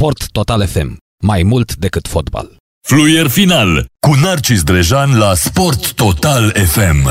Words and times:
Sport 0.00 0.30
Total 0.32 0.66
FM. 0.66 0.96
Mai 1.22 1.42
mult 1.42 1.74
decât 1.74 2.06
fotbal. 2.08 2.56
Fluier 2.88 3.28
final 3.28 3.86
cu 4.06 4.14
Narcis 4.22 4.62
Drejan 4.62 5.18
la 5.18 5.34
Sport 5.34 5.92
Total 5.94 6.50
FM. 6.50 7.08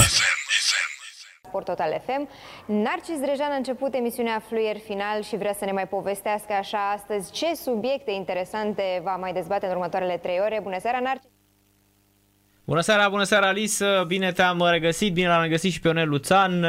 Sport 1.47 1.65
Total 1.65 2.01
FM. 2.05 2.29
Narcis 2.65 3.19
Drejan 3.19 3.51
a 3.51 3.55
început 3.55 3.93
emisiunea 3.93 4.43
Fluier 4.47 4.77
Final 4.77 5.21
și 5.21 5.37
vrea 5.37 5.53
să 5.53 5.65
ne 5.65 5.71
mai 5.71 5.87
povestească 5.87 6.53
așa 6.53 6.91
astăzi 6.95 7.31
ce 7.31 7.55
subiecte 7.55 8.11
interesante 8.11 9.01
va 9.03 9.15
mai 9.15 9.33
dezbate 9.33 9.65
în 9.65 9.71
următoarele 9.71 10.17
trei 10.17 10.39
ore. 10.45 10.59
Bună 10.63 10.79
seara, 10.79 10.99
Narcis! 10.99 11.38
Bună 12.69 12.81
seara, 12.81 13.09
bună 13.09 13.23
seara, 13.23 13.47
Alice! 13.47 13.85
Bine 14.07 14.31
te-am 14.31 14.67
regăsit, 14.71 15.13
bine 15.13 15.27
l-am 15.27 15.41
regăsit 15.41 15.71
și 15.71 15.79
pe 15.79 15.87
Ionel 15.87 16.09
Luțan. 16.09 16.65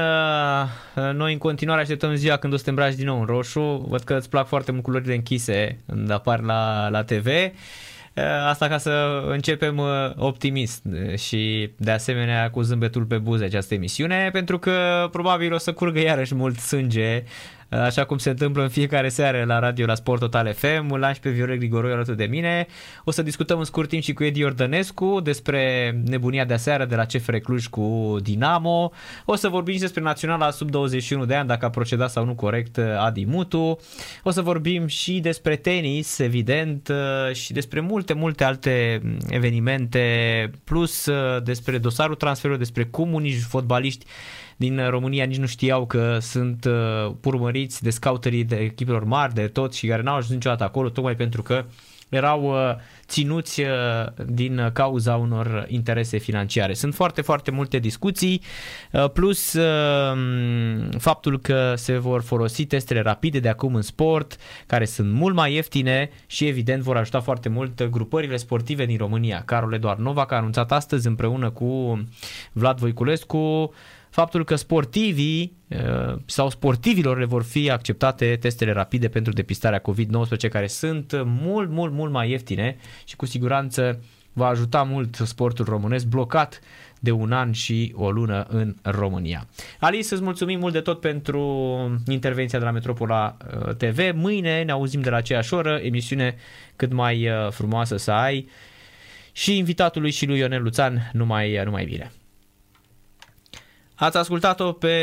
Noi 1.13 1.33
în 1.33 1.39
continuare 1.39 1.81
așteptăm 1.81 2.15
ziua 2.15 2.37
când 2.37 2.53
o 2.53 2.57
să 2.57 2.63
te 2.63 2.69
îmbraci 2.69 2.95
din 2.95 3.07
nou 3.07 3.19
în 3.19 3.27
roșu. 3.27 3.87
Văd 3.89 4.01
că 4.01 4.15
îți 4.15 4.29
plac 4.29 4.47
foarte 4.47 4.73
mult 4.73 4.83
culorile 4.83 5.15
închise 5.15 5.79
când 5.87 6.11
apar 6.11 6.41
la, 6.41 6.89
la 6.89 7.03
TV. 7.05 7.27
Asta 8.49 8.69
ca 8.69 8.79
să 8.79 9.23
începem 9.29 9.81
optimist 10.17 10.83
și 11.17 11.71
de 11.77 11.91
asemenea 11.91 12.51
cu 12.51 12.63
zâmbetul 12.63 13.05
pe 13.05 13.19
buze 13.19 13.45
această 13.45 13.75
emisiune, 13.75 14.29
pentru 14.33 14.59
că 14.59 15.09
probabil 15.11 15.53
o 15.53 15.59
să 15.59 15.73
curgă 15.73 16.01
iarăși 16.01 16.35
mult 16.35 16.59
sânge 16.59 17.25
așa 17.71 18.05
cum 18.05 18.19
se 18.19 18.31
întâmplă 18.31 18.63
în 18.63 18.69
fiecare 18.69 19.09
seară 19.09 19.45
la 19.47 19.59
radio 19.59 19.87
la 19.87 19.95
Sport 19.95 20.21
Total 20.21 20.53
FM. 20.53 20.91
Îl 20.91 21.11
și 21.15 21.21
pe 21.21 21.31
Viorel 21.31 21.57
Grigoroi 21.57 21.93
alături 21.93 22.17
de 22.17 22.25
mine. 22.25 22.67
O 23.05 23.11
să 23.11 23.23
discutăm 23.23 23.59
în 23.59 23.65
scurt 23.65 23.89
timp 23.89 24.03
și 24.03 24.13
cu 24.13 24.25
Edi 24.25 24.45
Ordănescu 24.45 25.21
despre 25.21 25.91
nebunia 26.05 26.45
de 26.45 26.55
aseară 26.55 26.85
de 26.85 26.95
la 26.95 27.05
CFR 27.05 27.37
Cluj 27.37 27.67
cu 27.67 28.17
Dinamo. 28.23 28.93
O 29.25 29.35
să 29.35 29.49
vorbim 29.49 29.75
și 29.75 29.81
despre 29.81 30.03
naționala 30.03 30.51
sub 30.51 30.71
21 30.71 31.25
de 31.25 31.35
ani, 31.35 31.49
dacă 31.49 31.65
a 31.65 31.71
procedat 31.71 32.11
sau 32.11 32.25
nu 32.25 32.35
corect 32.35 32.79
Adi 32.99 33.25
Mutu. 33.25 33.79
O 34.23 34.31
să 34.31 34.43
vorbim 34.43 34.87
și 34.87 35.21
despre 35.21 35.57
tenis, 35.57 36.19
evident, 36.19 36.93
și 37.33 37.53
despre 37.53 37.81
multe, 37.81 38.13
multe 38.13 38.45
alte 38.45 39.03
evenimente, 39.29 40.51
plus 40.65 41.09
despre 41.43 41.79
dosarul 41.79 42.15
transferului, 42.15 42.63
despre 42.63 42.85
cum 42.85 43.13
uniți 43.13 43.45
fotbaliști 43.45 44.07
din 44.61 44.89
România 44.89 45.25
nici 45.25 45.37
nu 45.37 45.47
știau 45.47 45.87
că 45.87 46.19
sunt 46.21 46.65
uh, 46.65 47.13
urmăriți 47.25 47.83
de 47.83 47.91
scouterii 47.91 48.45
de 48.45 48.57
echipelor 48.57 49.05
mari, 49.05 49.35
de 49.35 49.47
tot 49.47 49.75
și 49.75 49.87
care 49.87 50.03
n-au 50.03 50.17
ajuns 50.17 50.33
niciodată 50.33 50.65
acolo, 50.65 50.89
tocmai 50.89 51.17
pentru 51.17 51.43
că 51.43 51.65
erau 52.09 52.43
uh, 52.43 52.75
ținuți 53.07 53.61
uh, 53.61 53.67
din 54.27 54.71
cauza 54.73 55.17
unor 55.17 55.67
interese 55.69 56.19
financiare. 56.19 56.75
Sunt 56.75 56.95
foarte, 56.95 57.21
foarte 57.21 57.51
multe 57.51 57.79
discuții, 57.79 58.43
plus 59.13 59.57
faptul 60.99 61.41
că 61.41 61.73
se 61.77 61.99
vor 61.99 62.23
folosi 62.23 62.65
testele 62.65 63.01
rapide 63.01 63.39
de 63.39 63.49
acum 63.49 63.75
în 63.75 63.83
sport, 63.83 64.37
care 64.67 64.85
sunt 64.85 65.13
mult 65.13 65.35
mai 65.35 65.55
ieftine 65.55 66.11
și 66.27 66.47
evident 66.47 66.83
vor 66.83 66.97
ajuta 66.97 67.21
foarte 67.21 67.49
mult 67.49 67.83
grupările 67.83 68.37
sportive 68.37 68.87
din 68.87 68.97
România. 68.97 69.43
Carol 69.45 69.73
Eduard 69.73 70.01
Novak 70.01 70.33
a 70.33 70.37
anunțat 70.37 70.73
astăzi 70.73 71.07
împreună 71.07 71.51
cu 71.51 72.03
Vlad 72.53 72.79
Voiculescu 72.79 73.73
faptul 74.11 74.45
că 74.45 74.55
sportivii 74.55 75.57
uh, 75.69 76.17
sau 76.27 76.51
sportivilor 76.51 77.19
le 77.19 77.25
vor 77.25 77.43
fi 77.43 77.71
acceptate 77.71 78.37
testele 78.41 78.73
rapide 78.73 79.09
pentru 79.09 79.33
depistarea 79.33 79.83
COVID-19 79.91 80.49
care 80.51 80.67
sunt 80.67 81.23
mult, 81.25 81.71
mult, 81.71 81.93
mult 81.93 82.13
mai 82.13 82.31
ieftine 82.31 82.77
și 83.05 83.17
cu 83.17 83.27
siguranță 83.27 84.01
va 84.33 84.47
ajuta 84.47 84.83
mult 84.83 85.15
sportul 85.25 85.65
românesc 85.65 86.07
blocat 86.07 86.61
de 87.01 87.11
un 87.11 87.33
an 87.33 87.53
și 87.53 87.93
o 87.97 88.11
lună 88.11 88.47
în 88.49 88.75
România. 88.83 89.47
Alice, 89.79 90.15
îți 90.15 90.23
mulțumim 90.23 90.59
mult 90.59 90.73
de 90.73 90.81
tot 90.81 91.01
pentru 91.01 91.43
intervenția 92.07 92.59
de 92.59 92.65
la 92.65 92.71
Metropola 92.71 93.37
uh, 93.67 93.75
TV. 93.75 94.15
Mâine 94.15 94.63
ne 94.63 94.73
auzim 94.73 95.01
de 95.01 95.11
la 95.11 95.17
aceeași 95.17 95.55
oră, 95.55 95.81
emisiune 95.83 96.37
cât 96.77 96.93
mai 96.93 97.29
uh, 97.29 97.51
frumoasă 97.51 97.97
să 97.97 98.11
ai 98.11 98.49
și 99.33 99.57
invitatului 99.57 100.11
și 100.11 100.27
lui 100.27 100.39
Ionel 100.39 100.63
Luțan 100.63 101.11
numai, 101.13 101.63
numai 101.65 101.85
bine. 101.85 102.13
Ați 104.01 104.17
ascultat-o 104.17 104.73
pe, 104.73 104.97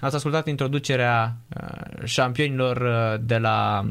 ați 0.00 0.14
ascultat 0.14 0.46
introducerea 0.46 1.36
uh, 1.60 2.04
șampionilor 2.04 2.76
uh, 2.76 3.20
de 3.20 3.38
la 3.38 3.84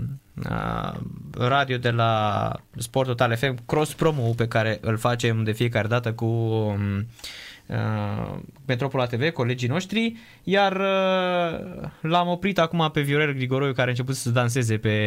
uh, 0.49 0.99
radio 1.37 1.77
de 1.77 1.89
la 1.89 2.51
Sport 2.77 3.07
Total 3.07 3.35
FM, 3.35 3.57
cross 3.65 3.93
promo 3.93 4.21
pe 4.21 4.47
care 4.47 4.77
îl 4.81 4.97
facem 4.97 5.43
de 5.43 5.51
fiecare 5.51 5.87
dată 5.87 6.13
cu 6.13 6.25
um, 6.25 7.07
Metropola 8.65 9.05
TV, 9.05 9.29
colegii 9.29 9.67
noștri, 9.67 10.15
iar 10.43 10.77
l-am 12.01 12.27
oprit 12.27 12.59
acum 12.59 12.89
pe 12.93 13.01
Viorel 13.01 13.33
Grigoroiu 13.33 13.73
care 13.73 13.87
a 13.87 13.89
început 13.89 14.15
să 14.15 14.29
danseze 14.29 14.77
pe 14.77 14.97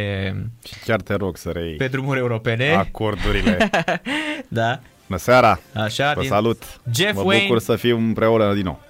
chiar 0.84 1.00
te 1.00 1.14
rog 1.14 1.36
să 1.36 1.50
rei 1.50 1.76
pe 1.76 1.88
drumuri 1.88 2.18
europene. 2.18 2.70
Acordurile. 2.70 3.70
da. 4.48 4.80
Bună 5.06 5.18
seara. 5.18 5.60
Așa, 5.74 6.12
Vă 6.14 6.20
din... 6.20 6.28
salut. 6.30 6.80
Jeff 6.94 7.14
mă 7.14 7.22
Wayne... 7.22 7.42
bucur 7.46 7.58
să 7.58 7.76
fiu 7.76 7.96
împreună 7.96 8.54
din 8.54 8.64
nou. 8.64 8.86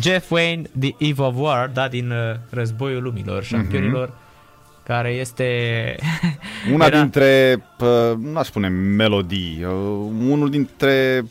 Jeff 0.00 0.30
Wayne, 0.30 0.62
The 0.80 0.94
Eve 0.98 1.22
of 1.22 1.34
War, 1.36 1.70
da, 1.72 1.88
din 1.88 2.10
uh, 2.10 2.36
Războiul 2.50 3.02
Lumilor, 3.02 3.36
mhm. 3.36 3.46
șampionilor, 3.46 4.08
mm-hmm. 4.08 4.84
care 4.84 5.10
este... 5.10 5.44
Una 6.72 6.86
Era... 6.86 6.98
dintre, 7.00 7.62
nu 8.18 8.38
aș 8.38 8.46
spune 8.46 8.68
melodii, 8.68 9.64
uh, 9.64 9.72
unul 10.28 10.50
dintre 10.50 11.24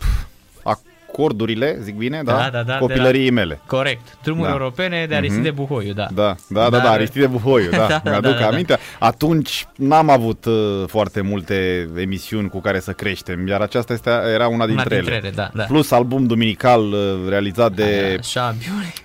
acordurile, 1.16 1.78
zic 1.81 1.96
bine, 1.96 2.22
da? 2.24 2.31
Da, 2.31 2.50
da, 2.52 2.64
da 2.64 2.78
Copilăriei 2.78 3.28
la... 3.28 3.34
mele. 3.34 3.59
Corect. 3.66 4.18
Drumuri 4.24 4.48
da. 4.48 4.53
europene 4.53 5.06
de 5.09 5.16
Aristide 5.16 5.52
mm-hmm. 5.52 5.56
Buhoiu, 5.56 5.94
da. 5.94 6.08
Da, 6.14 6.36
da, 6.48 6.70
da, 6.70 6.80
da, 6.80 6.90
Aristide 6.90 7.28
Buhoiu, 7.28 7.70
da. 7.70 7.88
da 7.88 8.02
Mi-aduc 8.03 8.31
da, 8.31 8.40
da, 8.40 8.48
aminte. 8.48 8.74
Da. 9.00 9.08
Atunci 9.08 9.68
n-am 9.76 10.09
avut 10.09 10.46
uh, 10.46 10.84
foarte 10.88 11.22
multe 11.22 11.90
emisiuni 11.98 12.50
cu 12.50 12.62
care 12.62 12.80
să 12.80 12.92
creștem, 12.92 13.48
iar 13.48 13.62
aceasta 13.62 13.94
este, 13.94 14.09
era 14.09 14.48
una 14.48 14.66
dintre, 14.66 14.96
una 14.96 14.96
dintre 14.96 15.16
ele. 15.16 15.26
ele 15.26 15.30
da, 15.36 15.50
da. 15.53 15.64
Plus 15.64 15.92
album 15.92 16.26
duminical 16.26 16.81
uh, 16.81 17.30
realizat 17.30 17.72
de 17.72 18.20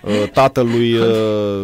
uh, 0.03 0.12
tatălui 0.32 0.94
uh, 0.94 1.06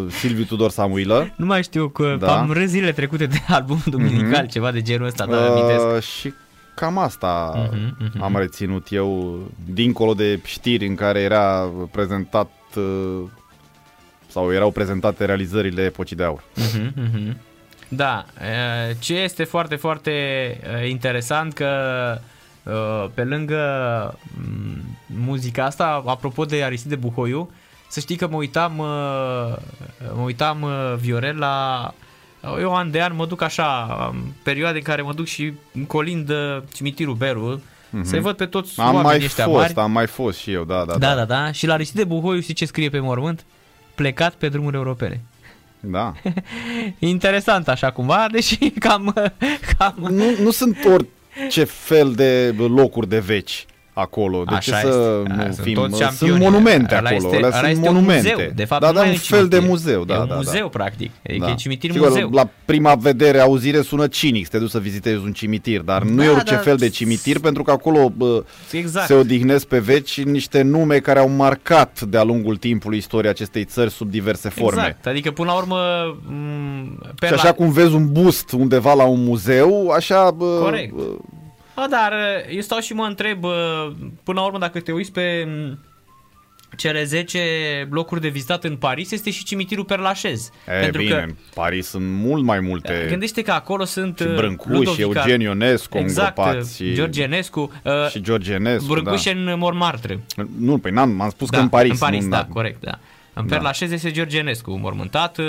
Silviu 0.09 0.43
Tudor 0.43 0.69
Samuilă. 0.69 1.33
Nu 1.35 1.45
mai 1.45 1.63
știu 1.63 1.87
că 1.87 2.15
da. 2.19 2.39
am 2.39 2.51
râs 2.51 2.69
zilele 2.69 2.91
trecute 2.91 3.25
de 3.25 3.37
album 3.47 3.81
duminical, 3.85 4.45
mm-hmm. 4.45 4.51
ceva 4.51 4.71
de 4.71 4.81
genul 4.81 5.07
ăsta, 5.07 5.25
da, 5.25 5.37
uh, 5.37 6.01
Și 6.01 6.33
cam 6.77 6.97
asta 6.97 7.67
uh-huh, 7.69 8.07
uh-huh. 8.07 8.19
am 8.19 8.37
reținut 8.37 8.87
eu, 8.89 9.39
dincolo 9.65 10.13
de 10.13 10.39
știri 10.43 10.87
în 10.87 10.95
care 10.95 11.19
era 11.19 11.71
prezentat 11.91 12.51
uh, 12.75 13.23
sau 14.27 14.53
erau 14.53 14.71
prezentate 14.71 15.25
realizările 15.25 15.83
epocii 15.83 16.15
de 16.15 16.23
aur. 16.23 16.43
Uh-huh, 16.43 16.87
uh-huh. 16.87 17.35
Da, 17.87 18.25
ce 18.99 19.13
este 19.13 19.43
foarte, 19.43 19.75
foarte 19.75 20.11
interesant 20.89 21.53
că 21.53 21.71
pe 23.13 23.23
lângă 23.23 23.63
mm, 24.37 24.97
muzica 25.05 25.65
asta, 25.65 26.03
apropo 26.05 26.45
de 26.45 26.63
Aristide 26.63 26.95
Buhoiu, 26.95 27.51
să 27.87 27.99
știi 27.99 28.15
că 28.15 28.27
mă 28.27 28.35
uitam, 28.35 28.73
mă 30.15 30.23
uitam 30.23 30.65
Viorel 30.97 31.37
la 31.37 31.93
eu 32.59 32.75
an 32.75 32.91
de 32.91 33.01
an 33.01 33.15
mă 33.15 33.25
duc 33.25 33.41
așa, 33.41 34.13
perioade 34.43 34.77
în 34.77 34.83
care 34.83 35.01
mă 35.01 35.13
duc 35.13 35.25
și 35.25 35.53
colind 35.87 36.31
cimitirul 36.73 37.13
Beru, 37.13 37.61
mm-hmm. 37.61 38.01
să-i 38.01 38.19
văd 38.19 38.35
pe 38.35 38.45
toți 38.45 38.79
am 38.79 39.01
mai 39.01 39.15
ăștia 39.15 39.43
fost, 39.43 39.57
mari. 39.57 39.73
Am 39.75 39.91
mai 39.91 40.07
fost 40.07 40.37
și 40.37 40.51
eu, 40.51 40.63
da, 40.63 40.85
da, 40.85 40.97
da. 40.97 40.97
Da, 40.97 41.15
da, 41.15 41.25
da. 41.25 41.51
Și 41.51 41.67
la 41.67 41.73
Aristide 41.73 42.03
Buhoiu, 42.03 42.39
știi 42.39 42.53
ce 42.53 42.65
scrie 42.65 42.89
pe 42.89 42.99
mormânt? 42.99 43.45
Plecat 43.95 44.33
pe 44.33 44.49
drumuri 44.49 44.75
europene. 44.75 45.21
Da. 45.79 46.13
Interesant 46.99 47.67
așa 47.67 47.91
cumva, 47.91 48.27
deși 48.31 48.69
cam... 48.69 49.13
cam... 49.77 49.95
Nu, 50.09 50.23
nu 50.41 50.51
sunt 50.51 50.77
orice 50.85 51.63
fel 51.63 52.11
de 52.11 52.55
locuri 52.57 53.09
de 53.09 53.19
veci 53.19 53.65
acolo. 53.97 54.43
De 54.43 54.55
Așa 54.55 54.71
ce 54.71 54.81
să 54.81 55.21
este. 55.23 55.33
nu 55.35 55.53
fim... 55.63 55.75
Sunt, 55.75 56.11
sunt 56.11 56.39
monumente 56.39 56.95
ala 56.95 57.09
acolo. 57.09 57.29
Este, 57.33 57.45
alea 57.45 57.69
sunt 57.71 57.85
monumente. 57.85 58.33
muzeu. 58.35 58.51
De 58.55 58.65
fapt, 58.65 58.81
da, 58.81 58.91
da, 58.91 59.01
un 59.01 59.13
fel 59.13 59.47
de 59.47 59.59
muzeu. 59.59 60.03
Da, 60.03 60.15
e 60.15 60.19
un 60.19 60.27
da, 60.27 60.35
muzeu, 60.35 60.61
da. 60.61 60.67
practic. 60.67 61.11
Adică 61.29 61.45
da. 61.45 61.51
e 61.51 61.55
cimitir 61.55 61.91
Sigur, 61.91 62.07
muzeu. 62.07 62.29
La 62.31 62.49
prima 62.65 62.95
vedere, 62.95 63.39
auzire 63.39 63.81
sună 63.81 64.07
cinic 64.07 64.43
să 64.43 64.51
te 64.51 64.57
duci 64.57 64.69
să 64.69 64.79
vizitezi 64.79 65.23
un 65.23 65.33
cimitir, 65.33 65.81
dar 65.81 66.03
da, 66.03 66.09
nu 66.09 66.23
e 66.23 66.29
orice 66.29 66.53
da, 66.53 66.59
fel 66.59 66.77
de 66.77 66.89
cimitir, 66.89 67.39
pentru 67.39 67.63
că 67.63 67.71
acolo 67.71 68.09
bă, 68.09 68.43
exact. 68.71 69.07
se 69.07 69.13
odihnesc 69.13 69.65
pe 69.65 69.79
veci 69.79 70.23
niște 70.23 70.61
nume 70.61 70.97
care 70.97 71.19
au 71.19 71.29
marcat 71.29 72.01
de-a 72.01 72.23
lungul 72.23 72.57
timpului 72.57 72.97
istoria 72.97 73.29
acestei 73.29 73.63
țări 73.63 73.91
sub 73.91 74.09
diverse 74.09 74.49
forme. 74.49 74.81
Exact. 74.81 75.07
Adică, 75.07 75.31
până 75.31 75.51
la 75.51 75.57
urmă... 75.57 75.77
Pe 77.19 77.27
și 77.27 77.33
așa 77.33 77.43
la... 77.43 77.53
cum 77.53 77.71
vezi 77.71 77.93
un 77.93 78.11
bust 78.11 78.51
undeva 78.51 78.93
la 78.93 79.03
un 79.03 79.23
muzeu, 79.23 79.89
așa... 79.89 80.31
Bă, 80.31 80.59
Corect. 80.61 80.93
Bă, 80.93 81.03
A, 81.79 81.87
dar 81.89 82.13
eu 82.49 82.61
stau 82.61 82.79
și 82.79 82.93
mă 82.93 83.03
întreb, 83.03 83.39
până 84.23 84.39
la 84.39 84.45
urmă, 84.45 84.57
dacă 84.57 84.79
te 84.79 84.91
uiți 84.91 85.11
pe 85.11 85.47
cele 86.75 87.03
10 87.03 87.87
locuri 87.91 88.21
de 88.21 88.27
vizitat 88.27 88.63
în 88.63 88.75
Paris 88.75 89.11
este 89.11 89.31
și 89.31 89.43
cimitirul 89.43 89.83
Perlașez. 89.83 90.51
E, 90.67 90.79
pentru 90.79 91.01
bine, 91.01 91.15
că, 91.15 91.23
în 91.25 91.35
Paris 91.53 91.87
sunt 91.87 92.05
mult 92.07 92.43
mai 92.43 92.59
multe. 92.59 93.05
Gândește 93.09 93.41
că 93.41 93.51
acolo 93.51 93.83
sunt 93.83 94.17
și 94.19 94.35
Brâncuș, 94.35 94.93
și 94.93 95.01
Eugen 95.01 95.41
Ionescu 95.41 95.97
exact, 95.97 96.37
îngropați. 96.37 96.83
George 96.93 97.21
Enescu. 97.21 97.71
Uh, 97.83 98.09
și 98.09 98.21
George 98.21 98.53
Enescu, 98.53 98.87
Brâncuș 98.87 99.23
da. 99.23 99.31
în 99.31 99.55
Montmartre. 99.57 100.19
Nu, 100.59 100.77
păi 100.77 100.91
n-am, 100.91 101.21
am 101.21 101.29
spus 101.29 101.49
da, 101.49 101.57
că 101.57 101.63
în 101.63 101.69
Paris. 101.69 101.91
În 101.91 101.97
Paris, 101.97 102.23
nu, 102.23 102.29
da, 102.29 102.45
corect, 102.45 102.81
da. 102.81 102.99
În 103.33 103.47
da. 103.47 103.55
Perlașez 103.55 103.91
este 103.91 104.11
George 104.11 104.37
Enescu, 104.37 104.71
mormântat. 104.71 105.39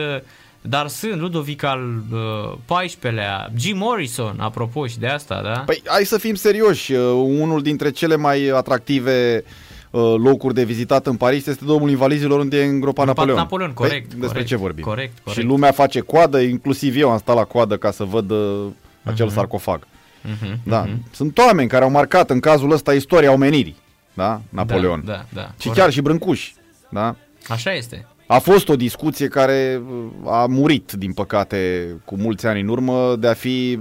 Dar 0.60 0.88
sunt 0.88 1.20
Ludovic 1.20 1.62
al 1.62 2.02
uh, 2.12 2.78
14-lea, 2.80 3.52
Jim 3.56 3.76
Morrison, 3.76 4.36
apropo 4.40 4.86
și 4.86 4.98
de 4.98 5.06
asta, 5.06 5.42
da? 5.42 5.62
Păi 5.66 5.82
hai 5.86 6.04
să 6.04 6.18
fim 6.18 6.34
serioși, 6.34 6.92
uh, 6.92 7.00
unul 7.24 7.62
dintre 7.62 7.90
cele 7.90 8.16
mai 8.16 8.48
atractive 8.48 9.44
uh, 9.90 10.14
locuri 10.16 10.54
de 10.54 10.64
vizitat 10.64 11.06
în 11.06 11.16
Paris 11.16 11.46
este 11.46 11.64
domnul 11.64 11.90
invalizilor 11.90 12.40
unde 12.40 12.60
e 12.60 12.64
îngropat 12.64 13.06
Napoleon. 13.06 13.36
Napoleon, 13.36 13.72
corect. 13.72 14.08
Păi, 14.08 14.18
despre 14.18 14.28
corect, 14.28 14.46
ce 14.46 14.56
vorbim? 14.56 14.84
Corect, 14.84 15.18
corect. 15.18 15.40
Și 15.40 15.46
lumea 15.46 15.72
face 15.72 16.00
coadă, 16.00 16.40
inclusiv 16.40 16.96
eu 16.96 17.10
am 17.10 17.18
stat 17.18 17.36
la 17.36 17.44
coadă 17.44 17.76
ca 17.76 17.90
să 17.90 18.04
văd 18.04 18.30
uh, 18.30 18.66
acel 19.02 19.28
uh-huh. 19.28 19.32
sarcofag. 19.34 19.86
Uh-huh, 19.86 20.62
da. 20.62 20.86
Uh-huh. 20.86 21.10
Sunt 21.10 21.38
oameni 21.38 21.68
care 21.68 21.84
au 21.84 21.90
marcat 21.90 22.30
în 22.30 22.40
cazul 22.40 22.72
ăsta 22.72 22.94
istoria 22.94 23.32
omenirii, 23.32 23.76
da? 24.14 24.40
Napoleon. 24.48 25.02
Da, 25.04 25.12
da, 25.12 25.24
da. 25.32 25.40
Și 25.40 25.66
corect. 25.66 25.76
chiar 25.76 25.90
și 25.92 26.00
brâncuși, 26.00 26.54
da? 26.88 27.16
Așa 27.48 27.72
este. 27.72 28.06
A 28.30 28.38
fost 28.38 28.68
o 28.68 28.76
discuție 28.76 29.26
care 29.28 29.82
uh, 30.24 30.32
a 30.32 30.46
murit, 30.46 30.92
din 30.92 31.12
păcate, 31.12 31.86
cu 32.04 32.16
mulți 32.18 32.46
ani 32.46 32.60
în 32.60 32.68
urmă, 32.68 33.16
de 33.18 33.28
a 33.28 33.32
fi 33.32 33.78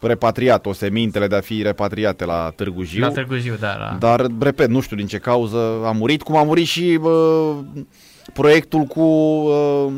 repatriat, 0.00 0.66
o 0.66 0.72
semintele 0.72 1.26
de 1.26 1.36
a 1.36 1.40
fi 1.40 1.62
repatriate 1.62 2.24
la 2.24 2.52
Târgu 2.56 2.82
Jiu. 2.82 3.00
La 3.00 3.08
Târgu 3.08 3.36
Jiu, 3.36 3.54
da, 3.60 3.76
da. 3.78 3.96
Dar, 3.98 4.26
repet, 4.40 4.68
nu 4.68 4.80
știu 4.80 4.96
din 4.96 5.06
ce 5.06 5.18
cauză 5.18 5.58
a 5.84 5.90
murit, 5.90 6.22
cum 6.22 6.36
a 6.36 6.42
murit 6.42 6.66
și 6.66 6.98
uh, 7.02 7.56
proiectul 8.32 8.82
cu 8.82 9.00
uh, 9.00 9.92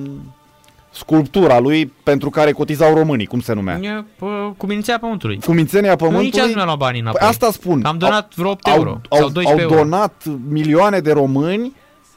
sculptura 0.90 1.58
lui 1.58 1.92
pentru 2.02 2.30
care 2.30 2.52
cotizau 2.52 2.94
românii, 2.94 3.26
cum 3.26 3.40
se 3.40 3.52
numea? 3.52 3.78
E, 3.82 4.04
p- 4.16 4.56
cumințenia 4.56 4.98
pământului. 4.98 5.38
Cumințenia 5.46 5.96
pământului? 5.96 6.30
Nu 6.32 6.36
nici 6.36 6.44
azi 6.46 6.54
nu 6.56 6.64
la 6.64 6.76
banii 6.76 7.00
înapoi. 7.00 7.18
Păi 7.20 7.28
asta 7.28 7.50
spun. 7.50 7.82
Am 7.84 7.98
donat 7.98 8.32
vreo 8.34 8.50
8 8.50 8.66
au, 8.66 8.76
euro 8.76 9.00
au, 9.08 9.18
sau 9.18 9.28
12 9.28 9.52
au 9.52 9.58
euro. 9.70 9.74
donat 9.88 10.22
milioane 10.48 10.98
de 11.00 11.12
români 11.12 11.72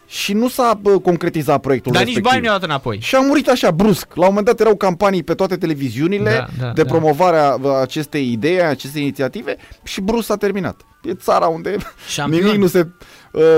și 0.10 0.34
nu 0.34 0.48
s-a 0.48 0.80
bă, 0.82 1.00
concretizat 1.00 1.60
proiectul 1.62 1.92
Dar 1.92 2.02
respectiv. 2.04 2.26
nici 2.26 2.34
bani 2.34 2.46
nu 2.48 2.52
au 2.54 2.60
dat 2.60 2.70
înapoi. 2.70 3.00
Și 3.02 3.16
a 3.16 3.20
murit 3.20 3.48
așa, 3.50 3.72
brusc. 3.72 4.08
La 4.14 4.22
un 4.22 4.28
moment 4.28 4.46
dat 4.46 4.60
erau 4.60 4.76
campanii 4.76 5.24
pe 5.24 5.34
toate 5.34 5.58
televiziunile 5.58 6.32
Da, 6.58 6.66
da, 6.66 6.72
de 6.74 6.82
da. 6.84 6.90
promovare 6.90 7.38
a 7.38 7.58
acestei 7.82 8.32
idei, 8.32 8.62
a 8.62 8.68
acestei 8.70 9.02
inițiative 9.02 9.56
și 9.84 10.02
brusc 10.02 10.26
s-a 10.26 10.36
terminat. 10.36 10.82
E 11.04 11.14
țara 11.14 11.46
unde 11.48 11.76
Șampion. 12.08 12.44
nimic 12.44 12.60
nu 12.60 12.68
se 12.68 12.80
uh, 12.80 12.88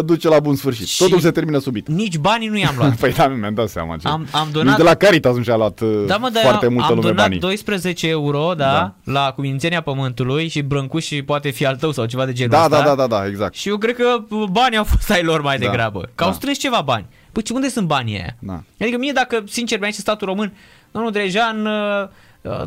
duce 0.05 0.27
la 0.27 0.39
bun 0.39 0.55
sfârșit. 0.55 0.87
Și- 0.87 0.97
Totul 0.97 1.19
se 1.19 1.31
termină 1.31 1.59
subit. 1.59 1.87
Nici 1.87 2.17
banii 2.17 2.47
nu 2.47 2.57
i-am 2.57 2.75
luat. 2.77 2.95
Păi 3.01 3.11
da, 3.13 3.27
mi-am 3.27 3.53
dat 3.53 3.69
seama. 3.69 3.97
Ce. 3.97 4.07
Am, 4.07 4.27
am 4.31 4.43
Nici 4.45 4.53
donat 4.53 4.77
de 4.77 4.83
la 4.83 4.93
Caritas 4.95 5.35
nu 5.35 5.43
și-a 5.43 5.55
luat 5.55 5.79
uh, 5.79 6.03
Da, 6.07 6.17
mă, 6.17 6.29
dar 6.29 6.41
foarte 6.43 6.65
am, 6.65 6.73
multă 6.73 6.87
am 6.87 6.95
lume 6.95 7.07
donat 7.07 7.23
banii. 7.23 7.39
12 7.39 8.07
euro, 8.07 8.53
da, 8.57 8.93
da. 9.03 9.11
la 9.11 9.31
cumințenia 9.35 9.81
pământului 9.81 10.47
și 10.47 10.61
brâncuș 10.61 11.05
și 11.05 11.21
poate 11.21 11.49
fi 11.49 11.65
al 11.65 11.75
tău 11.75 11.91
sau 11.91 12.05
ceva 12.05 12.25
de 12.25 12.33
genul 12.33 12.51
Da, 12.51 12.63
ăsta. 12.63 12.77
da, 12.77 12.83
da, 12.83 12.95
da, 12.95 13.07
da, 13.07 13.27
exact. 13.27 13.53
Și 13.55 13.69
eu 13.69 13.77
cred 13.77 13.95
că 13.95 14.17
banii 14.51 14.77
au 14.77 14.83
fost 14.83 15.09
ai 15.11 15.23
lor 15.23 15.41
mai 15.41 15.57
Da, 15.57 15.65
degrabă. 15.65 16.09
Că 16.15 16.23
au 16.23 16.29
da. 16.29 16.35
strâns 16.35 16.57
ceva 16.57 16.81
bani. 16.85 17.05
Păi 17.31 17.41
ce- 17.43 17.53
unde 17.53 17.69
sunt 17.69 17.87
banii 17.87 18.15
aia? 18.15 18.35
Da. 18.39 18.63
Adică 18.79 18.97
mie 18.97 19.11
dacă, 19.11 19.43
sincer, 19.47 19.79
mi-a 19.79 19.89
zis 19.89 19.99
statul 19.99 20.27
român, 20.27 20.53
domnul 20.91 21.11
Drejan, 21.11 21.65
uh, 21.65 21.71
uh, 22.03 22.07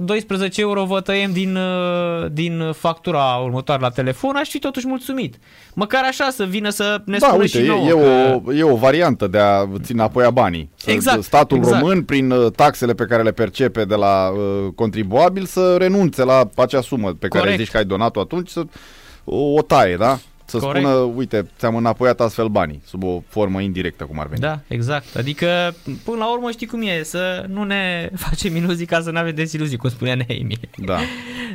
12 0.00 0.60
euro 0.60 0.84
vă 0.84 1.00
tăiem 1.00 1.32
din, 1.32 1.56
uh, 1.56 2.26
din 2.32 2.72
factura 2.72 3.34
următoare 3.44 3.80
la 3.80 3.88
telefon, 3.90 4.36
aș 4.36 4.48
fi 4.48 4.58
totuși 4.58 4.86
mulțumit. 4.86 5.34
Măcar 5.74 6.04
așa 6.04 6.30
să 6.30 6.44
vină 6.44 6.68
să 6.68 7.02
ne 7.04 7.18
Da, 7.18 7.26
spună 7.26 7.42
uite, 7.42 7.58
și 7.58 7.64
e, 7.64 7.68
nouă. 7.68 7.86
e, 7.86 7.90
că... 7.90 8.40
o, 8.44 8.52
e 8.52 8.62
o 8.62 8.76
variantă 8.76 9.26
de 9.26 9.38
a 9.38 9.68
ține 9.82 10.02
apoi 10.02 10.24
a 10.24 10.30
banii. 10.30 10.70
Să, 10.76 10.90
Exact, 10.90 11.22
Statul 11.22 11.56
exact. 11.56 11.80
român, 11.80 12.02
prin 12.02 12.30
uh, 12.30 12.52
taxele 12.52 12.94
pe 12.94 13.04
care 13.04 13.22
le 13.22 13.32
percepe 13.32 13.84
de 13.84 13.94
la 13.94 14.28
uh, 14.28 14.72
contribuabil, 14.74 15.44
să 15.44 15.76
renunțe 15.78 16.24
la 16.24 16.48
acea 16.56 16.80
sumă 16.80 17.12
pe 17.12 17.28
care 17.28 17.42
Corect. 17.42 17.58
zici 17.58 17.70
că 17.70 17.76
ai 17.76 17.84
donat-o 17.84 18.20
atunci, 18.20 18.48
să 18.48 18.62
o, 19.24 19.36
o 19.54 19.62
taie, 19.62 19.96
da? 19.96 20.18
Să 20.46 20.58
Corect. 20.58 20.86
spună, 20.86 20.98
uite, 20.98 21.46
ți-am 21.58 21.76
înapoiat 21.76 22.20
astfel 22.20 22.48
banii, 22.48 22.82
sub 22.86 23.02
o 23.02 23.22
formă 23.28 23.60
indirectă, 23.60 24.04
cum 24.04 24.20
ar 24.20 24.26
veni. 24.26 24.40
Da, 24.40 24.60
exact. 24.68 25.16
Adică, 25.16 25.74
până 26.04 26.16
la 26.18 26.32
urmă, 26.32 26.50
știi 26.50 26.66
cum 26.66 26.82
e, 26.82 27.02
să 27.02 27.44
nu 27.48 27.62
ne 27.64 28.08
facem 28.28 28.56
iluzii 28.56 28.86
ca 28.86 29.00
să 29.00 29.10
nu 29.10 29.18
avem 29.18 29.34
deziluzii, 29.34 29.76
cum 29.76 29.90
spunea 29.90 30.14
Neimi. 30.14 30.58
Da, 30.76 30.98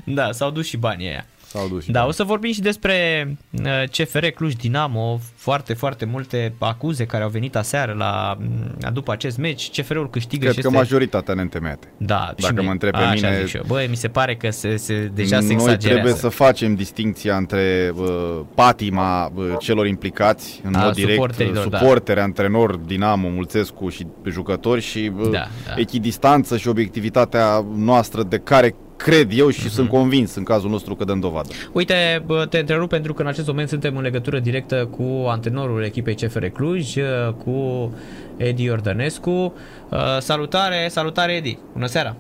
Da, 0.06 0.32
s-au 0.32 0.52
dus 0.52 0.66
și 0.68 0.78
banii 0.78 1.08
aia. 1.08 1.26
S-au 1.50 1.68
dus 1.68 1.84
și 1.84 1.92
Da, 1.92 2.00
banii. 2.00 2.10
o 2.10 2.12
să 2.14 2.24
vorbim 2.24 2.52
și 2.52 2.62
despre 2.62 3.28
uh, 3.52 3.84
CFR 3.92 4.26
Cluj 4.26 4.54
Dinamo, 4.54 5.20
foarte, 5.36 5.74
foarte 5.74 6.06
multe 6.06 6.54
acuze 6.58 7.06
care 7.06 7.24
au 7.24 7.30
venit 7.30 7.56
aseară 7.56 7.94
la, 7.98 8.38
mm, 8.40 8.92
după 8.94 9.12
acest 9.12 9.38
meci. 9.38 9.70
CFR-ul 9.80 10.10
câștigă 10.10 10.42
Cred 10.44 10.54
și 10.56 10.62
că 10.62 10.68
este... 10.68 10.80
majoritatea 10.80 11.34
neînțemente. 11.34 11.88
Da, 11.98 12.28
și 12.36 12.42
Dacă 12.42 12.54
mie. 12.54 12.66
mă 12.66 12.72
întreb 12.72 12.92
pe 12.92 12.98
Așa 12.98 13.14
mine- 13.14 13.38
zic 13.40 13.48
și 13.48 13.56
eu. 13.56 13.64
Băi, 13.68 13.88
mi 13.90 13.96
se 13.96 14.08
pare 14.08 14.36
că 14.36 14.50
se, 14.50 14.76
se, 14.76 15.12
deja 15.14 15.40
se 15.40 15.44
Noi 15.46 15.54
exagerează. 15.54 15.88
trebuie 16.02 16.14
să 16.14 16.30
facem 16.30 16.76
distinția 16.76 17.36
între 17.36 17.92
uh, 17.96 18.40
patima 18.56 19.32
uh, 19.36 19.56
celor 19.60 19.88
implicați 19.88 20.62
în 20.64 20.76
A 20.76 20.84
mod 20.84 20.94
direct, 20.94 21.12
suporterilor, 21.14 21.68
da. 21.68 21.78
suporteri, 21.78 22.20
antrenor, 22.20 22.76
Dinamo, 22.76 23.30
Mulțescu 23.30 23.90
și 23.90 24.08
jucători 24.30 24.82
și 24.82 25.12
uh, 25.18 25.30
Da, 25.32 25.48
da. 25.68 25.74
echidistanță 25.78 26.58
și 26.58 26.68
obiectivitatea 26.68 27.66
noastră 27.76 28.24
de 28.24 28.38
care 28.38 28.76
cred 29.00 29.30
eu 29.38 29.50
și 29.50 29.60
Mhm. 29.64 29.70
sunt 29.74 29.90
convins 29.90 30.36
în 30.36 30.44
cazul 30.44 30.70
nostru 30.70 30.96
că 30.96 31.04
dăm 31.04 31.20
dovadă. 31.20 31.50
Uite, 31.72 32.24
bă, 32.26 32.46
te 32.46 32.58
întrerup 32.60 32.90
pentru 32.90 33.14
că 33.14 33.22
în 33.22 33.28
acest 33.28 33.48
moment 33.48 33.70
suntem 33.70 33.96
în 33.98 34.02
legătură 34.04 34.40
directă 34.40 34.90
cu 34.98 35.26
antrenorul 35.28 35.84
echipei 35.84 36.16
CFR 36.16 36.46
Cluj, 36.46 36.96
uh, 36.96 37.04
cu 37.44 37.94
Edi 38.38 38.64
Iordănescu. 38.64 39.54
Uh, 39.90 40.18
Salutare, 40.20 40.88
salutare 40.90 41.32
Edi, 41.34 41.58
bună 41.74 41.86
seara! 41.86 42.16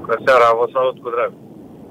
Bună 0.00 0.16
seara, 0.26 0.44
vă 0.58 0.68
salut 0.72 1.02
cu 1.02 1.10
drag. 1.10 1.32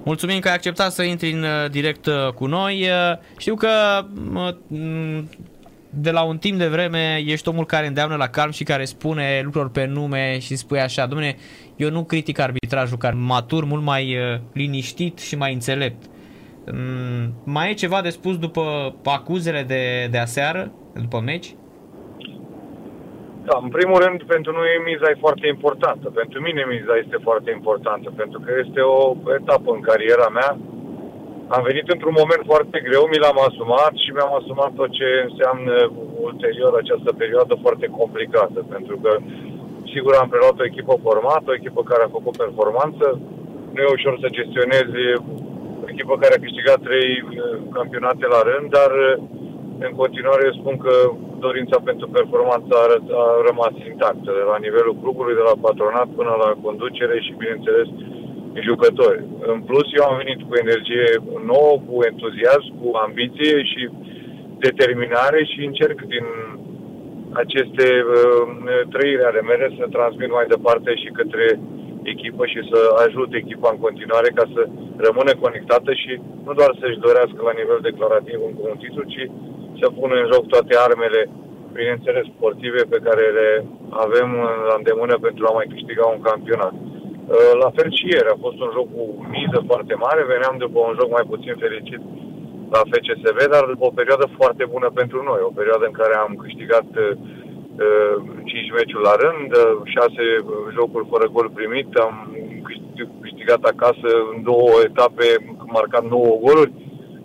Mulțumim 0.03 0.39
că 0.39 0.47
ai 0.47 0.53
acceptat 0.53 0.91
să 0.91 1.03
intri 1.03 1.31
în 1.31 1.41
uh, 1.43 1.69
direct 1.71 2.05
uh, 2.05 2.27
cu 2.35 2.45
noi. 2.45 2.81
Uh, 2.81 3.17
Știu 3.37 3.55
că 3.55 3.67
mă, 4.29 4.55
m, 4.67 5.29
de 5.89 6.11
la 6.11 6.21
un 6.21 6.37
timp 6.37 6.57
de 6.57 6.67
vreme 6.67 7.23
ești 7.25 7.47
omul 7.47 7.65
care 7.65 7.87
îndeamnă 7.87 8.15
la 8.15 8.27
calm 8.27 8.51
și 8.51 8.63
care 8.63 8.85
spune 8.85 9.41
lucruri 9.43 9.71
pe 9.71 9.85
nume 9.85 10.39
și 10.39 10.55
spui 10.55 10.79
așa, 10.79 11.05
domne, 11.05 11.35
eu 11.83 11.89
nu 11.89 12.03
critic 12.03 12.39
arbitrajul, 12.39 12.97
care 12.97 13.15
matur, 13.33 13.63
mult 13.63 13.83
mai 13.83 14.03
uh, 14.15 14.39
liniștit 14.53 15.15
și 15.27 15.35
mai 15.43 15.53
înțelept. 15.53 16.01
Mm, 16.71 17.25
Mai 17.55 17.69
e 17.69 17.81
ceva 17.83 17.99
de 18.01 18.09
spus 18.09 18.35
după 18.37 18.63
acuzele 19.03 19.61
de, 19.73 19.83
de 20.13 20.17
aseară, 20.17 20.71
după 21.05 21.19
meci? 21.29 21.49
Da, 23.47 23.55
în 23.65 23.69
primul 23.77 23.99
rând, 24.05 24.19
pentru 24.35 24.51
noi 24.59 24.69
miza 24.89 25.07
e 25.09 25.25
foarte 25.27 25.47
importantă. 25.55 26.05
Pentru 26.21 26.37
mine 26.47 26.61
miza 26.75 26.93
este 27.03 27.17
foarte 27.27 27.49
importantă, 27.57 28.07
pentru 28.21 28.39
că 28.43 28.51
este 28.63 28.81
o 28.97 28.99
etapă 29.39 29.69
în 29.73 29.81
cariera 29.89 30.29
mea. 30.39 30.51
Am 31.55 31.61
venit 31.69 31.87
într-un 31.95 32.15
moment 32.21 32.43
foarte 32.51 32.77
greu, 32.87 33.03
mi 33.11 33.21
l-am 33.23 33.39
asumat 33.47 33.93
și 34.03 34.09
mi-am 34.15 34.33
asumat 34.39 34.71
tot 34.79 34.91
ce 34.99 35.09
înseamnă 35.29 35.73
ulterior 36.27 36.71
această 36.77 37.09
perioadă 37.21 37.53
foarte 37.65 37.87
complicată, 37.99 38.59
pentru 38.75 38.95
că, 39.03 39.11
sigur, 39.93 40.13
am 40.15 40.29
preluat 40.29 40.57
o 40.59 40.67
echipă 40.71 40.93
formată, 41.05 41.47
o 41.49 41.57
echipă 41.59 41.81
care 41.91 42.03
a 42.03 42.15
făcut 42.17 42.35
performanță. 42.43 43.05
Nu 43.73 43.79
e 43.81 43.97
ușor 43.97 44.15
să 44.23 44.35
gestionezi 44.39 44.99
o 45.83 45.87
echipă 45.93 46.13
care 46.21 46.33
a 46.35 46.43
câștigat 46.45 46.79
trei 46.87 47.11
eh, 47.17 47.57
campionate 47.77 48.25
la 48.35 48.41
rând, 48.49 48.67
dar 48.77 48.91
eh, 49.07 49.17
în 49.85 49.91
continuare 50.01 50.41
eu 50.45 50.59
spun 50.59 50.75
că 50.85 50.93
dorința 51.45 51.77
pentru 51.89 52.07
performanță 52.17 52.71
a, 52.77 52.85
ră- 52.91 53.13
a 53.23 53.25
rămas 53.49 53.75
intactă, 53.91 54.29
de 54.39 54.45
la 54.51 54.57
nivelul 54.65 54.99
clubului, 55.01 55.39
de 55.39 55.45
la 55.49 55.61
patronat 55.65 56.09
până 56.19 56.33
la 56.43 56.49
conducere 56.65 57.15
și, 57.25 57.39
bineînțeles, 57.41 57.87
jucători. 58.67 59.23
În 59.53 59.59
plus, 59.69 59.87
eu 59.97 60.03
am 60.07 60.17
venit 60.23 60.39
cu 60.47 60.53
energie 60.63 61.07
nouă, 61.51 61.73
cu 61.87 61.95
entuziasm, 62.11 62.69
cu 62.79 62.87
ambiție 63.05 63.55
și 63.71 63.81
determinare 64.67 65.39
și 65.51 65.59
încerc 65.69 65.97
din 66.13 66.25
aceste 67.33 67.87
uh, 68.01 68.41
trăiri 68.93 69.23
ale 69.29 69.41
mele 69.41 69.67
să 69.77 69.85
transmit 69.95 70.31
mai 70.31 70.45
departe 70.55 70.91
și 70.95 71.09
către 71.19 71.59
echipă 72.03 72.43
și 72.45 72.59
să 72.71 72.79
ajut 73.05 73.29
echipa 73.33 73.69
în 73.71 73.79
continuare 73.85 74.29
ca 74.37 74.45
să 74.53 74.61
rămână 75.07 75.31
conectată 75.43 75.91
și 76.01 76.11
nu 76.45 76.53
doar 76.59 76.71
să-și 76.79 77.03
dorească 77.05 77.39
la 77.43 77.57
nivel 77.59 77.79
declarativ 77.89 78.37
un, 78.47 78.53
un 78.69 78.77
titlu, 78.81 79.03
ci 79.13 79.23
să 79.79 79.87
pună 79.97 80.13
în 80.19 80.29
joc 80.33 80.43
toate 80.53 80.73
armele, 80.87 81.21
bineînțeles, 81.77 82.25
sportive 82.35 82.81
pe 82.93 82.99
care 83.07 83.25
le 83.39 83.49
avem 84.05 84.29
la 84.69 84.75
îndemână 84.77 85.15
pentru 85.27 85.43
a 85.45 85.51
mai 85.57 85.71
câștiga 85.73 86.05
un 86.15 86.21
campionat. 86.29 86.73
Uh, 86.75 87.51
La 87.63 87.69
fel 87.77 87.89
și 87.97 88.05
ieri, 88.13 88.33
a 88.33 88.43
fost 88.45 88.59
un 88.65 88.71
joc 88.77 88.87
cu 88.95 89.03
miză 89.35 89.59
foarte 89.69 89.95
mare, 90.05 90.31
veneam 90.33 90.55
după 90.65 90.79
un 90.79 90.93
joc 90.99 91.09
mai 91.17 91.25
puțin 91.33 91.55
fericit 91.63 92.01
la 92.73 92.81
FCSB, 92.89 93.39
dar 93.53 93.63
după 93.73 93.85
o 93.85 93.97
perioadă 93.99 94.25
foarte 94.39 94.65
bună 94.73 94.89
pentru 94.99 95.19
noi, 95.29 95.41
o 95.43 95.57
perioadă 95.59 95.85
în 95.87 95.95
care 96.01 96.15
am 96.15 96.33
câștigat 96.43 96.89
uh, 96.97 97.13
5 98.45 98.71
meciuri 98.77 99.07
la 99.09 99.15
rând, 99.23 99.49
6 99.83 100.11
jocuri 100.75 101.09
fără 101.13 101.25
gol 101.35 101.49
primit, 101.57 101.89
am 102.05 102.15
câștig- 102.67 103.15
câștigat 103.21 103.61
acasă 103.63 104.09
în 104.33 104.37
două 104.49 104.73
etape, 104.89 105.27
marcat 105.77 106.03
9 106.03 106.37
goluri, 106.45 106.73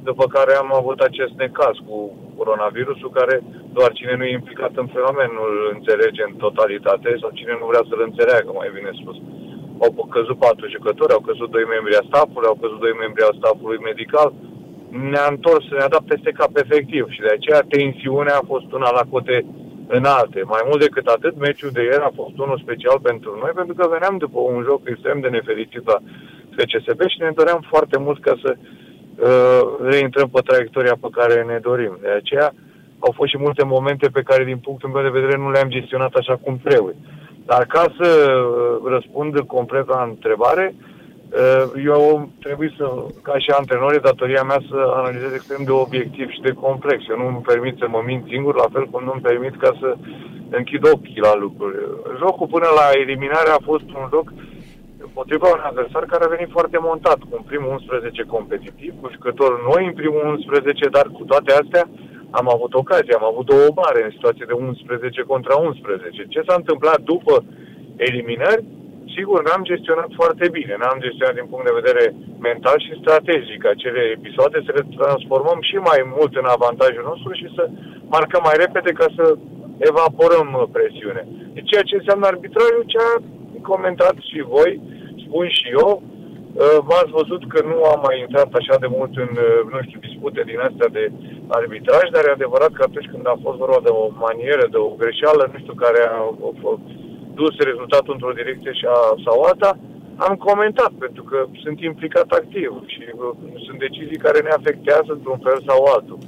după 0.08 0.24
care 0.36 0.52
am 0.54 0.70
avut 0.80 0.98
acest 1.00 1.34
necaz 1.42 1.76
cu 1.88 1.96
coronavirusul, 2.38 3.10
care 3.18 3.36
doar 3.76 3.90
cine 3.98 4.14
nu 4.16 4.24
e 4.24 4.38
implicat 4.40 4.72
în 4.82 4.88
fenomen 4.94 5.30
nu 5.36 5.42
îl 5.50 5.56
înțelege 5.76 6.22
în 6.26 6.34
totalitate 6.44 7.10
sau 7.20 7.30
cine 7.38 7.54
nu 7.60 7.66
vrea 7.70 7.84
să-l 7.88 8.02
înțeleagă, 8.08 8.50
mai 8.54 8.70
bine 8.76 8.90
spus. 9.00 9.16
Au 9.84 9.90
căzut 10.16 10.38
patru 10.46 10.64
jucători, 10.76 11.16
au 11.16 11.22
căzut 11.28 11.48
doi 11.56 11.64
membri 11.74 11.98
a 12.00 12.08
staffului, 12.10 12.50
au 12.50 12.58
căzut 12.62 12.80
doi 12.84 12.94
membri 13.02 13.22
a 13.22 13.38
staffului 13.40 13.86
medical, 13.90 14.28
ne-a 15.02 15.26
întors, 15.30 15.64
ne-a 15.70 15.88
dat 15.88 16.04
peste 16.12 16.30
cap 16.30 16.56
efectiv 16.56 17.04
și 17.10 17.20
de 17.20 17.32
aceea 17.32 17.60
tensiunea 17.68 18.36
a 18.36 18.48
fost 18.52 18.72
una 18.72 18.90
la 18.90 19.04
cote 19.10 19.44
înalte. 19.86 20.40
Mai 20.44 20.62
mult 20.68 20.80
decât 20.80 21.06
atât, 21.06 21.34
meciul 21.38 21.70
de 21.70 21.82
ieri 21.82 22.08
a 22.08 22.12
fost 22.14 22.38
unul 22.38 22.58
special 22.58 22.98
pentru 23.02 23.38
noi, 23.42 23.52
pentru 23.54 23.74
că 23.74 23.88
veneam 23.90 24.16
după 24.16 24.38
un 24.38 24.62
joc 24.62 24.80
extrem 24.84 25.20
de 25.20 25.28
nefericit 25.28 25.86
la 25.86 25.98
FCSB 26.56 27.00
și 27.08 27.20
ne 27.20 27.30
doream 27.34 27.60
foarte 27.68 27.98
mult 27.98 28.20
ca 28.20 28.34
să 28.42 28.56
uh, 28.56 29.88
reintrăm 29.90 30.28
pe 30.28 30.40
traiectoria 30.40 30.96
pe 31.00 31.08
care 31.12 31.42
ne 31.42 31.58
dorim. 31.58 31.98
De 32.00 32.08
aceea 32.08 32.54
au 32.98 33.12
fost 33.16 33.30
și 33.30 33.38
multe 33.38 33.64
momente 33.64 34.08
pe 34.08 34.22
care, 34.22 34.44
din 34.44 34.58
punctul 34.58 34.90
meu 34.90 35.02
de 35.02 35.16
vedere, 35.18 35.36
nu 35.36 35.50
le-am 35.50 35.68
gestionat 35.68 36.14
așa 36.14 36.36
cum 36.36 36.60
trebuie. 36.64 36.94
Dar 37.46 37.64
ca 37.64 37.84
să 37.98 38.08
uh, 38.08 38.90
răspund 38.92 39.38
complet 39.38 39.86
la 39.88 40.06
întrebare, 40.10 40.74
uh, 40.74 40.93
eu 41.84 42.28
trebuie 42.40 42.74
să, 42.76 42.86
ca 43.22 43.38
și 43.38 43.50
antrenor, 43.50 44.00
datoria 44.00 44.42
mea 44.42 44.60
să 44.70 44.92
analizez 44.94 45.32
extrem 45.32 45.62
de 45.64 45.70
obiectiv 45.70 46.28
și 46.30 46.40
de 46.40 46.52
complex. 46.52 47.08
Eu 47.08 47.16
nu 47.16 47.26
îmi 47.26 47.46
permit 47.50 47.76
să 47.78 47.86
mă 47.88 48.02
mint 48.06 48.24
singur, 48.28 48.54
la 48.54 48.68
fel 48.72 48.84
cum 48.86 49.04
nu 49.04 49.12
îmi 49.12 49.26
permit 49.28 49.56
ca 49.56 49.70
să 49.80 49.96
închid 50.50 50.82
ochii 50.92 51.26
la 51.28 51.34
lucruri. 51.36 51.76
Jocul 52.18 52.46
până 52.46 52.68
la 52.80 52.86
eliminare 53.02 53.50
a 53.50 53.66
fost 53.70 53.88
un 54.00 54.06
joc 54.14 54.26
împotriva 55.06 55.48
un 55.56 55.62
adversar 55.68 56.04
care 56.04 56.24
a 56.24 56.34
venit 56.36 56.50
foarte 56.56 56.78
montat, 56.88 57.18
cu 57.18 57.32
un 57.38 57.44
primul 57.50 57.70
11 57.70 58.22
competitiv, 58.22 58.92
cu 59.00 59.08
jucători 59.12 59.62
noi 59.70 59.82
în 59.86 59.94
primul 60.00 60.24
11, 60.26 60.88
dar 60.96 61.06
cu 61.16 61.22
toate 61.24 61.50
astea 61.52 61.84
am 62.30 62.48
avut 62.54 62.72
ocazie, 62.74 63.14
am 63.14 63.28
avut 63.30 63.46
două 63.46 63.68
mare 63.82 64.00
în 64.04 64.10
situație 64.10 64.44
de 64.48 64.52
11 64.52 65.22
contra 65.32 65.54
11. 65.56 66.24
Ce 66.28 66.40
s-a 66.46 66.54
întâmplat 66.56 67.00
după 67.00 67.44
eliminări? 67.96 68.64
Sigur, 69.16 69.38
n-am 69.42 69.62
gestionat 69.70 70.10
foarte 70.20 70.46
bine, 70.56 70.74
n-am 70.78 70.98
gestionat 71.06 71.34
din 71.36 71.46
punct 71.50 71.66
de 71.66 71.80
vedere 71.80 72.04
mental 72.48 72.78
și 72.86 73.00
strategic 73.02 73.60
acele 73.66 74.02
episoade, 74.16 74.58
să 74.66 74.70
le 74.74 74.84
transformăm 75.00 75.58
și 75.68 75.76
mai 75.90 76.00
mult 76.16 76.32
în 76.36 76.46
avantajul 76.56 77.04
nostru 77.10 77.30
și 77.40 77.48
să 77.56 77.62
marcăm 78.14 78.42
mai 78.44 78.56
repede 78.64 78.90
ca 79.00 79.06
să 79.16 79.24
evaporăm 79.90 80.48
presiune. 80.76 81.22
Deci 81.54 81.68
ceea 81.70 81.88
ce 81.88 81.94
înseamnă 81.96 82.26
arbitrariu, 82.26 82.82
ce 82.92 82.98
a 83.08 83.12
comentat 83.70 84.16
și 84.30 84.38
voi, 84.54 84.70
spun 85.24 85.46
și 85.58 85.66
eu, 85.80 85.90
uh, 86.02 86.78
v-ați 86.88 87.14
văzut 87.20 87.42
că 87.52 87.58
nu 87.70 87.76
am 87.92 88.00
mai 88.06 88.16
intrat 88.24 88.50
așa 88.60 88.76
de 88.84 88.88
mult 88.96 89.12
în, 89.24 89.32
uh, 89.48 89.60
nu 89.72 89.78
știu, 89.86 89.98
dispute 90.06 90.42
din 90.50 90.58
astea 90.68 90.88
de 90.96 91.04
arbitraj, 91.58 92.04
dar 92.14 92.22
e 92.24 92.38
adevărat 92.38 92.72
că 92.74 92.82
atunci 92.84 93.10
când 93.12 93.24
a 93.28 93.42
fost 93.44 93.58
vorba 93.64 93.80
de 93.86 93.92
o 94.00 94.04
manieră, 94.24 94.64
de 94.70 94.80
o 94.86 94.88
greșeală, 95.02 95.42
nu 95.52 95.58
știu, 95.62 95.74
care 95.84 96.00
a, 96.16 96.20
a 96.48 96.72
dus 97.40 97.54
rezultatul 97.70 98.12
într-o 98.14 98.38
direcție 98.40 98.72
și 98.72 98.86
a, 98.96 98.98
sau 99.24 99.36
alta, 99.40 99.70
am 100.26 100.34
comentat, 100.48 100.92
pentru 101.04 101.22
că 101.30 101.38
sunt 101.62 101.78
implicat 101.80 102.28
activ 102.40 102.70
și 102.94 103.04
uh, 103.12 103.30
sunt 103.64 103.78
decizii 103.86 104.24
care 104.26 104.38
ne 104.42 104.52
afectează 104.58 105.10
într-un 105.12 105.40
fel 105.46 105.58
sau 105.68 105.78
altul. 105.94 106.18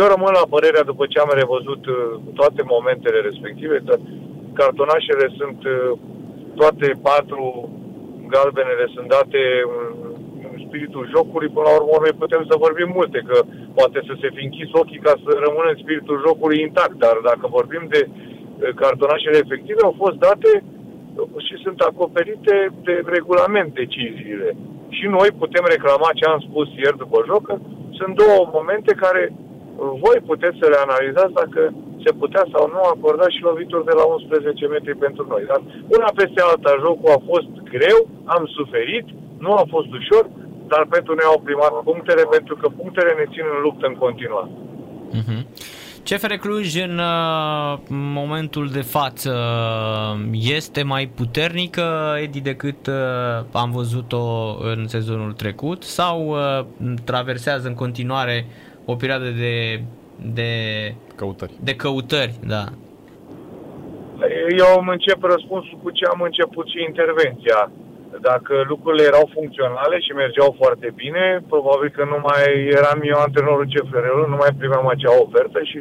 Eu 0.00 0.06
rămân 0.14 0.32
la 0.40 0.52
părerea, 0.54 0.90
după 0.90 1.04
ce 1.12 1.18
am 1.18 1.32
revăzut 1.42 1.82
uh, 1.86 1.96
toate 2.38 2.62
momentele 2.74 3.20
respective, 3.28 3.76
că 3.86 3.94
cartonașele 4.60 5.26
sunt 5.38 5.60
uh, 5.64 5.98
toate 6.60 6.86
patru 7.08 7.44
galbenele 8.34 8.86
sunt 8.94 9.08
date 9.16 9.42
în 10.46 10.54
spiritul 10.66 11.04
jocului, 11.14 11.54
până 11.54 11.66
la 11.68 11.76
urmă 11.78 11.96
noi 12.00 12.20
putem 12.22 12.42
să 12.50 12.64
vorbim 12.66 12.90
multe, 12.98 13.18
că 13.28 13.36
poate 13.78 13.98
să 14.08 14.12
se 14.20 14.28
fi 14.34 14.42
închis 14.44 14.70
ochii 14.80 15.04
ca 15.06 15.14
să 15.24 15.30
rămână 15.46 15.68
în 15.70 15.82
spiritul 15.82 16.22
jocului 16.26 16.62
intact, 16.66 16.96
dar 17.06 17.16
dacă 17.30 17.44
vorbim 17.58 17.84
de 17.94 18.00
cartonașele 18.82 19.38
efective, 19.44 19.80
au 19.84 19.94
fost 20.02 20.16
date 20.26 20.50
și 21.46 21.54
sunt 21.64 21.78
acoperite 21.80 22.54
de 22.86 22.94
regulament 23.16 23.74
deciziile. 23.74 24.56
Și 24.88 25.06
noi 25.16 25.28
putem 25.42 25.64
reclama 25.74 26.16
ce 26.18 26.24
am 26.24 26.40
spus 26.48 26.68
ieri 26.82 27.02
după 27.04 27.18
joc, 27.30 27.42
că 27.46 27.54
sunt 27.98 28.12
două 28.22 28.40
momente 28.56 28.92
care 29.04 29.22
voi 30.04 30.18
puteți 30.30 30.58
să 30.60 30.66
le 30.68 30.78
analizați 30.86 31.38
dacă 31.42 31.60
se 32.04 32.12
putea 32.20 32.44
sau 32.52 32.64
nu 32.74 32.80
acorda 32.92 33.26
și 33.34 33.46
lovituri 33.48 33.88
de 33.90 33.94
la 34.00 34.04
11 34.04 34.66
metri 34.66 35.02
pentru 35.04 35.22
noi. 35.32 35.42
Dar 35.50 35.60
una 35.96 36.10
peste 36.20 36.40
alta, 36.50 36.82
jocul 36.84 37.16
a 37.16 37.20
fost 37.30 37.50
greu, 37.74 38.00
am 38.36 38.44
suferit, 38.58 39.06
nu 39.44 39.52
a 39.52 39.64
fost 39.74 39.90
ușor, 40.00 40.24
dar 40.72 40.82
pentru 40.96 41.12
noi 41.14 41.26
au 41.32 41.40
primat 41.48 41.72
punctele, 41.90 42.24
pentru 42.36 42.54
că 42.60 42.66
punctele 42.80 43.12
ne 43.18 43.26
țin 43.32 43.44
în 43.54 43.60
luptă 43.66 43.84
în 43.86 43.96
continuare. 44.04 44.50
Uh-huh. 45.18 45.40
CFR 46.08 46.32
Cluj 46.32 46.82
în 46.82 46.98
uh, 46.98 47.78
momentul 47.88 48.68
de 48.68 48.80
față 48.80 49.34
este 50.32 50.82
mai 50.82 51.06
puternică, 51.06 52.16
Edi, 52.22 52.40
decât 52.40 52.86
uh, 52.86 52.94
am 53.52 53.70
văzut-o 53.70 54.56
în 54.60 54.86
sezonul 54.86 55.32
trecut 55.32 55.82
sau 55.82 56.28
uh, 56.28 56.66
traversează 57.04 57.68
în 57.68 57.74
continuare 57.74 58.46
o 58.84 58.94
perioadă 58.94 59.28
de, 59.30 59.82
de 60.34 60.50
căutări. 61.16 61.52
De 61.60 61.74
căutări, 61.74 62.34
da. 62.46 62.64
Eu 64.58 64.66
am 64.78 64.88
încep 64.88 65.22
răspunsul 65.22 65.78
cu 65.82 65.90
ce 65.90 66.04
am 66.04 66.20
început 66.20 66.66
și 66.68 66.84
intervenția. 66.88 67.70
Dacă 68.30 68.54
lucrurile 68.72 69.04
erau 69.10 69.34
funcționale 69.36 69.96
și 70.00 70.12
mergeau 70.22 70.50
foarte 70.60 70.88
bine, 71.02 71.24
probabil 71.52 71.88
că 71.96 72.02
nu 72.12 72.18
mai 72.28 72.44
eram 72.78 72.98
eu 73.10 73.18
antrenorul 73.18 73.70
CFR-ului, 73.72 74.32
nu 74.32 74.38
mai 74.42 74.52
primeam 74.60 74.86
acea 74.88 75.14
ofertă 75.24 75.60
și 75.70 75.78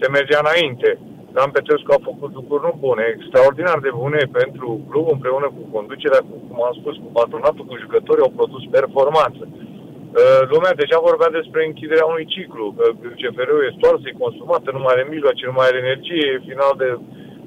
se 0.00 0.06
mergea 0.16 0.40
înainte. 0.42 0.90
Dan 1.34 1.50
Petrescu 1.54 1.92
a 1.94 2.06
făcut 2.10 2.30
lucruri 2.38 2.66
nu 2.66 2.72
bune, 2.84 3.04
extraordinar 3.06 3.78
de 3.86 3.92
bune 4.02 4.20
pentru 4.38 4.68
club 4.90 5.06
împreună 5.16 5.48
cu 5.56 5.62
conducerea, 5.76 6.22
cu, 6.28 6.34
cum 6.48 6.58
am 6.68 6.74
spus, 6.80 6.94
cu 7.02 7.08
patronatul, 7.18 7.64
cu 7.68 7.82
jucătorii, 7.84 8.26
au 8.26 8.38
produs 8.38 8.62
performanță. 8.76 9.44
Uh, 9.50 10.40
lumea 10.52 10.74
deja 10.82 11.06
vorbea 11.08 11.30
despre 11.38 11.60
închiderea 11.64 12.10
unui 12.12 12.26
ciclu, 12.34 12.64
că 12.76 12.84
CFR-ul 13.20 13.64
e 13.66 13.76
stoarsă, 13.76 14.06
e 14.08 14.22
consumată, 14.24 14.68
nu 14.70 14.80
mai 14.82 14.94
are 14.94 15.12
mijloace, 15.14 15.42
nu 15.46 15.56
mai 15.56 15.68
are 15.68 15.78
energie, 15.84 16.26
e 16.32 16.48
final 16.50 16.72
de 16.82 16.88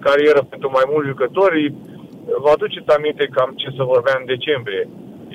carieră 0.05 0.41
pentru 0.51 0.69
mai 0.77 0.85
mulți 0.91 1.11
jucători. 1.11 1.61
Vă 2.43 2.49
aduceți 2.53 2.95
aminte 2.97 3.25
cam 3.35 3.51
ce 3.61 3.69
să 3.77 3.91
vorbea 3.93 4.15
în 4.19 4.25
decembrie. 4.25 4.83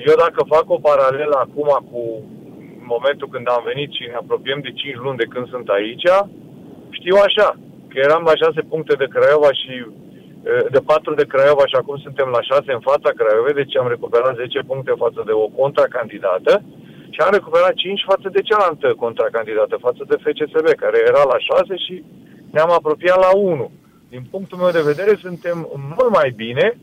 Eu 0.09 0.17
dacă 0.25 0.41
fac 0.55 0.65
o 0.77 0.83
paralelă 0.89 1.37
acum 1.41 1.71
cu 1.91 2.03
momentul 2.93 3.29
când 3.33 3.47
am 3.49 3.63
venit 3.71 3.91
și 3.93 4.11
ne 4.11 4.17
apropiem 4.23 4.61
de 4.67 4.73
5 4.73 4.97
luni 5.05 5.21
de 5.23 5.31
când 5.33 5.47
sunt 5.49 5.69
aici, 5.69 6.07
știu 6.99 7.17
așa, 7.27 7.49
că 7.91 7.97
eram 8.07 8.23
la 8.31 8.35
6 8.35 8.61
puncte 8.73 8.95
de 9.03 9.13
Craiova 9.15 9.53
și 9.61 9.75
de 10.75 10.81
4 10.81 11.15
de 11.21 11.31
Craiova 11.33 11.67
și 11.67 11.77
acum 11.79 11.97
suntem 12.07 12.29
la 12.37 12.43
6 12.43 12.73
în 12.73 12.83
fața 12.91 13.11
Craiovei, 13.19 13.61
deci 13.61 13.77
am 13.77 13.89
recuperat 13.95 14.35
10 14.37 14.61
puncte 14.71 14.93
față 15.05 15.21
de 15.29 15.35
o 15.45 15.47
contracandidată 15.61 16.53
și 17.15 17.21
am 17.21 17.33
recuperat 17.33 17.75
5 17.75 18.11
față 18.11 18.29
de 18.35 18.41
cealaltă 18.49 18.89
contracandidată, 19.05 19.85
față 19.87 20.03
de 20.09 20.17
FCSB, 20.23 20.67
care 20.83 20.99
era 21.11 21.23
la 21.33 21.39
6 21.39 21.77
și 21.85 21.95
ne-am 22.55 22.71
apropiat 22.79 23.19
la 23.27 23.31
1. 23.39 23.71
Din 24.15 24.27
punctul 24.31 24.59
meu 24.59 24.71
de 24.71 24.89
vedere, 24.91 25.17
suntem 25.17 25.69
mult 25.97 26.11
mai 26.11 26.33
bine 26.37 26.77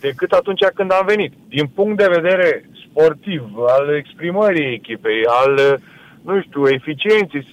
decât 0.00 0.32
atunci 0.32 0.64
când 0.74 0.92
am 0.92 1.06
venit. 1.06 1.32
Din 1.48 1.66
punct 1.66 1.96
de 1.96 2.14
vedere 2.18 2.64
sportiv, 2.84 3.42
al 3.76 3.94
exprimării 3.94 4.72
echipei, 4.72 5.26
al, 5.26 5.80
nu 6.22 6.40
știu, 6.40 6.68
eficienței, 6.68 7.46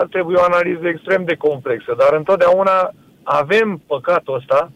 ar 0.00 0.06
trebui 0.06 0.34
o 0.36 0.42
analiză 0.42 0.86
extrem 0.88 1.24
de 1.24 1.34
complexă, 1.34 1.94
dar 1.98 2.12
întotdeauna 2.12 2.90
avem 3.22 3.82
păcatul 3.86 4.34
ăsta 4.34 4.70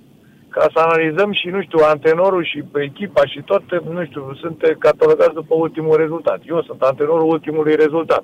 ca 0.48 0.66
să 0.72 0.78
analizăm 0.78 1.32
și, 1.32 1.48
nu 1.48 1.62
știu, 1.62 1.78
antrenorul 1.82 2.44
și 2.44 2.64
echipa 2.74 3.26
și 3.26 3.42
tot, 3.44 3.62
nu 3.92 4.04
știu, 4.04 4.34
sunt 4.40 4.76
catalogați 4.78 5.34
după 5.34 5.54
ultimul 5.54 5.96
rezultat. 5.96 6.40
Eu 6.46 6.62
sunt 6.62 6.82
antrenorul 6.82 7.30
ultimului 7.30 7.74
rezultat. 7.74 8.22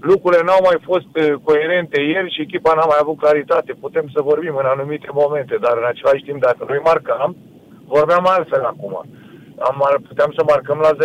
Lucrurile 0.00 0.42
n-au 0.44 0.62
mai 0.68 0.78
fost 0.90 1.10
eh, 1.12 1.32
coerente 1.42 2.00
ieri 2.00 2.32
și 2.34 2.40
echipa 2.40 2.72
n-a 2.74 2.84
mai 2.84 3.00
avut 3.00 3.18
claritate. 3.18 3.72
Putem 3.80 4.06
să 4.14 4.28
vorbim 4.30 4.54
în 4.56 4.68
anumite 4.74 5.08
momente, 5.12 5.56
dar 5.60 5.74
în 5.76 5.86
același 5.88 6.22
timp, 6.22 6.40
dacă 6.40 6.64
noi 6.68 6.80
marcam, 6.84 7.36
vorbeam 7.86 8.24
altfel 8.26 8.64
acum. 8.64 8.94
Am, 9.68 9.76
puteam 10.08 10.32
să 10.36 10.42
marcăm 10.46 10.78
la 10.86 10.92
0-0, 10.92 10.96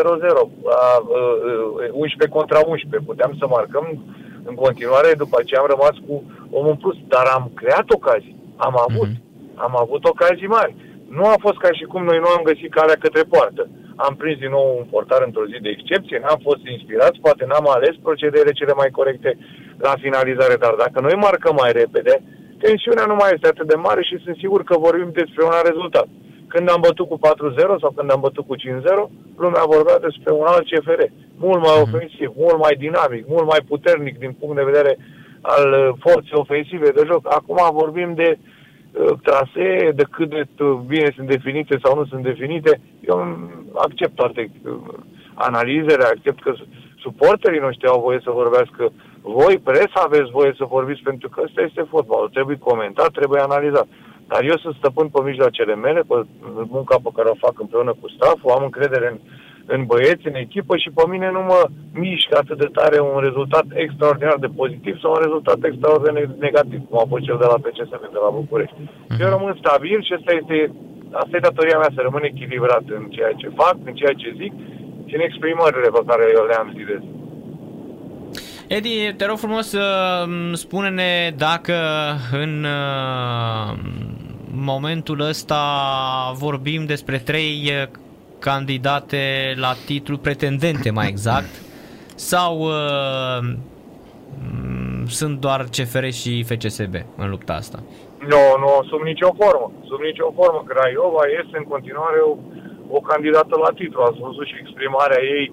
la 0.74 0.84
uh, 1.00 1.90
11 1.92 2.38
contra 2.38 2.60
11, 2.66 3.10
puteam 3.12 3.36
să 3.40 3.46
marcăm 3.48 3.86
în 4.44 4.56
continuare, 4.56 5.14
după 5.18 5.38
ce 5.46 5.56
am 5.56 5.66
rămas 5.70 5.96
cu 6.08 6.24
omul 6.50 6.76
plus, 6.76 6.98
dar 7.08 7.26
am 7.34 7.52
creat 7.56 7.90
ocazii, 7.90 8.36
am 8.56 8.76
avut. 8.88 9.08
Mm-hmm 9.08 9.26
am 9.56 9.78
avut 9.78 10.06
ocazii 10.06 10.48
mari. 10.48 10.76
Nu 11.18 11.24
a 11.34 11.38
fost 11.46 11.58
ca 11.66 11.72
și 11.78 11.86
cum 11.92 12.04
noi 12.04 12.20
nu 12.24 12.30
am 12.36 12.44
găsit 12.50 12.72
calea 12.78 12.98
către 13.06 13.24
poartă. 13.34 13.64
Am 13.96 14.14
prins 14.22 14.38
din 14.44 14.54
nou 14.58 14.66
un 14.80 14.86
portar 14.94 15.22
într-o 15.26 15.50
zi 15.52 15.58
de 15.66 15.70
excepție, 15.74 16.18
n-am 16.20 16.40
fost 16.48 16.64
inspirați, 16.76 17.24
poate 17.26 17.44
n-am 17.48 17.68
ales 17.76 17.96
procedele 18.08 18.52
cele 18.60 18.74
mai 18.82 18.90
corecte 18.98 19.38
la 19.88 19.94
finalizare, 20.04 20.56
dar 20.64 20.74
dacă 20.84 20.98
noi 21.00 21.16
marcăm 21.28 21.56
mai 21.60 21.72
repede, 21.82 22.14
tensiunea 22.64 23.06
nu 23.12 23.16
mai 23.16 23.32
este 23.34 23.48
atât 23.48 23.68
de 23.68 23.78
mare 23.88 24.02
și 24.04 24.22
sunt 24.24 24.38
sigur 24.44 24.64
că 24.64 24.76
vorbim 24.88 25.10
despre 25.22 25.44
un 25.44 25.54
alt 25.54 25.68
rezultat. 25.68 26.08
Când 26.54 26.70
am 26.70 26.82
bătut 26.88 27.08
cu 27.10 27.18
4-0 27.20 27.22
sau 27.82 27.92
când 27.98 28.12
am 28.12 28.22
bătut 28.28 28.46
cu 28.48 28.56
5-0, 28.58 28.62
lumea 29.44 29.72
vorbea 29.74 30.00
despre 30.08 30.32
un 30.42 30.46
alt 30.54 30.66
CFR, 30.70 31.02
mult 31.46 31.62
mai 31.66 31.76
mhm. 31.78 31.84
ofensiv, 31.86 32.30
mult 32.44 32.58
mai 32.64 32.76
dinamic, 32.84 33.24
mult 33.28 33.46
mai 33.52 33.62
puternic 33.72 34.16
din 34.24 34.34
punct 34.40 34.56
de 34.56 34.70
vedere 34.72 34.98
al 35.42 35.66
uh, 35.72 35.90
forței 36.04 36.42
ofensive 36.44 36.90
de 36.98 37.04
joc. 37.12 37.24
Acum 37.38 37.60
vorbim 37.82 38.14
de 38.24 38.30
uh, 38.32 38.38
Uh, 38.38 38.55
trasee, 39.22 39.92
de 39.96 40.06
cât 40.12 40.30
de 40.30 40.44
bine 40.88 41.12
sunt 41.16 41.28
definite 41.28 41.78
sau 41.84 41.96
nu 41.96 42.06
sunt 42.06 42.24
definite, 42.24 42.82
eu 43.00 43.18
accept 43.74 44.16
toate 44.16 44.52
uh, 44.64 44.78
analizele, 45.34 46.04
accept 46.04 46.42
că 46.42 46.54
suporterii 47.00 47.60
noștri 47.60 47.88
au 47.88 48.02
voie 48.02 48.20
să 48.24 48.32
vorbească 48.32 48.92
Voi, 49.28 49.58
presa, 49.64 50.00
aveți 50.04 50.30
voie 50.32 50.54
să 50.58 50.74
vorbiți 50.76 51.02
pentru 51.02 51.30
că 51.30 51.42
ăsta 51.46 51.62
este 51.62 51.82
fotbalul. 51.90 52.30
Trebuie 52.30 52.58
comentat, 52.70 53.10
trebuie 53.12 53.42
analizat. 53.42 53.88
Dar 54.28 54.42
eu 54.44 54.58
sunt 54.58 54.76
stăpân 54.76 55.08
pe 55.10 55.22
mijloacele 55.24 55.76
mele, 55.76 56.02
pe 56.02 56.18
munca 56.76 56.96
pe 57.04 57.10
care 57.16 57.30
o 57.30 57.42
fac 57.46 57.60
împreună 57.60 57.94
cu 58.02 58.08
stafful, 58.10 58.52
am 58.52 58.64
încredere 58.64 59.08
în, 59.12 59.18
în 59.74 59.82
băieți, 59.86 60.28
în 60.28 60.36
echipă 60.46 60.74
și 60.78 60.90
pe 60.98 61.04
mine 61.14 61.28
nu 61.32 61.42
mă 61.52 61.60
mișcă 61.94 62.36
atât 62.38 62.58
de 62.58 62.70
tare 62.78 63.00
un 63.00 63.20
rezultat 63.28 63.66
extraordinar 63.84 64.38
de 64.40 64.56
pozitiv 64.60 64.96
sau 65.00 65.12
un 65.12 65.22
rezultat 65.26 65.60
extraordinar 65.64 66.14
de 66.14 66.36
negativ, 66.48 66.82
cum 66.90 67.00
a 67.00 67.12
fost 67.12 67.24
cel 67.24 67.38
de 67.44 67.48
la 67.54 67.62
PCSM 67.64 68.04
de 68.16 68.22
la 68.26 68.36
București. 68.40 68.76
Uh-huh. 68.82 69.20
Eu 69.22 69.30
rămân 69.36 69.54
stabil 69.64 70.00
și 70.04 70.14
asta 70.18 70.32
este, 70.40 70.58
asta 71.22 71.36
e 71.38 71.48
datoria 71.50 71.78
mea, 71.78 71.92
să 71.96 72.02
rămân 72.02 72.24
echilibrat 72.24 72.86
în 72.98 73.04
ceea 73.16 73.34
ce 73.42 73.58
fac, 73.62 73.76
în 73.90 73.94
ceea 74.00 74.16
ce 74.22 74.38
zic 74.42 74.54
și 75.08 75.16
în 75.16 75.24
exprimările 75.28 75.90
pe 75.96 76.02
care 76.10 76.24
eu 76.38 76.44
le-am 76.46 76.70
zi 76.76 76.84
de 76.92 76.98
zi. 77.04 77.10
Edi, 78.68 79.14
te 79.18 79.26
rog 79.26 79.38
frumos 79.38 79.70
să 79.70 79.86
spune-ne 80.54 81.34
dacă 81.38 81.76
în 82.32 82.54
uh, 82.64 83.78
momentul 84.52 85.20
ăsta 85.20 85.62
vorbim 86.36 86.86
despre 86.86 87.18
trei 87.18 87.72
candidate 88.40 89.54
la 89.56 89.74
titlu, 89.86 90.18
pretendente 90.18 90.90
mai 90.90 91.08
exact, 91.08 91.54
sau 92.16 92.60
uh, 92.60 93.56
sunt 95.08 95.40
doar 95.40 95.62
CFR 95.76 96.06
și 96.22 96.44
FCSB 96.44 96.96
în 97.18 97.30
lupta 97.30 97.54
asta? 97.54 97.80
Nu, 98.32 98.44
nu, 98.64 98.72
sub 98.90 99.02
nicio 99.12 99.30
formă. 99.42 99.68
Sub 99.90 100.00
nicio 100.10 100.30
formă. 100.38 100.60
Craiova 100.72 101.24
este 101.42 101.56
în 101.58 101.68
continuare 101.74 102.20
o, 102.30 102.34
o 102.98 103.00
candidată 103.10 103.54
la 103.66 103.72
titlu. 103.80 104.02
Ați 104.02 104.24
văzut 104.28 104.46
și 104.48 104.62
exprimarea 104.64 105.22
ei 105.36 105.46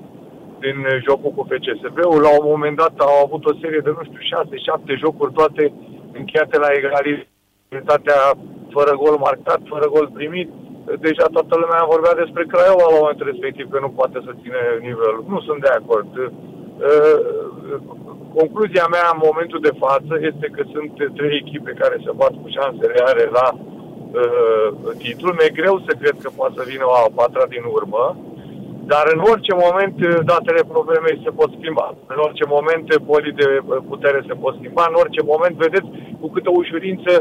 din 0.65 0.79
jocul 1.07 1.33
cu 1.35 1.47
FCSB-ul. 1.51 2.21
La 2.27 2.33
un 2.41 2.47
moment 2.53 2.77
dat 2.83 2.95
au 2.99 3.17
avut 3.25 3.43
o 3.51 3.59
serie 3.63 3.83
de, 3.85 3.91
nu 3.99 4.05
știu, 4.09 4.23
6-7 4.97 5.03
jocuri 5.05 5.33
toate 5.33 5.63
încheiate 6.19 6.57
la 6.65 6.71
egalitatea 6.79 8.21
fără 8.75 8.93
gol 9.03 9.17
marcat, 9.27 9.61
fără 9.73 9.87
gol 9.95 10.09
primit. 10.19 10.49
Deja 11.07 11.27
toată 11.37 11.55
lumea 11.63 11.91
vorbea 11.95 12.15
despre 12.23 12.45
Craiova 12.53 12.87
la 12.89 12.99
momentul 13.01 13.31
respectiv, 13.33 13.67
că 13.71 13.79
nu 13.81 13.91
poate 13.99 14.19
să 14.27 14.39
ține 14.43 14.63
nivelul. 14.89 15.25
Nu 15.33 15.41
sunt 15.47 15.61
de 15.67 15.73
acord. 15.81 16.13
Uh, 16.17 17.19
concluzia 18.39 18.87
mea 18.95 19.07
în 19.13 19.21
momentul 19.29 19.61
de 19.69 19.75
față 19.85 20.13
este 20.31 20.47
că 20.55 20.63
sunt 20.73 20.93
trei 21.19 21.37
echipe 21.43 21.81
care 21.83 21.97
se 22.05 22.13
bat 22.21 22.35
cu 22.41 22.49
șanse 22.57 22.85
reale 22.95 23.25
la 23.39 23.47
uh, 23.55 24.69
titlu. 25.03 25.31
Mi-e 25.33 25.59
greu 25.61 25.77
să 25.87 25.93
cred 26.01 26.17
că 26.23 26.29
poate 26.39 26.55
să 26.59 26.69
vină 26.73 26.85
o 26.87 26.95
a 26.95 27.15
patra 27.19 27.45
din 27.55 27.65
urmă. 27.79 28.05
Dar 28.93 29.05
în 29.15 29.21
orice 29.33 29.53
moment 29.65 29.97
uh, 30.01 30.19
datele 30.33 30.63
problemei 30.75 31.23
se 31.25 31.31
pot 31.39 31.51
schimba. 31.59 31.87
În 32.13 32.19
orice 32.27 32.45
moment 32.57 32.87
uh, 32.93 33.03
polii 33.07 33.39
de 33.43 33.49
uh, 33.61 33.77
putere 33.89 34.21
se 34.29 34.35
pot 34.43 34.55
schimba. 34.59 34.85
În 34.89 34.97
orice 35.03 35.23
moment, 35.33 35.55
vedeți, 35.57 35.89
cu 36.21 36.27
câtă 36.35 36.51
ușurință 36.53 37.13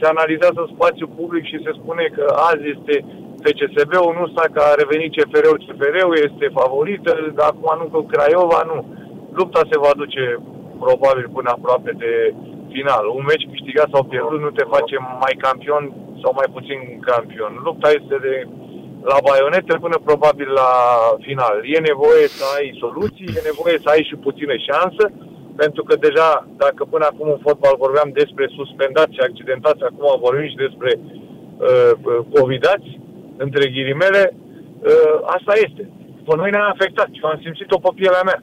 se 0.00 0.06
analizează 0.14 0.62
spațiul 0.74 1.14
public 1.20 1.44
și 1.50 1.64
se 1.64 1.72
spune 1.80 2.04
că 2.16 2.24
azi 2.50 2.64
este 2.74 2.94
FCSB-ul, 3.44 4.14
nu 4.20 4.26
sta 4.32 4.44
că 4.54 4.60
a 4.64 4.78
revenit 4.82 5.10
CFR-ul, 5.16 5.62
CFR-ul 5.66 6.16
este 6.28 6.56
favorită, 6.60 7.10
dar 7.38 7.48
acum 7.50 7.70
nu 7.80 7.86
că 7.92 8.00
Craiova, 8.12 8.60
nu. 8.70 8.78
Lupta 9.38 9.60
se 9.70 9.78
va 9.84 9.92
duce 10.02 10.24
probabil 10.84 11.26
până 11.36 11.48
aproape 11.52 11.92
de 12.04 12.12
final. 12.74 13.04
Un 13.18 13.24
meci 13.30 13.48
câștigat 13.52 13.88
sau 13.94 14.02
pierdut 14.04 14.40
nu 14.40 14.50
te 14.50 14.64
face 14.74 14.96
mai 15.24 15.34
campion 15.46 15.82
sau 16.22 16.30
mai 16.38 16.48
puțin 16.56 16.80
campion. 17.10 17.52
Lupta 17.66 17.88
este 17.98 18.16
de 18.26 18.34
la 19.10 19.18
baionete 19.26 19.74
până 19.84 19.96
probabil 20.08 20.48
la 20.62 20.70
final. 21.26 21.56
E 21.74 21.88
nevoie 21.90 22.26
să 22.38 22.44
ai 22.56 22.66
soluții, 22.82 23.34
e 23.38 23.50
nevoie 23.50 23.76
să 23.84 23.88
ai 23.90 24.02
și 24.08 24.16
puțină 24.26 24.54
șansă, 24.68 25.04
pentru 25.62 25.82
că 25.88 25.94
deja, 26.06 26.30
dacă 26.64 26.82
până 26.92 27.04
acum 27.08 27.28
în 27.30 27.40
fotbal 27.46 27.74
vorbeam 27.84 28.10
despre 28.20 28.44
suspendați 28.58 29.14
și 29.16 29.26
accidentați, 29.28 29.82
acum 29.82 30.06
vorbim 30.26 30.48
și 30.52 30.64
despre 30.66 30.90
uh, 30.98 31.92
covidați, 32.34 32.90
între 33.44 33.64
ghilimele, 33.74 34.22
uh, 34.34 35.16
asta 35.36 35.52
este. 35.66 35.82
Pe 36.26 36.32
noi 36.36 36.50
ne-a 36.50 36.72
afectat 36.74 37.08
și 37.12 37.20
am 37.22 37.40
simțit-o 37.42 37.78
pe 37.78 37.90
pielea 38.00 38.24
mea. 38.28 38.40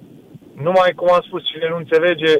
Numai, 0.65 0.91
cum 1.00 1.10
am 1.12 1.24
spus, 1.27 1.41
cine 1.51 1.67
nu 1.69 1.77
înțelege 1.84 2.34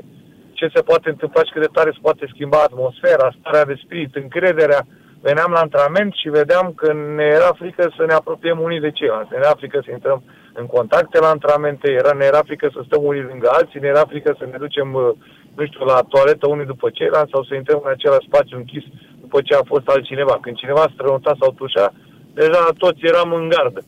ce 0.58 0.66
se 0.76 0.82
poate 0.90 1.08
întâmpla 1.10 1.42
și 1.44 1.54
cât 1.54 1.62
de 1.62 1.76
tare 1.76 1.92
se 1.94 2.06
poate 2.08 2.32
schimba 2.34 2.60
atmosfera, 2.64 3.36
starea 3.40 3.66
de 3.72 3.82
spirit, 3.84 4.16
încrederea, 4.24 4.82
uh, 4.84 5.05
veneam 5.28 5.52
la 5.52 5.64
antrenament 5.66 6.12
și 6.22 6.36
vedeam 6.40 6.68
că 6.80 6.88
ne 6.94 7.28
era 7.38 7.52
frică 7.62 7.84
să 7.98 8.04
ne 8.06 8.14
apropiem 8.14 8.60
unii 8.60 8.86
de 8.86 8.92
ceilalți. 8.98 9.32
Ne 9.32 9.40
era 9.44 9.54
frică 9.62 9.80
să 9.86 9.92
intrăm 9.92 10.20
în 10.54 10.66
contacte 10.66 11.18
la 11.20 11.30
antrenamente, 11.30 11.88
era, 11.92 12.12
ne 12.14 12.26
era 12.26 12.42
frică 12.50 12.68
să 12.74 12.80
stăm 12.86 13.02
unii 13.04 13.30
lângă 13.32 13.48
alții, 13.52 13.80
ne 13.80 13.88
era 13.88 14.06
frică 14.12 14.36
să 14.40 14.46
ne 14.52 14.58
ducem, 14.58 14.94
uh, 14.94 15.10
nu 15.56 15.66
știu, 15.66 15.86
la 15.86 16.00
toaletă 16.14 16.46
unii 16.48 16.72
după 16.74 16.90
ceilalți 16.90 17.32
sau 17.34 17.44
să 17.44 17.54
intrăm 17.56 17.82
în 17.84 17.92
același 17.92 18.28
spațiu 18.30 18.58
închis 18.58 18.84
după 19.24 19.38
ce 19.42 19.54
a 19.56 19.70
fost 19.72 19.88
altcineva. 19.88 20.38
Când 20.42 20.56
cineva 20.56 20.86
strănuta 20.94 21.34
sau 21.40 21.52
tușa, 21.52 21.94
deja 22.34 22.70
toți 22.78 23.06
eram 23.12 23.30
în 23.34 23.50
gardă. 23.50 23.82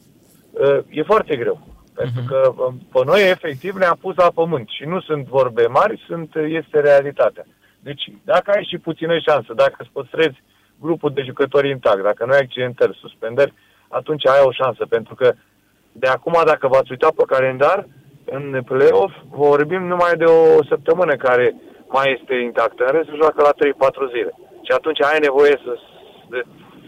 Uh, 0.51 0.79
e 0.89 1.11
foarte 1.11 1.35
greu. 1.35 1.57
Pentru 1.99 2.21
mhm. 2.21 2.27
că 2.29 2.39
um, 2.63 2.73
pe 2.91 3.01
noi, 3.05 3.29
efectiv, 3.29 3.73
ne-a 3.75 3.97
pus 4.01 4.15
la 4.15 4.31
pământ. 4.39 4.67
Și 4.69 4.83
nu 4.85 4.99
sunt 5.01 5.23
vorbe 5.37 5.65
mari, 5.79 6.03
sunt, 6.07 6.29
este 6.59 6.79
realitatea. 6.79 7.45
Deci, 7.79 8.03
dacă 8.23 8.51
ai 8.51 8.67
și 8.69 8.77
puțină 8.77 9.17
șansă, 9.27 9.53
dacă 9.53 9.75
îți 9.77 9.95
păstrezi 9.97 10.39
grupul 10.81 11.11
de 11.13 11.21
jucători 11.21 11.69
intact. 11.69 12.03
Dacă 12.03 12.25
nu 12.25 12.31
ai 12.31 12.39
accidentări, 12.39 12.97
suspendări, 13.01 13.53
atunci 13.87 14.27
ai 14.27 14.41
o 14.43 14.51
șansă. 14.51 14.85
Pentru 14.85 15.15
că 15.15 15.33
de 15.91 16.07
acum, 16.07 16.41
dacă 16.45 16.67
v-ați 16.67 16.91
uitat 16.91 17.11
pe 17.11 17.23
calendar, 17.27 17.87
în 18.25 18.61
play-off 18.65 19.13
vorbim 19.29 19.83
numai 19.83 20.13
de 20.17 20.23
o 20.23 20.63
săptămână 20.63 21.15
care 21.15 21.55
mai 21.87 22.17
este 22.19 22.35
intactă. 22.35 22.83
În 22.85 22.91
rest, 22.91 23.09
joacă 23.15 23.41
la 23.41 23.53
3-4 23.53 24.11
zile. 24.15 24.33
Și 24.61 24.71
atunci 24.71 25.01
ai 25.01 25.19
nevoie 25.19 25.61
să, 25.63 25.73
de 26.29 26.43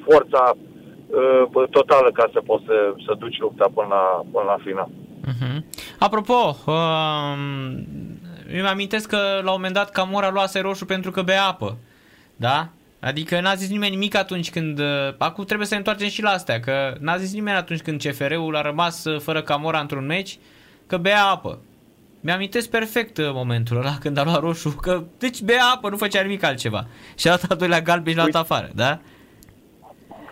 forța 0.08 0.54
uh, 0.54 1.70
totală 1.70 2.12
ca 2.12 2.30
să 2.34 2.40
poți 2.46 2.64
să, 2.66 2.94
să 3.06 3.14
duci 3.18 3.40
lupta 3.40 3.68
până 3.74 3.88
la, 3.90 4.04
până 4.32 4.46
la 4.46 4.58
final. 4.64 4.90
Uh-huh. 5.32 5.58
Apropo, 6.00 6.56
uh, 6.66 7.36
îmi 8.52 8.68
amintesc 8.68 9.10
că 9.10 9.18
la 9.18 9.52
un 9.52 9.58
moment 9.60 9.74
dat 9.74 9.90
Camora 9.92 10.30
luase 10.32 10.60
roșu 10.60 10.86
pentru 10.86 11.12
că 11.12 11.22
bea 11.22 11.46
apă. 11.46 11.78
Da? 12.36 12.70
Adică 13.00 13.40
n-a 13.42 13.54
zis 13.54 13.70
nimeni 13.70 13.92
nimic 13.92 14.16
atunci 14.16 14.52
când... 14.52 14.80
Uh, 14.80 14.86
acum 15.18 15.44
trebuie 15.44 15.68
să 15.68 15.74
ne 15.74 15.80
întoarcem 15.80 16.08
și 16.08 16.22
la 16.22 16.30
astea, 16.30 16.60
că 16.60 16.94
n-a 17.00 17.18
zis 17.18 17.34
nimeni 17.34 17.58
atunci 17.58 17.82
când 17.82 18.02
CFR-ul 18.02 18.56
a 18.56 18.62
rămas 18.62 19.06
uh, 19.06 19.20
fără 19.20 19.42
Camora 19.42 19.80
într-un 19.80 20.06
meci, 20.06 20.38
că 20.88 20.98
bea 20.98 21.26
apă. 21.26 21.60
Mi-amintesc 22.22 22.70
perfect 22.70 23.18
uh, 23.18 23.30
momentul 23.34 23.78
ăla 23.78 23.94
când 24.00 24.18
a 24.18 24.24
luat 24.24 24.40
roșu, 24.40 24.70
că 24.82 25.04
deci 25.18 25.42
bea 25.42 25.64
apă, 25.76 25.90
nu 25.90 25.98
făcea 25.98 26.22
nimic 26.22 26.44
altceva. 26.44 26.86
Și 27.18 27.28
a 27.28 27.30
dat 27.30 27.52
al 27.52 27.58
doilea 27.58 27.82
galben 27.82 28.14
și 28.14 28.20
l-a 28.20 28.30
dat 28.30 28.42
afară, 28.42 28.70
da? 28.76 29.00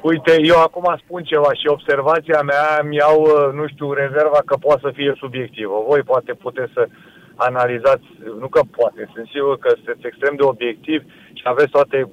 Uite, 0.01 0.37
eu 0.41 0.61
acum 0.61 0.95
spun 1.03 1.23
ceva 1.23 1.53
și 1.53 1.67
observația 1.67 2.41
mea 2.41 2.81
mi-au, 2.83 3.51
nu 3.53 3.67
știu, 3.67 3.93
rezerva 3.93 4.39
că 4.45 4.55
poate 4.57 4.81
să 4.83 4.91
fie 4.93 5.15
subiectivă. 5.17 5.83
Voi 5.87 6.01
poate 6.01 6.33
puteți 6.33 6.71
să 6.73 6.87
analizați, 7.37 8.07
nu 8.39 8.47
că 8.47 8.61
poate, 8.77 9.09
sunt 9.13 9.27
sigur 9.27 9.57
că 9.57 9.69
sunteți 9.75 10.07
extrem 10.07 10.35
de 10.35 10.43
obiectiv 10.43 10.99
și 11.33 11.43
aveți 11.43 11.69
toate, 11.69 12.09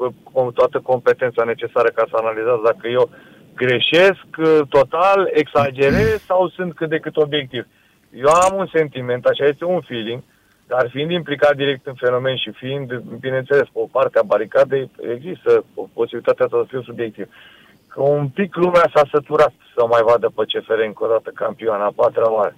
toată 0.54 0.80
competența 0.80 1.44
necesară 1.44 1.88
ca 1.88 2.04
să 2.10 2.16
analizați 2.16 2.62
dacă 2.62 2.88
eu 2.88 3.10
greșesc 3.54 4.26
total, 4.68 5.30
exagerez 5.32 6.20
sau 6.30 6.48
sunt 6.48 6.74
cât 6.74 6.88
de 6.88 6.98
cât 6.98 7.16
obiectiv. 7.16 7.66
Eu 8.10 8.28
am 8.28 8.58
un 8.58 8.66
sentiment, 8.72 9.24
așa 9.24 9.44
este 9.44 9.64
un 9.64 9.80
feeling, 9.80 10.22
dar 10.66 10.88
fiind 10.90 11.10
implicat 11.10 11.56
direct 11.56 11.86
în 11.86 11.94
fenomen 11.94 12.36
și 12.36 12.50
fiind, 12.50 12.94
bineînțeles, 13.20 13.68
pe 13.72 13.78
o 13.78 13.86
parte 13.92 14.18
a 14.18 14.22
baricadei, 14.22 14.90
există 15.14 15.64
posibilitatea 15.92 16.46
să 16.50 16.64
fiu 16.68 16.82
subiectiv. 16.82 17.26
Că 17.88 18.02
un 18.02 18.28
pic 18.28 18.56
lumea 18.56 18.90
s-a 18.94 19.02
săturat 19.12 19.52
să 19.74 19.86
mai 19.86 20.02
vadă 20.02 20.32
pe 20.34 20.42
CFR 20.44 20.78
încă 20.86 21.04
o 21.04 21.08
dată 21.08 21.30
campioana, 21.34 21.84
a 21.84 21.92
patra 21.96 22.32
oară 22.32 22.54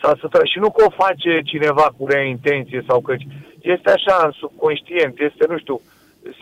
s-a 0.00 0.12
săturat. 0.20 0.46
Și 0.46 0.58
nu 0.58 0.70
că 0.70 0.84
o 0.86 1.02
face 1.04 1.40
cineva 1.44 1.86
cu 1.96 2.06
rea 2.06 2.22
intenție 2.22 2.84
sau 2.88 3.00
că 3.00 3.14
este 3.60 3.90
așa 3.90 4.16
în 4.24 4.30
subconștient, 4.30 5.20
este, 5.20 5.44
nu 5.48 5.58
știu, 5.58 5.80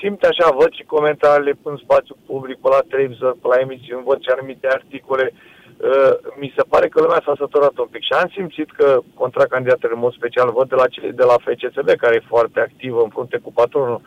simte 0.00 0.26
așa, 0.26 0.56
văd 0.60 0.72
și 0.72 0.82
comentariile 0.82 1.58
în 1.62 1.76
spațiu 1.76 2.16
public, 2.26 2.56
pe 2.60 2.68
la 2.68 2.80
televizor, 2.88 3.32
pe 3.32 3.46
la 3.48 3.60
emisiuni, 3.60 4.04
văd 4.04 4.20
și 4.22 4.30
anumite 4.36 4.66
articole, 4.70 5.32
uh, 5.32 6.12
mi 6.40 6.52
se 6.56 6.62
pare 6.68 6.88
că 6.88 7.00
lumea 7.00 7.22
s-a 7.24 7.34
săturat 7.38 7.76
un 7.78 7.88
pic 7.90 8.02
și 8.02 8.12
am 8.12 8.30
simțit 8.34 8.70
că 8.70 8.98
contracandidatele 9.14 9.92
în 9.94 10.04
mod 10.04 10.12
special 10.12 10.50
văd 10.50 10.68
de 10.68 10.74
la, 10.74 10.86
de 11.20 11.24
la 11.30 11.36
FCSB, 11.44 11.88
care 12.02 12.14
e 12.14 12.32
foarte 12.34 12.60
activă 12.60 13.02
în 13.02 13.08
frunte 13.08 13.38
cu 13.38 13.52
patronul, 13.52 14.00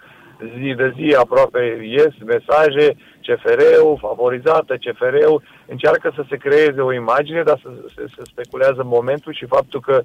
zi 0.58 0.74
de 0.74 0.94
zi 0.96 1.16
aproape 1.16 1.80
ies 1.84 2.14
mesaje, 2.26 2.96
CFR-ul, 3.26 3.98
favorizată, 4.02 4.78
CFR-ul, 4.84 5.44
încearcă 5.68 6.12
să 6.16 6.24
se 6.30 6.38
creeze 6.38 6.82
o 6.82 6.94
imagine, 6.94 7.44
dar 7.44 7.60
să 7.64 7.70
se, 7.96 8.06
se 8.16 8.22
speculează 8.24 8.84
momentul 8.84 9.34
și 9.34 9.46
faptul 9.46 9.80
că 9.80 10.02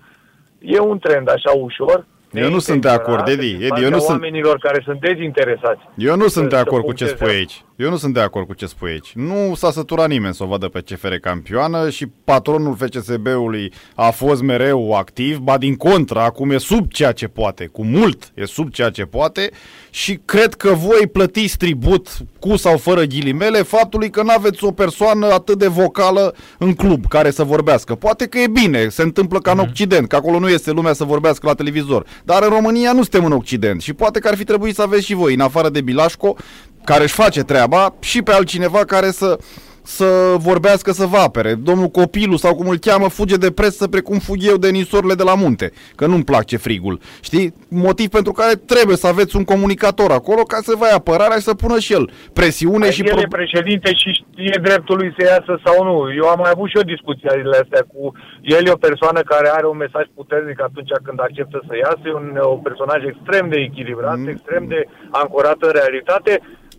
e 0.59 0.79
un 0.79 0.99
trend 0.99 1.31
așa 1.31 1.51
ușor, 1.51 2.07
eu 2.33 2.51
nu 2.51 2.59
sunt 2.59 2.81
de 2.81 2.89
acord, 2.89 3.29
Edi. 3.29 3.51
Edi, 3.51 3.83
eu 3.83 3.91
nu 3.91 3.99
sunt... 3.99 4.09
oamenilor 4.09 4.59
care 4.59 4.83
sunt 4.85 5.01
dezinteresați. 5.01 5.81
Eu 5.97 6.17
nu 6.17 6.29
sunt 6.29 6.49
de 6.49 6.57
acord 6.57 6.85
cu 6.85 6.93
ce 6.93 7.07
spui 7.07 7.29
aici. 7.29 7.65
Eu 7.77 7.91
nu 7.91 7.97
sunt 7.97 8.15
de 8.15 8.21
acord 8.21 8.47
cu 8.47 8.55
ce 8.55 8.67
spui 8.67 8.91
aici. 8.91 9.13
Nu 9.15 9.55
s-a 9.55 9.71
săturat 9.71 10.09
nimeni 10.09 10.35
să 10.35 10.43
o 10.43 10.47
vadă 10.47 10.69
pe 10.69 10.81
CFR 10.81 11.15
campioană 11.15 11.91
și 11.91 12.07
patronul 12.25 12.77
FCSB-ului 12.77 13.73
a 13.95 14.11
fost 14.11 14.43
mereu 14.43 14.93
activ, 14.93 15.39
ba 15.39 15.59
din 15.59 15.77
contră, 15.77 16.21
acum 16.21 16.51
e 16.51 16.59
sub 16.59 16.91
ceea 16.91 17.13
ce 17.13 17.29
poate, 17.29 17.67
cu 17.67 17.85
mult 17.85 18.33
e 18.35 18.45
sub 18.45 18.71
ceea 18.71 18.91
ce 18.91 19.05
poate 19.05 19.51
și 19.97 20.21
cred 20.25 20.55
că 20.55 20.73
voi 20.73 21.07
plătiți 21.13 21.57
tribut 21.57 22.09
cu 22.39 22.57
sau 22.57 22.77
fără 22.77 23.03
ghilimele 23.03 23.63
faptului 23.63 24.11
că 24.11 24.23
nu 24.23 24.33
aveți 24.37 24.65
o 24.65 24.71
persoană 24.71 25.27
atât 25.27 25.59
de 25.59 25.67
vocală 25.67 26.35
în 26.59 26.75
club 26.75 27.07
care 27.09 27.31
să 27.31 27.45
vorbească. 27.45 27.95
Poate 27.95 28.27
că 28.27 28.39
e 28.39 28.47
bine, 28.47 28.89
se 28.89 29.03
întâmplă 29.03 29.39
ca 29.39 29.51
în 29.51 29.57
mhm. 29.57 29.69
Occident, 29.69 30.09
că 30.09 30.17
acolo 30.17 30.39
nu 30.39 30.49
este 30.49 30.71
lumea 30.71 30.93
să 30.93 31.05
vorbească 31.05 31.47
la 31.47 31.55
televizor, 31.55 32.07
dar 32.25 32.43
în 32.43 32.49
România 32.49 32.93
nu 32.93 33.03
suntem 33.03 33.25
în 33.25 33.33
Occident 33.33 33.83
și 33.83 33.93
poate 33.93 34.19
că 34.19 34.29
ar 34.29 34.37
fi 34.37 34.45
trebuit 34.45 34.75
să 34.75 34.83
aveți 34.83 35.05
și 35.05 35.15
voi, 35.15 35.35
în 35.35 35.41
afară 35.41 35.69
de 35.69 35.81
Bilașco, 35.81 36.37
care 36.85 37.03
își 37.03 37.15
face 37.15 37.43
treaba 37.43 37.95
și 38.01 38.23
pe 38.23 38.33
altcineva 38.33 38.85
care 38.85 39.11
să 39.11 39.39
să 39.87 40.35
vorbească, 40.39 40.91
să 40.93 41.07
vă 41.07 41.17
apere. 41.17 41.55
Domnul 41.55 41.89
Copilu 41.89 42.37
sau 42.37 42.55
cum 42.55 42.69
îl 42.69 42.79
cheamă 42.79 43.09
fuge 43.09 43.37
de 43.37 43.51
presă 43.51 43.89
precum 43.89 44.19
fug 44.19 44.37
eu 44.41 44.57
de 44.57 44.71
nisorile 44.71 45.15
de 45.15 45.23
la 45.23 45.35
munte, 45.35 45.73
că 45.95 46.07
nu-mi 46.07 46.25
place 46.25 46.57
frigul. 46.57 47.01
Știi? 47.21 47.55
Motiv 47.69 48.09
pentru 48.09 48.33
care 48.33 48.55
trebuie 48.55 48.97
să 48.97 49.07
aveți 49.07 49.37
un 49.37 49.45
comunicator 49.45 50.11
acolo 50.11 50.43
ca 50.43 50.59
să 50.63 50.75
vă 50.79 50.87
ia 50.87 50.95
apărarea 50.95 51.37
și 51.37 51.49
să 51.51 51.55
pună 51.55 51.79
și 51.79 51.93
el 51.93 52.11
presiune 52.33 52.85
Ai 52.85 52.93
și... 52.93 53.03
El 53.03 53.15
pro... 53.15 53.21
e 53.21 53.37
președinte 53.41 53.95
și 53.95 54.09
știe 54.21 54.59
dreptul 54.63 54.97
lui 54.97 55.15
să 55.19 55.23
iasă 55.25 55.61
sau 55.65 55.85
nu. 55.85 56.15
Eu 56.21 56.27
am 56.29 56.39
mai 56.39 56.51
avut 56.55 56.69
și 56.69 56.77
o 56.77 56.91
discuție 56.95 57.29
astea 57.63 57.85
cu... 57.93 58.13
El 58.43 58.67
e 58.67 58.79
o 58.79 58.87
persoană 58.89 59.21
care 59.21 59.49
are 59.49 59.67
un 59.67 59.77
mesaj 59.77 60.05
puternic 60.15 60.59
atunci 60.63 60.93
când 61.07 61.21
acceptă 61.21 61.59
să 61.69 61.75
iasă, 61.77 62.05
e 62.05 62.21
un, 62.23 62.29
un 62.57 62.63
personaj 62.69 63.01
extrem 63.05 63.49
de 63.49 63.59
echilibrat, 63.69 64.19
mm. 64.19 64.29
extrem 64.29 64.65
de 64.67 64.81
ancorat 65.11 65.59
în 65.61 65.73
realitate 65.81 66.33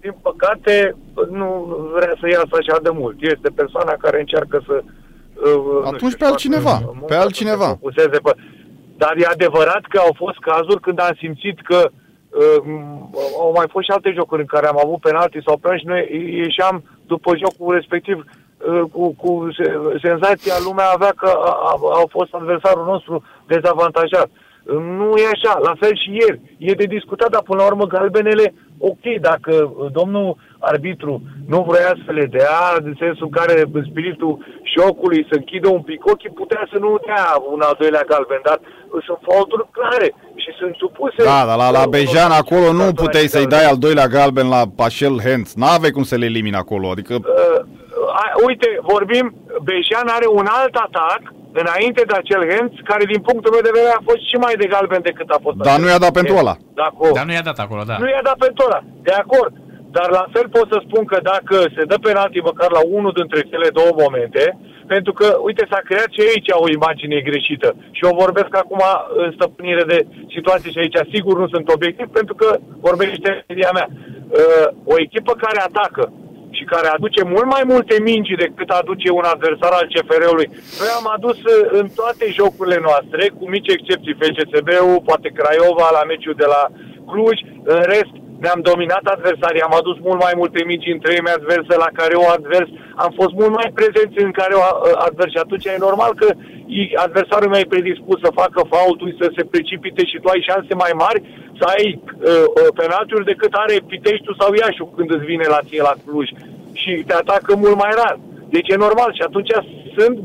din 0.08 0.18
păcate, 0.30 0.96
nu 1.40 1.48
vrea 1.96 2.14
să 2.20 2.26
iasă 2.28 2.54
așa 2.60 2.78
de 2.88 2.90
mult. 3.00 3.18
Este 3.20 3.50
persoana 3.62 4.04
care 4.04 4.20
încearcă 4.20 4.58
să... 4.68 4.76
Uh, 4.84 5.82
Atunci 5.92 6.14
știu, 6.14 6.24
pe 6.26 6.32
altcineva, 6.32 6.76
pe 7.08 7.16
altcineva. 7.16 7.70
Puseze 7.82 8.18
pe... 8.26 8.32
Dar 8.98 9.14
e 9.18 9.36
adevărat 9.36 9.84
că 9.90 9.98
au 10.00 10.14
fost 10.24 10.38
cazuri 10.50 10.82
când 10.86 11.00
am 11.00 11.16
simțit 11.18 11.58
că 11.70 11.80
uh, 11.90 12.60
au 13.44 13.52
mai 13.56 13.68
fost 13.74 13.86
și 13.86 13.92
alte 13.92 14.12
jocuri 14.20 14.42
în 14.42 14.52
care 14.56 14.68
am 14.68 14.80
avut 14.84 15.00
penalti 15.00 15.46
sau 15.46 15.58
penalti 15.58 15.84
și 15.84 15.92
noi 15.94 16.02
ieșeam 16.46 16.84
după 17.08 17.32
jocul 17.44 17.74
respectiv 17.74 18.18
uh, 18.24 18.82
cu, 18.92 19.04
cu 19.22 19.48
senzația 20.02 20.56
lumea 20.68 20.90
avea 20.94 21.14
că 21.22 21.30
a, 21.50 21.52
a, 21.70 21.74
a 22.02 22.04
fost 22.10 22.34
adversarul 22.34 22.86
nostru 22.86 23.24
dezavantajat. 23.48 24.30
Nu 24.76 25.14
e 25.18 25.26
așa, 25.36 25.60
la 25.64 25.74
fel 25.80 25.96
și 26.04 26.10
ieri. 26.12 26.42
E 26.58 26.72
de 26.72 26.84
discutat, 26.84 27.30
dar 27.30 27.42
până 27.42 27.62
la 27.62 27.68
urmă 27.68 27.86
galbenele 27.86 28.54
ok, 28.78 29.06
dacă 29.22 29.54
uh, 29.54 29.92
domnul 29.92 30.38
arbitru 30.60 31.22
nu 31.48 31.66
vrea 31.70 31.94
să 32.06 32.12
le 32.12 32.26
dea, 32.26 32.60
în 32.84 32.96
sensul 33.00 33.26
în 33.26 33.30
care 33.40 33.64
spiritul 33.90 34.46
șocului 34.64 35.26
să 35.30 35.36
închidă 35.36 35.70
un 35.70 35.82
pic 35.82 36.06
ochii, 36.06 36.30
putea 36.30 36.68
să 36.72 36.78
nu 36.80 37.00
dea 37.06 37.26
un 37.54 37.62
al 37.62 37.76
doilea 37.80 38.04
galben, 38.08 38.40
dar 38.44 38.60
sunt 39.06 39.20
faulturi 39.28 39.68
clare 39.72 40.14
și 40.36 40.52
sunt 40.60 40.76
supuse... 40.76 41.24
Da, 41.24 41.46
dar 41.46 41.58
la, 41.58 41.70
la 41.72 41.86
Bejan 41.88 42.32
acolo 42.32 42.72
nu 42.72 42.92
puteai 42.94 43.28
să-i 43.28 43.48
dai 43.48 43.66
al 43.66 43.78
doilea 43.78 44.08
galben 44.08 44.48
la 44.50 44.64
Pașel 44.76 45.20
Hens. 45.20 45.54
N-avei 45.56 45.92
cum 45.92 46.04
să 46.04 46.16
le 46.16 46.26
elimini 46.26 46.56
acolo, 46.56 46.90
adică... 46.90 47.14
Uh, 47.14 47.60
uite, 48.48 48.80
vorbim, 48.82 49.36
Bejan 49.64 50.08
are 50.08 50.28
un 50.28 50.46
alt 50.50 50.76
atac 50.76 51.22
înainte 51.62 52.02
de 52.10 52.16
acel 52.18 52.42
Hens, 52.52 52.72
care 52.84 53.04
din 53.14 53.22
punctul 53.28 53.52
meu 53.54 53.64
de 53.66 53.74
vedere 53.74 53.94
a 53.96 54.08
fost 54.10 54.22
și 54.30 54.38
mai 54.44 54.56
de 54.62 54.72
galben 54.74 55.02
decât 55.10 55.30
a 55.30 55.40
fost. 55.46 55.58
Dar 55.58 55.80
nu 55.80 55.88
i-a 55.88 56.06
dat 56.06 56.14
pentru 56.20 56.36
ăla. 56.42 56.56
Dar 57.18 57.26
nu 57.26 57.34
i-a 57.34 57.48
dat 57.50 57.60
acolo, 57.66 57.82
da. 57.92 57.96
Nu 58.04 58.08
i-a 58.10 58.28
dat 58.30 58.38
pentru 58.46 58.62
ăla, 58.68 58.82
de 59.08 59.14
acord. 59.24 59.54
Dar 59.98 60.10
la 60.20 60.26
fel 60.34 60.48
pot 60.56 60.68
să 60.74 60.78
spun 60.88 61.04
că 61.12 61.18
dacă 61.34 61.56
se 61.76 61.84
dă 61.92 61.98
penalti 62.08 62.48
măcar 62.50 62.72
la 62.72 62.84
unul 62.98 63.14
dintre 63.20 63.42
cele 63.52 63.70
două 63.80 63.92
momente, 64.04 64.44
pentru 64.88 65.14
că, 65.14 65.28
uite, 65.48 65.64
s-a 65.72 65.82
creat 65.90 66.10
și 66.16 66.22
aici 66.22 66.50
o 66.64 66.70
imagine 66.70 67.28
greșită. 67.30 67.70
Și 67.92 68.06
eu 68.06 68.22
vorbesc 68.24 68.52
acum 68.58 68.82
în 69.24 69.32
stăpânire 69.36 69.84
de 69.84 70.00
situații 70.36 70.72
și 70.72 70.80
aici 70.80 71.00
sigur 71.14 71.40
nu 71.40 71.48
sunt 71.48 71.70
obiectiv, 71.70 72.08
pentru 72.20 72.36
că 72.36 72.58
vorbește 72.88 73.46
media 73.48 73.70
mea. 73.74 73.88
Uh, 73.90 74.68
o 74.94 74.96
echipă 75.06 75.34
care 75.44 75.60
atacă 75.60 76.12
și 76.58 76.64
care 76.74 76.88
aduce 76.88 77.22
mult 77.34 77.48
mai 77.56 77.64
multe 77.72 77.96
mingi 78.10 78.42
decât 78.46 78.70
aduce 78.70 79.10
un 79.20 79.26
adversar 79.34 79.74
al 79.76 79.90
CFR-ului. 79.92 80.48
Noi 80.82 80.92
am 81.00 81.08
adus 81.16 81.38
uh, 81.44 81.56
în 81.80 81.86
toate 82.00 82.26
jocurile 82.40 82.80
noastre, 82.88 83.24
cu 83.38 83.44
mici 83.54 83.74
excepții, 83.76 84.18
FCSB-ul, 84.22 85.06
poate 85.10 85.30
Craiova 85.38 85.88
la 85.98 86.04
meciul 86.12 86.36
de 86.44 86.48
la 86.56 86.62
Cluj, 87.10 87.38
în 87.74 87.82
rest 87.94 88.14
ne-am 88.44 88.62
dominat 88.70 89.06
adversarii, 89.16 89.68
am 89.68 89.76
adus 89.82 89.98
mult 90.08 90.20
mai 90.26 90.34
multe 90.42 90.60
mici 90.72 90.92
în 90.94 91.00
treime 91.06 91.30
adverse 91.30 91.76
la 91.86 91.90
care 92.00 92.16
o 92.16 92.26
advers, 92.38 92.70
am 92.96 93.12
fost 93.20 93.34
mult 93.40 93.54
mai 93.60 93.70
prezenți 93.80 94.18
în 94.28 94.32
care 94.40 94.54
o 94.54 94.64
uh, 94.64 95.06
advers 95.08 95.32
și 95.32 95.44
atunci 95.44 95.66
e 95.66 95.86
normal 95.88 96.12
că 96.22 96.28
adversarul 97.06 97.50
mai 97.56 97.66
predispus 97.74 98.18
să 98.26 98.40
facă 98.42 98.60
faultul, 98.74 99.16
să 99.22 99.28
se 99.36 99.44
precipite 99.54 100.02
și 100.06 100.18
tu 100.22 100.28
ai 100.30 100.48
șanse 100.50 100.74
mai 100.84 100.94
mari 101.04 101.20
să 101.60 101.64
ai 101.76 101.86
uh, 101.94 102.46
uh, 102.60 102.70
penaltiuri 102.80 103.30
decât 103.32 103.52
are 103.54 103.76
Piteștiul 103.88 104.40
sau 104.40 104.54
Iașu 104.54 104.86
când 104.96 105.10
îți 105.12 105.30
vine 105.32 105.48
la 105.48 105.60
ție 105.68 105.82
la 105.90 105.96
Cluj 106.06 106.28
și 106.82 106.92
te 107.08 107.14
atacă 107.14 107.56
mult 107.56 107.78
mai 107.84 107.92
rar. 108.00 108.20
Deci 108.50 108.70
e 108.70 108.86
normal 108.86 109.14
și 109.14 109.22
atunci 109.22 109.52
sunt 109.98 110.18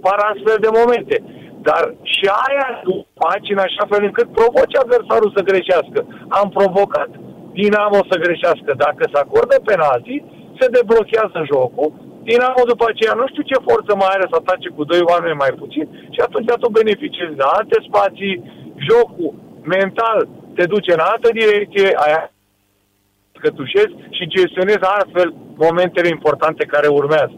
par 0.00 0.18
astfel 0.32 0.58
de 0.60 0.70
momente. 0.80 1.16
Dar 1.68 1.82
și 2.14 2.26
aia 2.46 2.68
tu 2.84 2.94
faci 3.22 3.48
în 3.54 3.60
așa 3.66 3.84
fel 3.90 4.02
încât 4.08 4.28
provoci 4.38 4.80
adversarul 4.82 5.30
să 5.36 5.48
greșească. 5.50 6.00
Am 6.40 6.48
provocat 6.58 7.10
Dinamo 7.58 8.00
să 8.10 8.22
greșească. 8.24 8.70
Dacă 8.84 9.02
se 9.12 9.18
acordă 9.24 9.56
penalti, 9.70 10.24
se 10.58 10.66
deblochează 10.76 11.38
jocul. 11.52 11.90
Dinamo 12.28 12.62
după 12.72 12.84
aceea 12.88 13.14
nu 13.20 13.26
știu 13.28 13.44
ce 13.50 13.66
forță 13.68 13.92
mai 13.94 14.10
are 14.12 14.26
să 14.30 14.36
atace 14.38 14.68
cu 14.76 14.82
doi 14.90 15.02
oameni 15.12 15.40
mai 15.42 15.52
puțin 15.62 15.84
și 16.14 16.20
atunci 16.26 16.50
tu 16.62 16.68
beneficiezi 16.80 17.38
de 17.40 17.46
alte 17.58 17.76
spații, 17.88 18.34
jocul 18.88 19.32
mental 19.76 20.18
te 20.56 20.64
duce 20.74 20.90
în 20.92 21.02
altă 21.10 21.28
direcție, 21.40 21.88
aia 22.04 22.22
cătușezi 23.42 23.94
și 24.16 24.32
gestionezi 24.36 24.90
astfel 24.98 25.28
momentele 25.66 26.08
importante 26.08 26.64
care 26.64 26.88
urmează. 26.88 27.36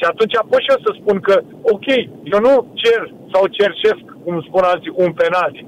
Și 0.00 0.06
atunci 0.12 0.34
pot 0.50 0.60
și 0.64 0.72
eu 0.74 0.80
să 0.86 0.90
spun 1.00 1.16
că, 1.26 1.34
ok, 1.74 1.86
eu 2.32 2.40
nu 2.46 2.54
cer 2.82 3.00
sau 3.32 3.42
cercesc, 3.58 4.04
cum 4.24 4.34
spun 4.48 4.62
alții, 4.72 4.92
un 5.04 5.12
penalti. 5.12 5.66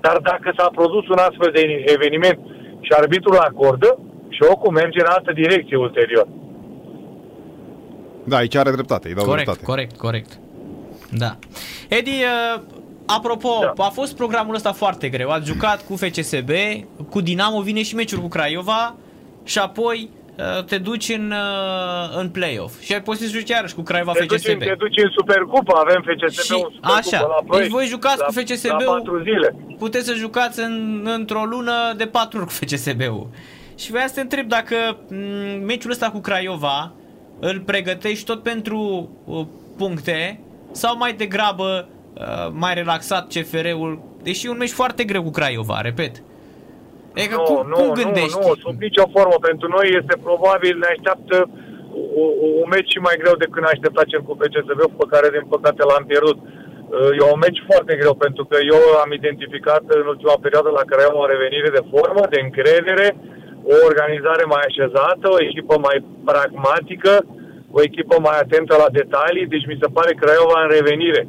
Dar 0.00 0.16
dacă 0.30 0.48
s-a 0.56 0.68
produs 0.78 1.04
un 1.08 1.20
astfel 1.28 1.50
de 1.54 1.62
eveniment 1.96 2.38
și 2.80 2.92
arbitrul 3.00 3.36
acordă, 3.36 3.98
jocul 4.38 4.72
merge 4.72 5.00
în 5.00 5.06
altă 5.08 5.32
direcție 5.32 5.76
ulterior. 5.76 6.26
Da, 8.24 8.36
aici 8.36 8.54
are 8.54 8.70
dreptate, 8.70 9.08
îi 9.08 9.14
dau 9.14 9.24
corect, 9.24 9.44
dreptate. 9.44 9.70
Corect, 9.70 9.96
corect, 9.96 10.30
Da. 11.10 11.36
Edi, 11.88 12.10
uh, 12.10 12.60
apropo, 13.06 13.48
da. 13.76 13.84
a 13.84 13.88
fost 13.88 14.16
programul 14.16 14.54
ăsta 14.54 14.72
foarte 14.72 15.08
greu. 15.08 15.30
Ați 15.30 15.46
jucat 15.46 15.84
cu 15.86 15.96
FCSB, 15.96 16.50
cu 17.10 17.20
Dinamo, 17.20 17.60
vine 17.60 17.82
și 17.82 17.94
meciul 17.94 18.20
cu 18.20 18.28
Craiova 18.28 18.94
și 19.44 19.58
apoi 19.58 20.10
Uh, 20.21 20.21
te 20.66 20.78
duci 20.78 21.08
în, 21.08 21.30
uh, 21.30 22.18
în 22.18 22.28
play-off 22.30 22.80
și 22.80 22.92
ai 22.92 23.02
poziție 23.02 23.28
să 23.28 23.36
joci 23.38 23.48
iarăși 23.48 23.74
cu 23.74 23.82
Craiova 23.82 24.12
te 24.12 24.22
FCSB. 24.24 24.46
Duci, 24.58 24.68
te 24.68 24.74
duci 24.78 24.96
în 25.02 25.10
Supercupa, 25.16 25.80
avem 25.80 26.02
FCSB 26.02 26.42
și, 26.42 26.52
un 26.52 26.72
Așa, 26.80 27.20
la 27.20 27.26
proiect, 27.46 27.50
deci 27.68 27.68
voi 27.68 27.86
jucați 27.86 28.18
la, 28.18 28.24
cu 28.24 28.32
FCSB 28.32 28.70
la 28.70 28.76
patru 28.92 29.22
zile. 29.22 29.56
puteți 29.78 30.06
să 30.06 30.14
jucați 30.14 30.60
în, 30.60 31.06
într-o 31.14 31.44
lună 31.44 31.72
de 31.96 32.06
patru 32.06 32.38
ori 32.38 32.46
cu 32.46 32.52
FCSB-ul. 32.52 33.28
Și 33.78 33.90
vreau 33.90 34.06
să 34.06 34.14
te 34.14 34.20
întreb 34.20 34.48
dacă 34.48 34.74
m- 34.94 34.98
mm, 35.08 35.64
meciul 35.64 35.90
ăsta 35.90 36.10
cu 36.10 36.18
Craiova 36.20 36.92
îl 37.40 37.60
pregătești 37.60 38.24
tot 38.24 38.42
pentru 38.42 39.08
uh, 39.24 39.46
puncte 39.76 40.40
sau 40.70 40.96
mai 40.96 41.12
degrabă 41.12 41.88
uh, 42.14 42.48
mai 42.52 42.74
relaxat 42.74 43.26
CFR-ul, 43.32 44.02
deși 44.22 44.46
e 44.46 44.50
un 44.50 44.56
meci 44.56 44.70
foarte 44.70 45.04
greu 45.04 45.22
cu 45.22 45.30
Craiova, 45.30 45.80
repet. 45.80 46.22
Adică 47.16 47.36
nu, 47.36 47.42
cum, 47.48 47.60
nu, 47.72 47.78
cum 47.80 47.92
gândești? 48.00 48.38
Nu, 48.38 48.46
nu, 48.48 48.62
sub 48.64 48.76
nicio 48.86 49.06
formă. 49.14 49.36
Pentru 49.48 49.66
noi 49.76 49.86
este 50.00 50.14
probabil, 50.26 50.74
ne 50.78 50.88
așteaptă 50.94 51.36
un 52.62 52.68
meci 52.74 52.94
mai 53.06 53.16
greu 53.22 53.34
decât 53.42 53.60
ne 53.62 53.72
aștepta 53.72 54.02
cel 54.10 54.22
cu 54.24 54.36
PCSB, 54.40 54.80
pe 55.00 55.06
care 55.12 55.26
din 55.34 55.46
păcate 55.54 55.82
l-am 55.84 56.04
pierdut. 56.10 56.38
Uh, 56.96 57.12
e 57.18 57.32
un 57.34 57.42
meci 57.46 57.60
foarte 57.70 57.94
greu 58.00 58.14
pentru 58.24 58.44
că 58.50 58.56
eu 58.74 58.80
am 59.02 59.10
identificat 59.20 59.84
în 59.98 60.06
ultima 60.12 60.36
perioadă 60.44 60.70
la 60.78 60.84
care 60.90 61.02
am 61.04 61.16
o 61.22 61.30
revenire 61.32 61.70
de 61.76 61.86
formă, 61.92 62.22
de 62.32 62.40
încredere, 62.46 63.06
o 63.72 63.74
organizare 63.88 64.44
mai 64.54 64.62
așezată, 64.68 65.24
o 65.30 65.42
echipă 65.46 65.74
mai 65.86 65.98
pragmatică, 66.30 67.12
o 67.76 67.78
echipă 67.88 68.16
mai 68.26 68.36
atentă 68.40 68.74
la 68.82 68.88
detalii, 69.00 69.52
deci 69.52 69.68
mi 69.70 69.80
se 69.82 69.92
pare 69.96 70.12
Craiova 70.20 70.58
în 70.62 70.70
revenire. 70.76 71.22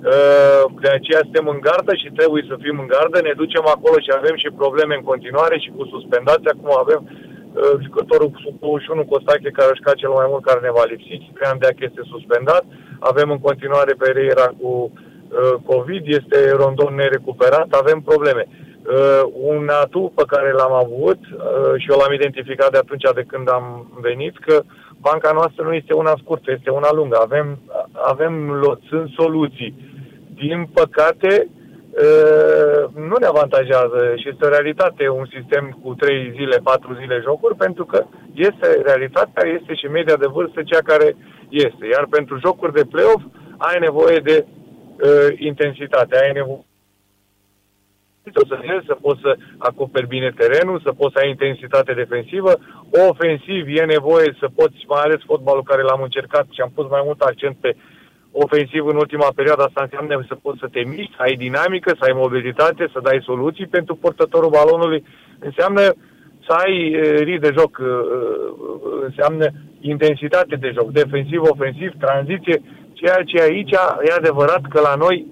Uh, 0.00 0.62
de 0.84 0.90
aceea 0.98 1.22
suntem 1.22 1.46
în 1.54 1.60
gardă 1.68 1.92
și 2.02 2.08
trebuie 2.18 2.42
să 2.50 2.54
fim 2.64 2.76
în 2.82 2.88
gardă, 2.94 3.18
ne 3.20 3.34
ducem 3.42 3.64
acolo 3.74 3.96
și 4.04 4.10
avem 4.18 4.36
și 4.42 4.58
probleme 4.62 4.94
în 4.96 5.08
continuare 5.10 5.56
și 5.58 5.70
cu 5.76 5.82
suspendați. 5.94 6.46
Acum 6.48 6.70
avem 6.84 7.00
uh, 7.06 7.74
jucătorul 7.84 8.30
sub 8.44 8.54
21 8.60 9.04
Costache 9.12 9.56
care 9.58 9.70
își 9.72 10.00
cel 10.02 10.12
mai 10.18 10.26
mult 10.30 10.44
care 10.44 10.60
ne 10.62 10.76
va 10.78 10.84
lipsi. 10.90 11.22
Ciprian 11.24 11.58
Deac 11.58 11.76
este 11.88 12.02
suspendat. 12.12 12.64
Avem 13.10 13.28
în 13.30 13.40
continuare 13.46 13.92
Pereira 14.02 14.46
cu 14.60 14.70
uh, 14.70 15.54
COVID, 15.70 16.04
este 16.20 16.38
Rondon 16.60 16.94
nerecuperat, 16.94 17.68
avem 17.82 17.98
probleme. 18.10 18.44
Uh, 18.48 19.22
un 19.52 19.68
atu 19.82 20.12
pe 20.14 20.24
care 20.26 20.50
l-am 20.52 20.72
avut 20.72 21.18
uh, 21.18 21.72
și 21.80 21.90
eu 21.90 21.98
l-am 21.98 22.12
identificat 22.12 22.70
de 22.70 22.78
atunci 22.78 23.06
de 23.14 23.24
când 23.30 23.50
am 23.50 23.66
venit, 24.00 24.38
că 24.38 24.62
banca 25.00 25.30
noastră 25.32 25.64
nu 25.64 25.72
este 25.72 25.92
una 25.92 26.14
scurtă, 26.22 26.50
este 26.50 26.70
una 26.70 26.92
lungă. 26.92 27.16
Avem, 27.20 27.58
avem 28.12 28.34
sunt 28.88 29.10
soluții. 29.10 29.89
Din 30.42 30.68
păcate, 30.74 31.48
uh, 31.48 32.82
nu 32.94 33.16
ne 33.20 33.26
avantajează 33.26 34.00
și 34.20 34.28
este 34.28 34.44
o 34.44 34.48
realitate 34.48 35.08
un 35.08 35.26
sistem 35.36 35.78
cu 35.82 35.94
3 35.94 36.32
zile, 36.36 36.56
4 36.62 36.94
zile 37.00 37.20
jocuri, 37.22 37.56
pentru 37.56 37.84
că 37.84 38.04
este 38.34 38.80
realitatea, 38.84 39.44
este 39.58 39.74
și 39.74 39.86
media 39.86 40.16
de 40.16 40.26
vârstă 40.26 40.62
cea 40.62 40.82
care 40.84 41.16
este. 41.48 41.86
Iar 41.86 42.06
pentru 42.10 42.38
jocuri 42.38 42.72
de 42.72 42.84
play-off 42.90 43.22
ai 43.56 43.78
nevoie 43.78 44.18
de 44.18 44.46
uh, 44.46 45.38
intensitate, 45.38 46.16
ai 46.16 46.32
nevoie 46.32 46.64
să 48.32 48.42
să, 48.48 48.82
să 48.86 48.94
poți 48.94 49.20
să 49.20 49.36
acoperi 49.58 50.06
bine 50.06 50.30
terenul, 50.36 50.80
să 50.84 50.92
poți 50.92 51.12
să 51.14 51.18
ai 51.22 51.28
intensitate 51.28 51.92
defensivă. 51.92 52.52
Ofensiv 53.08 53.66
e 53.68 53.84
nevoie 53.84 54.36
să 54.40 54.48
poți, 54.54 54.76
mai 54.88 55.02
ales 55.02 55.20
fotbalul 55.26 55.62
care 55.62 55.82
l-am 55.82 56.02
încercat 56.02 56.46
și 56.50 56.60
am 56.60 56.72
pus 56.74 56.88
mai 56.88 57.02
mult 57.04 57.20
accent 57.20 57.56
pe 57.60 57.76
ofensiv 58.32 58.86
în 58.86 58.96
ultima 58.96 59.28
perioadă, 59.34 59.62
asta 59.62 59.82
înseamnă 59.82 60.24
să 60.28 60.34
poți 60.42 60.58
să 60.58 60.68
te 60.72 60.82
miști, 60.84 61.14
să 61.16 61.22
ai 61.22 61.34
dinamică, 61.34 61.90
să 61.98 62.04
ai 62.04 62.12
mobilitate, 62.14 62.88
să 62.92 63.00
dai 63.02 63.20
soluții 63.24 63.66
pentru 63.66 63.94
portătorul 63.94 64.50
balonului. 64.50 65.04
Înseamnă 65.38 65.80
să 66.46 66.52
ai 66.64 66.74
rit 67.28 67.40
de 67.40 67.54
joc, 67.58 67.72
înseamnă 69.02 69.46
intensitate 69.80 70.56
de 70.56 70.70
joc, 70.76 70.90
defensiv, 70.90 71.40
ofensiv, 71.42 71.90
tranziție, 71.98 72.62
ceea 72.92 73.22
ce 73.26 73.42
aici 73.42 73.70
e 74.08 74.12
adevărat 74.16 74.62
că 74.68 74.80
la 74.80 74.94
noi 74.94 75.26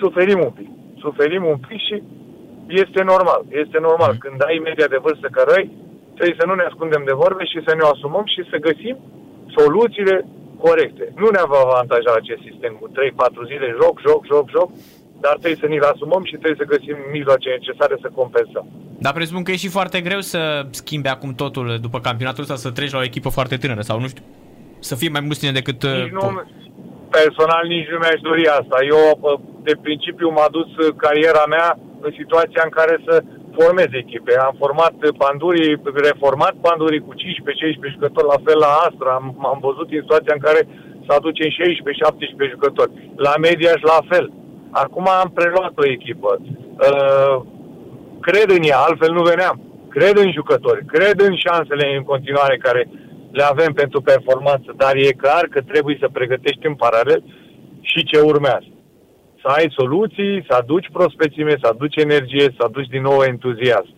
suferim 0.00 0.38
un 0.38 0.50
pic 0.50 0.68
suferim 1.04 1.44
un 1.54 1.60
pic 1.68 1.80
și 1.88 1.96
este 2.82 3.00
normal. 3.12 3.40
Este 3.64 3.78
normal. 3.88 4.12
Mm. 4.12 4.22
Când 4.24 4.38
ai 4.48 4.58
media 4.68 4.88
de 4.94 5.02
vârstă 5.06 5.28
care 5.38 5.50
ai, 5.58 5.66
trebuie 6.16 6.40
să 6.40 6.46
nu 6.46 6.54
ne 6.56 6.68
ascundem 6.70 7.02
de 7.10 7.20
vorbe 7.22 7.44
și 7.52 7.58
să 7.66 7.72
ne 7.74 7.84
o 7.86 7.92
asumăm 7.94 8.26
și 8.34 8.42
să 8.50 8.64
găsim 8.68 8.96
soluțiile 9.56 10.16
corecte. 10.66 11.04
Nu 11.20 11.28
ne 11.36 11.42
va 11.52 11.60
avantaja 11.62 12.12
acest 12.16 12.42
sistem 12.48 12.72
cu 12.80 12.86
3-4 12.88 12.92
zile, 13.50 13.68
joc, 13.80 13.94
joc, 14.06 14.20
joc, 14.32 14.46
joc, 14.56 14.68
dar 15.24 15.34
trebuie 15.40 15.62
să 15.64 15.68
ne-l 15.68 15.92
asumăm 15.94 16.24
și 16.24 16.40
trebuie 16.42 16.62
să 16.62 16.72
găsim 16.74 16.96
mijloace 17.16 17.48
necesare 17.48 17.96
să 18.00 18.08
compensăm. 18.20 18.66
Dar 19.04 19.12
presupun 19.12 19.42
că 19.42 19.50
e 19.50 19.64
și 19.64 19.76
foarte 19.78 19.98
greu 20.00 20.20
să 20.20 20.40
schimbi 20.70 21.08
acum 21.08 21.30
totul 21.42 21.78
după 21.86 21.98
campionatul 22.00 22.42
ăsta, 22.42 22.56
să 22.64 22.70
treci 22.70 22.94
la 22.94 22.98
o 22.98 23.08
echipă 23.10 23.28
foarte 23.28 23.56
tânără 23.56 23.80
sau 23.80 24.00
nu 24.00 24.08
știu, 24.08 24.24
să 24.78 24.94
fie 24.94 25.08
mai 25.08 25.20
mulți 25.26 25.40
tine 25.40 25.52
decât... 25.60 25.80
Nici 25.82 26.18
nu, 26.20 26.42
personal 27.18 27.64
nici 27.66 27.90
nu 27.92 27.98
mi-aș 27.98 28.20
dori 28.20 28.44
asta. 28.48 28.76
Eu, 28.94 29.02
de 29.62 29.74
principiu, 29.82 30.28
m-a 30.30 30.48
dus 30.50 30.70
cariera 30.96 31.44
mea 31.48 31.78
în 32.00 32.12
situația 32.20 32.62
în 32.64 32.70
care 32.78 32.94
să 33.06 33.14
formez 33.58 33.90
echipe. 34.02 34.32
Am 34.46 34.54
format 34.62 34.94
pandurii, 35.22 35.80
reformat 36.08 36.54
pandurii 36.66 37.06
cu 37.06 37.12
15-16 37.14 37.18
jucători, 37.94 38.32
la 38.34 38.40
fel 38.46 38.58
la 38.66 38.72
Astra. 38.86 39.12
Am, 39.20 39.26
am 39.52 39.58
văzut 39.68 39.86
în 39.90 40.00
situația 40.00 40.34
în 40.36 40.44
care 40.46 40.60
să 41.06 41.10
aducem 41.12 41.48
16-17 41.48 42.54
jucători. 42.54 42.90
La 43.16 43.32
mediaș 43.46 43.78
și 43.82 43.90
la 43.94 44.00
fel. 44.10 44.26
Acum 44.70 45.06
am 45.08 45.30
preluat 45.38 45.72
o 45.76 45.86
echipă. 45.96 46.30
Uh, 46.40 47.36
cred 48.20 48.48
în 48.56 48.62
ea, 48.62 48.78
altfel 48.78 49.12
nu 49.12 49.22
veneam. 49.22 49.56
Cred 49.88 50.16
în 50.16 50.32
jucători, 50.32 50.84
cred 50.84 51.20
în 51.20 51.34
șansele 51.36 51.96
în 51.96 52.02
continuare 52.02 52.56
care 52.56 52.88
le 53.30 53.42
avem 53.42 53.72
pentru 53.72 54.00
performanță, 54.00 54.72
dar 54.76 54.94
e 54.94 55.20
clar 55.24 55.44
că 55.50 55.60
trebuie 55.60 55.96
să 56.00 56.08
pregătești 56.12 56.66
în 56.66 56.74
paralel 56.74 57.24
și 57.80 58.04
ce 58.04 58.18
urmează. 58.20 58.66
Să 59.42 59.48
ai 59.48 59.66
soluții, 59.78 60.44
să 60.48 60.54
aduci 60.56 60.88
prospețime, 60.92 61.54
să 61.62 61.66
aduci 61.70 61.96
energie, 61.96 62.54
să 62.56 62.62
aduci 62.64 62.94
din 62.94 63.02
nou 63.02 63.20
entuziasm 63.22 63.94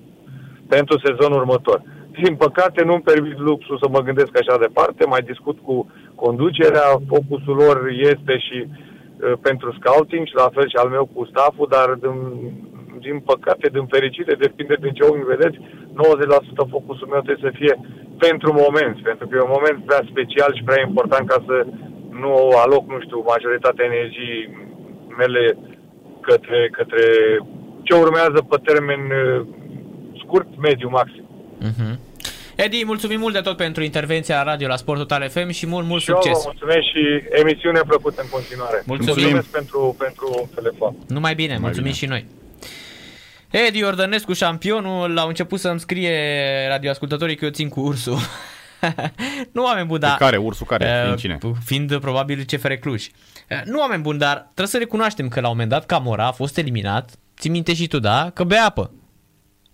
pentru 0.69 0.95
sezonul 1.07 1.39
următor. 1.39 1.83
Din 2.23 2.35
păcate 2.45 2.85
nu-mi 2.85 3.09
permit 3.11 3.39
luxul 3.39 3.79
să 3.83 3.89
mă 3.89 4.01
gândesc 4.07 4.33
așa 4.39 4.59
departe, 4.59 5.03
mai 5.07 5.23
discut 5.31 5.59
cu 5.67 5.75
conducerea, 6.15 6.89
focusul 7.15 7.57
lor 7.65 7.77
este 8.13 8.35
și 8.47 8.59
uh, 8.67 9.33
pentru 9.47 9.69
scouting 9.79 10.27
și 10.27 10.41
la 10.43 10.49
fel 10.55 10.67
și 10.69 10.77
al 10.83 10.89
meu 10.89 11.05
cu 11.15 11.21
stafful, 11.31 11.69
dar 11.77 11.89
din, 12.05 12.17
din 13.07 13.17
păcate, 13.31 13.67
din 13.77 13.87
fericire, 13.95 14.35
depinde 14.35 14.77
din 14.81 14.93
ce 14.97 15.03
ochi 15.05 15.31
vedeți, 15.35 15.57
90% 15.59 16.75
focusul 16.77 17.09
meu 17.13 17.23
trebuie 17.23 17.47
să 17.49 17.59
fie 17.61 17.75
pentru 18.27 18.51
moment, 18.63 18.97
pentru 19.09 19.25
că 19.27 19.33
e 19.35 19.49
un 19.49 19.57
moment 19.59 19.79
prea 19.89 20.03
special 20.13 20.51
și 20.55 20.67
prea 20.69 20.81
important 20.89 21.25
ca 21.29 21.39
să 21.49 21.57
nu 22.23 22.33
aloc, 22.65 22.85
nu 22.95 23.01
știu, 23.01 23.31
majoritatea 23.35 23.89
energiei 23.91 24.43
mele 25.19 25.57
către, 26.21 26.69
către 26.73 27.03
ce 27.83 27.95
urmează 27.95 28.47
pe 28.49 28.57
termen 28.65 29.01
uh, 29.01 29.47
scurt, 30.23 30.49
mediu, 30.59 30.89
maxim. 30.89 31.29
Uh-huh. 31.63 31.99
Edi, 32.57 32.85
mulțumim 32.85 33.19
mult 33.21 33.35
de 33.35 33.41
tot 33.41 33.57
pentru 33.57 33.83
intervenția 33.83 34.37
la 34.37 34.43
radio 34.43 34.69
la 34.69 34.77
Sport 34.77 34.99
Total 34.99 35.29
FM 35.29 35.51
și 35.51 35.67
mult, 35.67 35.87
mult 35.87 36.01
și 36.01 36.07
succes. 36.07 36.33
Eu 36.33 36.43
mulțumesc 36.45 36.87
și 36.93 37.03
emisiune 37.31 37.81
plăcută 37.87 38.21
în 38.23 38.29
continuare. 38.29 38.83
Mulțumim. 38.87 39.15
Mulțumesc 39.15 39.47
pentru, 39.49 39.97
pentru 39.99 40.51
telefon. 40.55 40.97
Numai 41.09 41.35
bine, 41.35 41.55
Numai 41.55 41.65
mulțumim 41.65 41.93
bine. 41.93 42.05
și 42.05 42.07
noi. 42.07 42.27
Edi 43.67 43.85
Ordănescu, 43.85 44.33
șampionul, 44.33 45.19
au 45.19 45.29
început 45.29 45.61
să-mi 45.61 45.81
scrie 45.81 46.19
radioascultătorii 46.69 47.37
că 47.37 47.45
eu 47.45 47.51
țin 47.51 47.69
cu 47.69 47.81
ursul. 47.81 48.19
nu 49.55 49.65
oameni 49.65 49.87
buni, 49.87 50.01
dar... 50.01 50.17
Care? 50.17 50.37
Ursul 50.37 50.67
care? 50.67 50.85
Uh, 50.85 51.03
fiind 51.03 51.19
cine? 51.19 51.39
Fiind 51.65 51.99
probabil 51.99 52.45
CFR 52.45 52.73
Cluj. 52.73 53.07
Uh, 53.51 53.61
nu 53.65 53.79
oameni 53.79 54.03
buni, 54.03 54.19
dar 54.19 54.37
trebuie 54.37 54.67
să 54.67 54.79
recunoaștem 54.79 55.29
că 55.29 55.41
la 55.41 55.47
un 55.47 55.53
moment 55.53 55.71
dat 55.71 55.87
Camora 55.87 56.27
a 56.27 56.33
fost 56.33 56.59
eliminat, 56.59 57.11
ți 57.39 57.49
minte 57.49 57.75
și 57.75 57.87
tu, 57.87 57.99
da? 57.99 58.31
Că 58.35 58.45
bea 58.45 58.65
apă. 58.65 58.91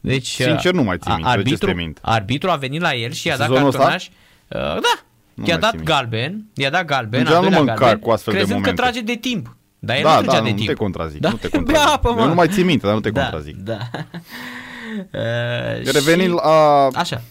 Deci, 0.00 0.26
Sincer 0.26 0.72
nu 0.72 0.82
mai 0.82 0.98
țin 0.98 1.12
minte, 1.12 1.28
arbitru, 1.28 1.66
de 1.66 1.72
ce 1.72 1.78
mint? 1.78 1.98
Arbitru 2.02 2.50
a 2.50 2.56
venit 2.56 2.80
la 2.80 2.94
el 2.94 3.12
și 3.12 3.26
i-a 3.26 3.36
dat 3.36 3.52
cartonaș. 3.52 4.06
Uh, 4.06 4.58
da, 4.60 5.02
nu 5.34 5.44
i-a 5.46 5.58
dat 5.58 5.82
galben, 5.82 6.46
i-a 6.54 6.70
dat 6.70 6.84
galben, 6.84 7.22
nu 7.22 7.50
mă 7.50 7.64
galben, 7.64 7.98
cu 7.98 8.10
astfel 8.10 8.34
crezând 8.34 8.52
de 8.52 8.58
momente. 8.58 8.82
că 8.82 8.82
trage 8.82 9.00
de 9.00 9.14
timp. 9.14 9.56
Dar 9.78 9.96
el 9.96 10.02
da, 10.02 10.20
nu 10.20 10.26
da, 10.26 10.40
de 10.40 10.50
nu, 10.50 10.54
timp. 10.54 10.68
te 10.68 10.74
contrazic, 10.74 11.20
da? 11.20 11.30
nu 11.30 11.36
te 11.36 11.48
contrazic. 11.56 11.82
Bea 11.82 11.92
apă, 11.92 12.12
mă. 12.12 12.20
Eu 12.20 12.26
nu 12.26 12.34
mai 12.34 12.48
țin 12.48 12.64
minte, 12.64 12.86
dar 12.86 12.94
nu 12.94 13.00
te 13.00 13.10
da, 13.10 13.22
contrazic. 13.22 13.56
Da. 13.56 13.78
Uh, 15.12 15.92
Revenind 15.92 16.28
și... 16.28 16.34
la 16.34 16.88
Așa. 16.94 17.22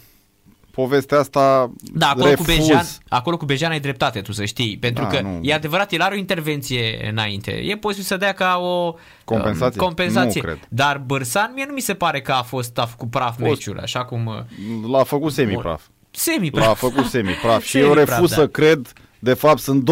Povestea 0.70 1.18
asta, 1.18 1.72
Da, 1.94 2.08
acolo 2.08 2.28
refuz. 2.28 2.46
cu, 2.46 2.52
Bejan, 2.52 2.84
acolo 3.08 3.36
cu 3.36 3.44
Bejan 3.44 3.70
ai 3.70 3.80
dreptate, 3.80 4.20
tu 4.20 4.32
să 4.32 4.44
știi. 4.44 4.78
Pentru 4.78 5.02
Da, 5.04 5.08
că 5.10 5.20
nu. 5.20 5.38
e 5.42 5.54
adevărat, 5.54 5.92
el 5.92 6.00
are 6.00 6.14
o 6.14 6.18
intervenție 6.18 7.08
înainte. 7.10 7.50
E 7.50 7.76
posibil 7.76 8.04
să 8.04 8.16
dea 8.16 8.32
ca 8.32 8.58
o 8.62 8.94
Compensație? 9.24 9.80
um, 9.80 9.86
compensație. 9.86 10.40
Nu 10.44 10.46
cred. 10.48 10.58
Dar 10.68 10.98
Bărsan, 10.98 11.52
mie 11.54 11.64
nu 11.68 11.72
mi 11.74 11.80
se 11.80 11.94
pare 11.94 12.20
că 12.20 12.32
a 12.32 12.42
fost 12.42 12.78
a 12.78 12.86
făcut 12.86 13.10
praf 13.10 13.38
meciul, 13.38 13.78
așa 13.78 14.04
cum... 14.04 14.26
uh, 14.26 14.90
l-a 14.90 15.02
făcut 15.04 15.32
semi-praf. 15.32 15.82
Semi-praf. 16.10 16.66
L-a 16.66 16.74
făcut 16.74 17.04
semi-praf 17.04 17.62
și 17.70 17.78
eu 17.78 17.82
Semi-praf, 17.92 18.08
refuz 18.08 18.30
da. 18.30 18.36
să 18.36 18.46
cred 18.48 18.92
de 19.22 19.34
fapt, 19.34 19.58
sunt 19.58 19.90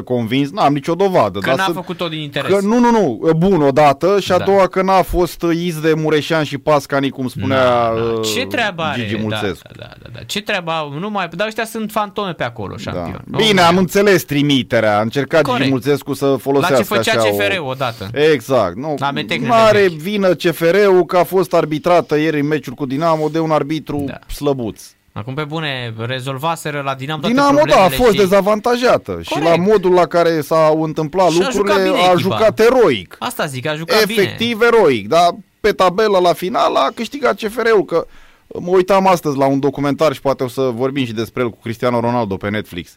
200% 0.00 0.04
convins, 0.04 0.50
n-am 0.50 0.72
nicio 0.72 0.94
dovadă. 0.94 1.38
Că 1.38 1.46
dar 1.48 1.56
n-a 1.56 1.62
sunt, 1.62 1.74
făcut-o 1.76 2.08
din 2.08 2.20
interes. 2.20 2.50
Că, 2.52 2.60
nu, 2.66 2.78
nu, 2.78 2.90
nu, 2.90 3.20
bun, 3.36 3.62
odată 3.62 4.20
și 4.20 4.32
a 4.32 4.38
Da. 4.38 4.44
doua 4.44 4.66
că 4.66 4.82
n-a 4.82 5.02
fost 5.02 5.44
iz 5.54 5.80
de 5.80 5.92
Mureșan 5.96 6.44
și 6.44 6.58
Pascani, 6.58 7.10
cum 7.10 7.28
spunea 7.28 7.64
Da, 7.64 7.92
da. 7.96 8.02
uh, 8.02 8.20
Ce 8.34 8.46
treabă 8.46 8.82
are? 8.82 9.00
Gigi 9.06 9.20
Mulțescu. 9.20 9.68
Da, 9.76 9.84
da, 9.84 9.90
da, 10.02 10.08
da. 10.12 10.18
Ce 10.26 10.40
treabă 10.42 10.70
au? 10.70 10.98
Nu 10.98 11.10
mai... 11.10 11.28
Dar 11.36 11.46
ăștia 11.46 11.64
sunt 11.64 11.90
fantome 11.90 12.32
pe 12.32 12.44
acolo, 12.44 12.76
șampion. 12.76 13.22
Nu 13.26 13.36
Bine, 13.38 13.52
mai 13.52 13.64
am 13.64 13.74
au. 13.74 13.80
înțeles 13.80 14.22
trimiterea. 14.24 14.98
A 14.98 15.00
încercat 15.00 15.42
Corect. 15.42 15.58
Gigi 15.60 15.70
Mulțescu 15.70 16.14
să 16.14 16.26
La 16.26 16.36
folosească 16.36 16.76
ce 16.76 16.82
făcea 16.82 17.12
așa 17.20 17.28
CFR 17.30 17.58
o... 17.58 17.66
odată. 17.66 18.10
Exact. 18.32 18.76
Nu, 18.76 18.94
La 18.98 19.10
metecnele 19.10 19.52
nu 19.54 19.60
are 19.60 19.80
vechi. 19.80 19.90
vină 19.90 20.34
CFR-ul 20.34 21.04
că 21.04 21.16
a 21.16 21.24
fost 21.24 21.54
arbitrată 21.54 22.16
ieri 22.18 22.40
în 22.40 22.46
meciul 22.46 22.74
cu 22.74 22.86
Dinamo 22.86 23.28
de 23.28 23.38
un 23.38 23.50
arbitru 23.50 24.04
Da. 24.06 24.18
slăbuț. 24.34 24.82
Acum 25.12 25.34
pe 25.34 25.44
bune, 25.44 25.94
rezolvaseră 25.98 26.80
la 26.84 26.94
Dinamo 26.94 27.20
toate 27.20 27.34
Dinamo, 27.34 27.54
da, 27.54 27.60
a 27.62 27.64
problemele 27.66 27.94
fost 27.96 28.10
și... 28.10 28.16
dezavantajată 28.18 29.18
și 29.22 29.28
Corect. 29.28 29.48
la 29.50 29.56
modul 29.56 29.92
la 29.92 30.06
care 30.06 30.40
s-au 30.40 30.82
întâmplat 30.82 31.28
Și 31.30 31.38
a 31.42 31.50
jucat 31.50 31.54
lucrurile 31.54 31.82
bine 31.84 31.96
a 31.96 32.00
echipa. 32.12 32.18
jucat 32.20 32.60
eroic. 32.60 33.16
Asta 33.18 33.46
zic, 33.46 33.66
a 33.66 33.74
jucat 33.74 34.04
bine. 34.06 34.22
Efectiv 34.22 34.60
eroic, 34.62 35.08
dar 35.08 35.28
pe 35.60 35.72
tabelă 35.72 36.18
la 36.18 36.32
final 36.32 36.74
a 36.76 36.88
câștigat 36.94 37.34
CFR-ul, 37.36 37.84
că 37.84 38.06
mă 38.46 38.70
uitam 38.70 39.06
astăzi 39.06 39.36
la 39.36 39.46
un 39.46 39.60
documentar 39.60 40.12
și 40.12 40.20
poate 40.20 40.42
o 40.44 40.48
să 40.48 40.60
vorbim 40.60 41.04
și 41.04 41.12
despre 41.12 41.42
el 41.42 41.50
cu 41.50 41.58
Cristiano 41.62 42.00
Ronaldo 42.00 42.36
pe 42.36 42.48
Netflix. 42.50 42.96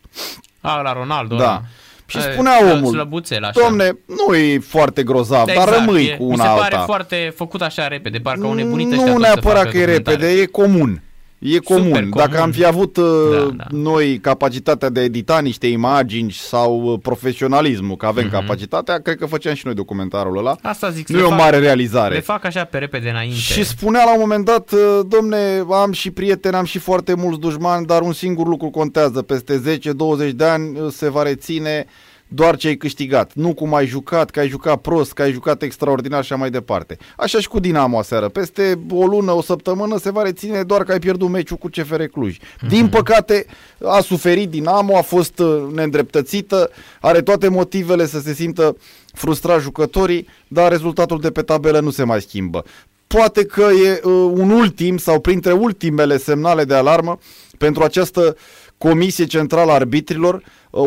A, 0.62 0.82
la 0.82 0.93
Ronaldo. 0.93 1.36
Da. 1.36 1.43
ăla. 1.43 1.62
Și 2.08 2.17
E, 2.17 2.21
spunea 2.34 2.58
slă- 2.62 2.71
omul, 2.73 2.91
Slăbuțel, 2.93 3.43
așa. 3.43 3.60
Domne, 3.67 3.97
nu 4.28 4.36
e 4.36 4.60
foarte 4.60 5.04
grozav, 5.04 5.47
Exact, 5.47 5.69
dar 5.69 5.80
rămâi 5.80 6.06
e, 6.06 6.15
cu 6.15 6.23
Mi 6.23 6.34
una 6.34 6.43
se 6.43 6.49
pare 6.49 6.73
alta. 6.75 6.86
foarte 6.86 7.34
făcut 7.36 7.62
așa 7.62 7.88
repede, 7.88 8.17
parcă 8.17 8.45
o 8.47 8.54
nebunită 8.54 8.89
ăștia 8.95 9.06
Nu 9.06 9.12
tot 9.13 9.21
să 9.21 9.28
neapărat 9.32 9.58
facă 9.58 9.69
că 9.69 9.78
e 9.78 9.80
documentare. 9.80 10.15
repede, 10.17 10.41
e 10.41 10.45
comun. 10.45 11.01
E 11.39 11.58
comun. 11.60 11.91
comun. 11.91 12.10
Dacă 12.15 12.39
am 12.41 12.52
fi 12.52 12.65
avut 12.65 12.98
uh, 12.98 13.06
Da, 13.32 13.52
da. 13.58 13.63
noi 13.71 14.19
capacitatea 14.19 14.89
de 14.89 15.00
a 15.00 15.04
edita 15.04 15.39
niște 15.39 15.67
imagini 15.67 16.32
sau 16.32 16.82
uh, 16.84 17.00
profesionalismul, 17.02 17.95
că 17.95 18.06
avem 18.06 18.30
capacitatea, 18.30 19.00
cred 19.00 19.17
că 19.17 19.26
făceam 19.26 19.54
și 19.54 19.65
noi 19.65 19.74
documentarul 19.76 20.38
ăla. 20.38 20.52
Mhm. 20.52 20.67
Asta 20.67 20.89
zic, 20.89 21.08
să 21.08 21.13
Nu 21.13 21.17
e 21.19 21.21
le 21.21 21.28
o 21.28 21.32
fac- 21.32 21.39
mare 21.39 21.58
realizare. 21.60 22.13
Le 22.13 22.19
fac 22.21 22.45
așa 22.45 22.63
pe 22.63 22.78
repede 22.78 23.10
înainte. 23.10 23.36
Și 23.36 23.63
spunea 23.63 24.04
la 24.06 24.13
un 24.13 24.19
moment 24.19 24.45
dat, 24.45 24.71
uh, 24.71 25.00
domne, 25.08 25.63
am 25.71 25.91
și 25.91 26.12
prieteni, 26.12 26.56
am 26.56 26.65
și 26.65 26.78
foarte 26.80 27.13
mulți 27.13 27.39
dușmani, 27.39 27.86
dar 27.86 28.02
un 28.02 28.13
singur 28.13 28.48
lucru 28.48 28.69
contează. 28.69 29.21
Peste 29.21 29.58
10-20 29.60 30.32
de 30.36 30.45
ani 30.45 30.80
uh, 30.80 30.91
se 30.91 31.10
va 31.10 31.21
reține 31.24 31.86
doar 32.27 32.55
ce 32.55 32.67
ai 32.67 32.75
câștigat, 32.75 33.31
nu 33.33 33.53
cum 33.53 33.73
ai 33.73 33.85
jucat, 33.85 34.29
că 34.29 34.39
ai 34.39 34.47
jucat 34.47 34.81
prost, 34.81 35.13
că 35.13 35.21
ai 35.21 35.31
jucat 35.31 35.61
extraordinar 35.61 36.23
și 36.23 36.31
așa 36.31 36.41
mai 36.41 36.49
departe. 36.49 36.97
Așa 37.17 37.39
și 37.39 37.47
cu 37.47 37.59
Dinamo 37.59 37.97
aseară. 37.97 38.29
Peste 38.29 38.79
o 38.89 39.05
lună, 39.05 39.31
o 39.31 39.41
săptămână 39.41 39.97
se 39.97 40.11
va 40.11 40.21
reține 40.21 40.63
doar 40.63 40.83
că 40.83 40.91
ai 40.91 40.99
pierdut 40.99 41.29
meciul 41.29 41.57
cu 41.57 41.67
CFR 41.67 42.03
Cluj. 42.03 42.38
Mm-hmm. 42.38 42.67
Din 42.67 42.88
păcate, 42.88 43.45
a 43.83 43.99
suferit 43.99 44.49
Dinamo, 44.49 44.97
a 44.97 45.01
fost 45.01 45.39
uh, 45.39 45.63
neîndreptățită, 45.73 46.69
are 47.01 47.21
toate 47.21 47.47
motivele 47.47 48.05
să 48.05 48.19
se 48.19 48.33
simtă 48.33 48.77
frustrat 49.13 49.61
jucătorii, 49.61 50.27
dar 50.47 50.71
rezultatul 50.71 51.19
de 51.19 51.31
pe 51.31 51.41
tabelă 51.41 51.79
nu 51.79 51.89
se 51.89 52.03
mai 52.03 52.21
schimbă. 52.21 52.63
Poate 53.07 53.45
că 53.45 53.67
e 53.85 54.01
uh, 54.03 54.11
un 54.33 54.49
ultim 54.49 54.97
sau 54.97 55.19
printre 55.19 55.51
ultimele 55.51 56.17
semnale 56.17 56.63
de 56.63 56.73
alarmă 56.73 57.17
pentru 57.57 57.83
această 57.83 58.35
Comisie 58.77 59.25
Centrală 59.25 59.71
a 59.71 59.73
Arbitrilor, 59.73 60.35
uh, 60.35 60.41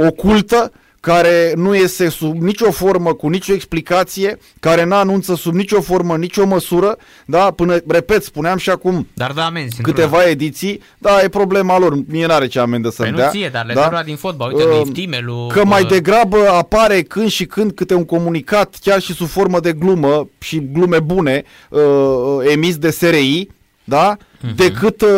ocultă, 0.07 0.73
care 1.01 1.53
nu 1.57 1.75
este 1.75 2.09
sub 2.09 2.43
nicio 2.43 2.71
formă, 2.71 3.13
cu 3.13 3.29
nicio 3.29 3.53
explicație, 3.53 4.39
care 4.61 4.85
nu 4.85 4.95
anunță 4.95 5.35
sub 5.35 5.55
nicio 5.55 5.81
formă, 5.81 6.17
nicio 6.17 6.47
măsură, 6.47 6.97
da, 7.27 7.51
până, 7.51 7.77
repet, 7.89 8.25
spuneam 8.25 8.57
și 8.57 8.71
acum 8.71 9.07
dar 9.15 9.33
da 9.33 9.45
amenzi, 9.45 9.83
câteva 9.83 10.29
ediții, 10.29 10.83
da, 10.99 11.21
e 11.23 11.29
problema 11.29 11.79
lor, 11.79 11.95
mie 12.07 12.27
n-are 12.27 12.47
ce 12.47 12.59
amendă 12.59 12.91
să-mi 12.91 13.09
păi 13.09 13.19
dea. 13.19 13.29
Ție, 13.29 13.49
dar 13.49 13.67
le 13.67 13.75
da? 13.75 14.03
din 14.05 14.17
fotbal, 14.17 14.53
uite, 14.53 14.69
uh, 14.69 14.81
Iftimelu, 14.87 15.47
Că 15.53 15.65
mai 15.65 15.85
degrabă 15.85 16.49
apare 16.49 17.03
când 17.03 17.29
și 17.29 17.45
când 17.45 17.73
câte 17.73 17.95
un 17.95 18.05
comunicat, 18.05 18.77
chiar 18.81 19.01
și 19.01 19.15
sub 19.15 19.27
formă 19.27 19.61
de 19.61 19.73
glumă 19.73 20.29
și 20.39 20.69
glume 20.73 21.01
bune, 21.01 21.45
uh, 21.69 21.81
emis 22.53 22.77
de 22.77 22.91
SRI, 22.91 23.49
da? 23.85 24.17
Uh-huh. 24.39 24.55
decât 24.55 25.01
uh, 25.01 25.09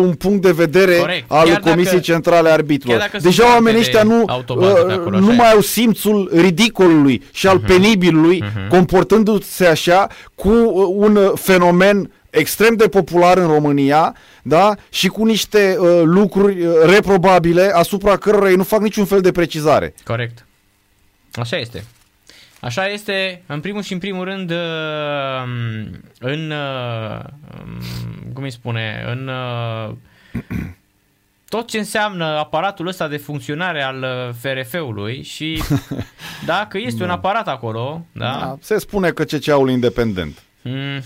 un 0.00 0.14
punct 0.14 0.42
de 0.42 0.52
vedere 0.52 0.96
Corect. 0.96 1.24
al 1.30 1.48
chiar 1.48 1.60
Comisiei 1.60 1.84
dacă, 1.84 2.02
Centrale 2.02 2.50
Arbitrilor. 2.50 3.10
Deja 3.22 3.44
oamenii 3.44 3.80
ăștia 3.80 4.02
nu, 4.02 4.20
uh, 4.20 4.28
acolo, 4.28 5.18
nu 5.18 5.32
mai 5.32 5.52
au 5.52 5.60
simțul 5.60 6.30
ridicolului 6.34 7.22
și 7.32 7.46
al 7.46 7.60
uh-huh. 7.60 7.66
penibilului, 7.66 8.44
uh-huh. 8.44 8.68
comportându-se 8.68 9.66
așa 9.66 10.06
cu 10.34 10.48
uh, 10.48 10.86
un 10.94 11.32
fenomen 11.34 12.10
extrem 12.30 12.74
de 12.74 12.88
popular 12.88 13.38
în 13.38 13.46
România, 13.46 14.14
da? 14.42 14.74
Și 14.88 15.08
cu 15.08 15.24
niște 15.24 15.76
uh, 15.78 16.00
lucruri 16.04 16.66
uh, 16.66 16.74
reprobabile 16.84 17.70
asupra 17.74 18.16
cărora 18.16 18.50
ei 18.50 18.56
nu 18.56 18.62
fac 18.62 18.80
niciun 18.80 19.04
fel 19.04 19.20
de 19.20 19.32
precizare. 19.32 19.94
Corect. 20.04 20.46
Așa 21.32 21.56
este. 21.56 21.84
Așa 22.60 22.88
este, 22.88 23.42
în 23.46 23.60
primul 23.60 23.82
și 23.82 23.92
în 23.92 23.98
primul 23.98 24.24
rând, 24.24 24.50
uh, 24.50 24.56
în, 26.18 26.50
uh, 26.50 27.20
um, 27.60 28.32
cum 28.32 28.42
îi 28.42 28.50
spune, 28.50 29.04
în 29.06 29.28
uh, 29.28 29.94
tot 31.48 31.66
ce 31.68 31.78
înseamnă 31.78 32.24
aparatul 32.24 32.86
ăsta 32.86 33.08
de 33.08 33.16
funcționare 33.16 33.82
al 33.82 34.06
FRF-ului 34.40 35.22
și 35.22 35.62
dacă 36.46 36.78
este 36.78 36.98
da. 36.98 37.04
un 37.04 37.10
aparat 37.10 37.48
acolo, 37.48 38.04
da? 38.12 38.24
da 38.24 38.56
se 38.60 38.78
spune 38.78 39.10
că 39.10 39.24
CCA-ul 39.24 39.70
independent. 39.70 40.42
Mm, 40.62 41.02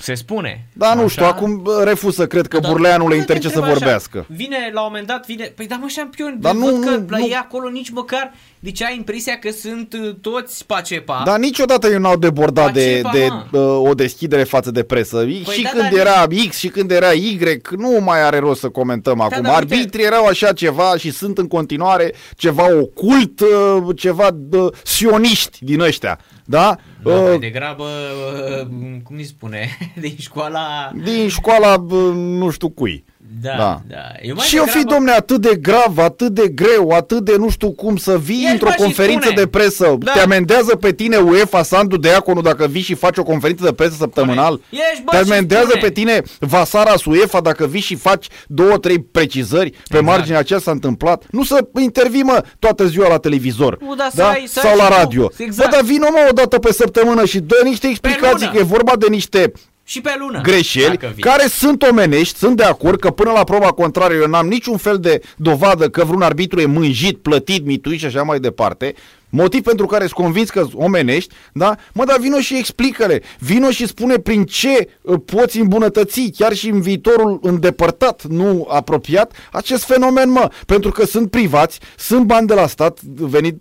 se 0.00 0.14
spune. 0.14 0.66
Da, 0.72 0.94
nu 0.94 1.00
așa? 1.00 1.08
știu, 1.08 1.24
acum 1.24 1.68
refuză, 1.84 2.26
cred 2.26 2.46
că 2.46 2.58
da, 2.58 2.68
Burleanu 2.68 3.08
le 3.08 3.16
interce 3.16 3.48
să 3.48 3.60
vorbească. 3.60 4.18
Așa. 4.18 4.26
Vine 4.28 4.70
la 4.72 4.80
un 4.80 4.86
moment 4.86 5.06
dat, 5.06 5.26
vine, 5.26 5.44
păi 5.44 5.66
da 5.66 5.76
mă 5.76 5.86
șampion, 5.86 6.36
dar 6.40 6.54
nu, 6.54 6.64
văd 6.64 6.84
că 6.84 6.90
nu, 6.90 7.06
la 7.08 7.18
nu. 7.18 7.24
ei 7.24 7.34
acolo 7.34 7.68
nici 7.68 7.90
măcar, 7.90 8.32
deci 8.64 8.82
ai 8.82 8.96
impresia 8.96 9.38
că 9.38 9.50
sunt 9.50 9.96
uh, 10.02 10.14
toți 10.20 10.66
Pacepa. 10.66 11.22
Dar 11.24 11.38
niciodată 11.38 11.88
eu 11.88 11.98
n-au 11.98 12.16
debordat 12.16 12.72
Pacepa, 12.72 13.10
de, 13.12 13.18
de 13.18 13.58
uh, 13.58 13.88
o 13.88 13.94
deschidere 13.94 14.42
față 14.42 14.70
de 14.70 14.82
presă. 14.82 15.16
Păi 15.16 15.44
și 15.50 15.62
da, 15.62 15.68
când 15.68 15.98
era 15.98 16.26
nici... 16.28 16.48
X 16.48 16.56
și 16.56 16.68
când 16.68 16.90
era 16.90 17.12
Y, 17.12 17.60
nu 17.76 17.98
mai 18.00 18.22
are 18.22 18.38
rost 18.38 18.60
să 18.60 18.68
comentăm 18.68 19.18
da, 19.18 19.24
acum. 19.24 19.42
Da, 19.42 19.54
Arbitrii 19.54 19.80
uite... 19.80 20.02
erau 20.02 20.26
așa 20.26 20.52
ceva 20.52 20.96
și 20.96 21.10
sunt 21.10 21.38
în 21.38 21.46
continuare 21.46 22.14
ceva 22.36 22.74
ocult, 22.74 23.40
uh, 23.40 23.96
ceva 23.96 24.28
uh, 24.50 24.66
sioniști 24.82 25.64
din 25.64 25.80
ăștia. 25.80 26.20
Da? 26.44 26.76
Da, 27.02 27.10
uh, 27.10 27.22
mai 27.28 27.38
degrabă, 27.38 27.84
uh, 28.60 28.66
cum 29.02 29.16
îi 29.16 29.24
spune, 29.24 29.78
din 30.00 30.14
școala... 30.18 30.90
Din 31.04 31.28
școala 31.28 31.84
uh, 31.90 32.12
nu 32.14 32.50
știu 32.50 32.68
cui. 32.68 33.04
Da, 33.42 33.56
da. 33.56 33.80
da. 33.88 33.96
Eu 34.22 34.34
mai 34.34 34.46
și 34.46 34.54
degrabă... 34.54 34.78
fi, 34.78 34.84
domne, 34.84 35.10
atât 35.10 35.40
de 35.40 35.56
grav, 35.56 35.98
atât 35.98 36.32
de 36.32 36.48
greu, 36.48 36.90
atât 36.90 37.24
de 37.24 37.36
nu 37.36 37.50
știu 37.50 37.72
cum 37.72 37.96
să 37.96 38.18
vii 38.18 38.48
într-o 38.52 38.70
conferință 38.76 39.32
de 39.34 39.46
presă. 39.46 39.96
Da. 39.98 40.12
Te 40.12 40.20
amendează 40.20 40.76
pe 40.76 40.92
tine 40.92 41.16
UEFA, 41.16 41.62
Sandu 41.62 41.96
Deaconu, 41.96 42.40
dacă 42.40 42.66
vii 42.66 42.82
și 42.82 42.94
faci 42.94 43.16
o 43.16 43.22
conferință 43.22 43.64
de 43.64 43.72
presă 43.72 43.94
săptămânal. 43.98 44.60
Ești, 44.70 45.02
bă, 45.04 45.10
Te 45.10 45.16
amendează 45.16 45.76
pe 45.80 45.90
tine 45.90 46.22
Vasara 46.38 46.94
UEFA 47.04 47.40
dacă 47.40 47.66
vii 47.66 47.80
și 47.80 47.94
faci 47.94 48.26
două, 48.46 48.78
trei 48.78 48.98
precizări 48.98 49.66
exact. 49.66 49.88
pe 49.88 50.00
marginea 50.00 50.42
ce 50.42 50.58
s-a 50.58 50.70
întâmplat. 50.70 51.24
Nu 51.30 51.44
să 51.44 51.66
intervii, 51.80 52.22
mă, 52.22 52.44
toată 52.58 52.86
ziua 52.86 53.08
la 53.08 53.18
televizor. 53.18 53.78
Nu, 53.80 53.94
da, 53.94 54.08
da? 54.14 54.28
Ai, 54.28 54.44
Sau 54.46 54.76
la 54.76 54.88
radio. 54.88 55.30
Exact. 55.36 55.70
Bă, 55.70 55.76
dar 55.76 55.84
vină, 55.84 56.08
mă, 56.10 56.26
o 56.30 56.32
dată 56.32 56.58
pe 56.58 56.72
săptămână 56.72 57.24
și 57.24 57.38
dă 57.38 57.60
niște 57.64 57.86
explicații, 57.86 58.48
că 58.48 58.58
e 58.58 58.62
vorba 58.62 58.92
de 58.96 59.06
niște 59.08 59.52
și 59.84 60.00
pe 60.00 60.14
lună. 60.18 60.40
Greșeli, 60.40 60.98
care 61.18 61.46
sunt 61.46 61.82
omenești, 61.82 62.38
sunt 62.38 62.56
de 62.56 62.62
acord 62.62 63.00
că 63.00 63.10
până 63.10 63.30
la 63.30 63.44
proba 63.44 63.72
contrară 63.72 64.14
eu 64.14 64.26
n-am 64.26 64.46
niciun 64.46 64.76
fel 64.76 64.98
de 64.98 65.20
dovadă 65.36 65.88
că 65.88 66.04
vreun 66.04 66.22
arbitru 66.22 66.60
e 66.60 66.66
mânjit, 66.66 67.18
plătit, 67.18 67.64
mituit 67.64 67.98
și 67.98 68.06
așa 68.06 68.22
mai 68.22 68.40
departe. 68.40 68.94
Motiv 69.28 69.62
pentru 69.62 69.86
care 69.86 70.06
sunt 70.06 70.24
convins 70.24 70.50
că 70.50 70.66
omenești, 70.74 71.34
da? 71.52 71.76
Mă, 71.92 72.04
dar 72.04 72.18
vino 72.18 72.40
și 72.40 72.58
explică-le. 72.58 73.22
Vino 73.38 73.70
și 73.70 73.86
spune 73.86 74.16
prin 74.18 74.44
ce 74.44 74.88
uh, 75.00 75.20
poți 75.24 75.58
îmbunătăți, 75.58 76.30
chiar 76.36 76.52
și 76.52 76.68
în 76.68 76.80
viitorul 76.80 77.38
îndepărtat, 77.42 78.22
nu 78.22 78.66
apropiat, 78.70 79.32
acest 79.52 79.84
fenomen, 79.84 80.30
mă. 80.30 80.50
Pentru 80.66 80.90
că 80.90 81.04
sunt 81.04 81.30
privați, 81.30 81.80
sunt 81.96 82.24
bani 82.24 82.46
de 82.46 82.54
la 82.54 82.66
stat 82.66 83.00
venit 83.02 83.52
de 83.54 83.60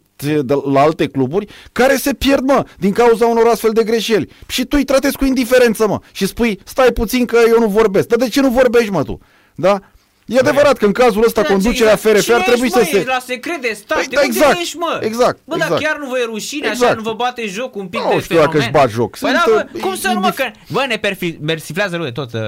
la 0.74 0.82
alte 0.82 1.08
cluburi 1.08 1.48
care 1.72 1.96
se 1.96 2.14
pierd, 2.14 2.44
mă, 2.44 2.66
din 2.78 2.92
cauza 2.92 3.26
unor 3.26 3.48
astfel 3.48 3.72
de 3.72 3.84
greșeli. 3.84 4.30
Și 4.48 4.66
tu 4.66 4.78
îi 4.78 4.84
tratezi 4.84 5.18
cu 5.18 5.26
indiferență, 5.26 5.88
mă, 5.88 6.00
și 6.12 6.28
spui, 6.28 6.60
stai 6.64 6.92
puțin 6.92 7.26
că 7.26 7.38
eu 7.48 7.60
nu 7.60 7.68
vorbesc. 7.68 8.08
Dar 8.08 8.18
de 8.18 8.30
ce 8.30 8.42
nu 8.42 8.50
vorbești, 8.50 8.90
mă, 8.90 9.04
tu? 9.04 9.20
Da? 9.56 9.80
E 10.26 10.40
adevărat 10.40 10.78
că 10.78 10.86
în 10.86 10.92
cazul 10.92 11.24
ăsta 11.26 11.42
conducerea 11.42 11.96
FRF 11.96 12.30
ar 12.30 12.42
trebui 12.42 12.72
să 12.72 12.88
se... 12.92 13.04
la 13.08 13.20
secret 13.26 13.62
de 13.62 13.72
stat, 13.76 13.98
păi, 13.98 14.08
da, 14.12 14.22
exact, 14.24 14.60
ești, 14.60 14.78
mă? 14.78 15.00
Exact, 15.02 15.40
Bă, 15.46 15.56
exact. 15.56 15.72
dar 15.72 15.82
chiar 15.82 15.98
nu 15.98 16.10
vă 16.10 16.20
e 16.20 16.24
rușine 16.26 16.68
exact. 16.68 16.92
așa, 16.92 16.94
nu 16.94 17.02
vă 17.02 17.14
bate 17.14 17.48
joc 17.48 17.76
un 17.76 17.88
pic 17.88 18.00
nu 18.00 18.10
de 18.10 18.20
știu 18.20 18.36
fenomen? 18.36 18.46
dacă 18.46 18.58
își 18.58 18.72
bat 18.72 18.90
joc. 18.90 19.20
Bă, 19.20 19.32
da, 19.32 19.44
bă, 19.48 19.80
cum 19.80 19.96
să 19.96 20.12
nu 20.14 20.20
mă, 20.20 20.30
că... 20.30 20.44
Bă, 20.70 20.86
ne 20.88 21.00
persiflează 21.46 21.98
lui 21.98 22.12
tot 22.12 22.34
uh, 22.34 22.42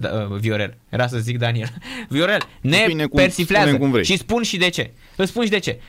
da, 0.00 0.26
uh, 0.30 0.38
Viorel. 0.38 0.74
Era 0.88 1.06
să 1.06 1.18
zic 1.18 1.38
Daniel. 1.38 1.68
Viorel, 2.08 2.42
ne 2.60 2.84
Bine, 2.86 3.06
cum, 3.06 3.18
persiflează. 3.18 3.76
Cum 3.76 3.90
vrei. 3.90 4.04
Și 4.04 4.16
spun 4.16 4.42
și 4.42 4.56
de 4.56 4.68
ce. 4.68 4.90
Îți 5.16 5.30
spun 5.30 5.44
și 5.44 5.50
de 5.50 5.58
ce. 5.58 5.80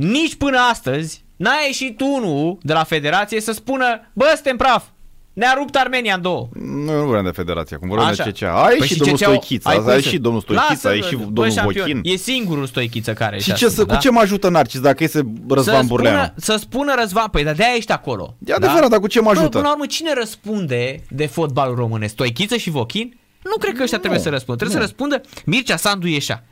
Nici 0.00 0.34
până 0.34 0.58
astăzi 0.70 1.24
n-a 1.36 1.52
ieșit 1.66 2.00
unul 2.00 2.58
de 2.62 2.72
la 2.72 2.84
federație 2.84 3.40
să 3.40 3.52
spună, 3.52 3.84
bă, 4.12 4.32
suntem 4.34 4.56
praf, 4.56 4.84
ne-a 5.32 5.54
rupt 5.56 5.76
Armenia 5.76 6.14
în 6.14 6.22
două. 6.22 6.48
Nu, 6.52 6.98
nu 6.98 7.06
vrem 7.06 7.24
de 7.24 7.30
federație, 7.30 7.76
acum 7.76 7.88
vorbim 7.88 8.12
de 8.16 8.30
CCA. 8.30 8.64
Ai 8.64 8.76
păi 8.76 8.86
și 8.86 8.98
domnul 8.98 9.16
Stoichița, 9.16 9.70
ai, 9.70 9.82
ai 9.86 10.02
și 10.02 10.18
domnul 10.18 10.40
Stoichița, 10.40 10.88
ai 10.88 11.00
și 11.00 11.16
domnul 11.16 11.50
Vochin. 11.62 12.00
E 12.02 12.16
singurul 12.16 12.66
Stoichiță 12.66 13.12
care 13.12 13.38
Și 13.38 13.54
ce 13.54 13.68
să, 13.68 13.84
da? 13.84 13.94
cu 13.94 14.00
ce 14.00 14.10
mă 14.10 14.20
ajută 14.20 14.48
Narcis 14.48 14.80
dacă 14.80 15.04
este 15.04 15.32
Răzvan 15.48 15.86
Burleanu? 15.86 16.32
Să 16.36 16.56
spună 16.56 16.94
Răzvan, 16.98 17.28
păi 17.30 17.44
dar 17.44 17.54
de-aia 17.54 17.74
ești 17.76 17.92
acolo. 17.92 18.36
E 18.44 18.52
adevărat, 18.52 18.82
da? 18.82 18.88
dar 18.88 18.98
cu 18.98 19.06
ce 19.06 19.20
mă 19.20 19.30
ajută? 19.30 19.48
Până 19.48 19.62
la 19.62 19.72
urmă, 19.72 19.86
cine 19.86 20.12
răspunde 20.14 21.02
de 21.08 21.26
fotbalul 21.26 21.74
românesc? 21.74 22.12
Stoichiță 22.12 22.56
și 22.56 22.70
Vochin? 22.70 23.18
Nu 23.42 23.56
cred 23.60 23.74
că 23.74 23.82
ăștia 23.82 23.96
nu, 23.96 24.02
trebuie 24.02 24.22
să 24.22 24.30
răspundă. 24.30 24.64
Trebuie 24.64 24.80
nu. 24.80 24.86
să 24.86 24.88
răspundă 24.88 25.20
Mircea 25.44 25.76
Sandu 25.76 26.06
Ieșa. 26.06 26.44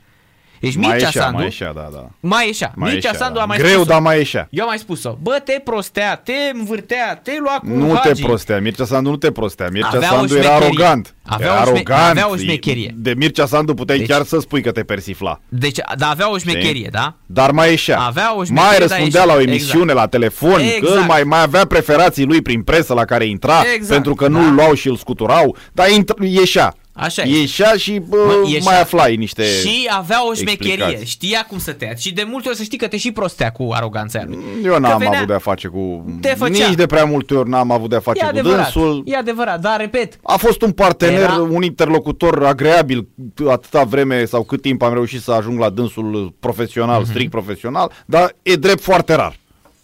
Deci 0.59 0.75
mai 0.75 0.89
Mircea 0.89 1.05
ieșea, 1.05 1.21
Sandu... 1.21 1.37
Mai 1.37 1.45
ieșea, 1.45 1.73
da, 1.73 1.89
da. 1.93 2.07
Mai 2.19 2.45
ieșea. 2.45 2.71
Mai 2.75 2.91
Mircea 2.91 3.09
ieșea, 3.09 3.25
Sandu 3.25 3.37
da. 3.37 3.43
a 3.43 3.47
mai 3.47 3.57
Greu, 3.57 3.73
spus 3.73 3.87
dar 3.87 4.01
mai 4.01 4.17
ieșea. 4.17 4.47
Eu 4.51 4.63
am 4.63 4.69
mai 4.69 4.77
spus-o. 4.77 5.17
Bă, 5.21 5.41
te 5.45 5.61
prostea, 5.63 6.15
te 6.15 6.33
învârtea, 6.53 7.19
te 7.23 7.31
lua 7.39 7.59
cu 7.59 7.67
Nu 7.67 7.95
Hagi. 7.95 8.21
te 8.21 8.27
prostea, 8.27 8.59
Mircea 8.59 8.85
Sandu 8.85 9.09
nu 9.09 9.15
te 9.17 9.31
prostea. 9.31 9.67
Mircea 9.71 9.87
avea 9.93 10.09
Sandu 10.09 10.35
era 10.35 10.55
arogant. 10.55 11.15
Avea, 11.25 11.47
era 11.47 11.55
o, 11.55 11.65
șme- 11.65 11.71
arogant. 11.75 12.09
avea 12.09 12.29
o 12.29 12.35
șmecherie. 12.35 12.93
De 12.95 13.13
Mircea 13.17 13.45
Sandu 13.45 13.73
puteai 13.73 13.97
deci, 13.97 14.07
chiar 14.07 14.23
să 14.23 14.39
spui 14.39 14.61
că 14.61 14.71
te 14.71 14.83
persifla. 14.83 15.39
Deci, 15.49 15.77
da, 15.97 16.09
avea 16.09 16.31
o 16.31 16.37
șmecherie, 16.37 16.69
Știi? 16.69 16.89
da? 16.91 17.15
Dar 17.25 17.51
mai 17.51 17.69
ieșea. 17.69 17.99
Avea 17.99 18.35
o 18.35 18.43
șmecherie, 18.43 18.69
mai 18.69 18.87
răspundea 18.87 19.23
la 19.23 19.33
o 19.33 19.39
emisiune, 19.39 19.91
exact. 19.91 19.99
la 19.99 20.07
telefon, 20.07 20.59
exact. 20.59 20.93
că 20.93 21.03
mai, 21.07 21.23
mai 21.23 21.41
avea 21.41 21.65
preferații 21.65 22.25
lui 22.25 22.41
prin 22.41 22.61
presă 22.63 22.93
la 22.93 23.05
care 23.05 23.25
intra, 23.25 23.61
exact. 23.73 23.91
pentru 23.93 24.15
că 24.15 24.27
nu-l 24.27 24.45
da. 24.45 24.51
luau 24.51 24.73
și 24.73 24.87
îl 24.87 24.95
scuturau, 24.95 25.55
dar 25.73 25.87
ieșea. 26.19 26.73
Așa 26.99 27.23
Ieșea 27.23 27.73
și 27.77 27.99
bă, 27.99 28.17
ieșea. 28.45 28.71
mai 28.71 28.81
aflai 28.81 29.15
niște 29.15 29.43
Și 29.43 29.89
avea 29.89 30.27
o 30.27 30.33
șmecherie, 30.33 30.73
explicații. 30.73 31.05
știa 31.05 31.45
cum 31.49 31.59
să 31.59 31.71
te 31.71 31.93
Și 31.97 32.13
de 32.13 32.23
multe 32.23 32.47
ori 32.47 32.57
să 32.57 32.63
știi 32.63 32.77
că 32.77 32.87
te 32.87 32.97
și 32.97 33.11
prostea 33.11 33.51
cu 33.51 33.69
aroganța 33.73 34.23
lui. 34.25 34.37
Eu 34.63 34.79
n-am 34.79 34.97
venea, 34.97 35.15
avut 35.15 35.27
de-a 35.27 35.37
face 35.37 35.67
cu... 35.67 36.05
Te 36.21 36.35
Nici 36.49 36.75
de 36.75 36.85
prea 36.85 37.05
multe 37.05 37.33
ori 37.33 37.49
n-am 37.49 37.71
avut 37.71 37.89
de-a 37.89 37.99
face 37.99 38.19
e 38.19 38.23
cu 38.23 38.29
adevărat, 38.29 38.73
dânsul. 38.73 39.03
E 39.05 39.15
adevărat, 39.15 39.59
dar 39.59 39.79
repet... 39.79 40.19
A 40.23 40.37
fost 40.37 40.61
un 40.61 40.71
partener, 40.71 41.19
era... 41.19 41.33
un 41.33 41.63
interlocutor 41.63 42.45
agreabil 42.45 43.07
atâta 43.49 43.83
vreme 43.83 44.25
sau 44.25 44.43
cât 44.43 44.61
timp 44.61 44.81
am 44.81 44.93
reușit 44.93 45.21
să 45.21 45.31
ajung 45.31 45.59
la 45.59 45.69
dânsul 45.69 46.33
profesional, 46.39 47.03
uh-huh. 47.03 47.09
strict 47.09 47.31
profesional, 47.31 47.91
dar 48.05 48.35
e 48.43 48.55
drept 48.55 48.81
foarte 48.81 49.13
rar. 49.13 49.37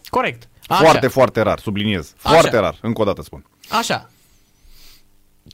Corect. 0.09 0.47
Așa. 0.68 0.84
Foarte, 0.84 1.07
foarte 1.07 1.41
rar, 1.41 1.59
subliniez. 1.59 2.13
Foarte 2.18 2.47
Așa. 2.47 2.59
rar, 2.59 2.78
încă 2.82 3.01
o 3.01 3.05
dată 3.05 3.22
spun. 3.22 3.45
Așa. 3.70 4.09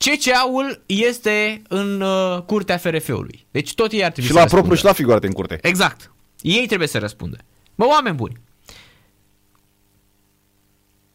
CCA-ul 0.04 0.82
este 0.86 1.62
în 1.68 2.00
uh, 2.00 2.42
curtea 2.46 2.76
FRF-ului. 2.76 3.46
Deci 3.50 3.74
tot 3.74 3.92
ei 3.92 4.04
ar 4.04 4.10
trebui 4.10 4.30
și 4.30 4.36
să 4.36 4.42
la 4.42 4.46
propriu 4.46 4.74
și 4.74 4.84
la 4.84 4.92
figurate 4.92 5.26
în 5.26 5.32
curte. 5.32 5.58
Exact. 5.62 6.12
Ei 6.40 6.66
trebuie 6.66 6.88
să 6.88 6.98
răspundă. 6.98 7.36
Bă, 7.74 7.84
oameni 7.84 8.16
buni, 8.16 8.40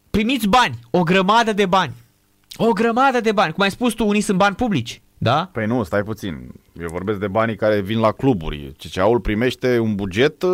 primiți 0.09 0.47
bani, 0.47 0.79
o 0.89 1.03
grămadă 1.03 1.53
de 1.53 1.65
bani. 1.65 1.93
O 2.55 2.71
grămadă 2.71 3.21
de 3.21 3.31
bani. 3.31 3.53
Cum 3.53 3.63
ai 3.63 3.71
spus 3.71 3.93
tu, 3.93 4.07
unii 4.07 4.21
sunt 4.21 4.37
bani 4.37 4.55
publici. 4.55 5.01
Da? 5.17 5.49
Păi 5.53 5.65
nu, 5.65 5.83
stai 5.83 6.03
puțin. 6.03 6.51
Eu 6.79 6.87
vorbesc 6.91 7.19
de 7.19 7.27
banii 7.27 7.55
care 7.55 7.81
vin 7.81 7.99
la 7.99 8.11
cluburi. 8.11 8.73
CCA-ul 8.77 9.19
primește 9.19 9.79
un 9.79 9.95
buget, 9.95 10.41
uh, 10.41 10.51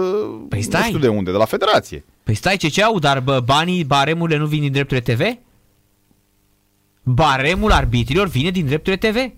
păi 0.49 0.61
stai. 0.61 0.81
nu 0.81 0.87
știu 0.87 0.99
de 0.99 1.07
unde, 1.07 1.31
de 1.31 1.37
la 1.37 1.45
federație. 1.45 2.05
Păi 2.23 2.33
stai, 2.33 2.57
CCA-ul, 2.57 2.99
dar 2.99 3.19
bă, 3.19 3.39
banii, 3.39 3.83
baremurile 3.83 4.37
nu 4.37 4.45
vin 4.45 4.61
din 4.61 4.71
drepturile 4.71 5.13
TV? 5.13 5.37
Baremul 7.03 7.71
arbitrilor 7.71 8.27
vine 8.27 8.49
din 8.49 8.65
drepturile 8.65 9.09
TV. 9.09 9.31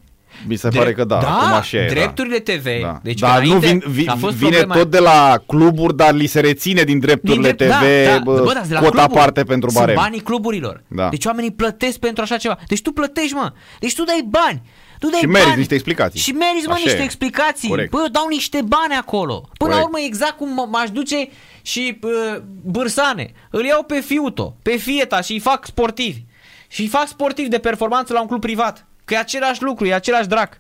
Mi 0.48 0.56
se 0.56 0.68
Drept, 0.68 0.84
pare 0.84 0.96
că 0.96 1.04
da, 1.04 1.20
da 1.20 1.38
acum 1.38 1.54
așa 1.54 1.78
e, 1.78 1.88
drepturile 1.88 2.38
da. 2.38 2.54
TV. 2.54 2.82
Da. 2.82 3.00
Deci 3.04 3.20
dar 3.20 3.44
nu 3.44 3.58
vin, 3.58 3.84
vi, 3.88 3.92
vine 3.92 4.16
problema... 4.20 4.76
tot 4.76 4.92
de 4.92 5.00
la 5.00 5.44
cluburi, 5.48 5.96
dar 5.96 6.14
li 6.14 6.26
se 6.26 6.40
reține 6.40 6.84
din 6.84 7.00
drepturile 7.00 7.52
din 7.52 7.56
drept, 7.56 7.74
TV 7.74 8.06
da, 8.06 8.12
da. 8.12 8.20
Bă, 8.24 8.42
bă, 8.44 8.54
da, 8.54 8.62
de 8.68 8.74
la 8.74 8.80
cota 8.80 8.92
cluburi. 8.92 9.20
parte 9.20 9.44
pentru 9.44 9.70
barem. 9.74 9.96
Sunt 9.96 10.06
banii 10.06 10.20
cluburilor. 10.20 10.84
Da. 10.88 11.10
Deci 11.10 11.26
oamenii 11.26 11.52
plătesc 11.52 11.98
pentru 11.98 12.24
așa 12.24 12.38
ceva. 12.38 12.58
Deci 12.68 12.82
tu 12.82 12.92
plătești, 12.92 13.34
mă. 13.34 13.54
Deci 13.80 13.96
tu 13.96 14.04
dai 14.04 14.26
bani. 14.30 14.62
Tu 15.00 15.10
dai 15.10 15.20
și 15.20 15.26
meriți 15.26 15.58
niște 15.58 15.74
explicații. 15.74 16.20
Și 16.20 16.32
meriți, 16.32 16.68
mă, 16.68 16.74
Așa 16.74 16.82
niște 16.86 17.02
e. 17.02 17.04
explicații. 17.04 17.70
Corect. 17.70 17.90
Bă, 17.92 18.08
dau 18.12 18.28
niște 18.30 18.62
bani 18.62 18.94
acolo. 19.00 19.34
Până 19.34 19.50
Corect. 19.58 19.80
la 19.80 19.84
urmă, 19.84 19.98
exact 20.06 20.38
cum 20.38 20.68
m-aș 20.72 20.90
duce 20.90 21.28
și 21.62 22.00
uh, 22.02 22.42
bârsane. 22.62 23.32
Îl 23.50 23.66
iau 23.66 23.84
pe 23.84 24.00
fiuto, 24.00 24.56
pe 24.62 24.76
fieta 24.76 25.22
și 25.22 25.32
îi 25.32 25.40
fac 25.40 25.66
sportivi. 25.66 26.25
Și 26.76 26.82
îi 26.82 26.88
fac 26.88 27.08
sportivi 27.08 27.50
de 27.50 27.60
performanță 27.60 28.14
la 28.14 28.22
un 28.22 28.28
club 28.28 28.42
privat. 28.42 28.86
Că 29.06 29.14
e 29.14 29.18
același 29.18 29.64
lucru, 29.64 29.86
e 29.86 29.94
același 29.94 30.28
drac. 30.28 30.60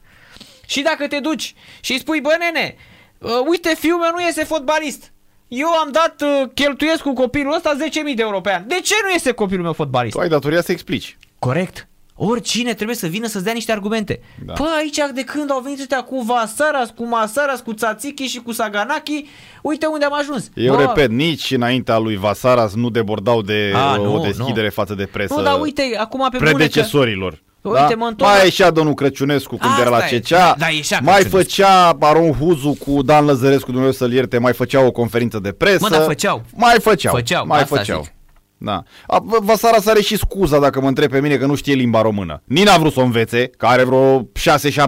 Și 0.68 0.82
dacă 0.82 1.08
te 1.08 1.20
duci 1.20 1.56
și 1.80 1.92
îi 1.92 2.00
spui, 2.00 2.22
bă, 2.22 2.36
nene, 2.40 2.76
uh, 3.18 3.30
uite, 3.48 3.76
fiul 3.80 4.00
meu 4.00 4.12
nu 4.12 4.22
este 4.22 4.44
fotbalist. 4.44 5.12
Eu 5.48 5.68
am 5.68 5.92
dat, 5.92 6.22
uh, 6.22 6.50
cheltuiesc 6.54 7.02
cu 7.02 7.14
copilul 7.14 7.54
ăsta 7.54 7.78
10.000 7.78 8.16
de 8.16 8.22
euro 8.22 8.42
pe 8.42 8.54
an. 8.54 8.68
De 8.68 8.80
ce 8.84 8.94
nu 9.04 9.10
este 9.10 9.32
copilul 9.32 9.64
meu 9.64 9.74
fotbalist? 9.74 10.16
Tu 10.16 10.22
ai 10.22 10.30
datoria 10.30 10.62
să 10.62 10.72
explici. 10.72 11.18
Corect. 11.40 11.88
Oricine 12.18 12.74
trebuie 12.74 12.96
să 12.96 13.08
vină 13.08 13.28
să-ți 13.28 13.44
dea 13.44 13.54
niște 13.54 13.72
argumente. 13.72 14.20
Da. 14.46 14.54
Păi 14.54 14.68
aici 14.78 14.98
de 15.14 15.22
când 15.22 15.52
au 15.52 15.60
venit 15.60 15.80
ăștia 15.80 16.02
cu 16.02 16.22
Vasaras, 16.22 16.90
cu 16.90 17.06
Masaras, 17.08 17.60
cu 17.60 17.74
Tsatsiki 17.74 18.24
și 18.24 18.38
cu 18.38 18.52
Saganaki, 18.52 19.26
uite 19.62 19.86
unde 19.86 20.06
am 20.06 20.14
ajuns. 20.14 20.50
Eu 20.54 20.76
Bă, 20.76 20.82
repet, 20.82 21.10
nici 21.10 21.52
înaintea 21.52 21.98
lui 21.98 22.16
Vasaras 22.16 22.74
nu 22.74 22.90
debordau 22.90 23.42
de 23.42 23.72
A, 23.76 24.00
o 24.00 24.04
nu, 24.04 24.20
deschidere 24.20 24.66
nu. 24.66 24.72
față 24.72 24.96
de 24.96 25.06
presă. 25.06 25.34
Nu, 25.34 25.42
dar 25.42 25.60
uite, 25.60 25.96
acum 25.98 26.28
pe 26.32 26.38
predecesorilor. 26.38 27.32
Că... 27.32 27.70
Uite, 27.70 27.86
da? 27.90 27.96
mă 27.96 28.14
mai 28.18 28.44
ieșea 28.44 28.72
domnul 28.72 28.94
Crăciunescu 28.94 29.58
când 29.58 29.72
Asta 29.72 29.82
era 29.82 29.90
la 29.90 29.98
CCA, 29.98 30.56
da, 30.58 30.66
da, 30.90 30.98
mai 31.02 31.24
făcea 31.24 31.98
Aron 32.00 32.32
Huzu 32.32 32.78
cu 32.86 33.02
Dan 33.02 33.26
Lăzărescu, 33.26 33.72
Dumnezeu 33.72 33.94
să-l 33.94 34.14
ierte, 34.14 34.38
mai 34.38 34.54
făcea 34.54 34.86
o 34.86 34.92
conferință 34.92 35.40
de 35.40 35.52
presă. 35.52 35.78
Mă, 35.82 35.90
dar 35.90 36.02
făceau. 36.02 36.44
Mai 36.54 36.80
făceau. 36.80 37.14
făceau 37.14 37.46
mai 37.46 37.64
făceau. 37.64 38.02
Zic. 38.02 38.15
Da. 38.66 38.84
Vasara 39.42 39.78
are 39.86 40.02
și 40.02 40.18
scuza 40.18 40.60
dacă 40.60 40.82
mă 40.82 40.88
întreb 40.88 41.10
pe 41.10 41.22
mine 41.22 41.36
că 41.36 41.46
nu 41.46 41.56
știe 41.56 41.74
limba 41.74 42.02
română. 42.02 42.42
Nina 42.46 42.74
a 42.74 42.78
vrut 42.78 42.94
să 42.94 43.00
o 43.00 43.04
învețe, 43.04 43.50
că 43.58 43.66
are 43.66 43.84
vreo 43.84 44.22
6-7 44.22 44.26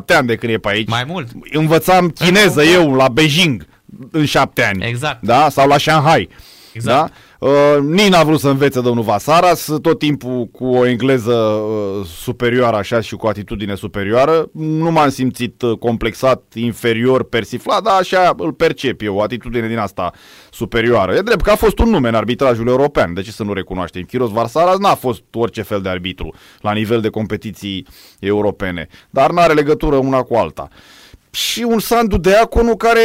ani 0.08 0.28
de 0.28 0.36
când 0.36 0.54
e 0.54 0.58
pe 0.58 0.70
aici. 0.70 0.88
Mai 0.90 1.04
mult. 1.08 1.28
Învățam 1.52 2.10
chineză 2.10 2.64
eu 2.64 2.94
la 2.94 3.08
Beijing 3.08 3.66
în 4.12 4.26
7 4.26 4.64
ani. 4.64 4.86
Exact. 4.86 5.22
Da? 5.22 5.50
Sau 5.50 5.68
la 5.68 5.78
Shanghai. 5.78 6.30
Exact. 6.74 7.12
Da? 7.12 7.16
Uh, 7.40 7.78
Nina 7.82 8.20
a 8.20 8.24
vrut 8.24 8.40
să 8.40 8.50
învețe 8.50 8.82
domnul 8.82 9.04
Vasaras, 9.04 9.70
tot 9.82 10.00
timpul 10.00 10.46
cu 10.46 10.66
o 10.66 10.86
engleză 10.86 11.34
uh, 11.34 12.06
superioară 12.06 12.76
așa 12.76 13.02
și 13.02 13.16
cu 13.16 13.26
o 13.26 13.30
atitudine 13.30 13.76
superioară. 13.76 14.50
Nu 14.54 14.92
m-am 14.92 15.10
simțit 15.10 15.62
uh, 15.62 15.78
complexat, 15.78 16.44
inferior, 16.54 17.24
persiflat, 17.24 17.84
dar 17.84 18.00
așa 18.00 18.34
îl 18.38 18.54
percep 18.54 19.02
eu, 19.02 19.16
o 19.16 19.22
atitudine 19.22 19.68
din 19.68 19.78
asta 19.78 20.12
superioară. 20.52 21.14
E 21.14 21.22
drept 21.22 21.42
că 21.42 21.52
a 21.52 21.56
fost 21.56 21.80
un 21.80 21.90
nume 21.90 22.08
în 22.08 22.16
arbitrajul 22.16 22.68
european, 22.68 23.14
de 23.14 23.22
ce 23.22 23.32
să 23.32 23.44
nu 23.44 23.54
recunoaștem? 23.54 24.02
Chiros 24.02 24.32
Varsaras 24.32 24.78
n-a 24.78 24.96
fost 24.96 25.24
orice 25.34 25.62
fel 25.62 25.82
de 25.82 25.90
arbitru 25.90 26.34
la 26.62 26.74
nivel 26.74 27.02
de 27.02 27.10
competiții 27.10 27.88
europene, 28.20 28.88
dar 29.10 29.32
n-are 29.32 29.54
legătură 29.54 29.96
una 29.96 30.22
cu 30.22 30.36
alta. 30.36 30.68
Și 31.30 31.62
un 31.62 31.80
Sandu 31.80 32.18
Deaconu 32.18 32.76
care 32.76 33.02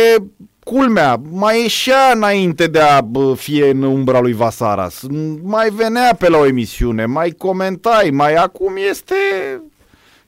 culmea, 0.72 1.20
mai 1.30 1.60
ieșea 1.60 2.10
înainte 2.14 2.66
de 2.66 2.80
a 2.80 3.00
fi 3.36 3.58
în 3.58 3.82
umbra 3.82 4.20
lui 4.20 4.32
Vasaras, 4.32 5.02
mai 5.42 5.70
venea 5.70 6.14
pe 6.18 6.28
la 6.28 6.38
o 6.38 6.46
emisiune, 6.46 7.06
mai 7.06 7.30
comentai, 7.30 8.10
mai 8.10 8.34
acum 8.34 8.72
este 8.90 9.14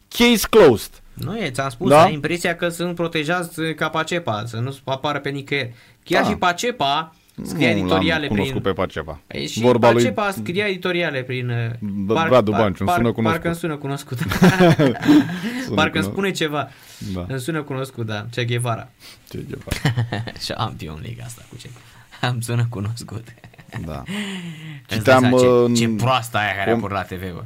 case 0.09 0.47
closed. 0.51 0.91
Nu 1.15 1.37
e, 1.37 1.51
ți-am 1.51 1.69
spus, 1.69 1.91
da? 1.91 2.03
ai 2.03 2.13
impresia 2.13 2.57
că 2.57 2.69
sunt 2.69 2.95
protejați 2.95 3.61
ca 3.77 3.89
Pacepa, 3.89 4.45
să 4.47 4.57
nu 4.57 4.77
apară 4.85 5.19
pe 5.19 5.29
nicăieri. 5.29 5.75
Chiar 6.05 6.23
da. 6.23 6.29
și 6.29 6.35
Pacepa 6.35 7.15
scria 7.43 7.73
nu, 7.73 7.79
editoriale 7.79 8.27
prin... 8.27 8.61
pe 8.61 8.73
Pacepa. 8.73 9.21
Păi 9.27 9.47
și 9.47 9.61
Vorba 9.61 9.93
Pacepa 9.93 10.23
lui... 10.23 10.33
scria 10.33 10.67
editoriale 10.67 11.23
prin... 11.23 11.77
Par, 12.07 12.29
Radu 12.29 12.51
Banciu, 12.51 12.85
par, 12.85 12.99
îmi 12.99 13.05
sună 13.05 13.13
cunoscut. 13.13 13.43
Parcă 13.43 13.47
îmi 13.47 13.57
sună 13.57 13.77
cunoscut. 13.77 14.19
sună 15.65 15.75
parcă 15.75 15.99
îmi 15.99 16.07
spune 16.07 16.31
ceva. 16.31 16.69
Da. 17.15 17.25
Îmi 17.29 17.41
sună 17.41 17.63
cunoscut, 17.63 18.07
da. 18.07 18.27
Che 18.31 18.45
Guevara. 18.45 18.89
Che 19.29 19.45
Guevara. 19.49 19.93
Champion 20.47 20.99
League 21.03 21.23
asta 21.25 21.43
cu 21.49 21.57
ce... 21.57 21.69
Îmi 22.21 22.43
sună 22.43 22.67
cunoscut. 22.71 23.25
Da. 23.85 24.03
Citeam... 24.89 25.37
Ce, 25.75 25.81
ce 25.81 25.89
proastă 25.89 26.37
aia 26.37 26.55
care 26.57 26.71
a 26.71 26.75
apărut 26.75 26.97
la 26.97 27.03
TV, 27.03 27.33
bă. 27.33 27.45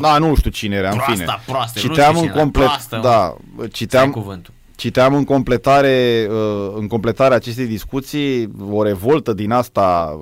Da, 0.00 0.18
nu 0.18 0.34
știu 0.34 0.50
cine 0.50 0.76
era, 0.76 0.88
proasta, 0.88 1.12
în 1.12 1.18
fine. 1.18 1.38
Proastă, 1.46 1.78
citeam 1.78 2.16
în 2.16 2.28
complet, 2.28 2.66
proastă, 2.66 3.00
da, 3.02 3.36
citeam, 3.72 4.10
cuvântul. 4.10 4.54
Citeam 4.78 5.14
în 5.14 5.24
completare, 5.24 6.26
uh, 6.30 6.72
în 6.76 6.86
completarea 6.86 7.36
acestei 7.36 7.66
discuții 7.66 8.50
o 8.70 8.82
revoltă 8.82 9.32
din 9.32 9.50
asta 9.50 10.18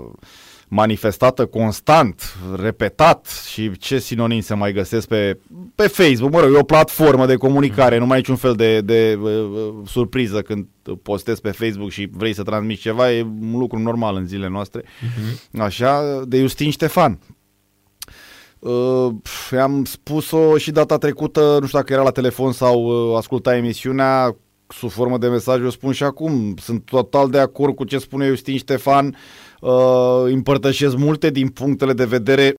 manifestată 0.68 1.46
constant, 1.46 2.36
repetat 2.62 3.26
și 3.50 3.70
ce 3.78 3.98
sinonim 3.98 4.40
se 4.40 4.54
mai 4.54 4.72
găsesc 4.72 5.08
pe, 5.08 5.38
pe 5.74 5.86
Facebook. 5.86 6.32
Mă 6.32 6.40
rog, 6.40 6.54
e 6.54 6.58
o 6.58 6.62
platformă 6.62 7.26
de 7.26 7.34
comunicare, 7.34 7.94
mm. 7.94 8.00
nu 8.00 8.06
mai 8.06 8.14
ai 8.14 8.20
niciun 8.20 8.36
fel 8.36 8.54
de, 8.54 8.80
de 8.80 9.18
uh, 9.22 9.30
uh, 9.30 9.74
surpriză 9.86 10.42
când 10.42 10.66
postezi 11.02 11.40
pe 11.40 11.50
Facebook 11.50 11.90
și 11.90 12.08
vrei 12.12 12.34
să 12.34 12.42
transmiți 12.42 12.80
ceva, 12.80 13.12
e 13.12 13.22
un 13.22 13.58
lucru 13.58 13.78
normal 13.78 14.16
în 14.16 14.26
zilele 14.26 14.50
noastre. 14.50 14.82
Mm-hmm. 14.82 15.60
Așa, 15.60 16.22
de 16.26 16.40
Justin 16.40 16.70
Ștefan. 16.70 17.18
Uh, 18.58 19.12
am 19.60 19.84
spus-o 19.84 20.58
și 20.58 20.70
data 20.70 20.98
trecută, 20.98 21.56
nu 21.60 21.66
știu 21.66 21.78
dacă 21.78 21.92
era 21.92 22.02
la 22.02 22.10
telefon 22.10 22.52
sau 22.52 22.84
uh, 22.84 23.16
asculta 23.16 23.56
emisiunea, 23.56 24.36
sub 24.68 24.90
formă 24.90 25.18
de 25.18 25.28
mesaj, 25.28 25.60
eu 25.60 25.70
spun 25.70 25.92
și 25.92 26.02
acum, 26.02 26.54
sunt 26.56 26.82
total 26.84 27.30
de 27.30 27.38
acord 27.38 27.74
cu 27.74 27.84
ce 27.84 27.98
spune 27.98 28.26
Justin 28.26 28.56
Ștefan, 28.56 29.16
uh, 29.60 30.22
împărtășesc 30.24 30.96
multe 30.96 31.30
din 31.30 31.48
punctele 31.48 31.92
de 31.92 32.04
vedere 32.04 32.54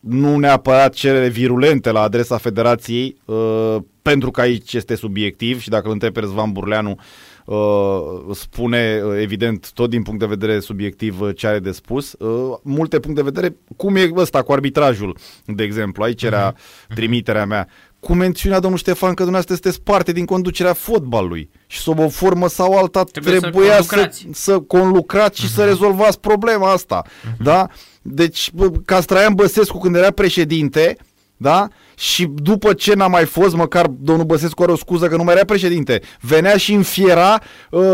nu 0.00 0.36
neapărat 0.36 0.92
cele 0.92 1.28
virulente 1.28 1.90
la 1.90 2.00
adresa 2.00 2.36
federației, 2.36 3.16
uh, 3.24 3.76
pentru 4.02 4.30
că 4.30 4.40
aici 4.40 4.72
este 4.72 4.94
subiectiv 4.94 5.60
și 5.60 5.68
dacă 5.68 5.86
îl 5.86 5.92
întreb 5.92 6.12
pe 6.12 6.20
Răzvan 6.20 6.52
Burleanu, 6.52 6.96
Uh, 7.44 8.34
spune, 8.34 9.00
uh, 9.04 9.18
evident, 9.20 9.72
tot 9.72 9.90
din 9.90 10.02
punct 10.02 10.20
de 10.20 10.26
vedere 10.26 10.60
subiectiv 10.60 11.20
uh, 11.20 11.30
ce 11.36 11.46
are 11.46 11.58
de 11.58 11.70
spus. 11.70 12.12
Uh, 12.18 12.56
multe 12.62 13.00
puncte 13.00 13.22
de 13.22 13.30
vedere, 13.32 13.56
cum 13.76 13.96
e 13.96 14.10
ăsta 14.14 14.42
cu 14.42 14.52
arbitrajul, 14.52 15.16
de 15.46 15.62
exemplu, 15.62 16.02
aici 16.02 16.22
era 16.22 16.52
uh-huh. 16.52 16.94
trimiterea 16.94 17.46
mea, 17.46 17.68
cu 18.02 18.14
mențiunea 18.14 18.60
domnul 18.60 18.78
Ștefan 18.78 19.08
că 19.08 19.22
dumneavoastră 19.22 19.54
sunteți 19.54 19.82
parte 19.82 20.12
din 20.12 20.24
conducerea 20.24 20.72
fotbalului 20.72 21.50
și 21.66 21.78
sub 21.78 21.98
o 21.98 22.08
formă 22.08 22.48
sau 22.48 22.78
alta 22.78 23.04
Trebuie 23.04 23.40
trebuia 23.40 23.82
să, 23.82 24.08
să, 24.10 24.10
să 24.32 24.58
conlucrați 24.58 25.40
și 25.40 25.46
uh-huh. 25.46 25.54
să 25.54 25.64
rezolvați 25.64 26.20
problema 26.20 26.72
asta. 26.72 27.02
Uh-huh. 27.04 27.36
Da? 27.42 27.66
Deci, 28.02 28.50
Castraian 28.84 29.34
Băsescu, 29.34 29.78
când 29.78 29.94
era 29.96 30.10
președinte, 30.10 30.96
da? 31.36 31.68
și 31.96 32.28
după 32.34 32.72
ce 32.72 32.94
n-a 32.94 33.06
mai 33.06 33.24
fost, 33.24 33.54
măcar 33.54 33.86
domnul 33.86 34.24
Băsescu 34.24 34.62
are 34.62 34.72
o 34.72 34.76
scuză 34.76 35.06
că 35.06 35.16
nu 35.16 35.24
mai 35.24 35.34
era 35.34 35.44
președinte, 35.44 36.00
venea 36.20 36.56
și 36.56 36.72
înfiera 36.72 37.42
uh, 37.70 37.84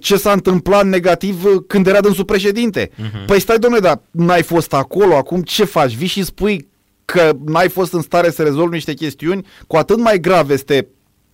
ce 0.00 0.16
s-a 0.16 0.32
întâmplat 0.32 0.86
negativ 0.86 1.44
uh, 1.44 1.52
când 1.66 1.86
era 1.86 2.00
dânsul 2.00 2.24
președinte. 2.24 2.88
Uh-huh. 2.88 3.26
Păi 3.26 3.40
stai, 3.40 3.58
domnule, 3.58 3.82
dar 3.82 4.00
n-ai 4.10 4.42
fost 4.42 4.74
acolo, 4.74 5.16
acum 5.16 5.42
ce 5.42 5.64
faci? 5.64 5.94
Vii 5.94 6.06
și 6.06 6.24
spui 6.24 6.68
că 7.06 7.32
n-ai 7.44 7.68
fost 7.68 7.92
în 7.92 8.02
stare 8.02 8.30
să 8.30 8.42
rezolvi 8.42 8.74
niște 8.74 8.94
chestiuni, 8.94 9.46
cu 9.66 9.76
atât 9.76 9.98
mai 9.98 10.20
grav 10.20 10.50
este 10.50 10.88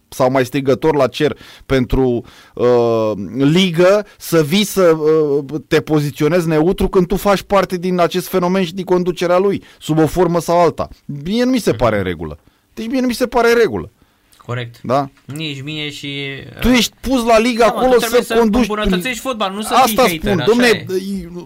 sau 0.08 0.30
mai 0.30 0.44
strigător 0.44 0.94
la 0.96 1.06
cer 1.06 1.38
pentru 1.66 2.24
uh, 2.54 3.12
ligă 3.36 4.06
să 4.18 4.42
vii 4.42 4.64
să 4.64 4.82
uh, 4.82 5.60
te 5.68 5.80
poziționezi 5.80 6.48
neutru 6.48 6.88
când 6.88 7.06
tu 7.06 7.16
faci 7.16 7.42
parte 7.42 7.76
din 7.76 8.00
acest 8.00 8.28
fenomen 8.28 8.64
și 8.64 8.74
din 8.74 8.84
conducerea 8.84 9.38
lui, 9.38 9.62
sub 9.80 9.98
o 9.98 10.06
formă 10.06 10.40
sau 10.40 10.60
alta. 10.60 10.88
Mie 11.24 11.44
nu 11.44 11.50
mi 11.50 11.58
se 11.58 11.72
pare 11.72 11.96
în 11.96 12.02
regulă. 12.02 12.38
Deci 12.74 12.86
mie 12.86 13.00
nu 13.00 13.06
mi 13.06 13.14
se 13.14 13.26
pare 13.26 13.48
în 13.48 13.58
regulă. 13.58 13.90
Corect. 14.46 14.80
Da? 14.82 15.08
Nici 15.24 15.62
mie 15.62 15.90
și... 15.90 16.08
Tu 16.60 16.68
ești 16.68 16.92
pus 17.00 17.24
la 17.24 17.38
liga 17.38 17.64
da, 17.64 17.70
acolo 17.70 18.00
să, 18.00 18.20
să 18.22 18.34
conduci... 18.34 18.60
îmbunătățești 18.60 19.20
fotbal, 19.20 19.52
nu 19.52 19.62
să 19.62 19.74
Asta 19.74 20.02
fii 20.02 20.18
spun, 20.18 20.44
domne, 20.46 20.86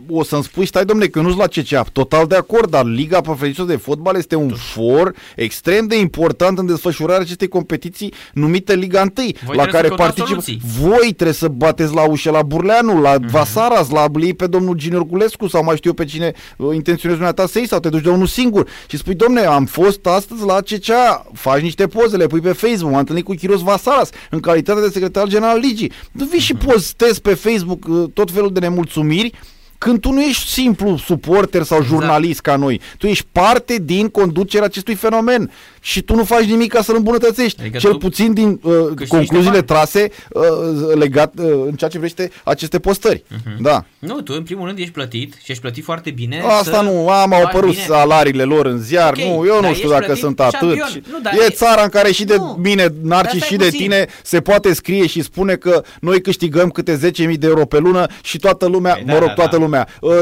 o 0.08 0.24
să-mi 0.24 0.42
spui, 0.42 0.66
stai 0.66 0.84
domne, 0.84 1.06
că 1.06 1.20
nu 1.20 1.36
la 1.36 1.46
CCA, 1.46 1.82
total 1.92 2.26
de 2.26 2.36
acord, 2.36 2.70
dar 2.70 2.84
Liga 2.84 3.20
Profesionistă 3.20 3.62
de 3.62 3.76
Fotbal 3.76 4.16
este 4.16 4.34
un 4.34 4.54
for 4.54 5.14
extrem 5.36 5.86
de 5.86 5.98
important 5.98 6.58
în 6.58 6.66
desfășurarea 6.66 7.22
acestei 7.22 7.48
competiții 7.48 8.12
numită 8.32 8.72
Liga 8.72 9.00
1, 9.00 9.10
Voi 9.44 9.56
la 9.56 9.66
care 9.66 9.88
participă. 9.88 10.42
Voi 10.78 11.12
trebuie 11.12 11.32
să 11.32 11.48
bateți 11.48 11.94
la 11.94 12.08
ușă 12.08 12.30
la 12.30 12.42
Burleanu, 12.42 13.00
la 13.00 13.18
mm-hmm. 13.18 13.30
Vasaras, 13.30 13.90
la 13.90 14.08
Blii 14.08 14.34
pe 14.34 14.46
domnul 14.46 14.74
Ginior 14.74 15.02
Gulescu 15.02 15.46
sau 15.46 15.64
mai 15.64 15.76
știu 15.76 15.90
eu 15.90 15.96
pe 15.96 16.04
cine 16.04 16.32
uh, 16.56 16.74
intenționezi 16.74 17.18
dumneata 17.18 17.46
să 17.46 17.58
iei 17.58 17.68
sau 17.68 17.78
te 17.78 17.88
duci 17.88 18.02
de 18.02 18.10
unul 18.10 18.26
singur 18.26 18.68
și 18.86 18.96
spui, 18.96 19.14
domne, 19.14 19.40
am 19.40 19.64
fost 19.64 20.06
astăzi 20.06 20.44
la 20.44 20.60
CCA, 20.60 21.26
faci 21.32 21.60
niște 21.60 21.86
poze, 21.86 22.16
le 22.16 22.26
pui 22.26 22.40
pe 22.40 22.52
Facebook, 22.52 22.85
m-am 22.90 22.98
întâlnit 22.98 23.24
cu 23.24 23.34
Chiros 23.34 23.60
Vasaras 23.60 24.10
în 24.30 24.40
calitate 24.40 24.80
de 24.80 24.88
secretar 24.88 25.28
general 25.28 25.58
ligii. 25.58 25.92
Nu 26.12 26.24
vii 26.24 26.40
și 26.40 26.54
postezi 26.54 27.20
pe 27.20 27.34
Facebook 27.34 27.84
uh, 27.88 28.04
tot 28.14 28.30
felul 28.30 28.52
de 28.52 28.60
nemulțumiri 28.60 29.32
când 29.78 30.00
tu 30.00 30.12
nu 30.12 30.22
ești 30.22 30.50
simplu 30.50 30.96
suporter 30.96 31.62
sau 31.62 31.78
exact. 31.78 31.98
jurnalist 31.98 32.38
exact. 32.38 32.46
ca 32.46 32.56
noi, 32.56 32.80
tu 32.98 33.06
ești 33.06 33.26
parte 33.32 33.78
din 33.82 34.08
conducerea 34.08 34.66
acestui 34.66 34.94
fenomen 34.94 35.50
și 35.86 36.02
tu 36.02 36.14
nu 36.14 36.24
faci 36.24 36.44
nimic 36.44 36.72
ca 36.72 36.82
să-l 36.82 36.96
îmbunătățești. 36.96 37.60
Adică 37.60 37.78
Cel 37.78 37.96
puțin 37.96 38.32
din 38.32 38.60
uh, 38.62 39.06
concluziile 39.08 39.62
trase 39.62 40.10
uh, 40.30 40.42
legat 40.94 41.32
uh, 41.38 41.44
în 41.66 41.72
ceea 41.72 41.90
ce 41.90 41.98
vrește 41.98 42.30
aceste 42.44 42.78
postări. 42.78 43.18
Uh-huh. 43.18 43.56
Da. 43.60 43.84
Nu, 43.98 44.20
tu 44.20 44.32
în 44.36 44.42
primul 44.42 44.66
rând 44.66 44.78
ești 44.78 44.92
plătit 44.92 45.34
și 45.42 45.50
ești 45.50 45.62
plătit 45.62 45.84
foarte 45.84 46.10
bine. 46.10 46.42
Asta 46.46 46.76
să 46.76 46.82
nu, 46.82 47.08
am 47.08 47.32
au 47.32 47.42
apărut 47.44 47.70
bine. 47.70 47.82
salariile 47.82 48.42
lor 48.42 48.66
în 48.66 48.78
ziar, 48.78 49.12
okay, 49.12 49.36
nu, 49.36 49.46
eu 49.46 49.60
nu 49.60 49.74
știu 49.74 49.88
dacă 49.88 50.14
sunt 50.14 50.40
atât. 50.40 50.84
Și, 50.90 51.02
nu, 51.10 51.42
e 51.46 51.50
țara 51.50 51.82
în 51.82 51.88
care 51.88 52.12
și 52.12 52.24
de 52.24 52.36
nu, 52.36 52.58
mine, 52.62 52.86
Narcis, 53.02 53.42
și 53.42 53.56
de 53.56 53.64
puțin. 53.64 53.80
tine 53.80 54.06
se 54.22 54.40
poate 54.40 54.74
scrie 54.74 55.06
și 55.06 55.22
spune 55.22 55.54
că 55.54 55.82
noi 56.00 56.20
câștigăm 56.20 56.70
câte 56.70 57.12
10.000 57.28 57.38
de 57.38 57.46
euro 57.46 57.66
pe 57.66 57.78
lună 57.78 58.06
și 58.22 58.38
toată 58.38 58.66
lumea, 58.66 58.94
Ei, 58.96 59.04
păi 59.04 59.12
mă 59.12 59.18
da, 59.18 59.18
rog, 59.18 59.28
da, 59.28 59.34
toată 59.34 59.56
da. 59.56 59.62
lumea, 59.62 59.88
uh, 60.00 60.18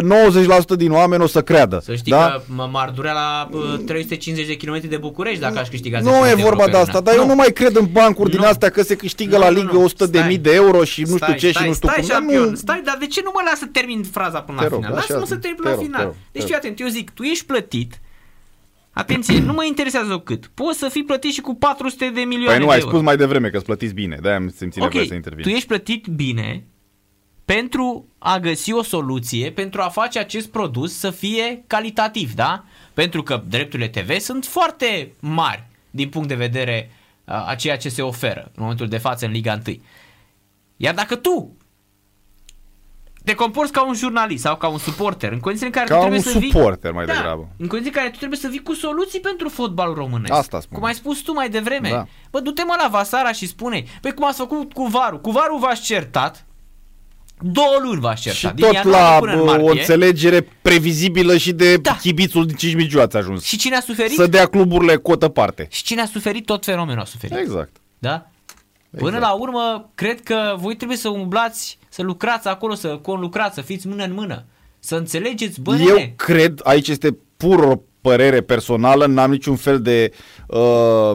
90% 0.74 0.76
din 0.76 0.92
oameni 0.92 1.22
o 1.22 1.26
să 1.26 1.42
creadă. 1.42 1.80
Să 1.84 1.94
știi 1.94 2.12
da? 2.12 2.42
că 2.46 2.68
m-ar 2.70 2.90
durea 2.90 3.12
la 3.12 3.48
uh, 3.52 3.78
350 3.86 4.46
de 4.46 4.56
km 4.56 4.88
de 4.88 4.96
București 4.96 5.40
dacă 5.40 5.53
aș 5.56 5.68
câștiga 5.68 6.00
Nu 6.00 6.28
e 6.28 6.34
vorba 6.34 6.68
de 6.68 6.76
asta, 6.76 7.00
dar 7.00 7.14
nu. 7.14 7.20
eu 7.20 7.26
nu 7.26 7.34
mai 7.34 7.52
cred 7.52 7.76
în 7.76 7.86
bancuri 7.92 8.30
nu. 8.30 8.36
din 8.36 8.46
astea 8.46 8.70
că 8.70 8.82
se 8.82 8.96
câștigă 8.96 9.36
nu, 9.36 9.42
la 9.42 9.50
ligă 9.50 9.76
100 9.76 10.06
de 10.06 10.24
mii 10.26 10.38
de 10.38 10.54
euro 10.54 10.84
și 10.84 11.02
nu 11.02 11.16
știu 11.16 11.32
ce 11.32 11.50
stai, 11.50 11.62
și 11.62 11.68
nu 11.68 11.74
știu 11.74 11.88
stai, 11.88 12.00
cum. 12.00 12.08
Champion, 12.08 12.48
nu... 12.48 12.54
Stai, 12.54 12.82
dar 12.84 12.96
de 13.00 13.06
ce 13.06 13.20
nu 13.24 13.30
mă 13.34 13.40
lasă 13.44 13.56
să 13.58 13.66
termin 13.66 14.02
fraza 14.02 14.40
până 14.40 14.60
la 14.60 14.76
final? 14.76 14.92
Lasă-mă 14.92 15.26
să 15.26 15.36
termin 15.36 15.56
până 15.62 15.74
la 15.74 15.80
final. 15.82 16.14
Deci 16.32 16.42
fii 16.42 16.54
atent, 16.54 16.80
eu 16.80 16.86
zic, 16.86 17.10
tu 17.10 17.22
ești 17.22 17.44
plătit 17.44 18.00
Atenție, 18.94 19.38
nu 19.38 19.52
mă 19.52 19.64
interesează 19.64 20.18
cât. 20.18 20.50
Poți 20.54 20.78
să 20.78 20.88
fii 20.88 21.04
plătit 21.04 21.32
și 21.32 21.40
cu 21.40 21.54
400 21.54 22.10
de 22.14 22.20
milioane 22.20 22.56
păi 22.56 22.58
nu, 22.58 22.64
de 22.64 22.72
ai 22.72 22.78
euro. 22.78 22.90
spus 22.90 23.02
mai 23.02 23.16
devreme 23.16 23.48
că 23.48 23.56
îți 23.56 23.64
plătiți 23.64 23.94
bine, 23.94 24.18
de-aia 24.22 24.36
am 24.36 24.48
simțit 24.56 24.82
okay, 24.82 24.88
nevoie 24.88 25.06
să 25.06 25.14
intervin. 25.14 25.42
tu 25.42 25.48
ești 25.48 25.66
plătit 25.66 26.06
bine 26.06 26.64
pentru 27.44 28.08
a 28.18 28.38
găsi 28.38 28.72
o 28.72 28.82
soluție, 28.82 29.50
pentru 29.50 29.80
a 29.80 29.88
face 29.88 30.18
acest 30.18 30.48
produs 30.48 30.98
să 30.98 31.10
fie 31.10 31.64
calitativ, 31.66 32.32
da? 32.32 32.64
Pentru 32.94 33.22
că 33.22 33.42
drepturile 33.48 33.88
TV 33.88 34.18
sunt 34.18 34.44
foarte 34.44 35.12
mari 35.20 35.66
din 35.90 36.08
punct 36.08 36.28
de 36.28 36.34
vedere 36.34 36.90
a 37.24 37.54
ceea 37.54 37.76
ce 37.76 37.88
se 37.88 38.02
oferă 38.02 38.42
în 38.44 38.62
momentul 38.62 38.88
de 38.88 38.98
față 38.98 39.26
în 39.26 39.32
Liga 39.32 39.60
1. 39.66 39.76
Iar 40.76 40.94
dacă 40.94 41.16
tu 41.16 41.56
te 43.24 43.34
comporți 43.34 43.72
ca 43.72 43.86
un 43.86 43.94
jurnalist 43.94 44.42
sau 44.42 44.56
ca 44.56 44.68
un 44.68 44.78
suporter, 44.78 45.32
în 45.32 45.40
condiții 45.40 45.66
în 45.66 45.72
care 45.72 45.86
ca 45.86 45.94
tu 45.94 46.00
trebuie 46.00 46.20
un 46.26 46.32
să 46.32 46.38
suporter 46.40 46.90
vii, 46.90 46.98
mai 46.98 47.06
da, 47.06 47.12
degrabă. 47.12 47.48
În 47.56 47.66
condiții 47.66 47.92
în 47.92 47.98
care 47.98 48.10
tu 48.10 48.16
trebuie 48.16 48.38
să 48.38 48.48
vii 48.48 48.62
cu 48.62 48.74
soluții 48.74 49.20
pentru 49.20 49.48
fotbalul 49.48 49.94
românesc. 49.94 50.32
Asta 50.32 50.60
spun. 50.60 50.78
Cum 50.78 50.86
ai 50.86 50.94
spus 50.94 51.20
tu 51.20 51.32
mai 51.32 51.50
devreme. 51.50 51.90
Da. 51.90 52.06
Bă, 52.30 52.40
du-te 52.40 52.64
mă 52.64 52.74
la 52.82 52.88
Vasara 52.88 53.32
și 53.32 53.46
spune, 53.46 53.84
păi 54.00 54.14
cum 54.14 54.26
ați 54.26 54.38
făcut 54.38 54.72
cu 54.72 54.84
Varul? 54.86 55.20
Cu 55.20 55.30
Varul 55.30 55.58
v-ați 55.58 55.82
certat, 55.82 56.46
Două 57.40 57.78
luni 57.82 58.00
v-aș 58.00 58.20
certa. 58.20 58.38
Și 58.38 58.54
din 58.54 58.64
tot 58.64 58.84
la 58.84 59.18
o 59.60 59.70
înțelegere 59.70 60.48
previzibilă 60.62 61.36
și 61.36 61.52
de 61.52 61.76
da. 61.76 61.96
chibițul 61.96 62.46
din 62.46 62.56
Cismigiu 62.56 63.00
ați 63.00 63.16
ajuns. 63.16 63.44
Și 63.44 63.56
cine 63.56 63.76
a 63.76 63.80
suferit? 63.80 64.16
Să 64.16 64.26
dea 64.26 64.46
cluburile 64.46 64.96
cotă 64.96 65.28
parte. 65.28 65.66
Și 65.70 65.82
cine 65.82 66.00
a 66.00 66.06
suferit? 66.06 66.46
Tot 66.46 66.64
fenomenul 66.64 67.00
a 67.00 67.04
suferit. 67.04 67.36
Exact. 67.36 67.76
Da? 67.98 68.30
Până 68.90 69.16
exact. 69.16 69.22
la 69.22 69.32
urmă, 69.32 69.90
cred 69.94 70.22
că 70.22 70.54
voi 70.58 70.76
trebuie 70.76 70.96
să 70.98 71.08
umblați, 71.08 71.78
să 71.88 72.02
lucrați 72.02 72.48
acolo, 72.48 72.74
să 72.74 72.88
conlucrați, 72.88 73.54
să 73.54 73.60
fiți 73.60 73.86
mână 73.86 74.04
în 74.04 74.12
mână. 74.12 74.44
Să 74.78 74.94
înțelegeți, 74.94 75.60
bă, 75.60 75.76
Eu 75.76 76.12
cred, 76.16 76.60
aici 76.62 76.88
este 76.88 77.16
pur 77.36 77.58
o 77.58 77.80
părere 78.08 78.40
personală, 78.40 79.06
n-am 79.06 79.30
niciun 79.30 79.56
fel 79.56 79.80
de 79.80 80.10
uh, 80.46 81.10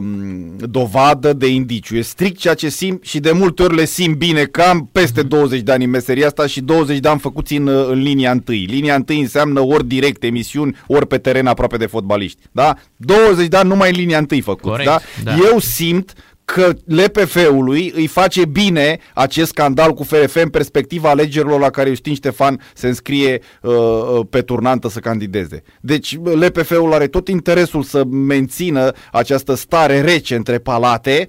dovadă, 0.58 1.32
de 1.32 1.46
indiciu. 1.46 1.96
E 1.96 2.00
strict 2.00 2.38
ceea 2.38 2.54
ce 2.54 2.68
simt 2.68 3.04
și 3.04 3.20
de 3.20 3.32
multe 3.32 3.62
ori 3.62 3.74
le 3.74 3.84
simt 3.84 4.16
bine, 4.16 4.42
că 4.44 4.60
am 4.62 4.88
peste 4.92 5.22
20 5.22 5.60
de 5.60 5.72
ani 5.72 5.84
în 5.84 5.90
meseria 5.90 6.26
asta 6.26 6.46
și 6.46 6.60
20 6.60 6.98
de 6.98 7.08
ani 7.08 7.20
făcuți 7.20 7.54
în, 7.54 7.68
în 7.68 8.02
linia 8.02 8.30
întâi. 8.30 8.64
Linia 8.64 8.94
întâi 8.94 9.20
înseamnă 9.20 9.60
ori 9.60 9.86
direct 9.86 10.24
emisiuni, 10.24 10.76
ori 10.86 11.06
pe 11.06 11.18
teren 11.18 11.46
aproape 11.46 11.76
de 11.76 11.86
fotbaliști. 11.86 12.42
Da? 12.52 12.74
20 12.96 13.48
de 13.48 13.56
ani 13.56 13.68
numai 13.68 13.90
în 13.90 13.96
linia 13.96 14.18
întâi 14.18 14.40
făcuți. 14.40 14.68
Corect, 14.68 14.88
da? 14.88 15.00
da? 15.22 15.34
Eu 15.50 15.58
simt 15.58 16.12
că 16.50 16.72
LPF-ului 16.84 17.92
îi 17.94 18.06
face 18.06 18.44
bine 18.44 18.98
acest 19.14 19.48
scandal 19.48 19.92
cu 19.92 20.02
FRF 20.02 20.34
în 20.34 20.48
perspectiva 20.48 21.08
alegerilor 21.10 21.60
la 21.60 21.70
care 21.70 21.88
Justin 21.88 22.14
Ștefan 22.14 22.60
se 22.74 22.86
înscrie 22.86 23.40
uh, 23.62 23.72
uh 23.72 24.26
pe 24.30 24.40
turnantă 24.40 24.88
să 24.88 24.98
candideze. 24.98 25.62
Deci 25.80 26.18
LPF-ul 26.22 26.92
are 26.92 27.06
tot 27.06 27.28
interesul 27.28 27.82
să 27.82 28.04
mențină 28.04 28.92
această 29.12 29.54
stare 29.54 30.00
rece 30.00 30.34
între 30.34 30.58
palate 30.58 31.26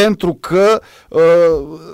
pentru 0.00 0.34
că 0.40 0.82
uh, 1.08 1.20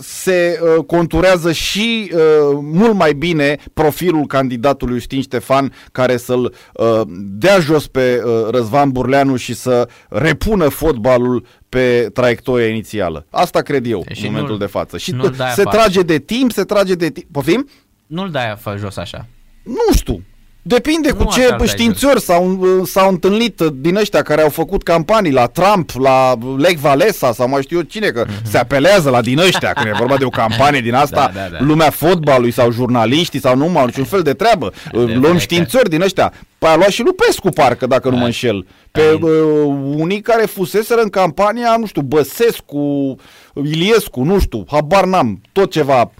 se 0.01 0.61
uh, 0.63 0.85
conturează 0.85 1.53
și 1.53 2.13
uh, 2.15 2.21
mult 2.63 2.95
mai 2.95 3.13
bine 3.13 3.59
profilul 3.73 4.27
candidatului 4.27 4.99
Justin 4.99 5.23
Ștefan 5.23 5.73
care 5.93 6.17
să-l 6.17 6.55
uh, 6.73 7.01
dea 7.17 7.59
jos 7.59 7.87
pe 7.87 8.23
uh, 8.25 8.49
Răzvan 8.51 8.91
Burleanu 8.91 9.37
și 9.37 9.55
să 9.55 9.89
repună 10.09 10.69
fotbalul 10.69 11.47
pe 11.69 12.11
traiectoria 12.13 12.67
inițială. 12.69 13.27
Asta 13.31 13.61
cred 13.61 13.87
eu 13.87 14.05
și 14.13 14.27
în 14.27 14.33
momentul 14.33 14.59
de 14.59 14.67
față. 14.67 14.99
Și 14.99 15.17
se 15.55 15.63
trage 15.63 16.03
de 16.03 16.19
timp, 16.19 16.53
se 16.53 16.65
trage 16.65 16.95
de 16.95 17.11
timp. 17.11 17.27
Poftim? 17.33 17.69
Nu-l 18.07 18.31
dai 18.31 18.57
jos 18.79 18.97
așa. 18.97 19.27
Nu 19.63 19.95
știu. 19.97 20.23
Depinde 20.65 21.09
nu 21.09 21.15
cu 21.15 21.33
ce 21.33 21.57
științări 21.67 22.21
s-au, 22.21 22.67
s-au 22.85 23.09
întâlnit 23.09 23.61
din 23.61 23.97
ăștia 23.97 24.23
care 24.23 24.43
au 24.43 24.49
făcut 24.49 24.83
campanii 24.83 25.33
la 25.33 25.47
Trump, 25.47 25.91
la 25.99 26.35
Lech 26.57 26.83
Walesa 26.85 27.33
sau 27.33 27.49
mai 27.49 27.63
știu 27.63 27.77
eu 27.77 27.83
cine, 27.83 28.09
că 28.09 28.25
mm-hmm. 28.25 28.51
se 28.51 28.59
apelează 28.59 29.11
la 29.11 29.21
din 29.21 29.39
ăștia 29.39 29.73
când 29.73 29.87
e 29.87 29.97
vorba 29.99 30.17
de 30.17 30.25
o 30.25 30.29
campanie 30.29 30.81
din 30.81 30.95
asta, 31.05 31.31
da, 31.35 31.41
da, 31.41 31.49
da. 31.51 31.65
lumea 31.65 31.91
fotbalului 31.91 32.51
sau 32.51 32.71
jurnaliștii 32.71 33.41
sau 33.41 33.57
nu 33.57 33.69
mai 33.69 33.85
niciun 33.85 34.05
fel 34.05 34.23
de 34.23 34.33
treabă. 34.33 34.73
De 35.07 35.15
Luăm 35.15 35.39
științări 35.39 35.89
din 35.89 36.03
ăștia. 36.03 36.33
Păi 36.59 36.71
a 36.71 36.77
luat 36.77 36.89
și 36.89 37.03
Lupescu 37.03 37.49
parcă, 37.49 37.87
dacă 37.87 38.09
da. 38.09 38.15
nu 38.15 38.21
mă 38.21 38.25
înșel. 38.25 38.67
Pe 38.91 39.19
uh, 39.21 39.31
unii 39.97 40.21
care 40.21 40.47
fuseseră 40.47 41.01
în 41.01 41.09
campania, 41.09 41.77
nu 41.79 41.87
știu, 41.87 42.03
Băsescu, 42.03 43.17
Iliescu, 43.55 44.23
nu 44.23 44.39
știu, 44.39 44.65
habar 44.71 45.05
n-am, 45.05 45.41
tot 45.53 45.71
ceva 45.71 46.11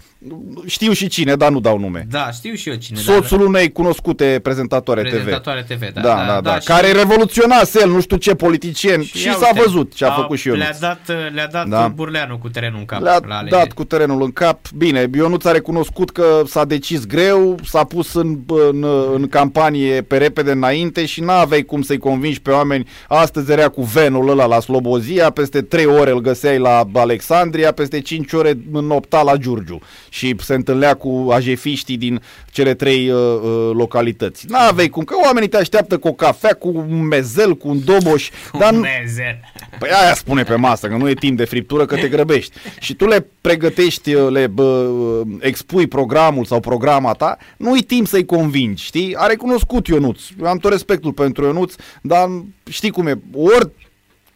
știu 0.65 0.91
și 0.91 1.07
cine, 1.07 1.35
dar 1.35 1.51
nu 1.51 1.59
dau 1.59 1.79
nume. 1.79 2.07
Da, 2.09 2.31
știu 2.31 2.53
și 2.53 2.69
eu 2.69 2.75
cine. 2.75 2.99
Soțul 2.99 3.37
dar... 3.37 3.47
unei 3.47 3.71
cunoscute 3.71 4.39
prezentatoare, 4.43 5.01
prezentatoare 5.01 5.65
TV. 5.67 5.73
TV 5.73 5.93
da, 5.93 6.01
da, 6.01 6.15
da, 6.15 6.25
da, 6.25 6.41
da. 6.41 6.59
Și... 6.59 6.67
Care 6.67 6.91
revoluționase 6.91 7.79
el, 7.81 7.89
nu 7.89 8.01
știu 8.01 8.17
ce 8.17 8.35
politician 8.35 9.01
și, 9.01 9.17
și 9.17 9.33
s-a 9.33 9.49
văzut 9.55 9.93
ce 9.93 10.05
a, 10.05 10.09
a 10.09 10.11
făcut 10.11 10.37
și 10.37 10.47
eu. 10.47 10.55
Le-a 10.55 10.75
dat, 10.79 10.99
le-a 11.33 11.47
dat 11.47 11.67
da. 11.67 11.87
Burleanu 11.87 12.37
cu 12.37 12.49
terenul 12.49 12.79
în 12.79 12.85
cap. 12.85 13.01
Le-a 13.01 13.19
la 13.27 13.43
dat 13.49 13.71
cu 13.71 13.83
terenul 13.83 14.21
în 14.21 14.31
cap. 14.31 14.59
Bine, 14.75 15.09
Ionuț 15.15 15.45
a 15.45 15.51
recunoscut 15.51 16.09
că 16.09 16.41
s-a 16.45 16.65
decis 16.65 17.05
greu, 17.05 17.57
s-a 17.63 17.83
pus 17.83 18.13
în, 18.13 18.39
în, 18.47 18.85
în 19.13 19.27
campanie 19.27 20.01
pe 20.01 20.17
repede 20.17 20.51
înainte 20.51 21.05
și 21.05 21.21
n-aveai 21.21 21.61
cum 21.61 21.81
să-i 21.81 21.97
convingi 21.97 22.41
pe 22.41 22.51
oameni. 22.51 22.87
Astăzi 23.07 23.51
era 23.51 23.67
cu 23.67 23.81
venul 23.81 24.29
ăla 24.29 24.45
la 24.45 24.59
Slobozia, 24.59 25.29
peste 25.29 25.61
3 25.61 25.85
ore 25.85 26.11
îl 26.11 26.21
găseai 26.21 26.59
la 26.59 26.89
Alexandria, 26.93 27.71
peste 27.71 28.01
5 28.01 28.31
ore 28.31 28.57
în 28.71 28.85
nopta 28.85 29.21
la 29.21 29.35
Giurgiu 29.35 29.79
și 30.13 30.35
se 30.39 30.53
întâlnea 30.53 30.93
cu 30.93 31.27
ajefiștii 31.31 31.97
din 31.97 32.21
cele 32.51 32.73
trei 32.73 33.09
uh, 33.09 33.17
uh, 33.17 33.71
localități. 33.73 34.45
N-avei 34.49 34.89
cum, 34.89 35.03
că 35.03 35.15
oamenii 35.23 35.49
te 35.49 35.57
așteaptă 35.57 35.97
cu 35.97 36.07
o 36.07 36.13
cafea, 36.13 36.53
cu 36.53 36.67
un 36.67 37.07
mezel, 37.07 37.55
cu 37.55 37.67
un 37.67 37.83
doboș. 37.83 38.29
Un 38.53 38.59
dar 38.59 38.73
mezel. 38.73 39.39
Păi 39.79 39.89
aia 39.89 40.13
spune 40.13 40.43
pe 40.43 40.55
masă, 40.55 40.87
că 40.87 40.95
nu 40.95 41.09
e 41.09 41.13
timp 41.13 41.37
de 41.37 41.45
friptură, 41.45 41.85
că 41.85 41.95
te 41.95 42.07
grăbești. 42.07 42.57
Și 42.79 42.93
tu 42.93 43.07
le 43.07 43.25
pregătești, 43.41 44.13
uh, 44.13 44.29
le 44.31 44.47
bă, 44.47 44.63
uh, 44.63 45.27
expui 45.39 45.87
programul 45.87 46.45
sau 46.45 46.59
programa 46.59 47.13
ta, 47.13 47.37
nu 47.57 47.77
e 47.77 47.81
timp 47.81 48.07
să-i 48.07 48.25
convingi, 48.25 48.83
știi? 48.83 49.15
A 49.17 49.25
recunoscut 49.25 49.87
Ionuț. 49.87 50.21
Eu 50.39 50.47
am 50.47 50.57
tot 50.57 50.71
respectul 50.71 51.13
pentru 51.13 51.45
Ionuț, 51.45 51.73
dar 52.01 52.29
știi 52.69 52.91
cum 52.91 53.07
e, 53.07 53.19
ori 53.33 53.69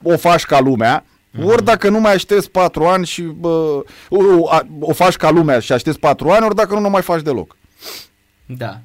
o 0.03 0.17
faci 0.17 0.43
ca 0.43 0.59
lumea, 0.59 1.05
Mm-hmm. 1.37 1.43
Ori 1.43 1.63
dacă 1.63 1.89
nu 1.89 1.99
mai 1.99 2.13
aștepți 2.13 2.51
patru 2.51 2.83
ani 2.83 3.05
și 3.05 3.21
bă, 3.21 3.83
o, 4.09 4.19
o 4.79 4.93
faci 4.93 5.15
ca 5.15 5.29
lumea 5.29 5.59
și 5.59 5.71
aștepți 5.71 5.99
patru 5.99 6.29
ani, 6.29 6.45
ori 6.45 6.55
dacă 6.55 6.73
nu, 6.73 6.79
nu 6.79 6.89
mai 6.89 7.01
faci 7.01 7.21
deloc. 7.21 7.55
Da. 8.45 8.79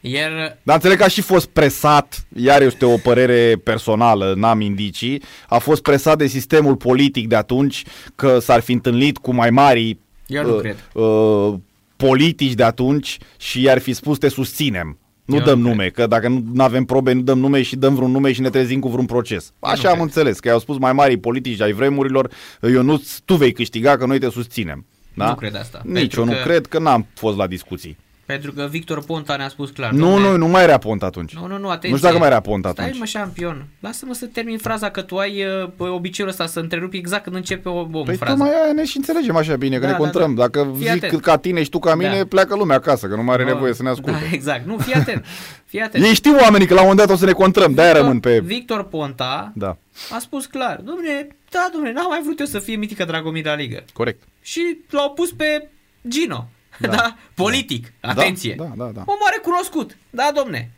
Iar... 0.00 0.58
Dar 0.62 0.74
înțeleg 0.74 0.98
că 0.98 1.04
a 1.04 1.08
și 1.08 1.20
fost 1.20 1.46
presat, 1.46 2.26
iar 2.36 2.62
este 2.62 2.84
o 2.84 2.96
părere 2.96 3.60
personală, 3.64 4.34
n-am 4.36 4.60
indicii, 4.60 5.22
a 5.48 5.58
fost 5.58 5.82
presat 5.82 6.18
de 6.18 6.26
sistemul 6.26 6.76
politic 6.76 7.28
de 7.28 7.36
atunci 7.36 7.84
că 8.14 8.38
s-ar 8.38 8.60
fi 8.60 8.72
întâlnit 8.72 9.18
cu 9.18 9.34
mai 9.34 9.50
mari 9.50 9.98
Eu 10.26 10.44
nu 10.44 10.54
uh, 10.54 10.60
cred. 10.60 10.76
Uh, 10.92 11.54
politici 11.96 12.52
de 12.52 12.62
atunci 12.62 13.18
și 13.38 13.62
i-ar 13.62 13.78
fi 13.78 13.92
spus 13.92 14.18
te 14.18 14.28
susținem. 14.28 14.98
Nu 15.24 15.36
Eu 15.36 15.42
dăm 15.42 15.60
nu 15.60 15.68
nume, 15.68 15.82
cred. 15.88 15.92
că 15.92 16.06
dacă 16.06 16.28
nu 16.28 16.62
avem 16.62 16.84
probe, 16.84 17.12
nu 17.12 17.20
dăm 17.20 17.38
nume 17.38 17.62
și 17.62 17.76
dăm 17.76 17.94
vreun 17.94 18.10
nume 18.10 18.32
și 18.32 18.40
ne 18.40 18.50
trezim 18.50 18.80
cu 18.80 18.88
vreun 18.88 19.06
proces. 19.06 19.52
Așa 19.58 19.88
am 19.88 19.92
cred. 19.94 20.04
înțeles, 20.04 20.40
că 20.40 20.48
i-au 20.48 20.58
spus 20.58 20.78
mai 20.78 20.92
mari 20.92 21.16
politici 21.16 21.60
ai 21.60 21.72
vremurilor, 21.72 22.30
eu 22.60 22.82
nu, 22.82 23.02
tu 23.24 23.34
vei 23.34 23.52
câștiga, 23.52 23.96
că 23.96 24.06
noi 24.06 24.18
te 24.18 24.30
susținem. 24.30 24.86
Da? 25.14 25.28
Nu 25.28 25.34
cred 25.34 25.56
asta. 25.56 25.80
Nici 25.84 26.14
eu 26.14 26.24
nu 26.24 26.32
cred 26.44 26.66
că 26.66 26.78
n-am 26.78 27.06
fost 27.14 27.36
la 27.36 27.46
discuții. 27.46 27.96
Pentru 28.26 28.52
că 28.52 28.66
Victor 28.70 29.04
Ponta 29.04 29.36
ne-a 29.36 29.48
spus 29.48 29.70
clar. 29.70 29.90
Nu, 29.90 30.18
nu, 30.18 30.36
nu 30.36 30.46
mai 30.46 30.62
era 30.62 30.78
Ponta 30.78 31.06
atunci. 31.06 31.34
Nu, 31.34 31.46
nu, 31.46 31.58
nu, 31.58 31.68
atenție. 31.68 31.90
Nu 31.90 31.96
știu 31.96 32.08
dacă 32.08 32.20
mai 32.20 32.28
era 32.28 32.40
Ponta 32.40 32.68
atunci. 32.68 32.86
Stai 32.86 32.98
mă, 32.98 33.04
șampion. 33.04 33.66
Lasă-mă 33.80 34.14
să 34.14 34.26
termin 34.26 34.58
fraza 34.58 34.90
că 34.90 35.02
tu 35.02 35.16
ai 35.16 35.44
uh, 35.78 35.88
obiceiul 35.88 36.30
ăsta 36.30 36.46
să 36.46 36.60
întrerupi 36.60 36.96
exact 36.96 37.22
când 37.22 37.36
începe 37.36 37.68
o, 37.68 37.78
o 37.92 38.02
păi 38.02 38.16
frază. 38.16 38.36
Păi 38.36 38.50
mai 38.50 38.72
ne 38.74 38.84
și 38.84 38.96
înțelegem 38.96 39.36
așa 39.36 39.56
bine, 39.56 39.78
că 39.78 39.84
da, 39.86 39.90
ne 39.90 39.96
contrăm. 39.96 40.34
Da, 40.34 40.40
da. 40.40 40.48
Dacă 40.48 40.72
fii 40.76 40.88
zic 40.88 41.04
atent. 41.04 41.20
ca 41.20 41.36
tine 41.36 41.62
și 41.62 41.70
tu 41.70 41.78
ca 41.78 41.94
mine, 41.94 42.16
da. 42.16 42.24
pleacă 42.24 42.56
lumea 42.56 42.76
acasă, 42.76 43.06
că 43.06 43.14
nu 43.14 43.22
mai 43.22 43.34
are 43.34 43.44
nevoie 43.44 43.72
să 43.72 43.82
ne 43.82 43.88
asculte. 43.88 44.18
Da, 44.18 44.34
exact. 44.34 44.66
Nu, 44.66 44.78
fii 44.78 44.94
atent. 44.94 45.24
Fii 45.74 45.80
atent. 45.80 46.04
Ei 46.04 46.14
știu 46.14 46.36
oamenii 46.42 46.66
că 46.66 46.74
la 46.74 46.80
un 46.80 46.86
moment 46.88 47.06
dat 47.06 47.16
o 47.16 47.18
să 47.18 47.24
ne 47.24 47.32
contrăm, 47.32 47.74
de-aia 47.74 47.92
rămân 47.92 48.20
pe... 48.20 48.40
Victor 48.40 48.84
Ponta 48.84 49.52
da. 49.54 49.76
a 50.10 50.18
spus 50.18 50.46
clar, 50.46 50.80
domne, 50.84 51.28
da, 51.50 51.68
domne, 51.72 51.92
n-am 51.92 52.06
mai 52.08 52.20
vrut 52.24 52.40
eu 52.40 52.46
să 52.46 52.58
fie 52.58 52.76
mitică 52.76 53.04
Dragomir 53.04 53.44
la 53.44 53.54
ligă. 53.54 53.84
Corect. 53.92 54.22
Și 54.42 54.78
l-au 54.90 55.10
pus 55.10 55.32
pe 55.32 55.68
Gino. 56.08 56.48
Da, 56.78 56.88
da? 56.88 57.16
Politic. 57.34 57.92
Da. 58.00 58.08
Atenție. 58.08 58.54
Da, 58.58 58.64
da, 58.64 58.84
da, 58.84 58.90
da. 58.90 59.02
Om 59.06 59.16
a 59.26 59.30
recunoscut. 59.32 59.96
Da, 60.10 60.30
domne. 60.34 60.70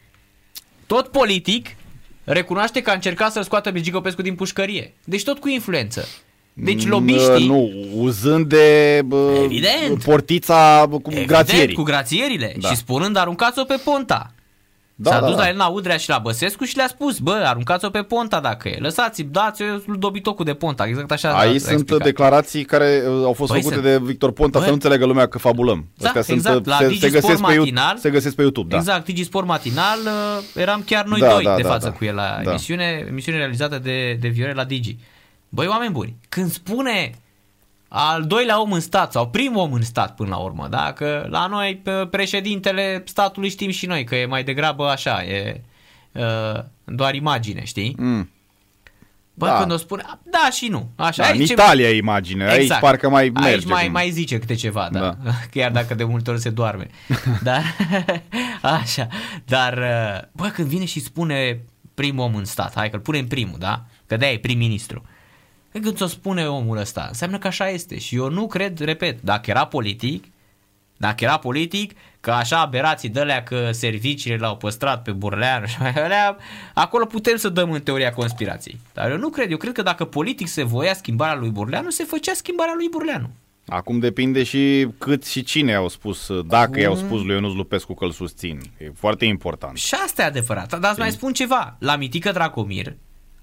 Tot 0.87 1.09
politic 1.09 1.69
recunoaște 2.25 2.83
că 2.83 2.91
a 2.91 2.95
încercat 2.95 3.33
să-l 3.33 3.43
scoată 3.43 3.73
pe 3.73 3.81
Gigopescu 3.81 4.23
din 4.23 4.35
pușcărie. 4.35 4.95
Deci 5.05 5.25
tot 5.25 5.39
cu 5.39 5.49
influență. 5.49 6.09
Deci 6.53 6.85
mm, 6.85 6.91
lobiștii... 6.91 7.47
Nu, 7.47 7.71
uzând 7.95 8.47
de 8.47 9.03
bă, 9.05 9.41
Evident. 9.45 10.03
portița 10.05 10.87
cu 10.91 11.01
Evident, 11.05 11.27
grațierii. 11.27 11.75
cu 11.75 11.83
grațierile 11.83 12.55
da. 12.61 12.69
și 12.69 12.77
spunând 12.77 13.17
aruncați-o 13.17 13.65
pe 13.65 13.81
Ponta. 13.85 14.35
Da, 14.99 15.11
S-a 15.11 15.21
da, 15.21 15.27
dus 15.27 15.35
da. 15.35 15.43
la 15.43 15.49
Elena 15.49 15.67
Udrea 15.67 15.97
și 15.97 16.09
la 16.09 16.19
Băsescu 16.19 16.65
și 16.65 16.77
le-a 16.77 16.87
spus, 16.87 17.19
bă, 17.19 17.43
aruncați-o 17.47 17.91
pe 17.91 18.03
Ponta 18.03 18.41
dacă 18.41 18.69
e. 18.69 18.77
Lăsați, 18.79 19.23
dați-o 19.23 19.65
dobitocul 19.99 20.45
de 20.45 20.55
Ponta, 20.55 20.87
exact 20.87 21.11
așa. 21.11 21.39
Aici 21.39 21.61
sunt 21.61 21.73
explicat. 21.73 22.07
declarații 22.07 22.65
care 22.65 23.03
uh, 23.07 23.25
au 23.25 23.33
fost 23.33 23.53
Băi, 23.53 23.63
făcute 23.63 23.81
se... 23.81 23.91
de 23.91 24.05
Victor 24.05 24.33
Ponta 24.33 24.59
bă. 24.59 24.65
să 24.65 24.69
nu 24.69 24.75
înțelegă 24.75 25.07
lumea 25.07 25.27
că 25.27 25.39
fabulăm. 25.39 25.87
Da, 25.95 26.07
Astea 26.09 26.35
exact, 26.35 26.55
sunt, 26.55 26.67
la 26.67 26.77
se, 26.77 26.95
se, 26.95 27.11
găsesc 27.11 27.41
matinal, 27.41 27.95
pe, 27.95 28.01
se 28.01 28.11
găsesc 28.11 28.35
pe 28.35 28.43
YouTube. 28.43 28.69
Da. 28.69 28.77
Exact, 28.77 29.05
Digi 29.05 29.25
Sport 29.25 29.47
Matinal, 29.47 29.99
uh, 30.05 30.45
eram 30.55 30.83
chiar 30.87 31.05
noi 31.05 31.21
da, 31.21 31.29
doi 31.29 31.45
da, 31.45 31.57
de 31.57 31.63
da, 31.63 31.69
față 31.69 31.89
da, 31.89 31.93
cu 31.93 32.05
el 32.05 32.15
la 32.15 32.41
da. 32.43 32.51
emisiune, 32.51 33.05
emisiune 33.09 33.39
realizată 33.39 33.79
de, 33.79 34.17
de 34.21 34.29
Viore 34.29 34.53
la 34.53 34.65
Digi. 34.65 34.97
Băi, 35.49 35.67
oameni 35.67 35.93
buni, 35.93 36.17
când 36.29 36.51
spune 36.51 37.11
al 37.89 38.25
doilea 38.25 38.61
om 38.61 38.73
în 38.73 38.81
stat 38.81 39.13
sau 39.13 39.29
primul 39.29 39.61
om 39.61 39.73
în 39.73 39.83
stat 39.83 40.15
până 40.15 40.29
la 40.29 40.37
urmă, 40.37 40.67
da? 40.71 40.93
Că 40.93 41.27
la 41.29 41.47
noi 41.47 41.77
pe 41.77 42.07
președintele 42.11 43.03
statului 43.07 43.49
știm 43.49 43.71
și 43.71 43.87
noi 43.87 44.05
că 44.05 44.17
e 44.17 44.27
mai 44.27 44.45
degrabă 44.45 44.89
așa, 44.89 45.25
e 45.25 45.61
uh, 46.13 46.63
doar 46.85 47.15
imagine, 47.15 47.65
știi? 47.65 47.95
Mm. 47.99 48.31
Bă, 49.39 49.47
da. 49.47 49.59
când 49.59 49.73
o 49.73 49.77
spune, 49.77 50.05
da 50.23 50.49
și 50.53 50.69
nu. 50.69 50.91
Așa, 50.97 51.23
da, 51.23 51.29
aici 51.29 51.39
în 51.39 51.45
Italia 51.45 51.89
e 51.89 51.97
imagine, 51.97 52.45
exact. 52.45 52.71
aici 52.71 52.81
parcă 52.81 53.09
mai 53.09 53.29
merge. 53.29 53.49
Aici 53.49 53.65
mai, 53.65 53.89
mai 53.89 54.11
zice 54.11 54.39
câte 54.39 54.55
ceva, 54.55 54.89
da. 54.93 55.01
da. 55.01 55.31
Chiar 55.53 55.71
dacă 55.71 55.95
de 55.95 56.05
multe 56.05 56.31
ori 56.31 56.41
se 56.41 56.51
doarme. 56.51 56.87
Dar, 57.43 57.63
așa, 58.83 59.09
dar, 59.45 59.79
uh, 59.79 60.29
bă, 60.33 60.47
când 60.47 60.69
vine 60.69 60.85
și 60.85 61.01
spune 61.01 61.61
primul 61.95 62.25
om 62.25 62.35
în 62.35 62.45
stat, 62.45 62.73
hai 62.75 62.91
că-l 62.91 63.01
punem 63.01 63.27
primul, 63.27 63.59
da? 63.59 63.85
Că 64.07 64.17
de-aia 64.17 64.35
e 64.35 64.39
prim-ministru. 64.39 65.05
Când 65.83 65.97
ți-o 65.97 66.07
spune 66.07 66.47
omul 66.47 66.77
ăsta, 66.77 67.05
înseamnă 67.09 67.39
că 67.39 67.47
așa 67.47 67.69
este. 67.69 67.99
Și 67.99 68.17
eu 68.17 68.31
nu 68.31 68.47
cred, 68.47 68.79
repet, 68.79 69.23
dacă 69.23 69.51
era 69.51 69.67
politic, 69.67 70.25
dacă 70.97 71.25
era 71.25 71.37
politic, 71.37 71.93
că 72.21 72.31
așa 72.31 72.61
aberații 72.61 73.09
de 73.09 73.21
alea 73.21 73.43
că 73.43 73.73
serviciile 73.73 74.37
l-au 74.37 74.57
păstrat 74.57 75.03
pe 75.03 75.13
Burleanu 75.13 75.67
și 75.67 75.77
mai 75.81 75.93
alea, 75.93 76.37
acolo 76.75 77.05
putem 77.05 77.37
să 77.37 77.49
dăm 77.49 77.71
în 77.71 77.81
teoria 77.81 78.13
conspirației. 78.13 78.81
Dar 78.93 79.11
eu 79.11 79.17
nu 79.17 79.29
cred. 79.29 79.51
Eu 79.51 79.57
cred 79.57 79.73
că 79.73 79.83
dacă 79.83 80.05
politic 80.05 80.49
se 80.49 80.63
voia 80.63 80.95
schimbarea 80.95 81.35
lui 81.35 81.51
Burleanu, 81.51 81.91
se 81.91 82.05
făcea 82.05 82.33
schimbarea 82.35 82.75
lui 82.77 82.89
Burleanu. 82.91 83.31
Acum 83.69 83.99
depinde 83.99 84.43
și 84.43 84.89
cât 84.99 85.25
și 85.25 85.43
cine 85.43 85.75
au 85.75 85.89
spus, 85.89 86.27
dacă 86.47 86.57
Acum... 86.57 86.81
i-au 86.81 86.97
spus 86.97 87.23
lui 87.23 87.35
Ionuț 87.35 87.53
Lupescu 87.53 87.95
că 87.95 88.05
îl 88.05 88.11
susțin. 88.11 88.61
E 88.79 88.91
foarte 88.95 89.25
important. 89.25 89.77
Și 89.77 89.95
asta 90.05 90.23
e 90.23 90.25
adevărat. 90.25 90.79
Dar 90.79 90.91
îți 90.91 91.01
mai 91.01 91.11
spun 91.11 91.33
ceva. 91.33 91.77
La 91.79 91.97
Mitică 91.97 92.31
Dracomir, 92.33 92.97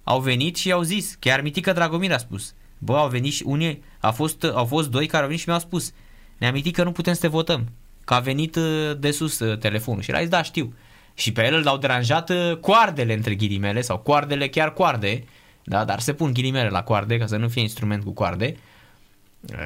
au 0.04 0.20
venit 0.20 0.56
și 0.56 0.72
au 0.72 0.82
zis, 0.82 1.16
chiar 1.20 1.42
Mitică 1.42 1.72
Dragomir 1.72 2.12
a 2.12 2.18
spus, 2.18 2.54
bă, 2.78 2.98
au 2.98 3.08
venit 3.08 3.34
și 3.34 3.44
unii, 3.46 3.84
a 4.00 4.12
fost, 4.12 4.44
au 4.44 4.66
fost 4.66 4.90
doi 4.90 5.08
care 5.08 5.22
au 5.22 5.28
venit 5.28 5.42
și 5.42 5.48
mi-au 5.50 5.62
spus, 5.62 5.92
ne-a 6.38 6.50
amintit 6.50 6.76
că 6.76 6.84
nu 6.84 6.92
putem 6.92 7.14
să 7.14 7.20
te 7.20 7.28
votăm, 7.28 7.70
că 8.04 8.14
a 8.14 8.20
venit 8.20 8.56
uh, 8.56 8.92
de 9.00 9.12
sus 9.12 9.40
uh, 9.40 9.58
telefonul 9.58 10.02
și 10.02 10.10
el 10.10 10.16
a 10.16 10.20
zis, 10.20 10.30
da, 10.30 10.44
știu. 10.44 10.74
Și 11.14 11.32
pe 11.32 11.46
el 11.46 11.64
l-au 11.64 11.78
deranjat 11.78 12.30
uh, 12.30 12.58
coardele 12.58 13.14
între 13.14 13.36
ghilimele 13.36 13.82
sau 13.82 13.98
coardele 13.98 14.50
chiar 14.50 14.74
coarde, 14.74 15.24
da, 15.64 15.86
dar 15.86 16.00
se 16.00 16.14
pun 16.14 16.34
ghilimele 16.34 16.70
la 16.70 16.84
coarde 16.84 17.18
ca 17.18 17.26
să 17.26 17.36
nu 17.36 17.48
fie 17.48 17.62
instrument 17.62 18.04
cu 18.04 18.12
coarde, 18.12 18.56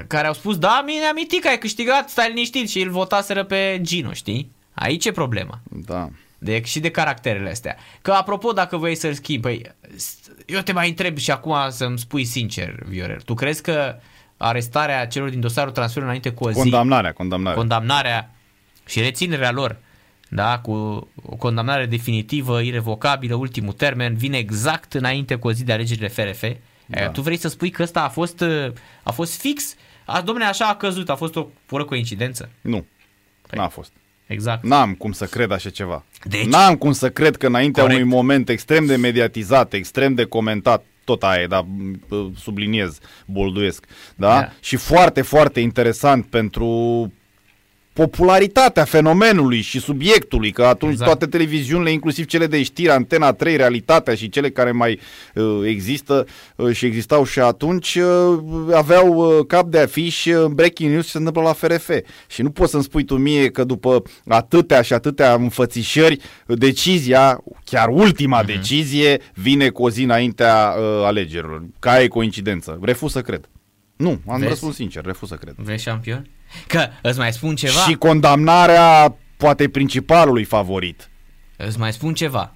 care 0.08 0.28
au 0.28 0.34
spus, 0.34 0.58
da, 0.58 0.84
mine 0.86 1.06
amintit 1.06 1.42
că 1.42 1.48
ai 1.48 1.58
câștigat, 1.58 2.10
stai 2.10 2.30
liniștit 2.30 2.70
și 2.70 2.82
îl 2.82 2.90
votaseră 2.90 3.44
pe 3.44 3.80
Gino, 3.82 4.14
știi? 4.14 4.52
Aici 4.74 5.06
e 5.06 5.12
problema. 5.12 5.60
Da. 5.64 6.10
De, 6.38 6.62
și 6.64 6.80
de 6.80 6.92
caracterele 6.92 7.50
astea. 7.50 7.76
Că 8.02 8.12
apropo, 8.12 8.52
dacă 8.52 8.78
vrei 8.78 8.96
să-l 8.96 9.14
schimbi, 9.14 9.42
păi, 9.42 9.72
eu 10.48 10.60
te 10.60 10.72
mai 10.72 10.90
întreb 10.90 11.18
și 11.18 11.32
acum 11.32 11.56
să-mi 11.70 12.00
spui 12.00 12.26
sincer, 12.26 12.84
Viorel, 12.86 13.22
tu 13.22 13.34
crezi 13.34 13.62
că 13.62 13.96
arestarea 14.38 15.08
celor 15.08 15.30
din 15.30 15.40
dosarul 15.40 15.72
transferului 15.72 16.16
înainte 16.16 16.40
cu 16.40 16.48
o 16.48 16.52
zi, 16.52 16.60
condamnarea, 16.60 17.12
condamnarea, 17.12 17.58
condamnarea 17.58 18.32
și 18.86 19.00
reținerea 19.00 19.52
lor, 19.52 19.78
da, 20.30 20.60
cu 20.60 20.72
o 21.26 21.36
condamnare 21.36 21.86
definitivă, 21.86 22.62
irrevocabilă, 22.62 23.36
ultimul 23.36 23.74
termen, 23.74 24.16
vine 24.16 24.38
exact 24.38 24.94
înainte 24.94 25.36
cu 25.36 25.48
o 25.48 25.52
zi 25.52 25.64
de 25.64 25.74
alegerile 25.74 26.08
FRF. 26.08 26.44
Da. 26.86 27.10
Tu 27.10 27.22
vrei 27.22 27.38
să 27.38 27.48
spui 27.48 27.70
că 27.70 27.84
ăsta 27.84 28.04
a 28.04 28.10
fost, 28.10 28.44
a 29.04 29.12
fost 29.12 29.40
fix? 29.40 29.76
A, 30.06 30.22
domne, 30.22 30.46
așa 30.46 30.66
a 30.66 30.76
căzut, 30.76 31.10
a 31.10 31.16
fost 31.16 31.36
o 31.36 31.48
pură 31.66 31.86
coincidență? 31.86 32.50
Nu, 32.62 32.86
păi, 33.48 33.60
n-a 33.60 33.68
fost. 33.68 33.92
Exact. 34.28 34.64
N-am 34.64 34.94
cum 34.94 35.12
să 35.12 35.26
cred 35.26 35.52
așa 35.52 35.70
ceva. 35.70 36.04
Deci, 36.24 36.46
N-am 36.46 36.76
cum 36.76 36.92
să 36.92 37.10
cred 37.10 37.36
că 37.36 37.48
înaintea 37.48 37.84
corect. 37.84 38.02
unui 38.02 38.14
moment 38.16 38.50
extrem 38.50 38.86
de 38.86 38.96
mediatizat, 38.96 39.74
extrem 39.74 40.14
de 40.14 40.24
comentat, 40.24 40.84
tot 41.04 41.24
aia, 41.24 41.48
dar 41.48 41.66
subliniez, 42.40 43.00
bolduiesc, 43.26 43.86
da? 44.16 44.36
Yeah. 44.36 44.52
Și 44.60 44.76
foarte, 44.76 45.22
foarte 45.22 45.60
interesant 45.60 46.26
pentru 46.26 47.12
popularitatea 47.98 48.84
fenomenului 48.84 49.62
și 49.62 49.80
subiectului, 49.80 50.52
că 50.52 50.64
atunci 50.64 50.92
exact. 50.92 51.10
toate 51.10 51.26
televiziunile, 51.26 51.92
inclusiv 51.92 52.26
cele 52.26 52.48
de 52.48 52.64
știri, 52.64 52.90
Antena 52.90 53.34
3, 53.34 53.56
Realitatea 53.56 54.16
și 54.16 54.30
cele 54.30 54.50
care 54.50 54.72
mai 54.72 55.00
uh, 55.34 55.62
există 55.64 56.26
uh, 56.56 56.76
și 56.76 56.86
existau 56.86 57.24
și 57.24 57.40
atunci, 57.40 57.96
uh, 57.96 58.40
aveau 58.74 59.08
uh, 59.14 59.46
cap 59.48 59.68
de 59.68 59.80
afiș 59.80 60.26
uh, 60.26 60.46
breaking 60.46 60.92
news 60.92 61.06
ce 61.06 61.12
se 61.12 61.18
întâmplă 61.18 61.42
la 61.42 61.54
FRF. 61.54 61.90
Și 62.28 62.42
nu 62.42 62.50
poți 62.50 62.72
să-mi 62.72 62.84
spui 62.84 63.04
tu 63.04 63.18
mie 63.18 63.50
că 63.50 63.64
după 63.64 64.02
atâtea 64.28 64.82
și 64.82 64.94
atâtea 64.94 65.34
înfățișări, 65.34 66.20
decizia, 66.46 67.44
chiar 67.66 67.88
ultima 67.88 68.44
uh-huh. 68.44 68.46
decizie, 68.46 69.22
vine 69.34 69.70
cu 69.70 69.84
o 69.84 69.90
zi 69.90 70.04
înaintea 70.04 70.76
uh, 70.78 71.06
alegerilor. 71.06 71.64
Ca 71.80 72.02
e 72.02 72.08
coincidență. 72.08 72.80
Refuz 72.82 73.12
să 73.12 73.22
cred. 73.22 73.50
Nu, 73.96 74.20
am 74.28 74.38
Vezi? 74.38 74.50
răspuns 74.50 74.76
sincer, 74.76 75.06
refuz 75.06 75.30
să 75.30 75.36
cred. 75.36 75.54
Vezi 75.58 75.84
șampion? 75.84 76.28
Că 76.68 76.88
îți 77.02 77.20
mai 77.20 77.34
spun 77.34 77.56
ceva. 77.56 77.80
Și 77.80 77.94
condamnarea 77.94 79.16
poate 79.38 79.70
principalului 79.70 80.44
favorit. 80.44 81.10
Îți 81.58 81.80
mai 81.80 81.94
spun 81.94 82.14
ceva. 82.14 82.52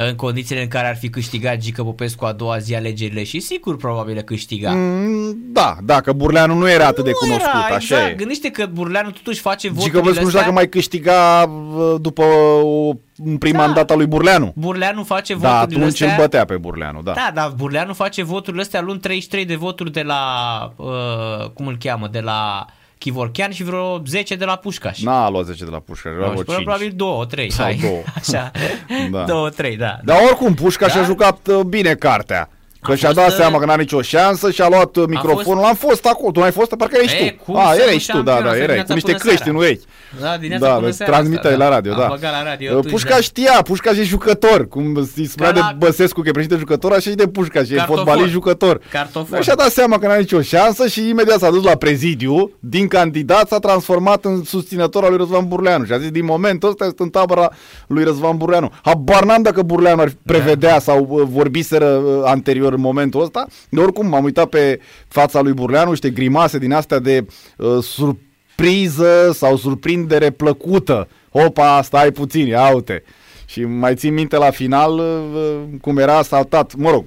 În 0.00 0.14
condițiile 0.14 0.62
în 0.62 0.68
care 0.68 0.88
ar 0.88 0.96
fi 0.96 1.08
câștigat 1.08 1.56
Gică 1.56 1.82
Popescu 1.82 2.24
a 2.24 2.32
doua 2.32 2.58
zi 2.58 2.74
alegerile 2.74 3.24
și 3.24 3.40
sigur 3.40 3.76
probabil 3.76 4.20
câștiga. 4.20 4.72
Mm, 4.74 5.36
da, 5.52 5.76
da, 5.82 6.00
că 6.00 6.12
Burleanu 6.12 6.54
nu 6.54 6.70
era 6.70 6.86
atât 6.86 7.04
de 7.04 7.10
nu 7.10 7.16
cunoscut, 7.16 7.64
era, 7.66 7.74
așa 7.74 7.94
exact. 7.94 8.10
e. 8.10 8.14
Gândește 8.14 8.50
că 8.50 8.66
Burleanu 8.66 9.10
totuși 9.10 9.40
face 9.40 9.68
voturile 9.68 9.90
Gică 9.90 10.00
Popescu 10.00 10.22
nu 10.22 10.28
știu 10.28 10.40
dacă 10.40 10.52
mai 10.52 10.68
câștiga 10.68 11.50
după 12.00 12.22
o 12.62 12.92
în 13.24 13.38
prima 13.38 13.58
da. 13.58 13.64
mandat 13.64 13.90
al 13.90 13.96
lui 13.96 14.06
Burleanu. 14.06 14.52
Burleanu 14.56 15.04
face 15.04 15.34
da, 15.34 15.38
voturile 15.38 15.84
atunci 15.84 16.00
astea. 16.00 16.16
îl 16.16 16.22
bătea 16.22 16.44
pe 16.44 16.56
Burleanu, 16.56 17.02
da. 17.02 17.12
Da, 17.12 17.30
dar 17.34 17.52
Burleanu 17.56 17.92
face 17.92 18.22
voturile 18.22 18.62
astea 18.62 18.80
luând 18.80 19.00
33 19.00 19.44
de 19.44 19.56
voturi 19.56 19.92
de 19.92 20.02
la, 20.02 20.22
uh, 20.76 21.50
cum 21.54 21.66
îl 21.66 21.76
cheamă, 21.78 22.08
de 22.08 22.20
la 22.20 22.66
Chivorchean 22.98 23.50
și 23.50 23.62
vreo 23.62 24.02
10 24.06 24.34
de 24.34 24.44
la 24.44 24.56
Pușcaș. 24.56 25.00
N-a 25.00 25.28
luat 25.28 25.44
10 25.44 25.64
de 25.64 25.70
la 25.70 25.78
Pușcaș, 25.78 26.12
no, 26.12 26.18
vreo 26.18 26.42
5. 26.42 26.44
Probabil 26.44 26.92
2, 26.94 27.26
3. 27.28 27.50
Sau 27.50 27.64
hai. 27.64 27.78
2. 27.80 28.04
Așa, 28.18 28.50
da. 29.10 29.24
2, 29.24 29.50
3, 29.50 29.76
da. 29.76 29.98
Dar 30.04 30.18
oricum, 30.26 30.54
Pușcaș 30.54 30.92
da? 30.92 31.00
a 31.00 31.04
jucat 31.04 31.46
uh, 31.46 31.60
bine 31.60 31.94
cartea. 31.94 32.50
Că 32.82 32.94
și-a 32.94 33.12
dat 33.12 33.30
seama 33.30 33.58
că 33.58 33.64
n-a 33.64 33.76
nicio 33.76 34.02
șansă 34.02 34.50
și 34.50 34.60
a 34.60 34.68
luat 34.68 34.96
a 34.96 35.04
microfonul. 35.06 35.62
Fost... 35.62 35.68
Am 35.68 35.74
fost 35.74 36.06
acolo, 36.06 36.30
tu 36.30 36.40
n-ai 36.40 36.50
fost? 36.50 36.74
Parcă 36.74 36.94
erai 36.96 37.06
și 37.06 37.34
tu. 37.46 37.56
A, 37.56 37.74
erai 37.74 37.98
și 37.98 38.10
tu, 38.10 38.22
da, 38.22 38.40
da, 38.40 38.56
erai. 38.56 38.84
Cu 38.84 38.92
niște 38.92 39.12
clești 39.12 39.48
în 39.48 39.54
urechi. 39.54 39.84
Da, 40.20 40.36
dimineața 40.36 40.66
da, 40.66 40.74
până 40.74 40.90
seara 40.90 41.12
transmiteai 41.12 41.52
asta, 41.52 41.64
la 41.64 41.70
radio, 41.74 41.92
da. 41.92 42.08
la 42.20 42.42
radio 42.42 42.80
Pușca 42.80 43.14
da. 43.14 43.20
știa, 43.20 43.62
Pușca 43.62 43.92
și 43.92 44.02
jucător. 44.02 44.68
Cum 44.68 44.94
îți 44.94 45.22
spunea 45.24 45.52
de 45.52 45.60
Băsescu 45.78 46.20
că 46.20 46.28
e 46.28 46.30
președinte 46.30 46.60
jucător, 46.60 46.92
așa 46.92 47.10
și 47.10 47.16
de 47.16 47.26
Pușca 47.26 47.64
și 47.64 47.74
e 47.74 47.78
fotbalist 47.86 48.30
jucător. 48.30 48.80
Cartofor. 48.90 49.42
Și-a 49.42 49.54
dat 49.54 49.70
seama 49.70 49.98
că 49.98 50.06
n-a 50.06 50.16
nicio 50.16 50.40
șansă 50.40 50.86
și 50.86 51.08
imediat 51.08 51.38
s-a 51.38 51.50
dus 51.50 51.64
la 51.64 51.74
prezidiu, 51.74 52.50
din 52.60 52.88
candidat 52.88 53.48
s-a 53.48 53.58
transformat 53.58 54.24
în 54.24 54.44
susținător 54.44 55.04
al 55.04 55.08
lui 55.08 55.18
Răzvan 55.18 55.48
Burleanu. 55.48 55.84
Și 55.84 55.92
a 55.92 55.98
zis, 55.98 56.10
din 56.10 56.24
momentul 56.24 56.68
ăsta 56.68 56.84
este 56.84 57.02
în 57.02 57.08
tabăra 57.08 57.50
lui 57.86 58.04
Răzvan 58.04 58.36
Burleanu. 58.36 58.72
Habar 58.82 59.24
n-am 59.24 59.42
dacă 59.42 59.62
Burleanu 59.62 60.00
ar 60.00 60.12
prevedea 60.22 60.72
da. 60.72 60.78
sau 60.78 61.06
uh, 61.08 61.22
vorbiseră 61.30 61.86
uh, 61.86 62.22
anterior 62.24 62.72
în 62.72 62.80
momentul 62.80 63.22
ăsta. 63.22 63.46
De 63.68 63.80
oricum, 63.80 64.06
m-am 64.06 64.24
uitat 64.24 64.46
pe 64.46 64.80
fața 65.08 65.40
lui 65.40 65.52
Burleanu, 65.52 65.90
niște 65.90 66.10
grimase 66.10 66.58
din 66.58 66.72
astea 66.72 66.98
de 66.98 67.26
uh, 67.56 67.82
surpriză 68.58 69.32
sau 69.32 69.56
surprindere 69.56 70.30
plăcută. 70.30 71.08
Opa, 71.30 71.82
stai 71.82 72.10
puțin, 72.10 72.46
ia 72.46 72.74
uite. 72.74 73.02
Și 73.46 73.64
mai 73.64 73.94
țin 73.94 74.14
minte 74.14 74.36
la 74.36 74.50
final 74.50 74.98
uh, 74.98 75.60
cum 75.80 75.98
era 75.98 76.22
saltat, 76.22 76.74
mă 76.74 76.90
rog, 76.90 77.04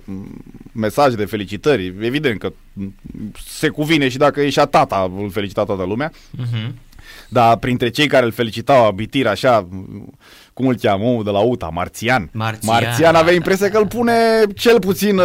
mesaj 0.72 1.14
de 1.14 1.26
felicitări. 1.26 1.94
Evident 2.02 2.40
că 2.40 2.54
se 3.48 3.68
cuvine 3.68 4.10
și 4.10 4.18
dacă 4.18 4.42
e 4.42 4.50
și 4.50 4.60
a 4.60 4.66
tata, 4.66 5.12
îl 5.18 5.32
felicita 5.32 5.64
toată 5.64 5.84
lumea. 5.84 6.12
Uh-huh. 6.12 6.72
Dar 7.30 7.58
printre 7.58 7.90
cei 7.90 8.08
care 8.08 8.26
îl 8.26 8.32
felicitau 8.32 8.86
abitir 8.86 9.28
așa, 9.28 9.68
cum 10.54 10.68
îl 10.68 10.76
cheamă, 10.76 11.04
omul 11.04 11.24
de 11.24 11.30
la 11.30 11.40
UTA, 11.40 11.70
Marțian. 11.74 12.30
Marțian, 12.34 12.82
Marțian 12.82 13.16
avea 13.16 13.34
impresia 13.34 13.70
că 13.70 13.78
îl 13.78 13.88
pune 13.88 14.14
cel 14.56 14.80
puțin 14.80 15.16
da. 15.16 15.24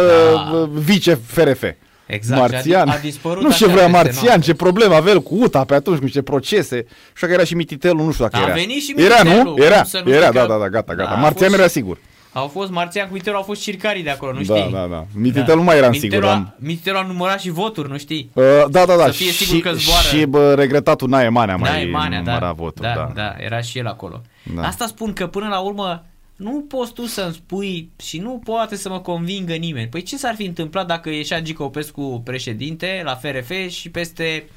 Uh, 0.53 0.69
vice-FRF. 0.73 1.63
Exact, 2.07 2.39
Marțian. 2.39 2.89
A, 2.89 2.93
a 2.93 2.97
dispărut 2.97 3.43
nu 3.43 3.51
știu 3.51 3.67
vrea 3.67 3.87
Marțian, 3.87 4.41
ce 4.41 4.53
problemă 4.53 4.95
avea 4.95 5.11
el 5.11 5.21
cu 5.21 5.35
UTA 5.43 5.63
pe 5.63 5.75
atunci, 5.75 5.99
cu 5.99 6.07
ce 6.07 6.21
procese. 6.21 6.85
Și 7.15 7.25
că 7.25 7.31
era 7.31 7.43
și 7.43 7.55
Mititelul, 7.55 8.05
nu 8.05 8.11
știu 8.11 8.23
dacă 8.23 8.37
a 8.37 8.41
era. 8.41 8.51
A 8.51 8.55
venit 8.55 8.81
și 8.81 8.93
Mititelul. 8.95 9.33
Era, 9.35 9.43
nu? 9.43 9.55
Era, 9.57 9.83
era, 10.05 10.31
da, 10.31 10.45
da, 10.45 10.57
da, 10.57 10.69
gata, 10.69 10.93
gata. 10.95 11.09
Da, 11.09 11.15
Marțian 11.15 11.49
fost... 11.49 11.59
era 11.59 11.69
sigur. 11.69 11.97
Au 12.31 12.47
fost 12.47 12.71
Marțian 12.71 13.05
cu 13.05 13.11
Mititelul, 13.11 13.39
au 13.39 13.45
fost 13.45 13.61
circarii 13.61 14.03
de 14.03 14.09
acolo, 14.09 14.31
nu 14.31 14.41
da, 14.41 14.55
știi? 14.55 14.71
Da, 14.71 14.79
da, 14.79 14.87
da. 14.87 15.05
Mititelul 15.13 15.45
da. 15.47 15.55
nu 15.55 15.63
mai 15.63 15.77
era 15.77 15.91
sigur. 15.91 16.23
A, 16.23 16.55
Mititelul 16.57 16.99
a 16.99 17.05
numărat 17.05 17.39
și 17.39 17.49
voturi, 17.49 17.89
nu 17.89 17.97
știi? 17.97 18.29
Uh, 18.33 18.43
da, 18.69 18.85
da, 18.85 18.95
da. 18.95 19.05
Să 19.05 19.11
fie 19.11 19.31
sigur 19.31 19.55
și, 19.55 19.61
că 19.61 19.71
zboară. 19.73 20.07
Și 20.07 20.25
bă, 20.25 20.53
regretatul 20.53 21.09
Nae 21.09 21.29
Manea 21.29 21.55
mai 21.55 21.71
Nae 21.71 21.89
Manea, 21.89 22.21
da. 22.21 22.51
voturi. 22.51 22.87
Da, 22.87 22.93
da, 22.95 23.11
da, 23.15 23.35
era 23.37 23.61
și 23.61 23.77
el 23.77 23.87
acolo. 23.87 24.21
Da. 24.55 24.61
Asta 24.61 24.85
spun 24.85 25.13
că 25.13 25.27
până 25.27 25.47
la 25.47 25.59
urmă 25.59 26.05
nu 26.37 26.61
poți 26.61 26.93
tu 26.93 27.05
să-mi 27.05 27.33
spui 27.33 27.89
și 27.95 28.19
nu 28.19 28.41
poate 28.43 28.75
să 28.75 28.89
mă 28.89 28.99
convingă 28.99 29.53
nimeni. 29.53 29.87
Păi 29.87 30.01
ce 30.01 30.17
s-ar 30.17 30.35
fi 30.35 30.45
întâmplat 30.45 30.87
dacă 30.87 31.09
ieșea 31.09 31.41
Gica 31.41 31.63
Opescu 31.63 32.21
președinte 32.25 33.01
la 33.03 33.15
FRF 33.15 33.51
și 33.67 33.89
peste... 33.89 34.49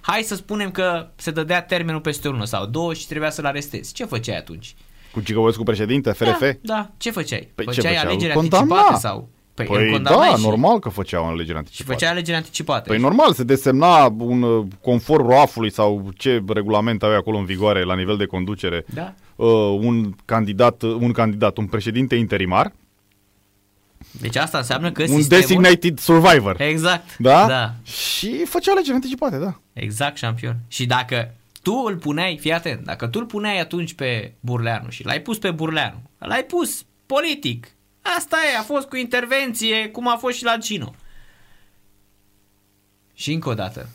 Hai 0.00 0.22
să 0.22 0.34
spunem 0.34 0.70
că 0.70 1.08
se 1.16 1.30
dădea 1.30 1.62
termenul 1.62 2.00
peste 2.00 2.28
unul 2.28 2.46
sau 2.46 2.66
două 2.66 2.94
și 2.94 3.06
trebuia 3.06 3.30
să-l 3.30 3.44
arestezi. 3.44 3.92
Ce 3.92 4.04
făceai 4.04 4.36
atunci? 4.36 4.74
Cu 5.12 5.20
Gica 5.20 5.50
președinte, 5.64 6.12
FRF? 6.12 6.40
Da, 6.40 6.54
da. 6.60 6.90
Ce 6.96 7.10
făceai? 7.10 7.48
Păi 7.54 7.64
făceai 7.64 7.92
ce 7.92 7.98
alegeri 7.98 8.32
anticipate 8.32 8.98
sau... 8.98 9.28
Păi, 9.64 9.66
păi 9.66 10.00
da, 10.02 10.34
și... 10.36 10.44
normal 10.44 10.78
că 10.78 10.88
făceau 10.88 11.24
alegeri 11.24 11.58
anticipate. 11.58 11.92
Și 11.92 11.98
făcea 11.98 12.10
alegeri 12.10 12.36
anticipate. 12.36 12.88
Păi 12.88 12.98
normal, 12.98 13.32
se 13.32 13.44
desemna 13.44 14.14
un 14.18 14.42
uh, 14.42 14.66
conform 14.80 15.26
ROAF-ului 15.26 15.72
sau 15.72 16.08
ce 16.16 16.42
regulament 16.46 17.02
avea 17.02 17.16
acolo 17.16 17.38
în 17.38 17.44
vigoare 17.44 17.82
la 17.82 17.94
nivel 17.94 18.16
de 18.16 18.26
conducere 18.26 18.84
da. 18.94 19.14
uh, 19.36 19.48
un 19.80 20.14
candidat, 20.24 20.82
uh, 20.82 20.96
un 21.00 21.12
candidat, 21.12 21.56
un 21.56 21.66
președinte 21.66 22.14
interimar. 22.14 22.72
Deci 24.20 24.36
asta 24.36 24.58
înseamnă 24.58 24.92
că 24.92 25.02
Un 25.02 25.08
sistemul... 25.08 25.42
designated 25.42 25.98
survivor. 25.98 26.60
Exact. 26.60 27.16
Da? 27.18 27.46
da. 27.46 27.74
Și 27.82 28.44
făcea 28.44 28.72
alegeri 28.72 28.94
anticipate, 28.94 29.36
da. 29.36 29.60
Exact, 29.72 30.16
șampion. 30.16 30.56
Și 30.68 30.86
dacă 30.86 31.34
tu 31.62 31.82
îl 31.86 31.96
puneai, 31.96 32.38
fii 32.40 32.52
atent, 32.52 32.84
dacă 32.84 33.06
tu 33.06 33.18
îl 33.18 33.26
puneai 33.26 33.60
atunci 33.60 33.94
pe 33.94 34.32
Burleanu 34.40 34.88
și 34.88 35.04
l-ai 35.04 35.20
pus 35.20 35.38
pe 35.38 35.50
Burleanu, 35.50 36.02
l-ai 36.18 36.44
pus 36.44 36.84
politic, 37.06 37.75
Asta 38.16 38.36
e, 38.52 38.56
a 38.56 38.62
fost 38.62 38.88
cu 38.88 38.96
intervenție, 38.96 39.88
cum 39.88 40.08
a 40.08 40.16
fost 40.16 40.36
și 40.36 40.44
la 40.44 40.56
Gino. 40.56 40.94
Și 43.14 43.32
încă 43.32 43.48
o 43.48 43.54
dată 43.54 43.88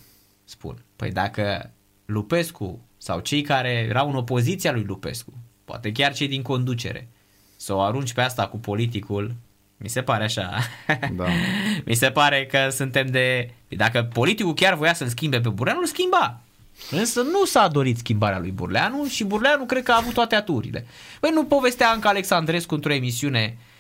spun, 0.46 0.84
păi 0.96 1.12
dacă 1.12 1.72
Lupescu 2.06 2.82
sau 2.98 3.20
cei 3.20 3.42
care 3.42 3.70
erau 3.90 4.10
în 4.10 4.16
opoziția 4.16 4.72
lui 4.72 4.84
Lupescu, 4.84 5.34
poate 5.66 5.92
chiar 5.92 6.14
cei 6.14 6.28
din 6.28 6.42
conducere, 6.42 7.08
să 7.56 7.74
o 7.74 7.82
arunci 7.82 8.14
pe 8.14 8.22
asta 8.22 8.48
cu 8.48 8.58
politicul, 8.58 9.36
mi 9.78 9.90
se 9.90 10.02
pare 10.02 10.24
așa. 10.24 10.58
Da. 11.16 11.26
mi 11.86 11.94
se 11.94 12.12
pare 12.12 12.46
că 12.46 12.70
suntem 12.70 13.08
de... 13.08 13.54
Dacă 13.68 14.04
politicul 14.04 14.54
chiar 14.54 14.74
voia 14.74 14.94
să-l 14.94 15.08
schimbe 15.08 15.42
pe 15.42 15.50
Burleanu, 15.50 15.80
îl 15.80 15.86
schimba. 15.86 16.40
Însă 16.92 17.22
nu 17.22 17.46
s-a 17.46 17.68
dorit 17.68 17.98
schimbarea 17.98 18.40
lui 18.40 18.52
Burleanu 18.52 19.06
și 19.06 19.24
Burleanu 19.24 19.66
cred 19.66 19.84
că 19.84 19.92
a 19.92 19.98
avut 19.98 20.14
toate 20.14 20.36
aturile. 20.36 20.86
Păi 21.20 21.30
nu 21.34 21.46
povestea 21.46 21.90
Anca 21.90 22.10
Alexandrescu 22.10 22.74
într-o 22.74 22.94
emisiune 22.94 23.58
uh, 23.58 23.64
Uh, 23.64 23.71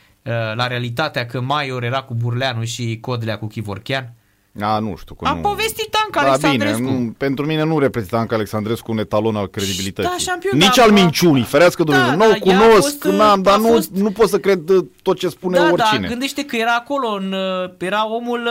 la 0.53 0.67
realitatea 0.67 1.25
că 1.25 1.41
Maior 1.41 1.83
era 1.83 2.01
cu 2.01 2.13
Burleanu 2.13 2.63
și 2.63 2.97
Codlea 3.01 3.37
cu 3.37 3.47
Chivorchean? 3.47 4.13
A, 4.59 4.79
nu 4.79 4.95
știu. 4.99 5.15
Că 5.15 5.27
a 5.27 5.33
nu... 5.33 5.41
povestit 5.41 5.95
Anca 6.05 6.21
da, 6.21 6.27
Alexandrescu. 6.27 6.81
Bine, 6.81 6.91
nu, 6.91 7.13
pentru 7.17 7.45
mine 7.45 7.63
nu 7.63 7.79
reprezintă 7.79 8.15
Anca 8.17 8.35
Alexandrescu 8.35 8.91
un 8.91 8.97
etalon 8.97 9.35
al 9.35 9.47
credibilității. 9.47 10.11
Da, 10.11 10.17
șampion, 10.17 10.57
Nici 10.57 10.75
da, 10.75 10.83
al 10.83 10.91
minciunii, 10.91 11.43
ferească 11.43 11.83
da, 11.83 11.91
Dumnezeu. 11.91 12.17
Da, 12.17 12.25
nu 12.25 12.39
cunosc, 12.39 12.81
fost, 12.81 13.03
n-am, 13.03 13.41
dar 13.41 13.59
fost... 13.59 13.89
nu, 13.89 14.01
nu 14.01 14.11
pot 14.11 14.29
să 14.29 14.37
cred 14.37 14.69
uh, 14.69 14.85
tot 15.01 15.17
ce 15.17 15.27
spune 15.27 15.57
da, 15.57 15.69
oricine. 15.71 16.01
Da, 16.01 16.07
gândește 16.07 16.45
că 16.45 16.55
era 16.55 16.75
acolo, 16.75 17.07
în, 17.07 17.33
uh, 17.33 17.71
era 17.77 18.07
omul... 18.07 18.49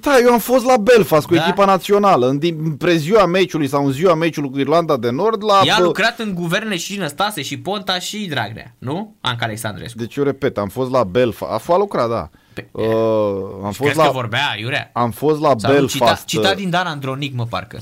Da, 0.00 0.18
eu 0.18 0.32
am 0.32 0.38
fost 0.38 0.64
la 0.64 0.76
Belfast 0.76 1.26
cu 1.26 1.34
da? 1.34 1.42
echipa 1.42 1.64
națională, 1.64 2.28
în, 2.28 2.38
în 2.42 2.72
preziua 2.76 3.26
meciului 3.26 3.68
sau 3.68 3.86
în 3.86 3.92
ziua 3.92 4.14
meciului 4.14 4.50
cu 4.50 4.58
Irlanda 4.58 4.96
de 4.96 5.10
Nord. 5.10 5.44
La, 5.44 5.60
Ea 5.64 5.74
a 5.74 5.80
lucrat 5.80 6.18
în 6.18 6.34
guvernele 6.34 6.76
și 6.76 6.98
Năstase 6.98 7.42
și 7.42 7.58
Ponta 7.58 7.98
și 7.98 8.26
Dragnea, 8.26 8.74
nu? 8.78 9.14
Anca 9.20 9.44
Alexandrescu. 9.44 9.98
Deci 9.98 10.16
eu 10.16 10.24
repet, 10.24 10.58
am 10.58 10.68
fost 10.68 10.90
la 10.90 11.04
Belfast. 11.04 11.52
A 11.52 11.58
fost 11.58 11.78
lucrat, 11.78 12.08
da. 12.08 12.30
Pe, 12.72 12.82
uh, 12.82 13.64
am 13.64 13.72
fost 13.72 13.94
la, 13.94 14.04
că 14.04 14.10
vorbea, 14.10 14.54
Iurea? 14.58 14.90
Am 14.92 15.10
fost 15.10 15.40
la 15.40 15.54
Sau 15.56 15.72
Belfast. 15.72 16.24
Cita, 16.26 16.42
cita 16.42 16.54
din 16.54 16.70
Dan 16.70 16.86
Andronic, 16.86 17.34
mă 17.34 17.44
parcă. 17.44 17.78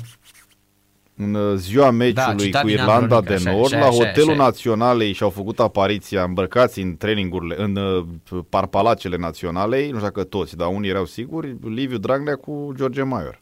În 1.16 1.34
uh, 1.34 1.54
ziua 1.56 1.90
meciului 1.90 2.50
da, 2.50 2.60
cu 2.60 2.68
Irlanda 2.68 3.16
Andronic, 3.16 3.42
de 3.42 3.50
Nord, 3.50 3.72
așa, 3.72 3.78
la 3.78 3.86
așa, 3.86 4.04
Hotelul 4.04 4.30
așa. 4.30 4.42
Naționalei 4.42 5.12
și-au 5.12 5.30
făcut 5.30 5.60
apariția 5.60 6.22
îmbrăcați 6.22 6.80
în 6.80 6.96
trainingurile, 6.96 7.54
în 7.58 7.76
uh, 7.76 8.40
parpalacele 8.48 9.16
naționalei, 9.16 9.90
nu 9.90 9.98
știu 9.98 10.10
că 10.10 10.24
toți, 10.24 10.56
dar 10.56 10.68
unii 10.68 10.90
erau 10.90 11.04
siguri, 11.04 11.56
Liviu 11.62 11.98
Dragnea 11.98 12.34
cu 12.34 12.72
George 12.76 13.02
Maior. 13.02 13.40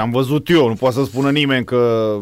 Am 0.00 0.10
văzut 0.10 0.48
eu, 0.48 0.68
nu 0.68 0.74
poate 0.74 0.94
să 0.94 1.04
spună 1.04 1.30
nimeni 1.30 1.64
că 1.64 2.18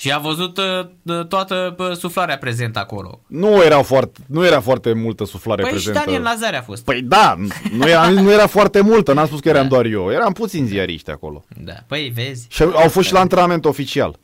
și 0.00 0.12
a 0.12 0.18
văzut 0.18 0.58
uh, 0.58 1.26
toată 1.26 1.74
uh, 1.78 1.92
suflarea 1.92 2.38
prezentă 2.38 2.78
acolo. 2.78 3.20
Nu 3.26 3.62
era 3.64 3.82
foarte, 3.82 4.20
nu 4.26 4.46
era 4.46 4.60
foarte 4.60 4.92
multă 4.92 5.24
suflare 5.24 5.62
păi 5.62 5.70
prezentă. 5.70 5.98
Păi 5.98 6.00
și 6.00 6.20
Daniel 6.20 6.32
Lazare 6.32 6.56
a 6.56 6.62
fost. 6.62 6.84
Păi 6.84 7.02
da, 7.02 7.36
nu 7.72 7.88
era, 7.88 8.08
nu 8.26 8.32
era 8.32 8.46
foarte 8.46 8.80
multă, 8.80 9.12
n-am 9.12 9.26
spus 9.26 9.40
că 9.40 9.48
eram 9.48 9.62
da. 9.62 9.68
doar 9.68 9.84
eu. 9.84 10.10
Eram 10.10 10.32
puțini 10.32 10.66
ziariști 10.66 11.10
acolo. 11.10 11.44
Da, 11.64 11.72
păi 11.86 12.12
vezi. 12.14 12.46
Și 12.48 12.62
au 12.62 12.88
fost 12.88 13.06
și 13.06 13.12
la 13.12 13.20
antrenament 13.20 13.64
oficial. 13.64 14.18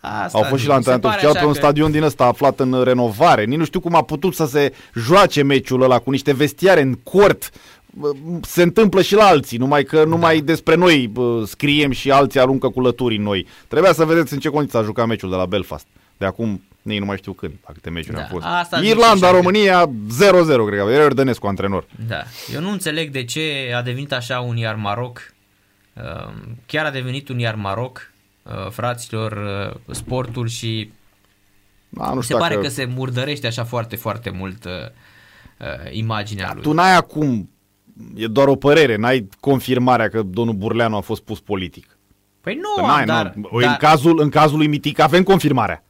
Asta 0.00 0.38
au 0.38 0.44
fost 0.44 0.62
și 0.62 0.68
la 0.68 0.74
antrenament 0.74 1.12
oficial 1.12 1.32
pe 1.32 1.44
un 1.44 1.52
că... 1.52 1.58
stadion 1.58 1.90
din 1.90 2.02
ăsta 2.02 2.24
aflat 2.24 2.60
în 2.60 2.82
renovare. 2.82 3.44
Nici 3.44 3.58
nu 3.58 3.64
știu 3.64 3.80
cum 3.80 3.94
a 3.94 4.02
putut 4.02 4.34
să 4.34 4.46
se 4.46 4.72
joace 4.94 5.42
meciul 5.42 5.82
ăla 5.82 5.98
cu 5.98 6.10
niște 6.10 6.32
vestiare 6.32 6.80
în 6.80 6.94
cort 6.94 7.50
se 8.42 8.62
întâmplă 8.62 9.02
și 9.02 9.14
la 9.14 9.24
alții, 9.24 9.58
numai 9.58 9.84
că 9.84 10.04
numai 10.04 10.38
da. 10.38 10.44
despre 10.44 10.74
noi 10.74 11.12
scriem 11.46 11.90
și 11.90 12.10
alții 12.10 12.40
aruncă 12.40 12.68
cu 12.68 12.80
lături 12.80 13.16
în 13.16 13.22
noi. 13.22 13.46
Trebuia 13.68 13.92
să 13.92 14.04
vedeți 14.04 14.32
în 14.32 14.38
ce 14.38 14.48
condiții 14.48 14.78
a 14.78 14.82
jucat 14.82 15.06
meciul 15.06 15.30
de 15.30 15.36
la 15.36 15.46
Belfast. 15.46 15.86
De 16.16 16.26
acum, 16.26 16.62
nici 16.82 16.98
nu 16.98 17.04
mai 17.04 17.16
știu 17.16 17.32
când, 17.32 17.52
la 17.66 17.72
câte 17.72 17.90
meciuri 17.90 18.16
da. 18.16 18.22
au 18.22 18.28
fost. 18.30 18.44
Asta 18.46 18.80
Irlanda, 18.80 19.30
România, 19.30 19.86
0-0, 19.86 19.90
cred 20.66 20.78
că. 20.78 20.90
Era 20.90 21.04
Ordănescu 21.04 21.46
antrenor. 21.46 21.86
Da. 22.08 22.22
Eu 22.54 22.60
nu 22.60 22.70
înțeleg 22.70 23.10
de 23.10 23.24
ce 23.24 23.72
a 23.74 23.82
devenit 23.82 24.12
așa 24.12 24.40
un 24.40 24.56
iar 24.56 24.74
Maroc. 24.74 25.32
Ehm, 25.94 26.58
chiar 26.66 26.84
a 26.84 26.90
devenit 26.90 27.28
un 27.28 27.38
iar 27.38 27.54
Maroc, 27.54 28.12
uh, 28.42 28.70
fraților, 28.70 29.32
uh, 29.86 29.94
sportul 29.94 30.48
și 30.48 30.92
da, 31.88 32.12
nu 32.12 32.20
se 32.20 32.34
pare 32.34 32.54
că... 32.54 32.60
că 32.60 32.68
se 32.68 32.84
murdărește 32.84 33.46
așa 33.46 33.64
foarte, 33.64 33.96
foarte 33.96 34.30
mult 34.30 34.64
uh, 34.64 34.72
imaginea 35.90 36.50
lui. 36.52 36.62
Tu 36.62 36.72
n-ai 36.72 36.96
acum 36.96 37.50
e 38.14 38.26
doar 38.26 38.48
o 38.48 38.54
părere, 38.54 38.96
n-ai 38.96 39.28
confirmarea 39.40 40.08
că 40.08 40.22
domnul 40.22 40.54
Burleanu 40.54 40.96
a 40.96 41.00
fost 41.00 41.22
pus 41.22 41.40
politic. 41.40 41.98
Păi 42.40 42.54
nu, 42.54 42.86
n-ai, 42.86 43.04
dar, 43.04 43.32
nu. 43.34 43.48
Dar... 43.60 43.70
În, 43.70 43.76
cazul, 43.78 44.20
în 44.20 44.28
cazul 44.28 44.56
lui 44.56 44.66
Mitic 44.66 44.98
avem 44.98 45.22
confirmarea. 45.22 45.84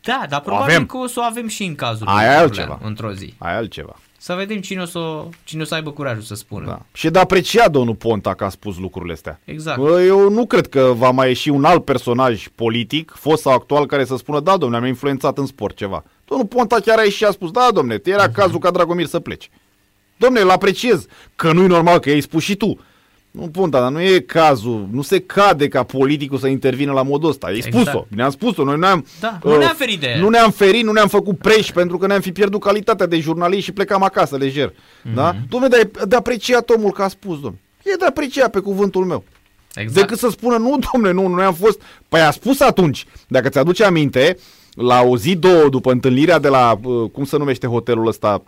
Da, 0.00 0.24
dar 0.28 0.40
probabil 0.40 0.74
avem. 0.74 0.86
că 0.86 0.96
o 0.96 1.06
să 1.06 1.20
o 1.20 1.22
avem 1.22 1.48
și 1.48 1.64
în 1.64 1.74
cazul 1.74 2.06
Aia 2.06 2.28
lui 2.28 2.38
altceva. 2.40 2.78
într-o 2.82 3.12
zi. 3.12 3.34
Aia 3.38 3.56
altceva. 3.56 3.96
Să 4.18 4.34
vedem 4.34 4.60
cine 4.60 4.82
o 4.82 4.84
să, 4.84 5.24
cine 5.44 5.62
o 5.62 5.64
să 5.64 5.74
aibă 5.74 5.90
curajul 5.90 6.22
să 6.22 6.34
spună. 6.34 6.66
Da. 6.66 6.80
Și 6.92 7.10
de 7.10 7.18
apreciat 7.18 7.70
domnul 7.70 7.94
Ponta 7.94 8.34
că 8.34 8.44
a 8.44 8.48
spus 8.48 8.78
lucrurile 8.78 9.12
astea. 9.12 9.40
Exact. 9.44 9.80
Eu 10.06 10.30
nu 10.30 10.46
cred 10.46 10.68
că 10.68 10.92
va 10.96 11.10
mai 11.10 11.28
ieși 11.28 11.48
un 11.48 11.64
alt 11.64 11.84
personaj 11.84 12.46
politic, 12.54 13.12
fost 13.16 13.42
sau 13.42 13.52
actual, 13.52 13.86
care 13.86 14.04
să 14.04 14.16
spună, 14.16 14.40
da, 14.40 14.56
domnule, 14.56 14.82
am 14.82 14.88
influențat 14.88 15.38
în 15.38 15.46
sport 15.46 15.76
ceva. 15.76 16.04
Domnul 16.24 16.46
Ponta 16.46 16.76
chiar 16.84 16.98
a 16.98 17.02
ieșit 17.02 17.16
și 17.16 17.24
a 17.24 17.30
spus, 17.30 17.50
da, 17.50 17.68
domnule, 17.72 18.00
era 18.04 18.28
uh-huh. 18.28 18.32
cazul 18.32 18.58
ca 18.58 18.70
Dragomir 18.70 19.06
să 19.06 19.20
plece. 19.20 19.48
Domne, 20.22 20.40
îl 20.40 20.50
apreciez, 20.50 21.06
că 21.36 21.52
nu-i 21.52 21.66
normal 21.66 21.98
că 21.98 22.08
ai 22.08 22.20
spus 22.20 22.42
și 22.42 22.54
tu. 22.54 22.78
Nu 23.30 23.48
pun, 23.48 23.70
dar 23.70 23.90
nu 23.90 24.00
e 24.00 24.18
cazul, 24.18 24.88
nu 24.90 25.02
se 25.02 25.20
cade 25.20 25.68
ca 25.68 25.82
politicul 25.82 26.38
să 26.38 26.46
intervină 26.46 26.92
la 26.92 27.02
modul 27.02 27.28
ăsta. 27.28 27.46
Ai 27.46 27.56
exact. 27.56 27.74
spus-o, 27.74 28.06
ne-am 28.08 28.30
spus-o, 28.30 28.64
noi 28.64 28.78
ne-am... 28.78 29.06
Da, 29.20 29.38
uh, 29.42 29.52
nu 29.52 29.58
ne-am 29.58 29.74
ferit 29.74 30.00
de 30.00 30.16
Nu 30.20 30.28
ne-am 30.28 30.50
ferit, 30.50 30.84
nu 30.84 30.92
ne-am 30.92 31.08
făcut 31.08 31.38
preși 31.38 31.72
pentru 31.72 31.98
că 31.98 32.06
ne-am 32.06 32.20
fi 32.20 32.32
pierdut 32.32 32.60
calitatea 32.60 33.06
de 33.06 33.18
jurnalist 33.20 33.64
și 33.64 33.72
plecam 33.72 34.02
acasă 34.02 34.36
lejer. 34.36 34.70
Mm-hmm. 34.70 35.14
Da? 35.14 35.34
Dom'le, 35.34 35.68
dar 35.68 35.80
e 35.80 35.90
de 36.08 36.16
apreciat 36.16 36.70
omul 36.70 36.92
că 36.92 37.02
a 37.02 37.08
spus, 37.08 37.34
domnule. 37.34 37.60
E 37.82 37.94
de 37.98 38.04
apreciat 38.04 38.50
pe 38.50 38.58
cuvântul 38.58 39.04
meu. 39.04 39.24
Exact. 39.74 40.00
Decât 40.00 40.18
să 40.18 40.28
spună, 40.30 40.56
nu, 40.56 40.78
domnule, 40.92 41.12
nu, 41.12 41.26
nu 41.26 41.42
am 41.42 41.54
fost... 41.54 41.80
Păi 42.08 42.20
a 42.20 42.30
spus 42.30 42.60
atunci, 42.60 43.06
dacă 43.28 43.48
ți-aduce 43.48 43.84
aminte, 43.84 44.36
la 44.74 45.02
o 45.02 45.16
zi, 45.16 45.36
două 45.36 45.68
după 45.68 45.90
întâlnirea 45.90 46.38
de 46.38 46.48
la, 46.48 46.78
uh, 46.82 47.10
cum 47.10 47.24
se 47.24 47.36
numește 47.36 47.66
hotelul 47.66 48.06
ăsta, 48.06 48.42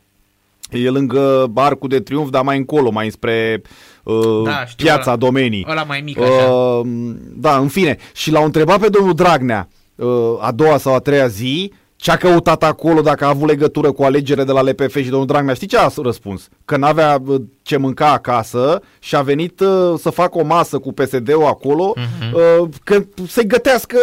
E 0.79 0.91
lângă 0.91 1.51
Arcul 1.55 1.89
de 1.89 2.01
Triunf, 2.01 2.31
dar 2.31 2.43
mai 2.43 2.57
încolo, 2.57 2.91
mai 2.91 3.11
spre 3.11 3.63
uh, 4.03 4.43
da, 4.45 4.65
știu, 4.67 4.85
piața 4.85 5.11
ăla, 5.11 5.17
domenii. 5.17 5.67
Ăla 5.71 5.83
mai 5.83 6.01
mic 6.01 6.21
așa. 6.21 6.51
Uh, 6.51 6.87
da, 7.35 7.57
în 7.57 7.69
fine. 7.69 7.97
Și 8.15 8.31
l-au 8.31 8.45
întrebat 8.45 8.81
pe 8.81 8.89
domnul 8.89 9.15
Dragnea 9.15 9.69
uh, 9.95 10.09
a 10.41 10.53
doua 10.53 10.79
sau 10.79 10.95
a 10.95 10.99
treia 10.99 11.27
zi 11.27 11.73
ce 11.97 12.11
a 12.11 12.17
căutat 12.17 12.63
acolo, 12.63 13.01
dacă 13.01 13.25
a 13.25 13.29
avut 13.29 13.49
legătură 13.49 13.93
cu 13.93 14.03
alegere 14.03 14.45
de 14.45 14.53
la 14.53 14.61
LPF 14.61 14.97
și 14.97 15.09
domnul 15.09 15.27
Dragnea. 15.27 15.55
Știi 15.55 15.67
ce 15.67 15.79
a 15.79 15.89
răspuns? 16.03 16.49
Că 16.65 16.77
n-avea 16.77 17.23
uh, 17.27 17.41
ce 17.63 17.77
mânca 17.77 18.13
acasă 18.13 18.83
și 18.99 19.17
a 19.17 19.23
venit 19.23 19.61
uh, 19.61 19.95
să 19.99 20.11
facă 20.11 20.39
o 20.39 20.45
masă 20.45 20.79
cu 20.79 20.93
PSD-ul 20.93 21.45
acolo, 21.45 21.93
uh-huh. 21.97 22.33
uh, 22.33 22.69
că 22.85 23.03
se 23.27 23.45
gătească 23.45 23.97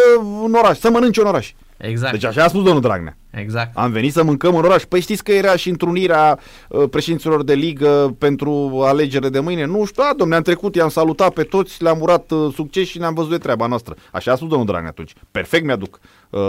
în 0.44 0.54
oraș, 0.54 0.78
să 0.78 0.90
mănânce 0.90 1.20
în 1.20 1.26
oraș. 1.26 1.52
Exact. 1.76 2.12
Deci 2.12 2.24
așa 2.24 2.44
a 2.44 2.48
spus 2.48 2.62
domnul 2.62 2.82
Dragnea. 2.82 3.16
Exact. 3.32 3.76
Am 3.76 3.90
venit 3.90 4.12
să 4.12 4.22
mâncăm 4.22 4.56
în 4.56 4.64
oraș. 4.64 4.82
Păi 4.82 5.00
știți 5.00 5.24
că 5.24 5.32
era 5.32 5.56
și 5.56 5.68
întrunirea 5.68 6.38
uh, 6.68 6.88
președinților 6.90 7.42
de 7.42 7.54
ligă 7.54 8.14
pentru 8.18 8.82
alegere 8.84 9.28
de 9.28 9.40
mâine? 9.40 9.64
Nu 9.64 9.84
știu, 9.84 10.02
da, 10.02 10.08
domnule, 10.16 10.36
am 10.36 10.42
trecut, 10.42 10.74
i-am 10.74 10.88
salutat 10.88 11.32
pe 11.32 11.42
toți, 11.42 11.82
le-am 11.82 12.00
urat 12.00 12.30
uh, 12.30 12.52
succes 12.54 12.86
și 12.86 12.98
ne-am 12.98 13.14
văzut 13.14 13.30
de 13.30 13.38
treaba 13.38 13.66
noastră. 13.66 13.96
Așa 14.12 14.32
a 14.32 14.34
spus 14.34 14.48
domnul 14.48 14.66
Dragnea 14.66 14.90
atunci. 14.90 15.12
Perfect 15.30 15.64
mi-aduc 15.64 16.00
uh, 16.30 16.40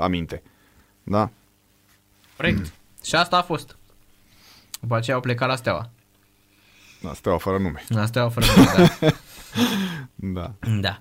aminte. 0.00 0.42
Da. 1.02 1.30
Corect. 2.36 2.58
Mm. 2.58 2.72
Și 3.08 3.14
asta 3.14 3.36
a 3.36 3.42
fost. 3.42 3.76
După 4.80 4.96
aceea 4.96 5.16
au 5.16 5.22
plecat 5.22 5.48
la 5.48 5.56
Steaua. 5.56 5.90
La 7.00 7.14
Steaua 7.14 7.38
fără 7.38 7.58
nume. 7.58 7.84
La 7.88 8.06
Steaua 8.06 8.28
fără 8.28 8.46
nume, 8.56 8.96
da. 10.14 10.52
da. 10.60 10.70
Da. 10.80 10.98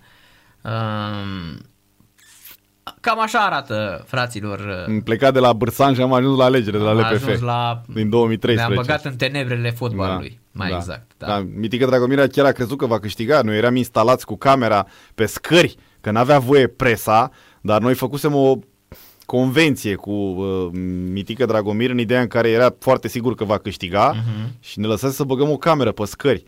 Um, 0.70 1.66
Cam 3.00 3.20
așa 3.20 3.40
arată, 3.40 4.04
fraților. 4.08 4.86
Am 4.88 5.02
plecat 5.02 5.34
de 5.34 5.40
la 5.40 5.54
Bârsan 5.54 5.94
și 5.94 6.02
am 6.02 6.14
ajuns 6.14 6.38
la 6.38 6.44
alegere 6.44 6.78
de 6.78 6.84
la 6.84 6.90
am 6.90 6.98
LPF. 6.98 7.12
Ajuns 7.12 7.40
la... 7.40 7.82
Din 7.94 8.10
2013. 8.10 8.74
Ne-am 8.74 8.86
băgat 8.86 9.06
în 9.06 9.16
tenebrele 9.16 9.72
fotbalului, 9.72 10.30
da, 10.30 10.38
mai 10.52 10.70
da. 10.70 10.76
exact. 10.76 11.12
Da. 11.18 11.28
Da. 11.28 11.46
Mitică 11.56 11.86
Dragomira 11.86 12.28
chiar 12.28 12.46
a 12.46 12.52
crezut 12.52 12.78
că 12.78 12.86
va 12.86 13.00
câștiga. 13.00 13.42
Noi 13.42 13.58
eram 13.58 13.76
instalați 13.76 14.26
cu 14.26 14.38
camera 14.38 14.88
pe 15.16 15.26
scări, 15.26 15.76
că 16.02 16.12
n-avea 16.12 16.40
voie 16.40 16.68
presa, 16.68 17.32
dar 17.62 17.82
noi 17.82 17.94
făcusem 17.94 18.36
o 18.36 18.58
convenție 19.26 19.96
cu 19.96 20.12
uh, 20.12 20.70
Mitică 21.12 21.46
Dragomir 21.46 21.90
în 21.90 22.00
ideea 22.00 22.22
în 22.22 22.28
care 22.28 22.50
era 22.50 22.76
foarte 22.80 23.08
sigur 23.08 23.36
că 23.36 23.44
va 23.44 23.58
câștiga 23.58 24.14
uh-huh. 24.14 24.60
și 24.60 24.80
ne 24.80 24.88
lăsase 24.88 25.14
să 25.14 25.24
băgăm 25.24 25.50
o 25.50 25.58
cameră 25.58 25.92
pe 25.92 26.06
scări. 26.06 26.44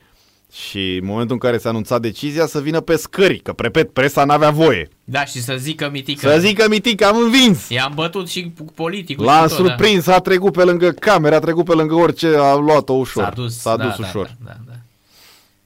Și 0.54 0.98
în 1.02 1.06
momentul 1.06 1.34
în 1.34 1.40
care 1.40 1.58
s-a 1.58 1.70
anunțat 1.70 2.02
decizia 2.02 2.46
să 2.46 2.62
vină 2.62 2.80
pe 2.80 2.96
scări, 2.96 3.40
că, 3.40 3.54
repet, 3.58 3.94
presa 3.94 4.24
n-avea 4.26 4.50
voie. 4.50 4.90
Da, 5.04 5.26
și 5.26 5.42
să 5.42 5.56
zică 5.58 5.90
Mitică. 5.90 6.30
Să 6.30 6.40
zică 6.40 6.66
Mitică, 6.70 7.06
am 7.06 7.18
învins. 7.18 7.70
I-am 7.70 7.92
bătut 7.96 8.30
și 8.30 8.54
politicul. 8.76 9.26
L-am 9.26 9.48
și 9.48 9.56
tot, 9.56 9.66
da. 9.66 9.70
surprins, 9.70 10.06
da. 10.06 10.16
a 10.16 10.20
trecut 10.20 10.54
pe 10.54 10.64
lângă 10.64 10.92
camera, 10.92 11.36
a 11.36 11.40
trecut 11.40 11.66
pe 11.66 11.74
lângă 11.74 11.94
orice, 11.94 12.28
a 12.28 12.56
luat-o 12.56 12.94
ușor. 12.94 13.24
S-a 13.24 13.30
dus, 13.30 13.58
s-a 13.58 13.76
da, 13.76 13.84
dus 13.84 13.96
da, 13.98 14.08
ușor. 14.08 14.36
Da, 14.46 14.52
da, 14.66 14.82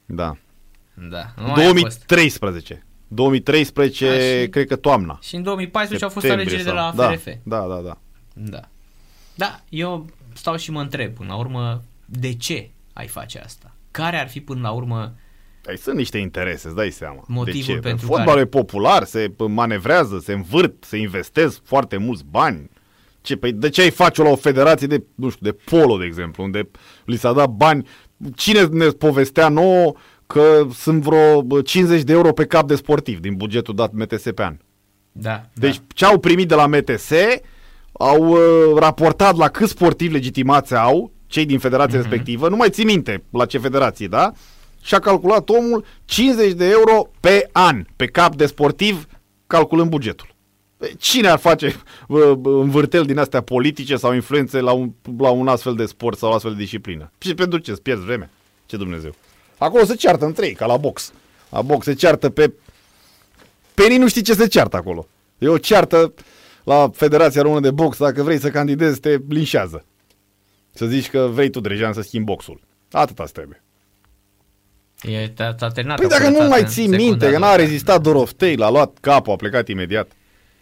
da. 0.05 0.35
da. 1.05 1.33
da. 1.43 1.53
2013. 1.55 2.85
2013, 3.07 4.05
da, 4.05 4.41
și, 4.41 4.49
cred 4.49 4.67
că 4.67 4.75
toamna. 4.75 5.19
Și 5.21 5.35
în 5.35 5.43
2014 5.43 6.05
au 6.05 6.11
fost 6.11 6.29
alegerile 6.29 6.63
de 6.63 6.71
la 6.71 6.93
FRF. 6.95 7.25
Da, 7.43 7.59
da, 7.59 7.67
da, 7.67 7.81
da. 7.81 7.97
Da. 8.33 8.61
Da, 9.35 9.59
eu 9.69 10.05
stau 10.33 10.55
și 10.55 10.71
mă 10.71 10.81
întreb, 10.81 11.13
până 11.13 11.29
la 11.29 11.35
urmă, 11.35 11.81
de 12.05 12.33
ce 12.33 12.69
ai 12.93 13.07
face 13.07 13.39
asta? 13.39 13.71
Care 13.91 14.19
ar 14.19 14.27
fi 14.27 14.41
până 14.41 14.59
la 14.61 14.71
urmă 14.71 15.15
Păi 15.67 15.77
sunt 15.77 15.95
niște 15.95 16.17
interese, 16.17 16.67
îți 16.67 16.75
dai 16.75 16.89
seama. 16.89 17.23
Motivul 17.27 17.61
de 17.61 17.73
ce? 17.73 17.79
pentru 17.79 18.05
Fotbalul 18.05 18.31
care... 18.31 18.39
e 18.39 18.45
popular, 18.45 19.03
se 19.03 19.33
manevrează, 19.47 20.19
se 20.23 20.33
învârt, 20.33 20.83
se 20.83 20.97
investesc 20.97 21.61
foarte 21.63 21.97
mulți 21.97 22.23
bani. 22.29 22.69
Ce, 23.21 23.35
păi 23.35 23.51
de 23.51 23.69
ce 23.69 23.81
ai 23.81 23.89
face 23.89 24.23
la 24.23 24.29
o 24.29 24.35
federație 24.35 24.87
de, 24.87 25.03
nu 25.15 25.29
știu, 25.29 25.51
de 25.51 25.57
polo, 25.65 25.97
de 25.97 26.05
exemplu, 26.05 26.43
unde 26.43 26.69
li 27.05 27.17
s-a 27.17 27.33
dat 27.33 27.49
bani? 27.49 27.87
Cine 28.35 28.65
ne 28.65 28.85
povestea 28.85 29.49
nouă 29.49 29.93
că 30.27 30.67
sunt 30.73 31.01
vreo 31.01 31.61
50 31.61 32.01
de 32.01 32.13
euro 32.13 32.33
pe 32.33 32.45
cap 32.45 32.67
de 32.67 32.75
sportiv 32.75 33.19
din 33.19 33.35
bugetul 33.35 33.75
dat 33.75 33.91
MTS 33.91 34.23
pe 34.35 34.43
an? 34.43 34.57
Da. 35.11 35.45
Deci 35.53 35.75
da. 35.77 35.83
ce 35.87 36.05
au 36.05 36.19
primit 36.19 36.47
de 36.47 36.55
la 36.55 36.67
MTS 36.67 37.11
au 37.91 38.27
uh, 38.27 38.39
raportat 38.75 39.35
la 39.35 39.47
câți 39.47 39.71
sportivi 39.71 40.13
legitimați 40.13 40.75
au 40.75 41.11
cei 41.27 41.45
din 41.45 41.59
federația 41.59 41.99
mm-hmm. 41.99 42.01
respectivă, 42.01 42.49
nu 42.49 42.55
mai 42.55 42.69
țin 42.69 42.85
minte 42.85 43.23
la 43.29 43.45
ce 43.45 43.57
federație, 43.57 44.07
da? 44.07 44.31
Și 44.81 44.95
a 44.95 44.99
calculat 44.99 45.49
omul 45.49 45.85
50 46.05 46.51
de 46.51 46.69
euro 46.69 47.09
pe 47.19 47.49
an, 47.51 47.85
pe 47.95 48.05
cap 48.05 48.35
de 48.35 48.45
sportiv, 48.45 49.07
calculând 49.47 49.89
bugetul. 49.89 50.35
Cine 50.97 51.27
ar 51.27 51.37
face 51.39 51.75
uh, 52.07 52.31
învârtel 52.43 53.03
din 53.03 53.17
astea 53.17 53.41
politice 53.41 53.95
sau 53.95 54.13
influențe 54.13 54.59
la 54.59 54.71
un, 54.71 54.91
la 55.17 55.29
un 55.29 55.47
astfel 55.47 55.75
de 55.75 55.85
sport 55.85 56.17
sau 56.17 56.31
astfel 56.31 56.51
de 56.51 56.57
disciplină? 56.57 57.11
Și 57.17 57.33
pentru 57.33 57.59
ce? 57.59 57.71
Îți 57.71 57.81
pierzi 57.81 58.03
vremea? 58.03 58.29
Ce 58.65 58.77
Dumnezeu? 58.77 59.15
Acolo 59.57 59.83
se 59.83 59.95
ceartă 59.95 60.25
între 60.25 60.45
ei, 60.45 60.53
ca 60.53 60.65
la 60.65 60.77
box. 60.77 61.11
La 61.49 61.61
box 61.61 61.85
se 61.85 61.93
ceartă 61.93 62.29
pe... 62.29 62.53
Pe 63.73 63.87
nici 63.87 63.97
nu 63.97 64.07
știi 64.07 64.21
ce 64.21 64.33
se 64.33 64.47
ceartă 64.47 64.77
acolo. 64.77 65.07
E 65.37 65.47
o 65.47 65.57
ceartă 65.57 66.13
la 66.63 66.89
Federația 66.93 67.41
Română 67.41 67.59
de 67.59 67.71
Box, 67.71 67.97
dacă 67.97 68.23
vrei 68.23 68.39
să 68.39 68.49
candidezi, 68.49 68.99
te 68.99 69.17
linșează. 69.29 69.85
Să 70.77 70.85
zici 70.85 71.09
că 71.09 71.29
vrei 71.31 71.49
tu, 71.49 71.59
Drejan, 71.59 71.93
să 71.93 72.01
schimbi 72.01 72.25
boxul. 72.25 72.59
Atâta 72.91 73.23
trebuie. 73.23 73.63
E, 75.01 75.27
t-a, 75.27 75.53
t-a 75.53 75.67
terminat 75.67 75.99
păi 75.99 76.07
dacă 76.07 76.29
nu 76.29 76.47
mai 76.47 76.63
ții 76.65 76.87
minte, 76.87 77.31
că 77.31 77.37
n-a 77.37 77.55
rezistat 77.55 78.01
Doroftei, 78.01 78.55
l-a 78.55 78.69
luat 78.69 78.97
capul, 79.01 79.33
a 79.33 79.35
plecat 79.35 79.67
imediat. 79.67 80.11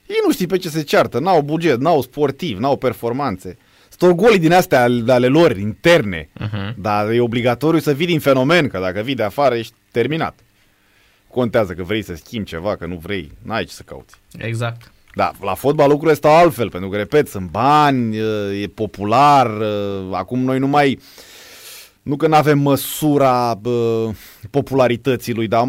Ei 0.08 0.20
nu 0.26 0.32
știi 0.32 0.48
pe 0.48 0.58
ce 0.58 0.70
se 0.70 0.82
ceartă, 0.82 1.20
n-au 1.20 1.42
buget, 1.42 1.80
n-au 1.80 2.02
sportiv, 2.02 2.58
n-au 2.58 2.78
performanțe. 2.78 3.58
Storgolii 3.90 4.40
din 4.40 4.54
astea 4.54 4.82
ale 5.08 5.28
lor, 5.28 5.58
interne, 5.58 6.30
uh-huh. 6.40 6.74
dar 6.76 7.10
e 7.10 7.20
obligatoriu 7.20 7.80
să 7.80 7.94
vii 7.94 8.06
din 8.06 8.20
fenomen, 8.20 8.68
că 8.68 8.80
dacă 8.80 9.02
vii 9.02 9.16
de 9.16 9.24
afară 9.24 9.56
ești 9.56 9.74
terminat. 9.92 10.40
Contează 11.28 11.74
că 11.74 11.84
vrei 11.84 12.02
să 12.02 12.16
schimbi 12.16 12.48
ceva, 12.48 12.76
că 12.76 12.86
nu 12.86 12.96
vrei, 12.96 13.32
n-ai 13.42 13.64
ce 13.64 13.74
să 13.74 13.84
cauți. 13.86 14.16
Exact. 14.38 14.92
Da, 15.16 15.32
la 15.42 15.54
fotbal 15.54 15.90
lucrurile 15.90 16.16
stau 16.16 16.36
altfel, 16.36 16.70
pentru 16.70 16.90
că, 16.90 16.98
repet, 16.98 17.28
sunt 17.28 17.50
bani, 17.50 18.18
e 18.62 18.68
popular, 18.68 19.52
acum 20.12 20.40
noi 20.40 20.60
nu 20.60 20.68
mai 20.68 21.00
nu 22.06 22.16
că 22.16 22.28
nu 22.28 22.36
avem 22.36 22.60
măsura 22.60 23.58
bă, 23.62 24.10
popularității 24.50 25.34
lui, 25.34 25.48
dar 25.48 25.68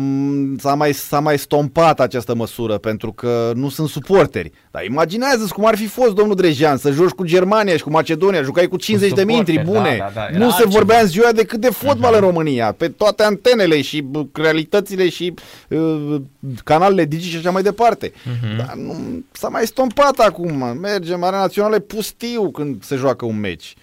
s-a 0.58 0.74
mai, 0.74 0.92
s-a 0.92 1.20
mai 1.20 1.38
stompat 1.38 2.00
această 2.00 2.34
măsură 2.34 2.78
pentru 2.78 3.12
că 3.12 3.52
nu 3.54 3.68
sunt 3.68 3.88
suporteri. 3.88 4.52
Dar 4.70 4.84
imaginează-ți 4.84 5.52
cum 5.52 5.66
ar 5.66 5.76
fi 5.76 5.86
fost 5.86 6.14
domnul 6.14 6.34
Drejean 6.36 6.76
să 6.76 6.90
joci 6.90 7.10
cu 7.10 7.24
Germania 7.24 7.76
și 7.76 7.82
cu 7.82 7.90
Macedonia, 7.90 8.42
jucai 8.42 8.66
cu 8.66 8.76
50 8.76 9.12
de 9.12 9.24
mii 9.24 9.44
tribune. 9.44 9.96
Da, 9.98 10.10
da, 10.14 10.28
da. 10.32 10.38
Nu 10.38 10.50
se 10.50 10.66
vorbea 10.66 11.00
în 11.00 11.06
ziua 11.06 11.32
decât 11.32 11.60
de 11.60 11.70
fotbal 11.70 12.12
uh-huh. 12.12 12.16
în 12.16 12.20
România, 12.20 12.72
pe 12.72 12.88
toate 12.88 13.22
antenele 13.22 13.82
și 13.82 14.06
realitățile 14.32 15.08
și 15.08 15.34
uh, 15.68 16.16
canalele 16.64 17.04
digi 17.04 17.30
și 17.30 17.36
așa 17.36 17.50
mai 17.50 17.62
departe. 17.62 18.10
Uh-huh. 18.10 18.56
Dar 18.56 18.74
nu, 18.74 19.24
s-a 19.32 19.48
mai 19.48 19.66
stompat 19.66 20.18
acum. 20.18 20.78
Mergem, 20.80 21.22
Arena 21.22 21.40
Națională 21.40 21.78
pustiu 21.78 22.50
când 22.50 22.84
se 22.84 22.96
joacă 22.96 23.24
un 23.24 23.40
meci. 23.40 23.74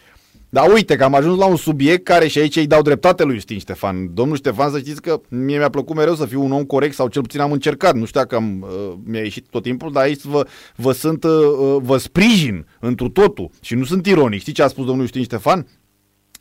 Dar 0.53 0.71
uite 0.71 0.95
că 0.95 1.03
am 1.03 1.15
ajuns 1.15 1.37
la 1.37 1.45
un 1.45 1.55
subiect 1.55 2.03
care 2.03 2.27
și 2.27 2.39
aici 2.39 2.55
îi 2.55 2.67
dau 2.67 2.81
dreptate 2.81 3.23
lui 3.23 3.35
Justin 3.35 3.59
Ștefan. 3.59 4.13
Domnul 4.13 4.37
Ștefan, 4.37 4.71
să 4.71 4.79
știți 4.79 5.01
că 5.01 5.21
mie 5.29 5.57
mi-a 5.57 5.69
plăcut 5.69 5.95
mereu 5.95 6.15
să 6.15 6.25
fiu 6.25 6.43
un 6.43 6.51
om 6.51 6.63
corect 6.63 6.93
sau 6.93 7.07
cel 7.07 7.21
puțin 7.21 7.39
am 7.39 7.51
încercat. 7.51 7.95
Nu 7.95 8.05
știu 8.05 8.19
dacă 8.19 8.35
am, 8.35 8.61
uh, 8.61 8.93
mi-a 9.03 9.21
ieșit 9.21 9.45
tot 9.49 9.63
timpul, 9.63 9.91
dar 9.91 10.03
aici 10.03 10.21
vă, 10.21 10.47
vă 10.75 10.91
sunt, 10.91 11.23
uh, 11.23 11.31
uh 11.31 11.77
vă 11.81 11.97
sprijin 11.97 12.67
întru 12.79 13.09
totul 13.09 13.49
și 13.61 13.75
nu 13.75 13.83
sunt 13.83 14.05
ironic. 14.05 14.39
Știți 14.39 14.55
ce 14.55 14.63
a 14.63 14.67
spus 14.67 14.85
domnul 14.85 15.03
Justin 15.03 15.23
Ștefan? 15.23 15.67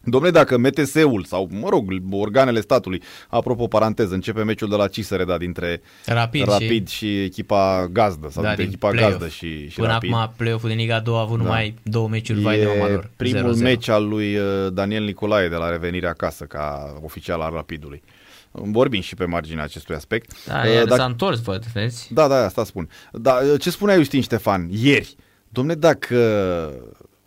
Domnule, 0.05 0.32
dacă 0.32 0.59
MTS-ul 0.59 1.24
sau, 1.24 1.48
mă 1.61 1.68
rog, 1.68 1.92
organele 2.11 2.61
statului, 2.61 3.03
apropo, 3.28 3.66
paranteză, 3.66 4.14
începe 4.14 4.42
meciul 4.42 4.68
de 4.68 4.76
la 4.76 4.88
Cisere, 4.88 5.24
da, 5.24 5.38
dintre 5.38 5.80
Rapid, 6.07 6.46
Rapid 6.46 6.88
și... 6.88 6.96
și 6.96 7.22
echipa 7.22 7.88
gazdă, 7.92 8.28
sau 8.30 8.42
da, 8.42 8.48
dintre 8.48 8.64
echipa 8.64 8.88
play-off. 8.88 9.11
gazdă 9.11 9.28
și, 9.28 9.68
și 9.68 9.76
Până 9.76 9.88
Rapid. 9.88 10.12
acum 10.12 10.32
play-off-ul 10.36 10.68
din 10.68 10.78
Liga 10.78 11.00
2 11.00 11.14
a 11.14 11.18
avut 11.18 11.36
da. 11.36 11.42
numai 11.42 11.74
două 11.82 12.09
meciuri, 12.09 12.40
vai 12.40 12.59
de 12.59 12.68
lor. 12.78 13.11
primul 13.16 13.55
0-0. 13.55 13.59
meci 13.59 13.88
al 13.88 14.09
lui 14.09 14.36
uh, 14.36 14.72
Daniel 14.72 15.05
Nicolae 15.05 15.48
de 15.48 15.57
la 15.57 15.70
revenirea 15.70 16.11
acasă, 16.11 16.44
ca 16.44 16.96
oficial 17.03 17.40
al 17.40 17.53
Rapidului. 17.53 18.03
Vorbim 18.50 19.00
și 19.00 19.14
pe 19.14 19.24
marginea 19.24 19.64
acestui 19.64 19.94
aspect. 19.94 20.46
Da, 20.46 20.62
uh, 20.66 20.82
dacă... 20.84 20.94
s-a 20.94 21.05
întors, 21.05 21.40
văd, 21.40 21.64
vezi? 21.64 22.14
Da, 22.14 22.28
da, 22.28 22.44
asta 22.44 22.64
spun. 22.64 22.88
Da, 23.12 23.32
uh, 23.53 23.61
ce 23.61 23.70
spunea 23.70 23.96
Justin 23.96 24.20
Ștefan 24.20 24.68
ieri? 24.70 25.16
Domne, 25.48 25.74
dacă 25.74 26.16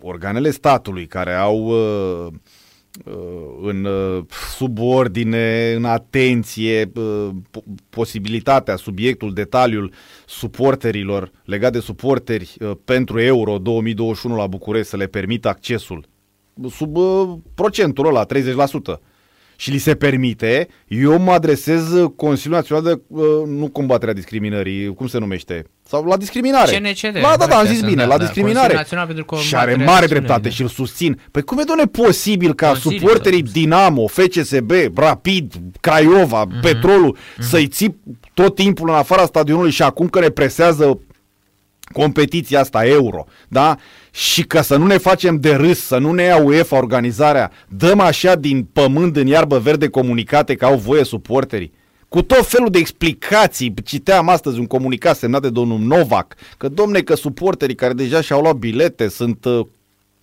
organele 0.02 0.52
statului 0.52 1.08
care 1.08 1.34
au 1.34 1.58
uh, 1.58 2.34
în 3.62 3.88
subordine, 4.58 5.74
în 5.76 5.86
atenție, 5.86 6.92
posibilitatea, 7.90 8.76
subiectul, 8.76 9.34
detaliul 9.34 9.94
suporterilor 10.26 11.32
legat 11.46 11.72
de 11.72 11.80
suporteri 11.80 12.58
pentru 12.86 13.20
Euro 13.20 13.58
2021 13.58 14.36
la 14.36 14.48
București 14.48 14.90
să 14.90 14.98
le 14.98 15.08
permită 15.08 15.48
accesul 15.48 16.06
sub 16.70 16.98
procentul 17.56 18.08
ăla, 18.08 18.26
30% 18.26 19.00
și 19.56 19.72
li 19.72 19.78
se 19.78 19.96
permite, 19.96 20.68
eu 20.88 21.20
mă 21.20 21.32
adresez 21.32 21.84
Consiliul 22.16 22.56
Național 22.56 22.84
de, 22.84 23.02
uh, 23.08 23.26
nu 23.48 23.70
combaterea 23.70 24.14
discriminării, 24.14 24.94
cum 24.94 25.08
se 25.08 25.18
numește? 25.18 25.66
Sau 25.88 26.06
la 26.06 26.18
discriminare. 26.18 26.72
CNCD. 26.78 27.18
La, 27.22 27.36
da, 27.38 27.46
da, 27.46 27.58
am 27.58 27.66
zis 27.66 27.82
bine, 27.82 28.02
da, 28.02 28.06
la 28.06 28.18
da, 28.18 28.24
discriminare. 28.24 28.86
Și 29.40 29.56
are 29.56 29.76
mare 29.76 30.06
dreptate 30.06 30.50
și 30.50 30.62
îl 30.62 30.68
susțin. 30.68 31.22
Păi 31.32 31.42
cum 31.42 31.60
e, 31.60 31.64
doamne, 31.64 31.86
posibil 31.86 32.54
ca 32.54 32.68
Consiliul 32.68 33.00
suporterii 33.00 33.42
Dinamo, 33.42 34.08
FCSB, 34.08 34.72
Rapid, 34.96 35.54
Craiova, 35.80 36.48
uh-huh. 36.48 36.62
Petrolul, 36.62 37.18
uh-huh. 37.18 37.40
să-i 37.40 37.68
ții 37.68 38.00
tot 38.34 38.56
timpul 38.56 38.90
în 38.90 38.96
afara 38.96 39.26
stadionului 39.26 39.72
și 39.72 39.82
acum 39.82 40.08
că 40.08 40.20
ne 40.20 40.30
presează 40.30 41.00
competiția 41.94 42.60
asta 42.60 42.86
euro, 42.86 43.26
da? 43.48 43.78
Și 44.12 44.44
ca 44.44 44.62
să 44.62 44.78
nu 44.78 44.86
ne 44.86 44.98
facem 44.98 45.40
de 45.40 45.54
râs, 45.56 45.80
să 45.80 45.98
nu 45.98 46.12
ne 46.12 46.24
ia 46.24 46.38
UEFA 46.38 46.78
organizarea, 46.78 47.52
dăm 47.68 48.00
așa 48.00 48.36
din 48.36 48.68
pământ 48.74 49.16
în 49.16 49.28
iarbă 49.28 49.60
verde 49.60 49.88
comunicate 49.88 50.56
că 50.56 50.66
au 50.66 50.78
voie 50.78 51.04
suporterii. 51.04 51.74
Cu 52.10 52.22
tot 52.22 52.48
felul 52.48 52.70
de 52.70 52.78
explicații, 52.78 53.74
citeam 53.84 54.30
astăzi 54.30 54.60
un 54.60 54.66
comunicat 54.66 55.18
semnat 55.18 55.42
de 55.42 55.50
domnul 55.50 55.80
Novak, 55.80 56.36
că 56.58 56.68
domne, 56.68 57.00
că 57.00 57.16
suporterii 57.16 57.76
care 57.76 57.94
deja 57.94 58.22
și-au 58.22 58.42
luat 58.42 58.56
bilete 58.56 59.08
sunt, 59.08 59.46
uh, 59.46 59.66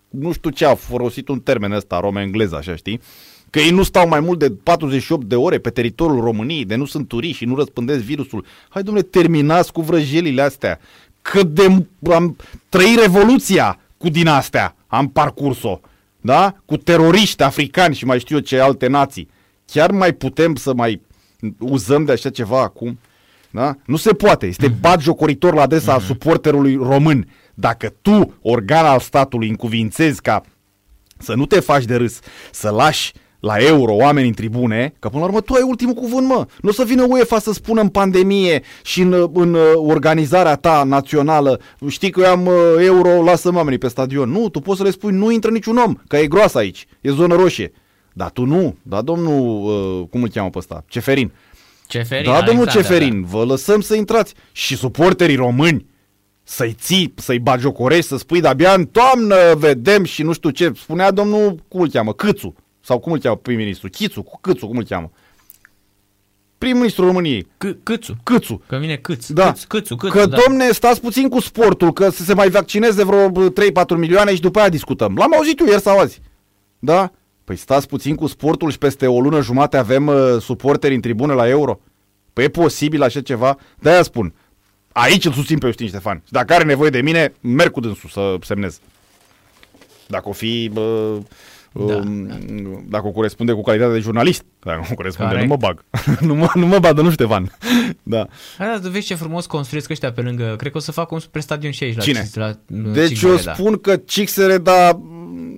nu 0.09 0.33
știu 0.33 0.51
ce, 0.51 0.65
a 0.65 0.75
folosit 0.75 1.29
un 1.29 1.41
termen 1.41 1.73
ăsta, 1.73 2.01
romă-engleză, 2.01 2.57
așa 2.57 2.77
știi, 2.77 3.01
că 3.53 3.59
ei 3.59 3.71
nu 3.71 3.83
stau 3.83 4.09
mai 4.09 4.21
mult 4.21 4.39
de 4.39 4.51
48 4.51 5.27
de 5.27 5.37
ore 5.37 5.59
pe 5.59 5.71
teritoriul 5.71 6.21
României, 6.21 6.65
de 6.65 6.75
nu 6.75 6.85
sunt 6.85 7.09
turiști 7.09 7.37
și 7.37 7.45
nu 7.45 7.57
răspândesc 7.57 8.03
virusul. 8.03 8.45
Hai, 8.69 8.83
domnule, 8.83 9.07
terminați 9.07 9.73
cu 9.73 9.81
vrăjelile 9.81 10.43
astea 10.43 10.81
cât 11.23 11.55
de 11.55 11.87
am 12.13 12.37
trăit 12.69 12.99
revoluția 13.01 13.79
cu 13.97 14.09
din 14.09 14.27
astea, 14.27 14.77
am 14.87 15.09
parcurs-o, 15.09 15.81
da? 16.21 16.55
Cu 16.65 16.77
teroriști 16.77 17.43
africani 17.43 17.95
și 17.95 18.05
mai 18.05 18.19
știu 18.19 18.37
eu 18.37 18.43
ce 18.43 18.61
alte 18.61 18.87
nații. 18.87 19.29
Chiar 19.65 19.91
mai 19.91 20.13
putem 20.13 20.55
să 20.55 20.75
mai 20.75 21.01
uzăm 21.59 22.05
de 22.05 22.13
așa 22.13 22.31
ceva 22.31 22.61
acum? 22.61 22.99
Da? 23.51 23.77
Nu 23.87 23.97
se 23.97 24.13
poate. 24.13 24.47
Este 24.47 24.69
mm-hmm. 24.69 24.81
bat 24.81 25.01
jocoritor 25.01 25.55
la 25.55 25.63
adresa 25.63 25.99
mm-hmm. 25.99 26.07
suporterului 26.07 26.77
român. 26.77 27.29
Dacă 27.55 27.95
tu, 28.03 28.35
organ 28.43 28.85
al 28.85 29.01
statului, 29.01 29.49
încuvințezi 29.49 30.21
ca 30.21 30.43
să 31.19 31.35
nu 31.35 31.47
te 31.47 31.61
faci 31.61 31.85
de 31.85 31.97
râs, 31.97 32.19
să 32.51 32.71
lași 32.71 33.13
la 33.43 33.57
euro 33.57 33.95
oameni 33.95 34.27
în 34.27 34.33
tribune, 34.33 34.95
că 34.99 35.09
până 35.09 35.21
la 35.21 35.29
urmă 35.29 35.41
tu 35.41 35.55
ai 35.55 35.63
ultimul 35.63 35.95
cuvânt, 35.95 36.27
mă. 36.27 36.47
Nu 36.61 36.69
o 36.69 36.73
să 36.73 36.85
vină 36.85 37.07
UEFA 37.09 37.39
să 37.39 37.53
spună 37.53 37.81
în 37.81 37.89
pandemie 37.89 38.63
și 38.83 39.01
în, 39.01 39.31
în 39.33 39.55
uh, 39.55 39.61
organizarea 39.77 40.57
ta 40.57 40.83
națională, 40.85 41.61
știi 41.89 42.11
că 42.11 42.21
eu 42.21 42.31
am 42.31 42.47
uh, 42.47 42.55
euro, 42.79 43.23
lasă 43.23 43.51
oamenii 43.55 43.79
pe 43.79 43.89
stadion. 43.89 44.31
Nu, 44.31 44.49
tu 44.49 44.61
poți 44.61 44.79
să 44.79 44.85
le 44.85 44.91
spui, 44.91 45.13
nu 45.13 45.31
intră 45.31 45.51
niciun 45.51 45.77
om, 45.77 45.95
că 46.09 46.17
e 46.17 46.27
groasă 46.27 46.59
aici, 46.59 46.87
e 47.01 47.11
zonă 47.11 47.35
roșie. 47.35 47.73
Dar 48.13 48.31
tu 48.31 48.45
nu, 48.45 48.77
da 48.83 49.01
domnul, 49.01 49.65
uh, 49.65 50.09
cum 50.11 50.23
îl 50.23 50.29
cheamă 50.29 50.51
pe 50.51 50.59
ăsta, 50.59 50.85
Ceferin. 50.89 51.33
Ceferin, 51.87 52.31
da, 52.31 52.43
domnul 52.43 52.65
exact, 52.65 52.87
Ceferin, 52.87 53.21
da, 53.21 53.29
da. 53.31 53.39
vă 53.39 53.45
lăsăm 53.45 53.81
să 53.81 53.95
intrați. 53.95 54.35
Și 54.53 54.77
suporterii 54.77 55.37
români, 55.37 55.87
să-i 56.43 56.75
ții, 56.79 57.15
să-i 57.17 57.39
bagiocorești, 57.39 58.07
să 58.07 58.17
spui, 58.17 58.41
de-abia 58.41 58.73
în 58.73 58.85
toamnă 58.85 59.37
vedem 59.57 60.05
și 60.05 60.23
nu 60.23 60.33
știu 60.33 60.51
ce, 60.51 60.73
spunea 60.77 61.11
domnul, 61.11 61.65
cum 61.69 61.81
îl 61.81 61.89
cheamă, 61.89 62.13
Câțu 62.13 62.55
sau 62.85 62.99
cum 62.99 63.13
îl 63.13 63.19
cheamă 63.19 63.37
prim-ministru? 63.37 63.89
Chițu, 63.89 64.23
cu 64.23 64.39
Câțu, 64.41 64.67
cum 64.67 64.77
îl 64.77 64.85
cheamă? 64.85 65.11
Prim-ministrul 66.59 67.07
României. 67.07 67.43
C- 67.45 67.83
Câțu. 67.83 68.17
Câțu. 68.23 68.63
Că 68.67 68.77
vine 68.77 68.97
Câț. 68.97 69.27
Da. 69.29 69.47
Câț, 69.53 69.63
câțu, 69.63 69.97
câțu, 69.97 70.13
că, 70.13 70.27
da. 70.27 70.37
domne, 70.47 70.71
stați 70.71 71.01
puțin 71.01 71.29
cu 71.29 71.41
sportul, 71.41 71.93
că 71.93 72.09
să 72.09 72.23
se 72.23 72.35
mai 72.35 72.49
vaccineze 72.49 73.05
vreo 73.05 73.31
3-4 73.31 73.97
milioane 73.97 74.35
și 74.35 74.41
după 74.41 74.59
aia 74.59 74.69
discutăm. 74.69 75.15
L-am 75.17 75.35
auzit 75.35 75.61
eu 75.61 75.67
ieri 75.67 75.81
sau 75.81 75.99
azi. 75.99 76.21
Da? 76.79 77.13
Păi 77.45 77.57
stați 77.57 77.89
puțin 77.89 78.15
cu 78.15 78.27
sportul 78.27 78.71
și 78.71 78.79
peste 78.79 79.07
o 79.07 79.21
lună 79.21 79.41
jumate 79.41 79.77
avem 79.77 80.07
uh, 80.07 80.37
suporteri 80.41 80.95
în 80.95 81.01
tribune 81.01 81.33
la 81.33 81.49
Euro. 81.49 81.81
Păi 82.33 82.45
e 82.45 82.49
posibil 82.49 83.03
așa 83.03 83.21
ceva? 83.21 83.59
De-aia 83.79 84.03
spun. 84.03 84.35
Aici 84.93 85.25
îl 85.25 85.33
susțin 85.33 85.59
pe 85.59 85.67
Justin 85.67 85.87
Ștefan. 85.87 86.23
Dacă 86.29 86.55
are 86.55 86.65
nevoie 86.65 86.91
de 86.91 87.01
mine, 87.01 87.35
merg 87.41 87.71
cu 87.73 87.81
dânsul 87.81 88.09
să 88.11 88.37
semnez. 88.41 88.81
Dacă 90.07 90.29
o 90.29 90.33
fi... 90.33 90.71
Uh, 90.75 91.17
da, 91.73 91.97
um, 91.97 92.27
da. 92.27 92.35
dacă 92.89 93.07
o 93.07 93.11
corespunde 93.11 93.53
cu 93.53 93.63
calitatea 93.63 93.95
de 93.95 94.01
jurnalist. 94.01 94.45
Dacă 94.59 94.89
o 94.91 94.95
corespunde, 94.95 95.31
Corect. 95.31 95.49
nu 95.49 95.57
mă 95.57 95.61
bag. 95.61 95.85
nu, 96.29 96.35
mă, 96.35 96.51
nu 96.55 96.67
mă 96.67 96.79
bagă, 96.79 97.03
nu 97.03 97.11
Ștefan. 97.11 97.57
da. 98.03 98.27
Da, 98.59 98.79
tu 98.83 98.89
vezi 98.89 99.07
ce 99.07 99.15
frumos 99.15 99.47
construiesc 99.47 99.91
ăștia 99.91 100.13
pe 100.13 100.21
lângă. 100.21 100.55
Cred 100.59 100.73
că 100.73 100.79
o 100.79 100.81
să 100.81 100.93
facă 100.93 101.15
un 101.15 101.21
super 101.21 101.41
stadion 101.41 101.73
și 101.73 101.85
aici. 101.85 101.97
La 101.97 102.03
Cine? 102.03 102.29
La, 102.35 102.53
deci 102.67 103.09
Cixere, 103.09 103.33
eu 103.33 103.39
da. 103.39 103.53
spun 103.53 103.79
că 103.79 103.97
Cixere, 103.97 104.59
da... 104.59 105.01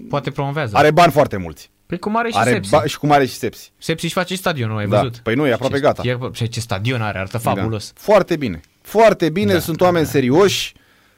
Poate 0.08 0.30
promovează. 0.30 0.76
Are 0.76 0.90
bani 0.90 1.12
foarte 1.12 1.36
mulți. 1.36 1.70
Păi 1.86 1.98
cum 1.98 2.16
are 2.16 2.28
și 2.28 2.36
are 2.36 2.50
Sepsi. 2.50 2.70
Ba- 2.70 2.84
și 2.84 2.98
cum 2.98 3.10
are 3.10 3.26
și 3.26 3.34
Sepsi. 3.34 3.72
Sepsi 3.78 4.04
își 4.04 4.14
face 4.14 4.34
stadionul, 4.34 4.78
ai 4.78 4.86
da. 4.86 4.96
văzut? 4.96 5.16
Păi 5.16 5.34
nu, 5.34 5.46
e 5.46 5.52
aproape 5.52 5.74
ce, 5.74 5.80
gata. 5.80 6.02
E, 6.40 6.46
ce 6.46 6.60
stadion 6.60 7.02
are, 7.02 7.18
arată 7.18 7.40
da. 7.42 7.50
fabulos. 7.50 7.92
Da. 7.94 8.00
Foarte 8.00 8.36
bine. 8.36 8.60
Foarte 8.80 9.30
bine, 9.30 9.52
da, 9.52 9.58
sunt 9.58 9.80
oameni 9.80 10.04
da. 10.04 10.10
serioși, 10.10 10.72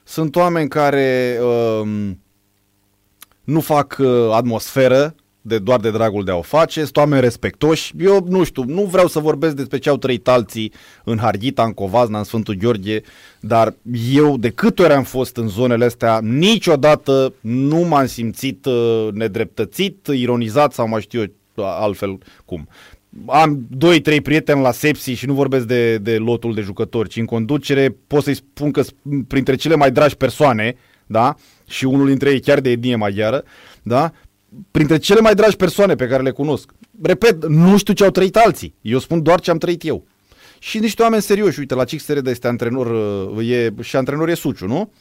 sunt 0.04 0.36
oameni 0.36 0.68
care 0.68 1.38
uh, 1.42 2.10
nu 3.46 3.60
fac 3.60 3.96
uh, 3.98 4.08
atmosferă, 4.32 5.14
de 5.40 5.58
doar 5.58 5.80
de 5.80 5.90
dragul 5.90 6.24
de 6.24 6.30
a 6.30 6.36
o 6.36 6.42
face, 6.42 6.82
sunt 6.82 6.96
oameni 6.96 7.20
respectoși. 7.20 7.92
Eu 7.98 8.26
nu 8.28 8.44
știu, 8.44 8.62
nu 8.62 8.82
vreau 8.82 9.06
să 9.06 9.18
vorbesc 9.18 9.54
despre 9.56 9.78
ce 9.78 9.88
au 9.88 9.96
trăit 9.96 10.28
alții 10.28 10.72
în 11.04 11.18
Harghita, 11.18 11.64
în 11.64 11.72
Covazna, 11.72 12.18
în 12.18 12.24
Sfântul 12.24 12.54
Gheorghe, 12.54 13.00
dar 13.40 13.74
eu 14.12 14.36
de 14.36 14.50
câte 14.50 14.82
ori 14.82 14.92
am 14.92 15.02
fost 15.02 15.36
în 15.36 15.48
zonele 15.48 15.84
astea, 15.84 16.20
niciodată 16.22 17.34
nu 17.40 17.76
m-am 17.76 18.06
simțit 18.06 18.66
uh, 18.66 19.08
nedreptățit, 19.12 20.06
ironizat 20.06 20.72
sau 20.72 20.88
mai 20.88 21.00
știu 21.00 21.20
eu 21.20 21.64
altfel 21.64 22.18
cum. 22.44 22.68
Am 23.26 23.66
doi, 23.70 24.00
trei 24.00 24.20
prieteni 24.20 24.62
la 24.62 24.72
Sepsi 24.72 25.12
și 25.12 25.26
nu 25.26 25.34
vorbesc 25.34 25.66
de, 25.66 25.98
de 25.98 26.16
lotul 26.16 26.54
de 26.54 26.60
jucători, 26.60 27.08
ci 27.08 27.16
în 27.16 27.24
conducere 27.24 27.96
pot 28.06 28.22
să-i 28.22 28.34
spun 28.34 28.70
că 28.70 28.82
printre 29.28 29.54
cele 29.54 29.74
mai 29.74 29.90
dragi 29.90 30.16
persoane, 30.16 30.76
da? 31.06 31.34
Și 31.66 31.84
unul 31.84 32.06
dintre 32.06 32.30
ei 32.30 32.40
chiar 32.40 32.60
de 32.60 32.70
etnie 32.70 32.96
maghiară, 32.96 33.44
da? 33.82 34.12
printre 34.70 34.98
cele 34.98 35.20
mai 35.20 35.34
dragi 35.34 35.56
persoane 35.56 35.94
pe 35.94 36.06
care 36.06 36.22
le 36.22 36.30
cunosc. 36.30 36.70
Repet, 37.02 37.46
nu 37.46 37.76
știu 37.76 37.94
ce 37.94 38.04
au 38.04 38.10
trăit 38.10 38.36
alții. 38.36 38.74
Eu 38.80 38.98
spun 38.98 39.22
doar 39.22 39.40
ce 39.40 39.50
am 39.50 39.58
trăit 39.58 39.84
eu. 39.84 40.04
Și 40.58 40.78
niște 40.78 41.02
oameni 41.02 41.22
serioși. 41.22 41.58
Uite, 41.58 41.74
la 41.74 41.84
de 42.20 42.30
este 42.30 42.48
antrenor, 42.48 42.86
uh, 43.36 43.48
e, 43.50 43.74
și 43.80 43.96
antrenor 43.96 44.28
e 44.28 44.34
Suciu, 44.34 44.66
nu? 44.66 44.92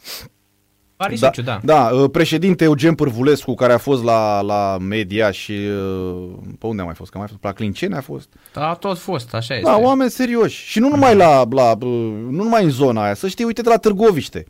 Pari 0.95 1.20
da, 1.20 1.28
Suciu, 1.28 1.41
da. 1.41 1.59
Da, 1.63 1.89
uh, 1.93 2.09
președinte 2.11 2.63
Eugen 2.63 2.95
Pârvulescu, 2.95 3.53
care 3.53 3.74
a 3.74 3.78
fost 3.78 4.03
la, 4.03 4.41
la 4.41 4.78
media 4.78 5.32
și... 5.32 5.51
Uh, 5.51 6.34
pe 6.59 6.68
unde 6.68 6.82
a 6.82 6.86
mai 6.86 6.93
fost? 6.93 7.11
Că 7.11 7.18
a 7.18 7.20
mai 7.20 7.30
fost? 7.30 7.43
La 7.43 7.53
Clincene 7.53 7.95
a 7.95 8.01
fost? 8.01 8.30
Da, 8.53 8.70
a 8.70 8.74
tot 8.74 8.97
fost, 8.97 9.34
așa 9.34 9.47
da, 9.47 9.55
este. 9.55 9.70
Da, 9.70 9.78
oameni 9.78 10.09
serioși. 10.09 10.66
Și 10.66 10.80
nu 10.80 10.89
numai, 10.89 11.16
la, 11.16 11.43
la, 11.49 11.74
nu 11.80 12.43
numai 12.43 12.63
în 12.63 12.70
zona 12.70 13.03
aia. 13.03 13.13
Să 13.13 13.28
știi, 13.28 13.45
uite 13.45 13.61
de 13.61 13.70
la 13.70 13.78
Târgoviște. 13.78 14.45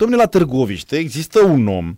Domnule, 0.00 0.22
la 0.22 0.28
Târgoviște 0.28 0.96
există 0.96 1.44
un 1.44 1.66
om 1.66 1.96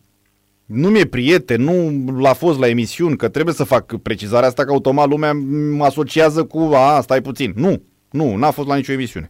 nu 0.64 0.88
mi-e 0.88 1.07
prieten, 1.07 1.62
nu 1.62 2.05
l-a 2.20 2.32
fost 2.32 2.59
la 2.59 2.68
emisiuni, 2.68 3.16
că 3.16 3.28
trebuie 3.28 3.55
să 3.55 3.64
fac 3.64 3.96
precizarea 4.03 4.48
asta, 4.48 4.64
că 4.64 4.70
automat 4.70 5.09
lumea 5.09 5.32
mă 5.76 5.84
asociază 5.84 6.44
cu, 6.44 6.59
a, 6.59 7.00
stai 7.00 7.20
puțin. 7.20 7.53
Nu, 7.57 7.82
nu, 8.11 8.36
n-a 8.36 8.50
fost 8.50 8.68
la 8.68 8.76
nicio 8.76 8.92
emisiune. 8.92 9.26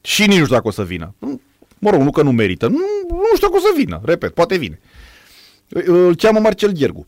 Și 0.00 0.20
nici 0.20 0.38
nu 0.38 0.44
știu 0.44 0.54
dacă 0.54 0.68
o 0.68 0.70
să 0.70 0.84
vină. 0.84 1.14
Mă 1.78 1.90
rog, 1.90 2.00
nu 2.00 2.10
că 2.10 2.22
nu 2.22 2.32
merită, 2.32 2.66
nu, 2.66 2.78
nu 3.08 3.34
știu 3.34 3.48
dacă 3.48 3.56
o 3.56 3.66
să 3.66 3.72
vină, 3.76 4.00
repet, 4.04 4.34
poate 4.34 4.56
vine. 4.56 4.80
Îl 5.68 6.16
cheamă 6.16 6.38
Marcel 6.38 6.72
Ghergu. 6.72 7.06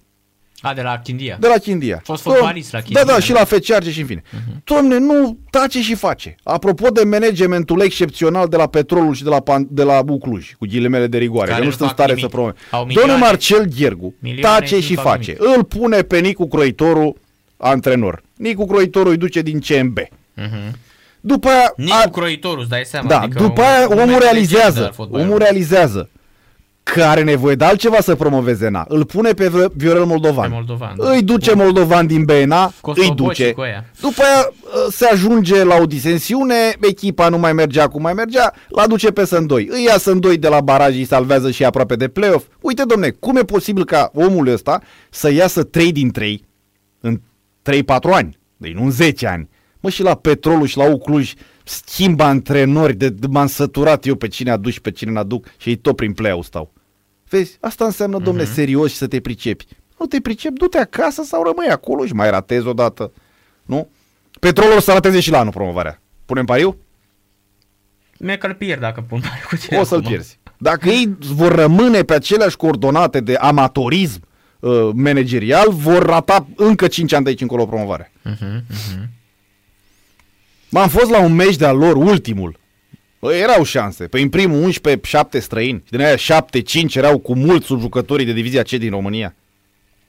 A, 0.64 0.74
de 0.74 0.82
la 0.82 0.98
Chindia. 0.98 1.36
De 1.40 1.46
la 1.46 1.58
Chindia. 1.58 2.00
Fost 2.04 2.22
fotbalist 2.22 2.72
la 2.72 2.80
Chindia. 2.80 3.04
Da, 3.04 3.12
da, 3.12 3.20
și 3.20 3.32
la 3.32 3.44
FC 3.44 3.62
și 3.90 4.00
în 4.00 4.06
fine. 4.06 4.20
Uh-huh. 4.20 4.64
Domne, 4.64 4.98
nu 4.98 5.38
tace 5.50 5.80
și 5.82 5.94
face. 5.94 6.34
Apropo 6.42 6.88
de 6.88 7.04
managementul 7.04 7.80
excepțional 7.80 8.48
de 8.48 8.56
la 8.56 8.66
Petrolul 8.66 9.14
și 9.14 9.22
de 9.22 9.28
la, 9.28 9.42
de 9.68 9.82
la 9.82 10.02
Ucluj, 10.08 10.54
cu 10.58 10.66
ghilimele 10.66 11.06
de 11.06 11.18
rigoare, 11.18 11.48
Care 11.50 11.60
că 11.60 11.66
nu 11.66 11.72
sunt 11.72 11.90
stare 11.90 12.12
nimic. 12.14 12.24
să 12.24 12.30
promoveze. 12.30 13.00
Domnul 13.00 13.18
Marcel 13.18 13.64
Ghergu 13.78 14.14
tace 14.40 14.80
și 14.80 14.94
face. 14.94 15.36
Nimic. 15.38 15.56
Îl 15.56 15.64
pune 15.64 16.02
pe 16.02 16.18
Nicu 16.18 16.48
Croitorul 16.48 17.16
antrenor. 17.56 18.22
Nicu 18.36 18.66
Croitorul 18.66 19.10
îi 19.10 19.16
duce 19.16 19.40
din 19.42 19.60
CMB. 19.60 19.98
Uh-huh. 20.00 20.08
Mhm. 20.34 20.78
După 21.20 21.48
aia... 21.48 21.72
Nicu 21.76 21.94
a... 22.06 22.10
Croitorul, 22.10 22.60
îți 22.60 22.68
dai 22.68 22.82
seama. 22.84 23.08
Da, 23.08 23.20
adică 23.20 23.42
după 23.42 23.60
aia 23.60 24.02
omul 24.02 24.18
realizează. 24.18 24.94
Omul 24.96 25.38
realizează 25.38 26.10
că 26.84 27.02
are 27.02 27.22
nevoie 27.22 27.54
de 27.54 27.64
altceva 27.64 28.00
să 28.00 28.14
promoveze 28.14 28.68
na. 28.68 28.84
Îl 28.88 29.04
pune 29.04 29.32
pe 29.32 29.70
Viorel 29.74 30.04
Moldovan. 30.04 30.48
Pe 30.48 30.54
Moldovan 30.54 30.94
da. 30.96 31.10
Îi 31.10 31.22
duce 31.22 31.54
Bun. 31.54 31.64
Moldovan 31.64 32.06
din 32.06 32.24
BNA, 32.24 32.72
îi 32.94 33.12
duce. 33.14 33.54
După 34.00 34.22
aia 34.22 34.52
ă, 34.86 34.90
se 34.90 35.06
ajunge 35.06 35.64
la 35.64 35.76
o 35.76 35.86
disensiune, 35.86 36.76
echipa 36.80 37.28
nu 37.28 37.38
mai 37.38 37.52
mergea 37.52 37.88
cum 37.88 38.02
mai 38.02 38.12
mergea, 38.12 38.52
l 38.68 38.80
duce 38.88 39.10
pe 39.10 39.24
Sândoi. 39.24 39.68
Îi 39.70 39.84
ia 39.84 39.98
Sândoi 39.98 40.36
de 40.38 40.48
la 40.48 40.60
baraj, 40.60 40.94
îi 40.94 41.04
salvează 41.04 41.50
și 41.50 41.64
aproape 41.64 41.96
de 41.96 42.08
play-off. 42.08 42.44
Uite, 42.60 42.82
domne, 42.86 43.10
cum 43.10 43.36
e 43.36 43.42
posibil 43.42 43.84
ca 43.84 44.10
omul 44.14 44.46
ăsta 44.46 44.82
să 45.10 45.32
iasă 45.32 45.62
3 45.62 45.92
din 45.92 46.10
3 46.10 46.44
în 47.00 47.20
3-4 47.70 47.82
ani, 48.12 48.38
deci 48.56 48.72
nu 48.72 48.82
în 48.82 48.90
10 48.90 49.26
ani. 49.26 49.48
Mă, 49.80 49.90
și 49.90 50.02
la 50.02 50.14
Petrolul 50.14 50.66
și 50.66 50.76
la 50.76 50.90
Ucluj 50.90 51.32
schimbă 51.64 52.22
antrenori, 52.22 52.94
de, 52.94 53.08
de 53.08 53.26
m-am 53.30 53.46
săturat 53.46 54.06
eu 54.06 54.14
pe 54.14 54.28
cine 54.28 54.50
aduc 54.50 54.72
și 54.72 54.80
pe 54.80 54.90
cine 54.90 55.10
n-aduc 55.10 55.46
și 55.56 55.68
ei 55.68 55.76
tot 55.76 55.96
prin 55.96 56.12
play 56.12 56.40
stau. 56.42 56.72
Vezi, 57.34 57.56
asta 57.60 57.84
înseamnă, 57.84 58.20
uh-huh. 58.20 58.24
domne, 58.24 58.44
serios 58.44 58.90
și 58.90 58.96
să 58.96 59.06
te 59.06 59.20
pricepi. 59.20 59.66
Nu 59.98 60.06
te 60.06 60.20
pricepi, 60.20 60.58
du-te 60.58 60.78
acasă 60.78 61.22
sau 61.22 61.42
rămâi 61.42 61.66
acolo 61.66 62.06
și 62.06 62.12
mai 62.12 62.30
ratezi 62.30 62.66
odată. 62.66 63.12
Nu? 63.62 63.90
Petrolul 64.40 64.76
o 64.76 64.80
să 64.80 64.92
rateze 64.92 65.20
și 65.20 65.30
la 65.30 65.38
anul 65.38 65.52
promovarea. 65.52 66.00
Punem 66.24 66.44
pariu? 66.44 66.76
Mi-e 68.18 68.36
că 68.36 68.48
pierd 68.48 68.80
dacă 68.80 69.00
pun 69.00 69.20
pariu 69.20 69.46
cu 69.48 69.56
tine 69.56 69.78
O 69.78 69.84
să-l 69.84 70.02
pierzi. 70.02 70.38
Dacă 70.58 70.88
ei 70.88 71.16
vor 71.18 71.54
rămâne 71.54 72.02
pe 72.02 72.14
aceleași 72.14 72.56
coordonate 72.56 73.20
de 73.20 73.34
amatorism 73.34 74.22
uh, 74.60 74.90
managerial, 74.92 75.66
vor 75.70 76.02
rata 76.02 76.46
încă 76.56 76.86
5 76.86 77.12
ani 77.12 77.24
de 77.24 77.30
aici 77.30 77.40
încolo 77.40 77.66
promovare. 77.66 78.12
Uh-huh, 78.30 78.60
uh-huh. 78.60 79.06
M-am 80.68 80.88
fost 80.88 81.10
la 81.10 81.20
un 81.20 81.32
meci 81.32 81.56
de-al 81.56 81.76
lor, 81.76 81.96
ultimul. 81.96 82.58
Bă, 83.24 83.34
erau 83.34 83.62
șanse. 83.62 84.04
Păi 84.04 84.22
în 84.22 84.28
primul 84.28 84.62
11, 84.62 85.08
7 85.08 85.38
străini. 85.38 85.82
Din 85.88 86.00
aia 86.00 86.14
7-5 86.14 86.94
erau 86.94 87.18
cu 87.18 87.34
mulți 87.34 87.66
sub 87.66 87.80
jucătorii 87.80 88.26
de 88.26 88.32
divizia 88.32 88.62
C 88.62 88.68
din 88.68 88.90
România. 88.90 89.34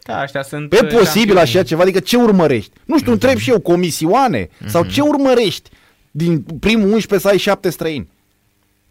Da, 0.03 0.21
ăștia 0.23 0.43
sunt 0.43 0.69
Pe 0.69 0.79
uh, 0.83 0.93
posibil 0.97 1.37
așa 1.37 1.63
ceva, 1.63 1.81
adică 1.81 1.99
ce 1.99 2.17
urmărești? 2.17 2.71
Nu 2.85 2.97
știu, 2.97 3.09
uh-huh. 3.09 3.13
întreb 3.13 3.37
și 3.37 3.49
eu, 3.49 3.59
comisioane? 3.59 4.45
Uh-huh. 4.45 4.65
Sau 4.65 4.85
ce 4.85 5.01
urmărești 5.01 5.69
din 6.11 6.41
primul 6.59 6.91
11 6.91 7.27
să 7.27 7.27
ai 7.27 7.37
7 7.37 7.69
străini? 7.69 8.07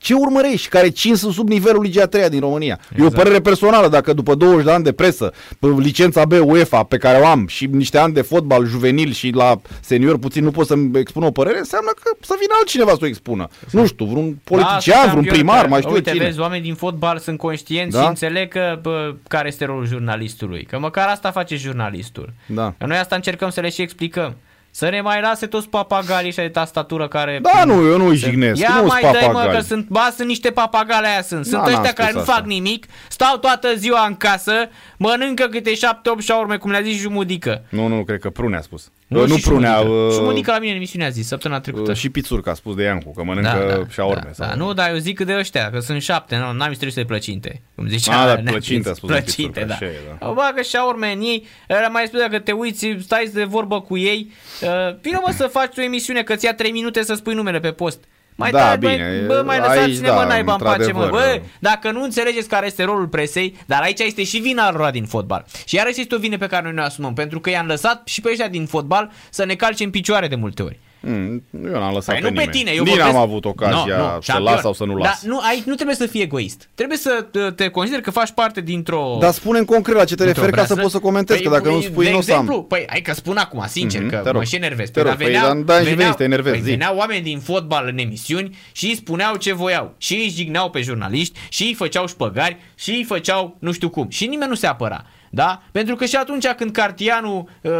Ce 0.05 0.15
urmărești? 0.15 0.69
Care 0.69 0.89
5 0.89 1.17
sunt 1.17 1.33
sub 1.33 1.49
nivelul 1.49 1.83
Ligii 1.83 2.01
a 2.01 2.07
3 2.07 2.29
din 2.29 2.41
România. 2.41 2.79
Exact. 2.81 2.99
E 2.99 3.03
o 3.03 3.07
exact. 3.07 3.23
părere 3.23 3.41
personală, 3.41 3.89
dacă 3.89 4.13
după 4.13 4.35
20 4.35 4.65
de 4.65 4.71
ani 4.71 4.85
de 4.85 4.93
presă, 4.93 5.33
licența 5.79 6.25
B 6.25 6.33
UEFA 6.33 6.83
pe 6.83 6.97
care 6.97 7.19
o 7.19 7.27
am 7.27 7.47
și 7.47 7.67
niște 7.67 7.99
ani 7.99 8.13
de 8.13 8.23
fotbal 8.23 8.67
juvenil 8.67 9.13
și 9.13 9.31
la 9.31 9.61
senior 9.81 10.19
puțin 10.19 10.45
nu 10.45 10.51
pot 10.51 10.67
să-mi 10.67 10.99
expun 10.99 11.23
o 11.23 11.31
părere, 11.31 11.59
înseamnă 11.59 11.91
că 12.03 12.17
să 12.21 12.35
vină 12.41 12.53
altcineva 12.59 12.91
să 12.91 12.99
o 13.03 13.07
expună. 13.07 13.49
Exact. 13.53 13.73
Nu 13.73 13.87
știu, 13.87 14.05
vreun 14.05 14.39
politician, 14.45 15.05
da, 15.05 15.11
vreun 15.11 15.25
primar, 15.25 15.67
mai 15.67 15.81
știu 15.81 15.95
uite, 15.95 16.11
cine. 16.11 16.25
vezi, 16.25 16.41
oameni 16.41 16.63
din 16.63 16.75
fotbal 16.75 17.19
sunt 17.19 17.39
conștienți 17.39 17.97
da? 17.97 18.03
și 18.03 18.09
înțeleg 18.09 18.49
că, 18.49 18.79
bă, 18.83 19.15
care 19.29 19.49
este 19.49 19.65
rolul 19.65 19.87
jurnalistului. 19.87 20.65
Că 20.65 20.79
măcar 20.79 21.09
asta 21.09 21.31
face 21.31 21.57
jurnalistul. 21.57 22.33
Da. 22.47 22.75
Că 22.79 22.87
noi 22.87 22.97
asta 22.97 23.15
încercăm 23.15 23.51
să 23.51 23.61
le 23.61 23.69
și 23.69 23.83
explicăm. 23.83 24.35
Să 24.77 24.89
ne 24.89 25.01
mai 25.01 25.21
lase 25.21 25.47
toți 25.47 25.69
papagalii 25.69 26.31
și 26.31 26.37
de 26.37 26.49
tastatură 26.49 27.09
care... 27.09 27.41
Da, 27.43 27.65
nu, 27.65 27.73
eu 27.73 27.97
nu-i 27.97 28.17
jignesc, 28.17 28.61
Ia 28.61 28.75
nu 28.81 28.87
mai 28.87 29.03
dai, 29.03 29.29
mă, 29.33 29.49
că 29.53 29.61
sunt, 29.61 29.89
ba, 29.89 30.13
sunt 30.17 30.29
niște 30.29 30.51
papagali 30.51 31.07
aia 31.07 31.23
sunt. 31.23 31.47
Sunt 31.47 31.63
da, 31.65 31.71
ăștia 31.71 31.93
care 31.93 32.13
nu 32.13 32.21
fac 32.21 32.45
nimic, 32.45 32.87
stau 33.09 33.37
toată 33.37 33.75
ziua 33.75 34.07
în 34.07 34.17
casă, 34.17 34.53
mănâncă 34.97 35.47
câte 35.47 35.71
7-8 35.71 35.75
șaurme, 36.19 36.57
cum 36.57 36.71
le-a 36.71 36.81
zis 36.81 37.01
Jumudică. 37.01 37.65
Nu, 37.69 37.87
nu, 37.87 38.05
cred 38.05 38.21
că 38.21 38.31
Prune 38.31 38.57
a 38.57 38.61
spus. 38.61 38.91
Nu, 39.07 39.27
nu 39.27 39.37
Prunea. 39.37 39.79
Uh, 39.79 40.13
Jumudică 40.13 40.51
la 40.51 40.59
mine 40.59 40.71
în 40.71 40.77
emisiune 40.77 41.05
a 41.05 41.09
zis, 41.09 41.27
săptămâna 41.27 41.61
trecută. 41.61 41.91
Uh, 41.91 41.97
și 41.97 42.09
Pițurca 42.09 42.51
a 42.51 42.55
spus 42.55 42.75
de 42.75 42.83
Iancu, 42.83 43.13
că 43.13 43.25
mănâncă 43.25 43.65
da, 43.69 43.75
da, 43.75 43.87
șaurme. 43.91 44.31
Da, 44.37 44.47
da, 44.47 44.55
nu, 44.55 44.73
dar 44.73 44.91
eu 44.91 44.97
zic 44.97 45.17
că 45.17 45.25
de 45.25 45.35
ăștia, 45.39 45.71
că 45.71 45.79
sunt 45.79 46.03
șapte, 46.03 46.37
nu, 46.37 46.53
n-am 46.53 46.73
să 46.73 46.91
de 46.95 47.05
plăcinte. 47.05 47.63
Cum 47.75 47.89
zicea, 47.89 48.21
a, 48.21 48.27
da, 48.27 48.51
plăcinte 48.51 48.89
a 48.89 48.93
spus 48.93 49.11
plăcinte, 49.11 49.65
da. 49.65 49.75
Așa 49.75 49.85
e, 49.85 49.99
da. 50.19 50.29
O 50.29 50.35
bagă 50.35 50.63
șaurme 50.63 51.13
în 51.13 51.21
ei, 51.21 51.47
mai 51.91 52.05
spus 52.07 52.21
dacă 52.21 52.39
te 52.39 52.53
uiți, 52.53 52.97
stai 53.01 53.31
de 53.33 53.45
vorbă 53.45 53.81
cu 53.81 53.97
ei, 53.97 54.33
uh, 54.63 54.97
vină 55.01 55.21
mă 55.27 55.33
să 55.37 55.47
faci 55.47 55.79
o 55.79 55.83
emisiune, 55.83 56.23
că 56.23 56.35
ți 56.35 56.45
ia 56.45 56.55
3 56.55 56.71
minute 56.71 57.03
să 57.03 57.15
spui 57.15 57.35
numele 57.35 57.61
pe 57.61 57.71
post. 57.71 58.05
Mai 58.35 58.51
da, 58.51 58.59
tare, 58.59 58.77
bine. 58.77 59.23
Bă, 59.27 59.43
mai 59.47 59.59
lăsați-ne, 59.59 60.09
da, 60.09 60.15
mă, 60.15 60.25
naiba 60.25 60.53
în 60.53 60.59
pace, 60.59 60.93
mă. 60.93 61.09
Bă, 61.11 61.41
dacă 61.59 61.91
nu 61.91 62.03
înțelegeți 62.03 62.49
care 62.49 62.67
este 62.67 62.85
rolul 62.85 63.07
presei, 63.07 63.57
dar 63.67 63.83
aici 63.83 64.01
este 64.01 64.25
și 64.25 64.39
vina 64.39 64.73
lor 64.73 64.91
din 64.91 65.05
fotbal. 65.05 65.45
Și 65.65 65.75
iarăși 65.75 66.01
este 66.01 66.15
o 66.15 66.19
vină 66.19 66.37
pe 66.37 66.47
care 66.47 66.63
noi 66.63 66.73
ne 66.73 66.81
asumăm, 66.83 67.15
pentru 67.15 67.41
că 67.41 67.51
i-am 67.51 67.67
lăsat 67.67 68.09
și 68.09 68.21
pe 68.21 68.29
ăștia 68.31 68.49
din 68.49 68.67
fotbal 68.67 69.11
să 69.31 69.45
ne 69.45 69.55
calce 69.55 69.85
în 69.85 69.91
picioare 69.91 70.29
de 70.29 70.35
multe 70.35 70.63
ori. 70.63 70.79
Mm, 71.07 71.43
eu 71.65 71.71
n-am 71.71 71.95
lăsat 71.95 72.15
păi 72.15 72.23
pe 72.23 72.29
nu 72.29 72.29
nimeni. 72.29 72.51
pe 72.51 72.57
tine. 72.59 72.71
Eu 72.71 72.83
Nici 72.83 72.89
vorbesc... 72.89 73.13
n-am 73.13 73.23
avut 73.23 73.45
ocazia 73.45 73.97
no, 73.97 74.03
no, 74.03 74.21
să 74.21 74.39
las 74.39 74.61
sau 74.61 74.73
să 74.73 74.85
nu 74.85 74.97
las. 74.97 75.07
Dar 75.07 75.31
nu, 75.33 75.41
aici 75.49 75.63
nu 75.63 75.75
trebuie 75.75 75.97
să 75.97 76.07
fii 76.07 76.23
egoist. 76.23 76.69
Trebuie 76.75 76.99
să 76.99 77.27
te 77.57 77.69
consideri 77.69 78.03
că 78.03 78.11
faci 78.11 78.31
parte 78.31 78.61
dintr-o... 78.61 79.17
Dar 79.21 79.33
spune 79.33 79.59
în 79.59 79.65
concret 79.65 79.97
la 79.97 80.05
ce 80.05 80.15
te 80.15 80.25
referi 80.25 80.53
ca 80.53 80.65
să 80.65 80.75
poți 80.77 80.93
să 80.93 80.99
comentezi, 80.99 81.43
păi, 81.43 81.51
că 81.51 81.57
dacă 81.57 81.69
nu 81.69 81.81
spui, 81.81 82.11
nu 82.11 82.17
o 82.17 82.21
să 82.21 82.33
am. 82.33 82.65
Păi, 82.69 82.85
hai 82.89 83.01
că 83.01 83.13
spun 83.13 83.37
acum, 83.37 83.65
sincer, 83.67 84.03
mm-hmm, 84.03 84.23
că 84.23 84.31
mă 84.35 84.45
și 84.45 84.57
enervez. 84.57 84.91
Te 84.91 85.03
rog, 85.03 85.15
păi, 85.15 85.27
veneau, 85.27 85.63
da, 85.63 85.79
și 85.79 85.85
veneau, 85.85 86.13
te 86.13 86.25
enervezi, 86.25 86.61
păi, 86.61 86.71
veneau 86.71 86.97
oameni 86.97 87.23
din 87.23 87.39
fotbal 87.39 87.87
în 87.87 87.99
emisiuni 87.99 88.57
și 88.73 88.87
îi 88.87 88.95
spuneau 88.95 89.37
ce 89.37 89.55
voiau. 89.55 89.95
Și 89.99 90.15
îi 90.15 90.33
jigneau 90.35 90.71
pe 90.71 90.81
jurnaliști 90.81 91.39
și 91.49 91.63
îi 91.63 91.75
făceau 91.75 92.07
șpăgari 92.07 92.57
și 92.75 92.91
îi 92.91 93.05
făceau 93.05 93.57
nu 93.59 93.73
știu 93.73 93.89
cum. 93.89 94.09
Și 94.09 94.27
nimeni 94.27 94.51
nu 94.51 94.57
se 94.57 94.67
apăra. 94.67 95.05
Da? 95.31 95.63
Pentru 95.73 95.95
că 95.97 96.05
și 96.05 96.17
atunci 96.17 96.47
când 96.47 96.71
Cartianu 96.71 97.49
uh, 97.63 97.73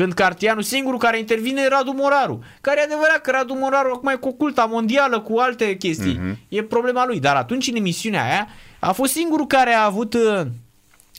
când 0.00 0.12
Cartianu, 0.12 0.60
singurul 0.60 0.98
care 0.98 1.18
intervine 1.18 1.62
e 1.62 1.68
Radu 1.68 1.92
Moraru. 1.92 2.42
Care 2.60 2.80
e 2.80 2.84
adevărat 2.84 3.20
că 3.20 3.30
Radu 3.30 3.54
Moraru 3.54 3.90
acum 3.94 4.08
e 4.08 4.14
cu 4.14 4.32
culta 4.32 4.64
mondială, 4.64 5.20
cu 5.20 5.38
alte 5.38 5.76
chestii. 5.76 6.18
Uh-huh. 6.18 6.36
E 6.48 6.62
problema 6.62 7.06
lui. 7.06 7.20
Dar 7.20 7.36
atunci 7.36 7.66
în 7.66 7.76
emisiunea 7.76 8.24
aia 8.24 8.48
a 8.78 8.92
fost 8.92 9.12
singurul 9.12 9.46
care 9.46 9.72
a 9.72 9.84
avut 9.84 10.14
uh, 10.14 10.40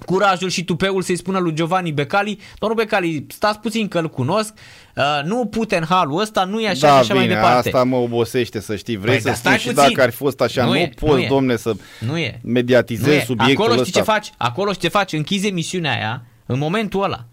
curajul 0.06 0.50
și 0.50 0.64
tupeul 0.64 1.02
să-i 1.02 1.16
spună 1.16 1.40
lui 1.40 1.54
Giovanni 1.54 1.92
Becali, 1.92 2.40
domnul 2.60 2.78
Becali, 2.78 3.26
stați 3.30 3.60
puțin 3.60 3.88
că-l 3.88 4.10
cunosc, 4.10 4.54
uh, 4.96 5.04
nu 5.24 5.46
pute 5.46 5.78
în 5.78 5.86
halul 5.90 6.20
ăsta, 6.20 6.44
nu 6.44 6.60
e 6.60 6.68
așa 6.68 6.88
da, 6.88 6.94
și 6.94 7.00
așa 7.00 7.14
bine, 7.14 7.26
mai 7.26 7.28
departe. 7.28 7.68
asta 7.68 7.84
mă 7.84 7.96
obosește 7.96 8.60
să 8.60 8.76
știi, 8.76 8.98
vrei 8.98 9.20
păi, 9.20 9.32
să 9.32 9.38
spui 9.38 9.58
și 9.58 9.68
puțin. 9.68 9.90
dacă 9.90 10.02
ar 10.02 10.10
fi 10.10 10.16
fost 10.16 10.42
așa, 10.42 10.64
nu, 10.64 10.70
nu 10.70 10.78
e, 10.78 10.92
poți, 11.00 11.22
nu 11.22 11.28
domne, 11.28 11.56
să 11.56 11.74
nu 12.00 12.18
e. 12.18 12.40
mediatizezi 12.44 13.10
nu 13.10 13.16
e. 13.16 13.24
subiectul 13.26 13.64
Acolo 13.64 13.84
știi 13.84 14.00
ăsta. 14.00 14.00
ce 14.00 14.06
faci? 14.06 14.32
Acolo 14.38 14.72
știi 14.72 14.90
ce 14.90 14.90
faci? 14.98 15.14
Închizi 15.14 15.48
emisiunea 15.48 15.92
aia 15.92 16.24
în 16.46 16.58
momentul 16.58 17.04
ăla. 17.04 17.26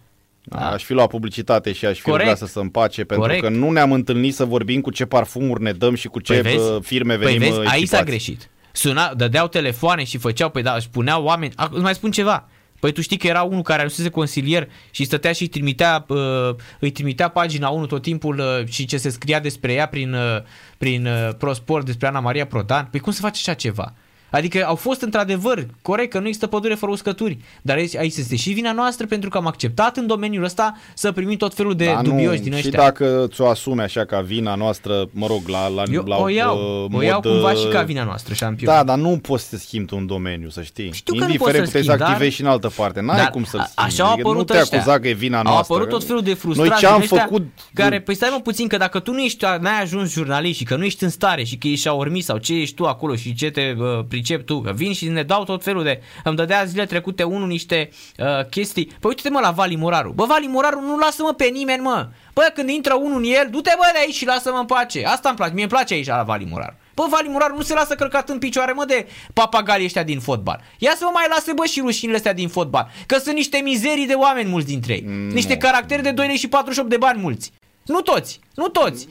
Da. 0.48 0.70
Aș 0.70 0.84
fi 0.84 0.92
luat 0.92 1.08
publicitate 1.08 1.72
și 1.72 1.86
aș 1.86 1.98
fi 1.98 2.10
rugat 2.10 2.38
să 2.38 2.46
se 2.46 2.58
împace, 2.58 3.04
pentru 3.04 3.26
Corect. 3.26 3.42
că 3.42 3.48
nu 3.48 3.70
ne-am 3.70 3.92
întâlnit 3.92 4.34
să 4.34 4.44
vorbim 4.44 4.80
cu 4.80 4.90
ce 4.90 5.04
parfumuri 5.04 5.62
ne 5.62 5.72
dăm 5.72 5.94
și 5.94 6.08
cu 6.08 6.20
ce 6.20 6.40
păi 6.40 6.52
vezi? 6.52 6.80
firme 6.80 7.16
păi 7.16 7.24
venim 7.24 7.54
vezi, 7.54 7.68
aici 7.68 7.88
s-a 7.88 8.02
greșit. 8.02 8.50
Suna, 8.72 9.14
dădeau 9.14 9.48
telefoane 9.48 10.04
și 10.04 10.18
făceau, 10.18 10.50
păi 10.50 10.62
da, 10.62 10.72
își 10.72 10.88
puneau 10.88 11.24
oameni, 11.24 11.52
îți 11.70 11.82
mai 11.82 11.94
spun 11.94 12.10
ceva, 12.10 12.48
Păi 12.80 12.92
tu 12.92 13.00
știi 13.00 13.16
că 13.16 13.26
era 13.26 13.42
unul 13.42 13.62
care 13.62 13.82
ajunsese 13.82 14.10
consilier 14.10 14.68
și 14.90 15.04
stătea 15.04 15.32
și 15.32 15.42
îi 15.42 15.48
trimitea, 15.48 16.04
uh, 16.08 16.54
îi 16.80 16.90
trimitea 16.90 17.28
pagina 17.28 17.68
1 17.68 17.86
tot 17.86 18.02
timpul 18.02 18.38
uh, 18.38 18.68
și 18.68 18.84
ce 18.84 18.96
se 18.96 19.08
scria 19.08 19.40
despre 19.40 19.72
ea 19.72 19.86
prin, 19.86 20.12
uh, 20.12 20.42
prin 20.78 21.06
uh, 21.06 21.34
ProSport, 21.38 21.84
despre 21.84 22.06
Ana 22.06 22.20
Maria 22.20 22.46
Prodan. 22.46 22.88
Păi 22.90 23.00
cum 23.00 23.12
se 23.12 23.20
face 23.20 23.40
așa 23.50 23.54
ceva? 23.54 23.94
Adică 24.30 24.64
au 24.66 24.74
fost 24.74 25.00
într-adevăr, 25.00 25.66
corect, 25.82 26.10
că 26.10 26.18
nu 26.18 26.26
există 26.26 26.46
pădure 26.46 26.74
fără 26.74 26.92
uscături, 26.92 27.38
dar 27.62 27.76
aici, 27.76 27.96
aici 27.96 28.16
este 28.16 28.36
și 28.36 28.52
vina 28.52 28.72
noastră 28.72 29.06
pentru 29.06 29.28
că 29.28 29.38
am 29.38 29.46
acceptat 29.46 29.96
în 29.96 30.06
domeniul 30.06 30.44
ăsta 30.44 30.76
să 30.94 31.12
primim 31.12 31.36
tot 31.36 31.54
felul 31.54 31.74
de 31.74 31.84
da, 31.84 32.02
dubioși 32.02 32.40
din 32.40 32.52
ăștia. 32.52 32.70
Și 32.70 32.76
dacă 32.76 33.26
ți-o 33.32 33.48
asume 33.48 33.82
așa 33.82 34.04
ca 34.04 34.20
vina 34.20 34.54
noastră, 34.54 35.08
mă 35.10 35.26
rog, 35.26 35.48
la, 35.48 35.68
la, 35.68 35.82
Eu 35.92 36.04
la 36.06 36.16
o 36.16 36.28
iau, 36.28 36.56
uh, 36.56 36.86
mod, 36.90 37.00
o 37.00 37.02
iau 37.02 37.20
cumva 37.20 37.52
și 37.52 37.66
ca 37.66 37.82
vina 37.82 38.04
noastră, 38.04 38.34
șampion. 38.34 38.74
Da, 38.74 38.84
dar 38.84 38.98
nu 38.98 39.18
poți 39.18 39.48
să 39.48 39.56
schimbi 39.56 39.94
un 39.94 40.06
domeniu, 40.06 40.48
să 40.48 40.62
știi. 40.62 40.92
Știu 40.92 41.14
Indiferent 41.14 41.64
puteți 41.64 41.84
să 41.84 41.92
activezi 41.92 42.18
dar... 42.18 42.30
și 42.30 42.40
în 42.40 42.46
altă 42.46 42.72
parte, 42.76 43.00
n-ai 43.00 43.16
dar 43.16 43.30
cum 43.30 43.44
să-l 43.44 43.60
schimbi. 43.60 43.90
Așa 43.90 44.04
au 44.04 44.12
apărut 44.12 44.50
adică 44.50 44.58
nu 44.58 44.64
te 44.64 44.76
acuza 44.76 44.98
că 44.98 45.08
e 45.08 45.12
vina 45.12 45.42
noastră. 45.42 45.74
Au 45.74 45.76
apărut 45.76 45.88
tot 45.98 46.06
felul 46.06 46.22
de 46.22 46.34
frustrați 46.34 46.68
Noi 46.70 46.78
ce 46.78 46.86
am 46.86 47.00
făcut... 47.00 47.46
Care, 47.74 48.00
păi 48.00 48.14
stai 48.14 48.28
mă 48.32 48.40
puțin, 48.40 48.68
că 48.68 48.76
dacă 48.76 48.98
tu 48.98 49.12
nu 49.12 49.20
ești, 49.20 49.44
n-ai 49.60 49.82
ajuns 49.82 50.12
jurnalist 50.12 50.58
și 50.58 50.64
că 50.64 50.76
nu 50.76 50.84
ești 50.84 51.04
în 51.04 51.10
stare 51.10 51.44
și 51.44 51.56
că 51.56 51.68
ești 51.68 51.80
șaormi 51.80 52.20
sau 52.20 52.36
ce 52.38 52.54
ești 52.54 52.74
tu 52.74 52.84
acolo 52.84 53.14
și 53.14 53.34
ce 53.34 53.50
te 53.50 53.74
uh, 53.78 54.04
pricep 54.18 54.46
tu, 54.46 54.60
că 54.60 54.72
vin 54.72 54.92
și 54.92 55.08
ne 55.08 55.22
dau 55.22 55.44
tot 55.44 55.62
felul 55.62 55.82
de... 55.82 56.00
Îmi 56.24 56.36
dădea 56.36 56.64
zile 56.64 56.86
trecute 56.86 57.22
unul 57.22 57.46
niște 57.46 57.90
uh, 58.18 58.46
chestii. 58.50 58.84
Păi 58.84 58.98
uite-te 59.02 59.30
mă 59.30 59.40
la 59.40 59.50
Vali 59.50 59.76
Moraru. 59.76 60.12
Bă, 60.12 60.24
Vali 60.24 60.46
Moraru 60.46 60.80
nu 60.80 60.98
lasă-mă 60.98 61.32
pe 61.32 61.44
nimeni, 61.44 61.82
mă. 61.82 62.08
Bă, 62.34 62.50
când 62.54 62.68
intră 62.68 62.94
unul 62.94 63.16
în 63.16 63.24
el, 63.24 63.48
du-te 63.50 63.72
bă 63.76 63.88
de 63.92 63.98
aici 63.98 64.14
și 64.14 64.26
lasă-mă 64.26 64.58
în 64.58 64.66
pace. 64.66 65.06
Asta 65.06 65.28
îmi 65.28 65.36
place. 65.36 65.52
Mie 65.52 65.62
îmi 65.62 65.72
place 65.72 65.94
aici 65.94 66.06
la 66.06 66.22
Vali 66.22 66.48
Moraru. 66.50 66.76
Bă, 66.94 67.06
Vali 67.10 67.28
Moraru 67.28 67.56
nu 67.56 67.62
se 67.62 67.74
lasă 67.74 67.94
călcat 67.94 68.28
în 68.28 68.38
picioare, 68.38 68.72
mă, 68.72 68.84
de 68.84 69.06
papagalii 69.32 69.84
ăștia 69.84 70.02
din 70.02 70.20
fotbal. 70.20 70.60
Ia 70.78 70.92
să 70.96 71.04
mă 71.04 71.10
mai 71.14 71.26
lase, 71.28 71.52
bă, 71.52 71.64
și 71.64 71.80
rușinile 71.80 72.16
astea 72.16 72.32
din 72.32 72.48
fotbal. 72.48 72.90
Că 73.06 73.18
sunt 73.18 73.34
niște 73.34 73.60
mizerii 73.64 74.06
de 74.06 74.14
oameni 74.14 74.48
mulți 74.48 74.66
dintre 74.66 74.92
ei. 74.92 75.04
Mm, 75.06 75.28
niște 75.28 75.56
caractere 75.56 76.02
de 76.02 76.10
2 76.10 76.26
lei 76.26 76.36
și 76.36 76.48
48 76.48 76.90
de 76.90 76.96
bani 76.96 77.20
mulți. 77.20 77.52
Nu 77.84 78.00
toți, 78.00 78.40
nu 78.54 78.68
toți. 78.68 79.08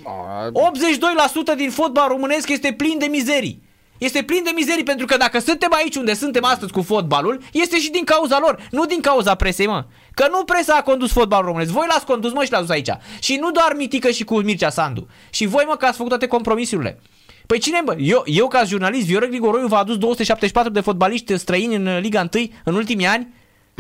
82% 1.53 1.55
din 1.55 1.69
fotbal 1.69 2.07
românesc 2.07 2.49
este 2.49 2.73
plin 2.73 2.97
de 2.97 3.05
mizerii. 3.05 3.61
Este 3.97 4.23
plin 4.23 4.43
de 4.43 4.51
mizerii 4.55 4.83
pentru 4.83 5.05
că 5.05 5.17
dacă 5.17 5.39
suntem 5.39 5.73
aici 5.73 5.95
unde 5.95 6.13
suntem 6.13 6.43
astăzi 6.43 6.71
cu 6.71 6.81
fotbalul, 6.81 7.41
este 7.51 7.79
și 7.79 7.89
din 7.89 8.03
cauza 8.03 8.39
lor, 8.39 8.67
nu 8.71 8.85
din 8.85 9.01
cauza 9.01 9.35
presei, 9.35 9.67
mă. 9.67 9.85
Că 10.13 10.27
nu 10.31 10.43
presa 10.43 10.75
a 10.75 10.81
condus 10.81 11.11
fotbalul 11.11 11.45
românesc, 11.45 11.71
voi 11.71 11.85
l-ați 11.89 12.05
condus, 12.05 12.33
mă, 12.33 12.43
și 12.43 12.51
l-ați 12.51 12.65
dus 12.65 12.73
aici. 12.73 12.89
Și 13.19 13.35
nu 13.35 13.51
doar 13.51 13.73
Mitică 13.77 14.09
și 14.09 14.23
cu 14.23 14.39
Mircea 14.39 14.69
Sandu. 14.69 15.07
Și 15.29 15.45
voi, 15.45 15.63
mă, 15.67 15.75
că 15.75 15.85
ați 15.85 15.95
făcut 15.95 16.09
toate 16.09 16.27
compromisurile. 16.27 16.99
Păi 17.47 17.59
cine, 17.59 17.81
bă? 17.83 17.95
Eu, 17.99 18.23
eu 18.25 18.47
ca 18.47 18.63
jurnalist, 18.63 19.05
Viorel 19.05 19.29
Grigoroiu 19.29 19.67
v-a 19.67 19.77
adus 19.77 19.97
274 19.97 20.71
de 20.71 20.79
fotbaliști 20.79 21.37
străini 21.37 21.75
în 21.75 21.99
Liga 21.99 22.27
1 22.33 22.45
în 22.63 22.75
ultimii 22.75 23.05
ani 23.05 23.33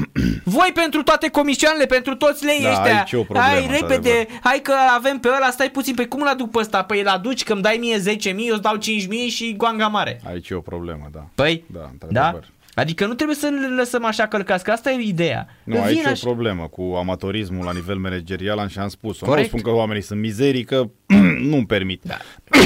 voi 0.43 0.71
pentru 0.73 1.03
toate 1.03 1.29
comisioanele, 1.29 1.85
pentru 1.85 2.15
toți 2.15 2.45
lei 2.45 2.59
da, 2.61 2.69
ăștia. 2.69 2.97
Aici 2.97 3.13
o 3.13 3.21
problemă, 3.23 3.45
hai 3.47 3.67
repede, 3.79 4.27
hai 4.41 4.59
că 4.63 4.73
avem 4.95 5.17
pe 5.19 5.27
ăla, 5.27 5.49
stai 5.49 5.69
puțin, 5.69 5.95
păi 5.95 6.07
cum 6.07 6.21
îl 6.21 6.27
aduc 6.27 6.51
pe 6.51 6.57
ăsta? 6.59 6.83
Păi 6.83 6.99
îl 6.99 7.07
aduci 7.07 7.43
că-mi 7.43 7.61
dai 7.61 7.77
mie 7.79 7.99
10.000, 7.99 8.03
eu 8.47 8.53
îți 8.53 8.61
dau 8.61 8.77
5.000 8.77 8.81
și 9.29 9.55
goanga 9.57 9.87
mare. 9.87 10.21
Aici 10.27 10.49
e 10.49 10.55
o 10.55 10.59
problemă, 10.59 11.09
da. 11.11 11.27
Păi, 11.35 11.63
da, 11.67 11.91
da? 12.09 12.39
Adică 12.73 13.05
nu 13.05 13.13
trebuie 13.13 13.35
să 13.37 13.47
le 13.47 13.75
lăsăm 13.75 14.05
așa 14.05 14.27
călcați, 14.27 14.63
că 14.63 14.71
asta 14.71 14.91
e 14.91 15.01
ideea. 15.01 15.47
Nu, 15.63 15.75
Că 15.75 15.81
aici 15.81 15.95
vin 15.95 16.05
e 16.05 16.07
o 16.07 16.11
așa- 16.11 16.25
problemă 16.25 16.67
cu 16.67 16.81
amatorismul 16.97 17.65
la 17.65 17.71
nivel 17.73 17.95
managerial, 17.95 18.57
am 18.59 18.67
și 18.67 18.79
am 18.79 18.87
spus. 18.87 19.21
Nu 19.21 19.27
Corect. 19.27 19.47
spun 19.47 19.61
că 19.61 19.69
oamenii 19.69 20.01
sunt 20.01 20.19
mizerii, 20.19 20.63
că 20.63 20.83
nu-mi 21.49 21.65
permit. 21.65 22.01
Da. 22.03 22.17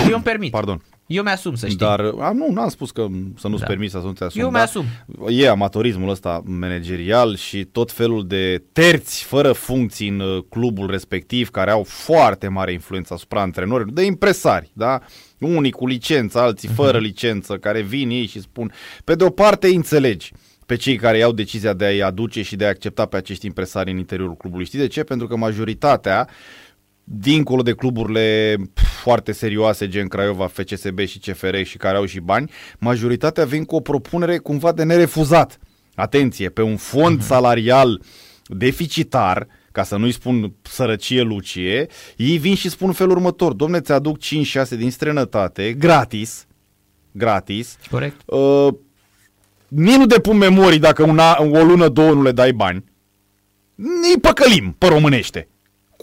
Eu 0.07 0.13
îmi 0.13 0.23
permit. 0.23 0.51
Pardon. 0.51 0.81
Eu 1.11 1.23
mi-asum, 1.23 1.55
să 1.55 1.65
știi. 1.65 1.77
Dar, 1.77 1.99
a, 2.19 2.31
nu, 2.31 2.51
n-am 2.51 2.69
spus 2.69 2.91
că 2.91 3.07
să 3.38 3.47
nu-ți 3.47 3.61
Da. 3.61 3.67
permiți 3.67 3.91
să 3.91 3.97
nu 3.97 4.13
te 4.13 4.23
asumi. 4.23 4.43
Eu 4.43 4.49
dar 4.51 4.59
mi-asum. 4.59 4.85
E 5.29 5.49
amatorismul 5.49 6.09
ăsta 6.09 6.41
managerial 6.45 7.35
și 7.35 7.63
tot 7.63 7.91
felul 7.91 8.27
de 8.27 8.63
terți 8.71 9.23
fără 9.23 9.51
funcții 9.51 10.07
în 10.07 10.19
uh, 10.19 10.43
clubul 10.49 10.89
respectiv, 10.89 11.49
care 11.49 11.71
au 11.71 11.83
foarte 11.83 12.47
mare 12.47 12.71
influență 12.71 13.13
asupra 13.13 13.41
antrenorilor, 13.41 13.93
de 13.93 14.03
impresari, 14.03 14.71
da? 14.73 14.99
Unii 15.39 15.71
cu 15.71 15.88
licență, 15.88 16.39
alții 16.39 16.69
fără 16.69 16.97
licență, 16.97 17.57
care 17.57 17.81
vin 17.81 18.09
ei 18.09 18.25
și 18.25 18.41
spun, 18.41 18.71
pe 19.03 19.15
de 19.15 19.23
o 19.23 19.29
parte 19.29 19.67
îi 19.67 19.75
înțelegi 19.75 20.31
pe 20.65 20.75
cei 20.75 20.95
care 20.95 21.17
iau 21.17 21.31
decizia 21.31 21.73
de 21.73 21.85
a-i 21.85 22.01
aduce 22.01 22.41
și 22.41 22.55
de 22.55 22.65
a 22.65 22.67
accepta 22.67 23.05
pe 23.05 23.17
acești 23.17 23.45
impresari 23.45 23.91
în 23.91 23.97
interiorul 23.97 24.35
clubului. 24.35 24.65
Știi 24.65 24.79
de 24.79 24.88
ce? 24.88 25.03
Pentru 25.03 25.27
că 25.27 25.35
majoritatea 25.38 26.27
dincolo 27.03 27.61
de 27.61 27.73
cluburile 27.73 28.56
foarte 28.76 29.32
serioase, 29.32 29.88
gen 29.88 30.07
Craiova, 30.07 30.48
FCSB 30.48 30.99
și 30.99 31.19
CFR 31.19 31.61
și 31.61 31.78
care 31.78 31.98
au 31.98 32.06
și 32.06 32.19
bani, 32.19 32.52
majoritatea 32.80 33.45
vin 33.45 33.64
cu 33.65 33.76
o 33.76 33.80
propunere 33.80 34.38
cumva 34.38 34.72
de 34.72 34.84
nerefuzat. 34.84 35.60
Atenție, 35.95 36.49
pe 36.49 36.61
un 36.61 36.78
fond 36.78 37.22
salarial 37.23 38.02
deficitar, 38.44 39.48
ca 39.72 39.84
să 39.84 39.98
nu-i 39.98 40.11
spun 40.11 40.53
sărăcie 40.61 41.22
lucie, 41.22 41.88
ei 42.15 42.38
vin 42.38 42.56
și 42.56 42.69
spun 42.69 42.88
în 42.88 42.94
felul 42.94 43.11
următor, 43.15 43.53
domne, 43.53 43.80
ți-aduc 43.80 44.18
5-6 44.18 44.69
din 44.69 44.91
străinătate, 44.91 45.73
gratis, 45.73 46.45
gratis, 47.11 47.78
Corect. 47.90 48.22
uh, 48.26 48.68
nici 49.68 49.95
nu 49.95 50.06
depun 50.06 50.38
memorii 50.38 50.80
dacă 50.80 51.03
una, 51.03 51.38
o 51.40 51.64
lună, 51.64 51.90
două 51.90 52.14
nu 52.14 52.22
le 52.22 52.32
dai 52.32 52.53
bani, 52.53 52.84
îi 53.76 54.19
păcălim 54.22 54.76
pe 54.78 54.88
românește. 54.88 55.48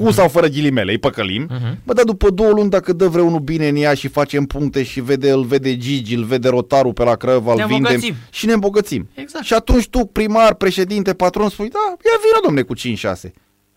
Cu 0.04 0.10
sau 0.10 0.28
fără 0.28 0.46
ghilimele, 0.46 0.90
îi 0.90 0.98
păcălim. 0.98 1.46
Uh-huh. 1.50 1.76
Bă, 1.84 1.92
dar 1.92 2.04
după 2.04 2.30
două 2.30 2.50
luni, 2.50 2.70
dacă 2.70 2.92
dă 2.92 3.06
vreunul 3.08 3.38
bine 3.40 3.68
în 3.68 3.76
ea 3.76 3.94
și 3.94 4.08
facem 4.08 4.44
puncte 4.44 4.82
și 4.82 5.00
vede, 5.00 5.30
îl 5.30 5.44
vede 5.44 5.76
Gigi, 5.76 6.14
îl 6.14 6.24
vede 6.24 6.48
Rotarul 6.48 6.92
pe 6.92 7.02
la 7.04 7.14
Craiova, 7.14 7.54
Ne 7.54 7.62
îl 7.62 7.68
vindem 7.68 7.92
îmbogățim. 7.92 8.14
și 8.30 8.46
ne 8.46 8.52
îmbogățim. 8.52 9.08
Exact. 9.14 9.44
Și 9.44 9.54
atunci 9.54 9.88
tu, 9.88 9.98
primar, 10.04 10.54
președinte, 10.54 11.14
patron, 11.14 11.48
spui, 11.48 11.68
da, 11.68 11.78
ia 11.88 12.18
vină, 12.22 12.40
domne, 12.44 12.62
cu 12.62 12.74
5-6. 12.74 13.32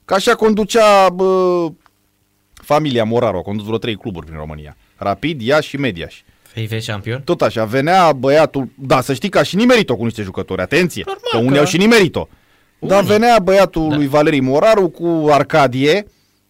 Ca 0.05 0.15
așa 0.15 0.35
conducea 0.35 1.09
bă, 1.09 1.67
familia 2.53 3.03
Moraru, 3.03 3.37
a 3.37 3.41
condus 3.41 3.65
vreo 3.65 3.77
trei 3.77 3.95
cluburi 3.95 4.25
prin 4.25 4.37
România. 4.37 4.77
Rapid, 4.95 5.41
Iași 5.41 5.67
și 5.69 5.77
Mediaș. 5.77 6.21
FIF 6.41 6.79
șampion? 6.81 7.21
Tot 7.25 7.41
așa, 7.41 7.65
venea 7.65 8.11
băiatul, 8.13 8.69
da, 8.75 9.01
să 9.01 9.13
știi 9.13 9.29
că 9.29 9.37
a 9.37 9.43
și 9.43 9.55
nimerit-o 9.55 9.95
cu 9.95 10.03
niște 10.03 10.21
jucători, 10.21 10.61
atenție, 10.61 11.03
Normal 11.05 11.29
că 11.31 11.37
unii 11.37 11.51
că- 11.51 11.59
au 11.59 11.65
și 11.65 11.77
nimerit-o. 11.77 12.27
Dar 12.87 13.03
venea 13.03 13.39
băiatul 13.43 13.89
da. 13.89 13.95
lui 13.95 14.07
Valerii 14.07 14.39
Moraru 14.39 14.89
cu 14.89 15.27
Arcadie, 15.29 16.05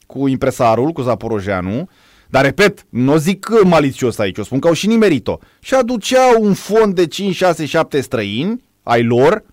cu 0.05 0.27
impresarul, 0.27 0.91
cu 0.91 1.01
Zaporojeanu, 1.01 1.89
dar 2.27 2.43
repet, 2.43 2.85
nu 2.89 3.13
o 3.13 3.17
zic 3.17 3.63
malițios 3.63 4.17
aici, 4.17 4.37
o 4.37 4.43
spun 4.43 4.59
că 4.59 4.67
au 4.67 4.73
și 4.73 4.87
nimerit-o. 4.87 5.37
Și 5.59 5.73
aduceau 5.73 6.43
un 6.43 6.53
fond 6.53 6.95
de 6.95 7.07
5, 7.07 7.35
6, 7.35 7.65
7 7.65 8.01
străini 8.01 8.63
ai 8.83 9.03
lor, 9.03 9.43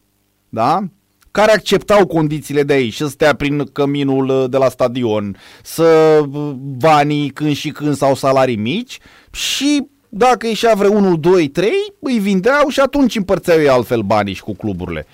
da? 0.48 0.82
care 1.30 1.52
acceptau 1.52 2.06
condițiile 2.06 2.62
de 2.62 2.72
aici, 2.72 2.94
să 2.94 3.06
stea 3.06 3.34
prin 3.34 3.64
căminul 3.72 4.28
uh, 4.28 4.50
de 4.50 4.56
la 4.56 4.68
stadion, 4.68 5.36
să 5.62 6.20
uh, 6.32 6.50
banii 6.78 7.28
când 7.30 7.56
și 7.56 7.70
când 7.70 7.96
sau 7.96 8.14
salarii 8.14 8.56
mici 8.56 8.98
și 9.30 9.86
dacă 10.08 10.46
ieșea 10.46 10.74
vreo 10.74 10.90
1, 10.90 11.16
2, 11.16 11.48
3, 11.48 11.70
îi 12.00 12.18
vindeau 12.18 12.68
și 12.68 12.80
atunci 12.80 13.16
împărțeau 13.16 13.58
ei 13.58 13.68
altfel 13.68 14.00
banii 14.00 14.34
și 14.34 14.42
cu 14.42 14.54
cluburile. 14.54 15.06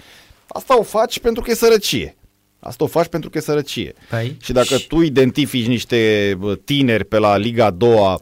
Asta 0.46 0.78
o 0.78 0.82
faci 0.82 1.18
pentru 1.18 1.42
că 1.42 1.50
e 1.50 1.54
sărăcie. 1.54 2.16
Asta 2.60 2.84
o 2.84 2.86
faci 2.86 3.06
pentru 3.06 3.30
că 3.30 3.38
e 3.38 3.40
sărăcie. 3.40 3.92
Păi, 4.10 4.36
Și 4.42 4.52
dacă 4.52 4.76
tu 4.88 5.00
identifici 5.00 5.66
niște 5.66 6.34
bă, 6.38 6.54
tineri 6.54 7.04
pe 7.04 7.18
la 7.18 7.36
Liga 7.36 7.64
a 7.64 7.70
doua 7.70 8.18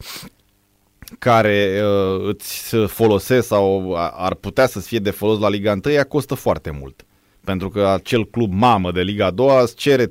care 1.19 1.81
uh, 1.85 2.27
îți 2.29 2.77
folosesc 2.77 3.47
sau 3.47 3.95
a- 3.95 4.09
ar 4.17 4.35
putea 4.35 4.67
să 4.67 4.81
fie 4.81 4.99
de 4.99 5.11
folos 5.11 5.39
la 5.39 5.49
Liga 5.49 5.79
1, 5.85 5.95
ea 5.95 6.05
costă 6.05 6.35
foarte 6.35 6.71
mult. 6.81 7.05
Pentru 7.45 7.69
că 7.69 7.87
acel 7.87 8.27
club 8.27 8.53
mamă 8.53 8.93
de 8.93 9.01
Liga 9.01 9.27
a 9.27 9.31
doua 9.31 9.63
îți 9.63 9.75
cere 9.75 10.07
3-400 10.07 10.11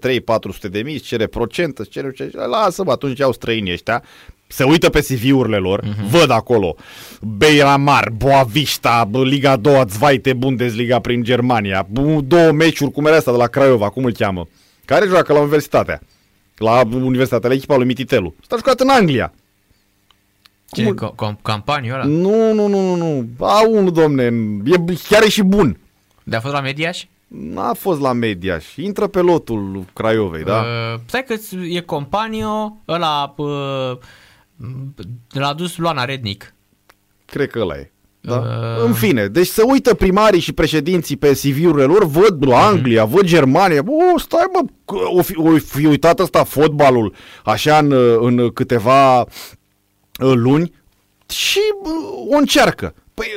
de 0.72 0.82
mii, 0.82 0.94
îți 0.96 1.04
cere 1.04 1.28
procent, 1.28 1.78
îți 1.80 1.90
cere... 1.90 2.12
ce- 2.12 2.32
Lasă-mă, 2.34 2.92
atunci 2.92 3.20
au 3.22 3.32
străinii 3.32 3.72
ăștia, 3.74 4.04
se 4.52 4.64
uită 4.64 4.90
pe 4.90 5.00
CV-urile 5.00 5.58
lor, 5.58 5.82
uh-huh. 5.84 6.10
văd 6.10 6.30
acolo 6.30 6.76
Beiramar, 7.22 8.10
Boavista, 8.18 9.10
Liga 9.24 9.52
a 9.52 9.56
doua, 9.58 9.86
Zweite 9.86 10.34
Bundesliga 10.34 11.00
prin 11.00 11.24
Germania, 11.24 11.88
bu- 11.90 12.22
două 12.22 12.52
meciuri, 12.52 12.92
cum 12.92 13.06
era 13.06 13.16
asta 13.16 13.32
de 13.32 13.38
la 13.38 13.48
Craiova, 13.48 13.90
cum 13.90 14.06
îl 14.06 14.12
cheamă? 14.12 14.48
Care 14.86 15.06
joacă 15.08 15.34
la 15.34 15.40
universitatea? 15.40 16.02
La 16.58 16.82
universitatea, 16.94 17.50
la 17.50 17.56
echipa 17.56 17.76
lui 17.76 17.86
Mititelu. 17.86 18.34
Stă 18.44 18.56
jucat 18.56 18.80
în 18.80 18.90
Anglia. 18.90 19.34
ce, 20.72 20.84
cum- 20.84 20.96
co- 20.96 21.16
com- 21.16 21.42
campaniul 21.42 21.94
ăla? 21.94 22.04
Nu, 22.04 22.54
nu, 22.54 22.68
nu, 22.68 22.82
nu, 22.82 22.96
nu. 22.96 23.28
A, 23.40 23.68
unul, 23.68 23.92
domne, 23.92 24.24
e, 24.66 24.94
chiar 25.10 25.24
e 25.24 25.30
și 25.30 25.42
bun. 25.44 25.78
De 26.24 26.36
a 26.36 26.40
fost 26.40 26.54
la 26.54 26.62
Mediaș? 26.62 27.04
N-a 27.28 27.74
fost 27.74 28.02
la 28.02 28.14
mediaș 28.14 28.66
și 28.66 28.84
intră 28.84 29.08
pe 29.08 29.20
lotul 29.20 29.86
Craiovei, 29.94 30.44
da? 30.44 30.56
Uh, 30.60 31.00
stai 31.06 31.24
că 31.24 31.36
e 31.70 31.80
companio, 31.80 32.78
ăla 32.88 33.34
uh, 33.38 33.98
l-a 35.30 35.54
dus 35.54 35.78
Luana 35.78 36.06
Rednic. 36.06 36.54
Cred 37.26 37.50
că 37.50 37.60
ăla 37.60 37.76
e. 37.76 37.92
Da? 38.22 38.36
Uh. 38.36 38.86
În 38.86 38.94
fine, 38.94 39.28
deci 39.28 39.48
se 39.48 39.62
uită 39.62 39.94
primarii 39.94 40.40
și 40.40 40.54
președinții 40.54 41.18
pe 41.18 41.32
CV-urile 41.32 41.84
lor, 41.84 42.06
văd 42.06 42.48
la 42.48 42.66
Anglia, 42.66 43.06
văd 43.06 43.24
Germania, 43.24 43.84
o, 44.16 44.20
stai 44.20 44.46
mă, 44.54 44.60
că 44.86 44.96
o 45.18 45.22
fi, 45.22 45.38
o 45.38 45.58
fi 45.58 45.86
uitat 45.86 46.20
ăsta 46.20 46.44
fotbalul 46.44 47.14
așa 47.44 47.78
în, 47.78 47.92
în 48.20 48.50
câteva 48.50 49.20
uh, 49.20 49.26
luni 50.20 50.74
și 51.30 51.60
uh, 51.84 52.34
o 52.34 52.38
încearcă. 52.38 52.94
Păi 53.14 53.28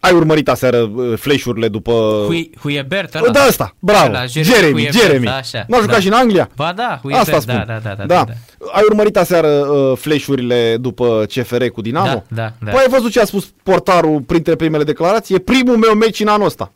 ai 0.00 0.12
urmărit 0.12 0.48
aseară 0.48 0.76
uh, 0.78 1.18
flash-urile 1.18 1.68
după... 1.68 2.22
Hui, 2.26 2.50
Huiebert 2.60 3.14
ăla? 3.14 3.30
Da, 3.30 3.40
asta, 3.40 3.74
bravo, 3.78 4.06
Ăla, 4.06 4.26
Jeremy, 4.26 4.52
Jeremy 4.52 4.88
Jeremy. 4.92 5.08
Huiebert, 5.12 5.34
așa, 5.36 5.64
N-a 5.68 5.76
jucat 5.76 5.94
da. 5.94 6.00
și 6.00 6.06
în 6.06 6.12
Anglia? 6.12 6.50
Ba 6.56 6.72
da, 6.76 6.98
Huiebert, 7.02 7.28
Asta 7.28 7.40
spun. 7.40 7.64
da, 7.66 7.72
da, 7.72 7.78
da, 7.82 7.94
da, 7.94 8.04
da. 8.04 8.14
da, 8.14 8.24
da. 8.24 8.32
Ai 8.72 8.82
urmărit 8.88 9.16
aseară 9.16 9.48
uh, 9.48 9.96
flash-urile 9.98 10.76
după 10.80 11.24
CFR 11.34 11.64
cu 11.64 11.80
Dinamo? 11.80 12.06
Da, 12.06 12.22
da, 12.28 12.52
da. 12.64 12.70
Păi 12.70 12.80
ai 12.80 12.88
văzut 12.90 13.10
ce 13.10 13.20
a 13.20 13.24
spus 13.24 13.52
portarul 13.62 14.20
printre 14.20 14.54
primele 14.56 14.84
declarații? 14.84 15.34
E 15.34 15.38
primul 15.38 15.76
meu 15.76 15.94
meci 15.94 16.20
în 16.20 16.28
anul 16.28 16.46
ăsta. 16.46 16.72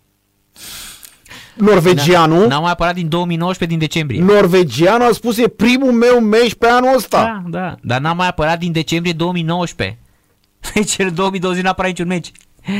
Norvegianul, 1.54 2.46
N-a 2.46 2.58
mai 2.58 2.70
apărat 2.70 2.94
din 2.94 3.08
2019, 3.08 3.78
din 3.78 3.88
decembrie. 3.88 4.20
norvegianul 4.22 5.08
a 5.08 5.12
spus 5.12 5.38
e 5.38 5.48
primul 5.48 5.92
meu 5.92 6.20
meci 6.20 6.54
pe 6.54 6.66
anul 6.66 6.96
ăsta. 6.96 7.42
Da, 7.48 7.58
da. 7.58 7.74
Dar 7.82 8.00
n-a 8.00 8.12
mai 8.12 8.28
apărat 8.28 8.58
din 8.58 8.72
decembrie 8.72 9.12
2019. 9.12 9.98
Deci 10.74 10.94
în 10.98 11.14
2020 11.14 11.62
n-a 11.62 11.70
apărat 11.70 11.90
niciun 11.90 12.06
meci. 12.06 12.30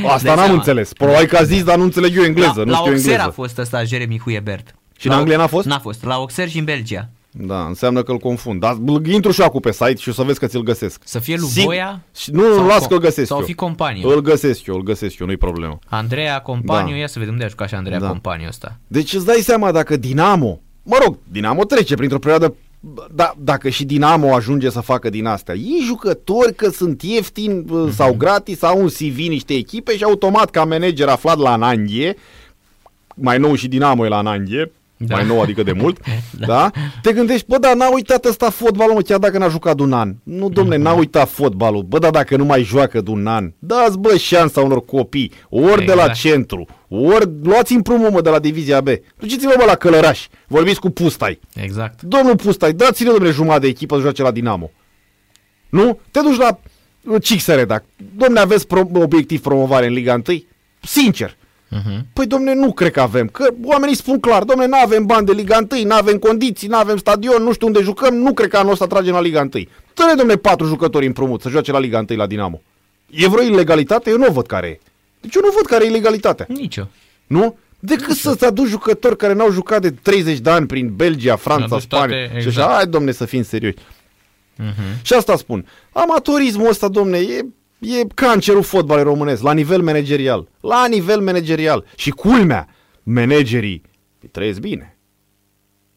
Asta 0.05 0.17
Dai 0.27 0.35
n-am 0.35 0.35
seama. 0.43 0.53
înțeles. 0.53 0.93
Probabil 0.93 1.27
că 1.27 1.37
a 1.37 1.43
zis, 1.43 1.63
dar 1.63 1.77
nu 1.77 1.83
înțeleg 1.83 2.17
eu 2.17 2.23
engleză. 2.23 2.53
la, 2.55 2.63
nu 2.63 2.71
la 2.71 2.77
știu 2.77 2.91
Auxerre 2.91 3.11
engleză. 3.11 3.29
a 3.29 3.31
fost 3.31 3.57
ăsta 3.57 3.83
Jeremy 3.83 4.19
Huiebert. 4.23 4.75
Și 4.97 5.07
în 5.07 5.11
La- 5.13 5.17
Anglia 5.19 5.37
n-a 5.37 5.47
fost? 5.47 5.65
N-a 5.67 5.79
fost. 5.79 6.03
La 6.03 6.13
Auxerre 6.13 6.49
și 6.49 6.57
în 6.57 6.63
Belgia. 6.65 7.09
Da, 7.37 7.65
înseamnă 7.65 8.03
că 8.03 8.11
îl 8.11 8.17
confund. 8.17 8.59
Dar 8.59 8.73
bă, 8.73 8.99
intru 9.09 9.31
și 9.31 9.41
acum 9.41 9.59
pe 9.59 9.71
site 9.71 9.95
și 9.95 10.09
o 10.09 10.11
să 10.11 10.23
vezi 10.23 10.39
că 10.39 10.47
ți-l 10.47 10.61
găsesc. 10.63 11.01
Să 11.03 11.19
fie 11.19 11.35
lui 11.37 11.49
Sig- 11.49 11.63
Boia? 11.63 12.01
Și 12.17 12.31
nu, 12.31 12.47
nu, 12.47 12.55
Sau 12.55 12.65
las 12.65 12.83
co- 12.83 12.87
că 12.87 12.93
îl 12.93 12.99
găsesc 12.99 13.27
sau 13.27 13.39
eu. 13.39 13.45
fi 13.45 13.53
companie. 13.53 14.05
Îl 14.13 14.21
găsesc 14.21 14.65
eu, 14.65 14.75
îl 14.75 14.83
găsesc 14.83 15.19
eu, 15.19 15.25
nu-i 15.27 15.37
problemă. 15.37 15.79
Andreea 15.87 16.39
Companiu, 16.39 16.91
Da. 16.93 16.97
ia 16.99 17.07
să 17.07 17.19
vedem 17.19 17.33
unde 17.33 17.45
a 17.45 17.47
jucat 17.47 17.67
și 17.67 17.75
Andreea 17.75 17.99
Da. 17.99 18.07
Companiu 18.07 18.47
ăsta. 18.47 18.77
Deci 18.87 19.13
îți 19.13 19.25
dai 19.25 19.39
seama 19.41 19.71
dacă 19.71 19.97
Dinamo, 19.97 20.59
mă 20.83 20.97
rog, 21.03 21.17
Dinamo 21.31 21.63
trece 21.63 21.95
printr-o 21.95 22.19
perioadă, 22.19 22.55
da, 23.15 23.33
dacă 23.37 23.69
și 23.69 23.85
Dinamo 23.85 24.33
ajunge 24.33 24.69
să 24.69 24.79
facă 24.79 25.09
din 25.09 25.25
astea, 25.25 25.55
ei 25.55 25.81
jucători 25.85 26.55
că 26.55 26.69
sunt 26.69 27.01
ieftini 27.01 27.63
mm-hmm. 27.63 27.91
sau 27.93 28.13
gratis, 28.13 28.61
au 28.61 28.81
un 28.81 28.87
CV 28.87 29.17
niște 29.17 29.53
echipe 29.53 29.97
și 29.97 30.03
automat 30.03 30.49
ca 30.49 30.63
manager 30.65 31.07
aflat 31.07 31.37
la 31.37 31.51
Ananghie, 31.51 32.15
mai 33.15 33.37
nou 33.37 33.55
și 33.55 33.67
Dinamo 33.67 34.05
e 34.05 34.09
la 34.09 34.17
Ananghie, 34.17 34.71
Da. 34.97 35.05
da. 35.05 35.15
mai 35.15 35.25
nou 35.25 35.41
adică 35.41 35.63
de 35.63 35.71
mult, 35.71 35.99
Da. 35.99 36.11
da. 36.45 36.45
da? 36.45 36.71
Te 37.01 37.13
gândești, 37.13 37.45
bă, 37.47 37.57
da, 37.57 37.73
n-a 37.73 37.93
uitat 37.93 38.25
ăsta 38.25 38.49
fotbalul, 38.49 38.93
mă, 38.93 39.01
chiar 39.01 39.19
dacă 39.19 39.37
n-a 39.37 39.49
jucat 39.49 39.75
de 39.75 39.83
un 39.83 39.93
an. 39.93 40.13
Nu, 40.23 40.49
domne, 40.49 40.77
n-a 40.77 40.93
uitat 40.93 41.29
fotbalul. 41.29 41.81
Bă, 41.81 41.99
da, 41.99 42.09
dacă 42.09 42.37
nu 42.37 42.45
mai 42.45 42.63
joacă 42.63 43.01
de 43.01 43.09
un 43.09 43.27
an, 43.27 43.51
dați, 43.59 43.97
bă, 43.97 44.17
șansa 44.17 44.61
unor 44.61 44.85
copii, 44.85 45.31
ori 45.49 45.85
de 45.85 45.93
la 45.93 46.01
Exact. 46.01 46.13
centru, 46.17 46.65
ori 47.03 47.29
luați 47.43 47.73
împrumut, 47.73 48.11
mă, 48.11 48.21
de 48.21 48.29
la 48.29 48.39
Divizia 48.39 48.81
B. 48.81 48.87
Duceți-vă, 49.19 49.53
bă, 49.57 49.63
la 49.65 49.75
Călăraș, 49.75 50.27
vorbiți 50.47 50.79
cu 50.79 50.89
Pustai. 50.89 51.39
Exact. 51.53 52.01
Domnul 52.01 52.35
Pustai, 52.35 52.73
dați-ne, 52.73 53.09
domnule, 53.09 53.31
jumătate 53.31 53.59
de 53.59 53.67
echipă 53.67 53.95
să 53.95 54.01
joace 54.01 54.21
la 54.21 54.31
Dinamo. 54.31 54.71
Nu? 55.69 55.99
Te 56.11 56.19
duci 56.19 56.37
la 56.37 56.59
uh, 57.03 57.21
CXR, 57.21 57.61
dacă, 57.61 57.85
domne, 58.15 58.39
aveți 58.39 58.67
pro- 58.67 58.89
obiectiv 58.93 59.41
promovare 59.41 59.87
în 59.87 59.93
Liga 59.93 60.21
1? 60.27 60.43
Sincer. 60.81 61.35
Uh-huh. 61.71 61.99
Păi, 62.13 62.27
domne, 62.27 62.53
nu 62.53 62.71
cred 62.73 62.91
că 62.91 63.01
avem. 63.01 63.27
Că 63.27 63.47
oamenii 63.63 63.95
spun 63.95 64.19
clar, 64.19 64.43
domne, 64.43 64.65
nu 64.65 64.77
avem 64.77 65.05
bani 65.05 65.25
de 65.25 65.31
Liga 65.31 65.57
1, 65.71 65.83
nu 65.83 65.95
avem 65.95 66.17
condiții, 66.17 66.67
nu 66.67 66.77
avem 66.77 66.97
stadion, 66.97 67.43
nu 67.43 67.53
știu 67.53 67.67
unde 67.67 67.81
jucăm, 67.81 68.15
nu 68.15 68.33
cred 68.33 68.49
că 68.49 68.57
anul 68.57 68.71
ăsta 68.71 68.87
tragem 68.87 69.13
la 69.13 69.21
Liga 69.21 69.39
1. 69.39 69.49
Dă-ne, 69.49 70.13
domne, 70.17 70.35
patru 70.35 70.67
jucători 70.67 71.05
împrumut 71.05 71.41
să 71.41 71.49
joace 71.49 71.71
la 71.71 71.79
Liga 71.79 72.05
1 72.09 72.17
la 72.19 72.25
Dinamo. 72.25 72.61
E 73.09 73.27
vreo 73.27 73.43
ilegalitate? 73.43 74.09
Eu 74.09 74.17
nu 74.17 74.31
văd 74.31 74.45
care 74.45 74.67
e. 74.67 74.79
Deci 75.25 75.35
eu 75.35 75.41
nu 75.41 75.53
văd 75.55 75.65
care 75.65 75.85
e 75.85 75.87
ilegalitatea. 75.87 76.45
Nicio. 76.49 76.87
Nu? 77.27 77.57
Decât 77.79 78.15
să-ți 78.15 78.45
aduci 78.45 78.67
jucători 78.67 79.17
care 79.17 79.33
n-au 79.33 79.51
jucat 79.51 79.81
de 79.81 79.91
30 79.91 80.39
de 80.39 80.49
ani 80.49 80.65
prin 80.65 80.95
Belgia, 80.95 81.35
Franța, 81.35 81.79
Spania. 81.79 82.07
Toate, 82.07 82.23
exact. 82.23 82.41
Și 82.41 82.47
așa, 82.47 82.61
exact. 82.61 82.73
hai 82.73 82.87
domne 82.87 83.11
să 83.11 83.25
fim 83.25 83.43
serioși. 83.43 83.75
Uh-huh. 83.75 85.01
Și 85.01 85.13
asta 85.13 85.35
spun. 85.35 85.67
Amatorismul 85.91 86.69
ăsta, 86.69 86.87
domne, 86.87 87.17
e, 87.17 87.45
e 87.79 88.07
cancerul 88.13 88.63
fotbalului 88.63 89.11
românesc, 89.11 89.41
la 89.41 89.53
nivel 89.53 89.81
managerial. 89.81 90.47
La 90.59 90.87
nivel 90.87 91.21
managerial. 91.21 91.85
Și 91.95 92.09
culmea, 92.09 92.67
managerii 93.03 93.81
trăiesc 94.31 94.59
bine. 94.59 94.97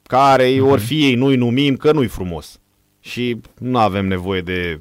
Care 0.02 0.54
uh-huh. 0.54 0.70
ori 0.70 0.80
fi 0.80 1.04
ei, 1.04 1.14
nu-i 1.14 1.36
numim, 1.36 1.76
că 1.76 1.92
nu-i 1.92 2.06
frumos. 2.06 2.60
Și 3.00 3.40
nu 3.58 3.78
avem 3.78 4.06
nevoie 4.06 4.40
de, 4.40 4.80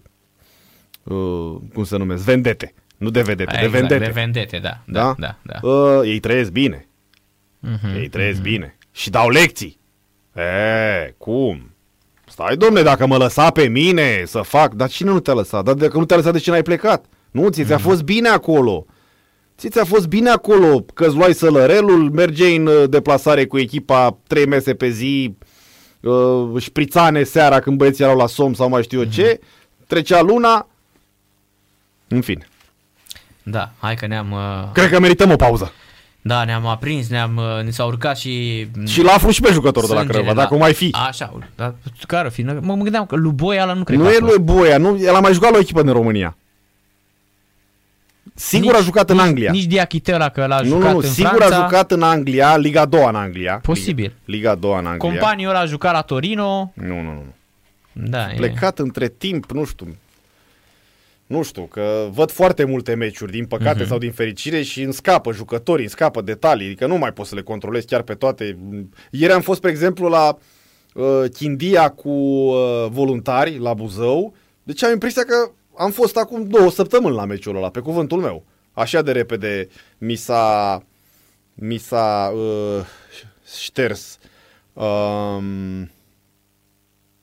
uh, 1.03 1.55
cum 1.73 1.83
să 1.83 1.97
numesc, 1.97 2.23
vendete. 2.23 2.73
Nu 2.97 3.09
de 3.09 3.21
vedete, 3.21 3.53
exact, 3.53 3.71
de 3.71 3.77
vendete. 3.77 4.05
De 4.05 4.11
vendete, 4.11 4.59
da. 4.59 4.77
da, 4.85 5.15
da? 5.17 5.35
da, 5.43 5.59
da. 5.61 5.67
Uh, 5.67 6.01
ei 6.03 6.19
trăiesc 6.19 6.51
bine. 6.51 6.87
Uh-huh, 7.67 7.95
ei 7.95 8.07
trăiesc 8.07 8.39
uh-huh. 8.39 8.43
bine. 8.43 8.77
Și 8.91 9.09
dau 9.09 9.29
lecții. 9.29 9.79
E, 10.35 11.13
cum? 11.17 11.71
Stai, 12.27 12.57
domne, 12.57 12.81
dacă 12.81 13.05
mă 13.05 13.17
lăsa 13.17 13.49
pe 13.49 13.67
mine 13.67 14.23
să 14.25 14.41
fac... 14.41 14.73
Dar 14.73 14.89
cine 14.89 15.09
nu 15.09 15.19
te-a 15.19 15.33
lăsat? 15.33 15.63
Dar 15.63 15.73
dacă 15.73 15.97
nu 15.97 16.05
te-a 16.05 16.15
lăsat, 16.15 16.33
de 16.33 16.39
ce 16.39 16.49
n-ai 16.49 16.61
plecat? 16.61 17.05
Nu, 17.31 17.49
ți 17.49 17.63
ți-a 17.63 17.77
uh-huh. 17.77 17.81
fost 17.81 18.03
bine 18.03 18.27
acolo. 18.27 18.85
Ți 19.57 19.69
ți-a 19.69 19.83
fost 19.83 20.07
bine 20.07 20.29
acolo 20.29 20.85
că 20.93 21.05
îți 21.05 21.15
luai 21.15 21.33
sălărelul, 21.33 22.11
mergeai 22.11 22.55
în 22.55 22.65
uh, 22.65 22.89
deplasare 22.89 23.45
cu 23.45 23.57
echipa 23.57 24.17
trei 24.27 24.45
mese 24.45 24.73
pe 24.73 24.89
zi, 24.89 25.35
uh, 26.01 26.61
șprițane 26.61 27.23
seara 27.23 27.59
când 27.59 27.77
băieții 27.77 28.03
erau 28.03 28.17
la 28.17 28.27
som 28.27 28.53
sau 28.53 28.69
mai 28.69 28.83
știu 28.83 28.99
eu 28.99 29.05
uh-huh. 29.05 29.11
ce, 29.11 29.39
trecea 29.87 30.21
luna, 30.21 30.67
în 32.07 32.21
fine. 32.21 32.47
Da, 33.49 33.71
hai 33.79 33.95
că 33.95 34.07
ne-am... 34.07 34.31
Uh... 34.31 34.71
Cred 34.73 34.89
că 34.89 34.99
merităm 34.99 35.31
o 35.31 35.35
pauză. 35.35 35.73
Da, 36.21 36.43
ne-am 36.43 36.65
aprins, 36.65 37.07
ne-am, 37.07 37.37
uh, 37.37 37.63
ne 37.63 37.69
s-a 37.69 37.85
urcat 37.85 38.17
și... 38.17 38.67
Și 38.85 39.01
l-a 39.01 39.11
aflu 39.11 39.31
și 39.31 39.41
pe 39.41 39.51
jucătorul 39.51 39.89
de 39.89 39.95
la 39.95 40.03
Crăva, 40.03 40.33
dacă 40.33 40.55
mai 40.55 40.73
fi. 40.73 40.95
Așa, 41.07 41.39
dar 41.55 41.73
care 42.07 42.29
fi? 42.29 42.41
Mă 42.43 42.73
gândeam 42.73 43.05
că 43.05 43.15
lui 43.15 43.31
Boia 43.31 43.63
ăla 43.63 43.73
nu 43.73 43.83
cred 43.83 43.99
Nu 43.99 44.09
e 44.09 44.17
lui 44.19 44.39
Boia, 44.39 44.77
nu, 44.77 44.97
el 44.99 45.15
a 45.15 45.19
mai 45.19 45.33
jucat 45.33 45.51
la 45.51 45.57
o 45.57 45.59
echipă 45.59 45.83
din 45.83 45.91
România. 45.91 46.37
Sigur 48.33 48.71
nici, 48.71 48.81
a 48.81 48.83
jucat 48.83 49.09
nici, 49.09 49.19
în 49.19 49.25
Anglia. 49.25 49.51
Nici 49.51 49.63
Diachitela 49.63 50.29
că 50.29 50.45
l-a 50.45 50.59
nu, 50.59 50.67
jucat 50.67 50.81
nu, 50.83 50.91
nu, 50.91 50.97
în 50.97 51.03
sigur 51.03 51.33
Franța. 51.35 51.57
a 51.57 51.63
jucat 51.63 51.91
în 51.91 52.01
Anglia, 52.01 52.57
Liga 52.57 52.85
2 52.85 53.05
în 53.07 53.15
Anglia. 53.15 53.59
Posibil. 53.63 54.13
Liga 54.25 54.55
2 54.55 54.71
în 54.71 54.85
Anglia. 54.85 54.97
Companiul 54.97 55.49
ăla 55.49 55.59
a 55.59 55.65
jucat 55.65 55.93
la 55.93 56.01
Torino. 56.01 56.71
Nu, 56.73 57.01
nu, 57.01 57.01
nu. 57.01 57.25
Da, 57.91 58.27
Plecat 58.35 58.79
e. 58.79 58.81
între 58.81 59.07
timp, 59.07 59.51
nu 59.51 59.65
știu, 59.65 59.95
nu 61.27 61.43
știu, 61.43 61.63
că 61.63 62.07
văd 62.11 62.31
foarte 62.31 62.63
multe 62.63 62.93
meciuri, 62.93 63.31
din 63.31 63.45
păcate 63.45 63.83
uh-huh. 63.83 63.87
sau 63.87 63.97
din 63.97 64.11
fericire, 64.11 64.61
și 64.61 64.81
îmi 64.81 64.93
scapă 64.93 65.33
jucătorii, 65.33 65.81
îmi 65.81 65.91
scapă 65.91 66.21
detalii, 66.21 66.65
adică 66.65 66.87
nu 66.87 66.97
mai 66.97 67.13
pot 67.13 67.25
să 67.25 67.35
le 67.35 67.41
controlez 67.41 67.83
chiar 67.83 68.01
pe 68.01 68.13
toate. 68.13 68.57
Ieri 69.11 69.33
am 69.33 69.41
fost, 69.41 69.61
pe 69.61 69.69
exemplu, 69.69 70.07
la 70.07 70.37
uh, 70.93 71.23
Chindia 71.33 71.89
cu 71.89 72.09
uh, 72.09 72.87
voluntari 72.89 73.57
la 73.57 73.73
Buzău, 73.73 74.35
deci 74.63 74.83
am 74.83 74.91
impresia 74.91 75.23
că 75.23 75.51
am 75.77 75.91
fost 75.91 76.17
acum 76.17 76.47
două 76.47 76.71
săptămâni 76.71 77.15
la 77.15 77.25
meciul 77.25 77.55
ăla, 77.55 77.69
pe 77.69 77.79
cuvântul 77.79 78.19
meu. 78.19 78.45
Așa 78.71 79.01
de 79.01 79.11
repede 79.11 79.67
mi 79.97 80.15
s-a, 80.15 80.83
mi 81.53 81.77
s-a 81.77 82.33
uh, 82.35 82.85
șters. 83.59 84.19
Um, 84.73 85.91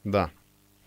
da. 0.00 0.30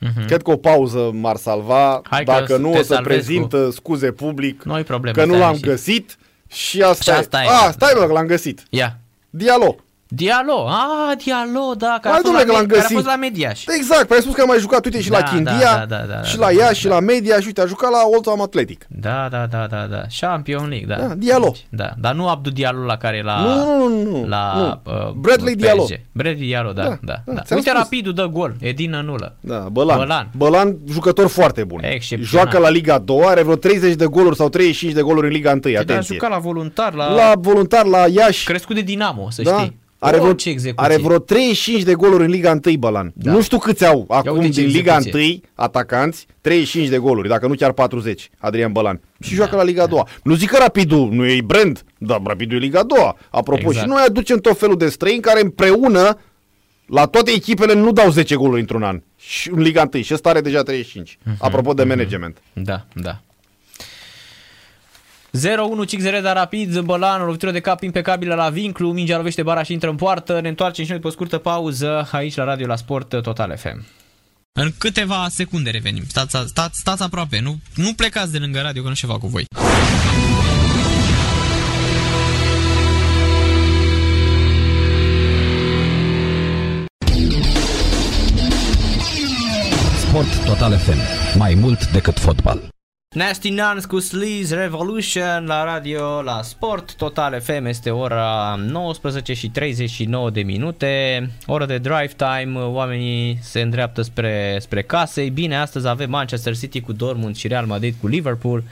Uh-huh. 0.06 0.26
Cred 0.26 0.42
că 0.42 0.52
o 0.52 0.56
pauză 0.56 1.12
m-ar 1.14 1.36
salva. 1.36 2.02
Hai 2.10 2.24
Dacă 2.24 2.58
nu, 2.58 2.72
o 2.72 2.82
să 2.82 3.00
prezint 3.04 3.50
cu... 3.50 3.72
scuze 3.72 4.12
public 4.12 4.64
nu 4.64 4.84
probleme, 4.84 5.18
că 5.18 5.26
nu 5.26 5.38
l-am 5.38 5.56
și... 5.56 5.62
găsit. 5.62 6.18
Și 6.48 6.82
asta, 6.82 7.12
și 7.12 7.20
asta 7.20 7.44
e. 7.44 7.48
Ah, 7.48 7.70
stai 7.72 7.94
bă, 7.98 8.06
că 8.06 8.12
l-am 8.12 8.26
găsit. 8.26 8.64
Ia. 8.70 8.98
Dialog. 9.30 9.84
Dialo, 10.10 10.68
ah, 10.68 11.16
Dialo, 11.24 11.74
da, 11.78 11.98
care, 12.02 12.16
a 12.16 12.20
fost, 12.22 12.34
la, 12.34 12.40
că 12.40 12.52
l-am 12.52 12.66
găsit. 12.66 12.84
care 12.84 12.94
a 12.94 12.96
fost 12.96 13.06
la 13.06 13.16
Mediaș. 13.16 13.64
Exact, 13.78 14.08
păi 14.08 14.16
ai 14.16 14.22
spus 14.22 14.36
că 14.36 14.42
am 14.42 14.48
mai 14.48 14.60
jucat, 14.60 14.86
uite, 14.86 15.02
și 15.02 15.10
da, 15.10 15.18
la 15.18 15.24
Chindia, 15.24 15.54
da, 15.54 15.86
da, 15.88 15.96
da, 15.98 16.14
da, 16.14 16.24
și 16.24 16.38
la 16.38 16.52
ea, 16.52 16.66
da, 16.66 16.74
și 16.74 16.88
la 16.88 17.00
Mediaș, 17.00 17.40
și 17.40 17.46
uite, 17.46 17.62
a 17.62 17.66
jucat 17.66 17.92
la 17.92 17.98
Oldham 18.14 18.42
Athletic. 18.42 18.86
Da, 18.90 19.28
da, 19.32 19.46
da, 19.46 19.68
da, 19.70 19.86
da, 19.86 20.02
Champion 20.20 20.68
League, 20.68 20.86
da. 20.88 21.08
da 21.08 21.14
Dialo. 21.14 21.50
Deci, 21.52 21.66
da, 21.70 21.92
dar 22.00 22.14
nu 22.14 22.28
Abdu 22.28 22.50
Dialo 22.50 22.86
la 22.86 22.98
care 22.98 23.22
la... 23.22 23.40
Nu, 23.42 23.88
nu, 23.88 24.04
nu, 24.04 24.28
la, 24.28 24.54
nu. 24.56 24.92
Uh, 24.94 25.12
Bradley 25.12 25.56
PSG. 25.56 25.62
Dialo. 25.62 25.86
Bradley 26.12 26.48
Dialo, 26.48 26.72
da, 26.72 26.84
da. 26.84 26.98
da, 27.02 27.22
da. 27.26 27.32
Uite, 27.32 27.70
spus. 27.70 27.74
Rapidul 27.74 28.14
dă 28.14 28.26
gol, 28.26 28.56
Edina 28.60 29.02
nulă. 29.02 29.36
Da, 29.40 29.68
Bălan. 29.72 29.98
Bălan. 29.98 30.30
Bălan, 30.38 30.78
jucător 30.90 31.28
foarte 31.28 31.64
bun. 31.64 31.82
Joacă 32.22 32.58
la 32.58 32.70
Liga 32.70 33.00
2, 33.00 33.22
are 33.26 33.42
vreo 33.42 33.56
30 33.56 33.94
de 33.94 34.06
goluri 34.06 34.36
sau 34.36 34.50
35 34.50 34.94
de 34.94 35.02
goluri 35.02 35.28
în 35.28 35.34
Liga 35.34 35.50
1, 35.50 35.60
atenție. 35.60 35.96
a 35.96 36.02
jucat 36.02 36.30
la 36.30 36.38
voluntar, 36.38 36.94
la... 36.94 37.14
La 37.14 37.34
voluntar, 37.38 37.86
la 37.86 38.06
Iași. 38.08 38.46
Crescut 38.46 38.76
de 38.76 38.82
Dinamo, 38.82 39.30
să 39.30 39.42
da? 39.42 39.58
știi. 39.58 39.86
Are 40.00 40.18
vreo, 40.18 40.36
are 40.76 40.98
vreo 40.98 41.18
35 41.18 41.84
de 41.84 41.94
goluri 41.94 42.24
în 42.24 42.30
Liga 42.30 42.60
1, 42.66 42.78
Balan. 42.78 43.14
Da. 43.16 43.32
Nu 43.32 43.42
știu 43.42 43.58
câți 43.58 43.86
au 43.86 44.06
acum 44.10 44.50
din 44.50 44.68
Liga 44.68 44.98
1 45.14 45.40
atacanți, 45.54 46.28
35 46.42 46.90
de 46.90 46.98
goluri, 46.98 47.28
dacă 47.28 47.48
nu 47.48 47.54
chiar 47.54 47.72
40, 47.72 48.30
Adrian 48.38 48.72
Balan. 48.72 49.02
Și 49.20 49.30
da, 49.30 49.36
joacă 49.36 49.56
la 49.56 49.64
Liga 49.64 49.82
da. 49.82 49.90
2. 49.90 50.02
Nu 50.24 50.34
zic 50.34 50.50
că 50.50 50.58
Rapidul 50.58 51.10
nu 51.12 51.26
e 51.26 51.42
brand, 51.46 51.84
dar 51.98 52.22
Rapidul 52.24 52.58
e 52.58 52.60
Liga 52.60 52.84
2. 52.84 53.14
Apropo, 53.30 53.62
exact. 53.62 53.78
și 53.78 53.86
noi 53.86 54.04
aducem 54.06 54.38
tot 54.40 54.60
felul 54.60 54.78
de 54.78 54.90
străini 54.90 55.22
care 55.22 55.42
împreună 55.42 56.18
la 56.86 57.06
toate 57.06 57.32
echipele 57.32 57.74
nu 57.74 57.92
dau 57.92 58.10
10 58.10 58.36
goluri 58.36 58.60
într-un 58.60 58.84
an. 58.84 59.02
Și 59.16 59.52
în 59.52 59.62
Liga 59.62 59.90
1 59.94 60.04
și 60.04 60.14
ăsta 60.14 60.30
are 60.30 60.42
deja 60.42 60.64
35. 60.64 61.12
Uh-huh, 61.12 61.24
mhm, 61.24 61.38
Apropo 61.40 61.74
de 61.74 61.84
uh-huh. 61.84 61.88
management. 61.88 62.38
Da, 62.54 62.86
da. 62.94 63.22
0-1 65.38 65.88
Cixere 65.88 66.22
de 66.22 66.30
rapid, 66.30 66.80
Bălan, 66.80 67.22
o 67.22 67.26
lovitură 67.26 67.52
de 67.52 67.60
cap 67.60 67.82
impecabilă 67.82 68.36
la 68.36 68.50
vinclu, 68.50 68.92
mingea 68.92 69.18
lovește 69.18 69.44
bara 69.44 69.64
și 69.64 69.74
intră 69.74 69.90
în 69.90 69.96
poartă, 69.96 70.40
ne 70.42 70.48
întoarcem 70.48 70.86
și 70.86 70.92
noi 70.92 71.00
pe 71.00 71.08
o 71.08 71.10
scurtă 71.10 71.38
pauză 71.38 72.08
aici 72.12 72.36
la 72.36 72.44
Radio 72.44 72.68
La 72.68 72.76
Sport 72.76 73.22
Total 73.22 73.58
FM. 73.58 73.86
În 74.60 74.72
câteva 74.78 75.26
secunde 75.30 75.70
revenim. 75.70 76.04
Stați, 76.08 76.38
stați, 76.46 76.80
stați 76.80 77.04
aproape, 77.04 77.40
nu, 77.40 77.60
nu 77.76 77.94
plecați 77.94 78.32
de 78.32 78.38
lângă 78.38 78.60
radio 78.60 78.82
că 78.82 78.88
nu 78.88 78.94
ce 78.94 79.06
fac 79.06 79.20
cu 79.20 79.28
voi. 79.28 79.46
Sport 90.08 90.46
Total 90.46 90.78
FM. 90.78 90.98
Mai 91.38 91.54
mult 91.54 91.92
decât 91.92 92.20
fotbal. 92.20 92.76
Nasty 93.18 93.50
Nuns 93.50 93.86
cu 93.86 94.00
Sleaze 94.00 94.56
Revolution 94.56 95.46
la 95.46 95.64
radio, 95.64 96.22
la 96.22 96.42
Sport 96.42 96.96
Total 96.96 97.42
FM 97.42 97.66
este 97.66 97.90
ora 97.90 98.56
19 98.68 99.34
și 99.34 99.50
39 99.50 100.30
de 100.30 100.42
minute, 100.42 101.30
oră 101.46 101.66
de 101.66 101.78
drive 101.78 102.12
time, 102.18 102.60
oamenii 102.60 103.40
se 103.42 103.62
îndreaptă 103.62 104.02
spre, 104.02 104.58
spre 104.60 104.82
case. 104.82 105.30
Bine, 105.30 105.58
astăzi 105.58 105.88
avem 105.88 106.10
Manchester 106.10 106.58
City 106.58 106.82
cu 106.82 106.94
Dortmund 106.94 107.36
și 107.36 107.48
Real 107.48 107.66
Madrid 107.66 107.96
cu 108.02 108.08
Liverpool. 108.08 108.64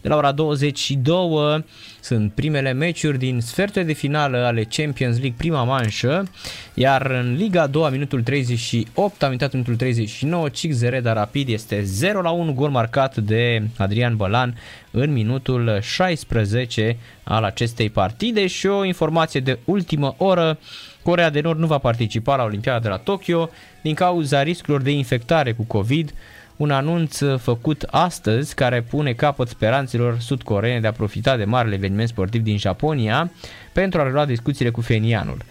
De 0.00 0.08
la 0.08 0.16
ora 0.16 0.32
22 0.32 1.64
sunt 2.06 2.32
primele 2.32 2.72
meciuri 2.72 3.18
din 3.18 3.40
sferturile 3.40 3.92
de 3.92 3.92
finală 3.92 4.36
ale 4.36 4.64
Champions 4.64 5.18
League, 5.18 5.34
prima 5.36 5.62
manșă, 5.62 6.28
iar 6.74 7.10
în 7.10 7.34
Liga 7.34 7.66
2, 7.66 7.90
minutul 7.90 8.22
38, 8.22 9.22
am 9.22 9.32
intrat 9.32 9.52
minutul 9.52 9.76
39, 9.76 10.48
Cix 10.48 10.76
Zereda 10.76 11.12
Rapid 11.12 11.48
este 11.48 11.82
0 11.82 12.20
la 12.20 12.30
1 12.30 12.52
gol 12.52 12.70
marcat 12.70 13.16
de 13.16 13.62
Adrian 13.76 14.16
Bălan 14.16 14.58
în 14.90 15.12
minutul 15.12 15.78
16 15.80 16.96
al 17.24 17.44
acestei 17.44 17.90
partide. 17.90 18.46
Și 18.46 18.66
o 18.66 18.84
informație 18.84 19.40
de 19.40 19.58
ultimă 19.64 20.14
oră, 20.18 20.58
Corea 21.02 21.30
de 21.30 21.40
Nord 21.40 21.58
nu 21.58 21.66
va 21.66 21.78
participa 21.78 22.36
la 22.36 22.42
Olimpiada 22.42 22.78
de 22.78 22.88
la 22.88 22.96
Tokyo 22.96 23.50
din 23.82 23.94
cauza 23.94 24.42
riscurilor 24.42 24.82
de 24.82 24.90
infectare 24.90 25.52
cu 25.52 25.62
COVID 25.62 26.12
un 26.56 26.70
anunț 26.70 27.18
făcut 27.38 27.82
astăzi 27.82 28.54
care 28.54 28.82
pune 28.82 29.12
capăt 29.12 29.48
speranțelor 29.48 30.18
sudcoreene 30.18 30.80
de 30.80 30.86
a 30.86 30.92
profita 30.92 31.36
de 31.36 31.44
marele 31.44 31.74
eveniment 31.74 32.08
sportiv 32.08 32.42
din 32.42 32.58
Japonia 32.58 33.30
pentru 33.72 34.00
a 34.00 34.02
relua 34.02 34.24
discuțiile 34.24 34.70
cu 34.70 34.80
Fenianul. 34.80 35.42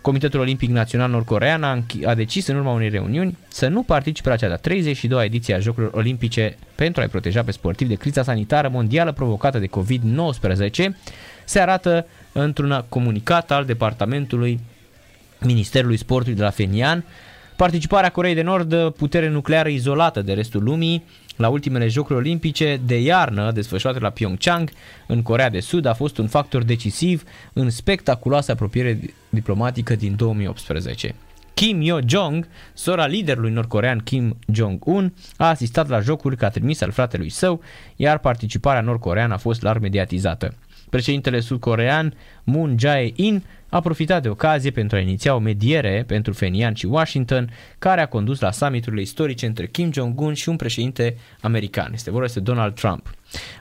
Comitetul 0.00 0.40
Olimpic 0.40 0.70
Național 0.70 1.10
Nord-Corean 1.10 1.62
a, 1.62 1.84
a 2.04 2.14
decis 2.14 2.46
în 2.46 2.56
urma 2.56 2.72
unei 2.72 2.88
reuniuni 2.88 3.38
să 3.48 3.68
nu 3.68 3.82
participe 3.82 4.28
la 4.28 4.36
cea 4.36 4.48
de-a 4.48 4.74
32-a 4.74 5.24
ediție 5.24 5.54
a 5.54 5.58
Jocurilor 5.58 5.94
Olimpice 5.94 6.56
pentru 6.74 7.00
a-i 7.00 7.08
proteja 7.08 7.42
pe 7.42 7.50
sportivi 7.50 7.90
de 7.90 7.96
criza 7.96 8.22
sanitară 8.22 8.68
mondială 8.68 9.12
provocată 9.12 9.58
de 9.58 9.68
COVID-19, 9.68 10.88
se 11.44 11.60
arată 11.60 12.06
într-un 12.32 12.84
comunicat 12.88 13.50
al 13.50 13.64
Departamentului 13.64 14.60
Ministerului 15.40 15.96
Sportului 15.96 16.36
de 16.36 16.42
la 16.42 16.50
Fenian, 16.50 17.04
Participarea 17.56 18.10
Coreei 18.10 18.34
de 18.34 18.42
Nord, 18.42 18.90
putere 18.90 19.28
nucleară 19.28 19.68
izolată 19.68 20.22
de 20.22 20.32
restul 20.32 20.62
lumii, 20.62 21.04
la 21.36 21.48
ultimele 21.48 21.88
Jocuri 21.88 22.18
Olimpice 22.18 22.80
de 22.86 23.00
iarnă 23.00 23.52
desfășurate 23.52 23.98
la 23.98 24.10
Pyeongchang, 24.10 24.70
în 25.06 25.22
Corea 25.22 25.50
de 25.50 25.60
Sud, 25.60 25.84
a 25.84 25.94
fost 25.94 26.18
un 26.18 26.26
factor 26.26 26.62
decisiv 26.62 27.22
în 27.52 27.70
spectaculoasa 27.70 28.52
apropiere 28.52 29.00
diplomatică 29.28 29.94
din 29.94 30.16
2018. 30.16 31.14
Kim 31.54 31.80
Yo-jong, 31.80 32.48
sora 32.72 33.06
liderului 33.06 33.50
nordcorean 33.50 33.98
Kim 33.98 34.36
Jong-un, 34.52 35.12
a 35.36 35.48
asistat 35.48 35.88
la 35.88 36.00
jocuri 36.00 36.36
ca 36.36 36.48
trimis 36.48 36.80
al 36.80 36.90
fratelui 36.90 37.28
său, 37.28 37.60
iar 37.96 38.18
participarea 38.18 38.80
nordcoreană 38.80 39.34
a 39.34 39.38
fost 39.38 39.62
larg 39.62 39.80
mediatizată. 39.80 40.54
președintele 40.90 41.40
sud-corean 41.40 42.14
Moon 42.44 42.74
Jae-in 42.78 43.42
a 43.74 43.80
profitat 43.80 44.22
de 44.22 44.28
ocazie 44.28 44.70
pentru 44.70 44.96
a 44.96 45.00
iniția 45.00 45.34
o 45.34 45.38
mediere 45.38 46.04
pentru 46.06 46.32
Fenian 46.32 46.74
și 46.74 46.86
Washington, 46.86 47.50
care 47.78 48.00
a 48.00 48.06
condus 48.06 48.40
la 48.40 48.50
summiturile 48.50 49.00
istorice 49.00 49.46
între 49.46 49.66
Kim 49.66 49.92
Jong-un 49.92 50.34
și 50.34 50.48
un 50.48 50.56
președinte 50.56 51.16
american. 51.40 51.90
Este 51.92 52.10
vorba 52.10 52.26
de 52.34 52.40
Donald 52.40 52.74
Trump. 52.74 53.10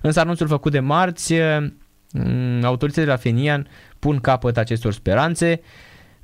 Însă 0.02 0.20
anunțul 0.20 0.48
făcut 0.48 0.72
de 0.72 0.80
marți, 0.80 1.34
mm, 1.34 2.64
autoritățile 2.64 3.06
de 3.06 3.12
la 3.12 3.18
Fenian 3.18 3.68
pun 4.00 4.20
capăt 4.20 4.58
acestor 4.58 4.94
speranțe 4.94 5.62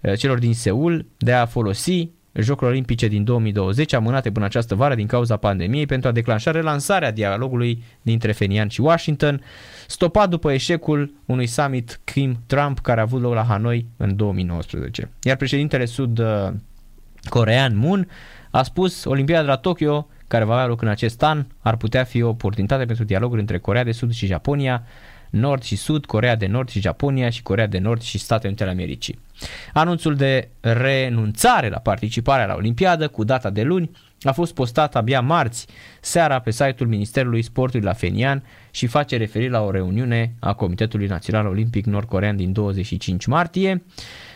eh, 0.02 0.18
celor 0.18 0.40
din 0.40 0.54
Seul 0.54 1.06
de 1.18 1.34
a 1.34 1.46
folosi 1.46 2.10
Jocurile 2.34 2.70
Olimpice 2.70 3.08
din 3.08 3.24
2020 3.24 3.94
amânate 3.94 4.32
până 4.32 4.46
această 4.46 4.76
vară 4.76 4.96
din 4.96 5.08
cauza 5.08 5.38
pandemiei 5.38 5.86
pentru 5.86 6.10
a 6.10 6.12
declanșa 6.12 6.52
relansarea 6.52 7.12
dialogului 7.12 7.84
dintre 8.02 8.32
Fenian 8.32 8.68
și 8.68 8.82
Washington, 8.82 9.42
stopat 9.88 10.30
după 10.30 10.52
eșecul 10.52 11.14
unui 11.26 11.46
summit 11.46 12.00
Kim-Trump 12.04 12.80
care 12.80 13.00
a 13.00 13.04
avut 13.04 13.22
loc 13.22 13.34
la 13.34 13.44
Hanoi 13.44 13.86
în 13.98 14.16
2019. 14.16 15.12
Iar 15.24 15.36
președintele 15.36 15.86
sud-corean 15.86 17.78
Moon 17.78 18.08
a 18.52 18.64
spus 18.64 19.04
Olimpiada 19.04 19.42
de 19.42 19.48
la 19.48 19.56
Tokyo, 19.56 20.08
care 20.28 20.44
va 20.44 20.54
avea 20.54 20.66
loc 20.66 20.82
în 20.82 20.88
acest 20.88 21.24
an, 21.24 21.46
ar 21.60 21.78
putea 21.78 22.04
fi 22.04 22.22
o 22.22 22.30
oportunitate 22.30 22.86
pentru 22.86 23.04
dialoguri 23.04 23.40
între 23.40 23.58
Corea 23.58 23.84
de 23.84 23.92
Sud 23.92 24.12
și 24.12 24.26
Japonia, 24.26 24.84
Nord 25.30 25.64
și 25.64 25.76
Sud, 25.76 26.06
Corea 26.06 26.36
de 26.36 26.48
Nord 26.48 26.70
și 26.70 26.80
Japonia 26.80 27.30
și 27.30 27.42
Corea 27.42 27.68
de 27.68 27.78
Nord 27.78 28.02
și 28.02 28.18
Statele 28.18 28.48
Unite 28.48 28.64
ale 28.64 28.72
Americii. 28.72 29.20
Anunțul 29.74 30.16
de 30.16 30.50
renunțare 30.60 31.70
la 31.70 31.78
participarea 31.78 32.46
la 32.46 32.56
Olimpiadă 32.56 33.08
cu 33.08 33.24
data 33.24 33.50
de 33.50 33.62
luni 33.64 33.92
a 34.22 34.32
fost 34.32 34.54
postat 34.54 34.96
abia 34.96 35.22
marți 35.22 35.68
seara 36.02 36.40
pe 36.40 36.52
site-ul 36.52 36.90
Ministerului 36.90 37.42
Sportului 37.42 37.86
la 37.86 37.94
Fenian 37.94 38.44
și 38.72 38.88
face 38.88 39.18
referire 39.18 39.52
la 39.52 39.62
o 39.62 39.72
reuniune 39.72 40.34
a 40.40 40.54
Comitetului 40.54 41.08
Național 41.08 41.46
Olimpic 41.46 41.86
Nord-Corean 41.86 42.36
din 42.36 42.52
25 42.52 43.26
martie. 43.26 43.84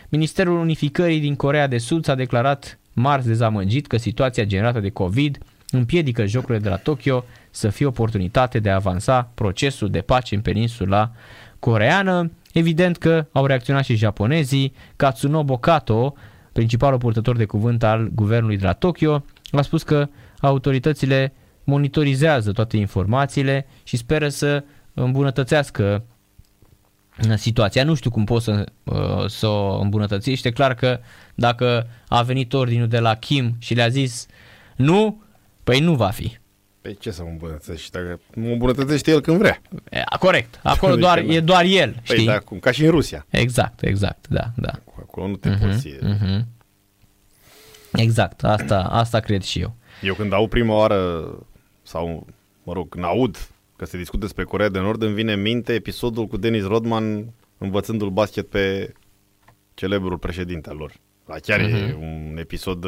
Ministerul 0.08 0.58
Unificării 0.58 1.20
din 1.20 1.36
Corea 1.36 1.66
de 1.66 1.78
Sud 1.78 2.04
s-a 2.04 2.14
declarat 2.14 2.78
marți 2.92 3.26
dezamăgit 3.26 3.86
că 3.86 3.96
situația 3.96 4.44
generată 4.44 4.80
de 4.80 4.90
COVID 4.90 5.38
împiedică 5.70 6.26
jocurile 6.26 6.58
de 6.58 6.68
la 6.68 6.76
Tokyo 6.76 7.24
să 7.50 7.68
fie 7.68 7.86
oportunitate 7.86 8.58
de 8.58 8.70
a 8.70 8.74
avansa 8.74 9.30
procesul 9.34 9.90
de 9.90 10.00
pace 10.00 10.34
în 10.34 10.40
peninsula 10.40 11.10
coreană. 11.58 12.30
Evident 12.52 12.96
că 12.96 13.26
au 13.32 13.46
reacționat 13.46 13.84
și 13.84 13.94
japonezii. 13.94 14.72
Katsunobu 14.96 15.56
Kato, 15.56 16.14
principalul 16.52 16.98
purtător 16.98 17.36
de 17.36 17.44
cuvânt 17.44 17.82
al 17.82 18.10
guvernului 18.14 18.56
de 18.56 18.64
la 18.64 18.72
Tokyo, 18.72 19.24
a 19.52 19.62
spus 19.62 19.82
că 19.82 20.08
autoritățile 20.40 21.32
monitorizează 21.64 22.52
toate 22.52 22.76
informațiile 22.76 23.66
și 23.82 23.96
speră 23.96 24.28
să 24.28 24.64
îmbunătățească 24.94 26.02
situația. 27.34 27.84
Nu 27.84 27.94
știu 27.94 28.10
cum 28.10 28.24
poți 28.24 28.44
să, 28.44 28.64
uh, 28.84 29.26
să 29.26 29.46
o 29.46 29.80
îmbunătățești. 29.80 30.46
E 30.46 30.50
clar 30.50 30.74
că 30.74 31.00
dacă 31.34 31.86
a 32.08 32.22
venit 32.22 32.52
ordinul 32.52 32.88
de 32.88 32.98
la 32.98 33.14
Kim 33.14 33.54
și 33.58 33.74
le-a 33.74 33.88
zis 33.88 34.26
nu, 34.76 35.22
păi 35.64 35.80
nu 35.80 35.94
va 35.94 36.08
fi. 36.08 36.38
Pe 36.80 36.92
ce 36.92 37.10
să 37.10 37.22
mă 37.22 37.28
îmbunătățești? 37.28 37.90
Dacă 37.90 38.20
mă 38.34 38.48
îmbunătățește 38.48 39.10
el 39.10 39.20
când 39.20 39.38
vrea. 39.38 39.62
E, 39.90 40.02
corect. 40.18 40.60
Acolo 40.62 40.96
doar, 40.96 41.18
e 41.18 41.40
doar 41.40 41.64
el, 41.64 41.92
păi, 42.06 42.16
știi? 42.16 42.26
Da, 42.26 42.38
cum, 42.38 42.58
ca 42.58 42.70
și 42.70 42.84
în 42.84 42.90
Rusia. 42.90 43.26
Exact, 43.30 43.82
exact, 43.82 44.28
da, 44.28 44.50
da. 44.56 44.72
Acolo 44.98 45.26
nu 45.26 45.36
te 45.36 45.54
uh-huh, 45.54 45.60
poți... 45.60 45.88
Uh-huh. 45.88 46.44
Exact, 47.92 48.44
asta, 48.44 48.82
asta 48.82 49.20
cred 49.20 49.42
și 49.42 49.60
eu. 49.60 49.74
Eu 50.02 50.14
când 50.14 50.32
au 50.32 50.48
prima 50.48 50.74
oară, 50.74 51.28
sau 51.82 52.26
mă 52.62 52.72
rog, 52.72 52.88
când 52.88 53.04
aud 53.04 53.48
că 53.76 53.84
se 53.84 53.96
discută 53.96 54.24
despre 54.24 54.44
Corea 54.44 54.68
de 54.68 54.78
Nord, 54.78 55.02
îmi 55.02 55.14
vine 55.14 55.32
în 55.32 55.42
minte 55.42 55.72
episodul 55.72 56.26
cu 56.26 56.36
Denis 56.36 56.64
Rodman 56.64 57.32
învățându-l 57.58 58.10
basket 58.10 58.48
pe 58.48 58.92
celebrul 59.74 60.18
președinte 60.18 60.70
al 60.70 60.76
lor. 60.76 60.92
La 61.26 61.34
chiar 61.38 61.60
uh-huh. 61.60 61.88
e 61.88 61.96
un 62.00 62.36
episod 62.38 62.86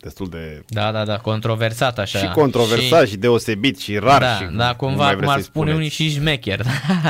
destul 0.00 0.28
de... 0.28 0.62
Da, 0.68 0.92
da, 0.92 1.04
da, 1.04 1.16
controversat 1.16 1.98
așa. 1.98 2.18
Și 2.18 2.28
controversat 2.28 3.04
și, 3.04 3.10
și 3.10 3.16
deosebit 3.16 3.78
și 3.78 3.96
rar. 3.96 4.20
Da, 4.20 4.34
și 4.36 4.56
da 4.56 4.74
cumva 4.74 5.16
cum 5.16 5.28
ar 5.28 5.40
spune 5.40 5.74
unii 5.74 5.88
și 5.88 6.10
șmecher. 6.10 6.64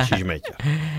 și 0.07 0.15
șmecher, 0.15 0.57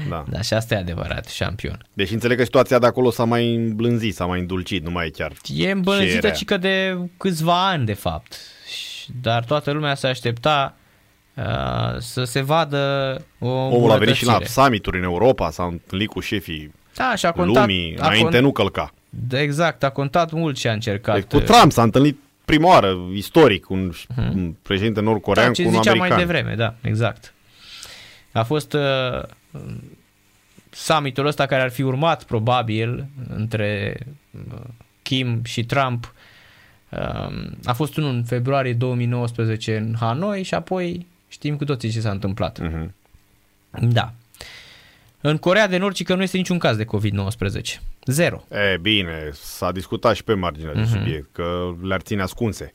da. 0.09 0.23
Da, 0.31 0.41
și 0.41 0.53
asta 0.53 0.75
e 0.75 0.77
adevărat, 0.77 1.27
șampion. 1.27 1.85
Deci 1.93 2.11
înțeleg 2.11 2.37
că 2.37 2.43
situația 2.43 2.79
de 2.79 2.85
acolo 2.85 3.11
s-a 3.11 3.23
mai 3.23 3.55
îmblânzit, 3.55 4.15
s-a 4.15 4.25
mai 4.25 4.39
îndulcit, 4.39 4.83
nu 4.83 4.91
mai 4.91 5.05
e 5.05 5.09
chiar 5.09 5.31
E 5.55 5.71
îmbălățită 5.71 6.29
cică 6.29 6.57
de 6.57 6.97
câțiva 7.17 7.69
ani, 7.69 7.85
de 7.85 7.93
fapt. 7.93 8.35
Dar 9.21 9.43
toată 9.43 9.71
lumea 9.71 9.95
se 9.95 10.07
aștepta 10.07 10.75
uh, 11.33 11.43
să 11.99 12.23
se 12.23 12.41
vadă 12.41 13.15
o 13.39 13.49
Omul 13.49 13.91
a 13.91 13.97
venit 13.97 14.15
și 14.15 14.25
la 14.25 14.37
summituri 14.45 14.97
în 14.97 15.03
Europa, 15.03 15.51
s-a 15.51 15.63
întâlnit 15.63 16.09
cu 16.09 16.19
șefii 16.19 16.71
da, 16.95 17.15
și 17.15 17.25
a 17.25 17.31
contat, 17.31 17.67
lumii, 17.67 17.97
a 17.99 18.05
înainte 18.05 18.29
cont... 18.29 18.43
nu 18.43 18.51
călca. 18.51 18.93
Da, 19.09 19.41
exact, 19.41 19.83
a 19.83 19.89
contat 19.89 20.31
mult 20.31 20.57
și 20.57 20.67
a 20.67 20.71
încercat. 20.71 21.15
Deci, 21.15 21.23
cu 21.23 21.39
Trump 21.39 21.71
s-a 21.71 21.83
întâlnit 21.83 22.19
prima 22.45 22.67
oară, 22.67 22.97
istoric, 23.13 23.69
un, 23.69 23.91
hmm. 24.15 24.31
un 24.33 24.55
președinte 24.61 25.01
nord-corean 25.01 25.53
da, 25.53 25.63
cu 25.63 25.69
un 25.69 25.75
american. 25.75 25.97
mai 25.97 26.17
devreme, 26.17 26.55
da, 26.55 26.75
exact. 26.81 27.33
A 28.31 28.43
fost 28.43 28.73
uh, 28.73 29.23
summitul 30.69 31.25
ăsta 31.25 31.45
care 31.45 31.61
ar 31.61 31.69
fi 31.69 31.81
urmat 31.81 32.23
probabil 32.23 33.05
între 33.27 33.99
uh, 34.31 34.59
Kim 35.01 35.43
și 35.43 35.65
Trump. 35.65 36.13
Uh, 36.89 36.99
a 37.63 37.73
fost 37.73 37.97
unul 37.97 38.09
în 38.09 38.23
februarie 38.23 38.73
2019 38.73 39.77
în 39.77 39.95
Hanoi 39.99 40.43
și 40.43 40.53
apoi 40.53 41.07
știm 41.27 41.57
cu 41.57 41.65
toții 41.65 41.89
ce 41.89 41.99
s-a 41.99 42.11
întâmplat. 42.11 42.59
Uh-huh. 42.61 42.89
Da. 43.81 44.13
În 45.21 45.37
Corea 45.37 45.67
de 45.67 45.77
Nord, 45.77 45.97
că 45.97 46.15
nu 46.15 46.21
este 46.21 46.37
niciun 46.37 46.57
caz 46.57 46.77
de 46.77 46.85
COVID-19. 46.85 47.81
Zero. 48.05 48.43
E, 48.51 48.77
bine, 48.77 49.29
s-a 49.31 49.71
discutat 49.71 50.15
și 50.15 50.23
pe 50.23 50.33
marginea 50.33 50.71
uh-huh. 50.71 50.75
de 50.75 50.81
mhm. 50.81 50.89
subiect, 50.89 51.29
că 51.31 51.75
le-ar 51.81 52.01
ține 52.01 52.21
ascunse 52.21 52.73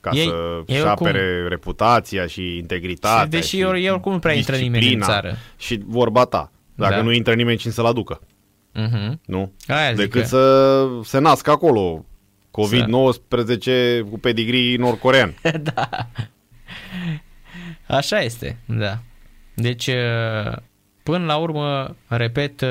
ca 0.00 0.10
ei, 0.12 0.32
să-și 0.66 0.82
apere 0.82 1.18
oricum... 1.18 1.48
reputația 1.48 2.26
și 2.26 2.56
integritatea 2.56 3.26
Deși 3.26 3.48
și 3.48 3.60
ei 3.60 3.90
oricum 3.90 4.12
nu 4.12 4.18
prea 4.18 4.34
intră 4.34 4.56
nimeni 4.56 4.94
în 4.94 5.00
țară. 5.00 5.36
Și 5.58 5.80
vorba 5.86 6.24
ta. 6.24 6.52
Dacă 6.74 6.94
da. 6.94 7.02
nu 7.02 7.12
intră 7.12 7.34
nimeni, 7.34 7.58
cine 7.58 7.72
să-l 7.72 7.86
aducă? 7.86 8.20
Uh-huh. 8.74 9.12
Nu? 9.24 9.52
Aia 9.66 9.92
Decât 9.92 10.20
că... 10.20 10.26
să 10.26 10.86
se 11.04 11.18
nască 11.18 11.50
acolo 11.50 12.04
COVID-19 12.50 14.00
cu 14.10 14.18
pedigrii 14.18 14.76
nord-corean. 14.76 15.34
da. 15.74 15.88
Așa 17.86 18.20
este, 18.20 18.58
da. 18.66 18.98
Deci, 19.54 19.90
până 21.10 21.24
la 21.24 21.36
urmă, 21.36 21.96
repet, 22.06 22.62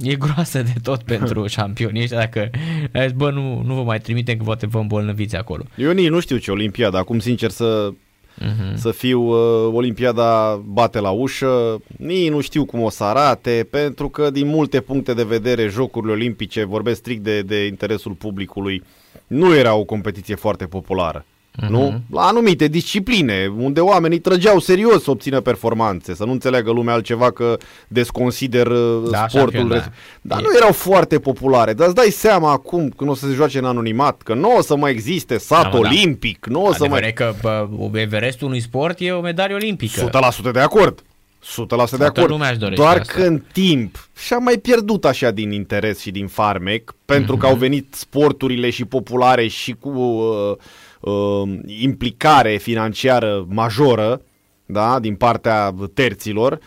e 0.00 0.14
groasă 0.14 0.62
de 0.62 0.72
tot 0.82 1.02
pentru 1.12 1.46
șampionii 1.46 2.02
ăștia 2.02 2.18
dacă 2.18 2.50
ai 2.92 3.06
zis, 3.06 3.16
bă, 3.16 3.30
nu, 3.30 3.62
nu 3.66 3.74
vă 3.74 3.82
mai 3.82 4.00
trimitem 4.00 4.36
că 4.36 4.44
poate 4.44 4.66
vă 4.66 4.78
îmbolnăviți 4.78 5.36
acolo. 5.36 5.64
Eu 5.76 5.92
nici 5.92 6.08
nu 6.08 6.20
știu 6.20 6.36
ce 6.36 6.50
Olimpiada, 6.50 6.98
acum 6.98 7.18
sincer 7.18 7.50
să, 7.50 7.90
uh-huh. 7.92 8.74
să 8.74 8.90
fiu 8.90 9.20
uh, 9.20 9.72
Olimpiada 9.72 10.62
bate 10.64 11.00
la 11.00 11.10
ușă, 11.10 11.82
nici 11.98 12.30
nu 12.30 12.40
știu 12.40 12.64
cum 12.64 12.80
o 12.82 12.90
să 12.90 13.04
arate, 13.04 13.66
pentru 13.70 14.08
că 14.08 14.30
din 14.30 14.46
multe 14.46 14.80
puncte 14.80 15.14
de 15.14 15.24
vedere 15.24 15.68
Jocurile 15.68 16.12
Olimpice, 16.12 16.64
vorbesc 16.64 16.98
strict 16.98 17.22
de, 17.22 17.42
de 17.42 17.66
interesul 17.66 18.12
publicului, 18.12 18.82
nu 19.26 19.56
era 19.56 19.74
o 19.74 19.84
competiție 19.84 20.34
foarte 20.34 20.66
populară. 20.66 21.24
Uh-huh. 21.62 21.68
Nu? 21.68 22.00
La 22.10 22.22
anumite 22.22 22.68
discipline, 22.68 23.52
unde 23.58 23.80
oamenii 23.80 24.18
trăgeau 24.18 24.58
serios 24.58 25.02
să 25.02 25.10
obțină 25.10 25.40
performanțe, 25.40 26.14
să 26.14 26.24
nu 26.24 26.32
înțeleagă 26.32 26.70
lumea 26.70 26.94
altceva 26.94 27.30
că 27.30 27.56
desconsider 27.88 28.66
uh, 28.66 29.10
da, 29.10 29.26
sportul. 29.28 29.68
Da. 29.68 29.84
Dar 30.20 30.38
e... 30.38 30.42
nu 30.42 30.48
erau 30.56 30.72
foarte 30.72 31.18
populare. 31.18 31.72
Dar 31.72 31.86
îți 31.86 31.96
dai 31.96 32.10
seama 32.10 32.52
acum, 32.52 32.88
când 32.96 33.10
o 33.10 33.14
să 33.14 33.26
se 33.26 33.34
joace 33.34 33.58
în 33.58 33.64
anonimat, 33.64 34.22
că 34.22 34.34
nu 34.34 34.56
o 34.56 34.62
să 34.62 34.76
mai 34.76 34.90
existe 34.90 35.38
sat 35.38 35.70
da, 35.70 35.78
olimpic, 35.78 36.46
da. 36.46 36.52
nu 36.52 36.64
o 36.64 36.72
să 36.72 36.88
mai... 36.88 37.12
că 37.12 37.34
bă, 37.40 37.68
Everestul 37.92 38.46
unui 38.46 38.60
sport 38.60 38.96
e 39.00 39.12
o 39.12 39.20
medalie 39.20 39.54
olimpică. 39.54 40.10
100% 40.48 40.52
de 40.52 40.60
acord. 40.60 41.02
100% 41.02 41.98
de 41.98 42.04
acord. 42.04 42.74
Doar 42.74 42.98
asta. 42.98 43.12
că 43.12 43.22
în 43.22 43.42
timp 43.52 44.08
și-a 44.16 44.38
mai 44.38 44.56
pierdut 44.56 45.04
așa 45.04 45.30
din 45.30 45.50
interes 45.50 46.00
și 46.00 46.10
din 46.10 46.26
farmec, 46.26 46.94
pentru 47.04 47.36
mm-hmm. 47.36 47.40
că 47.40 47.46
au 47.46 47.54
venit 47.54 47.94
sporturile 47.94 48.70
și 48.70 48.84
populare 48.84 49.46
și 49.46 49.76
cu... 49.80 49.88
Uh, 49.88 50.56
uh, 51.04 51.58
implicare 51.66 52.56
financiară 52.56 53.46
majoră 53.48 54.20
da, 54.66 54.98
din 55.00 55.14
partea 55.14 55.74
terților 55.94 56.58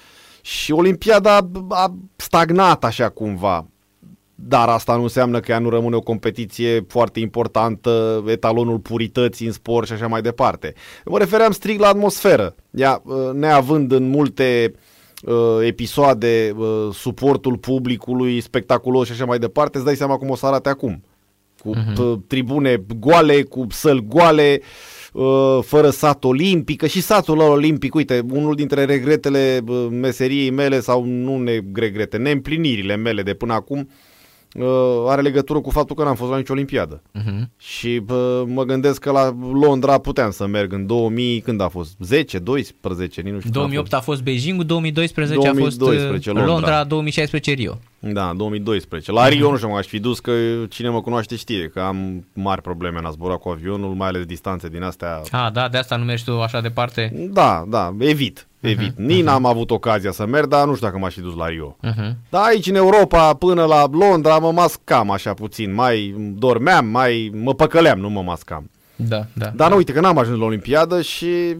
și 0.41 0.71
Olimpiada 0.71 1.49
a 1.69 1.95
stagnat 2.15 2.83
așa 2.83 3.09
cumva. 3.09 3.67
Dar 4.35 4.69
asta 4.69 4.95
nu 4.95 5.01
înseamnă 5.01 5.39
că 5.39 5.51
ea 5.51 5.59
nu 5.59 5.69
rămâne 5.69 5.95
o 5.95 6.01
competiție 6.01 6.85
foarte 6.87 7.19
importantă, 7.19 8.23
etalonul 8.27 8.79
purității 8.79 9.45
în 9.45 9.51
sport 9.51 9.87
și 9.87 9.93
așa 9.93 10.07
mai 10.07 10.21
departe. 10.21 10.73
Mă 11.05 11.17
refeream 11.17 11.51
strict 11.51 11.79
la 11.79 11.87
atmosferă. 11.87 12.55
Ea, 12.71 13.01
uh, 13.03 13.15
neavând 13.33 13.91
în 13.91 14.09
multe 14.09 14.73
uh, 15.23 15.65
episoade 15.65 16.53
uh, 16.57 16.87
suportul 16.93 17.57
publicului 17.57 18.41
spectaculos 18.41 19.05
și 19.05 19.11
așa 19.11 19.25
mai 19.25 19.39
departe, 19.39 19.77
îți 19.77 19.85
dai 19.85 19.95
seama 19.95 20.17
cum 20.17 20.29
o 20.29 20.35
să 20.35 20.45
arate 20.45 20.69
acum 20.69 21.03
cu 21.59 21.75
uh-huh. 21.75 22.27
tribune 22.27 22.85
goale, 22.99 23.41
cu 23.41 23.67
săli 23.69 24.05
goale, 24.07 24.61
uh, 25.13 25.59
fără 25.61 25.89
sat 25.89 26.23
olimpic, 26.23 26.83
și 26.87 27.01
satul 27.01 27.39
olimpic, 27.39 27.95
uite, 27.95 28.25
unul 28.29 28.55
dintre 28.55 28.85
regretele 28.85 29.61
uh, 29.67 29.87
meseriei 29.91 30.49
mele 30.49 30.79
sau 30.79 31.03
nu 31.03 31.37
ne 31.37 31.59
regrete, 31.73 32.17
neîmplinirile 32.17 32.95
mele 32.95 33.21
de 33.21 33.33
până 33.33 33.53
acum, 33.53 33.89
uh, 34.53 34.65
are 35.07 35.21
legătură 35.21 35.59
cu 35.59 35.69
faptul 35.69 35.95
că 35.95 36.03
n-am 36.03 36.15
fost 36.15 36.31
la 36.31 36.37
nicio 36.37 36.53
olimpiadă. 36.53 37.01
Uh-huh. 37.01 37.47
Și 37.57 38.01
uh, 38.09 38.41
mă 38.45 38.63
gândesc 38.63 38.99
că 38.99 39.11
la 39.11 39.35
Londra 39.51 39.97
puteam 39.97 40.31
să 40.31 40.47
merg 40.47 40.73
în 40.73 40.85
2000, 40.85 41.39
când 41.39 41.61
a 41.61 41.67
fost? 41.67 41.95
10, 41.99 42.39
12, 42.39 43.21
nici 43.21 43.33
nu 43.33 43.39
știu. 43.39 43.51
2008 43.51 43.93
a 43.93 43.95
fost, 43.95 44.07
a 44.07 44.11
fost 44.11 44.23
Beijing, 44.23 44.63
2012, 44.63 45.35
2012 45.35 46.07
a 46.07 46.11
fost 46.11 46.27
uh, 46.27 46.33
Londra. 46.33 46.53
Londra, 46.53 46.83
2016 46.83 47.53
Rio. 47.53 47.79
Da, 47.99 48.33
2012. 48.35 49.11
La 49.11 49.27
Rio 49.27 49.47
uh-huh. 49.47 49.51
nu 49.51 49.57
știu, 49.57 49.69
aș 49.69 49.85
fi 49.85 49.99
dus 49.99 50.19
că 50.19 50.31
cine 50.69 50.89
mă 50.89 51.01
cunoaște 51.01 51.35
știe 51.35 51.67
că 51.67 51.79
am 51.79 52.25
mari 52.33 52.61
probleme 52.61 52.97
în 52.97 53.05
a 53.05 53.09
zbura 53.09 53.35
cu 53.35 53.49
avionul, 53.49 53.93
mai 53.93 54.07
ales 54.07 54.25
distanțe 54.25 54.67
din 54.67 54.83
astea. 54.83 55.21
Ah, 55.31 55.51
da, 55.51 55.67
de 55.67 55.77
asta 55.77 55.95
nu 55.95 56.03
mergi 56.03 56.23
tu 56.23 56.41
așa 56.41 56.61
departe? 56.61 57.29
Da, 57.31 57.63
da, 57.67 57.95
evit 57.99 58.47
evit. 58.59 58.91
Uh-huh, 58.91 58.95
Nici 58.95 59.21
uh-huh. 59.21 59.23
n-am 59.23 59.45
avut 59.45 59.71
ocazia 59.71 60.11
să 60.11 60.25
merg, 60.25 60.47
dar 60.47 60.65
nu 60.65 60.75
știu 60.75 60.87
dacă 60.87 60.99
m-aș 60.99 61.13
fi 61.13 61.21
dus 61.21 61.35
la 61.35 61.47
Rio. 61.47 61.77
Uh-huh. 61.83 62.11
Dar 62.29 62.43
aici 62.43 62.67
în 62.67 62.75
Europa, 62.75 63.33
până 63.33 63.65
la 63.65 63.85
Londra, 63.91 64.37
mă 64.37 64.51
mascam 64.51 65.11
așa 65.11 65.33
puțin. 65.33 65.73
Mai 65.73 66.15
dormeam, 66.37 66.85
mai 66.85 67.31
mă 67.33 67.53
păcăleam, 67.53 67.99
nu 67.99 68.09
mă 68.09 68.21
mascam. 68.21 68.69
Da, 68.95 69.17
da. 69.17 69.25
Dar 69.33 69.53
da. 69.55 69.67
nu, 69.67 69.75
uite 69.75 69.93
că 69.93 69.99
n-am 69.99 70.17
ajuns 70.17 70.39
la 70.39 70.45
Olimpiadă 70.45 71.01
și 71.01 71.55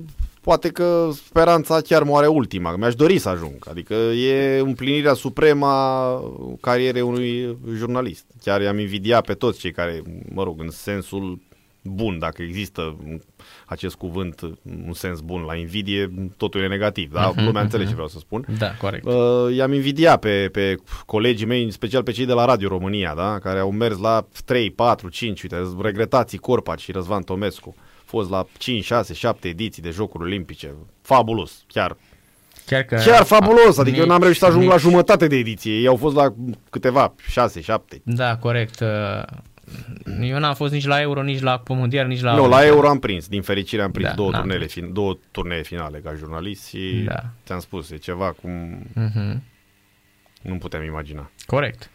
poate 0.48 0.70
că 0.70 1.10
speranța 1.14 1.82
chiar 1.82 2.04
moare 2.04 2.28
ultima. 2.28 2.76
Mi-aș 2.76 2.96
dori 2.96 3.18
să 3.18 3.30
ajung. 3.30 3.68
Adică 3.70 3.94
e 3.94 4.60
împlinirea 4.60 5.14
supremă 5.14 5.66
a 5.66 6.22
carierei 6.62 7.02
unui 7.02 7.58
jurnalist. 7.76 8.26
Chiar 8.44 8.62
i-am 8.62 8.80
invidiat 8.80 9.26
pe 9.26 9.34
toți 9.34 9.60
cei 9.60 9.72
care, 9.72 10.02
mă 10.34 10.44
rog, 10.44 10.60
în 10.62 10.70
sensul 10.70 11.40
bun, 11.84 12.20
dacă 12.20 12.42
există 12.42 12.98
acest 13.66 13.96
cuvânt 13.96 14.42
un 14.86 14.94
sens 14.94 15.20
bun 15.20 15.42
la 15.42 15.56
invidie, 15.56 16.14
totul 16.38 16.62
e 16.62 16.68
negativ, 16.68 17.12
dar 17.12 17.32
uh-huh, 17.32 17.36
lumea 17.36 17.62
uh-huh. 17.62 17.64
înțelege 17.64 17.88
ce 17.88 17.94
vreau 17.94 18.08
să 18.08 18.18
spun. 18.20 18.46
Da, 18.58 18.76
corect. 18.76 19.06
Uh, 19.06 19.56
i-am 19.56 19.74
invidiat 19.74 20.20
pe, 20.20 20.50
pe 20.52 20.76
colegii 21.06 21.46
mei, 21.46 21.64
în 21.64 21.72
special 21.72 22.04
pe 22.04 22.12
cei 22.12 22.26
de 22.26 22.34
la 22.34 22.46
Radio 22.46 22.68
România, 22.68 23.14
da? 23.16 23.40
care 23.40 23.60
au 23.60 23.72
mers 23.72 23.98
la 23.98 24.28
3, 24.46 24.72
4, 24.72 25.10
5, 25.10 25.44
uite, 25.44 25.58
regretații 25.82 26.38
Corpaci 26.38 26.82
și 26.82 26.92
Răzvan 26.92 27.24
Tomescu. 27.24 27.76
Fost 28.08 28.30
la 28.30 28.48
5, 28.58 28.84
6, 28.84 29.14
7 29.14 29.48
ediții 29.48 29.82
de 29.82 29.90
Jocuri 29.90 30.24
Olimpice. 30.24 30.74
Fabulos, 31.02 31.64
chiar 31.68 31.98
Chiar, 32.66 32.84
că 32.84 32.96
Chiar 32.96 33.24
fabulos, 33.24 33.78
adică 33.78 33.96
nici, 33.96 34.06
eu 34.06 34.06
n-am 34.06 34.22
reușit 34.22 34.40
să 34.40 34.46
ajung 34.46 34.62
nici... 34.62 34.72
la 34.72 34.78
jumătate 34.78 35.28
de 35.28 35.36
ediție, 35.36 35.74
ei 35.74 35.88
au 35.88 35.96
fost 35.96 36.16
la 36.16 36.34
câteva, 36.70 37.14
6, 37.30 37.62
7. 37.62 38.02
Da, 38.04 38.38
corect. 38.38 38.84
Eu 40.22 40.40
n-am 40.40 40.54
fost 40.54 40.74
nici 40.74 40.86
la 40.86 41.02
Euro, 41.02 41.22
nici 41.24 41.42
la 41.42 41.64
Mondial, 41.68 42.08
nici 42.08 42.22
la... 42.22 42.36
Nu, 42.36 42.48
la 42.48 42.66
Euro 42.66 42.90
am 42.90 43.00
prins. 43.00 43.28
Din 43.28 43.42
fericire 43.42 43.82
am 43.82 43.92
prins 43.92 44.08
da, 44.08 44.16
două, 44.16 44.32
turnele, 44.32 44.66
fin, 44.66 44.94
două 44.94 45.18
turnee 45.32 45.62
finale 45.62 46.00
ca 46.04 46.14
jurnalist 46.14 46.68
și 46.68 47.04
da. 47.06 47.24
ți-am 47.46 47.60
spus, 47.60 47.90
e 47.90 47.98
ceva 47.98 48.36
cum 48.42 48.82
uh-huh. 48.92 49.38
Nu 50.48 50.58
putem 50.58 50.84
imagina. 50.84 51.30
Corect. 51.46 51.90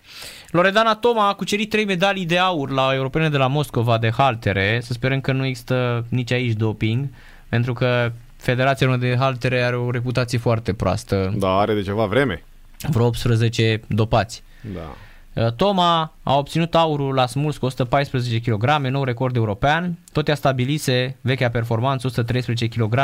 Loredana 0.51 0.95
Toma 0.95 1.29
a 1.29 1.35
cucerit 1.35 1.70
trei 1.70 1.85
medalii 1.85 2.27
de 2.27 2.39
aur 2.39 2.70
la 2.70 2.95
europene 2.95 3.29
de 3.29 3.37
la 3.37 3.47
Moscova 3.47 3.99
de 3.99 4.11
haltere. 4.11 4.81
Să 4.83 4.93
sperăm 4.93 5.20
că 5.20 5.33
nu 5.33 5.45
există 5.45 6.07
nici 6.09 6.33
aici 6.33 6.57
doping, 6.57 7.09
pentru 7.49 7.73
că 7.73 8.12
Federația 8.37 8.97
de 8.97 9.16
Haltere 9.19 9.62
are 9.62 9.77
o 9.77 9.91
reputație 9.91 10.39
foarte 10.39 10.73
proastă. 10.73 11.35
Da, 11.37 11.59
are 11.59 11.74
de 11.74 11.83
ceva 11.83 12.07
vreme. 12.07 12.43
Vreo 12.91 13.07
18 13.07 13.81
dopați. 13.87 14.43
Da. 14.74 14.97
Uh, 15.43 15.53
Toma 15.53 16.12
a 16.23 16.37
obținut 16.37 16.74
aurul 16.74 17.15
la 17.15 17.27
smuls 17.27 17.57
cu 17.57 17.66
114 17.66 18.41
kg, 18.41 18.77
nou 18.77 19.05
record 19.05 19.37
european. 19.37 19.99
Tot 20.12 20.29
ea 20.29 20.35
stabilise 20.35 21.16
vechea 21.20 21.51
performanță 21.51 22.07
113 22.07 22.66
kg 22.66 22.95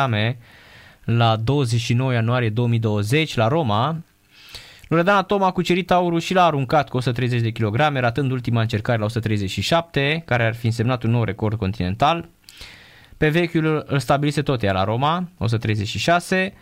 la 1.05 1.37
29 1.37 2.13
ianuarie 2.13 2.49
2020 2.49 3.37
la 3.37 3.49
Roma. 3.49 3.97
Loredana 4.89 5.23
Toma 5.23 5.47
a 5.47 5.51
cucerit 5.51 5.91
aurul 5.91 6.21
și 6.21 6.35
l-a 6.35 6.45
aruncat 6.45 6.89
cu 6.89 6.97
130 6.97 7.41
de 7.41 7.51
kg, 7.51 7.77
ratând 7.77 8.31
ultima 8.31 8.61
încercare 8.61 8.99
la 8.99 9.05
137, 9.05 10.23
care 10.27 10.45
ar 10.45 10.55
fi 10.55 10.67
însemnat 10.67 11.03
un 11.03 11.11
nou 11.11 11.25
record 11.25 11.59
continental. 11.59 12.29
Pe 13.17 13.29
vechiul 13.29 13.85
îl 13.87 13.99
stabilise 13.99 14.43
tot 14.43 14.63
ea 14.63 14.73
la 14.73 14.85
Roma, 14.85 15.29
136. 15.39 16.53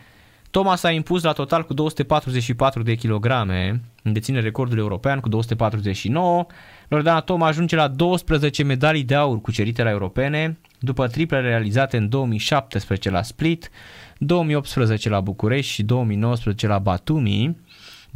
Thomas 0.51 0.83
a 0.83 0.91
impus 0.91 1.23
la 1.23 1.31
total 1.31 1.65
cu 1.65 1.73
244 1.73 2.81
de 2.81 2.95
kilograme, 2.95 3.81
deține 4.03 4.39
recordul 4.39 4.77
european 4.77 5.19
cu 5.19 5.29
249. 5.29 6.45
Loredana 6.87 7.19
Toma 7.19 7.47
ajunge 7.47 7.75
la 7.75 7.87
12 7.87 8.63
medalii 8.63 9.03
de 9.03 9.15
aur 9.15 9.41
cucerite 9.41 9.83
la 9.83 9.89
europene, 9.89 10.59
după 10.79 11.07
triple 11.07 11.39
realizate 11.41 11.97
în 11.97 12.09
2017 12.09 13.09
la 13.09 13.21
Split, 13.21 13.69
2018 14.17 15.09
la 15.09 15.21
București 15.21 15.71
și 15.71 15.83
2019 15.83 16.67
la 16.67 16.79
Batumi. 16.79 17.57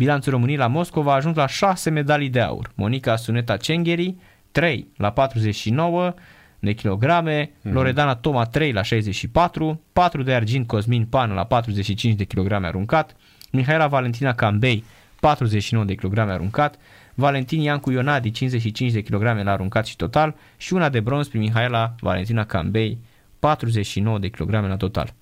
Bilanțul 0.01 0.31
României 0.31 0.57
la 0.57 0.67
Moscova 0.67 1.11
a 1.11 1.15
ajuns 1.15 1.35
la 1.35 1.47
6 1.47 1.89
medalii 1.89 2.29
de 2.29 2.39
aur. 2.39 2.71
Monica 2.75 3.15
Suneta 3.15 3.57
Cengheri, 3.57 4.15
3 4.51 4.87
la 4.97 5.11
49, 5.11 6.13
de 6.59 6.73
kilograme, 6.73 7.45
mm-hmm. 7.45 7.71
Loredana 7.71 8.15
Toma 8.15 8.45
3 8.45 8.71
la 8.71 8.81
64, 8.81 9.81
4 9.93 10.23
de 10.23 10.33
argint 10.33 10.67
Cosmin 10.67 11.05
Pan 11.05 11.33
la 11.33 11.43
45 11.43 12.15
de 12.15 12.23
kilograme 12.23 12.67
aruncat, 12.67 13.15
Mihaela 13.51 13.87
Valentina 13.87 14.33
Cambei 14.33 14.83
49 15.19 15.85
de 15.85 15.95
kilograme 15.95 16.31
aruncat, 16.31 16.75
Valentin 17.13 17.61
Iancu 17.61 17.91
Ionadi 17.91 18.31
55 18.31 18.91
de 18.91 19.01
kilograme 19.01 19.43
la 19.43 19.51
aruncat 19.51 19.85
și 19.85 19.95
total 19.95 20.35
și 20.57 20.73
una 20.73 20.89
de 20.89 20.99
bronz 20.99 21.27
prin 21.27 21.41
Mihaela 21.41 21.95
Valentina 21.99 22.45
Cambei 22.45 22.97
49 23.39 24.19
de 24.19 24.27
kilograme 24.27 24.67
la 24.67 24.77
total. 24.77 25.13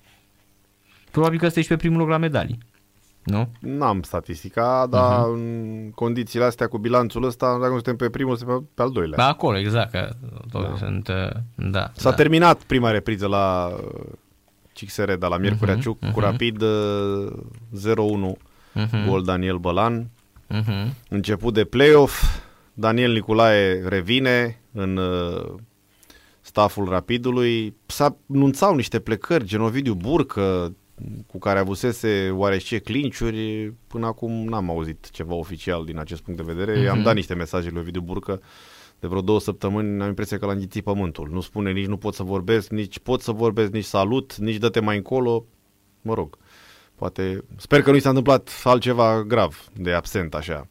Probabil 1.10 1.38
că 1.38 1.46
ăsta 1.46 1.58
ești 1.58 1.72
pe 1.72 1.78
primul 1.78 1.98
loc 1.98 2.08
la 2.08 2.16
medalii. 2.16 2.58
Nu? 3.22 3.48
N-am 3.60 4.02
statistica, 4.02 4.86
dar 4.90 5.20
uh-huh. 5.20 5.32
în 5.32 5.90
condițiile 5.94 6.44
astea 6.44 6.66
cu 6.66 6.78
bilanțul 6.78 7.24
ăsta, 7.24 7.58
dacă 7.60 7.72
suntem 7.72 7.96
pe 7.96 8.10
primul, 8.10 8.36
suntem 8.36 8.58
pe, 8.58 8.64
pe 8.74 8.82
al 8.82 8.90
doilea. 8.90 9.16
Da, 9.16 9.28
acolo, 9.28 9.58
exact. 9.58 9.90
Că 9.90 10.10
da. 10.52 10.74
Sunt, 10.78 11.08
uh, 11.08 11.30
da, 11.54 11.90
S-a 11.94 12.10
da. 12.10 12.16
terminat 12.16 12.62
prima 12.62 12.90
repriză 12.90 13.26
la 13.26 13.74
CXR, 14.74 15.12
dar 15.12 15.30
la 15.30 15.36
Miercurea 15.36 15.76
uh-huh, 15.76 15.80
Ciuc, 15.80 15.98
uh-huh. 15.98 16.12
cu 16.12 16.20
rapid 16.20 16.62
0-1, 16.62 16.64
uh-huh. 17.82 19.06
gol 19.08 19.22
Daniel 19.22 19.56
Bălan. 19.56 20.10
Uh-huh. 20.54 20.86
Început 21.08 21.54
de 21.54 21.64
play-off, 21.64 22.40
Daniel 22.74 23.12
Niculae 23.12 23.82
revine 23.88 24.60
în 24.72 24.96
uh, 24.96 25.54
staful 26.40 26.88
Rapidului. 26.88 27.76
S-a 27.86 28.16
anunțau 28.34 28.74
niște 28.74 28.98
plecări, 28.98 29.44
Genovidiu 29.44 29.94
Burcă, 29.94 30.74
cu 31.26 31.38
care 31.38 31.58
avusese 31.58 32.30
oarește 32.32 32.78
clinciuri, 32.78 33.72
până 33.86 34.06
acum 34.06 34.32
n-am 34.32 34.70
auzit 34.70 35.10
ceva 35.10 35.34
oficial 35.34 35.84
din 35.84 35.98
acest 35.98 36.22
punct 36.22 36.44
de 36.44 36.52
vedere. 36.52 36.82
Mm-hmm. 36.82 36.90
Am 36.90 37.02
dat 37.02 37.14
niște 37.14 37.34
mesaje 37.34 37.70
lui 37.70 37.80
Ovidiu 37.80 38.00
Burcă 38.00 38.40
de 39.00 39.06
vreo 39.06 39.20
două 39.20 39.40
săptămâni, 39.40 40.02
am 40.02 40.08
impresia 40.08 40.38
că 40.38 40.46
l-a 40.46 40.52
înghițit 40.52 40.84
pământul. 40.84 41.28
Nu 41.32 41.40
spune 41.40 41.72
nici 41.72 41.86
nu 41.86 41.96
pot 41.96 42.14
să 42.14 42.22
vorbesc, 42.22 42.70
nici 42.70 42.98
pot 42.98 43.20
să 43.20 43.32
vorbesc, 43.32 43.70
nici 43.70 43.84
salut, 43.84 44.36
nici 44.36 44.56
dă-te 44.56 44.80
mai 44.80 44.96
încolo. 44.96 45.44
Mă 46.02 46.14
rog, 46.14 46.38
poate... 46.94 47.44
Sper 47.56 47.82
că 47.82 47.90
nu 47.90 47.96
i 47.96 48.00
s-a 48.00 48.08
întâmplat 48.08 48.60
altceva 48.64 49.22
grav 49.22 49.68
de 49.76 49.92
absent 49.92 50.34
așa 50.34 50.68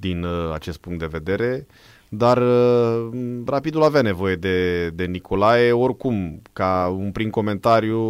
din 0.00 0.22
uh, 0.22 0.52
acest 0.52 0.78
punct 0.78 0.98
de 0.98 1.06
vedere. 1.06 1.66
Dar 2.08 2.38
uh, 2.42 3.08
Rapidul 3.46 3.82
avea 3.82 4.02
nevoie 4.02 4.36
de, 4.36 4.88
de 4.88 5.04
Nicolae, 5.04 5.72
oricum, 5.72 6.42
ca 6.52 6.94
un 6.98 7.12
prin 7.12 7.30
comentariu 7.30 8.00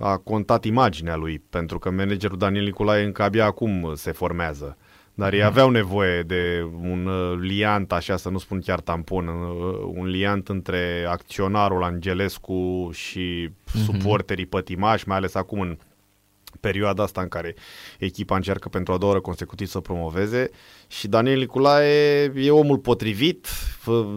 a 0.00 0.16
contat 0.16 0.64
imaginea 0.64 1.16
lui, 1.16 1.38
pentru 1.50 1.78
că 1.78 1.90
managerul 1.90 2.38
Daniel 2.38 2.64
Nicolae 2.64 3.04
încă 3.04 3.22
abia 3.22 3.44
acum 3.44 3.92
se 3.94 4.12
formează. 4.12 4.76
Dar 5.14 5.32
ei 5.32 5.42
aveau 5.42 5.70
nevoie 5.70 6.22
de 6.22 6.68
un 6.82 7.06
uh, 7.06 7.38
liant, 7.40 7.92
așa 7.92 8.16
să 8.16 8.28
nu 8.28 8.38
spun 8.38 8.60
chiar 8.60 8.80
tampon, 8.80 9.28
uh, 9.28 9.92
un 9.94 10.06
liant 10.06 10.48
între 10.48 11.06
acționarul 11.08 11.82
Angelescu 11.82 12.90
și 12.92 13.48
mm-hmm. 13.48 13.84
suporterii 13.84 14.46
pătimași, 14.46 15.08
mai 15.08 15.16
ales 15.16 15.34
acum 15.34 15.60
în 15.60 15.78
perioada 16.60 17.02
asta 17.02 17.20
în 17.20 17.28
care 17.28 17.54
echipa 17.98 18.36
încearcă 18.36 18.68
pentru 18.68 18.92
a 18.92 18.98
doua 18.98 19.10
oră 19.10 19.20
consecutiv 19.20 19.66
să 19.66 19.80
promoveze 19.80 20.50
și 20.88 21.08
Daniel 21.08 21.38
Nicolae 21.38 22.32
e 22.34 22.50
omul 22.50 22.78
potrivit, 22.78 23.46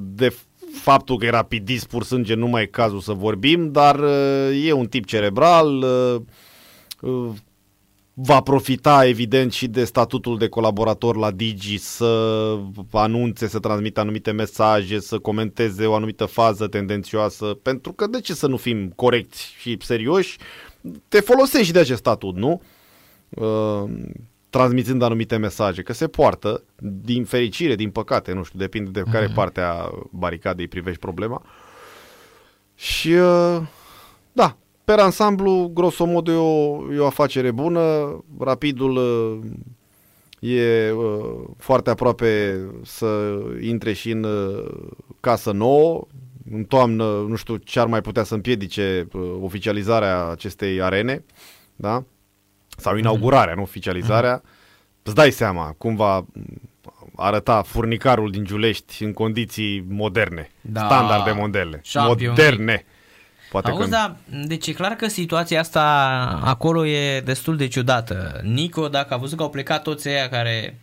de 0.01 0.35
faptul 0.81 1.17
că 1.17 1.25
e 1.25 1.29
rapidist 1.29 1.87
pur 1.87 2.03
sânge 2.03 2.33
nu 2.33 2.47
mai 2.47 2.61
e 2.61 2.65
cazul 2.65 2.99
să 2.99 3.13
vorbim, 3.13 3.71
dar 3.71 3.99
uh, 3.99 4.65
e 4.65 4.71
un 4.71 4.87
tip 4.87 5.05
cerebral, 5.05 5.77
uh, 5.77 6.21
uh, 7.01 7.29
va 8.13 8.41
profita 8.41 9.05
evident 9.07 9.51
și 9.51 9.67
de 9.67 9.83
statutul 9.83 10.37
de 10.37 10.47
colaborator 10.47 11.15
la 11.15 11.31
Digi 11.31 11.77
să 11.77 12.57
anunțe, 12.91 13.47
să 13.47 13.59
transmită 13.59 13.99
anumite 13.99 14.31
mesaje, 14.31 14.99
să 14.99 15.19
comenteze 15.19 15.85
o 15.85 15.93
anumită 15.93 16.25
fază 16.25 16.67
tendențioasă, 16.67 17.45
pentru 17.45 17.93
că 17.93 18.07
de 18.07 18.19
ce 18.19 18.33
să 18.33 18.47
nu 18.47 18.57
fim 18.57 18.89
corecți 18.95 19.55
și 19.59 19.77
serioși? 19.81 20.37
Te 21.07 21.19
folosești 21.19 21.73
de 21.73 21.79
acest 21.79 21.99
statut, 21.99 22.35
nu? 22.35 22.61
Transmițând 24.53 25.01
anumite 25.01 25.37
mesaje, 25.37 25.81
că 25.81 25.93
se 25.93 26.07
poartă, 26.07 26.63
din 26.81 27.25
fericire, 27.25 27.75
din 27.75 27.89
păcate, 27.89 28.33
nu 28.33 28.43
știu, 28.43 28.59
depinde 28.59 28.89
de 28.89 29.11
care 29.11 29.29
uh-huh. 29.29 29.33
parte 29.33 29.61
a 29.61 29.89
baricadei 30.09 30.67
privești 30.67 30.99
problema. 30.99 31.41
Și 32.75 33.11
uh, 33.11 33.61
da, 34.31 34.57
pe 34.85 34.91
ansamblu, 34.91 35.71
grosomod, 35.73 36.27
e 36.27 36.31
o, 36.31 36.93
e 36.93 36.99
o 36.99 37.05
afacere 37.05 37.51
bună. 37.51 37.81
Rapidul 38.39 38.95
uh, 38.95 40.51
e 40.51 40.91
uh, 40.91 41.43
foarte 41.57 41.89
aproape 41.89 42.59
să 42.83 43.39
intre 43.61 43.93
și 43.93 44.11
în 44.11 44.25
casă 45.19 45.51
nouă. 45.51 46.07
În 46.51 46.63
toamnă, 46.63 47.25
nu 47.27 47.35
știu 47.35 47.55
ce 47.55 47.79
ar 47.79 47.87
mai 47.87 48.01
putea 48.01 48.23
să 48.23 48.33
împiedice 48.33 49.07
oficializarea 49.41 50.27
acestei 50.27 50.81
arene, 50.81 51.23
da? 51.75 52.03
Sau 52.77 52.97
inaugurarea, 52.97 53.53
nu 53.53 53.61
oficializarea. 53.61 54.39
Mm-hmm. 54.39 55.03
Îți 55.03 55.15
dai 55.15 55.31
seama 55.31 55.75
cum 55.77 55.95
va 55.95 56.25
arăta 57.15 57.61
furnicarul 57.61 58.31
din 58.31 58.43
Giulești 58.43 59.03
în 59.03 59.13
condiții 59.13 59.85
moderne, 59.89 60.51
da. 60.61 60.85
standarde 60.85 61.31
modele, 61.31 61.81
moderne. 62.07 62.85
Poate 63.51 63.69
Auzi, 63.69 63.83
că... 63.83 63.89
da, 63.89 64.15
deci 64.45 64.67
e 64.67 64.73
clar 64.73 64.91
că 64.91 65.07
situația 65.07 65.59
asta 65.59 65.81
acolo 66.43 66.85
e 66.85 67.19
destul 67.19 67.57
de 67.57 67.67
ciudată. 67.67 68.41
Nico, 68.43 68.87
dacă 68.87 69.13
a 69.13 69.17
văzut 69.17 69.37
că 69.37 69.43
au 69.43 69.49
plecat 69.49 69.81
toți 69.81 70.07
aia 70.07 70.29
care 70.29 70.79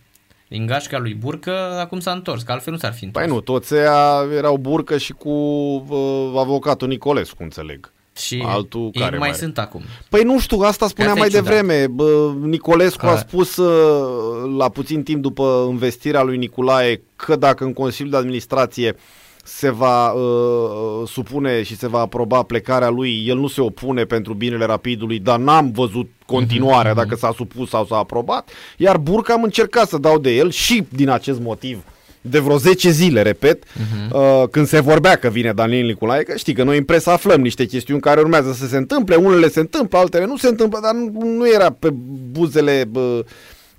din 0.47 0.65
gașca 0.65 0.97
lui 0.97 1.13
Burcă, 1.13 1.79
acum 1.79 1.99
s-a 1.99 2.11
întors, 2.11 2.41
că 2.41 2.51
altfel 2.51 2.73
nu 2.73 2.79
s-ar 2.79 2.93
fi 2.93 3.03
întors. 3.03 3.25
Păi 3.25 3.33
nu, 3.33 3.41
toți 3.41 3.73
aia 3.73 4.25
erau 4.35 4.57
Burcă 4.57 4.97
și 4.97 5.13
cu 5.13 5.29
uh, 5.29 6.33
avocatul 6.37 6.87
Nicolescu, 6.87 7.43
înțeleg. 7.43 7.91
Și 8.21 8.43
Altul 8.45 8.89
ei 8.93 9.01
care 9.01 9.17
mai, 9.17 9.27
mai 9.27 9.37
sunt 9.37 9.57
acum. 9.57 9.81
Păi 10.09 10.23
nu 10.23 10.39
știu, 10.39 10.59
asta 10.59 10.87
spunea 10.87 11.13
mai 11.13 11.29
devreme. 11.29 11.87
Bă, 11.87 12.31
Nicolescu 12.41 13.05
a 13.05 13.15
spus 13.15 13.57
uh, 13.57 14.55
la 14.57 14.69
puțin 14.69 15.03
timp 15.03 15.21
după 15.21 15.67
investirea 15.69 16.23
lui 16.23 16.37
Nicolae 16.37 17.01
că 17.15 17.35
dacă 17.35 17.63
în 17.63 17.73
Consiliul 17.73 18.11
de 18.11 18.17
Administrație 18.17 18.95
se 19.43 19.69
va 19.69 20.11
uh, 20.11 21.07
supune 21.07 21.63
și 21.63 21.75
se 21.77 21.87
va 21.87 21.99
aproba 21.99 22.43
plecarea 22.43 22.89
lui, 22.89 23.23
el 23.27 23.37
nu 23.37 23.47
se 23.47 23.61
opune 23.61 24.03
pentru 24.03 24.33
binele 24.33 24.65
rapidului, 24.65 25.19
dar 25.19 25.39
n-am 25.39 25.71
văzut 25.71 26.09
continuarea 26.25 26.91
uh-huh. 26.91 26.95
dacă 26.95 27.15
s-a 27.15 27.33
supus 27.35 27.69
sau 27.69 27.85
s-a 27.85 27.97
aprobat, 27.97 28.49
iar 28.77 28.97
Burca 28.97 29.33
am 29.33 29.43
încercat 29.43 29.87
să 29.87 29.97
dau 29.97 30.17
de 30.17 30.35
el 30.35 30.51
și 30.51 30.83
din 30.89 31.09
acest 31.09 31.39
motiv 31.39 31.83
de 32.21 32.39
vreo 32.39 32.57
10 32.57 32.89
zile, 32.89 33.21
repet, 33.21 33.63
uh-huh. 33.63 34.11
uh, 34.11 34.43
când 34.51 34.67
se 34.67 34.79
vorbea 34.79 35.15
că 35.15 35.29
vine 35.29 35.51
Daniel 35.51 35.85
Nicolae, 35.85 36.23
că 36.23 36.35
știi 36.37 36.53
că 36.53 36.63
noi 36.63 36.77
în 36.77 36.83
presă 36.83 37.09
aflăm 37.09 37.41
niște 37.41 37.65
chestiuni 37.65 38.01
care 38.01 38.19
urmează 38.19 38.53
să 38.53 38.67
se 38.67 38.77
întâmple, 38.77 39.15
unele 39.15 39.49
se 39.49 39.59
întâmplă, 39.59 39.97
altele 39.97 40.25
nu 40.25 40.37
se 40.37 40.47
întâmplă, 40.47 40.79
dar 40.81 40.93
nu, 40.93 41.35
nu 41.35 41.49
era 41.49 41.69
pe 41.79 41.89
buzele 42.31 42.89
uh, 42.93 43.19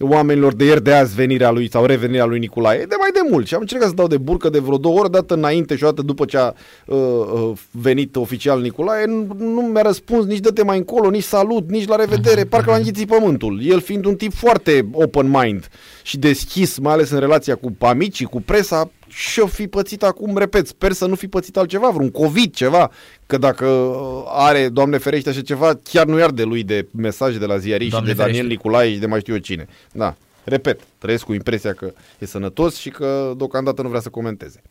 oamenilor 0.03 0.55
de 0.55 0.65
ieri 0.65 0.83
de 0.83 0.93
azi 0.93 1.15
venirea 1.15 1.51
lui 1.51 1.71
sau 1.71 1.85
revenirea 1.85 2.25
lui 2.25 2.39
Nicolae, 2.39 2.85
de 2.85 2.95
mai 2.99 3.11
de 3.13 3.21
mult. 3.31 3.47
Și 3.47 3.55
am 3.55 3.61
încercat 3.61 3.89
să 3.89 3.95
dau 3.95 4.07
de 4.07 4.17
burcă 4.17 4.49
de 4.49 4.59
vreo 4.59 4.77
două 4.77 4.99
ori, 4.99 5.11
dată 5.11 5.35
înainte 5.35 5.77
și 5.77 5.85
o 5.85 5.87
dată 5.87 6.03
după 6.03 6.25
ce 6.25 6.37
a 6.37 6.53
uh, 6.87 6.97
uh, 6.97 7.53
venit 7.71 8.17
oficial 8.17 8.61
Nicolae, 8.61 9.07
nu, 9.07 9.27
nu 9.39 9.61
mi-a 9.61 9.83
răspuns 9.83 10.27
nici 10.27 10.39
dă-te 10.39 10.63
mai 10.63 10.79
încolo, 10.79 11.11
nici 11.11 11.23
salut, 11.23 11.71
nici 11.71 11.89
la 11.89 11.97
revedere, 11.97 12.45
parcă 12.45 12.71
l-a 12.71 12.77
înghițit 12.77 13.09
pământul. 13.09 13.61
El 13.63 13.81
fiind 13.81 14.05
un 14.05 14.15
tip 14.15 14.33
foarte 14.33 14.89
open 14.93 15.31
mind 15.31 15.69
și 16.03 16.19
deschis, 16.19 16.79
mai 16.79 16.93
ales 16.93 17.11
în 17.11 17.19
relația 17.19 17.55
cu 17.55 17.77
amicii, 17.79 18.27
cu 18.27 18.41
presa, 18.41 18.91
și-o 19.15 19.47
fi 19.47 19.67
pățit 19.67 20.03
acum, 20.03 20.37
repet, 20.37 20.67
sper 20.67 20.93
să 20.93 21.07
nu 21.07 21.15
fi 21.15 21.29
pățit 21.29 21.57
altceva, 21.57 21.91
vreun 21.91 22.11
COVID, 22.11 22.55
ceva, 22.55 22.91
că 23.27 23.39
dacă 23.39 23.67
uh, 23.67 24.25
are, 24.27 24.69
Doamne 24.69 24.99
ferește, 24.99 25.29
așa 25.29 25.41
ceva, 25.41 25.81
chiar 25.83 26.07
nu 26.07 26.19
iar 26.19 26.31
de 26.31 26.43
lui 26.43 26.63
de 26.63 26.87
mesaje 26.97 27.39
de 27.39 27.47
la 27.47 27.59
ziariști 27.59 27.95
și 27.97 28.01
de 28.01 28.07
ferește. 28.07 28.31
Daniel 28.31 28.47
Nicolae 28.47 28.93
și 28.93 28.99
de 28.99 29.07
mai 29.07 29.21
știu 29.21 29.33
eu 29.33 29.39
cine. 29.39 29.67
Da, 29.93 30.17
repet, 30.45 30.81
trăiesc 30.99 31.25
cu 31.25 31.33
impresia 31.33 31.73
că 31.73 31.93
e 32.19 32.27
sănătos 32.27 32.77
și 32.77 32.91
că 32.91 33.33
deocamdată 33.37 33.83
nu 33.83 33.89
vrea 33.89 34.01
să 34.01 34.09
comenteze. 34.09 34.63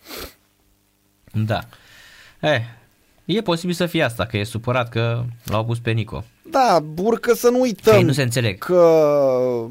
Da. 1.32 1.60
Eh, 2.40 2.62
e 3.26 3.42
posibil 3.42 3.76
să 3.76 3.86
fie 3.86 4.04
asta, 4.04 4.26
că 4.26 4.38
e 4.38 4.44
supărat 4.44 4.90
că 4.90 5.24
l-au 5.44 5.66
pus 5.66 5.80
pe 5.80 5.92
Nico. 5.92 6.24
Da, 6.52 6.80
burcă 6.84 7.34
să 7.34 7.50
nu 7.50 7.60
uităm 7.60 7.94
Fei, 7.94 8.04
nu 8.04 8.12
se 8.12 8.22
înțeleg. 8.22 8.58
că 8.58 9.68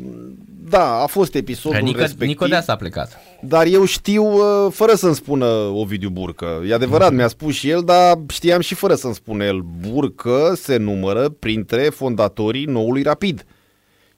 da, 0.71 1.03
a 1.03 1.07
fost 1.07 1.35
episodul 1.35 1.81
Nico, 1.83 1.99
respectiv. 1.99 2.29
Nico 2.29 2.47
de 2.47 2.55
asta 2.55 2.73
a 2.73 2.77
plecat. 2.77 3.19
Dar 3.41 3.67
eu 3.67 3.85
știu 3.85 4.25
uh, 4.25 4.73
fără 4.73 4.95
să-mi 4.95 5.15
spună 5.15 5.47
Ovidiu 5.75 6.09
Burcă. 6.09 6.63
E 6.69 6.75
adevărat, 6.75 7.11
mm-hmm. 7.11 7.15
mi-a 7.15 7.29
spus 7.29 7.55
și 7.55 7.69
el, 7.69 7.83
dar 7.85 8.19
știam 8.29 8.61
și 8.61 8.75
fără 8.75 8.95
să-mi 8.95 9.15
spună 9.15 9.45
el. 9.45 9.61
Burcă 9.61 10.53
se 10.57 10.77
numără 10.77 11.29
printre 11.29 11.83
fondatorii 11.83 12.65
noului 12.65 13.03
Rapid. 13.03 13.45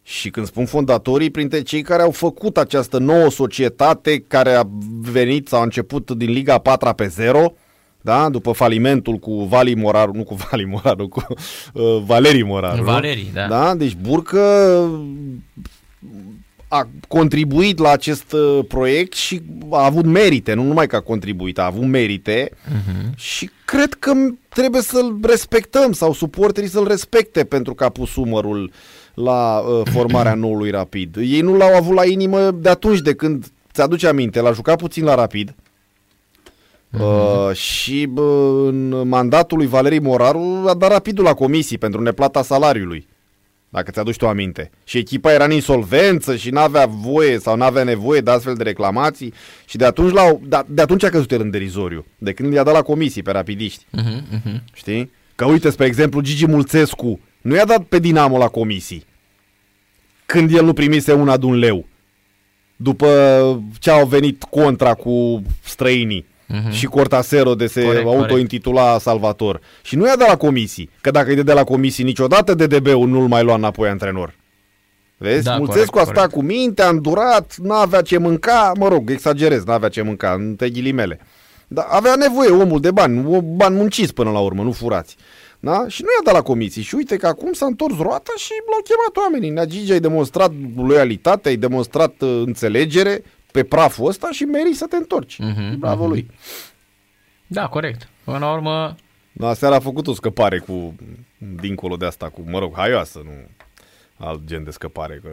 Și 0.03 0.31
când 0.31 0.47
spun 0.47 0.67
fondatorii, 0.67 1.31
printre 1.31 1.63
cei 1.63 1.83
care 1.83 2.03
au 2.03 2.11
făcut 2.11 2.57
această 2.57 2.99
nouă 2.99 3.31
societate 3.31 4.19
care 4.29 4.53
a 4.53 4.63
venit 5.01 5.49
sau 5.49 5.61
a 5.61 5.63
început 5.63 6.11
din 6.11 6.31
Liga 6.31 6.59
4 6.59 6.93
pe 6.93 7.07
0, 7.07 7.55
da? 8.01 8.29
după 8.29 8.53
falimentul 8.53 9.17
cu 9.17 9.45
Vali 9.45 9.75
Moraru, 9.75 10.13
nu 10.15 10.25
cu 10.25 10.35
Vali 10.35 10.65
Moraru, 10.65 11.09
cu 11.09 11.25
uh, 11.73 12.03
Valerii 12.07 12.43
Moraru. 12.43 12.83
Valerii, 12.83 13.31
da. 13.35 13.47
da. 13.47 13.75
Deci 13.75 13.97
Burcă 14.01 14.41
a 16.73 16.89
contribuit 17.09 17.79
la 17.79 17.91
acest 17.91 18.33
uh, 18.33 18.65
proiect 18.69 19.13
și 19.13 19.43
a 19.71 19.85
avut 19.85 20.05
merite, 20.05 20.55
nu 20.55 20.63
numai 20.63 20.87
că 20.87 20.97
a 20.97 21.01
contribuit, 21.01 21.59
a 21.59 21.65
avut 21.65 21.87
merite 21.87 22.51
uh-huh. 22.51 23.15
și 23.15 23.51
cred 23.65 23.95
că 23.95 24.13
trebuie 24.49 24.83
să-l 24.83 25.19
respectăm 25.23 25.93
sau 25.93 26.13
suporterii 26.13 26.69
să-l 26.69 26.87
respecte 26.87 27.45
pentru 27.45 27.75
că 27.75 27.85
a 27.85 27.89
pus 27.89 28.17
umărul 28.17 28.73
la 29.15 29.59
uh, 29.59 29.81
formarea 29.91 30.35
noului 30.45 30.71
Rapid. 30.71 31.17
Ei 31.17 31.41
nu 31.41 31.57
l-au 31.57 31.77
avut 31.77 31.95
la 31.95 32.05
inimă 32.05 32.51
de 32.51 32.69
atunci 32.69 33.01
de 33.01 33.15
când, 33.15 33.47
ți-aduce 33.73 34.07
aminte, 34.07 34.41
l-a 34.41 34.53
jucat 34.53 34.79
puțin 34.79 35.05
la 35.05 35.15
Rapid, 35.15 35.55
Uh-huh. 36.99 37.49
Uh, 37.49 37.57
și 37.57 38.07
bă, 38.07 38.23
în 38.67 39.09
mandatul 39.09 39.59
lui 39.59 39.67
Valerii 39.67 40.01
Moraru 40.01 40.65
a 40.67 40.75
dat 40.75 40.91
rapidul 40.91 41.25
la 41.25 41.35
comisii 41.35 41.79
pentru 41.79 42.01
neplata 42.01 42.43
salariului. 42.43 43.07
Dacă 43.73 43.91
ți-aduci 43.91 44.17
tu 44.17 44.29
aminte. 44.29 44.71
Și 44.85 44.99
echipa 44.99 45.33
era 45.33 45.45
în 45.45 45.51
insolvență 45.51 46.37
și 46.37 46.51
n-avea 46.51 46.87
voie 46.87 47.39
sau 47.39 47.57
n-avea 47.57 47.83
nevoie 47.83 48.21
de 48.21 48.31
astfel 48.31 48.55
de 48.55 48.63
reclamații 48.63 49.33
și 49.65 49.77
de 49.77 49.85
atunci, 49.85 50.13
la, 50.13 50.39
de, 50.43 50.63
de 50.67 50.83
atunci 50.83 51.05
a 51.05 51.09
căzut 51.09 51.33
el 51.33 51.41
în 51.41 51.51
derizoriu. 51.51 52.07
De 52.19 52.33
când 52.33 52.53
i-a 52.53 52.63
dat 52.63 52.75
la 52.75 52.83
comisii 52.83 53.23
pe 53.23 53.31
rapidiști. 53.31 53.85
Uh-huh, 53.85 54.37
uh-huh. 54.37 54.63
Știi? 54.73 55.11
Că 55.35 55.45
uite, 55.45 55.71
spre 55.71 55.87
exemplu, 55.87 56.21
Gigi 56.21 56.47
Mulțescu 56.47 57.21
nu 57.41 57.55
i-a 57.55 57.65
dat 57.65 57.83
pe 57.83 57.99
Dinamo 57.99 58.39
la 58.39 58.49
comisii. 58.49 59.05
Când 60.27 60.55
el 60.55 60.65
nu 60.65 60.73
primise 60.73 61.13
una 61.13 61.37
de 61.37 61.47
un 61.47 61.55
leu. 61.55 61.87
După 62.77 63.09
ce 63.79 63.91
au 63.91 64.07
venit 64.07 64.43
contra 64.43 64.95
cu 64.95 65.43
străinii 65.63 66.27
uh-huh. 66.53 66.71
și 66.71 66.87
Cortasero 66.87 67.55
de 67.55 67.67
se 67.67 67.85
corect, 67.85 68.07
autointitula 68.07 68.83
corect. 68.83 69.03
Salvator. 69.03 69.61
Și 69.83 69.97
nu 69.97 70.07
i-a 70.07 70.17
dat 70.17 70.29
la 70.29 70.37
comisii, 70.37 70.91
că 71.01 71.11
dacă 71.11 71.31
îi 71.31 71.45
de 71.45 71.53
la 71.53 71.65
comisii 71.65 72.05
niciodată 72.05 72.55
DDB-ul 72.55 73.09
nu-l 73.09 73.29
mai 73.29 73.43
lua 73.43 73.55
înapoi 73.55 73.89
antrenor. 73.89 74.35
Vezi? 75.17 75.45
Da, 75.45 75.57
Mulțescu 75.57 75.99
a 75.99 76.05
stat 76.05 76.31
cu 76.31 76.43
minte, 76.43 76.83
a 76.83 76.89
îndurat, 76.89 77.57
n-avea 77.57 78.01
ce 78.01 78.19
mânca, 78.19 78.73
mă 78.79 78.89
rog, 78.89 79.11
exagerez, 79.11 79.65
n-avea 79.65 79.89
ce 79.89 80.03
mânca, 80.03 80.33
între 80.33 80.71
ghilimele. 80.71 81.21
Dar 81.69 81.87
avea 81.89 82.15
nevoie 82.15 82.51
omul 82.51 82.81
de 82.81 82.91
bani, 82.91 83.43
bani 83.57 83.77
munciți 83.77 84.15
până 84.15 84.31
la 84.31 84.39
urmă, 84.39 84.63
nu 84.63 84.73
furați. 84.73 85.17
Da? 85.61 85.85
Și 85.89 86.03
nu 86.03 86.09
i-a 86.09 86.25
dat 86.25 86.35
la 86.35 86.43
comisii. 86.43 86.83
Și 86.83 86.95
uite 86.95 87.17
că 87.17 87.27
acum 87.27 87.53
s-a 87.53 87.67
întors 87.67 87.97
roata 87.99 88.33
și 88.37 88.53
l-au 88.71 88.81
chemat 88.85 89.25
oamenii. 89.25 89.51
Nea 89.51 89.65
Gigi 89.65 89.93
ai 89.93 90.01
demonstrat 90.01 90.53
loialitate, 90.77 91.49
ai 91.49 91.57
demonstrat 91.57 92.15
uh, 92.21 92.43
înțelegere 92.47 93.23
pe 93.53 93.63
praful 93.65 94.09
ăsta 94.09 94.29
și 94.31 94.45
meri 94.45 94.75
să 94.75 94.87
te 94.87 94.97
întorci. 94.97 95.39
Uh-huh, 95.43 95.77
Bravo 95.79 96.05
uh-huh. 96.05 96.09
lui. 96.09 96.31
Da, 97.47 97.69
corect. 97.69 98.09
Până 98.25 98.39
la 98.39 98.53
urmă... 98.53 98.95
Da, 99.33 99.55
seara 99.55 99.75
a 99.75 99.81
făcut 99.81 100.07
o 100.07 100.15
scăpare 100.15 100.59
cu, 100.59 100.95
dincolo 101.61 101.97
de 101.97 102.07
asta, 102.07 102.29
cu, 102.29 102.45
mă 102.47 102.59
rog, 102.59 102.73
haioasă, 102.77 103.21
nu 103.25 103.33
alt 104.27 104.45
gen 104.45 104.65
de 104.65 104.71
scăpare, 104.71 105.21
că 105.23 105.29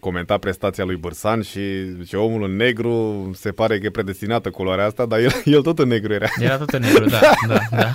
comenta 0.00 0.38
prestația 0.38 0.84
lui 0.84 0.96
Bărsan 0.96 1.42
și 1.42 1.60
zice, 2.00 2.16
omul 2.16 2.44
în 2.44 2.56
negru 2.56 3.30
se 3.34 3.50
pare 3.50 3.78
că 3.78 3.86
e 3.86 3.90
predestinată 3.90 4.50
culoarea 4.50 4.84
asta, 4.84 5.06
dar 5.06 5.18
el, 5.18 5.30
el 5.54 5.62
tot 5.62 5.78
în 5.78 5.88
negru 5.88 6.12
era. 6.12 6.26
Era 6.40 6.56
tot 6.56 6.68
în 6.70 6.80
negru, 6.80 7.04
da. 7.04 7.20
da, 7.48 7.58
da. 7.70 7.92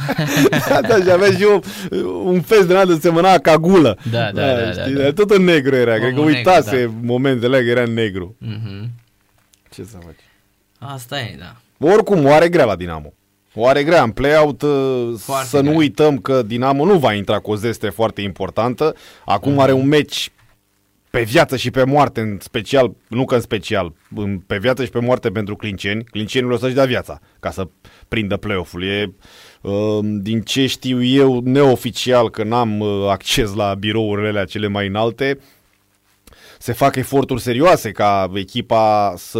da, 0.69 0.81
da 0.87 1.03
și 1.03 1.09
avea 1.09 1.31
și 1.31 1.41
eu 1.41 1.63
un 2.23 2.41
fez 2.41 2.65
de 2.65 2.73
de 2.85 2.97
semăna 3.01 3.37
ca 3.37 3.57
gulă. 3.57 3.97
Da, 4.11 4.31
da, 4.31 4.45
da. 4.45 4.61
da, 4.61 4.71
știi? 4.71 4.93
da, 4.93 5.01
da. 5.01 5.13
Tot 5.13 5.29
în 5.29 5.43
negru 5.43 5.75
era, 5.75 5.93
omul 5.93 5.99
cred 5.99 6.13
că 6.13 6.19
uitase 6.21 6.75
negru, 6.75 6.91
da. 6.91 7.07
momentele 7.07 7.63
că 7.63 7.69
era 7.69 7.81
în 7.81 7.93
negru. 7.93 8.35
Uh-huh. 8.45 8.87
Ce 9.69 9.83
să 9.83 9.97
faci? 10.05 10.91
Asta 10.91 11.19
e, 11.19 11.37
da. 11.39 11.55
Oricum, 11.87 12.25
o 12.25 12.31
are 12.31 12.49
grea 12.49 12.65
la 12.65 12.75
Dinamo. 12.75 13.13
O 13.53 13.67
are 13.67 13.83
grea 13.83 14.03
în 14.03 14.11
play-out, 14.11 14.61
uh, 14.61 15.13
foarte 15.17 15.47
să 15.47 15.59
grea. 15.59 15.71
nu 15.71 15.77
uităm 15.77 16.17
că 16.17 16.41
Dinamo 16.41 16.85
nu 16.85 16.97
va 16.97 17.13
intra 17.13 17.39
cu 17.39 17.51
o 17.51 17.55
zeste 17.55 17.89
foarte 17.89 18.21
importantă. 18.21 18.95
Acum 19.25 19.51
mm. 19.51 19.59
are 19.59 19.71
un 19.71 19.87
meci 19.87 20.31
pe 21.09 21.23
viață 21.23 21.57
și 21.57 21.71
pe 21.71 21.83
moarte, 21.83 22.21
în 22.21 22.37
special, 22.41 22.95
nu 23.07 23.25
că 23.25 23.35
în 23.35 23.41
special, 23.41 23.93
pe 24.47 24.57
viață 24.57 24.83
și 24.83 24.89
pe 24.89 24.99
moarte 24.99 25.29
pentru 25.29 25.55
clinceni. 25.55 26.03
Clincienii 26.03 26.51
o 26.51 26.57
să-și 26.57 26.73
dea 26.73 26.85
viața 26.85 27.19
ca 27.39 27.51
să 27.51 27.67
prindă 28.07 28.37
play-off-ul. 28.37 28.83
E, 28.83 29.13
uh, 29.61 29.99
din 30.01 30.41
ce 30.41 30.67
știu 30.67 31.03
eu, 31.03 31.39
neoficial, 31.43 32.29
că 32.29 32.43
n-am 32.43 32.79
uh, 32.79 33.07
acces 33.09 33.53
la 33.53 33.73
birourile 33.73 34.45
cele 34.45 34.67
mai 34.67 34.87
înalte, 34.87 35.39
se 36.61 36.73
fac 36.73 36.95
eforturi 36.95 37.41
serioase 37.41 37.91
ca 37.91 38.31
echipa 38.33 39.13
să 39.17 39.39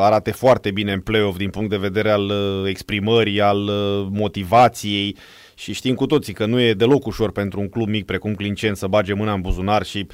arate 0.00 0.30
foarte 0.30 0.70
bine 0.70 0.92
în 0.92 1.00
play-off 1.00 1.36
din 1.36 1.50
punct 1.50 1.70
de 1.70 1.76
vedere 1.76 2.10
al 2.10 2.24
uh, 2.24 2.68
exprimării, 2.68 3.40
al 3.40 3.58
uh, 3.58 4.06
motivației. 4.10 5.16
Și 5.54 5.72
știm 5.72 5.94
cu 5.94 6.06
toții 6.06 6.32
că 6.32 6.46
nu 6.46 6.60
e 6.60 6.74
deloc 6.74 7.06
ușor 7.06 7.32
pentru 7.32 7.60
un 7.60 7.68
club 7.68 7.88
mic 7.88 8.04
precum 8.04 8.34
Clincen 8.34 8.74
să 8.74 8.86
bage 8.86 9.12
mâna 9.12 9.32
în 9.32 9.40
buzunar 9.40 9.84
și 9.84 10.06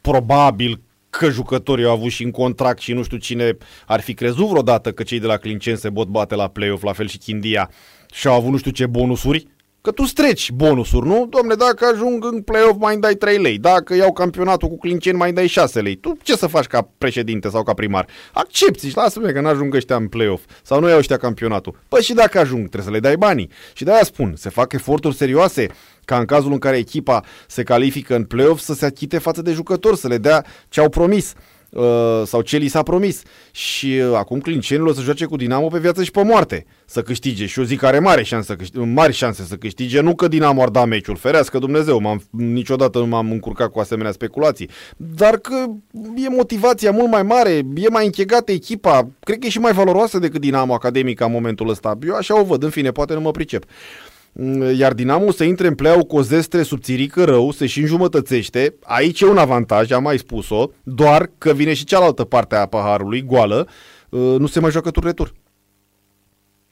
probabil 0.00 0.80
că 1.10 1.30
jucătorii 1.30 1.84
au 1.84 1.92
avut 1.92 2.10
și 2.10 2.22
în 2.22 2.30
contract 2.30 2.80
și 2.80 2.92
nu 2.92 3.02
știu 3.02 3.16
cine 3.16 3.56
ar 3.86 4.00
fi 4.00 4.14
crezut 4.14 4.46
vreodată 4.48 4.92
că 4.92 5.02
cei 5.02 5.20
de 5.20 5.26
la 5.26 5.36
Clincen 5.36 5.76
se 5.76 5.90
pot 5.90 6.08
bate 6.08 6.34
la 6.34 6.48
play-off, 6.48 6.82
la 6.82 6.92
fel 6.92 7.08
și 7.08 7.18
Chindia, 7.18 7.70
și 8.12 8.26
au 8.26 8.34
avut 8.34 8.50
nu 8.50 8.56
știu 8.56 8.70
ce 8.70 8.86
bonusuri 8.86 9.46
Că 9.80 9.90
tu 9.90 10.04
streci 10.04 10.50
bonusuri, 10.50 11.06
nu? 11.06 11.26
Domne, 11.30 11.54
dacă 11.54 11.84
ajung 11.84 12.24
în 12.24 12.42
play-off 12.42 12.78
mai 12.78 12.92
îmi 12.92 13.02
dai 13.02 13.14
3 13.14 13.38
lei, 13.38 13.58
dacă 13.58 13.94
iau 13.94 14.12
campionatul 14.12 14.68
cu 14.68 14.78
Clinceni 14.78 15.16
mai 15.16 15.28
îmi 15.28 15.36
dai 15.36 15.46
6 15.46 15.80
lei. 15.80 15.96
Tu 15.96 16.16
ce 16.22 16.36
să 16.36 16.46
faci 16.46 16.64
ca 16.64 16.90
președinte 16.98 17.48
sau 17.48 17.62
ca 17.62 17.74
primar? 17.74 18.06
Accepti 18.32 18.88
și 18.88 18.96
lasă-mă 18.96 19.28
că 19.28 19.40
n-ajung 19.40 19.74
ăștia 19.74 19.96
în 19.96 20.08
play-off 20.08 20.44
sau 20.62 20.80
nu 20.80 20.88
iau 20.88 20.98
ăștia 20.98 21.16
campionatul. 21.16 21.78
Păi 21.88 22.02
și 22.02 22.14
dacă 22.14 22.38
ajung, 22.38 22.68
trebuie 22.68 22.82
să 22.82 22.90
le 22.90 23.00
dai 23.00 23.16
banii. 23.16 23.50
Și 23.72 23.84
de-aia 23.84 24.04
spun, 24.04 24.34
se 24.36 24.48
fac 24.48 24.72
eforturi 24.72 25.16
serioase 25.16 25.66
ca 26.04 26.18
în 26.18 26.24
cazul 26.24 26.52
în 26.52 26.58
care 26.58 26.76
echipa 26.76 27.24
se 27.46 27.62
califică 27.62 28.14
în 28.14 28.24
play-off 28.24 28.60
să 28.60 28.74
se 28.74 28.84
achite 28.84 29.18
față 29.18 29.42
de 29.42 29.52
jucători, 29.52 29.96
să 29.96 30.08
le 30.08 30.18
dea 30.18 30.44
ce 30.68 30.80
au 30.80 30.88
promis. 30.88 31.32
Uh, 31.70 32.22
sau 32.24 32.40
ce 32.40 32.56
li 32.56 32.68
s-a 32.68 32.82
promis. 32.82 33.22
Și 33.50 33.86
uh, 33.86 34.14
acum 34.14 34.40
Clincenul 34.40 34.86
o 34.86 34.92
să 34.92 35.00
joace 35.00 35.24
cu 35.24 35.36
Dinamo 35.36 35.68
pe 35.68 35.78
viață 35.78 36.02
și 36.02 36.10
pe 36.10 36.22
moarte 36.22 36.66
să 36.86 37.02
câștige. 37.02 37.46
Și 37.46 37.58
eu 37.58 37.64
zic 37.64 37.78
că 37.78 37.86
are 37.86 37.98
mare 37.98 38.22
șanse, 38.22 38.56
mari 38.72 39.12
șanse 39.12 39.42
să 39.42 39.54
câștige. 39.54 40.00
Nu 40.00 40.14
că 40.14 40.28
Dinamo 40.28 40.62
ar 40.62 40.68
da 40.68 40.84
meciul, 40.84 41.16
ferească 41.16 41.58
Dumnezeu, 41.58 42.00
m-am, 42.00 42.22
niciodată 42.30 42.98
nu 42.98 43.06
m-am 43.06 43.30
încurcat 43.30 43.70
cu 43.70 43.78
asemenea 43.78 44.12
speculații. 44.12 44.70
Dar 44.96 45.36
că 45.36 45.64
e 46.16 46.28
motivația 46.28 46.90
mult 46.90 47.10
mai 47.10 47.22
mare, 47.22 47.50
e 47.74 47.88
mai 47.90 48.04
închegată 48.04 48.52
echipa, 48.52 49.08
cred 49.20 49.38
că 49.38 49.46
e 49.46 49.50
și 49.50 49.58
mai 49.58 49.72
valoroasă 49.72 50.18
decât 50.18 50.40
Dinamo 50.40 50.74
Academica 50.74 51.24
în 51.24 51.32
momentul 51.32 51.68
ăsta. 51.68 51.98
Eu 52.06 52.14
așa 52.14 52.40
o 52.40 52.44
văd, 52.44 52.62
în 52.62 52.70
fine, 52.70 52.90
poate 52.90 53.14
nu 53.14 53.20
mă 53.20 53.30
pricep. 53.30 53.64
Mm, 54.32 54.74
iar 54.78 54.92
Dinamo 54.92 55.30
să 55.30 55.44
intre 55.44 55.66
în 55.66 55.74
play 55.74 56.04
cu 56.06 56.16
o 56.16 56.22
zestre 56.22 56.62
subțirică 56.62 57.24
rău, 57.24 57.50
se 57.50 57.66
și 57.66 57.80
înjumătățește, 57.80 58.74
aici 58.82 59.20
e 59.20 59.26
un 59.26 59.38
avantaj, 59.38 59.90
am 59.90 60.02
mai 60.02 60.18
spus-o, 60.18 60.70
doar 60.82 61.30
că 61.38 61.52
vine 61.52 61.74
și 61.74 61.84
cealaltă 61.84 62.24
parte 62.24 62.56
a 62.56 62.66
paharului, 62.66 63.24
goală, 63.24 63.68
uh, 64.08 64.20
nu 64.38 64.46
se 64.46 64.60
mai 64.60 64.70
joacă 64.70 64.90
tur-retur. 64.90 65.32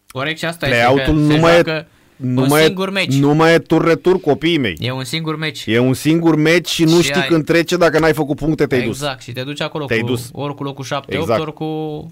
Corect 0.09 0.39
și 0.39 0.45
asta 0.45 0.67
Play-out-ul 0.67 1.15
nu 1.15 1.37
mai 1.37 1.53
joacă... 1.53 1.71
e 1.71 1.87
nu 2.17 2.43
un 2.43 2.49
mai 2.49 2.63
singur 2.63 2.91
meci. 2.91 3.15
Nu 3.15 3.35
mai 3.35 3.55
e 3.55 3.59
tur-retur 3.59 4.21
copiii 4.21 4.59
mei. 4.59 4.77
E 4.79 4.93
un 4.93 5.05
singur 5.05 5.37
meci. 5.37 5.63
E 5.67 5.79
un 5.79 5.95
singur 5.95 6.37
meci 6.37 6.69
și 6.69 6.85
nu 6.85 6.97
și 6.97 7.03
știi 7.03 7.21
ai... 7.21 7.27
când 7.27 7.45
trece 7.45 7.77
dacă 7.77 7.99
n-ai 7.99 8.13
făcut 8.13 8.37
puncte, 8.37 8.67
te-ai 8.67 8.81
exact, 8.81 8.99
dus. 8.99 9.07
Exact, 9.07 9.23
și 9.23 9.33
te 9.33 9.43
duci 9.43 9.61
acolo 9.61 9.85
te-ai 9.85 10.01
cu, 10.01 10.07
dus. 10.07 10.29
ori 10.33 10.55
cu 10.55 10.63
locul 10.63 10.85
7-8, 10.85 10.89
exact. 11.07 11.41
ori, 11.41 11.53
cu, 11.53 11.65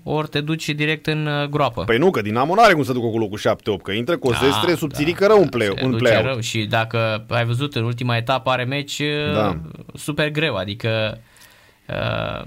ori 0.03 0.29
te 0.29 0.41
duci 0.41 0.69
direct 0.69 1.07
în 1.07 1.27
uh, 1.27 1.49
groapă. 1.49 1.83
Păi 1.85 1.99
nu, 1.99 2.11
că 2.11 2.23
Dinamo 2.23 2.55
nu 2.55 2.63
are 2.63 2.73
cum 2.73 2.85
să 2.85 2.93
ducă 2.93 3.07
cu 3.07 3.19
locul 3.19 3.39
7-8, 3.39 3.83
că 3.83 3.93
intră 3.93 4.17
cu 4.17 4.29
o 4.29 4.31
da, 4.31 4.39
zestre 4.43 4.75
subțirică 4.75 5.27
da, 5.27 5.27
rău 5.27 5.41
în 5.43 5.49
play, 5.49 5.69
da, 5.75 5.87
un 5.87 5.97
play 5.97 6.23
rău. 6.23 6.41
Și 6.41 6.59
dacă 6.59 7.25
ai 7.29 7.45
văzut 7.45 7.75
în 7.75 7.85
ultima 7.85 8.17
etapă 8.17 8.51
are 8.51 8.65
meci 8.65 8.99
uh, 8.99 9.35
da. 9.35 9.61
super 9.95 10.31
greu, 10.31 10.55
adică 10.55 10.89
Uh, 10.89 11.33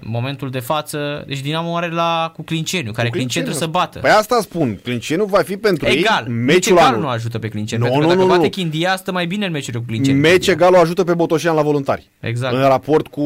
momentul 0.02 0.50
de 0.50 0.60
față, 0.60 1.24
deci 1.28 1.40
Dinamo 1.40 1.76
are 1.76 1.90
la 1.90 2.32
cu 2.36 2.44
Clinceniu, 2.44 2.92
care 2.92 3.10
Clinceniu 3.10 3.48
trebuie 3.48 3.68
să 3.68 3.78
bată. 3.80 4.00
Păi 4.00 4.10
asta 4.10 4.40
spun, 4.42 4.80
Clinceniu 4.84 5.26
va 5.26 5.42
fi 5.42 5.58
pentru 5.58 5.88
egal. 5.88 6.24
ei 6.28 6.34
meciul 6.34 6.44
Meci 6.44 6.68
egal 6.68 7.00
nu 7.00 7.08
ajută 7.08 7.40
pe 7.40 7.48
Clinceniu, 7.48 7.86
no, 7.86 7.92
pentru 7.92 8.08
că 8.08 8.14
nu, 8.14 8.20
dacă 8.20 8.32
nu, 8.32 8.38
bate 8.38 8.50
Chindia, 8.50 8.96
stă 8.96 9.12
mai 9.12 9.26
bine 9.26 9.46
în 9.46 9.52
meciurile 9.52 9.80
cu 9.80 9.86
Clinceniu. 9.88 10.22
Meci 10.22 10.48
egal 10.48 10.74
o 10.74 10.80
ajută 10.80 11.04
pe 11.04 11.14
Botoșan 11.14 11.56
la 11.56 11.62
voluntari. 11.62 12.10
Exact. 12.20 12.54
În 12.54 12.62
raport 12.62 13.08
cu, 13.08 13.22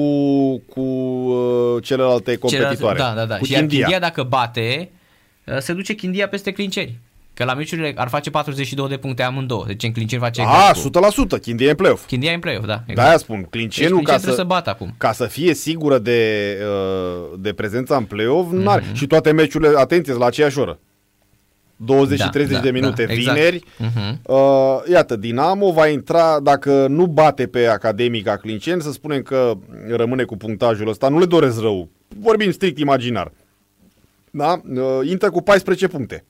cu 0.58 0.82
uh, 0.82 1.84
celelalte 1.84 2.36
competitoare. 2.36 2.76
Celelalte, 2.76 3.02
da, 3.02 3.14
da, 3.14 3.26
da. 3.26 3.38
Cu 3.38 3.46
și 3.46 3.54
Chindia. 3.54 3.78
Chindia 3.78 4.00
dacă 4.00 4.24
bate, 4.24 4.90
uh, 5.46 5.58
se 5.58 5.74
duce 5.74 5.94
Chindia 5.94 6.28
peste 6.28 6.52
Clinceni. 6.52 7.00
Că 7.42 7.48
la 7.48 7.54
meciurile 7.54 7.94
ar 7.96 8.08
face 8.08 8.30
42 8.30 8.88
de 8.88 8.98
puncte 8.98 9.24
amândouă. 9.24 9.64
Deci 9.68 9.84
în 9.84 9.92
Clinceni 9.92 10.22
face 10.22 10.42
A, 10.42 10.72
100%. 11.38 11.42
Chindia 11.42 11.68
e 11.68 11.70
în 11.70 11.76
play-off. 11.76 12.06
Chindia 12.06 12.32
e 12.32 12.34
în 12.34 12.40
play-off, 12.40 12.66
da. 12.66 12.84
Exact. 12.86 13.10
Da, 13.10 13.18
spun. 13.18 13.48
Clincenul 13.50 13.98
deci, 13.98 14.06
ca 14.06 14.18
să, 14.18 14.32
să 14.32 14.44
bată 14.44 14.70
acum. 14.70 14.94
Ca 14.98 15.12
să 15.12 15.26
fie 15.26 15.54
sigură 15.54 15.98
de, 15.98 16.58
uh, 16.62 17.40
de 17.40 17.54
prezența 17.54 17.96
în 17.96 18.04
play-off, 18.04 18.50
mm-hmm. 18.50 18.64
n-are. 18.64 18.84
Și 18.94 19.08
toate 19.08 19.32
meciurile, 19.32 19.74
atenție, 19.78 20.14
la 20.14 20.26
aceeași 20.26 20.60
oră. 20.60 20.80
20 21.76 22.18
da, 22.18 22.24
și 22.24 22.30
30 22.30 22.56
da, 22.56 22.62
de 22.62 22.72
minute 22.72 23.06
da, 23.06 23.14
exact. 23.14 23.38
vineri. 23.38 23.60
Uh-huh. 23.60 24.16
Uh, 24.24 24.38
iată, 24.92 25.16
Dinamo 25.16 25.72
va 25.72 25.88
intra, 25.88 26.40
dacă 26.40 26.88
nu 26.90 27.06
bate 27.06 27.48
pe 27.48 27.66
Academica 27.66 28.38
Clincen, 28.38 28.80
să 28.80 28.92
spunem 28.92 29.22
că 29.22 29.54
rămâne 29.90 30.24
cu 30.24 30.38
punctajul 30.38 30.88
ăsta. 30.88 31.10
Nu 31.10 31.20
le 31.20 31.26
doresc 31.26 31.62
rău. 31.62 31.90
Vorbim 32.20 32.52
strict 32.52 32.80
imaginar. 32.80 33.32
Da? 34.32 34.62
Uh, 34.74 35.10
intră 35.10 35.30
cu 35.30 35.42
14 35.42 35.88
puncte. 35.88 36.26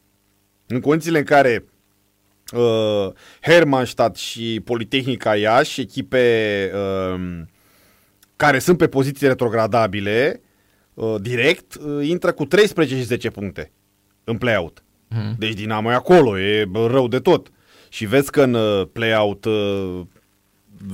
În 0.72 0.80
condițiile 0.80 1.18
în 1.18 1.23
care 1.23 1.65
uh, 2.53 3.11
Hermannstadt 3.41 4.18
și 4.18 4.61
Politehnica 4.65 5.35
Iași, 5.35 5.81
echipe 5.81 6.72
uh, 6.73 7.41
care 8.35 8.60
sunt 8.60 8.77
pe 8.77 8.88
poziții 8.88 9.27
retrogradabile, 9.27 10.41
uh, 10.93 11.15
direct, 11.22 11.76
uh, 11.76 12.07
intră 12.07 12.31
cu 12.31 12.45
13 12.45 12.95
și 12.95 13.03
10 13.03 13.30
puncte 13.30 13.72
în 14.23 14.38
play-out. 14.38 14.84
Hmm. 15.10 15.35
Deci 15.38 15.53
Dinamo 15.53 15.91
e 15.91 15.93
acolo, 15.93 16.39
e 16.39 16.69
rău 16.73 17.07
de 17.07 17.19
tot. 17.19 17.52
Și 17.89 18.06
vezi 18.06 18.31
că 18.31 18.43
în 18.43 18.53
uh, 18.53 18.88
play-out 18.93 19.45
uh, 19.45 20.02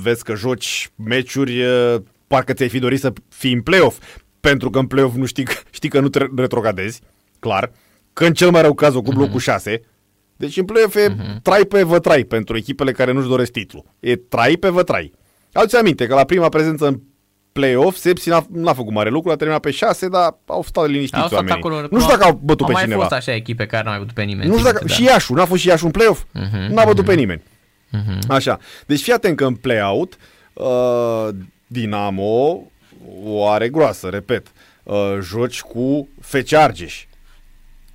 vezi 0.02 0.24
că 0.24 0.36
joci 0.36 0.92
meciuri, 0.96 1.62
uh, 1.62 1.96
parcă 2.28 2.54
ți-ai 2.54 2.70
fi 2.70 2.80
dorit 2.80 3.00
să 3.00 3.14
fii 3.30 3.54
în 3.54 3.62
play-off, 3.62 4.00
pentru 4.40 4.70
că 4.70 4.80
în 4.80 4.88
play-off 4.88 5.16
nu 5.16 5.26
știi, 5.26 5.48
știi 5.70 5.90
că 5.90 6.00
nu 6.00 6.10
te 6.10 6.26
retrogradezi, 6.36 7.02
clar. 7.40 7.64
Uh, 7.64 7.87
că 8.18 8.26
în 8.26 8.34
cel 8.34 8.50
mai 8.50 8.62
rău 8.62 8.74
caz 8.74 8.96
ocup 8.96 9.14
uh-huh. 9.14 9.18
locul 9.18 9.40
6. 9.40 9.82
Deci 10.36 10.58
în 10.58 10.66
play-off 10.66 10.96
e 10.96 11.10
uh-huh. 11.10 11.42
trai 11.42 11.66
pe 11.66 11.84
vă 11.84 12.00
trai 12.00 12.24
pentru 12.24 12.58
echipele 12.58 12.92
care 12.92 13.12
nu-și 13.12 13.28
doresc 13.28 13.52
titlu. 13.52 13.86
E 14.00 14.16
trai 14.16 14.56
pe 14.56 14.70
vă 14.70 14.84
trai. 14.84 15.14
Ați 15.54 15.76
aminte 15.76 16.06
că 16.08 16.14
la 16.14 16.24
prima 16.24 16.50
prezență 16.50 16.88
în 16.88 17.00
play-off, 17.52 17.98
Sepsi 17.98 18.30
n-a, 18.30 18.46
n-a 18.52 18.74
făcut 18.74 18.94
mare 18.94 19.10
lucru, 19.10 19.32
a 19.32 19.36
terminat 19.36 19.62
pe 19.62 19.72
6, 19.72 20.08
dar 20.08 20.38
au 20.46 20.64
stat 20.64 20.88
liniștiți 20.88 21.22
au 21.22 21.28
stat 21.28 21.38
oamenii. 21.38 21.58
Acolo, 21.58 21.82
nu 21.92 22.00
știu 22.00 22.12
dacă 22.12 22.24
au 22.24 22.40
bătut 22.44 22.68
au 22.68 22.74
pe 22.74 22.80
cineva. 22.80 22.94
Au 22.94 23.00
mai 23.00 23.08
fost 23.08 23.28
așa 23.28 23.36
echipe 23.36 23.66
care 23.66 23.84
nu 23.84 23.90
au 23.90 23.96
mai 23.96 24.06
bătut 24.06 24.16
pe 24.16 24.24
nimeni. 24.24 24.50
Nu 24.50 24.58
știu 24.58 24.72
dacă, 24.72 24.86
da. 24.86 24.94
și 24.94 25.04
Iașu, 25.04 25.34
n-a 25.34 25.46
fost 25.46 25.62
și 25.62 25.68
Iașu 25.68 25.86
în 25.86 25.92
play-off? 25.92 26.24
Uh-huh, 26.24 26.68
n-a 26.70 26.86
bătut 26.86 27.04
uh-huh. 27.04 27.08
pe 27.08 27.14
nimeni. 27.14 27.42
Uh-huh. 27.42 28.28
Așa. 28.28 28.60
Deci 28.86 29.02
fii 29.02 29.14
atent 29.14 29.38
că 29.38 29.46
în 29.46 29.56
play-out 29.56 30.18
uh, 30.54 31.28
Dinamo 31.68 32.62
o 33.24 33.50
are 33.50 33.70
groasă, 33.70 34.08
repet. 34.08 34.48
Uh, 34.84 35.18
joci 35.22 35.62
cu 35.62 36.08
FC 36.22 36.54
Argeș 36.54 37.06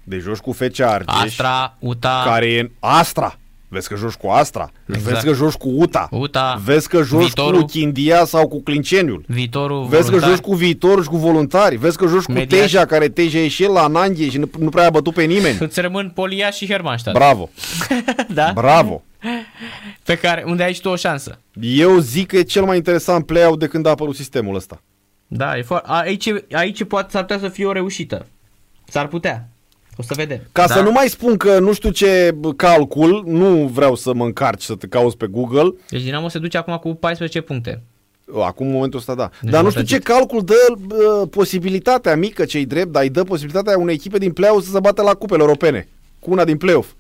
de 0.05 0.19
joci 0.19 0.39
cu 0.39 0.53
FC 0.53 0.81
Argeș. 0.81 1.15
Astra, 1.23 1.77
UTA. 1.79 2.23
Care 2.25 2.47
e 2.47 2.71
Astra. 2.79 3.37
Vezi 3.69 3.89
că 3.89 3.97
joci 3.97 4.13
cu 4.13 4.29
Astra. 4.29 4.71
Exact. 4.89 5.05
Vezi 5.13 5.25
că 5.27 5.33
joci 5.33 5.53
cu 5.55 5.69
UTA. 5.69 6.09
UTA. 6.11 6.61
Vezi 6.65 6.89
că 6.89 7.03
joci 7.03 7.21
viitorul, 7.23 7.61
cu 7.61 7.67
Chindia 7.67 8.25
sau 8.25 8.49
cu 8.49 8.63
Clinceniul. 8.63 9.25
Viitorul 9.27 9.85
Vezi 9.85 10.03
voluntari. 10.03 10.23
că 10.23 10.29
joci 10.29 10.45
cu 10.45 10.55
viitorul 10.55 11.03
și 11.03 11.09
cu 11.09 11.17
voluntari. 11.17 11.77
Vezi 11.77 11.97
că 11.97 12.07
joci 12.07 12.27
Mediaș. 12.27 12.45
cu 12.61 12.67
Teja, 12.67 12.85
care 12.87 13.09
Teja 13.09 13.39
e 13.39 13.49
și 13.49 13.63
el 13.65 13.73
la 13.73 13.87
Nanghe 13.87 14.31
și 14.31 14.39
nu, 14.39 14.51
nu 14.59 14.69
prea 14.69 14.87
a 14.87 14.91
bătut 14.91 15.15
pe 15.15 15.23
nimeni. 15.25 15.57
Îți 15.67 15.81
rămân 15.81 16.11
Polia 16.15 16.51
și 16.51 16.67
Hermannstadt. 16.67 17.17
Bravo. 17.19 17.51
da? 18.35 18.51
Bravo. 18.55 19.03
Pe 20.05 20.15
care, 20.17 20.45
unde 20.47 20.63
ai 20.63 20.73
și 20.75 20.81
tu 20.81 20.89
o 20.89 20.97
șansă. 20.97 21.39
Eu 21.61 21.99
zic 21.99 22.27
că 22.27 22.37
e 22.37 22.43
cel 22.43 22.65
mai 22.65 22.77
interesant 22.77 23.27
play-out 23.27 23.59
de 23.59 23.67
când 23.67 23.87
a 23.87 23.91
apărut 23.91 24.15
sistemul 24.17 24.57
ăsta. 24.57 24.83
Da, 25.27 25.57
e 25.57 25.63
fo- 25.63 25.83
aici, 25.85 26.29
aici 26.53 26.85
poate 26.85 27.11
s-ar 27.11 27.23
putea 27.23 27.39
să 27.39 27.49
fie 27.49 27.67
o 27.67 27.73
reușită. 27.73 28.27
S-ar 28.89 29.07
putea. 29.07 29.49
O 29.97 30.03
să 30.03 30.15
vedem. 30.17 30.41
Ca 30.53 30.67
da? 30.67 30.75
să 30.75 30.81
nu 30.81 30.91
mai 30.91 31.09
spun 31.09 31.37
că 31.37 31.59
nu 31.59 31.73
știu 31.73 31.91
ce 31.91 32.37
calcul, 32.57 33.25
nu 33.27 33.67
vreau 33.67 33.95
să 33.95 34.15
mă 34.15 34.25
încarci 34.25 34.63
să 34.63 34.75
te 34.75 34.87
cauți 34.87 35.17
pe 35.17 35.27
Google. 35.27 35.75
Deci 35.89 36.03
Dinamo 36.03 36.29
se 36.29 36.39
duce 36.39 36.57
acum 36.57 36.77
cu 36.77 36.95
14 36.95 37.41
puncte. 37.41 37.83
Acum, 38.41 38.67
în 38.67 38.73
momentul 38.73 38.99
ăsta, 38.99 39.15
da. 39.15 39.31
Deci 39.41 39.51
dar 39.51 39.63
nu 39.63 39.71
știu 39.71 39.83
ce 39.83 39.99
calcul 39.99 40.45
dă 40.45 40.55
uh, 40.71 41.29
posibilitatea 41.31 42.17
mică, 42.17 42.45
cei 42.45 42.67
drept, 42.67 42.93
dar 42.93 43.03
îi 43.03 43.11
dă 43.11 43.25
posibilitatea 43.25 43.79
unei 43.79 43.95
echipe 43.95 44.19
din 44.19 44.33
play-off 44.33 44.65
să 44.65 44.71
se 44.71 44.81
bată 44.81 45.03
la 45.03 45.15
cupele 45.15 45.43
europene. 45.43 45.89
Cu 46.19 46.31
una 46.31 46.45
din 46.45 46.57
play-off. 46.57 46.91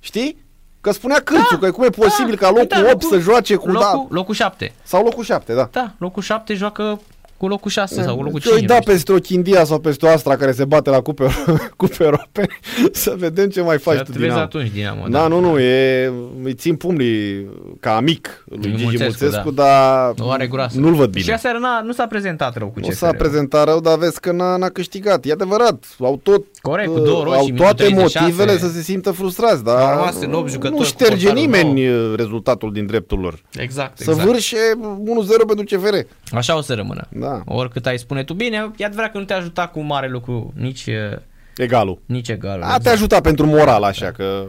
Știi? 0.00 0.36
Că 0.80 0.92
spunea 0.92 1.20
Cârțu, 1.24 1.56
da, 1.56 1.66
că 1.66 1.72
cum 1.72 1.84
e 1.84 1.88
posibil 1.88 2.34
da, 2.34 2.46
ca 2.46 2.50
locul 2.50 2.66
da, 2.68 2.78
8 2.78 2.88
locul, 2.88 3.08
să 3.08 3.18
joace 3.18 3.54
cu... 3.54 3.66
Locul, 3.66 4.06
da, 4.08 4.14
locul 4.14 4.34
7. 4.34 4.72
Sau 4.82 5.04
locul 5.04 5.24
7, 5.24 5.54
da. 5.54 5.68
Da, 5.72 5.92
locul 5.98 6.22
7 6.22 6.54
joacă 6.54 7.00
cu 7.42 7.48
locul 7.48 7.70
6 7.70 8.02
sau 8.02 8.16
cu 8.16 8.22
locul 8.22 8.40
5. 8.40 8.64
da 8.64 8.78
peste 8.84 9.12
o 9.12 9.16
Chindia 9.16 9.64
sau 9.64 9.78
peste 9.78 10.06
o 10.06 10.08
Astra 10.08 10.36
care 10.36 10.52
se 10.52 10.64
bate 10.64 10.90
la 10.90 11.00
cupe, 11.00 11.26
cupe 11.76 12.04
europene 12.04 12.46
să 12.92 13.14
vedem 13.18 13.48
ce 13.48 13.60
mai 13.62 13.78
faci 13.78 13.98
tu, 13.98 14.12
Dinamo. 14.12 14.40
atunci, 14.40 14.70
Dinamo. 14.70 15.08
Da, 15.08 15.18
da, 15.20 15.26
nu, 15.26 15.40
nu, 15.40 15.58
e, 15.58 16.12
îi 16.42 16.54
țin 16.54 16.76
pumnii 16.76 17.46
ca 17.80 17.96
amic 17.96 18.44
lui 18.44 18.60
Gigi 18.70 18.82
Mulțescu, 18.82 19.24
Mulțescu 19.24 19.50
da. 19.50 19.62
dar 19.62 20.26
o 20.26 20.30
are 20.30 20.46
groasă. 20.46 20.78
nu-l 20.80 20.94
văd 20.94 21.10
bine. 21.10 21.24
Și 21.24 21.30
aseară 21.30 21.58
nu 21.84 21.92
s-a 21.92 22.06
prezentat 22.06 22.56
rău 22.56 22.68
cu 22.68 22.80
CSR. 22.80 22.88
Nu 22.88 22.94
s-a 22.94 23.10
prezentat 23.12 23.64
rău, 23.64 23.80
dar 23.80 23.98
vezi 23.98 24.20
că 24.20 24.32
n-a, 24.32 24.56
n-a 24.56 24.68
câștigat. 24.68 25.24
E 25.24 25.32
adevărat, 25.32 25.84
au 26.00 26.20
tot 26.22 26.44
Corect, 26.60 26.92
cu 26.92 26.98
două 26.98 27.24
roșii, 27.24 27.38
au 27.50 27.56
toate 27.56 27.82
36. 27.84 28.18
motivele 28.20 28.58
să 28.58 28.68
se 28.68 28.80
simtă 28.82 29.10
frustrați, 29.10 29.64
dar 29.64 29.80
Au 29.82 29.96
rămas 29.98 30.20
în 30.20 30.32
opt 30.32 30.48
jucători 30.50 30.72
nu 30.72 30.78
cu 30.78 30.84
șterge 30.84 31.26
portarul 31.26 31.40
nimeni 31.40 31.88
uh, 31.88 32.12
rezultatul 32.16 32.72
din 32.72 32.86
dreptul 32.86 33.18
lor. 33.18 33.38
Exact, 33.56 33.98
Să 33.98 34.10
exact. 34.10 34.28
vârșe 34.28 34.56
1-0 35.42 35.46
pentru 35.46 35.64
CFR. 35.76 35.94
Așa 36.36 36.56
o 36.56 36.60
să 36.60 36.74
rămână. 36.74 37.06
Da. 37.10 37.31
Oricât 37.44 37.86
ai 37.86 37.98
spune 37.98 38.24
tu 38.24 38.34
bine, 38.34 38.70
e 38.76 38.84
adevărat 38.84 39.12
că 39.12 39.18
nu 39.18 39.24
te 39.24 39.32
ajuta 39.32 39.66
cu 39.66 39.80
mare 39.80 40.08
lucru 40.08 40.52
nici, 40.56 40.86
uh, 40.86 41.18
Egalul. 41.56 41.98
nici 42.06 42.28
egal. 42.28 42.62
A 42.62 42.78
te 42.78 42.88
ajuta 42.88 43.20
pentru 43.20 43.46
moral, 43.46 43.82
așa, 43.82 44.10
că 44.10 44.44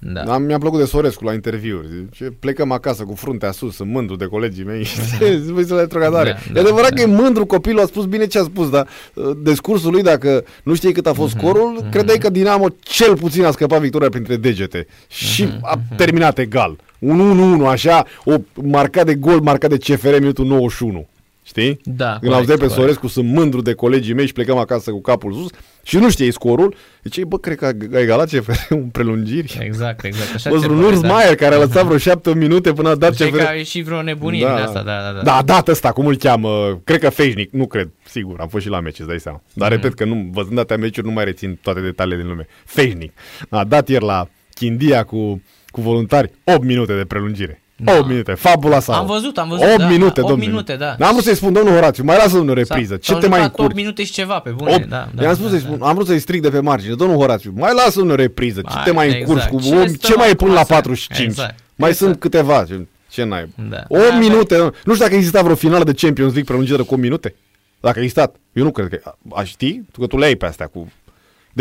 Da. 0.00 0.22
da. 0.24 0.38
mi-a 0.38 0.58
plăcut 0.58 0.78
de 0.78 0.84
Sorescu 0.84 1.24
la 1.24 1.32
interviuri. 1.32 1.86
Zice, 2.04 2.24
plecăm 2.40 2.72
acasă 2.72 3.04
cu 3.04 3.14
fruntea 3.14 3.50
sus, 3.52 3.74
sunt 3.74 3.90
mândru 3.90 4.16
de 4.16 4.24
colegii 4.24 4.64
mei. 4.64 4.82
Zice, 5.10 5.72
la 5.74 5.80
retrogradare. 5.80 6.30
Da, 6.32 6.38
e 6.48 6.52
da, 6.52 6.60
adevărat 6.60 6.88
da. 6.90 6.94
că 6.94 7.00
e 7.02 7.06
mândru 7.06 7.46
copilul, 7.46 7.80
a 7.80 7.84
spus 7.86 8.04
bine 8.06 8.26
ce 8.26 8.38
a 8.38 8.42
spus, 8.42 8.70
dar 8.70 8.86
uh, 9.14 9.30
discursul 9.42 9.92
lui, 9.92 10.02
dacă 10.02 10.44
nu 10.62 10.74
știi 10.74 10.92
cât 10.92 11.06
a 11.06 11.12
fost 11.12 11.34
Mhm, 11.34 11.44
scorul, 11.44 11.86
credeai 11.90 12.18
că 12.18 12.30
Dinamo 12.30 12.66
cel 12.80 13.16
puțin 13.16 13.44
a 13.44 13.50
scăpat 13.50 13.80
victoria 13.80 14.08
printre 14.08 14.36
degete. 14.36 14.86
Și 15.08 15.44
Mhm, 15.44 15.58
a 15.62 15.78
terminat 15.96 16.38
egal. 16.38 16.76
Un 16.98 17.18
1-1, 17.60 17.66
așa, 17.66 18.04
o 18.24 18.34
marcat 18.54 19.06
de 19.06 19.14
gol, 19.14 19.40
marcat 19.40 19.70
de 19.70 19.76
CFR 19.76 20.18
minutul 20.18 20.46
91. 20.46 21.06
Știi? 21.48 21.80
Da, 21.84 22.04
Când 22.04 22.18
corect, 22.20 22.34
auzeai 22.36 22.56
pe 22.56 22.62
corect. 22.66 22.80
Sorescu, 22.80 23.06
sunt 23.06 23.28
mândru 23.28 23.60
de 23.62 23.72
colegii 23.74 24.14
mei 24.14 24.26
și 24.26 24.32
plecăm 24.32 24.56
acasă 24.56 24.90
cu 24.90 25.00
capul 25.00 25.32
sus 25.32 25.50
și 25.82 25.96
nu 25.96 26.10
știai 26.10 26.30
scorul, 26.30 26.74
ziceai, 27.02 27.24
bă, 27.24 27.38
cred 27.38 27.56
că 27.56 27.64
a 27.64 27.70
a 27.94 28.00
egalat 28.00 28.28
CFR 28.30 28.52
în 28.68 28.82
prelungiri. 28.82 29.58
Exact, 29.60 30.04
exact. 30.04 30.34
Așa 30.34 30.50
Bă, 30.50 30.58
se 30.58 30.66
un 30.66 30.74
pare, 30.74 30.86
Urs 30.86 31.00
da. 31.00 31.08
Maier 31.08 31.34
care 31.34 31.54
a 31.54 31.58
lăsat 31.58 31.84
vreo 31.84 31.98
șapte 31.98 32.34
minute 32.34 32.72
până 32.72 32.88
a 32.88 32.94
dat 32.94 33.14
Știi 33.14 33.26
CFR. 33.30 33.36
că 33.36 33.46
a 33.48 33.52
ieșit 33.52 33.84
vreo 33.84 34.02
nebunie 34.02 34.38
din 34.38 34.46
asta, 34.48 34.82
da, 34.82 35.00
da, 35.00 35.12
da. 35.12 35.22
Da, 35.22 35.34
a 35.36 35.42
dat 35.42 35.68
ăsta, 35.68 35.92
cum 35.92 36.06
îl 36.06 36.16
cheamă, 36.16 36.80
cred 36.84 37.00
că 37.00 37.10
Fejnic, 37.10 37.52
nu 37.52 37.66
cred, 37.66 37.90
sigur, 38.04 38.40
am 38.40 38.48
fost 38.48 38.64
și 38.64 38.70
la 38.70 38.80
meci, 38.80 38.98
îți 38.98 39.08
dai 39.08 39.20
seama. 39.20 39.42
Dar 39.52 39.70
repet 39.70 39.94
că 39.94 40.04
nu, 40.04 40.28
văzând 40.32 40.58
atâtea 40.58 40.76
meciuri, 40.76 41.06
nu 41.06 41.12
mai 41.12 41.24
rețin 41.24 41.58
toate 41.62 41.80
detaliile 41.80 42.20
din 42.20 42.30
lume. 42.30 42.46
Fejnic. 42.64 43.12
A 43.48 43.64
dat 43.64 43.88
ieri 43.88 44.04
la 44.04 44.28
Chindia 44.54 45.04
cu, 45.04 45.42
cu 45.70 45.80
voluntari 45.80 46.30
8 46.44 46.62
minute 46.64 46.96
de 46.96 47.04
prelungire. 47.04 47.62
8 47.86 48.06
minute, 48.08 48.32
fabula 48.32 48.80
sa. 48.80 48.96
Am 48.96 49.06
văzut, 49.06 49.38
am 49.38 49.48
văzut, 49.48 49.64
8 49.64 49.76
da, 49.78 49.86
minute, 49.88 50.20
opt 50.20 50.28
domnule. 50.28 50.50
minute, 50.50 50.76
da. 50.76 50.94
N-am 50.98 51.12
vrut 51.12 51.24
să-i 51.24 51.34
spun, 51.34 51.52
domnul 51.52 51.72
Horațiu, 51.72 52.04
mai 52.04 52.16
lasă 52.16 52.38
o 52.38 52.52
repriză. 52.52 52.96
Ce 52.96 53.10
S-au 53.10 53.20
te 53.20 53.28
mai 53.28 53.38
jucat 53.38 53.50
opt 53.52 53.58
încurci? 53.58 53.76
minute 53.76 54.04
și 54.04 54.12
ceva 54.12 54.38
pe 54.38 54.50
bune, 54.50 54.74
8, 54.74 54.88
da. 54.88 55.08
da 55.14 55.22
I-am 55.22 55.34
spus 55.34 55.44
da, 55.44 55.50
să-i 55.50 55.60
da. 55.60 55.66
spun, 55.74 55.82
am 55.88 55.94
vrut 55.94 56.06
să-i 56.06 56.18
stric 56.18 56.42
de 56.42 56.48
pe 56.50 56.60
margine. 56.60 56.94
Domnul 56.94 57.16
Horațiu, 57.16 57.52
mai 57.56 57.74
lasă 57.74 58.00
o 58.00 58.14
repriză. 58.14 58.60
Ce 58.60 58.74
Mai, 58.74 58.82
te 58.84 58.90
mai 58.90 59.06
exact. 59.06 59.26
încurci 59.28 59.44
cu 59.48 59.60
Ce 59.60 59.74
om? 59.74 59.86
stăm 59.86 60.10
Ce 60.10 60.14
mai 60.16 60.28
e 60.28 60.30
acum 60.30 60.46
până 60.46 60.58
la 60.58 60.64
să- 60.64 60.72
45? 60.72 61.26
Exact. 61.28 61.54
Mai 61.74 61.88
Exact. 61.88 62.10
sunt 62.10 62.20
câteva. 62.20 62.64
Ce- 62.64 62.86
Ce 63.10 63.24
n-ai? 63.24 63.48
Da. 63.70 63.84
8 63.88 64.08
Da, 64.08 64.16
minute. 64.18 64.56
Nu 64.58 64.92
știu 64.92 65.04
dacă 65.04 65.14
exista 65.14 65.42
vreo 65.42 65.54
finală 65.54 65.84
de 65.84 65.92
Champions 65.92 66.32
League 66.32 66.44
prelungită 66.44 66.82
cu 66.82 66.92
8 66.94 67.02
minute. 67.02 67.34
Dacă 67.80 67.98
a 67.98 68.02
existat. 68.02 68.36
Eu 68.52 68.64
nu 68.64 68.70
cred 68.70 68.88
că... 68.88 69.12
A 69.34 69.42
ști? 69.44 69.80
Tu 69.92 70.00
că 70.00 70.06
tu 70.06 70.18
le 70.18 70.24
ai 70.24 70.34
pe 70.34 70.46
astea 70.46 70.66
cu... 70.66 70.92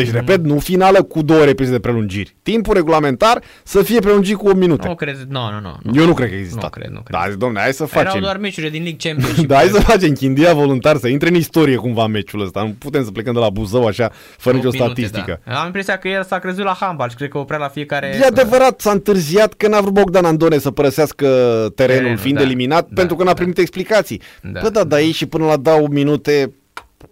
Deci, 0.04 0.12
repet, 0.12 0.44
nu 0.44 0.60
finală 0.60 1.04
cu 1.04 1.22
două 1.22 1.44
reprize 1.44 1.72
de 1.72 1.80
prelungiri. 1.80 2.36
Timpul 2.44 2.74
regulamentar 2.74 3.42
să 3.64 3.82
fie 3.84 4.00
prelungit 4.00 4.36
cu 4.36 4.48
8 4.48 4.56
minute. 4.58 4.88
Nu 4.88 4.96
cred, 4.96 5.16
nu, 5.30 5.40
nu, 5.52 5.60
nu. 5.60 5.76
nu. 5.92 6.00
Eu 6.02 6.06
nu 6.06 6.14
cred 6.14 6.30
că 6.30 6.36
există. 6.36 6.60
Nu 6.62 6.70
cred, 6.70 6.90
nu 6.90 7.02
cred. 7.02 7.20
Da, 7.20 7.30
zic, 7.30 7.38
domne, 7.40 7.60
hai 7.60 7.74
să 7.74 7.86
Erau 7.92 8.04
facem. 8.04 8.22
doar 8.22 8.38
meciurile 8.38 8.72
din 8.72 8.82
League 8.84 9.00
Championship. 9.10 9.48
Da, 9.48 9.56
hai 9.56 9.68
să 9.68 9.80
facem 9.82 10.14
chindia 10.14 10.54
voluntar, 10.54 10.98
să 10.98 11.08
intre 11.08 11.30
în 11.30 11.36
istorie 11.36 11.76
cumva 11.76 12.08
meciul 12.08 12.42
ăsta. 12.42 12.62
Nu 12.62 12.76
putem 12.80 13.04
să 13.04 13.12
plecăm 13.12 13.34
de 13.34 13.40
la 13.40 13.50
Buzău 13.50 13.86
așa, 13.86 14.12
fără 14.38 14.56
nicio 14.56 14.68
Opt 14.68 14.78
minute, 14.78 15.02
statistică. 15.02 15.40
Da. 15.46 15.60
Am 15.60 15.66
impresia 15.66 15.98
că 15.98 16.08
el 16.08 16.24
s-a 16.24 16.40
crezut 16.40 16.64
la 16.64 16.76
handbal 16.80 17.10
și 17.10 17.16
cred 17.16 17.30
că 17.30 17.38
oprea 17.38 17.58
la 17.58 17.68
fiecare... 17.68 18.18
E 18.22 18.26
adevărat, 18.26 18.80
s-a 18.82 18.92
întârziat 18.92 19.54
că 19.54 19.68
n-a 19.68 19.80
vrut 19.82 19.94
Bogdan 19.94 20.26
Andone 20.26 20.58
să 20.58 20.72
părăsească 20.72 21.26
terenul, 21.76 21.76
Terenul, 21.76 22.18
fiind 22.18 22.38
da. 22.38 22.44
eliminat, 22.44 22.88
Da, 22.88 22.94
pentru 22.96 23.16
că 23.16 23.24
n-a 23.24 23.30
da. 23.30 23.36
primit 23.36 23.58
explicații. 23.58 24.22
Da. 24.42 24.60
Bă, 24.62 24.70
da, 24.70 24.84
dar 24.84 25.00
ei 25.00 25.12
și 25.12 25.26
până 25.26 25.46
la 25.46 25.58
dau 25.58 25.88
minute, 25.92 26.52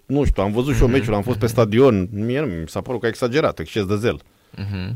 nu 0.05 0.23
știu, 0.23 0.43
am 0.43 0.51
văzut 0.51 0.75
și 0.75 0.81
Mhm. 0.81 0.91
eu 0.91 0.97
meciul, 0.97 1.13
am 1.13 1.21
fost 1.21 1.39
pe 1.39 1.47
stadion, 1.47 2.07
mie 2.11 2.39
nu 2.39 2.45
mi 2.45 2.67
s-a 2.69 2.81
părut 2.81 2.99
că 2.99 3.05
a 3.05 3.09
exagerat, 3.09 3.59
exces 3.59 3.85
de 3.85 3.95
zel. 3.97 4.19
Mhm. 4.55 4.95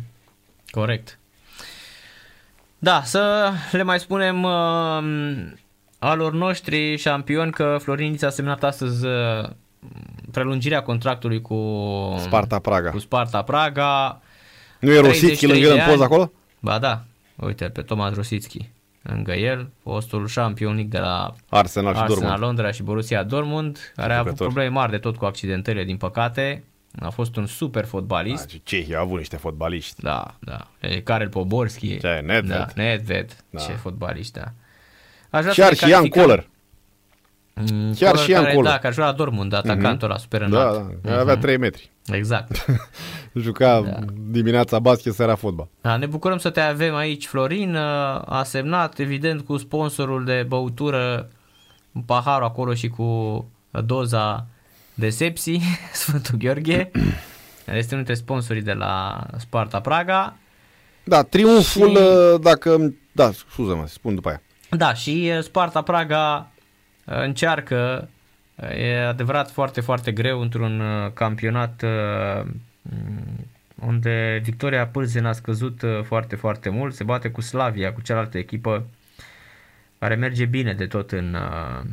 Corect. 0.71 1.19
Da, 2.79 3.01
să 3.03 3.51
le 3.71 3.83
mai 3.83 3.99
spunem 3.99 4.43
uh, 4.43 5.03
alor 5.99 6.33
noștri 6.33 6.97
șampioni 6.97 7.51
că 7.51 7.77
Florin 7.81 8.11
Nița 8.11 8.27
a 8.27 8.29
semnat 8.29 8.63
astăzi 8.63 9.05
uh, 9.05 9.49
prelungirea 10.31 10.81
contractului 10.83 11.41
cu 11.41 11.55
Sparta 12.19 12.59
Praga. 12.59 12.89
Cu 12.89 12.99
Sparta 12.99 13.41
Praga. 13.41 14.21
Nu 14.79 14.91
e 14.91 14.99
Rosicki 14.99 15.45
33 15.45 15.51
lângă 15.51 15.67
el 15.67 15.73
de 15.75 15.79
în 15.81 15.85
poză 15.89 16.03
ani. 16.03 16.13
acolo? 16.13 16.31
Ba 16.59 16.79
da, 16.79 17.03
uite 17.35 17.65
pe 17.65 17.81
Tomas 17.81 18.13
Rosicki 18.13 18.69
lângă 19.01 19.33
el, 19.33 19.69
fostul 19.83 20.27
șampion 20.27 20.73
league 20.73 20.89
de 20.91 20.99
la 20.99 21.33
Arsenal 21.49 21.93
și 21.93 21.99
Arsenal 21.99 22.07
Dortmund. 22.07 22.39
Londra 22.43 22.71
și 22.71 22.83
Borussia 22.83 23.23
Dortmund, 23.23 23.91
care 23.95 24.13
a 24.13 24.15
avut 24.17 24.27
jucător. 24.29 24.47
probleme 24.47 24.73
mari 24.73 24.91
de 24.91 24.97
tot 24.97 25.17
cu 25.17 25.25
accidentările, 25.25 25.83
din 25.83 25.97
păcate. 25.97 26.63
A 26.99 27.09
fost 27.09 27.35
un 27.35 27.45
super 27.45 27.85
fotbalist. 27.85 28.43
Da, 28.45 28.49
și 28.51 28.61
Cehia 28.63 28.97
au 28.97 29.03
avut 29.03 29.17
niște 29.17 29.37
fotbaliști. 29.37 30.01
Da, 30.01 30.35
da. 30.39 30.67
E 30.79 31.01
Karel 31.01 31.29
Poborski. 31.29 31.97
Ce, 31.99 32.21
Nedved. 32.25 32.57
Da, 32.57 32.65
Nedved. 32.75 33.35
Da. 33.49 33.59
Ce 33.61 33.71
fotbaliști, 33.71 34.31
da. 34.39 34.43
Aș 35.29 35.41
vrea 35.41 35.53
Chiar 35.53 35.67
să 35.67 35.73
și 35.75 35.83
ne 35.83 35.89
Ian 35.89 35.99
calificăm- 35.99 36.21
Kohler. 36.21 36.39
Mm, 36.39 36.51
Chiar 37.65 38.11
Kohler 38.11 38.17
și 38.23 38.29
Ian 38.31 38.41
care, 38.43 38.53
Kohler. 38.53 38.71
Da, 38.71 38.77
care 38.77 38.93
juca 38.93 39.05
la 39.05 39.11
Dortmund, 39.11 39.53
atacantul 39.53 40.09
ăla 40.09 40.17
super 40.19 40.41
înalt. 40.41 41.01
Da, 41.01 41.11
da, 41.11 41.19
avea 41.19 41.37
3 41.37 41.57
metri. 41.57 41.91
Exact. 42.05 42.65
Juca 43.33 43.81
Da. 43.81 43.99
dimineața 44.29 44.79
basket, 44.79 45.13
seara 45.13 45.35
fotbal. 45.35 45.67
Da, 45.81 45.97
ne 45.97 46.05
bucurăm 46.05 46.37
să 46.37 46.49
te 46.49 46.59
avem 46.59 46.95
aici, 46.95 47.25
Florin. 47.27 47.75
A 48.25 48.41
semnat, 48.45 48.99
evident, 48.99 49.41
cu 49.41 49.57
sponsorul 49.57 50.25
de 50.25 50.45
băutură, 50.47 51.29
un 51.91 52.01
pahar 52.01 52.41
acolo 52.41 52.73
și 52.73 52.87
cu 52.87 53.45
doza 53.85 54.45
de 54.93 55.09
sepsi, 55.09 55.59
Sfântul 55.93 56.35
Gheorghe. 56.37 56.91
Este 57.65 57.93
unul 57.93 58.05
dintre 58.05 58.13
sponsorii 58.13 58.61
de 58.61 58.73
la 58.73 59.25
Sparta 59.37 59.79
Praga. 59.79 60.35
Da, 61.03 61.23
triumful, 61.23 61.89
Și- 61.89 61.95
uh, 62.33 62.39
dacă... 62.41 62.93
Da, 63.11 63.31
scuză-mă, 63.31 63.87
spun 63.87 64.15
după 64.15 64.27
aia. 64.29 64.41
Da, 64.69 64.93
și 64.93 65.31
uh, 65.37 65.43
Sparta 65.43 65.81
Praga 65.81 66.47
uh, 66.55 66.58
încearcă, 67.09 68.09
uh, 68.55 68.77
e 68.77 69.05
adevărat 69.05 69.51
foarte, 69.51 69.81
foarte 69.81 70.11
greu 70.11 70.41
într-un 70.41 70.79
uh, 70.79 71.11
campionat 71.13 71.83
uh, 71.83 72.45
m, 72.81 73.47
unde 73.85 74.41
Victoria 74.43 74.87
Pârzen 74.87 75.25
a 75.25 75.31
scăzut 75.31 75.81
uh, 75.81 76.03
foarte, 76.03 76.35
foarte 76.35 76.69
mult, 76.69 76.93
se 76.93 77.03
bate 77.03 77.29
cu 77.29 77.41
Slavia, 77.41 77.93
cu 77.93 78.01
cealaltă 78.01 78.37
echipă 78.37 78.85
care 79.99 80.15
merge 80.15 80.45
bine 80.45 80.73
de 80.73 80.85
tot 80.85 81.11
în, 81.11 81.33
uh, 81.33 81.89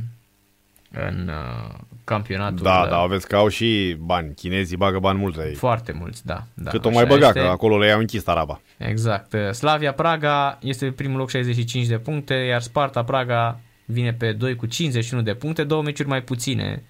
în 0.90 1.28
uh, 1.28 1.74
campionatul. 2.04 2.62
Da, 2.62 2.80
uh, 2.82 2.88
da, 2.88 2.96
aveți 2.96 3.28
că 3.28 3.36
au 3.36 3.48
și 3.48 3.96
bani. 4.00 4.34
Chinezii 4.34 4.76
bagă 4.76 4.98
bani 4.98 5.18
mulți 5.18 5.40
aici. 5.40 5.56
Foarte 5.56 5.92
mulți, 5.92 6.26
da. 6.26 6.44
da 6.54 6.70
Cât 6.70 6.84
o 6.84 6.88
așa 6.88 6.96
mai 6.96 7.06
băga, 7.06 7.26
este. 7.26 7.40
că 7.40 7.46
acolo 7.46 7.78
le 7.78 7.86
iau 7.86 7.98
închis 7.98 8.22
taraba. 8.22 8.60
Exact. 8.76 9.34
Slavia 9.52 9.92
Praga 9.92 10.58
este 10.62 10.84
pe 10.84 10.90
primul 10.90 11.18
loc 11.18 11.30
65 11.30 11.86
de 11.86 11.98
puncte, 11.98 12.34
iar 12.34 12.60
Sparta 12.60 13.04
Praga 13.04 13.60
vine 13.86 14.12
pe 14.12 14.32
2 14.32 14.56
cu 14.56 14.66
51 14.66 15.22
de 15.22 15.34
puncte, 15.34 15.64
două 15.64 15.82
meciuri 15.82 16.08
mai 16.08 16.22
puține. 16.22 16.82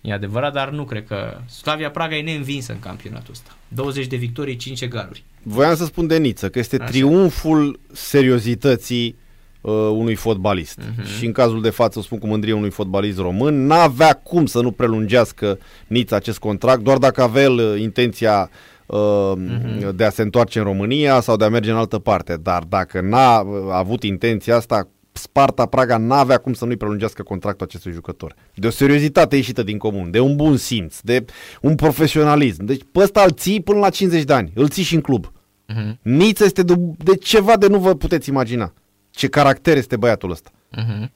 E 0.00 0.12
adevărat, 0.12 0.52
dar 0.52 0.70
nu 0.70 0.84
cred 0.84 1.06
că 1.06 1.38
Slavia 1.46 1.90
Praga 1.90 2.16
e 2.16 2.22
neînvinsă 2.22 2.72
în 2.72 2.78
campionatul 2.78 3.30
ăsta. 3.32 3.50
20 3.68 4.06
de 4.06 4.16
victorii, 4.16 4.56
5 4.56 4.80
egaluri. 4.80 5.24
Voiam 5.42 5.74
să 5.74 5.84
spun 5.84 6.06
de 6.06 6.16
Niță, 6.18 6.48
că 6.48 6.58
este 6.58 6.76
Așa. 6.80 6.90
triumful 6.90 7.78
seriozității 7.92 9.16
uh, 9.60 9.72
unui 9.72 10.14
fotbalist. 10.14 10.78
Mhm. 10.96 11.06
Și 11.06 11.26
în 11.26 11.32
cazul 11.32 11.62
de 11.62 11.70
față, 11.70 11.98
o 11.98 12.02
spun 12.02 12.18
cu 12.18 12.26
mândrie, 12.26 12.52
unui 12.52 12.70
fotbalist 12.70 13.18
român, 13.18 13.66
n-avea 13.66 14.12
cum 14.12 14.46
să 14.46 14.60
nu 14.60 14.70
prelungească 14.70 15.58
Niță 15.86 16.14
acest 16.14 16.38
contract, 16.38 16.80
doar 16.82 16.98
dacă 16.98 17.22
avea 17.22 17.42
el 17.42 17.58
uh, 17.58 17.80
intenția 17.80 18.50
uh, 18.86 19.32
Mhm. 19.36 19.96
de 19.96 20.04
a 20.04 20.10
se 20.10 20.22
întoarce 20.22 20.58
în 20.58 20.64
România 20.64 21.20
sau 21.20 21.36
de 21.36 21.44
a 21.44 21.48
merge 21.48 21.70
în 21.70 21.76
altă 21.76 21.98
parte. 21.98 22.36
Dar 22.42 22.62
dacă 22.62 23.00
n-a 23.00 23.40
uh, 23.40 23.56
avut 23.72 24.02
intenția 24.02 24.56
asta, 24.56 24.88
Sparta 25.12 25.66
Praga 25.66 25.96
n-avea 25.96 26.38
cum 26.38 26.52
să 26.52 26.64
nu-i 26.64 26.76
prelungească 26.76 27.22
contractul 27.22 27.66
acestui 27.66 27.92
jucător. 27.92 28.34
De 28.54 28.66
o 28.66 28.70
seriozitate 28.70 29.36
ieșită 29.36 29.62
din 29.62 29.78
comun, 29.78 30.10
de 30.10 30.20
un 30.20 30.36
bun 30.36 30.56
simț, 30.56 30.98
de 31.00 31.24
un 31.60 31.74
profesionalism. 31.74 32.64
Deci 32.64 32.80
pe 32.92 32.98
ăsta 33.00 33.22
îl 33.22 33.30
ții 33.30 33.60
până 33.60 33.78
la 33.78 33.90
50 33.90 34.22
de 34.24 34.32
ani, 34.32 34.52
îl 34.54 34.68
ții 34.68 34.82
și 34.82 34.94
în 34.94 35.00
club. 35.00 35.32
Mhm. 35.66 35.98
Niță 36.02 36.44
este 36.44 36.62
de, 36.62 36.74
de 36.96 37.14
ceva 37.16 37.56
de 37.56 37.66
nu 37.66 37.78
vă 37.78 37.94
puteți 37.94 38.28
imagina. 38.28 38.72
Ce 39.10 39.28
caracter 39.28 39.76
este 39.76 39.96
băiatul 39.96 40.30
ăsta. 40.30 40.50
Mhm. 40.70 41.12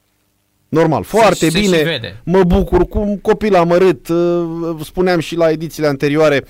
Normal, 0.68 1.02
foarte 1.02 1.50
se 1.50 1.58
bine. 1.60 1.76
și 1.76 1.82
vede. 1.82 2.20
Mă 2.24 2.44
bucur 2.44 2.86
cu 2.88 2.98
un 2.98 3.18
copil 3.18 3.54
amărât. 3.54 4.08
uh, 4.08 4.76
Spuneam 4.84 5.20
și 5.20 5.36
la 5.36 5.50
edițiile 5.50 5.88
anterioare 5.88 6.42
uh, 6.42 6.48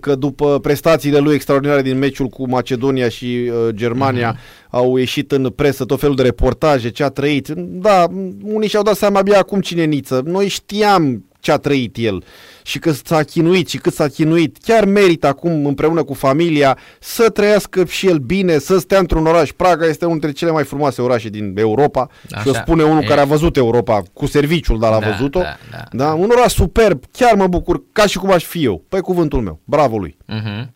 că 0.00 0.14
după 0.14 0.58
prestațiile 0.60 1.18
lui 1.18 1.34
extraordinare 1.34 1.82
din 1.82 1.98
meciul 1.98 2.26
cu 2.26 2.48
Macedonia 2.48 3.08
și 3.08 3.50
uh, 3.50 3.74
Germania 3.74 4.36
au 4.70 4.96
ieșit 4.96 5.32
în 5.32 5.50
presă 5.50 5.84
tot 5.84 6.00
felul 6.00 6.16
de 6.16 6.22
reportaje, 6.22 6.90
ce 6.90 7.04
a 7.04 7.08
trăit. 7.08 7.48
Da, 7.56 8.06
unii 8.42 8.68
și-au 8.68 8.82
dat 8.82 8.96
seama 8.96 9.18
abia 9.18 9.38
acum 9.38 9.60
cine 9.60 9.82
e 9.82 9.84
Niță. 9.84 10.22
Noi 10.24 10.48
știam 10.48 11.24
ce 11.42 11.52
a 11.52 11.56
trăit 11.56 11.96
el 11.96 12.24
și 12.62 12.78
că 12.78 12.92
s-a 12.92 13.22
chinuit 13.22 13.68
și 13.68 13.78
cât 13.78 13.92
s-a 13.92 14.08
chinuit, 14.08 14.56
chiar 14.64 14.84
merită 14.84 15.26
acum 15.26 15.66
împreună 15.66 16.02
cu 16.02 16.14
familia 16.14 16.78
să 17.00 17.28
trăiască 17.28 17.84
și 17.84 18.06
el 18.06 18.18
bine, 18.18 18.58
să 18.58 18.78
stea 18.78 18.98
într-un 18.98 19.26
oraș. 19.26 19.50
Praga 19.50 19.86
este 19.86 20.04
unul 20.04 20.18
dintre 20.18 20.38
cele 20.38 20.50
mai 20.50 20.64
frumoase 20.64 21.02
orașe 21.02 21.28
din 21.28 21.54
Europa 21.58 22.08
Așa. 22.30 22.42
și 22.42 22.48
o 22.48 22.52
spune 22.52 22.82
unul 22.82 23.02
e. 23.02 23.06
care 23.06 23.20
a 23.20 23.24
văzut 23.24 23.56
Europa 23.56 24.02
cu 24.12 24.26
serviciul, 24.26 24.78
dar 24.78 24.92
a 24.92 24.98
da, 24.98 25.08
văzut-o. 25.08 25.40
Da, 25.40 25.56
da, 25.70 25.84
da. 25.92 26.12
Un 26.12 26.30
oraș 26.36 26.52
superb, 26.52 27.04
chiar 27.12 27.34
mă 27.34 27.46
bucur, 27.46 27.82
ca 27.92 28.06
și 28.06 28.18
cum 28.18 28.30
aș 28.30 28.44
fi 28.44 28.64
eu, 28.64 28.84
pe 28.88 29.00
cuvântul 29.00 29.40
meu. 29.40 29.60
Bravo 29.64 29.98
lui. 29.98 30.16
Uh-huh. 30.28 30.66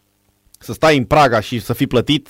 Să 0.58 0.72
stai 0.72 0.96
în 0.96 1.04
Praga 1.04 1.40
și 1.40 1.60
să 1.60 1.72
fii 1.72 1.86
plătit, 1.86 2.28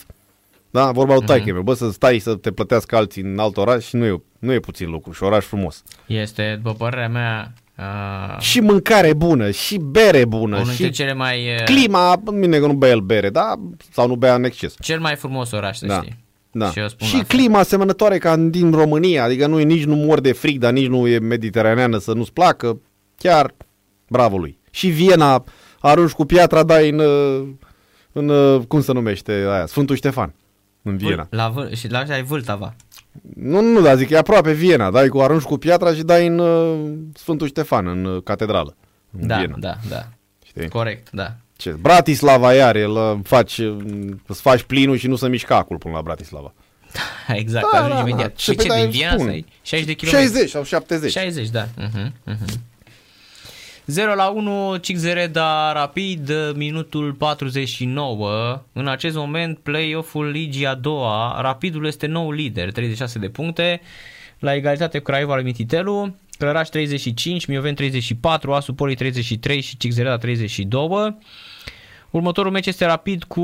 da, 0.71 0.91
vorba 0.91 1.15
lui 1.15 1.23
uh-huh. 1.23 1.27
taică 1.27 1.53
meu, 1.53 1.63
bă, 1.63 1.75
să 1.75 1.91
stai 1.91 2.19
să 2.19 2.35
te 2.35 2.51
plătească 2.51 2.97
alții 2.97 3.23
în 3.23 3.39
alt 3.39 3.57
oraș 3.57 3.85
și 3.85 3.97
nu 3.97 4.05
e, 4.05 4.23
nu 4.39 4.53
e 4.53 4.59
puțin 4.59 4.91
lucru 4.91 5.13
și 5.13 5.23
oraș 5.23 5.45
frumos. 5.45 5.83
Este, 6.07 6.61
după 6.63 6.75
părerea 6.75 7.09
mea, 7.09 7.53
Uh, 7.79 8.41
și 8.41 8.61
mâncare 8.61 9.15
bună, 9.15 9.51
și 9.51 9.77
bere 9.77 10.25
bună, 10.25 10.57
unul 10.57 10.73
și 10.73 10.91
cele 10.91 11.13
mai, 11.13 11.55
uh, 11.55 11.65
clima, 11.65 12.23
bine 12.41 12.59
că 12.59 12.67
nu 12.67 12.73
bea 12.73 12.89
el 12.89 13.01
bere, 13.01 13.31
da? 13.31 13.55
Sau 13.93 14.07
nu 14.07 14.15
bea 14.15 14.35
în 14.35 14.45
exces. 14.45 14.75
Cel 14.81 15.01
mai 15.01 15.17
frumos 15.17 15.51
oraș, 15.51 15.77
să 15.77 15.87
da. 15.87 16.01
știi. 16.01 16.25
Da. 16.51 16.71
Și, 16.71 16.81
și 16.99 17.23
clima 17.23 17.59
asemănătoare 17.59 18.19
ca 18.19 18.37
din 18.37 18.71
România, 18.71 19.25
adică 19.25 19.47
nu 19.47 19.61
e 19.61 19.63
nici 19.63 19.85
nu 19.85 19.95
mor 19.95 20.21
de 20.21 20.33
frig, 20.33 20.59
dar 20.59 20.73
nici 20.73 20.87
nu 20.87 21.07
e 21.07 21.19
mediteraneană 21.19 21.99
să 21.99 22.13
nu-ți 22.13 22.33
placă, 22.33 22.81
chiar 23.17 23.55
bravo 24.09 24.39
lui. 24.39 24.59
Și 24.71 24.89
Viena, 24.89 25.45
arunci 25.81 26.11
cu 26.11 26.25
piatra, 26.25 26.63
dai 26.63 26.91
în, 26.91 27.03
în, 28.13 28.63
cum 28.63 28.81
se 28.81 28.93
numește 28.93 29.33
aia, 29.33 29.67
Sfântul 29.67 29.97
Ștefan, 29.97 30.35
în 30.83 30.97
Viena. 30.97 31.27
La, 31.31 31.53
și 31.75 31.91
la 31.91 31.99
ai 31.99 32.23
Vâltava. 32.23 32.75
Nu, 33.35 33.61
nu, 33.61 33.81
dar 33.81 33.97
zic, 33.97 34.11
e 34.11 34.17
aproape 34.17 34.53
Viena, 34.53 34.91
dai 34.91 35.09
cu 35.09 35.21
arunci 35.21 35.43
cu 35.43 35.57
piatra 35.57 35.95
și 35.95 36.03
dai 36.03 36.27
în 36.27 36.39
uh, 36.39 36.93
Sfântul 37.15 37.47
Ștefan, 37.47 37.87
în 37.87 38.05
uh, 38.05 38.23
catedrală. 38.23 38.77
În 39.21 39.27
da, 39.27 39.37
Viena. 39.37 39.57
da, 39.59 39.77
da. 39.89 40.09
Știi? 40.45 40.69
Corect, 40.69 41.11
da. 41.11 41.35
Ce? 41.57 41.71
Bratislava 41.71 42.53
iar, 42.53 42.77
el 42.77 42.91
uh, 42.91 43.19
faci, 43.23 43.59
uh, 43.59 43.77
îți 44.27 44.41
faci 44.41 44.63
plinul 44.63 44.97
și 44.97 45.07
nu 45.07 45.17
se 45.17 45.29
mișcă 45.29 45.55
acul 45.55 45.77
până 45.77 45.95
la 45.95 46.03
Bratislava. 46.03 46.53
exact, 47.29 47.67
da, 47.73 47.89
da, 47.89 48.01
imediat. 48.01 48.29
Da. 48.29 48.37
Și 48.37 48.57
ce, 48.57 48.69
din 48.69 48.91
Viena? 48.91 49.17
60 49.63 49.87
de 49.87 49.93
kilometri? 49.93 50.27
60 50.27 50.51
sau 50.51 50.63
70. 50.63 51.11
60, 51.11 51.49
da. 51.49 51.65
Uh-huh, 51.67 52.33
uh-huh. 52.33 52.55
0 53.87 54.15
la 54.15 54.29
1, 54.29 54.77
Cixereda 54.77 55.73
Rapid, 55.73 56.33
minutul 56.55 57.13
49. 57.13 58.63
În 58.73 58.89
acest 58.89 59.17
moment, 59.17 59.59
play-off-ul 59.59 60.31
Ligii 60.31 60.67
a 60.67 60.75
doua. 60.75 61.41
Rapidul 61.41 61.87
este 61.87 62.07
nou 62.07 62.31
lider, 62.31 62.73
36 62.73 63.19
de 63.19 63.29
puncte. 63.29 63.81
La 64.39 64.55
egalitate 64.55 64.99
cu 64.99 65.05
Craiova 65.05 65.35
lui 65.35 65.45
Mititelu. 65.45 66.15
Clăraș 66.39 66.69
35, 66.69 67.45
Mioven 67.45 67.75
34, 67.75 68.55
Asupoli 68.55 68.95
33 68.95 69.61
și 69.61 69.77
Cixereda 69.77 70.19
32. 70.19 71.17
Următorul 72.11 72.53
meci 72.53 72.67
este 72.67 72.85
Rapid 72.85 73.25
cu 73.25 73.41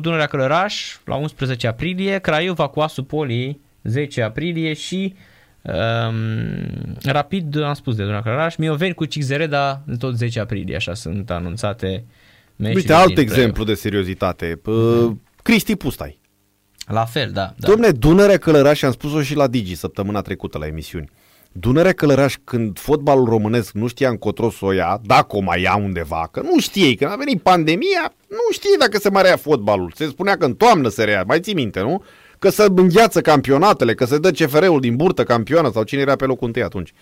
Dunărea 0.00 0.26
Clăraș 0.26 0.96
la 1.04 1.14
11 1.14 1.66
aprilie, 1.66 2.18
Craiova 2.18 2.68
cu 2.68 2.80
Asupoli 2.80 3.60
10 3.82 4.22
aprilie 4.22 4.72
și 4.72 5.14
Um, 5.62 6.96
rapid, 7.02 7.62
am 7.62 7.74
spus 7.74 7.94
de 7.94 8.02
Dunărea 8.02 8.22
Clăraș, 8.22 8.56
Mioveni 8.56 8.94
cu 8.94 9.04
Cixereda 9.04 9.82
tot 9.98 10.16
10 10.16 10.40
aprilie, 10.40 10.76
așa 10.76 10.94
sunt 10.94 11.30
anunțate 11.30 12.04
Uite, 12.56 12.92
alt 12.92 13.18
exemplu 13.18 13.64
de 13.64 13.74
seriozitate. 13.74 14.60
Uh-huh. 14.60 15.16
Cristi 15.42 15.76
Pustai. 15.76 16.20
La 16.86 17.04
fel, 17.04 17.30
da. 17.30 17.54
da. 17.56 17.68
Domne, 17.68 17.90
Dunărea 17.90 18.36
Călăraș, 18.36 18.82
am 18.82 18.92
spus-o 18.92 19.22
și 19.22 19.34
la 19.34 19.46
Digi 19.46 19.74
săptămâna 19.74 20.20
trecută 20.20 20.58
la 20.58 20.66
emisiuni. 20.66 21.10
Dunărea 21.52 21.92
Călăraș, 21.92 22.34
când 22.44 22.78
fotbalul 22.78 23.24
românesc 23.24 23.72
nu 23.72 23.86
știa 23.86 24.08
încotro 24.08 24.50
să 24.50 24.64
o 24.64 24.72
ia, 24.72 25.00
dacă 25.04 25.36
o 25.36 25.40
mai 25.40 25.60
ia 25.60 25.76
undeva, 25.76 26.28
că 26.32 26.40
nu 26.40 26.60
știe, 26.60 26.94
când 26.94 27.10
a 27.10 27.16
venit 27.16 27.42
pandemia, 27.42 28.14
nu 28.28 28.52
știe 28.52 28.76
dacă 28.78 28.98
se 28.98 29.10
mai 29.10 29.22
rea 29.22 29.36
fotbalul. 29.36 29.92
Se 29.94 30.06
spunea 30.06 30.36
că 30.36 30.44
în 30.44 30.54
toamnă 30.54 30.88
se 30.88 31.04
rea, 31.04 31.24
mai 31.26 31.40
ții 31.40 31.54
minte, 31.54 31.80
nu? 31.80 32.04
Că 32.40 32.50
să 32.50 32.72
îngheață 32.74 33.20
campionatele, 33.20 33.94
că 33.94 34.04
se 34.04 34.18
dă 34.18 34.30
CFR-ul 34.30 34.80
din 34.80 34.96
burtă 34.96 35.24
campioană 35.24 35.70
sau 35.72 35.82
cine 35.82 36.00
era 36.00 36.16
pe 36.16 36.24
locul 36.24 36.46
întâi 36.46 36.62
atunci. 36.62 36.92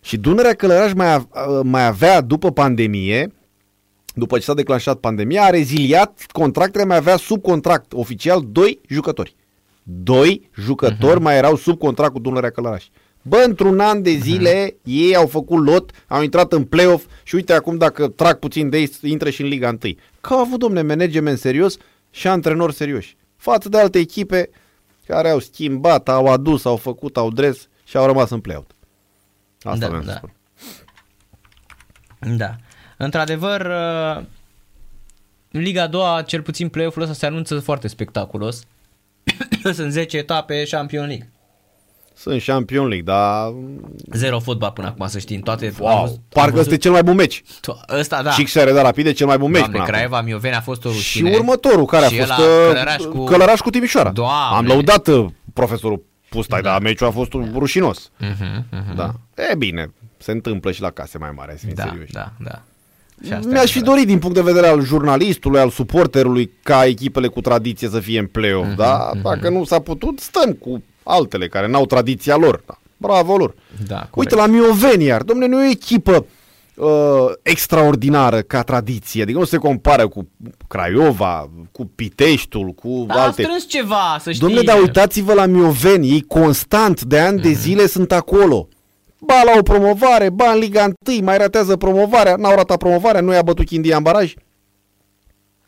Și 0.00 0.16
Dunărea 0.16 0.54
Călăraș 0.54 0.92
mai, 0.92 1.28
mai 1.62 1.86
avea, 1.86 2.20
după 2.20 2.52
pandemie, 2.52 3.32
după 4.14 4.38
ce 4.38 4.44
s-a 4.44 4.54
declanșat 4.54 4.98
pandemia, 4.98 5.42
a 5.42 5.50
reziliat 5.50 6.26
contractele, 6.32 6.84
mai 6.84 6.96
avea 6.96 7.16
sub 7.16 7.42
contract 7.42 7.92
oficial 7.92 8.44
doi 8.48 8.80
jucători. 8.88 9.34
Doi 9.82 10.50
jucători 10.60 11.18
uh-huh. 11.18 11.22
mai 11.22 11.36
erau 11.36 11.56
sub 11.56 11.78
contract 11.78 12.12
cu 12.12 12.18
Dunărea 12.18 12.50
Călăraș. 12.50 12.84
Bă, 13.22 13.44
într-un 13.46 13.80
an 13.80 14.02
de 14.02 14.10
zile, 14.10 14.70
uh-huh. 14.70 14.76
ei 14.84 15.16
au 15.16 15.26
făcut 15.26 15.64
lot, 15.64 15.90
au 16.06 16.22
intrat 16.22 16.52
în 16.52 16.64
play-off 16.64 17.04
și 17.22 17.34
uite 17.34 17.52
acum 17.52 17.76
dacă 17.76 18.08
trag 18.08 18.38
puțin 18.38 18.68
de 18.68 18.78
ei, 18.78 18.90
intră 19.02 19.30
și 19.30 19.42
în 19.42 19.48
Liga 19.48 19.68
1. 19.68 19.78
Că 20.20 20.32
au 20.32 20.38
avut, 20.38 20.58
domne, 20.58 20.82
management 20.82 21.38
serios 21.38 21.76
și 22.10 22.28
antrenori 22.28 22.74
serioși 22.74 23.16
față 23.42 23.68
de 23.68 23.78
alte 23.78 23.98
echipe 23.98 24.50
care 25.06 25.30
au 25.30 25.38
schimbat, 25.38 26.08
au 26.08 26.26
adus, 26.26 26.64
au 26.64 26.76
făcut, 26.76 27.16
au 27.16 27.30
dres 27.30 27.68
și 27.84 27.96
au 27.96 28.06
rămas 28.06 28.30
în 28.30 28.40
play-out. 28.40 28.74
Asta 29.60 29.88
da, 29.88 29.98
da. 29.98 30.12
spun. 30.12 30.32
Da. 32.36 32.56
Într-adevăr, 32.96 33.60
uh, 33.60 34.24
Liga 35.50 35.86
2, 35.86 36.24
cel 36.24 36.42
puțin 36.42 36.68
play-off-ul 36.68 37.02
ăsta 37.02 37.14
se 37.14 37.26
anunță 37.26 37.60
foarte 37.60 37.88
spectaculos. 37.88 38.62
Sunt 39.74 39.92
10 39.92 40.16
etape 40.16 40.64
Champions 40.70 41.06
League. 41.06 41.31
Sunt 42.14 42.42
Champion 42.42 42.86
League, 42.86 43.14
dar... 43.14 43.52
Zero 44.12 44.38
fotbal 44.38 44.70
până 44.70 44.86
acum, 44.86 45.06
să 45.06 45.18
știi, 45.18 45.36
în 45.36 45.42
toate... 45.42 45.72
Wow, 45.78 45.88
am 45.88 46.00
văzut, 46.00 46.20
parcă 46.28 46.58
ăsta 46.58 46.74
e 46.74 46.76
cel 46.76 46.90
mai 46.90 47.02
bun 47.02 47.14
meci. 47.14 47.42
Ăsta, 47.98 48.22
da. 48.22 48.30
Și 48.30 48.42
XR 48.42 48.64
de 48.64 48.80
Rapid 48.80 49.06
e 49.06 49.12
cel 49.12 49.26
mai 49.26 49.38
bun 49.38 49.50
meci 49.50 49.60
Doamne, 49.60 49.92
Craiova, 49.92 50.20
Mioveni 50.20 50.54
a 50.54 50.60
fost 50.60 50.84
o 50.84 50.88
rușine. 50.88 51.30
Și 51.30 51.36
următorul, 51.36 51.84
care 51.84 52.06
și 52.06 52.20
a 52.20 52.24
fost 52.24 52.48
Călăraș 52.68 53.02
cu... 53.02 53.24
Călăraș 53.24 53.60
cu 53.60 53.70
Timișoara. 53.70 54.10
Doamne. 54.10 54.56
Am 54.56 54.66
lăudat 54.66 55.06
uh, 55.06 55.26
profesorul 55.52 56.04
Pustai, 56.28 56.60
da. 56.60 56.70
dar 56.70 56.80
meciul 56.80 57.06
a 57.06 57.10
fost 57.10 57.30
da. 57.30 57.38
rușinos. 57.54 58.10
Uh-huh, 58.20 58.62
uh-huh. 58.62 58.94
Da. 58.94 59.14
E 59.50 59.54
bine, 59.54 59.92
se 60.18 60.30
întâmplă 60.30 60.72
și 60.72 60.80
la 60.80 60.90
case 60.90 61.18
mai 61.18 61.30
mari, 61.36 61.58
să 61.58 61.66
da, 61.74 61.82
serioși. 61.82 62.12
Da, 62.12 62.32
da. 62.38 62.62
Mi-aș 63.46 63.70
fi 63.70 63.80
dorit 63.80 64.06
din 64.06 64.18
punct 64.18 64.34
de 64.34 64.42
vedere 64.42 64.66
al 64.66 64.84
jurnalistului, 64.84 65.60
al 65.60 65.70
suporterului, 65.70 66.50
ca 66.62 66.84
echipele 66.84 67.26
cu 67.26 67.40
tradiție 67.40 67.88
să 67.88 68.00
fie 68.00 68.18
în 68.18 68.26
play-off, 68.26 68.72
uh-huh, 68.72 68.76
da? 68.76 69.10
Uh-huh. 69.10 69.22
Dacă 69.22 69.48
nu 69.48 69.64
s-a 69.64 69.78
putut, 69.78 70.18
stăm 70.18 70.52
cu 70.52 70.82
altele 71.02 71.48
care 71.48 71.66
n-au 71.68 71.86
tradiția 71.86 72.36
lor. 72.36 72.62
Da. 72.66 72.78
Bravo 72.96 73.36
lor. 73.36 73.54
Da, 73.86 74.08
Uite 74.14 74.34
la 74.34 74.46
Mioveni 74.46 75.04
iar, 75.04 75.22
domne, 75.22 75.46
nu 75.46 75.62
e 75.62 75.66
o 75.66 75.70
echipă 75.70 76.26
uh, 76.74 76.86
extraordinară 77.42 78.40
ca 78.40 78.62
tradiție, 78.62 79.22
adică 79.22 79.38
nu 79.38 79.44
se 79.44 79.56
compară 79.56 80.08
cu 80.08 80.28
Craiova, 80.68 81.50
cu 81.72 81.90
Piteștiul, 81.94 82.68
cu 82.70 83.04
da, 83.08 83.22
alte... 83.22 83.42
strâns 83.42 83.68
ceva, 83.68 84.18
să 84.20 84.32
știi. 84.32 84.46
Domne, 84.46 84.62
dar 84.62 84.80
uitați-vă 84.80 85.32
la 85.32 85.46
Mioveni, 85.46 86.10
ei 86.10 86.24
constant, 86.28 87.02
de 87.02 87.18
ani 87.18 87.38
mm-hmm. 87.38 87.42
de 87.42 87.48
mhm. 87.48 87.58
zile 87.58 87.86
sunt 87.86 88.12
acolo. 88.12 88.68
Ba 89.18 89.42
la 89.44 89.52
o 89.58 89.62
promovare, 89.62 90.30
ba 90.30 90.50
în 90.50 90.58
Liga 90.58 90.92
1, 91.08 91.18
mai 91.22 91.38
ratează 91.38 91.76
promovarea, 91.76 92.36
n-au 92.36 92.54
ratat 92.54 92.78
promovarea, 92.78 93.20
nu 93.20 93.32
i-a 93.32 93.42
bătut 93.42 93.66
Chindia 93.66 93.96
în 93.96 94.02
baraj. 94.02 94.34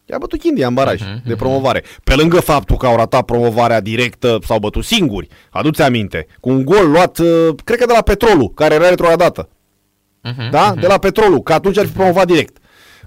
I-a 0.06 0.18
bătut 0.18 0.38
Chindia 0.38 0.66
în 0.66 0.74
baraj 0.74 1.00
uh-huh, 1.00 1.22
de 1.24 1.34
promovare. 1.34 1.82
Pe 2.04 2.14
lângă 2.14 2.40
faptul 2.40 2.76
că 2.76 2.86
au 2.86 2.96
ratat 2.96 3.24
promovarea 3.24 3.80
directă, 3.80 4.38
s-au 4.46 4.58
bătut 4.58 4.84
singuri. 4.84 5.28
Aduți 5.50 5.82
aminte. 5.82 6.26
Cu 6.40 6.48
un 6.48 6.64
gol 6.64 6.90
luat, 6.90 7.18
uh, 7.18 7.48
cred 7.64 7.78
că 7.78 7.86
de 7.86 7.92
la 7.92 8.02
Petrolul, 8.02 8.50
care 8.50 8.74
era 8.74 8.88
retrogradată. 8.88 9.48
Uh-huh, 9.48 10.50
da? 10.50 10.74
Uh-huh. 10.74 10.80
De 10.80 10.86
la 10.86 10.98
Petrolul, 10.98 11.40
că 11.40 11.52
atunci 11.52 11.78
ar 11.78 11.86
fi 11.86 11.92
promovat 11.92 12.26
direct 12.26 12.56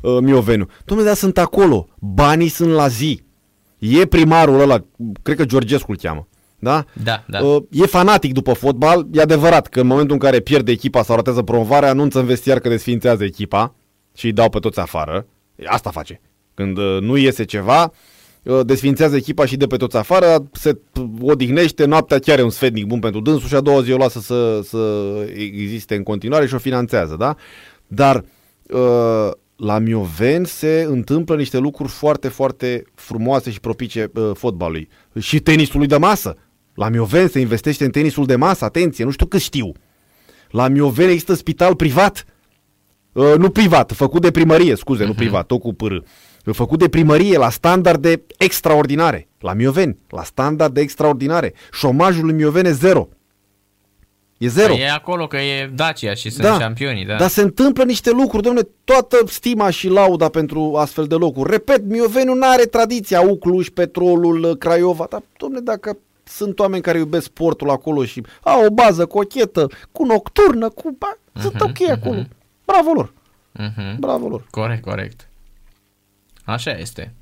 uh, 0.02 0.18
Mioveniu. 0.22 0.68
Domnule, 0.86 1.10
dar 1.10 1.18
sunt 1.18 1.38
acolo. 1.38 1.88
Banii 2.00 2.48
sunt 2.48 2.72
la 2.72 2.88
zi. 2.88 3.24
E 3.78 4.06
primarul 4.06 4.60
ăla, 4.60 4.84
cred 5.24 5.38
că 5.38 5.46
Georgescu 5.46 5.92
îl 5.92 5.98
cheamă. 5.98 6.28
Da? 6.60 6.86
Da, 7.04 7.24
da. 7.28 7.44
Uh, 7.44 7.64
e 7.72 7.86
fanatic 7.86 8.34
după 8.34 8.54
fotbal. 8.54 9.08
E 9.12 9.22
adevărat 9.22 9.68
că 9.68 9.80
în 9.80 9.88
momentul 9.88 10.14
în 10.14 10.20
care 10.20 10.40
pierde 10.40 10.72
echipa 10.72 11.04
sau 11.04 11.16
ratează 11.16 11.42
promovarea, 11.42 11.90
anunță 11.90 12.20
în 12.20 12.26
vestiar 12.26 12.60
că 12.60 12.70
desfințează 12.70 13.24
echipa 13.24 13.76
și 14.16 14.26
îi 14.26 14.32
dau 14.32 14.50
pe 14.50 14.60
toți 14.60 14.80
afară. 14.80 15.26
Asta 15.66 15.90
face. 15.90 16.22
Când 16.58 16.78
uh, 16.78 16.98
nu 17.02 17.18
iese 17.18 17.44
ceva, 17.44 17.92
uh, 18.44 18.60
desfințează 18.66 19.16
echipa 19.16 19.46
și 19.46 19.58
de 19.58 19.68
pe 19.68 19.78
toți 19.78 19.98
afară, 19.98 20.50
se 20.52 20.78
odihnește, 21.22 21.86
noaptea 21.86 22.20
chiar 22.20 22.40
e 22.40 22.44
un 22.44 22.50
sfetnic 22.50 22.86
bun 22.86 23.00
pentru 23.00 23.22
dânsul 23.22 23.48
și 23.48 23.56
a 23.56 23.62
doua 23.62 23.82
zi 23.82 23.92
o 23.92 23.98
lasă 23.98 24.20
să, 24.20 24.62
să 24.64 24.78
existe 25.36 25.96
în 25.96 26.04
continuare 26.04 26.48
și 26.48 26.54
o 26.54 26.58
finanțează, 26.58 27.16
da? 27.20 27.36
Dar 27.88 28.24
uh, 28.70 29.32
la 29.56 29.80
Mioven 29.80 30.44
se 30.44 30.86
întâmplă 30.90 31.36
niște 31.36 31.58
lucruri 31.58 31.92
foarte, 31.92 32.28
foarte 32.28 32.84
frumoase 32.96 33.52
și 33.52 33.60
propice 33.60 34.12
fotbalului. 34.34 34.90
Și 35.20 35.40
tenisului 35.40 35.88
de 35.88 35.98
masă. 35.98 36.36
La 36.74 36.90
Mioven 36.90 37.28
se 37.28 37.40
investește 37.40 37.86
în 37.86 37.92
tenisul 37.92 38.26
de 38.26 38.36
masă, 38.36 38.66
atenție, 38.66 39.04
nu 39.04 39.12
știu 39.12 39.26
cât 39.26 39.42
știu. 39.42 39.72
La 40.50 40.68
Mioven 40.68 41.10
există 41.10 41.34
spital 41.34 41.76
privat. 41.76 42.26
Uh, 43.12 43.34
nu 43.38 43.50
privat, 43.50 43.92
făcut 43.92 44.22
de 44.22 44.32
primărie, 44.32 44.76
scuze, 44.76 45.04
uh-huh. 45.04 45.06
nu 45.06 45.12
mhm. 45.12 45.22
privat, 45.22 45.46
tot 45.46 45.60
cu 45.60 45.74
pârâ 45.74 46.00
făcut 46.54 46.80
de 46.80 46.90
primărie 46.90 47.38
la 47.38 47.50
standarde 47.50 48.24
extraordinare. 48.38 49.28
La 49.40 49.54
Mioveni, 49.54 49.98
la 50.10 50.24
standarde 50.24 50.82
extraordinare. 50.82 51.54
Șomajul 51.72 52.30
în 52.30 52.36
Mioveni 52.36 52.68
e 52.68 52.72
zero. 52.72 53.08
E 54.38 54.48
zero. 54.48 54.74
Păi 54.74 54.82
e 54.82 54.92
acolo 54.92 55.28
că 55.28 55.38
e 55.38 55.72
Dacia 55.76 56.14
și 56.14 56.30
sunt 56.30 56.44
da, 56.44 56.60
șampionii, 56.60 57.06
da. 57.06 57.16
Dar 57.16 57.30
se 57.30 57.42
întâmplă 57.42 57.84
niște 57.84 58.12
lucruri, 58.12 58.44
domnule, 58.44 58.68
toată 58.84 59.18
stima 59.26 59.70
și 59.70 59.88
lauda 59.88 60.30
pentru 60.30 60.76
astfel 60.76 61.06
de 61.06 61.16
locuri. 61.16 61.52
Repet, 61.52 61.86
Mioveniu 61.86 62.34
nu 62.34 62.50
are 62.50 62.64
tradiția, 62.64 63.22
Ucluș, 63.22 63.68
Petrolul, 63.68 64.56
Craiova, 64.56 65.08
dar, 65.10 65.22
domnule, 65.38 65.62
dacă 65.62 65.98
sunt 66.24 66.60
oameni 66.60 66.82
care 66.82 66.98
iubesc 66.98 67.26
sportul 67.26 67.70
acolo 67.70 68.06
și 68.06 68.24
au 68.42 68.66
o 68.66 68.70
bază 68.70 69.06
cochetă, 69.06 69.68
cu 69.92 70.06
nocturnă, 70.06 70.70
cu... 70.70 70.96
Ba, 70.98 71.18
uh-huh, 71.18 71.42
sunt 71.42 71.62
ok 71.62 71.78
uh-huh. 71.78 71.92
acolo. 71.92 72.22
Bravo 72.66 72.92
lor! 72.92 73.14
Uh-huh. 73.60 73.96
Bravo 74.00 74.28
lor! 74.28 74.48
Corect, 74.50 74.82
corect. 74.82 75.27
Așa 76.48 76.72
este. 76.72 77.14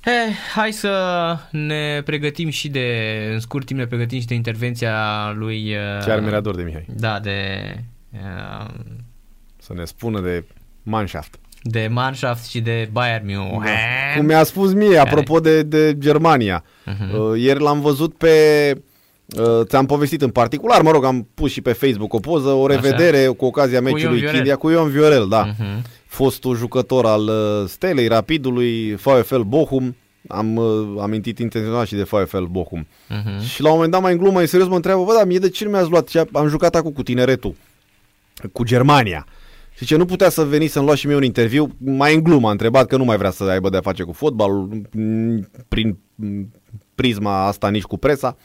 He, 0.00 0.32
hai 0.54 0.72
să 0.72 1.36
ne 1.50 2.02
pregătim 2.04 2.48
și 2.48 2.68
de, 2.68 3.28
în 3.32 3.40
scurt 3.40 3.66
timp 3.66 3.78
ne 3.78 3.86
pregătim 3.86 4.20
și 4.20 4.26
de 4.26 4.34
intervenția 4.34 5.30
lui... 5.34 5.64
Ce 6.02 6.10
admirador 6.10 6.54
de 6.54 6.62
Mihai. 6.62 6.84
Da, 6.88 7.20
de... 7.20 7.60
Uh, 8.12 8.68
să 9.58 9.72
ne 9.74 9.84
spună 9.84 10.20
de 10.20 10.44
Mannschaft. 10.82 11.38
De 11.62 11.88
Mannschaft 11.90 12.48
și 12.48 12.60
de 12.60 12.88
Bayern 12.92 13.26
München. 13.26 13.60
Da. 13.60 14.16
Cum 14.16 14.24
mi-a 14.26 14.42
spus 14.42 14.72
mie, 14.72 14.98
apropo 14.98 15.40
de, 15.40 15.62
de 15.62 15.98
Germania. 15.98 16.64
Uh-huh. 16.64 17.36
Ieri 17.36 17.60
l-am 17.60 17.80
văzut 17.80 18.16
pe... 18.16 18.82
Uh, 19.38 19.66
ți-am 19.66 19.86
povestit 19.86 20.22
în 20.22 20.30
particular, 20.30 20.82
mă 20.82 20.90
rog, 20.90 21.04
am 21.04 21.28
pus 21.34 21.50
și 21.50 21.60
pe 21.60 21.72
Facebook 21.72 22.14
o 22.14 22.18
poză, 22.18 22.48
o 22.48 22.66
revedere 22.66 23.18
Așa. 23.18 23.32
cu 23.32 23.44
ocazia 23.44 23.80
meciului 23.80 24.22
Chilia 24.22 24.56
cu 24.56 24.70
Ion 24.70 24.88
Viorel, 24.88 25.26
da. 25.28 25.50
Uh-huh 25.50 25.98
fostul 26.10 26.56
jucător 26.56 27.06
al 27.06 27.22
uh, 27.22 27.68
Stelei, 27.68 28.06
Rapidului, 28.06 28.94
VfL 28.94 29.40
Bochum. 29.40 29.96
Am 30.28 30.56
uh, 30.56 30.96
amintit 31.00 31.38
intenționat 31.38 31.86
și 31.86 31.94
de 31.94 32.02
VfL 32.02 32.42
Bochum. 32.42 32.86
Uh-huh. 32.86 33.48
Și 33.52 33.62
la 33.62 33.68
un 33.68 33.74
moment 33.74 33.92
dat, 33.92 34.00
mai 34.00 34.12
în 34.12 34.18
glumă, 34.18 34.40
în 34.40 34.46
serios, 34.46 34.68
mă 34.68 34.74
întreabă, 34.74 35.04
bă, 35.04 35.12
dar 35.16 35.26
mie 35.26 35.38
de 35.38 35.48
ce 35.48 35.64
nu 35.64 35.70
mi-ați 35.70 35.90
luat? 35.90 36.08
Și 36.08 36.20
am 36.32 36.48
jucat 36.48 36.74
acum 36.74 36.92
cu 36.92 37.02
tineretul, 37.02 37.54
cu 38.52 38.64
Germania. 38.64 39.26
Și 39.74 39.84
ce 39.84 39.96
nu 39.96 40.04
putea 40.04 40.28
să 40.28 40.42
veni 40.44 40.66
să-mi 40.66 40.84
lua 40.84 40.94
și 40.94 41.06
mie 41.06 41.16
un 41.16 41.22
interviu, 41.22 41.76
mai 41.78 42.14
în 42.14 42.22
glumă 42.22 42.48
a 42.48 42.50
întrebat 42.50 42.86
că 42.86 42.96
nu 42.96 43.04
mai 43.04 43.16
vrea 43.16 43.30
să 43.30 43.44
aibă 43.44 43.68
de-a 43.68 43.80
face 43.80 44.02
cu 44.02 44.12
fotbalul, 44.12 44.82
prin 45.68 45.98
prisma 46.94 47.46
asta 47.46 47.68
nici 47.68 47.82
cu 47.82 47.96
presa. 47.96 48.36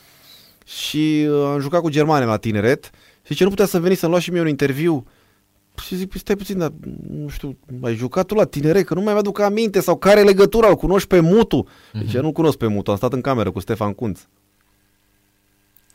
Și 0.65 1.27
uh, 1.29 1.45
am 1.53 1.59
jucat 1.59 1.81
cu 1.81 1.89
Germania 1.89 2.27
la 2.27 2.37
tineret 2.37 2.89
și 3.23 3.35
ce 3.35 3.43
nu 3.43 3.49
putea 3.49 3.65
să 3.65 3.79
veni 3.79 3.95
să-mi 3.95 4.11
lua 4.11 4.21
și 4.21 4.31
mie 4.31 4.41
un 4.41 4.47
interviu 4.47 5.05
și 5.83 5.95
zic, 5.95 6.09
păi 6.09 6.19
stai 6.19 6.35
puțin, 6.35 6.57
dar 6.57 6.71
nu 7.09 7.27
știu, 7.27 7.57
ai 7.81 7.95
jucat 7.95 8.25
tu 8.25 8.35
la 8.35 8.45
tinere, 8.45 8.83
că 8.83 8.93
nu 8.93 9.01
mai 9.01 9.13
mi-aduc 9.13 9.39
aminte 9.39 9.81
sau 9.81 9.95
care 9.97 10.19
e 10.19 10.23
legătura, 10.23 10.67
îl 10.67 10.75
cunoști 10.75 11.07
pe 11.07 11.19
Mutu? 11.19 11.67
Mm-hmm. 11.67 11.99
Deci 11.99 12.13
eu 12.13 12.21
nu 12.21 12.31
cunosc 12.31 12.57
pe 12.57 12.67
Mutu, 12.67 12.91
am 12.91 12.97
stat 12.97 13.13
în 13.13 13.21
cameră 13.21 13.51
cu 13.51 13.59
Stefan 13.59 13.93
Kunț. 13.93 14.19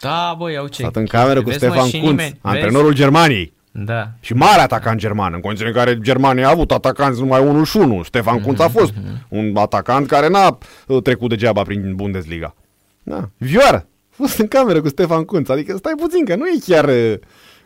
Da, 0.01 0.35
băi, 0.39 0.57
au 0.57 0.67
ce. 0.67 0.83
Stat 0.83 0.97
în 0.97 1.07
cameră 1.07 1.43
cu 1.43 1.51
Stefan 1.51 1.91
Kunț, 1.91 1.93
nimeni. 1.93 2.39
antrenorul 2.41 2.89
Vezi? 2.89 3.01
Germaniei. 3.01 3.53
Da. 3.73 4.09
Și 4.21 4.33
mare 4.35 4.61
atacant 4.61 4.99
german, 4.99 5.35
în 5.35 5.41
condiții 5.41 5.67
în 5.67 5.73
care 5.73 5.99
Germania 5.99 6.47
a 6.47 6.51
avut 6.51 6.71
atacanți 6.71 7.21
numai 7.21 7.47
unul 7.47 7.65
și 7.65 7.77
unul. 7.77 8.05
Stefan 8.05 8.39
mm-hmm. 8.39 8.45
Kunț 8.45 8.59
a 8.59 8.69
fost 8.69 8.93
mm-hmm. 8.93 9.29
un 9.29 9.57
atacant 9.57 10.07
care 10.07 10.29
n-a 10.29 10.59
uh, 10.87 11.03
trecut 11.03 11.29
degeaba 11.29 11.63
prin 11.63 11.95
Bundesliga. 11.95 12.55
Da. 13.03 13.29
Vioară. 13.37 13.87
A 14.21 14.27
fost 14.27 14.39
în 14.39 14.49
cameră 14.49 14.81
cu 14.81 14.89
Stefan 14.89 15.25
Kunț. 15.25 15.49
Adică 15.49 15.77
stai 15.77 15.93
puțin, 15.97 16.25
că 16.25 16.35
nu 16.35 16.47
e 16.47 16.59
chiar... 16.67 16.89
Uh, 16.89 17.15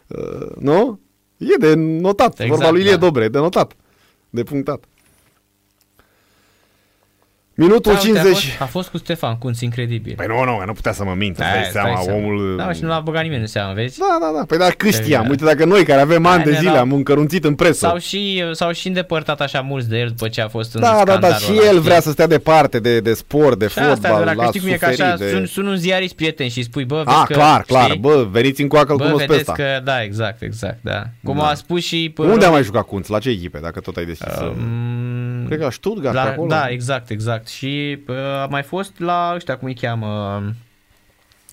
uh 0.07 0.57
nu? 0.59 1.01
E 1.37 1.57
de 1.59 1.75
notat. 1.75 2.33
Exact, 2.33 2.49
Vorba 2.49 2.71
lui 2.71 2.81
Ilie 2.81 2.93
da. 2.93 2.99
Dobre, 2.99 3.29
de 3.29 3.39
notat. 3.39 3.77
De 4.31 4.43
punctat. 4.43 4.85
Minutul 7.57 7.93
da, 7.93 7.99
50. 7.99 8.25
A 8.25 8.33
fost, 8.33 8.45
a 8.59 8.65
fost 8.65 8.89
cu 8.89 8.99
Stefan 8.99 9.39
Kunț, 9.39 9.61
incredibil. 9.61 10.15
Păi 10.17 10.27
nu, 10.27 10.45
nu, 10.45 10.63
nu 10.67 10.73
putea 10.73 10.93
să 10.93 11.05
mă 11.05 11.15
mint, 11.17 11.37
da, 11.37 11.45
dai 11.53 11.69
seama, 11.73 12.01
seama, 12.01 12.19
omul... 12.19 12.57
Da, 12.57 12.73
și 12.73 12.83
nu 12.83 12.89
l-a 12.89 13.01
băgat 13.01 13.23
nimeni 13.23 13.41
în 13.41 13.47
seama, 13.47 13.73
vezi? 13.73 13.99
Da, 13.99 14.19
da, 14.21 14.33
da, 14.39 14.45
păi 14.45 14.59
da, 14.59 14.69
cât 14.77 14.93
știam, 14.93 15.29
uite 15.29 15.45
dacă 15.45 15.65
noi 15.65 15.85
care 15.85 16.01
avem 16.01 16.27
ani 16.27 16.45
de 16.45 16.53
zile 16.53 16.79
am 16.79 16.93
încărunțit 16.93 17.45
în 17.45 17.55
presă. 17.55 17.87
Sau 17.87 17.99
și, 17.99 18.45
sau 18.53 18.73
și 18.73 18.87
îndepărtat 18.87 19.41
așa 19.41 19.61
mulți 19.61 19.89
de 19.89 19.99
el 19.99 20.09
după 20.09 20.29
ce 20.29 20.41
a 20.41 20.49
fost 20.49 20.75
în 20.75 20.81
Da, 20.81 21.03
da, 21.05 21.17
da, 21.17 21.35
și 21.35 21.53
el 21.69 21.81
vrea 21.81 22.01
să 22.01 22.11
stea 22.11 22.27
departe 22.27 22.79
de, 22.79 23.01
de 23.01 23.13
sport, 23.13 23.59
de 23.59 23.69
și 23.69 23.79
fotbal, 23.79 24.13
asta, 24.13 24.33
la 24.35 24.45
știi 24.45 24.61
cum 24.61 24.69
e 24.69 24.77
că 24.77 24.87
așa, 24.87 25.17
de... 25.17 25.31
sun, 25.31 25.47
sun 25.47 25.67
un 25.67 25.77
ziarist 25.77 26.15
prieten 26.15 26.49
și 26.49 26.63
spui, 26.63 26.85
bă, 26.85 27.03
vezi 27.05 27.17
ah, 27.19 27.25
că, 27.27 27.33
clar, 27.33 27.63
clar, 27.63 27.89
știi? 27.89 27.99
bă, 27.99 28.27
veniți 28.31 28.63
în 28.63 28.69
coacă, 28.69 28.95
bă, 28.95 29.05
cunosc 29.05 29.25
pe 29.25 29.35
ăsta. 29.35 29.53
că, 29.53 29.81
da, 29.85 30.03
exact, 30.03 30.43
exact, 30.43 30.79
da. 30.81 31.03
Cum 31.25 31.37
da. 31.37 31.47
a 31.47 31.55
spus 31.55 31.83
și... 31.83 32.13
Unde 32.17 32.45
a 32.45 32.51
mai 32.51 32.63
jucat 32.63 32.83
Kunț? 32.83 33.09
La 33.09 33.19
ce 33.19 33.29
echipe, 33.29 33.59
dacă 33.63 33.81
tot 33.81 33.97
ai 33.97 34.05
deschis? 34.05 34.33
Um, 35.45 35.51
Cred 35.51 35.59
că 35.59 35.65
la 35.65 35.71
Stuttgart, 35.71 36.17
acolo. 36.17 36.49
Da, 36.49 36.69
exact, 36.69 37.11
exact. 37.11 37.49
Și 37.49 37.99
a 38.43 38.47
mai 38.47 38.63
fost 38.63 38.93
la 38.99 39.33
ăștia, 39.35 39.57
cum 39.57 39.69
îi 39.69 39.75
cheamă... 39.75 40.43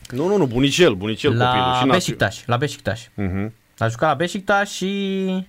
Nu, 0.10 0.28
nu, 0.28 0.38
nu, 0.38 0.46
bunicel, 0.46 0.94
bunicel 0.94 1.38
la 1.38 1.46
copilul. 1.46 1.74
Și 1.76 1.86
Beşiktaş, 1.88 2.44
la 2.46 2.58
Beşiktaş. 2.58 3.10
Uh-huh. 3.18 3.52
A 3.78 3.88
jucat 3.88 4.10
la 4.10 4.16
Beşiktaş 4.16 4.72
și... 4.72 5.46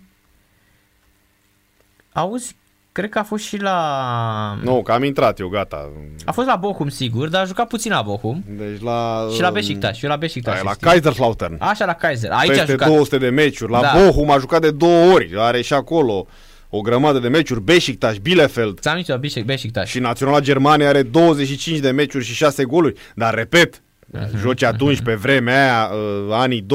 Auzi, 2.12 2.56
cred 2.92 3.10
că 3.10 3.18
a 3.18 3.22
fost 3.22 3.44
și 3.44 3.56
la... 3.56 4.58
Nu, 4.62 4.82
că 4.82 4.92
am 4.92 5.04
intrat 5.04 5.38
eu, 5.38 5.48
gata. 5.48 5.90
A 6.24 6.32
fost 6.32 6.46
la 6.46 6.56
Bochum, 6.56 6.88
sigur, 6.88 7.28
dar 7.28 7.42
a 7.42 7.44
jucat 7.44 7.68
puțin 7.68 7.92
la 7.92 8.02
Bochum. 8.02 8.44
Deci 8.48 8.80
la... 8.80 9.26
Și 9.34 9.40
la 9.40 9.50
Beşiktaş, 9.50 9.98
și 9.98 10.06
la 10.06 10.16
Beşiktaş. 10.16 10.56
Da, 10.56 10.62
la 10.64 10.74
Kaiserslautern. 10.80 11.56
Așa, 11.60 11.84
la 11.84 11.94
Kaiser. 11.94 12.30
Aici 12.30 12.46
Peste 12.46 12.62
a 12.62 12.66
jucat. 12.66 12.88
200 12.88 13.18
de 13.18 13.28
meciuri. 13.28 13.72
La 13.72 13.80
da. 13.80 13.92
Bochum 13.96 14.30
a 14.30 14.38
jucat 14.38 14.60
de 14.60 14.70
două 14.70 15.12
ori. 15.12 15.32
Are 15.36 15.62
și 15.62 15.72
acolo 15.72 16.26
o 16.74 16.80
grămadă 16.80 17.18
de 17.18 17.28
meciuri, 17.28 17.60
Beşiktaş, 17.60 18.18
Bielefeld. 18.18 18.80
Ți-am 18.80 19.02
zis 19.22 19.42
Beşiktaş. 19.44 19.90
Și 19.90 19.98
Naționala 19.98 20.40
Germania 20.40 20.88
are 20.88 21.02
25 21.12 21.78
de 21.78 21.90
meciuri 21.90 22.24
și 22.24 22.34
6 22.34 22.64
goluri, 22.64 22.94
dar 23.14 23.34
repet, 23.34 23.82
uh-huh, 24.16 24.40
joci 24.40 24.62
atunci 24.62 25.00
uh-huh. 25.00 25.04
pe 25.04 25.14
vremea 25.14 25.62
aia, 25.62 25.90
uh, 25.92 26.28
anii 26.30 26.66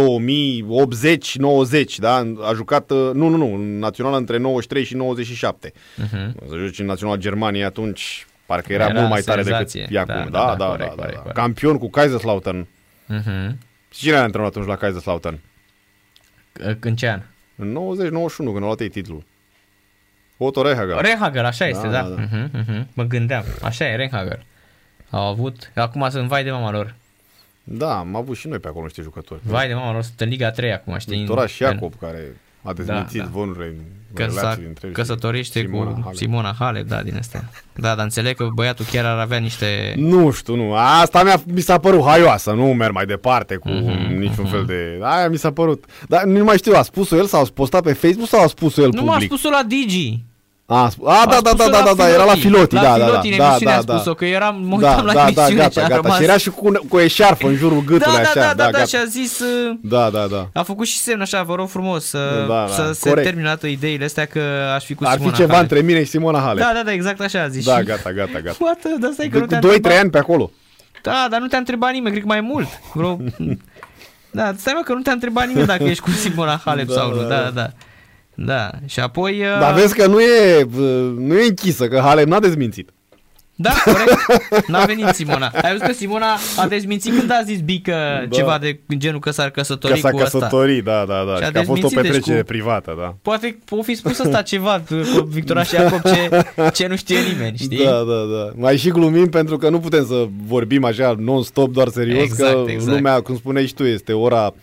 2080-90, 1.92 1.96
da? 1.98 2.16
A 2.42 2.54
jucat, 2.54 2.92
uh, 2.92 3.10
nu, 3.14 3.28
nu, 3.28 3.38
nu, 3.38 3.58
naționala 3.80 4.18
între 4.18 4.38
93 4.38 4.84
și 4.84 4.96
97. 4.96 5.72
Uh-huh. 5.72 6.32
Să 6.50 6.56
joci 6.58 6.80
în 6.80 6.86
Naționala 6.86 7.18
Germania 7.18 7.66
atunci, 7.66 8.26
parcă 8.46 8.74
era, 8.74 8.86
era 8.86 9.00
mult 9.00 9.10
mai 9.10 9.22
tare 9.22 9.44
senzație. 9.44 9.80
decât 9.80 9.96
e 9.96 10.00
acum. 10.00 10.32
Da, 10.32 10.40
da, 10.40 10.46
da, 10.46 10.56
da, 10.56 10.66
corect, 10.66 10.90
da, 10.90 10.96
da, 10.96 11.02
corect, 11.02 11.26
da. 11.26 11.32
Campion 11.32 11.78
cu 11.78 11.90
Kaiserslautern. 11.90 12.68
Uh-huh. 13.14 13.52
Cine 13.90 14.16
a 14.16 14.22
antrenat 14.22 14.50
atunci 14.50 14.68
la 14.68 14.76
Kaiserslautern? 14.76 15.40
În 16.80 16.96
ce 16.96 17.08
an? 17.08 17.22
În 17.56 17.78
90-91, 18.20 18.36
când 18.36 18.56
a 18.56 18.60
luat 18.60 18.80
ei 18.80 18.90
titlul. 18.90 19.24
Otto 20.38 20.62
Rehager. 20.62 20.96
Rehager, 21.02 21.46
așa 21.46 21.68
este, 21.68 21.88
da. 21.88 22.02
da. 22.02 22.02
da. 22.02 22.16
Uh-huh, 22.16 22.64
uh-huh. 22.64 22.86
Mă 22.94 23.04
gândeam. 23.04 23.44
Așa 23.62 23.86
e, 23.86 23.96
Rehager. 23.96 24.46
Au 25.10 25.28
avut, 25.28 25.72
acum 25.76 26.10
sunt 26.10 26.28
vai 26.28 26.44
de 26.44 26.52
mama 26.52 26.72
lor. 26.72 26.96
Da, 27.64 27.98
am 27.98 28.16
avut 28.16 28.38
și 28.38 28.48
noi 28.48 28.60
pe 28.60 28.68
acolo 28.68 28.86
niște 28.86 29.02
jucători. 29.02 29.40
Vai 29.44 29.68
de 29.68 29.74
mama 29.74 29.92
lor, 29.92 30.02
sunt 30.02 30.20
în 30.20 30.30
Liga 30.30 30.52
3 30.52 30.74
acum, 30.74 30.98
știi? 30.98 31.18
Victoraș 31.18 31.60
Iacob, 31.60 31.94
care 32.00 32.36
a 32.62 32.74
dezmințit 32.74 33.20
da, 33.20 33.24
da. 33.24 33.30
vonurile 33.32 33.76
că 34.14 34.24
relații 34.24 34.64
dintre 34.64 34.90
căsătorește 34.90 35.60
Simona 35.60 35.92
cu 35.92 36.00
Halep. 36.02 36.18
Simona 36.18 36.56
Halep, 36.60 36.88
da, 36.88 37.02
din 37.02 37.16
astea. 37.18 37.50
Da, 37.74 37.96
dar 37.96 38.04
înțeleg 38.04 38.36
că 38.36 38.48
băiatul 38.54 38.86
chiar 38.92 39.06
ar 39.06 39.18
avea 39.18 39.38
niște... 39.38 39.94
Nu 39.98 40.32
știu, 40.32 40.56
nu. 40.56 40.74
Asta 40.74 41.24
mi-a, 41.24 41.42
mi 41.46 41.60
s-a 41.60 41.78
părut 41.78 42.04
haioasă, 42.04 42.52
nu 42.52 42.66
merg 42.66 42.94
mai 42.94 43.06
departe 43.06 43.56
cu 43.56 43.70
uh-huh, 43.70 44.18
niciun 44.18 44.46
uh-huh. 44.46 44.52
fel 44.52 44.66
de... 44.66 45.00
Aia 45.02 45.30
mi 45.30 45.38
s-a 45.38 45.52
părut. 45.52 45.86
Dar 46.08 46.24
nu 46.24 46.44
mai 46.44 46.58
știu, 46.58 46.74
a 46.76 46.82
spus-o 46.82 47.16
el 47.16 47.26
sau 47.26 47.42
a 47.42 47.46
postat 47.54 47.84
pe 47.84 47.94
Facebook 47.94 48.28
sau 48.28 48.44
a 48.44 48.48
spus-o 48.48 48.82
el 48.82 48.88
nu 48.88 48.94
public? 48.94 49.14
Nu 49.14 49.20
m-a 49.20 49.20
spus-o 49.20 49.50
la 49.50 49.64
Digi. 49.68 50.26
A, 50.70 50.92
a 51.06 51.26
da, 51.26 51.42
da, 51.42 51.54
da, 51.54 51.70
da, 51.70 51.82
da, 51.82 51.94
da, 51.94 52.10
era 52.10 52.26
la 52.26 52.36
Filoti, 52.36 52.76
la 52.76 52.82
da, 52.82 52.94
Filoti, 52.94 53.38
da, 53.38 53.38
da, 53.38 53.58
da, 53.60 53.82
da, 53.82 53.94
a 53.94 53.98
spus-o, 53.98 54.14
că 54.14 54.26
era, 54.26 54.50
mă 54.50 54.76
uitam 54.76 54.96
da, 54.96 55.02
la 55.02 55.14
da, 55.14 55.30
da, 55.34 55.50
gata, 55.50 55.82
și 55.82 55.88
gata, 55.88 56.16
și 56.16 56.24
era 56.24 56.38
și 56.38 56.50
cu, 56.50 56.72
cu 56.90 57.00
eșarfă 57.00 57.48
în 57.48 57.56
jurul 57.62 57.84
gâtului 57.86 58.16
da, 58.16 58.22
așa, 58.22 58.34
da, 58.34 58.54
da, 58.54 58.72
da, 58.72 58.78
da, 58.78 58.86
și 58.86 58.96
a 58.96 59.06
zis, 59.06 59.42
da, 59.82 60.10
da, 60.10 60.26
da. 60.30 60.50
a 60.54 60.64
făcut 60.64 60.86
și 60.86 60.98
semn 60.98 61.22
așa, 61.22 61.44
vă 61.44 61.56
rog 61.56 61.70
frumos, 61.70 62.06
să, 62.06 62.46
da, 62.48 62.54
da, 62.54 62.74
să 62.74 62.92
se 62.94 63.12
termine 63.12 63.58
ideile 63.62 64.06
astea 64.06 64.26
că 64.26 64.42
aș 64.76 64.84
fi 64.84 64.94
cu 64.94 65.04
Ar 65.06 65.14
Simona 65.14 65.32
fi 65.32 65.38
ceva 65.38 65.54
Halep. 65.54 65.70
între 65.70 65.86
mine 65.86 66.04
și 66.04 66.10
Simona 66.10 66.40
Halep. 66.40 66.64
Da, 66.64 66.72
da, 66.74 66.84
da, 66.84 66.92
exact 66.92 67.22
așa 67.22 67.42
a 67.42 67.48
zis. 67.48 67.66
Da, 67.66 67.84
gata, 67.84 68.12
gata, 68.12 68.40
gata. 68.44 68.56
Poate, 68.60 68.96
dar 69.00 69.12
stai 69.14 69.28
că 69.28 69.38
nu 69.38 69.46
te-a 69.46 69.60
2-3 69.60 70.00
ani 70.00 70.10
pe 70.10 70.18
acolo. 70.18 70.52
Da, 71.02 71.28
dar 71.30 71.40
nu 71.40 71.48
te-a 71.48 71.58
întrebat 71.58 71.92
nimeni, 71.92 72.12
cred 72.12 72.22
că 72.22 72.28
mai 72.28 72.42
mult. 72.42 72.68
Vreo... 72.94 73.18
Da, 74.32 74.54
stai 74.58 74.74
mă 74.76 74.82
că 74.84 74.94
nu 74.94 75.02
te-a 75.02 75.14
întrebat 75.14 75.48
nimeni 75.48 75.68
dacă 75.68 75.84
ești 75.84 76.04
cu 76.04 76.10
Simona 76.10 76.62
Halep 76.66 76.90
sau 76.90 77.14
nu. 77.14 77.22
Da, 77.22 77.36
da. 77.36 77.50
Da, 77.50 77.70
și 78.86 79.00
apoi... 79.00 79.40
Uh... 79.40 79.60
Dar 79.60 79.74
vezi 79.74 79.96
că 79.96 80.08
nu 80.08 80.20
e, 80.20 80.68
nu 81.18 81.38
e 81.38 81.48
închisă, 81.48 81.88
că 81.88 82.00
Halep 82.00 82.28
n-a 82.28 82.40
dezmințit. 82.40 82.90
Da, 83.60 83.74
corect. 83.84 84.68
N-a 84.68 84.86
venit 84.86 85.08
Simona. 85.08 85.52
Ai 85.62 85.72
văzut 85.72 85.86
că 85.86 85.94
Simona 85.94 86.38
a 86.58 86.68
dezmințit 86.68 87.18
când 87.18 87.32
a 87.32 87.42
zis 87.46 87.60
Bică 87.60 87.96
da. 88.30 88.36
ceva 88.36 88.58
de 88.58 88.80
genul 88.98 89.20
că 89.20 89.32
s-ar 89.32 89.50
căsători 89.50 89.94
că 89.94 90.00
s-a 90.00 90.10
cu 90.10 90.18
căsătorit, 90.18 90.88
asta. 90.88 91.06
da, 91.06 91.14
da, 91.14 91.32
da. 91.32 91.38
Și, 91.38 91.46
și 91.46 91.52
că 91.52 91.60
a 91.60 91.64
fost 91.64 91.84
o 91.84 91.88
petrecere 91.88 92.34
deci 92.34 92.38
cu... 92.38 92.46
privată, 92.46 92.96
da. 93.00 93.16
Poate 93.22 93.60
o 93.70 93.82
fi 93.82 93.96
spus 93.96 94.20
asta 94.20 94.42
ceva 94.42 94.82
cu 94.88 94.96
Victoria 95.30 95.64
și 95.64 95.76
Iacob 95.76 96.02
ce, 96.02 96.46
ce 96.74 96.88
nu 96.88 96.96
știe 96.96 97.20
nimeni, 97.20 97.58
știi? 97.58 97.84
Da, 97.84 97.92
da, 97.92 98.24
da. 98.36 98.52
Mai 98.56 98.78
și 98.78 98.90
glumim 98.90 99.30
pentru 99.30 99.58
că 99.58 99.70
nu 99.70 99.80
putem 99.80 100.06
să 100.06 100.28
vorbim 100.46 100.84
așa 100.84 101.16
non-stop, 101.20 101.74
doar 101.74 101.88
serios, 101.88 102.24
exact, 102.24 102.54
că 102.54 102.72
exact. 102.72 102.96
lumea, 102.96 103.22
cum 103.22 103.36
spuneai 103.36 103.68
și 103.68 103.74
tu, 103.74 103.84
este 103.84 104.14
ora 104.14 104.54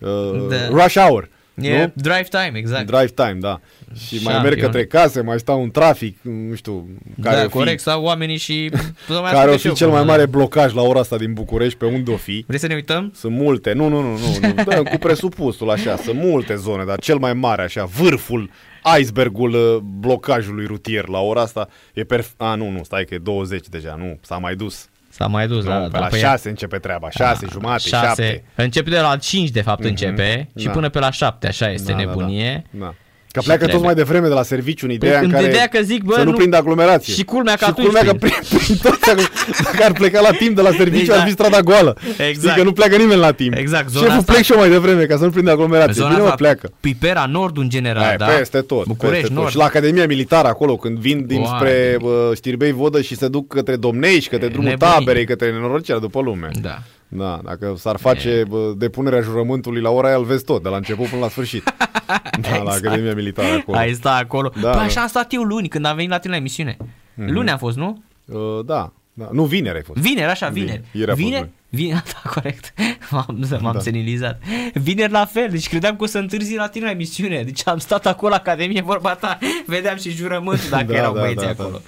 uh, 0.00 0.46
da. 0.48 0.68
rush 0.68 0.98
hour. 0.98 1.28
E 1.60 1.78
nu? 1.78 1.92
drive 1.94 2.26
time, 2.30 2.52
exact. 2.54 2.86
Drive 2.86 3.12
time, 3.14 3.36
da. 3.40 3.60
Și 4.06 4.14
Champion. 4.14 4.32
mai 4.32 4.42
merg 4.42 4.60
către 4.60 4.86
case, 4.86 5.20
mai 5.20 5.38
stau 5.38 5.62
în 5.62 5.70
trafic, 5.70 6.18
nu 6.22 6.54
știu, 6.54 6.88
care 7.22 7.40
da, 7.40 7.48
corect, 7.48 7.76
fi, 7.76 7.82
sau 7.82 8.02
oamenii 8.02 8.36
și... 8.36 8.70
care 9.32 9.50
o 9.50 9.56
fi 9.56 9.72
cel 9.72 9.88
mai 9.88 10.04
mare 10.04 10.26
blocaj 10.26 10.74
la 10.74 10.82
ora 10.82 11.00
asta 11.00 11.16
din 11.16 11.32
București, 11.32 11.78
pe 11.78 11.84
unde 11.84 12.10
o 12.10 12.16
fi. 12.16 12.44
Vrei 12.46 12.58
să 12.58 12.66
ne 12.66 12.74
uităm? 12.74 13.12
Sunt 13.14 13.32
multe, 13.36 13.72
nu, 13.72 13.88
nu, 13.88 14.00
nu, 14.00 14.16
nu, 14.16 14.48
nu. 14.48 14.62
Da, 14.64 14.82
cu 14.82 14.96
presupusul 14.96 15.70
așa, 15.70 15.96
sunt 15.96 16.18
multe 16.18 16.54
zone, 16.54 16.84
dar 16.84 16.98
cel 16.98 17.16
mai 17.16 17.34
mare 17.34 17.62
așa, 17.62 17.84
vârful, 17.84 18.50
icebergul 18.98 19.54
uh, 19.54 19.76
blocajului 19.82 20.66
rutier 20.66 21.08
la 21.08 21.18
ora 21.20 21.40
asta 21.40 21.68
e 21.92 22.04
perf... 22.04 22.30
A, 22.36 22.54
nu, 22.54 22.70
nu, 22.70 22.84
stai 22.84 23.04
că 23.04 23.14
e 23.14 23.18
20 23.18 23.68
deja, 23.68 23.94
nu, 23.98 24.18
s-a 24.22 24.38
mai 24.38 24.54
dus. 24.54 24.88
S-a 25.14 25.26
mai 25.26 25.46
dus, 25.46 25.64
nu, 25.64 25.70
da. 25.70 25.78
Pe 25.78 25.88
da, 25.88 25.98
la 25.98 26.06
păi 26.06 26.18
6 26.18 26.48
începe 26.48 26.78
treaba, 26.78 27.10
6, 27.10 27.46
jumate, 27.50 27.88
7. 27.88 28.44
Începe 28.54 28.90
de 28.90 29.00
la 29.00 29.16
5, 29.16 29.50
de 29.50 29.60
fapt, 29.60 29.82
mm-hmm. 29.82 29.88
începe 29.88 30.48
și 30.56 30.64
da. 30.64 30.70
până 30.70 30.88
pe 30.88 30.98
la 30.98 31.10
7, 31.10 31.46
așa 31.46 31.70
este 31.70 31.92
da, 31.92 31.98
nebunie. 31.98 32.64
Da, 32.70 32.78
da. 32.78 32.84
da. 32.84 32.94
Că 33.34 33.40
pleacă 33.40 33.64
trebuie. 33.64 33.76
toți 33.76 33.84
mai 33.84 34.04
devreme 34.04 34.28
de 34.28 34.34
la 34.34 34.42
serviciu 34.42 34.86
în 34.86 34.96
păi 34.96 34.96
ideea 34.96 35.18
păi, 35.18 35.26
în 35.26 35.32
care 35.32 35.46
ideea 35.46 35.66
că 35.66 35.80
zic, 35.82 36.02
bă, 36.02 36.14
să 36.16 36.22
nu, 36.22 36.30
nu 36.30 36.36
prind 36.36 36.54
aglomerație. 36.54 37.14
Și 37.14 37.24
culmea 37.24 37.54
că 37.54 37.64
și 37.64 37.72
culmea 37.72 38.02
că 38.02 38.12
prin, 38.12 38.32
prin 38.48 38.76
toți, 38.82 39.00
dacă 39.64 39.84
ar 39.84 39.92
pleca 39.92 40.20
la 40.20 40.30
timp 40.30 40.56
de 40.56 40.62
la 40.62 40.70
serviciu, 40.70 41.00
exact. 41.00 41.20
ar 41.20 41.26
fi 41.26 41.32
strada 41.32 41.60
goală. 41.60 41.96
Exact. 42.06 42.32
Știi 42.32 42.52
că 42.56 42.62
nu 42.62 42.72
pleacă 42.72 42.96
nimeni 42.96 43.20
la 43.20 43.32
timp. 43.32 43.54
Exact. 43.56 43.88
Zona 43.88 44.04
Șeful 44.04 44.18
asta... 44.18 44.32
plec 44.32 44.44
și 44.44 44.52
eu 44.52 44.58
mai 44.58 44.68
devreme 44.68 45.04
ca 45.04 45.16
să 45.16 45.24
nu 45.24 45.30
prind 45.30 45.48
aglomerație. 45.48 45.92
Zona 45.92 46.08
Bine 46.08 46.22
mă 46.22 46.34
pleacă. 46.36 46.72
Pipera 46.80 47.26
Nord 47.30 47.58
în 47.58 47.68
general, 47.68 48.02
Aia, 48.02 48.16
da? 48.16 48.26
Peste 48.26 48.60
tot. 48.60 48.86
București 48.86 49.20
peste 49.20 49.34
Nord. 49.34 49.44
Tot. 49.44 49.52
Și 49.52 49.58
la 49.58 49.64
Academia 49.64 50.06
Militară 50.06 50.48
acolo, 50.48 50.76
când 50.76 50.98
vin 50.98 51.26
dinspre 51.26 51.96
Știrbei 52.34 52.72
Vodă 52.72 53.00
și 53.00 53.16
se 53.16 53.28
duc 53.28 53.54
către 53.54 53.76
Domnești, 53.76 54.28
către 54.28 54.48
drumul 54.48 54.74
taberei, 54.78 55.24
către 55.24 55.50
nenorocirea 55.50 55.98
după 55.98 56.20
lume. 56.20 56.50
Da. 56.60 56.78
Da, 57.16 57.40
dacă 57.44 57.74
s-ar 57.76 57.96
face 57.96 58.28
e... 58.28 58.44
depunerea 58.76 59.20
jurământului 59.20 59.80
la 59.80 59.90
ora 59.90 60.08
aia, 60.08 60.16
îl 60.16 60.24
vezi 60.24 60.44
tot, 60.44 60.62
de 60.62 60.68
la 60.68 60.76
început 60.76 61.06
până 61.06 61.20
la 61.20 61.28
sfârșit. 61.28 61.62
da, 62.06 62.20
exact. 62.32 62.64
la 62.64 62.72
Academia 62.72 63.14
Militară 63.14 63.54
acolo. 63.54 63.78
Ai 63.78 63.92
sta 63.92 64.16
acolo. 64.16 64.52
Da, 64.60 64.70
păi 64.70 64.84
așa 64.84 65.00
am 65.00 65.08
stat 65.08 65.32
eu 65.32 65.42
luni, 65.42 65.68
când 65.68 65.84
am 65.84 65.94
venit 65.94 66.10
la 66.10 66.18
tine 66.18 66.32
la 66.32 66.38
emisiune. 66.38 66.76
Mm-hmm. 66.76 67.26
Luni 67.26 67.50
am 67.50 67.58
fost, 67.58 67.76
nu? 67.76 68.02
Uh, 68.24 68.64
da, 68.64 68.92
da. 69.12 69.28
Nu, 69.32 69.44
vineri 69.44 69.76
ai 69.76 69.82
fost. 69.82 70.00
Vineri, 70.00 70.30
așa, 70.30 70.48
vineri. 70.48 70.82
Vineri? 70.92 71.14
Vineri? 71.14 71.50
Vineri, 71.68 72.02
da, 72.12 72.30
corect. 72.30 72.74
M-am, 73.10 73.46
m-am 73.60 73.72
da. 73.72 73.80
senilizat. 73.80 74.40
Vineri 74.72 75.12
la 75.12 75.24
fel, 75.24 75.48
deci 75.50 75.68
credeam 75.68 75.96
că 75.96 76.02
o 76.02 76.06
să 76.06 76.18
întârzi 76.18 76.56
la 76.56 76.68
tine 76.68 76.84
la 76.84 76.90
emisiune. 76.90 77.42
Deci 77.42 77.68
am 77.68 77.78
stat 77.78 78.06
acolo 78.06 78.30
la 78.30 78.36
Academie, 78.36 78.82
vorba 78.92 79.14
ta, 79.14 79.38
vedeam 79.66 79.96
și 79.96 80.10
jurământul 80.10 80.68
dacă 80.70 80.84
da, 80.84 80.96
erau 80.96 81.14
da, 81.14 81.20
băieții 81.20 81.46
da, 81.46 81.52
acolo. 81.52 81.70
Da. 81.70 81.80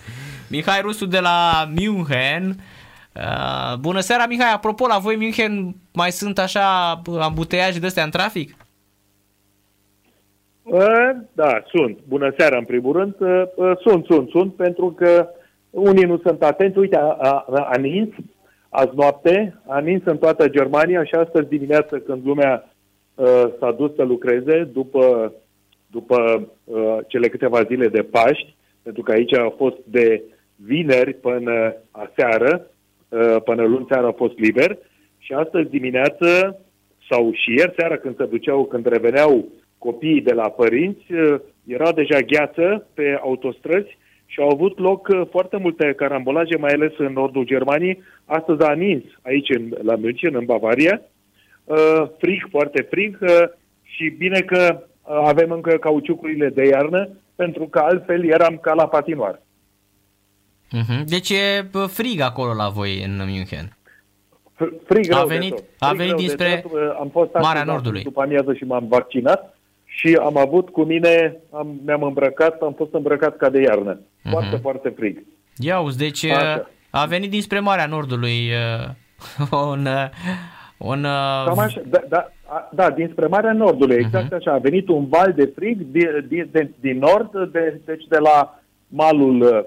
Mihai 0.49 0.81
Rusu 0.81 1.07
de 1.07 1.19
la 1.19 1.71
München 1.75 2.57
Uh, 3.17 3.79
bună 3.81 4.01
seara, 4.01 4.27
Mihai. 4.27 4.53
Apropo, 4.55 4.87
la 4.87 4.99
voi 4.99 5.17
München 5.17 5.75
mai 5.93 6.11
sunt 6.11 6.39
așa 6.39 7.01
ambuteiaje 7.21 7.79
de 7.79 7.87
astea 7.87 8.05
în 8.05 8.11
trafic? 8.11 8.57
Uh, 10.63 11.11
da, 11.33 11.63
sunt. 11.67 11.99
Bună 12.09 12.35
seara, 12.39 12.57
în 12.57 12.65
primul 12.65 12.93
rând. 12.93 13.15
Uh, 13.19 13.43
uh, 13.55 13.73
sunt, 13.81 14.05
sunt, 14.05 14.29
sunt, 14.29 14.55
pentru 14.55 14.91
că 14.97 15.29
unii 15.71 16.05
nu 16.05 16.19
sunt 16.25 16.43
atenți. 16.43 16.79
Uite, 16.79 16.97
a, 16.97 17.17
a, 17.19 17.45
a 17.73 17.77
nins 17.77 18.15
azi 18.69 18.95
noapte, 18.95 19.61
a 19.67 19.79
nins 19.79 20.03
în 20.05 20.19
toată 20.19 20.49
Germania 20.49 21.05
și 21.05 21.15
astăzi 21.15 21.49
dimineață 21.49 21.99
când 21.99 22.27
lumea 22.27 22.71
uh, 23.15 23.45
s-a 23.59 23.73
dus 23.73 23.95
să 23.95 24.03
lucreze 24.03 24.65
după, 24.73 25.33
după 25.87 26.49
uh, 26.65 26.99
cele 27.07 27.29
câteva 27.29 27.63
zile 27.63 27.89
de 27.89 28.03
Paști, 28.03 28.57
pentru 28.83 29.03
că 29.03 29.13
aici 29.13 29.35
a 29.35 29.55
fost 29.57 29.77
de 29.85 30.23
vineri 30.57 31.15
până 31.15 31.75
aseară, 31.91 32.61
Uh, 32.61 32.76
până 33.45 33.63
luni 33.63 33.87
seara 33.89 34.07
a 34.07 34.13
fost 34.13 34.39
liber 34.39 34.79
și 35.19 35.33
astăzi 35.33 35.71
dimineață 35.71 36.61
sau 37.11 37.33
și 37.33 37.51
ieri 37.51 37.75
seara 37.77 37.97
când 37.97 38.17
se 38.17 38.25
duceau, 38.25 38.65
când 38.65 38.87
reveneau 38.87 39.49
copiii 39.79 40.21
de 40.21 40.33
la 40.33 40.49
părinți, 40.49 41.13
uh, 41.13 41.41
era 41.67 41.93
deja 41.93 42.21
gheață 42.21 42.87
pe 42.95 43.19
autostrăzi 43.23 43.99
și 44.27 44.41
au 44.41 44.49
avut 44.49 44.79
loc 44.79 45.09
uh, 45.09 45.23
foarte 45.31 45.57
multe 45.57 45.93
carambolaje, 45.97 46.57
mai 46.57 46.73
ales 46.73 46.93
în 46.99 47.13
nordul 47.13 47.45
Germaniei. 47.45 48.03
Astăzi 48.25 48.63
a 48.63 48.73
nins 48.73 49.05
aici 49.23 49.49
în, 49.49 49.73
la 49.83 49.97
München, 49.97 50.35
în 50.35 50.45
Bavaria. 50.45 51.01
Frig, 52.19 52.47
foarte 52.51 52.83
frig 52.83 53.19
și 53.83 54.09
bine 54.09 54.41
că 54.41 54.83
avem 55.03 55.51
încă 55.51 55.77
cauciucurile 55.77 56.49
de 56.49 56.67
iarnă, 56.67 57.09
pentru 57.37 57.65
că 57.65 57.79
altfel 57.79 58.25
eram 58.25 58.59
ca 58.63 58.75
la 58.75 58.89
patinoar. 58.89 59.43
Uh-huh. 60.73 61.05
Deci 61.05 61.31
e 61.31 61.67
frig 61.87 62.21
acolo 62.21 62.55
la 62.55 62.69
voi 62.69 63.03
în 63.03 63.17
München. 63.17 63.77
Frig 64.87 65.13
a 65.13 65.25
venit, 65.25 65.55
de 65.55 65.65
tot. 65.79 65.89
a 65.89 65.93
venit 65.93 66.15
dinspre 66.15 66.65
tot. 66.71 66.97
Am 66.99 67.09
fost 67.13 67.31
Marea 67.33 67.65
Nordului. 67.65 68.03
După 68.03 68.23
amiază 68.23 68.55
și 68.55 68.65
m-am 68.65 68.87
vaccinat 68.89 69.57
și 69.85 70.19
am 70.21 70.37
avut 70.37 70.69
cu 70.69 70.83
mine, 70.83 71.37
am, 71.51 71.81
mi-am 71.85 72.03
îmbrăcat, 72.03 72.61
am 72.61 72.73
fost 72.77 72.95
îmbrăcat 72.95 73.37
ca 73.37 73.51
de 73.51 73.61
iarnă. 73.61 73.95
Uh-huh. 73.95 74.31
Foarte, 74.31 74.57
foarte 74.57 74.89
frig. 74.89 75.23
Ia 75.57 75.81
uzi, 75.81 75.99
deci 75.99 76.25
Așa. 76.25 76.71
a 76.91 77.05
venit 77.05 77.31
dinspre 77.31 77.61
Marea 77.61 77.87
Nordului 77.87 78.51
uh, 79.51 79.59
un... 79.71 79.87
Uh, 79.87 80.09
un 80.79 81.05
uh... 81.05 81.45
Cam 81.47 81.59
așa, 81.59 81.83
da, 81.89 81.99
da, 82.09 82.29
da, 82.73 82.91
dinspre 82.91 83.27
Marea 83.27 83.53
Nordului, 83.53 83.97
exact 83.97 84.33
uh-huh. 84.33 84.37
așa. 84.37 84.53
A 84.53 84.59
venit 84.59 84.89
un 84.89 85.07
val 85.09 85.33
de 85.33 85.53
frig 85.55 85.77
din, 85.91 86.25
din, 86.29 86.49
din, 86.53 86.75
din 86.81 86.99
nord, 86.99 87.53
de, 87.53 87.81
deci 87.85 88.05
de 88.09 88.19
la 88.19 88.61
malul 88.89 89.41
uh, 89.41 89.61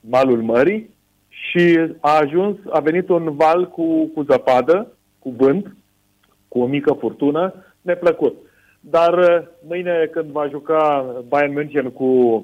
malul 0.00 0.42
mării 0.42 0.90
și 1.28 1.78
a 2.00 2.18
ajuns, 2.18 2.56
a 2.70 2.80
venit 2.80 3.08
un 3.08 3.34
val 3.36 3.68
cu, 3.68 4.04
cu 4.14 4.22
zăpadă, 4.22 4.92
cu 5.18 5.34
vânt, 5.36 5.76
cu 6.48 6.60
o 6.60 6.66
mică 6.66 6.92
furtună, 6.92 7.54
neplăcut. 7.80 8.36
Dar 8.80 9.18
uh, 9.18 9.42
mâine 9.68 10.08
când 10.10 10.30
va 10.30 10.48
juca 10.48 11.14
Bayern 11.28 11.52
München 11.52 11.90
cu, 11.90 12.40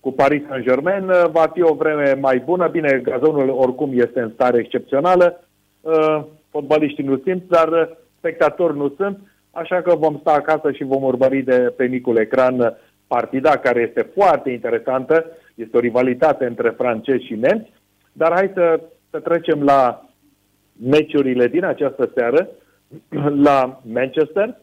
cu 0.00 0.12
Paris 0.12 0.42
Saint-Germain, 0.48 1.08
uh, 1.08 1.24
va 1.30 1.50
fi 1.54 1.62
o 1.62 1.74
vreme 1.74 2.12
mai 2.20 2.38
bună. 2.38 2.68
Bine, 2.68 3.00
gazonul 3.02 3.48
oricum 3.48 3.90
este 3.92 4.20
în 4.20 4.30
stare 4.34 4.58
excepțională, 4.58 5.40
uh, 5.80 6.22
fotbaliștii 6.50 7.04
nu 7.04 7.20
simt, 7.24 7.48
dar 7.48 7.96
spectatori 8.18 8.76
nu 8.76 8.94
sunt, 8.96 9.18
așa 9.50 9.82
că 9.82 9.94
vom 9.94 10.18
sta 10.20 10.32
acasă 10.32 10.72
și 10.72 10.84
vom 10.84 11.02
urmări 11.02 11.42
de 11.42 11.72
pe 11.76 11.84
micul 11.84 12.16
ecran 12.16 12.76
partida 13.06 13.50
care 13.50 13.80
este 13.88 14.10
foarte 14.14 14.50
interesantă 14.50 15.26
este 15.60 15.76
o 15.76 15.80
rivalitate 15.80 16.44
între 16.44 16.70
francezi 16.70 17.24
și 17.24 17.34
nemți, 17.34 17.72
dar 18.12 18.32
hai 18.32 18.50
să, 18.54 18.80
să 19.10 19.18
trecem 19.18 19.62
la 19.62 20.10
meciurile 20.80 21.46
din 21.46 21.64
această 21.64 22.10
seară, 22.14 22.48
la 23.48 23.80
Manchester, 23.92 24.56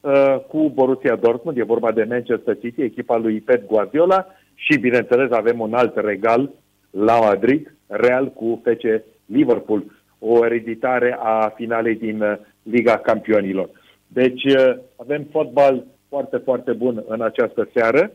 uh, 0.00 0.36
cu 0.48 0.70
Borussia 0.74 1.16
Dortmund, 1.16 1.58
e 1.58 1.62
vorba 1.62 1.92
de 1.92 2.06
Manchester 2.08 2.58
City, 2.58 2.82
echipa 2.82 3.16
lui 3.16 3.40
Pep 3.40 3.66
Guardiola 3.66 4.26
și, 4.54 4.78
bineînțeles, 4.78 5.30
avem 5.30 5.60
un 5.60 5.74
alt 5.74 5.96
regal 5.96 6.50
la 6.90 7.18
Madrid, 7.18 7.74
Real 7.86 8.32
cu 8.32 8.62
FC 8.64 9.04
Liverpool, 9.26 9.84
o 10.18 10.44
ereditare 10.44 11.18
a 11.20 11.52
finalei 11.56 11.94
din 11.94 12.20
uh, 12.20 12.36
Liga 12.62 12.98
Campionilor. 12.98 13.70
Deci 14.06 14.44
uh, 14.44 14.76
avem 14.96 15.26
fotbal 15.30 15.84
foarte, 16.08 16.36
foarte 16.36 16.72
bun 16.72 17.04
în 17.06 17.22
această 17.22 17.68
seară. 17.74 18.12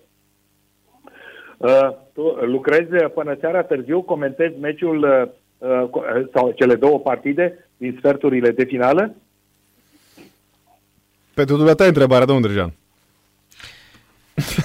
Uh, 2.20 2.36
tu 2.40 2.46
lucrezi 2.46 2.90
până 3.14 3.38
seara 3.40 3.64
târziu, 3.64 4.02
comentezi 4.02 4.60
meciul 4.60 5.30
uh, 5.58 5.70
uh, 5.70 6.28
sau 6.34 6.52
cele 6.56 6.76
două 6.76 7.00
partide 7.00 7.70
din 7.78 7.96
sferturile 7.98 8.52
de 8.52 8.64
finală? 8.64 9.16
Pentru 11.34 11.56
dumneata 11.56 11.86
întrebarea, 11.86 12.26
domnul 12.26 12.44
Drăjean. 12.44 12.74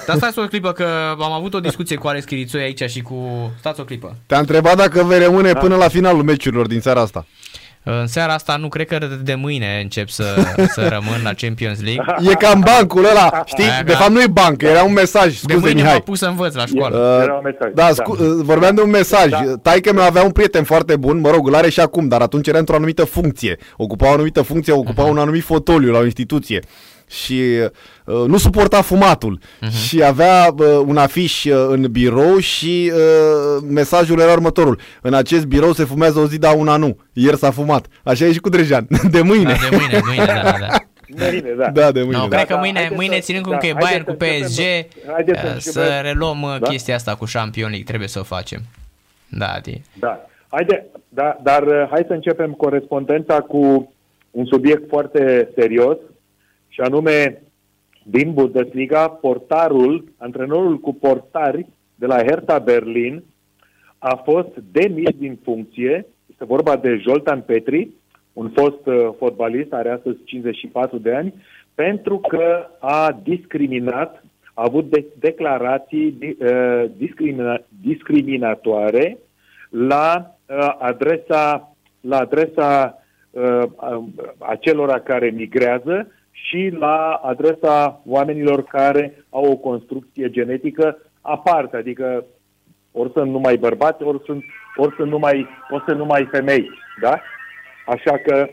Dar 0.07 0.15
stați 0.15 0.39
o 0.39 0.47
clipă 0.47 0.71
că 0.71 0.85
am 1.19 1.31
avut 1.31 1.53
o 1.53 1.59
discuție 1.59 1.95
cu 1.95 2.07
Alex 2.07 2.25
Chirițoi 2.25 2.61
aici 2.61 2.83
și 2.83 3.01
cu... 3.01 3.15
Stați 3.59 3.79
o 3.79 3.83
clipă. 3.83 4.15
Te-a 4.27 4.39
întrebat 4.39 4.75
dacă 4.75 5.03
vei 5.03 5.19
rămâne 5.19 5.51
da. 5.51 5.59
până 5.59 5.75
la 5.75 5.87
finalul 5.87 6.23
meciurilor 6.23 6.67
din 6.67 6.79
seara 6.79 7.01
asta. 7.01 7.25
În 7.87 8.07
seara 8.07 8.33
asta 8.33 8.55
nu 8.55 8.67
cred 8.67 8.87
că 8.87 8.97
de 9.23 9.35
mâine 9.35 9.79
încep 9.81 10.09
să, 10.09 10.23
să 10.67 10.87
rămân 10.95 11.19
la 11.23 11.33
Champions 11.33 11.81
League. 11.83 12.31
E 12.31 12.33
cam 12.33 12.59
bancul 12.59 13.05
ăla, 13.05 13.43
știi? 13.45 13.63
Aia 13.63 13.83
de 13.83 13.91
fapt 13.91 14.11
nu 14.11 14.21
e 14.21 14.27
banc, 14.27 14.61
era 14.61 14.83
un 14.83 14.93
mesaj, 14.93 15.35
scuze 15.35 15.53
De 15.53 15.59
mâine 15.59 15.81
Mihai. 15.81 15.93
m-a 15.93 15.99
pus 15.99 16.19
să 16.19 16.25
învăț 16.25 16.53
la 16.53 16.65
școală. 16.65 16.97
Uh, 16.97 17.23
era 17.23 17.33
un 17.33 17.41
mesaj. 17.43 17.71
Da, 17.73 17.89
scu- 17.93 18.15
da. 18.15 18.43
vorbeam 18.43 18.75
de 18.75 18.81
un 18.81 18.89
mesaj. 18.89 19.29
Da. 19.29 19.43
Taică 19.61 19.93
meu 19.93 20.03
avea 20.03 20.23
un 20.23 20.31
prieten 20.31 20.63
foarte 20.63 20.95
bun, 20.95 21.19
mă 21.19 21.29
rog, 21.29 21.47
îl 21.47 21.55
are 21.55 21.69
și 21.69 21.79
acum, 21.79 22.07
dar 22.07 22.21
atunci 22.21 22.47
era 22.47 22.57
într-o 22.57 22.75
anumită 22.75 23.03
funcție. 23.03 23.57
Ocupa 23.77 24.07
o 24.07 24.11
anumită 24.11 24.41
funcție, 24.41 24.73
ocupa 24.73 25.05
uh-huh. 25.05 25.09
un 25.09 25.17
anumit 25.17 25.43
fotoliu 25.43 25.91
la 25.91 25.99
o 25.99 26.03
instituție 26.03 26.61
și 27.09 27.41
uh, 28.05 28.25
nu 28.27 28.37
suporta 28.37 28.81
fumatul 28.81 29.39
uh-huh. 29.39 29.87
și 29.87 30.03
avea 30.03 30.53
uh, 30.57 30.65
un 30.85 30.97
afiș 30.97 31.43
uh, 31.43 31.65
în 31.69 31.91
birou 31.91 32.37
și 32.37 32.91
uh, 32.93 33.63
mesajul 33.69 34.19
era 34.19 34.31
următorul. 34.31 34.79
În 35.01 35.13
acest 35.13 35.45
birou 35.45 35.73
se 35.73 35.83
fumează 35.83 36.19
o 36.19 36.27
zi, 36.27 36.37
dar 36.37 36.55
una 36.57 36.77
nu. 36.77 36.97
Ieri 37.13 37.37
s-a 37.37 37.51
fumat. 37.51 37.87
Așa 38.03 38.25
e 38.25 38.31
și 38.31 38.39
cu 38.39 38.49
Drejan. 38.49 38.87
De 39.11 39.21
mâine. 39.21 39.43
Da, 39.43 39.69
de 39.69 39.75
mâine, 39.77 40.01
mâine, 40.05 40.25
da, 40.25 40.55
da. 40.59 40.67
Mâine, 41.31 41.53
da. 41.57 41.69
Da, 41.69 41.91
de 41.91 42.01
mâine. 42.01 42.17
No, 42.17 42.27
da. 42.27 42.35
cred 42.35 42.47
că 42.47 42.55
mâine, 42.55 42.87
da, 42.89 42.95
mâine 42.95 43.19
ținând 43.19 43.43
cum 43.43 43.53
da, 43.53 43.57
că 43.59 43.65
e 43.65 43.75
Bayern 43.79 44.03
cu 44.03 44.13
PSG, 44.13 44.61
să, 45.57 45.71
să 45.71 45.99
reluăm 46.03 46.41
uh, 46.41 46.55
da? 46.59 46.67
chestia 46.67 46.95
asta 46.95 47.15
cu 47.15 47.25
Champions 47.31 47.69
League. 47.69 47.85
Trebuie 47.85 48.07
să 48.07 48.19
o 48.19 48.23
facem. 48.23 48.61
Da, 49.29 49.45
Adi. 49.45 49.81
Da. 49.99 50.25
Haide, 50.47 50.85
da, 51.09 51.39
dar 51.43 51.63
uh, 51.63 51.87
hai 51.89 52.03
să 52.07 52.13
începem 52.13 52.51
corespondența 52.51 53.39
cu 53.39 53.93
un 54.31 54.45
subiect 54.45 54.89
foarte 54.89 55.49
serios, 55.55 55.97
și 56.75 56.81
anume 56.81 57.41
din 58.03 58.33
Bundesliga, 58.33 59.07
portarul, 59.07 60.03
antrenorul 60.17 60.79
cu 60.79 60.93
portari 60.93 61.65
de 61.95 62.05
la 62.05 62.15
Hertha 62.15 62.59
Berlin 62.59 63.23
a 63.97 64.15
fost 64.15 64.55
demis 64.71 65.15
din 65.17 65.39
funcție. 65.43 66.05
Este 66.31 66.45
vorba 66.45 66.75
de 66.75 66.95
Joltan 66.95 67.41
Petri, 67.41 67.89
un 68.33 68.49
fost 68.49 68.85
uh, 68.85 69.09
fotbalist, 69.17 69.73
are 69.73 69.89
astăzi 69.89 70.17
54 70.23 70.97
de 70.97 71.15
ani, 71.15 71.33
pentru 71.75 72.17
că 72.17 72.67
a 72.79 73.19
discriminat, 73.23 74.23
a 74.53 74.63
avut 74.63 74.89
de- 74.89 75.05
declarații 75.19 76.17
uh, 76.21 76.83
discrimina- 76.97 77.65
discriminatoare 77.81 79.17
la 79.69 80.35
uh, 80.45 80.75
adresa, 80.79 81.75
la 82.01 82.17
adresa 82.17 83.01
uh, 83.29 83.63
acelora 84.37 84.99
care 84.99 85.29
migrează 85.29 86.07
și 86.35 86.69
la 86.79 87.19
adresa 87.23 88.01
oamenilor 88.05 88.63
care 88.63 89.25
au 89.29 89.51
o 89.51 89.55
construcție 89.55 90.29
genetică 90.29 90.97
aparte, 91.21 91.77
adică 91.77 92.25
ori 92.91 93.11
sunt 93.11 93.31
numai 93.31 93.57
bărbați, 93.57 94.03
ori 94.03 94.21
sunt, 94.25 94.43
ori 94.75 94.95
sunt, 94.95 95.09
numai, 95.09 95.47
ori 95.69 95.83
sunt 95.87 95.97
numai 95.97 96.27
femei. 96.31 96.69
Da? 97.01 97.19
Așa 97.85 98.17
că, 98.17 98.47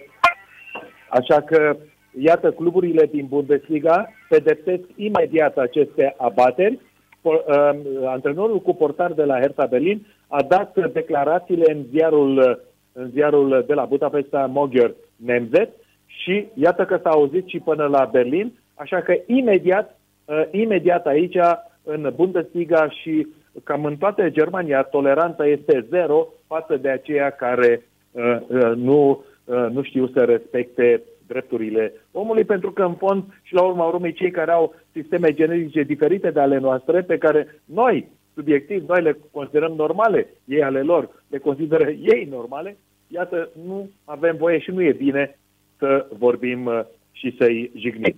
așa 1.08 1.40
că, 1.40 1.76
iată, 2.18 2.50
cluburile 2.50 3.06
din 3.06 3.26
Bundesliga 3.26 4.12
pedepsesc 4.28 4.82
imediat 4.96 5.56
aceste 5.56 6.14
abateri. 6.16 6.78
Po- 7.20 7.44
uh, 7.46 7.80
antrenorul 8.06 8.60
cu 8.60 8.74
portar 8.74 9.12
de 9.12 9.24
la 9.24 9.38
Hertha 9.38 9.66
Berlin 9.66 10.06
a 10.28 10.42
dat 10.42 10.92
declarațiile 10.92 11.72
în 11.72 11.84
ziarul, 11.90 12.62
în 12.92 13.10
ziarul 13.10 13.64
de 13.66 13.74
la 13.74 13.84
Budapesta, 13.84 14.46
Mogher 14.46 14.94
Nemzet, 15.16 15.70
și 16.20 16.46
iată 16.54 16.84
că 16.84 16.98
s-a 17.02 17.10
auzit 17.10 17.46
și 17.46 17.58
până 17.58 17.86
la 17.86 18.08
Berlin, 18.12 18.52
așa 18.74 19.00
că 19.00 19.14
imediat, 19.26 19.98
uh, 20.24 20.42
imediat 20.50 21.06
aici, 21.06 21.36
în 21.82 22.12
Bundesliga 22.14 22.88
și 22.88 23.26
cam 23.64 23.84
în 23.84 23.96
toată 23.96 24.30
Germania, 24.30 24.82
toleranța 24.82 25.46
este 25.46 25.86
zero 25.88 26.28
față 26.46 26.76
de 26.76 26.88
aceia 26.88 27.30
care 27.30 27.82
uh, 28.10 28.36
uh, 28.46 28.72
nu, 28.76 29.24
uh, 29.44 29.66
nu 29.70 29.82
știu 29.82 30.06
să 30.06 30.24
respecte 30.24 31.02
drepturile 31.26 31.92
omului, 32.12 32.44
pentru 32.44 32.72
că 32.72 32.82
în 32.82 32.94
fond 32.94 33.22
și 33.42 33.54
la 33.54 33.62
urma 33.62 33.84
urmei 33.84 34.12
cei 34.12 34.30
care 34.30 34.50
au 34.50 34.74
sisteme 34.92 35.32
genetice 35.32 35.82
diferite 35.82 36.30
de 36.30 36.40
ale 36.40 36.58
noastre, 36.58 37.02
pe 37.02 37.18
care 37.18 37.60
noi, 37.64 38.08
subiectiv, 38.34 38.88
noi 38.88 39.02
le 39.02 39.18
considerăm 39.30 39.72
normale, 39.72 40.26
ei 40.44 40.62
ale 40.62 40.82
lor 40.82 41.22
le 41.28 41.38
consideră 41.38 41.90
ei 41.90 42.28
normale, 42.30 42.76
iată, 43.08 43.48
nu 43.66 43.90
avem 44.04 44.36
voie 44.36 44.58
și 44.58 44.70
nu 44.70 44.82
e 44.82 44.92
bine 44.92 45.38
să 45.82 46.06
vorbim 46.18 46.66
uh, 46.66 46.80
și 47.12 47.36
să-i 47.38 47.70
jignim. 47.76 48.16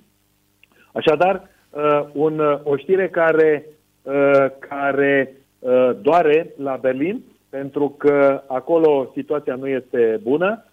Așadar, 0.93 1.49
uh, 1.71 2.05
un, 2.13 2.39
uh, 2.39 2.59
o 2.63 2.77
știre 2.77 3.09
care, 3.09 3.67
care 4.59 5.37
doare 6.01 6.55
la 6.57 6.79
Berlin, 6.81 7.23
pentru 7.49 7.95
că 7.99 8.43
acolo 8.47 9.11
situația 9.15 9.55
nu 9.55 9.69
este 9.69 10.21
bună. 10.23 10.65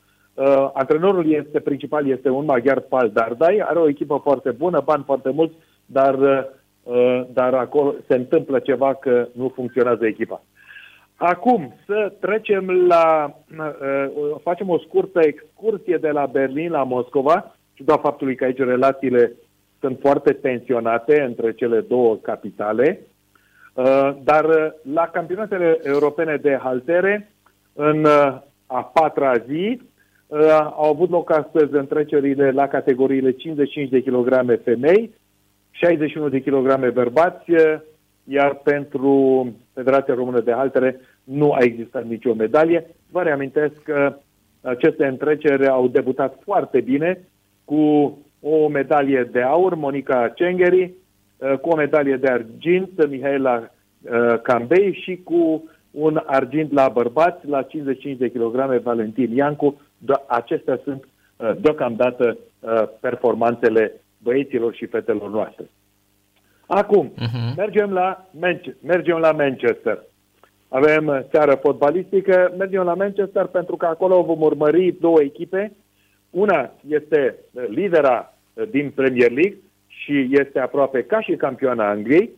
Antrenorul 0.73 1.31
este 1.31 1.59
principal, 1.59 2.07
este 2.07 2.29
un 2.29 2.45
maghiar 2.45 2.79
Pal 2.79 3.09
Dardai, 3.09 3.63
are 3.65 3.79
o 3.79 3.87
echipă 3.87 4.19
foarte 4.23 4.51
bună, 4.51 4.81
bani 4.85 5.03
foarte 5.05 5.29
mulți, 5.29 5.55
dar, 5.85 6.15
dar 7.33 7.53
acolo 7.53 7.95
se 8.07 8.15
întâmplă 8.15 8.59
ceva 8.59 8.93
că 8.93 9.27
nu 9.33 9.51
funcționează 9.55 10.05
echipa. 10.05 10.43
Acum, 11.23 11.73
să 11.85 12.13
trecem 12.19 12.69
la, 12.87 13.35
uh, 13.57 14.35
facem 14.43 14.69
o 14.69 14.77
scurtă 14.77 15.19
excursie 15.23 15.97
de 15.97 16.09
la 16.09 16.25
Berlin 16.25 16.71
la 16.71 16.83
Moscova, 16.83 17.55
ciuda 17.73 17.97
faptului 17.97 18.35
că 18.35 18.43
aici 18.43 18.57
relațiile 18.57 19.33
sunt 19.79 19.97
foarte 19.99 20.33
tensionate 20.33 21.21
între 21.21 21.53
cele 21.53 21.79
două 21.79 22.15
capitale, 22.15 22.99
uh, 23.73 24.11
dar 24.23 24.45
uh, 24.45 24.67
la 24.93 25.07
campionatele 25.07 25.79
europene 25.83 26.35
de 26.35 26.59
haltere, 26.63 27.31
în 27.73 28.03
uh, 28.03 28.37
a 28.65 28.83
patra 28.93 29.37
zi, 29.37 29.81
uh, 30.27 30.39
au 30.59 30.89
avut 30.89 31.09
loc 31.09 31.31
astăzi 31.31 31.73
întrecerile 31.73 32.51
la 32.51 32.67
categoriile 32.67 33.31
55 33.31 33.89
de 33.89 34.01
kg 34.01 34.59
femei, 34.63 35.13
61 35.71 36.29
de 36.29 36.41
kg 36.41 36.91
bărbați, 36.93 37.51
uh, 37.51 37.79
iar 38.23 38.53
pentru 38.53 39.45
Federația 39.73 40.13
Română 40.13 40.39
de 40.39 40.51
Haltere 40.51 40.99
nu 41.23 41.51
a 41.51 41.57
existat 41.59 42.05
nicio 42.05 42.33
medalie. 42.33 42.85
Vă 43.11 43.21
reamintesc 43.21 43.73
că 43.83 44.17
aceste 44.61 45.05
întreceri 45.05 45.67
au 45.67 45.87
debutat 45.87 46.39
foarte 46.43 46.81
bine 46.81 47.27
cu 47.65 48.17
o 48.41 48.67
medalie 48.67 49.29
de 49.31 49.41
aur, 49.41 49.75
Monica 49.75 50.31
Cengeri, 50.35 50.91
cu 51.61 51.69
o 51.69 51.75
medalie 51.75 52.15
de 52.15 52.27
argint, 52.27 53.07
Mihaela 53.07 53.69
uh, 54.01 54.41
Cambei 54.41 54.99
și 55.01 55.21
cu 55.23 55.69
un 55.91 56.21
argint 56.25 56.71
la 56.71 56.89
bărbați 56.89 57.47
la 57.47 57.61
55 57.61 58.17
de 58.17 58.29
kg 58.29 58.81
Valentin 58.83 59.35
Iancu. 59.35 59.81
Acestea 60.27 60.79
sunt 60.83 61.07
uh, 61.35 61.51
deocamdată 61.61 62.37
uh, 62.59 62.83
performanțele 62.99 64.01
băieților 64.17 64.73
și 64.73 64.85
fetelor 64.85 65.29
noastre. 65.29 65.69
Acum, 66.65 67.11
uh-huh. 67.11 67.55
mergem, 67.55 67.91
la 67.91 68.25
mergem 68.81 69.17
la 69.17 69.31
Manchester. 69.31 70.03
Avem 70.73 71.25
seară 71.31 71.55
fotbalistică, 71.55 72.53
mergem 72.57 72.83
la 72.83 72.93
Manchester 72.93 73.45
pentru 73.45 73.75
că 73.75 73.85
acolo 73.85 74.23
vom 74.23 74.41
urmări 74.41 74.95
două 74.99 75.21
echipe. 75.21 75.71
Una 76.29 76.71
este 76.87 77.35
lidera 77.67 78.33
din 78.69 78.91
Premier 78.95 79.31
League 79.31 79.57
și 79.87 80.27
este 80.31 80.59
aproape 80.59 81.03
ca 81.03 81.21
și 81.21 81.35
campioana 81.35 81.89
Angliei. 81.89 82.29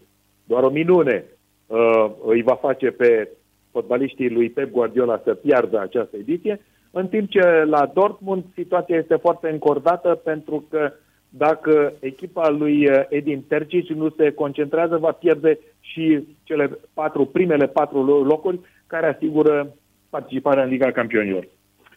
Doar 0.44 0.64
o 0.64 0.70
minune 0.70 1.26
uh, 1.68 2.12
îi 2.26 2.42
va 2.42 2.56
face 2.56 2.92
pe 2.92 3.30
fotbaliștii 3.72 4.30
lui 4.30 4.50
Pep 4.50 4.72
Guardiola 4.72 5.22
să 5.24 5.34
piardă 5.34 5.80
această 5.80 6.18
ediție, 6.18 6.60
în 6.92 7.08
timp 7.08 7.30
ce 7.30 7.64
la 7.66 7.92
Dortmund 7.94 8.44
situația 8.54 8.98
este 8.98 9.16
foarte 9.16 9.50
încordată 9.50 10.22
pentru 10.24 10.66
că 10.70 10.92
dacă 11.38 11.94
echipa 12.00 12.50
lui 12.50 12.90
uh, 12.90 13.04
Edin 13.10 13.44
Tercic 13.48 13.90
nu 13.90 14.10
se 14.10 14.32
concentrează, 14.32 14.98
va 14.98 15.12
pierde 15.12 15.60
și 15.80 16.28
cele 16.44 16.80
patru, 16.94 17.26
primele 17.26 17.68
patru 17.68 18.24
locuri 18.24 18.60
care 18.88 19.08
asigură 19.08 19.76
participarea 20.10 20.64
în 20.64 20.70
Liga 20.70 20.92
Campionilor. 20.92 21.48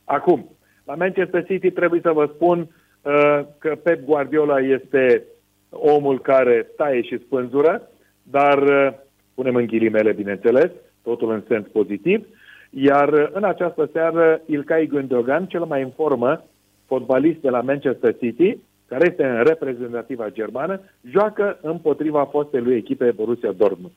Acum, 0.05 0.51
la 0.85 0.95
Manchester 0.95 1.45
City 1.45 1.71
trebuie 1.71 2.01
să 2.03 2.13
vă 2.13 2.31
spun 2.35 2.59
uh, 2.61 3.41
că 3.59 3.75
Pep 3.83 4.05
Guardiola 4.05 4.59
este 4.59 5.23
omul 5.71 6.21
care 6.21 6.67
taie 6.77 7.03
și 7.03 7.19
spânzură, 7.19 7.91
dar 8.23 8.63
uh, 8.63 8.93
punem 9.35 9.55
în 9.55 9.67
ghilimele, 9.67 10.13
bineînțeles, 10.13 10.71
totul 11.03 11.31
în 11.31 11.43
sens 11.49 11.67
pozitiv, 11.73 12.27
iar 12.71 13.13
uh, 13.13 13.29
în 13.33 13.45
această 13.45 13.89
seară 13.93 14.41
Ilkay 14.47 14.87
Gundogan, 14.87 15.47
cel 15.47 15.65
mai 15.65 15.83
în 15.83 15.91
formă 15.91 16.45
fotbalist 16.87 17.41
de 17.41 17.51
la 17.51 17.61
Manchester 17.61 18.17
City, 18.17 18.59
care 18.89 19.07
este 19.11 19.25
în 19.25 19.43
reprezentativa 19.45 20.31
germană, 20.31 20.81
joacă 21.11 21.59
împotriva 21.63 22.25
fostei 22.25 22.61
lui 22.61 22.77
echipe 22.77 23.11
Borussia 23.11 23.53
Dortmund. 23.53 23.93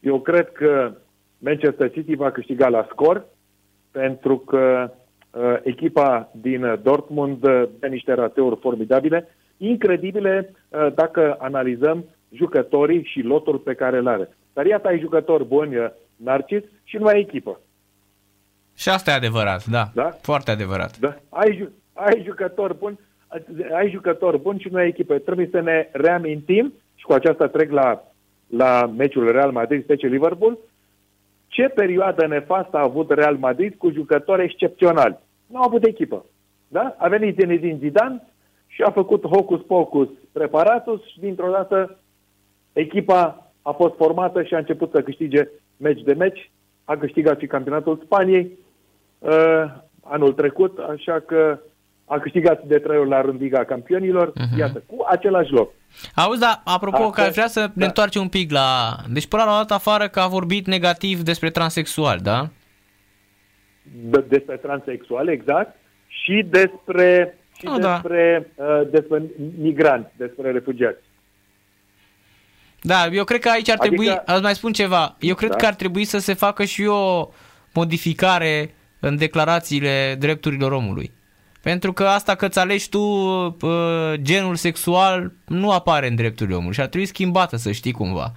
Eu 0.00 0.20
cred 0.20 0.52
că 0.52 0.92
Manchester 1.38 1.90
City 1.90 2.14
va 2.14 2.30
câștiga 2.30 2.68
la 2.68 2.86
scor, 2.90 3.24
pentru 3.90 4.38
că 4.38 4.90
uh, 5.30 5.56
echipa 5.62 6.30
din 6.32 6.78
Dortmund 6.82 7.44
uh, 7.44 7.62
dă 7.78 7.86
niște 7.86 8.12
rateuri 8.12 8.60
formidabile, 8.60 9.28
incredibile 9.56 10.54
uh, 10.68 10.94
dacă 10.94 11.36
analizăm 11.38 12.04
jucătorii 12.30 13.04
și 13.04 13.20
lotul 13.20 13.58
pe 13.58 13.74
care 13.74 14.00
le 14.00 14.10
are. 14.10 14.36
Dar 14.52 14.66
iată 14.66 14.88
ai 14.88 14.98
jucători 14.98 15.44
buni, 15.44 15.76
uh, 15.76 15.90
Narcis, 16.16 16.62
și 16.84 16.96
nu 16.96 17.06
ai 17.06 17.20
echipă. 17.20 17.60
Și 18.76 18.88
asta 18.88 19.10
e 19.10 19.14
adevărat, 19.14 19.66
da. 19.66 19.90
da? 19.94 20.10
Foarte 20.22 20.50
adevărat. 20.50 20.98
Da. 20.98 21.16
Ai, 21.28 21.56
ju- 21.56 21.72
ai 21.92 22.22
jucători 22.24 22.78
buni, 22.78 22.98
ai 23.74 23.90
jucători 23.90 24.40
buni 24.40 24.60
și 24.60 24.68
nu 24.68 24.78
ai 24.78 24.86
echipă. 24.86 25.18
Trebuie 25.18 25.48
să 25.50 25.60
ne 25.60 25.88
reamintim, 25.92 26.72
și 26.94 27.04
cu 27.04 27.12
aceasta 27.12 27.46
trec 27.46 27.70
la, 27.70 28.02
la 28.46 28.92
meciul 28.96 29.32
Real 29.32 29.52
Madrid, 29.52 29.82
specie 29.82 30.08
Liverpool, 30.08 30.58
ce 31.46 31.68
perioadă 31.68 32.26
nefastă 32.26 32.76
a 32.76 32.82
avut 32.82 33.10
Real 33.10 33.36
Madrid 33.36 33.74
cu 33.74 33.90
jucători 33.90 34.42
excepționali. 34.42 35.18
Nu 35.46 35.56
au 35.56 35.62
avut 35.62 35.84
echipă. 35.84 36.24
Da? 36.68 36.94
A 36.98 37.08
venit 37.08 37.38
Zinedine 37.38 37.78
Zidane 37.78 38.22
și 38.66 38.82
a 38.82 38.90
făcut 38.90 39.26
hocus-pocus 39.26 40.08
preparatus 40.32 41.06
și 41.06 41.20
dintr-o 41.20 41.50
dată 41.50 41.98
echipa 42.72 43.52
a 43.62 43.70
fost 43.70 43.94
formată 43.96 44.42
și 44.42 44.54
a 44.54 44.58
început 44.58 44.90
să 44.90 45.02
câștige 45.02 45.48
meci 45.76 46.02
de 46.02 46.14
meci. 46.14 46.50
A 46.84 46.96
câștigat 46.96 47.38
și 47.38 47.46
campionatul 47.46 48.00
Spaniei 48.04 48.58
uh, 49.18 49.64
anul 50.02 50.32
trecut, 50.32 50.78
așa 50.78 51.20
că 51.20 51.58
a 52.10 52.18
câștigat 52.18 52.62
de 52.62 52.78
trei 52.78 52.98
ori 52.98 53.08
la 53.08 53.20
rând 53.20 53.40
Liga 53.40 53.64
Campionilor, 53.64 54.32
uh-huh. 54.32 54.58
iată, 54.58 54.82
cu 54.86 55.06
același 55.10 55.50
loc. 55.50 55.72
Auzi, 56.14 56.40
dar 56.40 56.60
apropo, 56.64 56.96
Asta, 56.96 57.10
că 57.10 57.20
aș 57.20 57.32
vrea 57.32 57.46
să 57.46 57.60
da. 57.60 57.72
ne 57.74 57.84
întoarcem 57.84 58.22
un 58.22 58.28
pic 58.28 58.50
la... 58.50 58.96
Deci 59.08 59.26
până 59.26 59.42
la 59.42 59.56
dat 59.56 59.70
afară 59.70 60.08
că 60.08 60.20
a 60.20 60.26
vorbit 60.26 60.66
negativ 60.66 61.20
despre 61.22 61.50
transexual, 61.50 62.18
da? 62.22 62.48
De, 63.82 64.24
despre 64.28 64.56
transexual, 64.56 65.28
exact, 65.28 65.76
și 66.06 66.46
despre, 66.50 67.38
și 67.58 67.66
oh, 67.66 67.80
despre, 67.80 68.50
da. 68.56 68.64
uh, 68.64 68.88
despre 68.90 69.22
migranți, 69.58 70.10
despre 70.16 70.50
refugiați. 70.50 71.00
Da, 72.82 73.06
eu 73.06 73.24
cred 73.24 73.40
că 73.40 73.48
aici 73.48 73.70
ar 73.70 73.76
adică... 73.80 73.94
trebui, 73.94 74.20
ați 74.24 74.42
mai 74.42 74.54
spun 74.54 74.72
ceva, 74.72 75.16
eu 75.18 75.34
cred 75.34 75.50
da. 75.50 75.56
că 75.56 75.66
ar 75.66 75.74
trebui 75.74 76.04
să 76.04 76.18
se 76.18 76.34
facă 76.34 76.64
și 76.64 76.84
o 76.84 77.28
modificare 77.74 78.74
în 79.00 79.16
declarațiile 79.16 80.16
drepturilor 80.18 80.72
omului. 80.72 81.18
Pentru 81.62 81.92
că 81.92 82.04
asta 82.04 82.34
că 82.34 82.46
îți 82.46 82.58
alegi 82.58 82.88
tu 82.88 82.98
uh, 82.98 83.50
genul 84.22 84.54
sexual 84.54 85.32
nu 85.46 85.70
apare 85.70 86.06
în 86.06 86.14
drepturile 86.14 86.56
omului 86.56 86.74
și 86.74 86.80
ar 86.80 86.86
trebui 86.86 87.06
schimbată, 87.06 87.56
să 87.56 87.70
știi 87.70 87.92
cumva. 87.92 88.32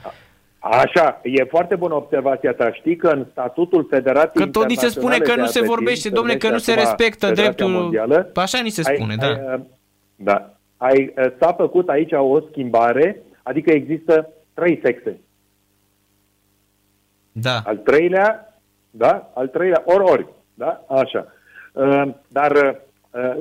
Așa, 0.60 1.20
e 1.24 1.44
foarte 1.44 1.76
bună 1.76 1.94
observația 1.94 2.54
ta. 2.54 2.72
Știi 2.72 2.96
că 2.96 3.08
în 3.08 3.26
statutul 3.32 3.88
Federației 3.90 4.46
Că 4.46 4.52
tot 4.52 4.68
ni 4.68 4.76
se 4.76 4.88
spune 4.88 5.18
că 5.18 5.36
nu 5.36 5.46
se 5.46 5.64
vorbește, 5.64 6.10
domne, 6.10 6.36
că 6.36 6.50
nu 6.50 6.58
se 6.58 6.74
respectă 6.74 7.32
dreptul... 7.32 7.70
Mondială, 7.70 8.32
Așa 8.36 8.60
ni 8.62 8.70
se 8.70 8.82
spune, 8.82 9.12
ai, 9.12 9.18
da. 9.18 9.28
Ai, 9.28 9.56
uh, 9.56 9.62
da. 10.16 10.54
Ai, 10.78 11.14
uh, 11.18 11.32
s-a 11.40 11.54
făcut 11.54 11.90
aici 11.90 12.12
o 12.12 12.40
schimbare, 12.50 13.22
adică 13.44 13.72
există 13.72 14.30
trei 14.54 14.80
sexe. 14.84 15.20
Da. 17.32 17.62
Al 17.66 17.78
treilea, 17.78 18.60
da? 18.90 19.32
Al 19.34 19.48
treilea, 19.48 19.84
ori, 19.86 20.04
ori, 20.04 20.28
da? 20.54 20.84
Așa. 20.88 21.28
Uh, 21.74 22.08
dar 22.28 22.82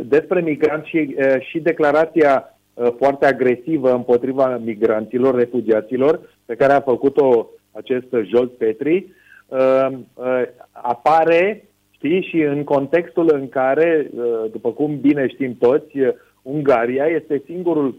despre 0.02 0.40
migranți 0.40 0.88
și, 0.88 1.16
și 1.40 1.60
declarația 1.60 2.56
foarte 2.96 3.26
agresivă 3.26 3.92
împotriva 3.92 4.56
migranților, 4.64 5.34
refugiaților, 5.34 6.20
pe 6.46 6.54
care 6.54 6.72
a 6.72 6.80
făcut-o 6.80 7.48
acest 7.72 8.06
Jolt 8.24 8.56
Petri, 8.56 9.12
uh, 9.46 9.88
uh, 10.14 10.42
apare, 10.70 11.64
știi, 11.90 12.22
și 12.22 12.40
în 12.40 12.64
contextul 12.64 13.30
în 13.32 13.48
care, 13.48 14.10
uh, 14.14 14.50
după 14.50 14.70
cum 14.70 15.00
bine 15.00 15.28
știm 15.28 15.56
toți, 15.58 15.96
Ungaria 16.42 17.04
este 17.04 17.42
singurul, 17.46 17.94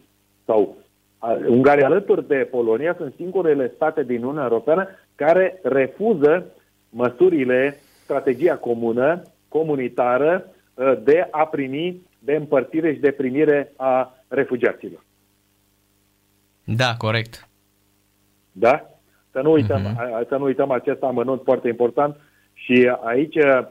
sau 0.45 0.75
Ungaria 1.47 1.85
alături 1.85 2.27
de 2.27 2.47
Polonia 2.51 2.95
sunt 2.97 3.13
singurele 3.15 3.71
state 3.75 4.03
din 4.03 4.23
Uniunea 4.23 4.43
Europeană 4.43 4.87
care 5.15 5.59
refuză 5.63 6.45
măsurile, 6.89 7.77
strategia 8.03 8.55
comună, 8.55 9.21
comunitară, 9.47 10.52
de 11.03 11.27
a 11.31 11.45
primi, 11.45 12.01
de 12.19 12.35
împărțire 12.35 12.93
și 12.93 12.99
de 12.99 13.11
primire 13.11 13.73
a 13.75 14.17
refugiaților. 14.27 15.03
Da, 16.63 16.95
corect. 16.97 17.47
Da? 18.51 18.89
Să 19.31 19.41
nu 19.41 19.51
uităm, 19.51 19.81
uh-huh. 19.81 20.27
să 20.27 20.35
nu 20.35 20.43
uităm 20.43 20.71
acest 20.71 21.01
amănunt 21.01 21.41
foarte 21.43 21.67
important 21.67 22.15
și 22.53 22.91
aici 23.03 23.35
uh, 23.35 23.65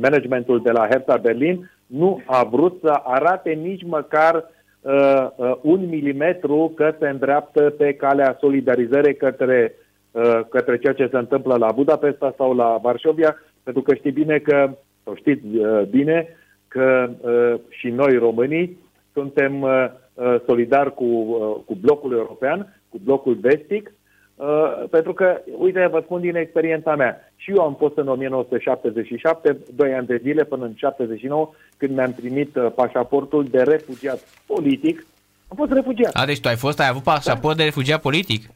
managementul 0.00 0.62
de 0.62 0.70
la 0.70 0.86
Hertha 0.86 1.16
Berlin 1.16 1.70
nu 1.86 2.22
a 2.26 2.44
vrut 2.44 2.78
să 2.82 3.00
arate 3.04 3.50
nici 3.50 3.82
măcar 3.84 4.34
uh, 4.80 5.28
uh, 5.36 5.52
un 5.62 5.88
milimetru 5.88 6.72
că 6.76 6.94
se 6.98 7.08
îndreaptă 7.08 7.60
pe 7.60 7.94
calea 7.94 8.36
solidarizării 8.40 9.16
către, 9.16 9.74
uh, 10.10 10.40
către 10.48 10.78
ceea 10.78 10.92
ce 10.92 11.08
se 11.10 11.16
întâmplă 11.16 11.56
la 11.56 11.72
Budapesta 11.72 12.34
sau 12.36 12.54
la 12.54 12.78
Varșovia, 12.82 13.36
pentru 13.62 13.82
că 13.82 13.94
știi 13.94 14.10
bine 14.10 14.38
că, 14.38 14.70
sau 15.10 15.18
știți 15.18 15.56
uh, 15.56 15.82
bine, 15.82 16.28
că 16.68 17.10
uh, 17.20 17.60
și 17.68 17.88
noi 17.88 18.16
românii 18.16 18.78
suntem 19.12 19.62
uh, 19.62 19.86
uh 20.14 20.36
solidari 20.46 20.94
cu, 20.94 21.04
uh, 21.04 21.56
cu 21.66 21.74
blocul 21.74 22.12
european 22.12 22.80
cu 22.88 23.00
blocul 23.04 23.34
vestic, 23.40 23.92
uh, 24.34 24.84
pentru 24.90 25.12
că, 25.12 25.40
uite, 25.58 25.88
vă 25.90 26.00
spun 26.04 26.20
din 26.20 26.36
experiența 26.36 26.96
mea, 26.96 27.32
și 27.36 27.50
eu 27.50 27.62
am 27.62 27.74
fost 27.74 27.96
în 27.96 28.08
1977, 28.08 29.56
2 29.74 29.94
ani 29.94 30.06
de 30.06 30.20
zile 30.22 30.44
până 30.44 30.64
în 30.64 30.72
79, 30.76 31.50
când 31.76 31.94
mi-am 31.94 32.12
primit 32.12 32.56
uh, 32.56 32.72
pașaportul 32.74 33.44
de 33.44 33.62
refugiat 33.62 34.18
politic. 34.46 35.06
Am 35.48 35.56
fost 35.56 35.72
refugiat. 35.72 36.14
A, 36.14 36.26
deci 36.26 36.40
tu 36.40 36.48
ai 36.48 36.56
fost, 36.56 36.80
ai 36.80 36.88
avut 36.88 37.02
pașaport 37.02 37.56
da. 37.56 37.62
de 37.62 37.64
refugiat 37.64 38.00
politic? 38.00 38.50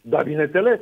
Da, 0.00 0.22
bineînțeles. 0.22 0.80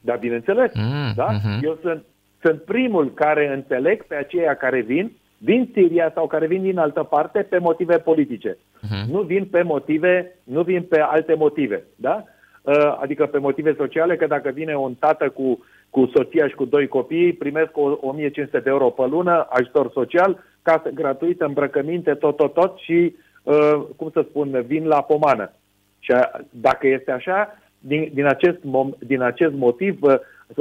Da, 0.00 0.14
bineînțeles. 0.14 0.70
Mm, 0.74 1.12
da? 1.14 1.26
Uh-huh. 1.26 1.62
Eu 1.62 1.78
sunt, 1.82 2.04
sunt 2.40 2.62
primul 2.62 3.12
care 3.14 3.52
înțeleg 3.54 4.06
pe 4.06 4.14
aceia 4.14 4.54
care 4.54 4.80
vin 4.80 5.12
din 5.38 5.70
Siria 5.72 6.10
sau 6.14 6.26
care 6.26 6.46
vin 6.46 6.62
din 6.62 6.78
altă 6.78 7.02
parte 7.02 7.42
pe 7.42 7.58
motive 7.58 7.98
politice. 7.98 8.56
Uh-huh. 8.56 9.10
Nu 9.10 9.20
vin 9.20 9.44
pe 9.44 9.62
motive, 9.62 10.38
nu 10.44 10.62
vin 10.62 10.82
pe 10.82 11.00
alte 11.00 11.34
motive, 11.34 11.84
da? 11.96 12.24
Uh, 12.62 12.98
adică 13.00 13.26
pe 13.26 13.38
motive 13.38 13.74
sociale, 13.76 14.16
că 14.16 14.26
dacă 14.26 14.50
vine 14.50 14.76
un 14.76 14.94
tată 14.94 15.28
cu, 15.28 15.64
cu 15.90 16.10
soția 16.14 16.48
și 16.48 16.54
cu 16.54 16.64
doi 16.64 16.86
copii, 16.88 17.32
primesc 17.32 17.76
o, 17.76 17.98
1500 18.00 18.58
de 18.58 18.70
euro 18.70 18.90
pe 18.90 19.06
lună, 19.06 19.46
ajutor 19.50 19.90
social, 19.90 20.44
casă 20.62 20.90
gratuită, 20.94 21.44
îmbrăcăminte, 21.44 22.14
tot, 22.14 22.36
tot, 22.36 22.54
tot 22.54 22.78
și, 22.78 23.14
uh, 23.42 23.82
cum 23.96 24.10
să 24.12 24.24
spun, 24.28 24.64
vin 24.66 24.86
la 24.86 25.02
pomană. 25.02 25.52
Și 25.98 26.10
a, 26.10 26.40
dacă 26.50 26.86
este 26.86 27.10
așa, 27.10 27.58
din, 27.78 28.10
din, 28.14 28.26
acest, 28.26 28.58
mom, 28.62 28.90
din 28.98 29.22
acest 29.22 29.52
motiv 29.54 30.02
uh, 30.02 30.14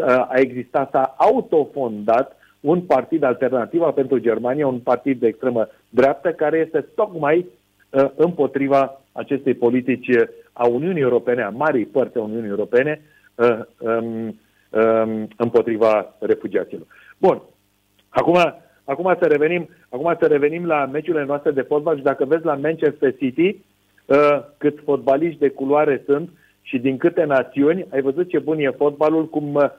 a 0.06 0.30
existat, 0.34 0.90
s-a 0.90 1.16
autofondat 1.18 2.38
un 2.60 2.82
partid 2.82 3.24
alternativ 3.24 3.82
pentru 3.82 4.18
Germania, 4.18 4.68
un 4.68 4.80
partid 4.80 5.20
de 5.20 5.28
extremă 5.28 5.68
dreaptă, 5.90 6.32
care 6.32 6.58
este 6.58 6.86
tocmai 6.96 7.46
uh, 7.90 8.10
împotriva 8.16 9.02
acestei 9.12 9.54
politici 9.54 10.10
a 10.54 10.68
Uniunii 10.68 11.02
Europene, 11.02 11.44
a 11.44 11.50
marii 11.50 11.86
părți 11.86 12.18
a 12.18 12.22
Uniunii 12.22 12.50
Europene, 12.50 13.02
uh, 13.36 13.60
um, 13.78 14.40
um, 14.70 15.28
împotriva 15.38 16.16
refugiaților. 16.20 16.86
Bun. 17.18 17.42
Acum, 18.10 18.38
acum, 18.84 19.16
să 19.20 19.28
revenim, 19.28 19.70
acum 19.90 20.16
să 20.20 20.28
revenim 20.28 20.66
la 20.66 20.86
meciurile 20.86 21.26
noastre 21.26 21.52
de 21.52 21.62
fotbal 21.62 21.98
și 21.98 22.04
dacă 22.04 22.26
vezi 22.26 22.46
la 22.46 22.56
Manchester 22.56 23.16
City 23.16 23.64
uh, 24.06 24.40
cât 24.58 24.80
fotbaliști 24.84 25.40
de 25.40 25.50
culoare 25.50 26.04
sunt 26.06 26.30
și 26.68 26.78
din 26.80 26.98
câte 26.98 27.24
națiuni, 27.24 27.86
ai 27.94 28.02
văzut 28.02 28.30
ce 28.30 28.40
bun 28.40 28.60
e 28.60 28.70
fotbalul, 28.70 29.30
cum 29.30 29.54
uh, 29.54 29.70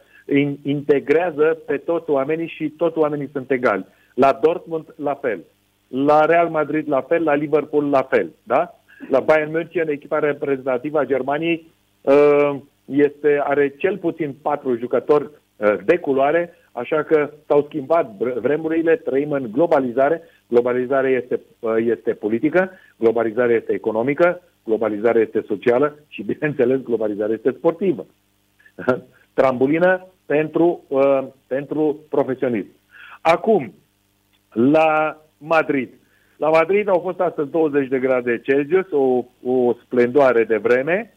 integrează 0.62 1.58
pe 1.66 1.76
toți 1.76 2.10
oamenii 2.10 2.46
și 2.46 2.68
toți 2.68 2.98
oamenii 2.98 3.28
sunt 3.32 3.50
egali. 3.50 3.86
La 4.14 4.38
Dortmund, 4.42 4.84
la 4.96 5.14
fel. 5.14 5.44
La 5.88 6.24
Real 6.24 6.48
Madrid, 6.48 6.88
la 6.88 7.00
fel. 7.00 7.22
La 7.22 7.34
Liverpool, 7.34 7.90
la 7.90 8.02
fel. 8.02 8.30
Da? 8.42 8.74
La 9.08 9.20
Bayern 9.20 9.50
München, 9.50 9.88
echipa 9.88 10.18
reprezentativă 10.18 10.98
a 10.98 11.04
Germaniei, 11.04 11.66
uh, 12.00 12.56
este, 12.84 13.40
are 13.44 13.74
cel 13.78 13.96
puțin 13.98 14.34
patru 14.42 14.76
jucători 14.76 15.30
uh, 15.56 15.74
de 15.84 15.98
culoare, 15.98 16.54
așa 16.72 17.02
că 17.02 17.30
s-au 17.46 17.64
schimbat 17.68 18.10
vremurile, 18.16 18.96
trăim 18.96 19.30
în 19.32 19.48
globalizare. 19.52 20.22
Globalizarea 20.48 21.10
este, 21.10 21.40
uh, 21.58 21.74
este 21.78 22.12
politică, 22.12 22.70
globalizarea 22.96 23.56
este 23.56 23.72
economică, 23.72 24.42
globalizarea 24.68 25.20
este 25.20 25.44
socială 25.46 25.98
și, 26.08 26.22
bineînțeles, 26.22 26.80
globalizarea 26.80 27.34
este 27.34 27.54
sportivă. 27.58 28.06
Trambulină 29.38 30.06
pentru, 30.26 30.84
uh, 30.88 31.26
pentru 31.46 31.98
profesionism. 32.08 32.68
Acum, 33.20 33.72
la 34.52 35.16
Madrid. 35.38 35.88
La 36.36 36.48
Madrid 36.48 36.88
au 36.88 36.98
fost 36.98 37.20
astăzi 37.20 37.50
20 37.50 37.88
de 37.88 37.98
grade 37.98 38.40
Celsius, 38.40 38.86
o, 38.90 39.24
o 39.52 39.72
splendoare 39.84 40.44
de 40.44 40.56
vreme, 40.56 41.14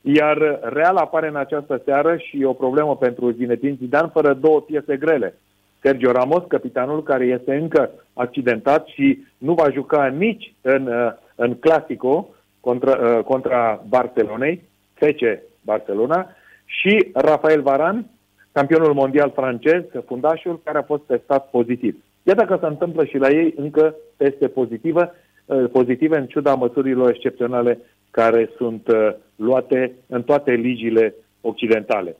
iar 0.00 0.58
Real 0.62 0.96
apare 0.96 1.28
în 1.28 1.36
această 1.36 1.82
seară 1.84 2.16
și 2.16 2.44
o 2.44 2.52
problemă 2.52 2.96
pentru 2.96 3.30
Zinedine 3.30 3.76
Zidane 3.78 4.10
fără 4.12 4.34
două 4.34 4.60
piese 4.60 4.96
grele. 4.96 5.34
Sergio 5.80 6.12
Ramos, 6.12 6.42
capitanul 6.48 7.02
care 7.02 7.24
este 7.24 7.54
încă 7.54 7.90
accidentat 8.14 8.86
și 8.86 9.24
nu 9.38 9.54
va 9.54 9.70
juca 9.70 10.06
nici 10.06 10.54
în, 10.60 10.86
uh, 10.86 11.12
în 11.34 11.54
Clasico 11.54 12.28
contra, 12.62 13.16
uh, 13.16 13.24
contra 13.24 13.84
Barcelonei, 13.88 14.62
FC 14.94 15.42
Barcelona, 15.60 16.28
și 16.64 17.10
Rafael 17.12 17.62
Varan, 17.62 18.06
campionul 18.52 18.94
mondial 18.94 19.30
francez, 19.34 19.82
fundașul, 20.06 20.60
care 20.64 20.78
a 20.78 20.82
fost 20.82 21.02
testat 21.06 21.50
pozitiv. 21.50 21.96
Iată 22.22 22.44
că 22.44 22.56
se 22.60 22.66
întâmplă 22.66 23.04
și 23.04 23.16
la 23.16 23.28
ei 23.28 23.54
încă 23.56 23.94
teste 24.16 24.48
pozitive, 24.48 25.12
uh, 25.44 25.64
pozitive 25.72 26.16
în 26.16 26.26
ciuda 26.26 26.54
măsurilor 26.54 27.10
excepționale 27.10 27.78
care 28.10 28.50
sunt 28.56 28.88
uh, 28.88 29.14
luate 29.36 29.92
în 30.06 30.22
toate 30.22 30.50
ligile 30.52 31.14
occidentale. 31.40 32.16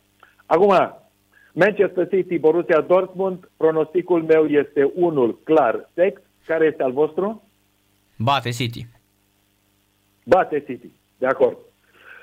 Acum, 0.47 0.75
Manchester 1.53 2.09
City, 2.09 2.39
Borussia 2.39 2.81
Dortmund, 2.81 3.51
pronosticul 3.57 4.23
meu 4.23 4.47
este 4.47 4.91
unul 4.95 5.39
clar, 5.45 5.91
sec. 5.95 6.21
Care 6.47 6.67
este 6.67 6.83
al 6.83 6.93
vostru? 6.93 7.43
Bate 8.17 8.51
City. 8.51 8.87
Bate 10.25 10.63
City, 10.67 10.91
de 11.19 11.27
acord. 11.27 11.57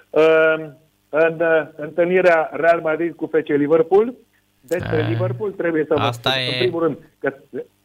Uh, 0.10 0.70
în 1.10 1.40
uh, 1.40 1.68
întâlnirea 1.76 2.50
Real 2.54 2.80
Madrid 2.82 3.16
cu 3.16 3.26
FC 3.26 3.48
Liverpool. 3.48 4.14
Despre 4.62 4.98
e... 4.98 5.00
Eh. 5.00 5.08
Liverpool 5.08 5.52
trebuie 5.52 5.86
să 5.88 5.96
vă 5.98 6.10
spun, 6.12 6.32
e... 6.32 6.54
în 6.54 6.60
primul 6.60 6.84
rând, 6.84 6.98
că 7.20 7.34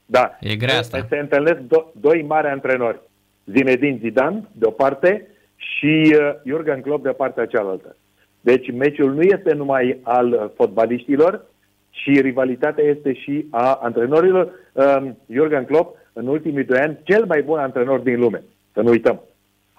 da, 0.06 0.36
e 0.40 0.56
grea 0.56 0.78
asta. 0.78 1.06
se 1.08 1.16
întâlnesc 1.16 1.58
do- 1.58 1.92
doi 2.00 2.22
mari 2.22 2.46
antrenori. 2.46 3.00
Zinedine 3.44 3.98
Zidane, 4.00 4.48
de 4.52 4.66
o 4.66 4.70
parte, 4.70 5.26
și 5.56 6.16
uh, 6.18 6.34
Jurgen 6.46 6.80
Klopp 6.80 7.02
de 7.02 7.10
partea 7.10 7.46
cealaltă. 7.46 7.96
Deci 8.40 8.72
meciul 8.72 9.14
nu 9.14 9.22
este 9.22 9.52
numai 9.52 9.98
al 10.02 10.52
fotbaliștilor, 10.54 11.44
ci 11.90 12.20
rivalitatea 12.20 12.84
este 12.84 13.12
și 13.12 13.46
a 13.50 13.78
antrenorilor. 13.82 14.52
Um, 14.72 15.18
Jurgen 15.26 15.64
Klopp, 15.64 15.96
în 16.12 16.26
ultimii 16.26 16.64
doi 16.64 16.78
ani, 16.78 16.98
cel 17.02 17.24
mai 17.26 17.42
bun 17.42 17.58
antrenor 17.58 17.98
din 17.98 18.20
lume, 18.20 18.42
să 18.72 18.80
nu 18.80 18.90
uităm. 18.90 19.22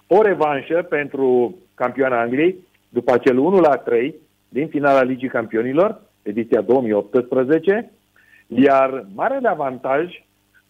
O 0.08 0.22
revanșă 0.22 0.86
pentru 0.90 1.58
campioana 1.76 2.22
Angliei, 2.22 2.56
după 2.90 3.14
acel 3.14 3.38
1 3.38 3.60
la 3.60 3.76
3 3.76 4.16
din 4.50 4.68
finala 4.68 5.02
Ligii 5.02 5.28
Campionilor, 5.28 6.02
ediția 6.22 6.62
2018, 6.62 7.92
iar 8.48 9.06
marele 9.16 9.48
avantaj 9.48 10.24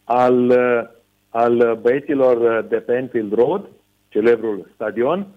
al, 0.03 0.51
al 1.29 1.79
băieților 1.81 2.61
de 2.61 2.75
pe 2.75 2.93
Enfield 2.93 3.33
Road, 3.33 3.65
celebrul 4.07 4.71
stadion, 4.73 5.27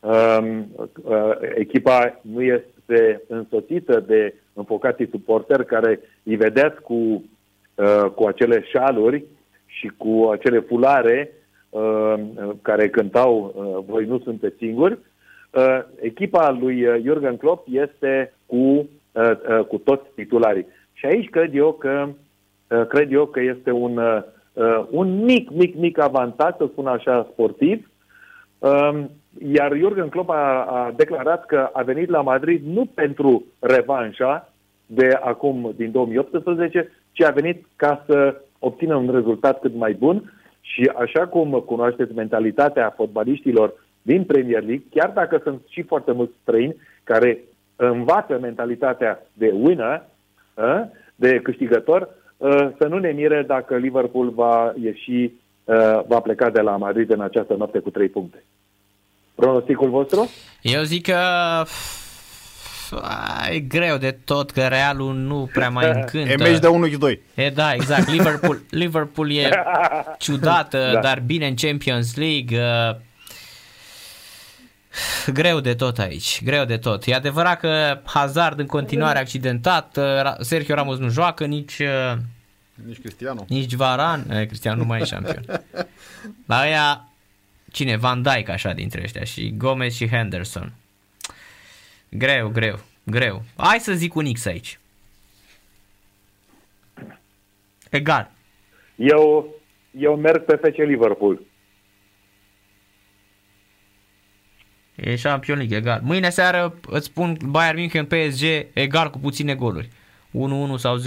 um, 0.00 0.66
uh, 1.02 1.30
echipa 1.54 2.20
nu 2.22 2.42
este 2.42 3.22
însoțită 3.28 4.00
de 4.00 4.34
înfocații 4.52 5.08
suporteri 5.08 5.66
care 5.66 6.00
îi 6.22 6.36
vedeți 6.36 6.80
cu, 6.80 6.94
uh, 6.94 8.04
cu 8.14 8.26
acele 8.26 8.62
șaluri 8.62 9.24
și 9.66 9.92
cu 9.96 10.28
acele 10.32 10.58
fulare 10.58 11.30
uh, 11.30 11.43
care 12.62 12.88
cântau 12.88 13.54
uh, 13.54 13.84
Voi 13.86 14.04
nu 14.04 14.18
sunteți 14.18 14.56
singuri, 14.56 14.98
uh, 15.50 15.78
echipa 16.00 16.50
lui 16.50 16.86
uh, 16.86 17.02
Jurgen 17.02 17.36
Klopp 17.36 17.66
este 17.70 18.32
cu, 18.46 18.56
uh, 18.56 18.86
uh, 19.12 19.64
cu 19.68 19.78
toți 19.78 20.04
titularii. 20.14 20.66
Și 20.92 21.06
aici 21.06 21.30
cred 21.30 21.54
eu 21.54 21.72
că, 21.72 22.08
uh, 22.68 22.86
cred 22.86 23.12
eu 23.12 23.26
că 23.26 23.40
este 23.40 23.70
un, 23.70 23.96
uh, 23.96 24.86
un 24.90 25.24
mic, 25.24 25.50
mic, 25.50 25.76
mic 25.76 25.98
avantaj, 25.98 26.54
să 26.56 26.66
spun 26.70 26.86
așa, 26.86 27.28
sportiv, 27.32 27.90
uh, 28.58 29.04
iar 29.52 29.76
Jurgen 29.76 30.08
Klopp 30.08 30.30
a, 30.30 30.64
a 30.64 30.92
declarat 30.96 31.46
că 31.46 31.70
a 31.72 31.82
venit 31.82 32.08
la 32.08 32.20
Madrid 32.20 32.62
nu 32.66 32.84
pentru 32.94 33.44
revanșa 33.58 34.52
de 34.86 35.18
acum, 35.20 35.72
din 35.76 35.90
2018, 35.90 36.90
ci 37.12 37.22
a 37.22 37.30
venit 37.30 37.64
ca 37.76 38.04
să 38.06 38.40
obțină 38.58 38.94
un 38.96 39.10
rezultat 39.12 39.60
cât 39.60 39.74
mai 39.74 39.92
bun 39.92 40.32
și 40.64 40.90
așa 40.94 41.26
cum 41.26 41.50
cunoașteți 41.50 42.14
mentalitatea 42.14 42.92
fotbaliștilor 42.96 43.74
din 44.02 44.24
Premier 44.24 44.62
League, 44.62 44.84
chiar 44.90 45.10
dacă 45.10 45.40
sunt 45.42 45.60
și 45.68 45.82
foarte 45.82 46.12
mulți 46.12 46.34
străini 46.42 46.76
care 47.04 47.38
învață 47.76 48.38
mentalitatea 48.40 49.26
de 49.32 49.54
winner, 49.54 50.02
ă, 50.58 50.88
de 51.14 51.40
câștigător, 51.42 52.08
ă, 52.40 52.72
să 52.78 52.86
nu 52.86 52.98
ne 52.98 53.10
mire 53.10 53.42
dacă 53.46 53.76
Liverpool 53.76 54.30
va 54.30 54.72
ieși, 54.82 55.30
ă, 55.68 56.04
va 56.08 56.20
pleca 56.20 56.50
de 56.50 56.60
la 56.60 56.76
Madrid 56.76 57.10
în 57.10 57.20
această 57.20 57.54
noapte 57.54 57.78
cu 57.78 57.90
trei 57.90 58.08
puncte. 58.08 58.44
Pronosticul 59.34 59.88
vostru? 59.88 60.30
Eu 60.62 60.82
zic 60.82 61.02
că 61.02 61.18
e 63.50 63.58
greu 63.58 63.96
de 63.96 64.10
tot 64.24 64.50
că 64.50 64.66
Realul 64.66 65.14
nu 65.14 65.50
prea 65.52 65.70
mai 65.70 65.90
încântă. 65.94 66.32
E 66.32 66.36
meci 66.36 66.58
de 66.58 66.68
1-2. 67.16 67.18
E 67.34 67.50
da, 67.50 67.72
exact. 67.74 68.08
Liverpool, 68.08 68.60
Liverpool 68.70 69.30
e 69.30 69.50
ciudată, 70.18 70.90
da. 70.92 71.00
dar 71.00 71.20
bine 71.20 71.46
în 71.46 71.54
Champions 71.54 72.16
League. 72.16 72.58
Uh, 72.60 72.96
greu 75.32 75.60
de 75.60 75.74
tot 75.74 75.98
aici, 75.98 76.42
greu 76.44 76.64
de 76.64 76.76
tot. 76.76 77.06
E 77.06 77.14
adevărat 77.14 77.60
că 77.60 78.00
Hazard 78.04 78.58
în 78.58 78.66
continuare 78.66 79.18
accidentat, 79.18 79.96
uh, 79.96 80.34
Sergio 80.40 80.74
Ramos 80.74 80.98
nu 80.98 81.08
joacă, 81.08 81.44
nici... 81.44 81.78
Uh, 81.78 82.18
nici 82.86 82.98
Cristiano. 82.98 83.44
Nici 83.48 83.74
Varan, 83.74 84.30
eh, 84.30 84.46
Cristiano 84.46 84.76
nu 84.76 84.84
mai 84.84 85.00
e 85.00 85.04
șampion. 85.04 85.44
La 86.46 86.58
aia, 86.58 87.08
cine? 87.72 87.96
Van 87.96 88.22
Dijk 88.22 88.48
așa 88.48 88.72
dintre 88.72 89.00
ăștia 89.02 89.24
și 89.24 89.54
Gomez 89.56 89.94
și 89.94 90.08
Henderson. 90.08 90.72
Greu, 92.16 92.48
greu, 92.48 92.78
greu. 93.02 93.42
Hai 93.56 93.78
să 93.78 93.92
zic 93.92 94.14
un 94.14 94.32
X 94.32 94.46
aici. 94.46 94.78
Egal. 97.90 98.30
Eu, 98.96 99.54
eu 99.90 100.16
merg 100.16 100.44
pe 100.44 100.56
FC 100.56 100.76
Liverpool. 100.76 101.40
E 104.94 105.16
Champions 105.16 105.58
League, 105.58 105.76
egal. 105.76 106.00
Mâine 106.02 106.30
seară 106.30 106.74
îți 106.86 107.06
spun 107.06 107.36
Bayern 107.44 107.76
München 107.76 108.06
PSG 108.06 108.66
egal 108.72 109.10
cu 109.10 109.18
puține 109.18 109.54
goluri. 109.54 109.88
1-1 109.88 109.90
sau 110.76 110.96
0-0. 110.98 111.02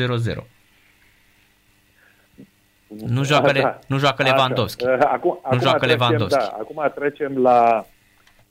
Nu 2.88 3.24
joacă, 3.24 3.52
le, 3.52 3.80
nu 3.88 3.98
joacă 3.98 4.24
Lewandowski. 4.24 4.86
Acum, 4.86 5.40
nu 5.52 5.60
joacă 5.60 5.78
trecem, 5.78 5.98
Lewandowski. 5.98 6.40
Da, 6.40 6.56
acum 6.60 6.92
trecem 6.96 7.38
la 7.38 7.86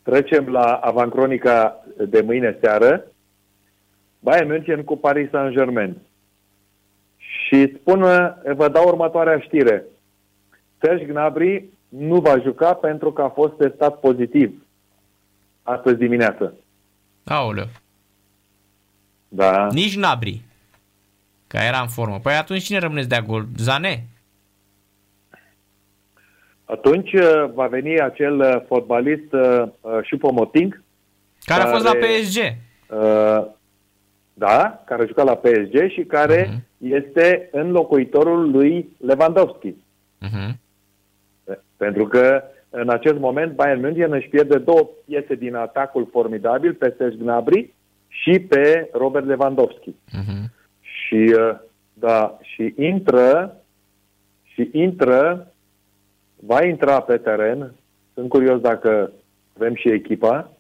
Trecem 0.07 0.49
la 0.49 0.75
avancronica 0.75 1.85
de 2.09 2.21
mâine 2.21 2.59
seară. 2.61 3.05
Bayern 4.19 4.49
München 4.49 4.85
cu 4.85 4.97
Paris 4.97 5.31
Saint-Germain. 5.31 5.97
Și 7.17 7.77
spun, 7.81 8.01
vă 8.55 8.69
dau 8.73 8.87
următoarea 8.87 9.39
știre. 9.39 9.85
Serge 10.81 11.05
Gnabry 11.05 11.65
nu 11.89 12.21
va 12.21 12.39
juca 12.39 12.75
pentru 12.75 13.13
că 13.13 13.23
a 13.23 13.29
fost 13.29 13.57
testat 13.57 14.01
pozitiv 14.01 14.63
astăzi 15.63 15.97
dimineață. 15.97 16.55
Aoleu. 17.25 17.69
Da. 19.29 19.69
Nici 19.73 19.97
Gnabry. 19.97 20.41
Că 21.47 21.57
era 21.57 21.81
în 21.81 21.89
formă. 21.89 22.19
Păi 22.19 22.35
atunci 22.35 22.63
cine 22.63 22.79
rămâneți 22.79 23.09
de 23.09 23.23
gol? 23.27 23.47
Zane? 23.57 24.07
Atunci 26.67 27.13
uh, 27.13 27.51
va 27.55 27.67
veni 27.67 28.01
acel 28.01 28.39
uh, 28.39 28.63
fotbalist 28.67 29.33
uh, 29.33 29.63
Choupo-Moting 29.81 30.83
care, 31.45 31.61
care 31.61 31.63
a 31.63 31.67
fost 31.67 31.85
la 31.85 31.93
PSG. 31.93 32.39
Da, 34.39 34.83
care 34.87 35.03
a 35.03 35.07
jucat 35.07 35.25
la 35.25 35.35
PSG 35.35 35.91
și 35.91 36.05
care 36.05 36.47
uh-huh. 36.47 36.79
este 36.79 37.49
înlocuitorul 37.53 38.51
lui 38.51 38.89
Lewandowski. 38.99 39.75
Uh-huh. 40.23 40.51
Pentru 41.77 42.07
că 42.07 42.43
în 42.71 42.89
acest 42.89 43.19
moment 43.19 43.53
Bayern 43.53 43.81
München 43.81 44.13
își 44.13 44.29
pierde 44.29 44.59
două 44.59 44.89
piese 45.07 45.35
din 45.35 45.55
atacul 45.55 46.09
formidabil 46.11 46.75
pe 46.75 46.95
Serge 46.99 47.17
Gnabry 47.17 47.75
și 48.09 48.39
pe 48.39 48.91
Robert 48.93 49.27
Lewandowski. 49.27 49.91
Uh-huh. 49.91 50.45
Și 50.81 51.35
da, 51.93 52.39
și 52.43 52.75
intră 52.77 53.57
și 54.43 54.71
intră 54.73 55.53
va 56.41 56.65
intra 56.65 57.01
pe 57.01 57.17
teren. 57.17 57.73
Sunt 58.15 58.29
curios 58.29 58.61
dacă 58.61 59.13
avem 59.57 59.75
și 59.75 59.89
echipa. 59.89 60.51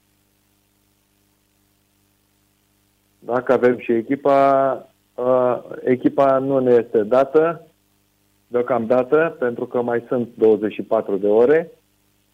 Dacă 3.19 3.53
avem 3.53 3.79
și 3.79 3.93
echipa, 3.93 4.73
uh, 5.15 5.59
echipa 5.85 6.39
nu 6.39 6.59
ne 6.59 6.73
este 6.75 7.03
dată 7.03 7.67
deocamdată, 8.47 9.37
pentru 9.39 9.67
că 9.67 9.83
mai 9.83 10.05
sunt 10.09 10.29
24 10.37 11.17
de 11.17 11.27
ore, 11.27 11.71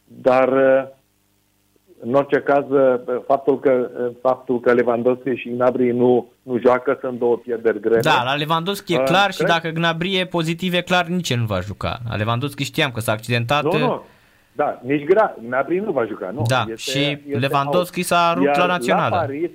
dar 0.05 0.49
uh, 0.49 0.89
în 2.05 2.15
orice 2.15 2.41
caz, 2.41 2.65
faptul 3.27 3.61
că, 3.61 3.91
faptul 4.21 4.61
că 4.61 4.73
Lewandowski 4.73 5.35
și 5.35 5.49
Gnabry 5.49 5.93
nu, 5.93 6.31
nu 6.43 6.59
joacă 6.59 6.99
sunt 7.01 7.19
două 7.19 7.37
pierderi 7.37 7.81
grele. 7.81 8.01
Da, 8.01 8.23
la 8.25 8.35
Lewandowski 8.35 8.95
e 8.95 8.97
clar 8.97 9.29
uh, 9.29 9.35
și 9.35 9.43
dacă 9.43 9.69
Gnabry 9.69 10.19
e 10.19 10.27
pozitiv, 10.27 10.75
e 10.75 10.81
clar 10.81 11.07
nici 11.07 11.35
nu 11.35 11.45
va 11.45 11.61
juca. 11.61 11.99
La 12.09 12.17
Lewandowski 12.17 12.65
știam 12.65 12.91
că 12.91 13.01
s-a 13.01 13.13
accidentat. 13.13 13.63
Nu, 13.63 13.79
nu. 13.79 14.03
Da, 14.53 14.81
nici 14.83 15.05
gra, 15.05 15.37
Gnabry 15.47 15.79
nu 15.79 15.93
va 15.93 16.05
juca, 16.07 16.31
nu. 16.31 16.43
Da, 16.47 16.65
este, 16.69 16.91
și 16.91 17.19
este 17.27 17.39
Lewandowski 17.39 17.99
out. 17.99 18.07
s-a 18.07 18.33
rupt 18.35 18.47
Iar 18.47 18.59
la 18.59 18.67
națională. 18.67 19.15
La 19.15 19.21
Paris, 19.21 19.51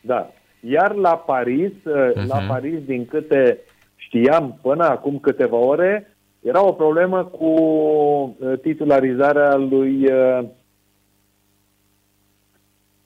da. 0.00 0.30
Iar 0.60 0.94
la 0.94 1.16
Paris, 1.16 1.70
uh-huh. 1.70 2.26
la 2.26 2.38
Paris, 2.48 2.78
din 2.84 3.06
câte 3.06 3.58
știam 3.96 4.58
până 4.62 4.84
acum 4.84 5.18
câteva 5.18 5.56
ore, 5.56 6.16
era 6.40 6.66
o 6.66 6.72
problemă 6.72 7.24
cu 7.24 7.46
uh, 7.46 8.58
titularizarea 8.62 9.54
lui 9.56 10.12
uh, 10.12 10.44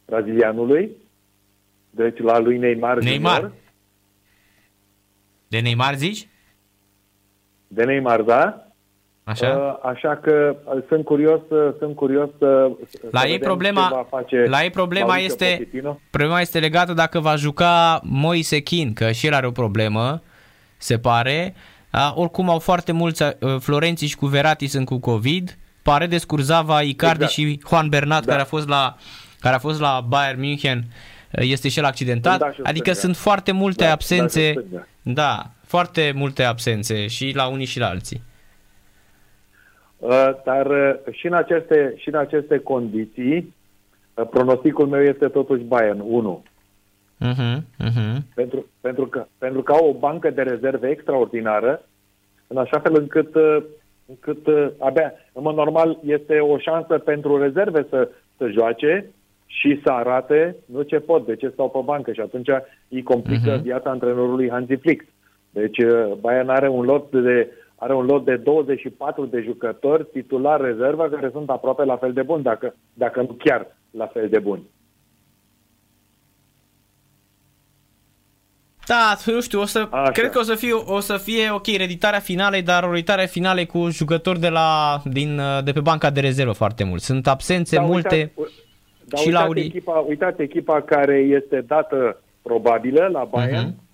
brazilianului, 0.09 0.91
deci 1.91 2.19
la 2.19 2.39
lui 2.39 2.59
Neymar. 2.59 2.99
Neymar. 2.99 3.35
Junior. 3.35 3.53
De 5.49 5.61
Neymar 5.61 5.95
zici? 5.95 6.29
De 7.67 7.85
Neymar, 7.85 8.23
da. 8.23 8.63
Așa? 9.25 9.57
Uh, 9.57 9.91
așa 9.91 10.17
că 10.17 10.57
uh, 10.65 10.83
sunt 10.89 11.05
curios, 11.05 11.41
uh, 11.49 11.75
sunt 11.79 11.95
curios 11.95 12.29
să 12.39 12.71
la 13.11 13.27
ei 13.27 13.39
problema, 13.39 14.07
face 14.11 14.45
la 14.45 14.63
ei 14.63 14.71
problema 14.71 15.17
este 15.17 15.45
Pochettino. 15.45 16.01
problema 16.11 16.41
este 16.41 16.59
legată 16.59 16.93
dacă 16.93 17.21
va 17.21 17.37
juca 17.37 18.01
Moise 18.03 18.59
Kin, 18.61 18.93
că 18.93 19.13
și 19.13 19.27
el 19.27 19.35
are 19.35 19.47
o 19.47 19.51
problemă, 19.51 20.23
se 20.77 20.99
pare. 20.99 21.55
Uh, 21.93 22.13
oricum 22.15 22.51
au 22.51 22.59
foarte 22.59 22.93
mulți 22.93 23.23
uh, 23.23 23.33
Florențiși 23.59 24.11
și 24.11 24.17
cu 24.17 24.27
Verati 24.27 24.67
sunt 24.67 24.87
cu 24.87 24.99
COVID. 24.99 25.59
Pare 25.83 26.07
de 26.07 26.19
Scurzava, 26.19 26.83
Icardi 26.83 27.23
exact. 27.23 27.33
și 27.33 27.61
Juan 27.69 27.89
Bernat 27.89 28.25
da. 28.25 28.31
care 28.31 28.43
a 28.43 28.45
fost 28.45 28.69
la 28.69 28.97
care 29.41 29.55
a 29.55 29.59
fost 29.59 29.81
la 29.81 30.05
Bayern 30.09 30.41
München 30.41 30.83
este 31.31 31.69
și 31.69 31.79
el 31.79 31.85
accidentat. 31.85 32.39
Da, 32.39 32.51
adică 32.63 32.93
sunt 32.93 33.17
foarte 33.17 33.53
multe 33.53 33.85
da, 33.85 33.91
absențe. 33.91 34.53
Da, 34.71 34.85
da, 35.03 35.51
foarte 35.65 36.13
multe 36.15 36.43
absențe 36.43 37.07
și 37.07 37.33
la 37.35 37.49
unii 37.49 37.67
și 37.67 37.79
la 37.79 37.89
alții. 37.89 38.23
Uh, 39.99 40.31
dar 40.45 40.67
uh, 40.67 40.95
și, 41.11 41.27
în 41.27 41.33
aceste, 41.33 41.95
și 41.97 42.09
în 42.09 42.15
aceste 42.15 42.59
condiții, 42.59 43.55
uh, 44.15 44.27
pronosticul 44.31 44.87
meu 44.87 45.03
este 45.03 45.29
totuși 45.29 45.63
Bayern 45.63 46.01
1. 46.01 46.43
Uh-huh, 47.25 47.57
uh-huh. 47.59 48.17
Pentru, 48.35 48.67
pentru, 48.81 49.07
că, 49.07 49.27
pentru 49.39 49.63
că 49.63 49.73
au 49.73 49.89
o 49.89 49.99
bancă 49.99 50.31
de 50.31 50.43
rezerve 50.43 50.89
extraordinară, 50.89 51.83
în 52.47 52.57
așa 52.57 52.79
fel 52.79 52.95
încât, 52.97 53.35
încât 54.07 54.47
abia, 54.79 55.13
în 55.33 55.43
mod 55.43 55.55
normal, 55.55 55.99
este 56.05 56.39
o 56.39 56.59
șansă 56.59 56.99
pentru 56.99 57.43
rezerve 57.43 57.87
să, 57.91 58.09
să 58.37 58.49
joace, 58.49 59.11
și 59.51 59.81
să 59.85 59.91
arate 59.91 60.57
nu 60.67 60.83
ce 60.83 60.99
pot, 60.99 61.27
de 61.27 61.37
ce 61.37 61.49
stau 61.49 61.71
pe 61.71 61.79
bancă 61.85 62.13
și 62.13 62.21
atunci 62.21 62.49
îi 62.89 63.03
complică 63.03 63.59
uh-huh. 63.59 63.63
viața 63.63 63.91
antrenorului 63.91 64.51
Hansi 64.51 64.75
Flick. 64.75 65.05
Deci 65.51 65.79
uh, 65.79 66.13
Bayern 66.21 66.49
are 66.49 66.69
un 66.69 66.85
lot 66.85 67.11
de 67.11 67.53
are 67.81 67.95
un 67.95 68.05
lot 68.05 68.25
de 68.25 68.37
24 68.37 69.27
de 69.27 69.43
jucători 69.45 70.07
titulari 70.13 70.65
rezervă 70.65 71.09
care 71.09 71.31
sunt 71.33 71.51
aproape 71.51 71.85
la 71.85 71.97
fel 71.97 72.13
de 72.13 72.23
buni, 72.23 72.43
dacă, 72.43 72.75
dacă 72.93 73.21
nu 73.21 73.37
chiar 73.39 73.77
la 73.91 74.07
fel 74.07 74.29
de 74.29 74.39
buni. 74.39 74.63
Da, 78.87 79.17
nu 79.27 79.41
știu, 79.41 79.61
o 79.61 79.65
să, 79.65 79.89
Așa. 79.91 80.11
cred 80.11 80.31
că 80.31 80.39
o 80.39 80.43
să, 80.43 80.55
fie, 80.55 80.73
o 80.73 81.01
să 81.01 81.17
fie 81.17 81.51
ok 81.51 81.67
reditarea 81.67 82.19
finalei, 82.19 82.63
dar 82.63 82.85
o 82.85 82.91
reditare 82.91 83.27
finale 83.27 83.65
cu 83.65 83.89
jucători 83.91 84.41
de, 84.41 84.49
la, 84.49 85.01
din, 85.05 85.41
de 85.65 85.73
pe 85.73 85.81
banca 85.81 86.11
de 86.11 86.21
rezervă 86.21 86.53
foarte 86.53 86.85
mult. 86.85 87.03
Sunt 87.03 87.27
absențe 87.27 87.77
da, 87.77 87.83
multe 87.83 88.33
uitați, 88.37 88.68
da, 89.09 89.17
și 89.17 89.27
uitați 89.27 89.55
la 89.55 89.61
echipa, 89.61 89.93
uitați 89.93 90.43
echipa 90.43 90.81
care 90.81 91.17
este 91.17 91.61
dată 91.67 92.21
probabilă 92.43 93.09
la 93.13 93.29
Bayern. 93.31 93.71
Uh-huh. 93.71 93.87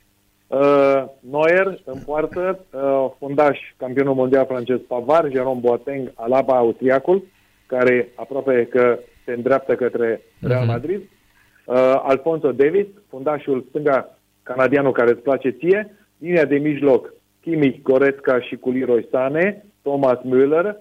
Uh, 0.46 1.04
Neuer 1.20 1.78
în 1.84 1.98
poartă, 2.04 2.58
uh, 2.70 3.06
fundaș 3.18 3.58
campionul 3.76 4.14
mondial 4.14 4.46
francez 4.46 4.78
Pavar, 4.88 5.30
Jerome 5.30 5.60
Boateng, 5.60 6.12
Alaba 6.14 6.56
austriacul, 6.56 7.24
care 7.66 8.08
aproape 8.14 8.66
că 8.70 8.98
se 9.24 9.32
îndreaptă 9.32 9.74
către 9.74 10.20
Real 10.40 10.60
mhm. 10.60 10.70
Madrid. 10.70 11.00
Uh, 11.00 11.74
Alfonso 12.02 12.52
Davis, 12.52 12.86
fundașul 13.08 13.64
stânga 13.68 14.18
canadianul 14.42 14.92
care 14.92 15.10
îți 15.10 15.22
place 15.22 15.50
ție, 15.50 15.96
linia 16.18 16.44
de 16.44 16.56
mijloc, 16.56 17.12
Kimi 17.40 17.80
Goretzka 17.82 18.40
și 18.40 18.56
cu 18.56 18.70
Leroy 18.70 19.06
Sane, 19.10 19.64
Thomas 19.82 20.18
Müller, 20.18 20.74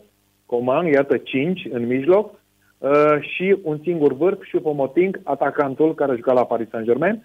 Coman, 0.46 0.86
iată 0.86 1.18
5 1.18 1.68
în 1.72 1.88
mijloc, 1.88 2.42
uh, 2.84 3.22
și 3.22 3.58
un 3.64 3.80
singur 3.84 4.14
vârf, 4.14 4.40
Choupo-Moting, 4.40 5.20
atacantul 5.24 5.94
care 5.94 6.16
juca 6.16 6.34
la 6.34 6.46
Paris 6.46 6.70
Saint-Germain. 6.70 7.24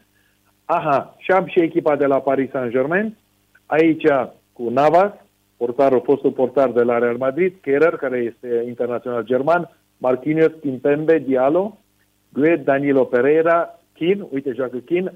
Aha, 0.64 1.14
și 1.18 1.30
am 1.30 1.46
și 1.46 1.60
echipa 1.60 1.96
de 1.96 2.06
la 2.06 2.18
Paris 2.18 2.50
Saint-Germain, 2.50 3.16
aici 3.66 4.06
cu 4.52 4.68
Navas, 4.68 5.12
portarul, 5.56 6.02
fostul 6.04 6.30
portar 6.30 6.70
de 6.70 6.82
la 6.82 6.98
Real 6.98 7.16
Madrid, 7.16 7.54
Kehrer, 7.60 7.96
care 7.96 8.18
este 8.18 8.64
internațional 8.66 9.24
german, 9.24 9.70
Marquinhos, 9.96 10.52
Kimpembe, 10.60 11.18
Diallo, 11.18 11.78
Gued, 12.32 12.64
Danilo 12.64 13.04
Pereira, 13.04 13.78
Kin, 13.92 14.26
uite, 14.30 14.52
joacă 14.52 14.76
Kin, 14.76 15.12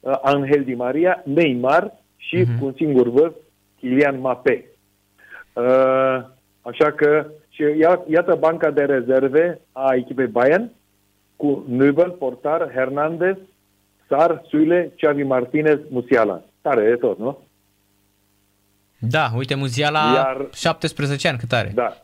uh, 0.00 0.18
Angel 0.22 0.62
Di 0.64 0.74
Maria, 0.74 1.22
Neymar 1.24 1.92
și 2.16 2.42
uh-huh. 2.42 2.58
cu 2.58 2.64
un 2.64 2.72
singur 2.76 3.08
vârf, 3.08 3.34
Kylian 3.78 4.16
Mbappé. 4.16 4.64
Uh, 5.52 6.24
așa 6.60 6.90
că, 6.96 7.26
și 7.54 7.62
iată 8.06 8.34
banca 8.38 8.70
de 8.70 8.84
rezerve 8.84 9.60
a 9.72 9.94
echipei 9.94 10.26
Bayern, 10.26 10.70
cu 11.36 11.64
Nubel, 11.68 12.10
Portar, 12.10 12.70
Hernandez, 12.74 13.36
Sar, 14.08 14.42
Suile, 14.48 14.92
Xavi 14.96 15.22
Martinez, 15.22 15.78
Musiala. 15.88 16.42
Tare 16.60 16.82
e 16.82 16.96
tot, 16.96 17.18
nu? 17.18 17.38
Da, 18.98 19.30
uite, 19.36 19.54
Musiala 19.54 20.12
Iar, 20.14 20.48
17 20.52 21.28
ani, 21.28 21.38
cât 21.38 21.52
are? 21.52 21.72
Da, 21.74 21.96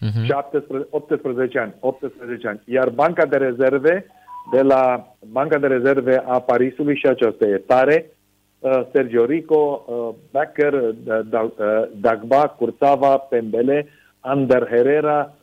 uh-huh. 0.00 0.26
17, 0.26 0.86
18 0.90 1.58
ani, 1.58 1.74
18 1.80 2.48
ani. 2.48 2.60
Iar 2.64 2.88
banca 2.88 3.26
de 3.26 3.36
rezerve 3.36 4.06
de 4.50 4.62
la 4.62 5.14
Banca 5.26 5.58
de 5.58 5.66
Rezerve 5.66 6.22
a 6.26 6.40
Parisului 6.40 6.96
și 6.96 7.06
aceasta 7.06 7.44
e 7.44 7.56
tare, 7.56 8.10
uh, 8.58 8.80
Sergio 8.92 9.24
Rico, 9.24 9.84
uh, 9.86 10.14
Becker, 10.30 10.72
uh, 10.72 10.94
Dagba, 11.94 12.48
Curțava, 12.48 13.16
Pembele, 13.16 13.86
Ander 14.20 14.66
Herrera, 14.70 15.34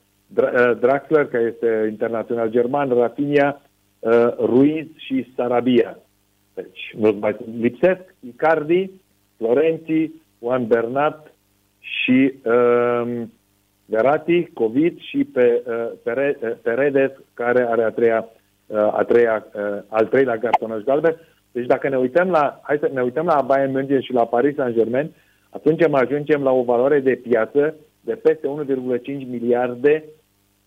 Draxler, 0.80 1.26
care 1.28 1.44
este 1.54 1.88
internațional 1.90 2.50
german, 2.50 2.90
Rafinha, 2.90 3.62
Ruiz 4.38 4.86
și 4.96 5.34
Sarabia. 5.36 6.00
Deci, 6.54 6.94
nu 6.98 7.18
mai 7.20 7.36
lipsesc, 7.60 8.16
Icardi, 8.20 8.92
Florenzi, 9.38 10.12
Juan 10.40 10.68
Bernat 10.68 11.34
și 11.80 12.34
um, 12.44 13.32
Verati, 13.86 14.50
Covid 14.54 15.00
și 15.00 15.24
pe, 15.24 15.64
uh, 15.68 16.52
Peredes, 16.62 17.12
care 17.34 17.68
are 17.70 17.84
a 17.84 17.90
treia 17.90 18.30
a 18.74 19.04
treia, 19.04 19.46
al 19.88 20.06
treilea 20.06 20.40
cartonaș 20.40 20.84
galben. 20.84 21.16
Deci 21.52 21.66
dacă 21.66 21.90
ne 21.90 21.98
uităm 21.98 22.30
la, 22.30 22.60
hai 22.64 22.78
să 22.80 22.90
ne 22.94 23.02
uităm 23.02 23.26
la 23.26 23.42
Bayern 23.42 23.72
München 23.72 24.02
și 24.02 24.14
la 24.14 24.26
Paris 24.26 24.56
Saint-Germain, 24.56 25.12
atunci 25.50 25.88
mai 25.88 26.02
ajungem 26.02 26.44
la 26.44 26.52
o 26.52 26.64
valoare 26.64 27.00
de 27.00 27.16
piață 27.16 27.76
de 28.06 28.16
peste 28.16 28.48
1,5 28.48 29.06
miliarde 29.06 30.04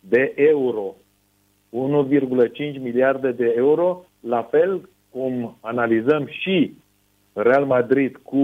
de 0.00 0.32
euro. 0.36 0.94
1,5 1.70 2.80
miliarde 2.80 3.32
de 3.32 3.52
euro, 3.56 4.04
la 4.20 4.42
fel 4.42 4.88
cum 5.10 5.56
analizăm 5.60 6.26
și 6.26 6.74
Real 7.32 7.64
Madrid 7.64 8.16
cu, 8.16 8.36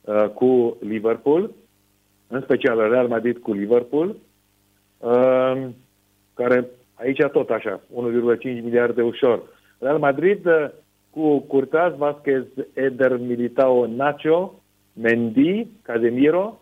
uh, 0.00 0.28
cu 0.28 0.76
Liverpool, 0.80 1.50
în 2.28 2.40
special 2.40 2.88
Real 2.88 3.08
Madrid 3.08 3.38
cu 3.38 3.52
Liverpool, 3.52 4.16
uh, 4.98 5.68
care 6.34 6.70
Aici 7.02 7.22
tot 7.32 7.50
așa, 7.50 7.80
1,5 7.94 8.42
miliarde 8.42 9.02
ușor. 9.02 9.42
Real 9.78 9.98
Madrid 9.98 10.46
uh, 10.46 10.68
cu 11.10 11.38
Curtaz, 11.38 11.96
Vasquez, 11.96 12.42
Eder, 12.74 13.16
Militao, 13.16 13.86
Nacho, 13.86 14.54
Mendy, 14.92 15.66
Casemiro, 15.82 16.61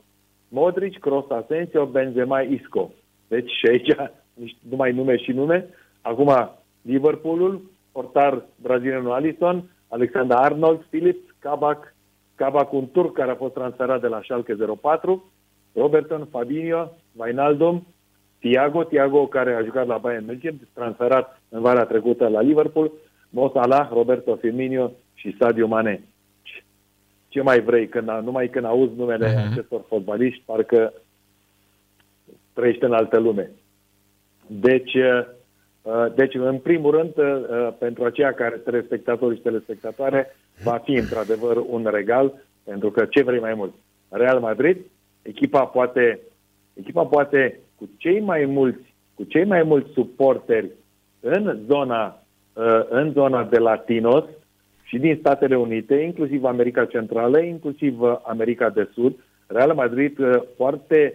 Modric, 0.51 0.99
Kroos, 0.99 1.31
Asensio, 1.31 1.87
Benzema, 1.87 2.41
Isco. 2.41 2.93
Deci 3.29 3.51
și 3.51 3.67
aici 3.67 3.95
numai 4.71 4.93
nume 4.93 5.17
și 5.17 5.33
nume. 5.33 5.69
Acum 6.01 6.51
Liverpoolul, 6.83 7.71
portar 7.93 8.43
brazilianul 8.57 9.13
Alisson, 9.13 9.71
Alexander 9.89 10.37
Arnold, 10.37 10.81
Phillips, 10.91 11.35
Kabak, 11.39 11.95
Kabak 12.35 12.73
un 12.73 12.89
turc 12.91 13.13
care 13.13 13.31
a 13.31 13.35
fost 13.35 13.55
transferat 13.55 14.01
de 14.01 14.07
la 14.07 14.21
Schalke 14.23 14.57
04, 14.81 15.33
Robertson, 15.75 16.27
Fabinho, 16.31 16.91
Wijnaldum, 17.17 17.87
Tiago, 18.39 18.85
Tiago 18.85 19.27
care 19.27 19.55
a 19.55 19.63
jucat 19.63 19.87
la 19.87 19.99
Bayern 19.99 20.25
München, 20.25 20.61
transferat 20.75 21.41
în 21.49 21.61
vara 21.61 21.85
trecută 21.85 22.29
la 22.29 22.41
Liverpool, 22.41 22.93
Mo 23.31 23.51
Salah, 23.55 23.89
Roberto 23.93 24.37
Firmino 24.37 24.91
și 25.15 25.37
Sadio 25.39 25.67
Mane. 25.67 26.05
Ce 27.31 27.43
mai 27.43 27.61
vrei? 27.61 27.89
Când, 27.89 28.11
numai 28.11 28.49
când 28.49 28.65
auzi 28.65 28.93
numele 28.97 29.33
uh-huh. 29.33 29.51
acestor 29.51 29.85
fotbaliști, 29.89 30.43
parcă 30.47 30.93
trăiește 32.53 32.85
în 32.85 32.93
altă 32.93 33.19
lume. 33.19 33.51
Deci, 34.47 34.95
uh, 34.95 36.07
deci, 36.15 36.35
în 36.35 36.59
primul 36.59 36.91
rând, 36.91 37.13
uh, 37.17 37.73
pentru 37.79 38.05
aceia 38.05 38.33
care 38.33 38.57
telespectatori 38.57 39.37
și 39.37 39.43
telespectatoare, 39.43 40.37
va 40.63 40.79
fi 40.85 40.93
într-adevăr 40.93 41.57
un 41.69 41.89
regal, 41.91 42.33
pentru 42.65 42.91
că 42.91 43.05
ce 43.05 43.23
vrei 43.23 43.41
mai 43.41 43.55
mult? 43.55 43.75
Real 44.09 44.41
Madrid, 44.41 44.77
echipa 45.23 45.65
poate, 45.65 46.21
echipa 46.75 47.05
poate 47.05 47.61
cu 47.77 47.89
cei 47.97 48.21
mai 48.21 48.45
mulți, 48.45 48.95
cu 49.15 49.25
cei 49.25 49.45
mai 49.45 49.63
mulți 49.63 49.93
suporteri 49.93 50.71
în 51.21 51.59
zona, 51.67 52.23
uh, 52.53 52.85
în 52.89 53.13
zona 53.13 53.45
de 53.45 53.59
Latinos 53.59 54.25
și 54.91 54.99
din 54.99 55.17
Statele 55.19 55.57
Unite, 55.57 55.95
inclusiv 55.95 56.45
America 56.45 56.85
Centrală, 56.85 57.41
inclusiv 57.41 58.01
uh, 58.01 58.19
America 58.23 58.71
de 58.71 58.89
Sud, 58.93 59.25
Real 59.47 59.75
Madrid 59.75 60.19
uh, 60.19 60.43
foarte, 60.57 61.15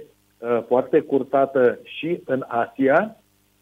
foarte 0.68 0.99
curtată 0.99 1.80
și 1.84 2.22
în 2.26 2.43
Asia 2.47 3.15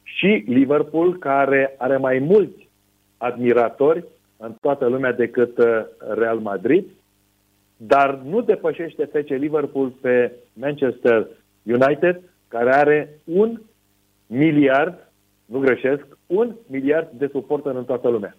și 0.03 0.43
Liverpool, 0.47 1.17
care 1.17 1.75
are 1.77 1.97
mai 1.97 2.19
mulți 2.19 2.69
admiratori 3.17 4.05
în 4.37 4.55
toată 4.61 4.87
lumea 4.87 5.11
decât 5.11 5.57
Real 5.97 6.39
Madrid, 6.39 6.85
dar 7.77 8.19
nu 8.29 8.41
depășește 8.41 9.05
FC 9.05 9.27
Liverpool 9.27 9.89
pe 9.89 10.31
Manchester 10.53 11.27
United, 11.63 12.21
care 12.47 12.73
are 12.73 13.19
un 13.23 13.61
miliard, 14.27 15.11
nu 15.45 15.59
greșesc, 15.59 16.05
un 16.25 16.55
miliard 16.67 17.09
de 17.11 17.29
suporteri 17.31 17.77
în 17.77 17.85
toată 17.85 18.09
lumea. 18.09 18.35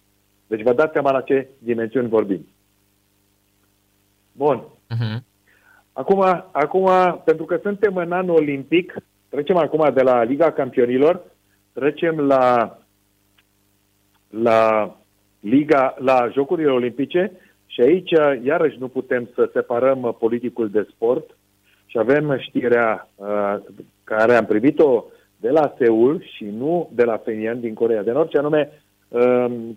Deci 0.57 0.65
vă 0.65 0.73
dați 0.73 0.93
seama 0.93 1.11
la 1.11 1.21
ce 1.21 1.49
dimensiuni 1.59 2.09
vorbim. 2.09 2.47
Bun. 4.33 4.63
Uh-huh. 4.63 5.23
Acum, 5.93 6.21
acum, 6.53 6.91
pentru 7.25 7.45
că 7.45 7.59
suntem 7.63 7.97
în 7.97 8.13
anul 8.13 8.37
olimpic, 8.37 8.97
trecem 9.29 9.57
acum 9.57 9.91
de 9.95 10.03
la 10.03 10.23
Liga 10.23 10.53
Campionilor, 10.53 11.23
trecem 11.73 12.21
la, 12.21 12.79
la 14.29 14.97
Liga, 15.41 15.95
la 15.99 16.29
Jocurile 16.33 16.71
Olimpice 16.71 17.33
și 17.67 17.81
aici, 17.81 18.11
iarăși, 18.43 18.79
nu 18.79 18.89
putem 18.89 19.29
să 19.35 19.51
separăm 19.53 20.17
politicul 20.19 20.71
de 20.71 20.87
sport 20.91 21.37
și 21.87 21.99
avem 21.99 22.39
știrea 22.39 23.09
uh, 23.15 23.57
care 24.05 24.35
am 24.35 24.45
privit-o 24.45 25.05
de 25.37 25.51
la 25.51 25.75
Seul 25.79 26.25
și 26.35 26.45
nu 26.45 26.91
de 26.93 27.05
la 27.05 27.17
Pyongyang 27.17 27.61
din 27.61 27.75
Corea 27.75 28.03
de 28.03 28.13
Nord, 28.13 28.29
ce 28.29 28.39
anume 28.39 28.71
uh, 28.71 28.84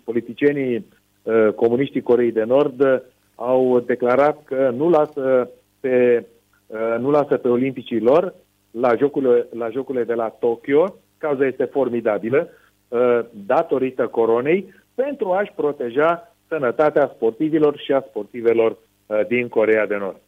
politicienii 0.04 0.86
uh, 1.22 1.52
comuniștii 1.54 2.02
Coreei 2.02 2.32
de 2.32 2.44
Nord 2.44 2.80
uh, 2.80 2.98
au 3.34 3.80
declarat 3.80 4.44
că 4.44 4.72
nu 4.76 4.88
lasă 4.88 5.50
pe, 5.80 6.26
uh, 6.66 6.96
nu 6.98 7.10
lasă 7.10 7.36
pe 7.36 7.48
olimpicii 7.48 8.00
lor 8.00 8.34
la 8.70 8.94
jocurile, 8.94 9.46
la 9.52 9.70
jocurile 9.70 10.04
de 10.04 10.14
la 10.14 10.28
Tokyo. 10.28 10.94
Cauza 11.18 11.46
este 11.46 11.64
formidabilă. 11.64 12.48
uh, 12.88 13.20
datorită 13.46 14.06
coronei 14.06 14.74
pentru 14.94 15.32
a-și 15.32 15.52
proteja 15.56 16.34
sănătatea 16.48 17.10
sportivilor 17.14 17.78
și 17.78 17.92
a 17.92 18.04
sportivelor 18.08 18.78
uh, 19.06 19.26
din 19.26 19.48
Corea 19.48 19.86
de 19.86 19.96
Nord. 19.96 20.20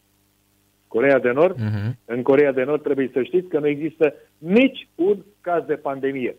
Corea 0.87 1.19
de 1.19 1.31
Nord, 1.31 1.57
uh-huh. 1.57 1.95
în 2.05 2.23
Corea 2.23 2.53
de 2.53 2.63
Nord 2.65 2.83
trebuie 2.83 3.11
să 3.13 3.23
știți 3.23 3.49
că 3.49 3.59
nu 3.59 3.67
există 3.67 4.15
nici 4.39 4.89
un 4.95 5.17
caz 5.41 5.65
de 5.67 5.75
pandemie. 5.75 6.37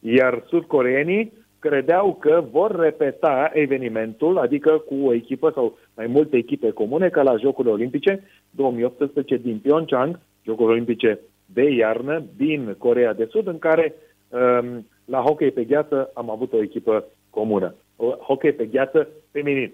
Iar 0.00 0.44
sudcoreenii 0.46 1.32
credeau 1.58 2.14
că 2.14 2.44
vor 2.50 2.80
repeta 2.80 3.50
evenimentul, 3.52 4.38
adică 4.38 4.82
cu 4.86 4.94
o 4.94 5.12
echipă 5.12 5.50
sau 5.54 5.78
mai 5.96 6.06
multe 6.06 6.36
echipe 6.36 6.70
comune, 6.70 7.08
ca 7.08 7.22
la 7.22 7.36
Jocurile 7.36 7.72
Olimpice 7.72 8.24
2018 8.50 9.36
din 9.36 9.58
Pyeongchang, 9.58 10.18
Jocurile 10.44 10.72
Olimpice 10.72 11.18
de 11.46 11.70
iarnă 11.70 12.24
din 12.36 12.74
Corea 12.78 13.14
de 13.14 13.28
Sud, 13.30 13.46
în 13.46 13.58
care 13.58 13.94
um, 14.28 14.86
la 15.04 15.20
hockey 15.20 15.50
pe 15.50 15.64
gheață 15.64 16.10
am 16.14 16.30
avut 16.30 16.52
o 16.52 16.62
echipă 16.62 17.04
comună. 17.30 17.74
O, 17.96 18.06
hockey 18.06 18.52
pe 18.52 18.66
gheață 18.66 19.08
feminin. 19.30 19.72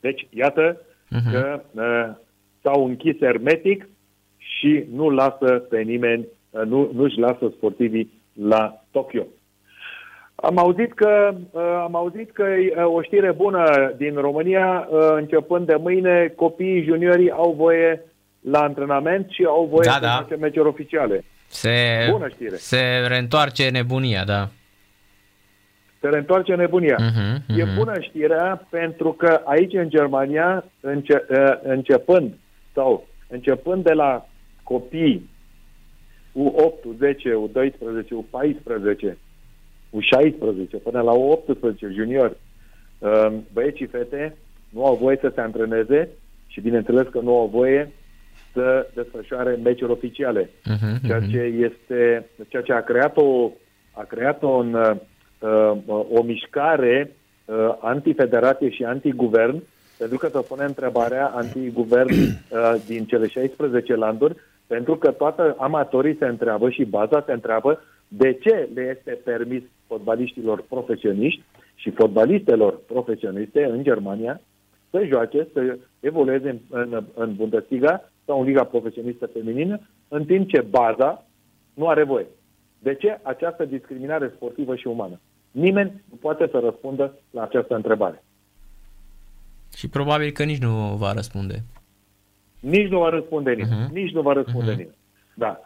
Deci, 0.00 0.26
iată 0.30 0.76
uh-huh. 0.76 1.32
că 1.32 1.62
uh, 1.74 2.14
s-au 2.62 2.86
închis 2.86 3.16
hermetic 3.16 3.88
și 4.36 4.84
nu 4.92 5.10
lasă 5.10 5.66
pe 5.68 5.80
nimeni, 5.80 6.26
uh, 6.50 6.62
nu, 6.64 6.90
nu-și 6.92 7.18
lasă 7.18 7.52
sportivii 7.56 8.12
la 8.32 8.84
Tokyo. 8.90 9.26
Am 10.42 10.58
auzit 10.58 10.92
că 10.92 11.34
uh, 11.50 11.62
am 11.82 11.94
auzit 11.94 12.32
că 12.32 12.44
uh, 12.44 12.94
o 12.94 13.02
știre 13.02 13.32
bună 13.32 13.92
din 13.96 14.14
România, 14.14 14.88
uh, 14.90 14.98
începând 15.14 15.66
de 15.66 15.74
mâine, 15.74 16.32
copiii 16.36 16.84
juniorii 16.84 17.30
au 17.30 17.54
voie 17.58 18.04
la 18.40 18.60
antrenament 18.60 19.30
și 19.30 19.44
au 19.44 19.66
voie 19.70 19.86
da, 19.86 19.92
să 19.92 20.00
da. 20.00 20.08
face 20.08 20.34
meciuri 20.34 20.68
oficiale. 20.68 21.24
Se, 21.46 22.08
Bună 22.10 22.28
știre. 22.28 22.56
Se 22.56 23.04
reîntoarce 23.06 23.68
nebunia, 23.68 24.24
da. 24.24 24.48
Se 26.00 26.08
reîntoarce 26.08 26.54
nebunia. 26.54 26.96
Uh-huh, 26.96 27.38
uh-huh. 27.38 27.58
E 27.58 27.64
bună 27.76 28.00
știrea 28.00 28.66
pentru 28.70 29.12
că 29.12 29.40
aici 29.44 29.72
în 29.72 29.88
Germania, 29.88 30.64
înce- 30.80 31.26
începând 31.62 32.32
sau 32.74 33.06
începând 33.28 33.84
de 33.84 33.92
la 33.92 34.26
copii 34.62 35.30
U8, 36.32 36.94
U10, 36.94 37.14
U12, 37.48 38.08
U14, 38.22 39.16
U16 39.92 40.82
până 40.82 41.00
la 41.00 41.12
U18 41.12 41.94
junior, 41.94 42.36
um, 42.98 43.44
băieți 43.52 43.76
și 43.76 43.86
fete 43.86 44.36
nu 44.68 44.84
au 44.84 44.94
voie 44.94 45.18
să 45.20 45.30
se 45.34 45.40
antreneze 45.40 46.08
și 46.46 46.60
bineînțeles 46.60 47.06
că 47.10 47.20
nu 47.20 47.38
au 47.38 47.46
voie 47.46 47.92
să 48.52 48.86
desfășoare 48.94 49.58
meciuri 49.62 49.92
oficiale, 49.92 50.44
uh-huh, 50.44 51.06
ceea 51.06 51.20
ce 51.20 51.38
este 51.38 52.26
ceea 52.48 52.62
ce 52.62 52.72
a 52.72 52.80
creat 52.80 53.16
o 53.16 53.50
a 53.92 54.02
creat 54.02 54.42
un, 54.42 54.74
uh, 54.74 54.96
uh, 55.38 56.04
o 56.10 56.22
mișcare 56.22 57.16
uh, 57.44 57.54
antifederație 57.80 58.70
și 58.70 58.84
antiguvern, 58.84 59.62
pentru 59.98 60.18
că 60.18 60.28
se 60.28 60.46
pune 60.48 60.64
întrebarea 60.64 61.32
antiguvern 61.34 62.10
uh, 62.10 62.74
din 62.88 63.04
cele 63.04 63.28
16 63.28 63.94
landuri, 63.94 64.36
pentru 64.66 64.96
că 64.96 65.10
toată 65.10 65.56
amatorii 65.58 66.16
se 66.18 66.26
întreabă 66.26 66.70
și 66.70 66.84
baza 66.84 67.22
se 67.26 67.32
întreabă 67.32 67.80
de 68.08 68.32
ce 68.32 68.68
le 68.74 68.96
este 68.96 69.20
permis 69.24 69.62
fotbaliștilor 69.92 70.64
profesioniști 70.68 71.42
și 71.74 71.90
fotbalistelor 71.90 72.80
profesioniste 72.86 73.64
în 73.64 73.82
Germania 73.82 74.40
să 74.90 75.04
joace, 75.08 75.48
să 75.52 75.78
evolueze 76.00 76.48
în, 76.48 76.58
în, 76.68 77.04
în 77.14 77.34
Bundesliga 77.34 78.10
sau 78.24 78.40
în 78.40 78.46
Liga 78.46 78.64
Profesionistă 78.64 79.26
Feminină, 79.26 79.80
în 80.08 80.24
timp 80.24 80.48
ce 80.48 80.60
baza 80.60 81.26
nu 81.74 81.88
are 81.88 82.04
voie. 82.04 82.26
De 82.78 82.94
ce 82.94 83.20
această 83.22 83.64
discriminare 83.64 84.32
sportivă 84.34 84.76
și 84.76 84.86
umană? 84.86 85.20
Nimeni 85.50 86.02
nu 86.10 86.16
poate 86.16 86.48
să 86.50 86.58
răspundă 86.58 87.14
la 87.30 87.42
această 87.42 87.74
întrebare. 87.74 88.22
Și 89.76 89.88
probabil 89.88 90.30
că 90.30 90.44
nici 90.44 90.62
nu 90.62 90.96
va 90.96 91.12
răspunde. 91.12 91.64
Nici 92.60 92.88
nu 92.88 92.98
va 92.98 93.08
răspunde 93.08 93.50
nimeni. 93.50 93.86
Uh-huh. 93.86 93.92
Nici 93.92 94.12
nu 94.12 94.22
va 94.22 94.32
răspunde 94.32 94.72
uh-huh. 94.72 94.76
nimeni. 94.76 94.96
Da. 95.34 95.60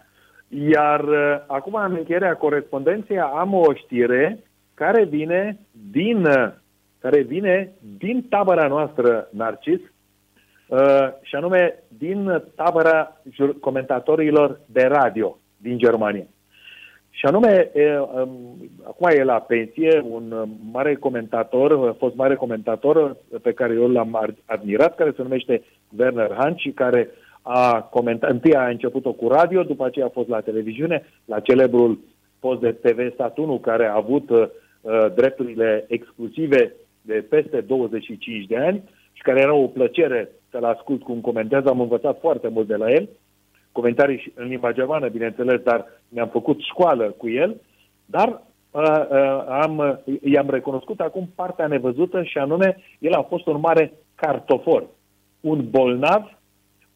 Iar 0.48 1.00
uh, 1.00 1.36
acum, 1.46 1.74
în 1.74 1.94
încheierea 1.98 2.34
corespondenței, 2.34 3.20
am 3.20 3.54
o 3.54 3.74
știre 3.74 4.38
care 4.74 5.04
vine 5.04 5.58
din, 5.90 6.24
uh, 6.24 6.48
care 6.98 7.20
vine 7.20 7.72
din 7.98 8.26
tabăra 8.28 8.68
noastră, 8.68 9.28
Narcis, 9.30 9.80
uh, 10.68 11.08
și 11.22 11.34
anume 11.34 11.82
din 11.88 12.42
tabăra 12.54 13.20
comentatorilor 13.60 14.60
de 14.66 14.82
radio 14.82 15.38
din 15.56 15.78
Germania. 15.78 16.26
Și 17.10 17.26
anume, 17.26 17.70
e, 17.74 17.98
um, 17.98 18.56
acum 18.86 19.08
e 19.08 19.22
la 19.22 19.40
pensie 19.40 20.04
un 20.10 20.48
mare 20.72 20.94
comentator, 20.94 21.88
a 21.88 21.94
fost 21.98 22.14
mare 22.14 22.34
comentator 22.34 23.16
pe 23.42 23.52
care 23.52 23.74
eu 23.74 23.88
l-am 23.88 24.36
admirat, 24.44 24.94
care 24.94 25.12
se 25.16 25.22
numește 25.22 25.62
Werner 25.98 26.34
Hahn 26.38 26.56
și 26.56 26.70
care 26.70 27.10
a 27.48 27.82
comentat, 27.82 28.30
întâi 28.30 28.54
a 28.54 28.68
început-o 28.68 29.12
cu 29.12 29.28
radio, 29.28 29.62
după 29.62 29.84
aceea 29.84 30.06
a 30.06 30.16
fost 30.18 30.28
la 30.28 30.40
televiziune, 30.40 31.02
la 31.24 31.40
celebrul 31.40 31.98
post 32.38 32.60
de 32.60 32.72
TV 32.72 33.14
Sat 33.16 33.38
1, 33.38 33.58
care 33.58 33.86
a 33.86 33.94
avut 33.94 34.30
uh, 34.30 34.46
drepturile 35.14 35.84
exclusive 35.88 36.74
de 37.02 37.26
peste 37.28 37.60
25 37.60 38.46
de 38.46 38.56
ani 38.56 38.82
și 39.12 39.22
care 39.22 39.40
era 39.40 39.54
o 39.54 39.66
plăcere 39.66 40.30
să-l 40.50 40.64
ascult 40.64 41.02
cum 41.02 41.20
comentează. 41.20 41.68
Am 41.68 41.80
învățat 41.80 42.18
foarte 42.20 42.48
mult 42.48 42.66
de 42.66 42.76
la 42.76 42.90
el, 42.90 43.08
comentarii 43.72 44.32
în 44.34 44.46
limba 44.46 44.72
germană, 44.72 45.08
bineînțeles, 45.08 45.60
dar 45.60 45.86
mi-am 46.08 46.28
făcut 46.28 46.60
școală 46.60 47.14
cu 47.16 47.28
el, 47.28 47.60
dar 48.04 48.42
uh, 48.70 48.82
uh, 49.10 49.44
am, 49.48 50.00
i-am 50.22 50.50
recunoscut 50.50 51.00
acum 51.00 51.28
partea 51.34 51.66
nevăzută 51.66 52.22
și 52.22 52.38
anume, 52.38 52.76
el 52.98 53.12
a 53.12 53.22
fost 53.22 53.46
un 53.46 53.60
mare 53.60 53.92
cartofor, 54.14 54.86
un 55.40 55.70
bolnav 55.70 56.35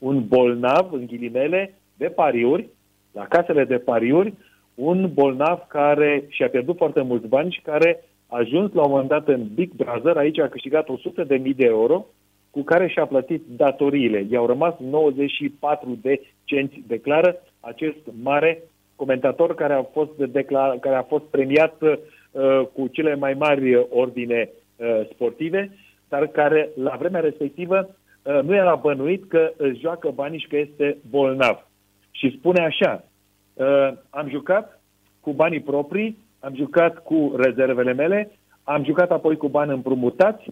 un 0.01 0.27
bolnav, 0.29 0.93
în 0.93 1.07
ghilimele, 1.07 1.75
de 1.97 2.07
pariuri, 2.07 2.69
la 3.13 3.27
casele 3.27 3.65
de 3.65 3.79
pariuri, 3.79 4.35
un 4.75 5.11
bolnav 5.13 5.59
care 5.69 6.25
și-a 6.29 6.49
pierdut 6.49 6.77
foarte 6.77 7.03
mulți 7.03 7.27
bani 7.27 7.53
și 7.53 7.61
care 7.61 8.05
a 8.27 8.37
ajuns 8.39 8.73
la 8.73 8.83
un 8.83 8.91
moment 8.91 9.09
dat 9.09 9.29
în 9.29 9.49
Big 9.55 9.73
Brother, 9.73 10.17
aici 10.17 10.39
a 10.39 10.49
câștigat 10.49 10.89
100 10.89 11.25
de 11.25 11.37
mii 11.37 11.55
de 11.55 11.65
euro, 11.65 12.07
cu 12.51 12.63
care 12.63 12.89
și-a 12.89 13.07
plătit 13.07 13.43
datoriile. 13.47 14.27
I-au 14.31 14.47
rămas 14.47 14.75
94 14.79 15.99
de 16.03 16.21
cenți, 16.45 16.83
declară 16.87 17.37
acest 17.61 17.99
mare 18.23 18.63
comentator 18.97 19.55
care 19.55 19.73
a 19.73 19.83
fost, 19.83 20.17
declar, 20.17 20.79
care 20.79 20.95
a 20.95 21.03
fost 21.03 21.25
premiat 21.25 21.83
uh, 21.83 21.97
cu 22.73 22.87
cele 22.87 23.15
mai 23.15 23.35
mari 23.35 23.87
ordine 23.91 24.51
uh, 24.77 25.01
sportive, 25.13 25.77
dar 26.09 26.27
care 26.27 26.69
la 26.75 26.97
vremea 26.99 27.21
respectivă 27.21 27.89
Uh, 27.89 28.00
nu 28.23 28.55
era 28.55 28.75
bănuit 28.75 29.29
că 29.29 29.53
își 29.57 29.81
joacă 29.81 30.11
banii 30.15 30.39
și 30.39 30.49
că 30.49 30.57
este 30.57 30.97
bolnav. 31.11 31.67
Și 32.11 32.37
spune 32.39 32.61
așa, 32.65 33.05
uh, 33.55 33.93
am 34.11 34.29
jucat 34.29 34.81
cu 35.21 35.33
banii 35.33 35.61
proprii, 35.61 36.19
am 36.41 36.55
jucat 36.55 37.03
cu 37.03 37.35
rezervele 37.37 37.93
mele, 37.93 38.31
am 38.65 38.85
jucat 38.85 39.11
apoi 39.11 39.37
cu 39.37 39.49
bani 39.49 39.73
împrumutați, 39.73 40.45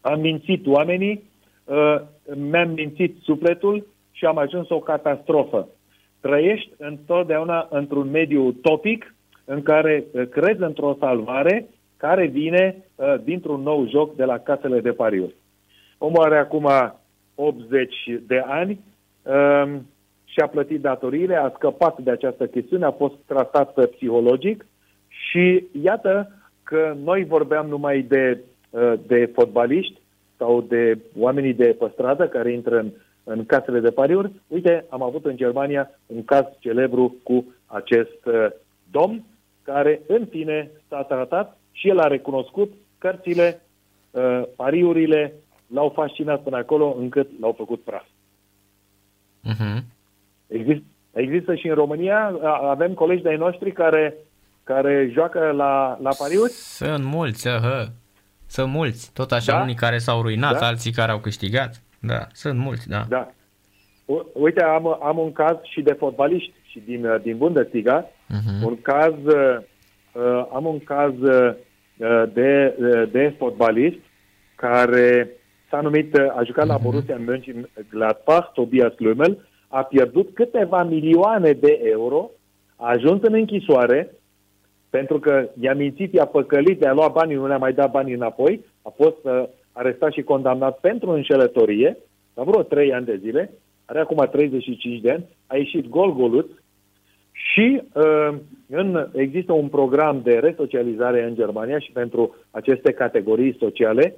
am 0.00 0.20
mințit 0.20 0.66
oamenii, 0.66 1.22
uh, 1.64 2.00
mi-am 2.34 2.70
mințit 2.70 3.16
sufletul 3.22 3.86
și 4.10 4.24
am 4.24 4.38
ajuns 4.38 4.68
o 4.68 4.78
catastrofă. 4.78 5.68
Trăiești 6.20 6.70
întotdeauna 6.78 7.66
într-un 7.70 8.10
mediu 8.10 8.46
utopic 8.46 9.14
în 9.44 9.62
care 9.62 10.04
crezi 10.30 10.62
într-o 10.62 10.96
salvare 10.98 11.68
care 11.96 12.26
vine 12.26 12.84
dintr-un 13.24 13.60
nou 13.60 13.88
joc 13.88 14.16
de 14.16 14.24
la 14.24 14.38
casele 14.38 14.80
de 14.80 14.92
pariuri. 14.92 15.34
Omul 16.02 16.22
are 16.22 16.38
acum 16.38 16.68
80 17.34 17.94
de 18.26 18.42
ani 18.46 18.80
um, 19.22 19.86
și 20.24 20.40
a 20.40 20.46
plătit 20.46 20.80
datoriile, 20.80 21.36
a 21.36 21.52
scăpat 21.54 21.98
de 21.98 22.10
această 22.10 22.46
chestiune, 22.46 22.84
a 22.84 22.90
fost 22.90 23.14
tratat 23.26 23.86
psihologic 23.86 24.66
și 25.08 25.64
iată 25.82 26.32
că 26.62 26.96
noi 27.04 27.24
vorbeam 27.24 27.66
numai 27.66 28.02
de, 28.02 28.38
uh, 28.70 28.92
de 29.06 29.30
fotbaliști 29.34 30.00
sau 30.36 30.60
de 30.60 30.98
oamenii 31.18 31.54
de 31.54 31.76
păstradă 31.78 32.28
care 32.28 32.52
intră 32.52 32.78
în, 32.78 32.90
în 33.24 33.46
casele 33.46 33.80
de 33.80 33.90
pariuri. 33.90 34.32
Uite, 34.46 34.84
am 34.88 35.02
avut 35.02 35.24
în 35.24 35.36
Germania 35.36 35.90
un 36.06 36.24
caz 36.24 36.44
celebru 36.58 37.16
cu 37.22 37.54
acest 37.66 38.24
uh, 38.24 38.46
domn 38.90 39.24
care 39.62 40.00
în 40.06 40.26
fine 40.26 40.70
s-a 40.88 41.02
tratat 41.02 41.58
și 41.72 41.88
el 41.88 41.98
a 41.98 42.06
recunoscut 42.06 42.72
cărțile, 42.98 43.62
uh, 44.10 44.42
pariurile, 44.56 45.34
l-au 45.72 45.92
fascinat 45.94 46.42
până 46.42 46.56
acolo 46.56 46.96
încât 46.98 47.28
l-au 47.40 47.54
făcut 47.56 47.80
praf. 47.80 48.04
Uh-huh. 49.48 49.82
Exist, 50.46 50.82
există 51.12 51.54
și 51.54 51.68
în 51.68 51.74
România, 51.74 52.38
avem 52.62 52.94
colegi 52.94 53.22
de-ai 53.22 53.36
noștri 53.36 53.72
care, 53.72 54.14
care 54.64 55.10
joacă 55.12 55.50
la, 55.50 55.98
la 56.00 56.10
pariuri? 56.18 56.50
Sunt 56.50 57.04
mulți, 57.04 57.46
uh, 57.46 57.86
sunt 58.46 58.72
mulți. 58.72 59.12
Tot 59.12 59.32
așa, 59.32 59.52
da? 59.52 59.62
unii 59.62 59.74
care 59.74 59.98
s-au 59.98 60.22
ruinat, 60.22 60.58
da? 60.58 60.66
alții 60.66 60.92
care 60.92 61.12
au 61.12 61.18
câștigat. 61.18 61.82
Da, 62.00 62.26
sunt 62.32 62.58
mulți, 62.58 62.88
da. 62.88 63.04
Da. 63.08 63.32
Uite, 64.32 64.62
am, 64.62 64.98
am 65.02 65.18
un 65.18 65.32
caz 65.32 65.56
și 65.62 65.82
de 65.82 65.92
fotbaliști 65.92 66.52
și 66.62 66.82
din, 66.84 67.20
din 67.22 67.36
Bundesliga, 67.36 68.04
uh-huh. 68.04 68.64
un 68.64 68.80
caz 68.82 69.14
uh, 70.12 70.46
am 70.52 70.64
un 70.64 70.78
caz 70.78 71.12
uh, 71.20 71.54
de, 72.32 72.76
uh, 72.78 73.10
de 73.10 73.34
fotbalist 73.38 73.98
care 74.54 75.30
s-a 75.70 75.80
numit, 75.80 76.14
uh, 76.14 76.36
a 76.36 76.42
jucat 76.44 76.66
la 76.66 76.74
mhm. 76.74 76.82
Borussia 76.82 77.16
Mönchengladbach, 77.16 78.52
Tobias 78.52 78.92
Lümmel, 78.98 79.38
a 79.68 79.82
pierdut 79.82 80.34
câteva 80.34 80.82
milioane 80.82 81.52
de 81.52 81.80
euro, 81.82 82.30
a 82.76 82.88
ajuns 82.88 83.22
în 83.22 83.34
închisoare, 83.34 84.14
pentru 84.90 85.18
că 85.18 85.48
i-a 85.60 85.74
mințit, 85.74 86.12
i-a 86.12 86.24
păcălit, 86.24 86.82
i-a 86.82 86.92
luat 86.92 87.12
banii, 87.12 87.36
nu 87.36 87.46
le-a 87.46 87.58
mai 87.58 87.72
dat 87.72 87.90
banii 87.90 88.14
înapoi, 88.14 88.64
a 88.82 88.92
fost 88.96 89.16
uh, 89.22 89.44
arestat 89.72 90.12
și 90.12 90.22
condamnat 90.22 90.78
pentru 90.78 91.10
înșelătorie, 91.10 91.96
la 92.34 92.42
vreo 92.42 92.62
3 92.62 92.92
ani 92.92 93.04
de 93.04 93.16
zile, 93.16 93.52
are 93.84 93.98
acum 93.98 94.28
35 94.30 95.00
de 95.00 95.10
ani, 95.10 95.24
a 95.46 95.56
ieșit 95.56 95.88
gol-goluț 95.88 96.46
și 97.32 97.82
uh, 97.92 98.34
în, 98.68 99.08
există 99.12 99.52
un 99.52 99.68
program 99.68 100.20
de 100.22 100.38
resocializare 100.38 101.24
în 101.24 101.34
Germania 101.34 101.78
și 101.78 101.92
pentru 101.92 102.36
aceste 102.50 102.92
categorii 102.92 103.56
sociale. 103.58 104.14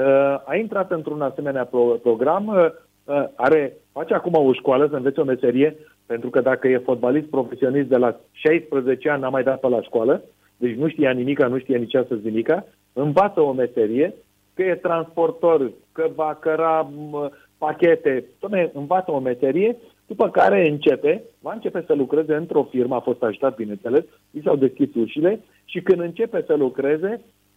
Uh, 0.00 0.40
a 0.44 0.56
intrat 0.56 0.90
într-un 0.90 1.20
asemenea 1.20 1.64
pro, 1.64 1.80
program, 1.80 2.46
uh, 2.46 2.66
uh 3.04 3.24
are, 3.34 3.76
face 3.92 4.14
acum 4.14 4.34
o 4.34 4.52
școală 4.52 4.86
să 4.90 4.96
învețe 4.96 5.20
o 5.20 5.24
meserie, 5.24 5.76
pentru 6.06 6.30
că 6.30 6.40
dacă 6.40 6.68
e 6.68 6.78
fotbalist 6.78 7.26
profesionist 7.26 7.88
de 7.88 7.96
la 7.96 8.16
16 8.32 9.10
ani, 9.10 9.20
n-a 9.20 9.28
mai 9.28 9.42
dat 9.42 9.60
pe 9.60 9.68
la 9.68 9.82
școală, 9.82 10.22
deci 10.56 10.76
nu 10.76 10.88
știa 10.88 11.10
nimica, 11.10 11.46
nu 11.46 11.58
știa 11.58 11.78
nici 11.78 11.90
să 11.90 12.18
nimica, 12.22 12.66
învață 12.92 13.40
o 13.40 13.52
meserie, 13.52 14.14
că 14.54 14.62
e 14.62 14.74
transportor, 14.74 15.70
că 15.92 16.10
va 16.14 16.38
căra 16.40 16.90
pachete, 17.58 18.24
tome, 18.38 18.70
învață 18.74 19.10
o 19.10 19.18
meserie, 19.18 19.76
după 20.06 20.28
care 20.28 20.68
începe, 20.68 21.22
va 21.40 21.52
începe 21.52 21.84
să 21.86 21.94
lucreze 21.94 22.34
într-o 22.34 22.62
firmă, 22.70 22.94
a 22.94 23.00
fost 23.00 23.22
ajutat, 23.22 23.56
bineînțeles, 23.56 24.04
i 24.30 24.40
s-au 24.42 24.56
deschis 24.56 24.94
ușile 24.94 25.40
și 25.64 25.80
când 25.80 26.00
începe 26.00 26.44
să 26.46 26.54
lucreze, 26.54 27.12
uh, 27.12 27.20
uh, 27.20 27.49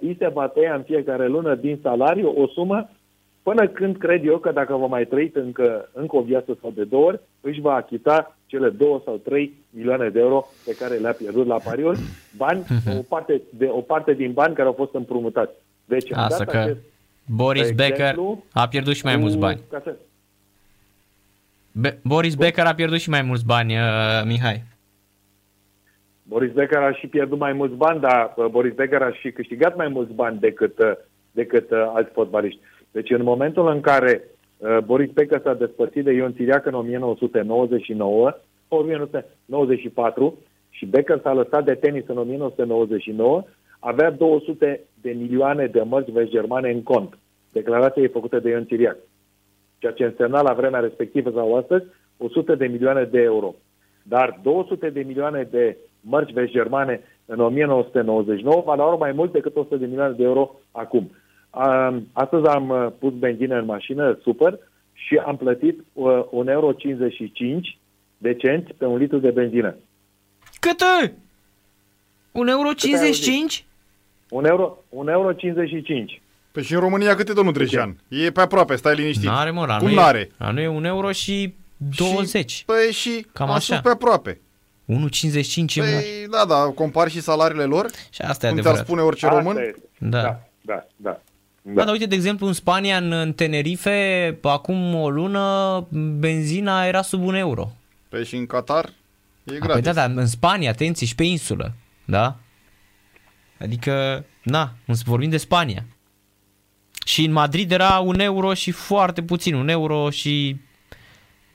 îi 0.00 0.16
se 0.18 0.28
va 0.28 0.48
tăia 0.48 0.74
în 0.74 0.82
fiecare 0.82 1.26
lună 1.26 1.54
din 1.54 1.78
salariu 1.82 2.34
o 2.36 2.46
sumă 2.46 2.88
până 3.42 3.68
când 3.68 3.96
cred 3.96 4.26
eu 4.26 4.38
că 4.38 4.52
dacă 4.52 4.74
va 4.74 4.86
mai 4.86 5.04
trăi 5.04 5.30
încă, 5.34 5.88
încă 5.92 6.16
o 6.16 6.20
viață 6.20 6.58
sau 6.60 6.70
de 6.70 6.84
două 6.84 7.04
ori, 7.04 7.20
își 7.40 7.60
va 7.60 7.74
achita 7.74 8.36
cele 8.46 8.68
două 8.68 9.00
sau 9.04 9.16
trei 9.16 9.52
milioane 9.70 10.08
de 10.08 10.18
euro 10.18 10.46
pe 10.64 10.74
care 10.78 10.94
le-a 10.94 11.12
pierdut 11.12 11.46
la 11.46 11.56
pariuri, 11.56 11.98
bani, 12.36 12.64
mhm. 12.68 12.98
o 12.98 13.02
parte, 13.08 13.42
de, 13.50 13.68
o 13.70 13.80
parte 13.80 14.12
din 14.12 14.32
bani 14.32 14.54
care 14.54 14.68
au 14.68 14.74
fost 14.74 14.94
împrumutați. 14.94 15.52
Deci, 15.84 16.12
Asta 16.12 16.44
că 16.44 16.56
acest, 16.56 16.78
Boris 17.26 17.66
de 17.66 17.72
Becker 17.72 18.00
exemplu, 18.00 18.44
a 18.52 18.68
pierdut 18.68 18.94
și 18.94 19.04
mai 19.04 19.16
mulți 19.16 19.36
bani. 19.36 19.60
Să... 19.70 19.96
Be- 21.72 21.98
Boris 22.02 22.34
Becker 22.34 22.64
a 22.64 22.74
pierdut 22.74 23.00
și 23.00 23.10
mai 23.10 23.22
mulți 23.22 23.44
bani, 23.44 23.74
uh, 23.74 24.22
Mihai. 24.24 24.62
Boris 26.22 26.52
Becker 26.52 26.78
a 26.78 26.92
și 26.92 27.06
pierdut 27.06 27.38
mai 27.38 27.52
mulți 27.52 27.74
bani, 27.74 28.00
dar 28.00 28.32
uh, 28.36 28.46
Boris 28.46 28.74
Becker 28.74 29.02
a 29.02 29.12
și 29.12 29.30
câștigat 29.30 29.76
mai 29.76 29.88
mulți 29.88 30.12
bani 30.12 30.38
decât, 30.38 30.78
uh, 30.78 30.92
decât 31.30 31.70
uh, 31.70 31.90
alți 31.94 32.12
fotbaliști. 32.12 32.60
Deci 32.90 33.10
în 33.10 33.22
momentul 33.22 33.68
în 33.68 33.80
care 33.80 34.24
uh, 34.56 34.78
Boris 34.84 35.10
Becker 35.10 35.40
s-a 35.44 35.54
despărțit 35.54 36.04
de 36.04 36.12
Ion 36.12 36.34
Țiriac 36.34 36.66
în 36.66 36.74
1999, 36.74 38.32
1994 38.68 40.38
și 40.70 40.86
Becker 40.86 41.20
s-a 41.22 41.32
lăsat 41.32 41.64
de 41.64 41.74
tenis 41.74 42.04
în 42.06 42.18
1999, 42.18 43.44
avea 43.78 44.10
200 44.10 44.80
de 45.00 45.10
milioane 45.10 45.66
de 45.66 45.82
mărci 45.82 46.12
vest 46.12 46.30
germane 46.30 46.70
în 46.70 46.82
cont. 46.82 47.18
Declarația 47.52 48.02
e 48.02 48.08
făcută 48.08 48.38
de 48.38 48.48
Ion 48.48 48.66
Țiriac. 48.66 48.96
Ceea 49.78 49.92
ce 49.92 50.04
însemna 50.04 50.42
la 50.42 50.52
vremea 50.52 50.80
respectivă 50.80 51.30
sau 51.30 51.56
astăzi 51.56 51.84
100 52.16 52.54
de 52.54 52.66
milioane 52.66 53.04
de 53.04 53.20
euro. 53.20 53.54
Dar 54.02 54.40
200 54.42 54.90
de 54.90 55.02
milioane 55.02 55.48
de 55.50 55.76
mărci 56.02 56.32
vest 56.32 56.50
germane 56.50 57.00
în 57.26 57.40
1999 57.40 58.62
valoare 58.66 58.96
mai 58.96 59.12
mult 59.12 59.32
decât 59.32 59.56
100 59.56 59.76
de 59.76 59.86
milioane 59.86 60.14
de 60.16 60.22
euro 60.22 60.50
acum. 60.70 61.10
Astăzi 62.12 62.46
am 62.46 62.68
uh, 62.68 62.86
pus 62.98 63.12
benzină 63.12 63.58
în 63.58 63.64
mașină, 63.64 64.18
super, 64.22 64.58
și 64.92 65.16
am 65.26 65.36
plătit 65.36 65.78
1,55 65.78 65.84
uh, 65.92 66.46
euro 66.46 66.74
de 68.18 68.34
cenți 68.34 68.72
pe 68.72 68.84
un 68.84 68.96
litru 68.96 69.18
de 69.18 69.30
benzină. 69.30 69.74
Cât? 70.60 70.82
1,55 70.82 71.12
euro? 72.32 72.70
1 74.28 74.46
euro, 74.46 74.78
1 74.88 75.10
euro 75.10 75.32
55. 75.32 76.22
Păi 76.52 76.62
și 76.62 76.74
în 76.74 76.80
România 76.80 77.14
cât 77.14 77.28
e, 77.28 77.32
domnul 77.32 77.52
Drejan? 77.52 77.96
E 78.08 78.30
pe 78.30 78.40
aproape, 78.40 78.76
stai 78.76 78.94
liniștit. 78.94 79.28
N-are, 79.28 79.50
mă, 79.50 79.76
Cum 79.78 79.88
nu 79.88 79.94
n-are? 79.94 80.30
La 80.38 80.50
nu 80.50 80.60
e 80.60 80.68
1 80.68 80.86
euro 80.86 81.12
și 81.12 81.54
20. 81.96 82.50
Și, 82.50 82.64
păi 82.64 82.92
și 82.92 83.26
Cam 83.32 83.48
am 83.48 83.54
așa. 83.54 83.80
pe 83.80 83.88
aproape. 83.88 84.40
1,55 84.86 85.74
păi, 85.74 86.26
da, 86.30 86.44
da, 86.48 86.72
compari 86.74 87.10
și 87.10 87.20
salariile 87.20 87.64
lor. 87.64 87.90
Și 88.10 88.22
asta 88.22 88.46
e 88.46 88.50
adevărat. 88.50 88.84
spune 88.84 89.00
orice 89.00 89.26
asta 89.26 89.38
român. 89.38 89.74
Da. 89.98 90.22
da, 90.22 90.22
da, 90.60 90.86
da. 90.96 91.20
Da. 91.62 91.72
da, 91.72 91.84
dar 91.84 91.92
uite, 91.92 92.06
de 92.06 92.14
exemplu, 92.14 92.46
în 92.46 92.52
Spania, 92.52 92.96
în, 92.96 93.12
în 93.12 93.32
Tenerife, 93.32 94.38
acum 94.42 94.94
o 94.94 95.10
lună, 95.10 95.86
benzina 96.18 96.86
era 96.86 97.02
sub 97.02 97.22
un 97.22 97.34
euro. 97.34 97.72
Păi 98.08 98.24
și 98.24 98.36
în 98.36 98.46
Qatar 98.46 98.92
e 99.44 99.54
gratis. 99.54 99.72
Păi 99.72 99.80
da, 99.80 99.92
dar 99.92 100.10
în 100.14 100.26
Spania, 100.26 100.70
atenție, 100.70 101.06
și 101.06 101.14
pe 101.14 101.24
insulă, 101.24 101.72
da? 102.04 102.36
Adică, 103.58 104.24
na, 104.42 104.72
vorbim 105.04 105.30
de 105.30 105.36
Spania. 105.36 105.84
Și 107.04 107.24
în 107.24 107.32
Madrid 107.32 107.72
era 107.72 107.98
un 107.98 108.20
euro 108.20 108.54
și 108.54 108.70
foarte 108.70 109.22
puțin, 109.22 109.54
un 109.54 109.68
euro 109.68 110.10
și 110.10 110.56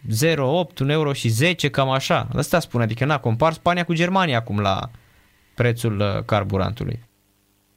0,8, 0.08 0.80
un 0.82 0.90
euro 0.90 1.14
și 1.14 1.28
10, 1.28 1.70
cam 1.70 1.90
așa. 1.90 2.28
Asta 2.36 2.60
spune, 2.60 2.84
adică 2.84 3.06
na, 3.06 3.20
compar 3.20 3.54
Spania 3.54 3.86
cu 3.86 3.94
Germania 3.94 4.38
acum 4.38 4.60
la 4.60 4.80
prețul 5.56 6.00
uh, 6.00 6.24
carburantului. 6.26 7.00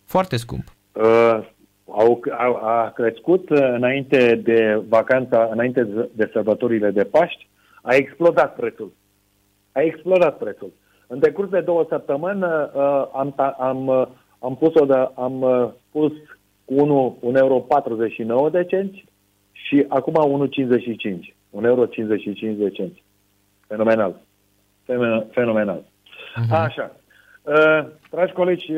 Foarte 0.05 0.37
scump. 0.37 0.65
Uh, 0.93 1.39
au, 1.87 2.23
a, 2.31 2.61
a 2.63 2.91
crescut 2.95 3.51
uh, 3.51 3.59
înainte 3.59 4.41
de 4.45 4.83
vacanța, 4.89 5.49
înainte 5.53 6.09
de 6.13 6.31
sărbătorile 6.33 6.91
de 6.91 7.05
Paști, 7.05 7.49
a 7.83 7.95
explodat 7.95 8.55
prețul. 8.55 8.93
A 9.73 9.81
explodat 9.81 10.39
prețul. 10.39 10.73
În 11.07 11.19
decurs 11.19 11.49
de 11.49 11.61
două 11.61 11.87
săptămâni 11.89 12.43
uh, 12.43 13.09
am, 13.13 13.35
am, 13.59 13.87
uh, 13.87 14.07
am 14.39 14.57
pus-o 14.57 14.85
de, 14.85 15.09
am 15.15 15.41
uh, 15.41 15.69
pus 15.91 16.13
cu 16.65 16.75
1, 16.75 17.17
1 17.21 17.39
euro 17.39 17.55
49 17.55 18.51
de 18.51 18.65
cenți 18.65 19.05
și 19.53 19.85
acum 19.89 20.49
1,55. 21.29 21.35
1 21.51 21.67
euro 21.67 21.87
55 21.87 22.59
de 22.59 22.71
cenți. 22.71 23.03
Fenomenal. 23.67 24.15
Fenomenal. 25.31 25.83
Uh-huh. 25.83 26.51
Așa. 26.51 26.97
Uh, 27.43 27.87
dragi 28.11 28.33
colegi, 28.33 28.73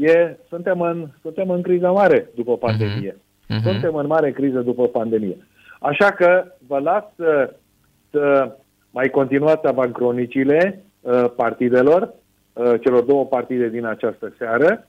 e, 0.00 0.36
suntem, 0.48 0.80
în, 0.80 1.06
suntem 1.22 1.50
în 1.50 1.62
criză 1.62 1.90
mare 1.90 2.28
după 2.34 2.56
pandemie. 2.56 3.12
Uh-huh. 3.12 3.62
Suntem 3.62 3.94
în 3.94 4.06
mare 4.06 4.32
criză 4.32 4.60
după 4.60 4.88
pandemie. 4.88 5.36
Așa 5.80 6.10
că 6.10 6.44
vă 6.66 6.78
las 6.78 7.04
să, 7.16 7.54
să 8.10 8.56
mai 8.90 9.08
continuați 9.08 9.66
avancronicile 9.66 10.82
uh, 11.00 11.24
partidelor, 11.36 12.14
uh, 12.52 12.74
celor 12.80 13.02
două 13.02 13.26
partide 13.26 13.68
din 13.68 13.84
această 13.84 14.34
seară 14.38 14.88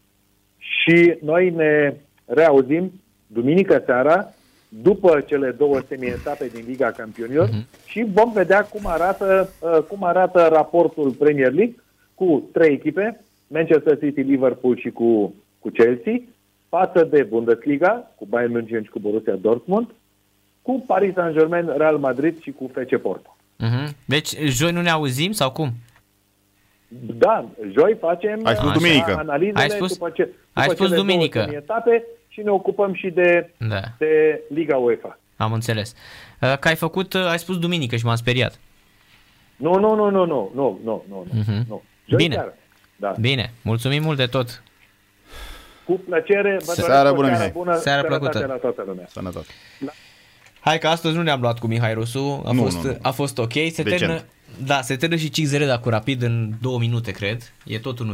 și 0.57 1.17
noi 1.21 1.49
ne 1.49 1.93
reauzim 2.25 2.91
duminică 3.27 3.83
seara 3.85 4.29
după 4.81 5.23
cele 5.25 5.51
două 5.51 5.79
semi-etape 5.87 6.47
din 6.53 6.63
Liga 6.67 6.91
Campionilor 6.91 7.47
uh-huh. 7.49 7.85
și 7.87 8.05
vom 8.13 8.31
vedea 8.31 8.63
cum 8.63 8.81
arată, 8.83 9.49
uh, 9.59 9.77
cum 9.87 10.03
arată 10.03 10.49
raportul 10.51 11.11
Premier 11.11 11.51
League 11.51 11.75
cu 12.13 12.49
trei 12.53 12.73
echipe, 12.73 13.23
Manchester 13.47 13.97
City, 13.99 14.21
Liverpool 14.21 14.77
și 14.77 14.89
cu, 14.89 15.33
cu 15.59 15.69
Chelsea, 15.69 16.21
față 16.69 17.03
de 17.03 17.23
Bundesliga, 17.23 18.11
cu 18.15 18.25
Bayern 18.29 18.51
München 18.51 18.83
și 18.83 18.89
cu 18.89 18.99
Borussia 18.99 19.35
Dortmund, 19.35 19.87
cu 20.61 20.83
Paris 20.87 21.13
Saint-Germain, 21.13 21.73
Real 21.77 21.97
Madrid 21.97 22.41
și 22.41 22.51
cu 22.51 22.71
FC 22.73 22.97
Porto. 22.97 23.35
Uh-huh. 23.63 23.89
Deci, 24.05 24.37
joi 24.37 24.71
nu 24.71 24.81
ne 24.81 24.89
auzim 24.89 25.31
sau 25.31 25.51
cum? 25.51 25.71
Da, 27.17 27.45
joi 27.71 27.97
facem 27.99 28.39
Ai 28.43 28.55
spus 28.55 28.71
duminică. 28.71 29.15
analizele 29.17 29.61
Ai 29.63 29.69
spus, 29.69 29.93
după, 29.93 30.09
ce, 30.09 30.23
după 30.23 30.35
ai 30.53 30.69
spus 30.69 30.93
duminică. 30.93 31.47
etape 31.53 32.05
și 32.35 32.41
ne 32.41 32.49
ocupăm 32.49 32.93
și 32.93 33.09
de, 33.09 33.49
da. 33.57 33.81
de 33.97 34.41
Liga 34.49 34.77
UEFA. 34.77 35.19
Am 35.37 35.53
înțeles. 35.53 35.95
Uh, 36.41 36.57
că 36.57 36.67
ai 36.67 36.75
făcut, 36.75 37.13
uh, 37.13 37.25
ai 37.25 37.39
spus 37.39 37.59
duminică 37.59 37.95
și 37.95 38.05
m-am 38.05 38.15
speriat. 38.15 38.59
Nu, 39.55 39.79
nu, 39.79 39.95
nu, 39.95 40.09
nu, 40.09 40.25
nu, 40.25 40.51
nu, 40.53 40.79
nu, 40.83 41.03
nu, 41.09 41.25
uh-huh. 41.29 41.67
nu. 41.67 41.83
Joi 42.05 42.17
Bine. 42.17 42.33
Seara. 42.33 42.53
Da. 42.95 43.13
Bine, 43.19 43.53
mulțumim 43.61 44.03
mult 44.03 44.17
de 44.17 44.25
tot. 44.25 44.63
Cu 45.85 46.01
plăcere, 46.07 46.59
vă 46.65 46.71
seara 46.71 47.13
bună, 47.13 47.35
seara 47.35 47.51
bună, 47.53 47.75
seara 47.75 48.07
plăcută. 48.07 48.45
la 48.45 48.53
toată 48.53 48.83
lumea. 48.87 49.05
Sănătate. 49.07 49.47
La... 49.79 49.91
Hai 50.59 50.77
că 50.77 50.87
astăzi 50.87 51.15
nu 51.15 51.21
ne-am 51.21 51.41
luat 51.41 51.59
cu 51.59 51.67
Mihai 51.67 51.93
Rusu, 51.93 52.43
a, 52.45 52.51
nu, 52.51 52.61
fost, 52.61 52.83
nu, 52.83 52.89
nu. 52.89 52.97
a 53.01 53.11
fost 53.11 53.37
ok. 53.37 53.53
Se 53.71 53.83
termină, 53.83 54.23
da, 54.63 54.81
se 54.81 54.95
termină 54.95 55.21
și 55.21 55.47
5-0, 55.63 55.67
dar 55.67 55.79
cu 55.79 55.89
rapid 55.89 56.21
în 56.21 56.53
două 56.61 56.79
minute, 56.79 57.11
cred. 57.11 57.53
E 57.65 57.79
tot 57.79 57.99
1-0, 57.99 58.05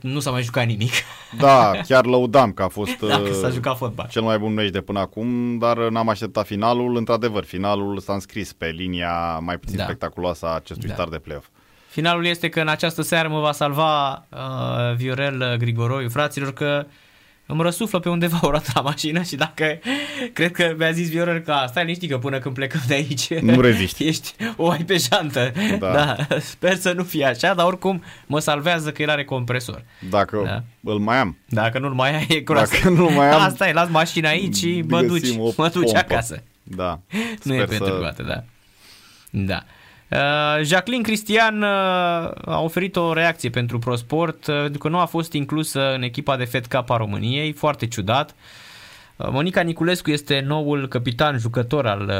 nu 0.00 0.20
s-a 0.20 0.30
mai 0.30 0.42
jucat 0.42 0.66
nimic. 0.66 0.92
Da, 1.38 1.72
chiar 1.86 2.04
lăudam 2.04 2.52
că 2.52 2.62
a 2.62 2.68
fost 2.68 2.98
da, 2.98 3.20
că 3.20 3.32
s-a 3.32 3.50
jucat 3.50 3.76
fotbal. 3.76 4.08
cel 4.10 4.22
mai 4.22 4.38
bun 4.38 4.54
meci 4.54 4.70
de 4.70 4.80
până 4.80 4.98
acum, 4.98 5.58
dar 5.58 5.76
n-am 5.76 6.08
așteptat 6.08 6.46
finalul. 6.46 6.96
Într-adevăr, 6.96 7.44
finalul 7.44 7.98
s-a 7.98 8.12
înscris 8.12 8.52
pe 8.52 8.66
linia 8.66 9.38
mai 9.38 9.58
puțin 9.58 9.76
da. 9.76 9.84
spectaculoasă 9.84 10.46
a 10.46 10.54
acestui 10.54 10.88
da. 10.88 10.94
start 10.94 11.10
de 11.10 11.18
play-off. 11.18 11.46
Finalul 11.88 12.26
este 12.26 12.48
că 12.48 12.60
în 12.60 12.68
această 12.68 13.02
seară 13.02 13.28
mă 13.28 13.40
va 13.40 13.52
salva 13.52 14.12
uh, 14.12 14.96
Viorel 14.96 15.56
Grigoroiu, 15.58 16.08
fraților, 16.08 16.52
că 16.52 16.86
îmi 17.50 17.62
răsuflă 17.62 17.98
pe 17.98 18.08
undeva 18.08 18.38
o 18.42 18.50
roată 18.50 18.70
la 18.74 18.80
mașină 18.80 19.22
și 19.22 19.36
dacă 19.36 19.78
cred 20.32 20.52
că 20.52 20.74
mi-a 20.78 20.90
zis 20.90 21.08
Viorel 21.08 21.38
că 21.38 21.64
stai 21.68 21.82
liniștit 21.82 22.10
că 22.10 22.18
până 22.18 22.38
când 22.38 22.54
plecăm 22.54 22.80
de 22.86 22.94
aici 22.94 23.34
nu 23.34 23.60
reziști. 23.60 24.04
ești 24.08 24.34
o 24.56 24.68
ai 24.70 24.84
pe 24.84 24.96
jantă. 24.96 25.52
Da. 25.78 25.92
da. 25.92 26.38
Sper 26.40 26.76
să 26.76 26.92
nu 26.92 27.02
fie 27.02 27.24
așa, 27.24 27.54
dar 27.54 27.66
oricum 27.66 28.02
mă 28.26 28.38
salvează 28.38 28.90
că 28.90 29.02
el 29.02 29.10
are 29.10 29.24
compresor. 29.24 29.84
Dacă 30.10 30.42
da. 30.44 30.90
îl 30.92 30.98
mai 30.98 31.18
am. 31.18 31.36
Dacă 31.48 31.78
nu-l 31.78 31.94
mai 31.94 32.14
ai, 32.14 32.26
e 32.28 32.42
Dacă 32.46 32.88
nu 32.88 33.10
mai 33.10 33.30
am. 33.34 33.40
Asta 33.40 33.68
e, 33.68 33.72
las 33.72 33.88
mașina 33.88 34.28
aici 34.28 34.56
și 34.56 34.84
mă 34.88 35.02
duci, 35.02 35.36
mă 35.56 35.68
duci 35.68 35.94
acasă. 35.94 36.42
Da. 36.62 37.00
nu 37.42 37.54
e 37.54 37.64
pentru 37.64 37.86
să... 37.86 38.22
da. 38.26 38.44
Da. 39.30 39.64
Uh, 40.10 40.64
Jacqueline 40.64 41.02
Cristian 41.02 41.62
uh, 41.62 41.68
a 42.44 42.60
oferit 42.60 42.96
o 42.96 43.12
reacție 43.12 43.50
pentru 43.50 43.78
ProSport 43.78 44.46
uh, 44.46 44.60
pentru 44.60 44.78
că 44.78 44.88
nu 44.88 44.98
a 44.98 45.04
fost 45.04 45.32
inclusă 45.32 45.94
în 45.94 46.02
echipa 46.02 46.36
de 46.36 46.44
Fed 46.44 46.66
Cup 46.66 46.90
a 46.90 46.96
României, 46.96 47.52
foarte 47.52 47.86
ciudat. 47.86 48.34
Monica 49.30 49.60
Niculescu 49.60 50.10
este 50.10 50.40
noul 50.46 50.88
capitan 50.88 51.38
jucător 51.38 51.86
al... 51.86 52.12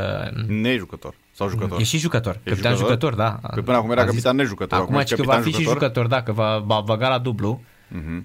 Nejucător. 0.47 1.15
Sau 1.33 1.49
jucător? 1.49 1.81
E 1.81 1.83
și 1.83 1.99
jucător. 1.99 2.41
E 2.43 2.51
capitan 2.51 2.75
jucător, 2.77 3.13
jucător 3.13 3.15
da. 3.15 3.49
Că 3.55 3.63
până 3.63 3.77
acum 3.77 3.91
era 3.91 4.05
capitan 4.05 4.37
nejucător. 4.37 4.79
Acum, 4.79 4.97
acum 4.97 5.17
că 5.17 5.23
va 5.23 5.33
fi 5.33 5.51
jucător? 5.51 5.61
și 5.61 5.69
jucător, 5.69 6.07
da, 6.07 6.23
că 6.23 6.33
va, 6.33 6.59
va 6.59 6.81
băga 6.81 7.09
la 7.09 7.19
dublu. 7.19 7.63
Uh-huh. 7.97 8.23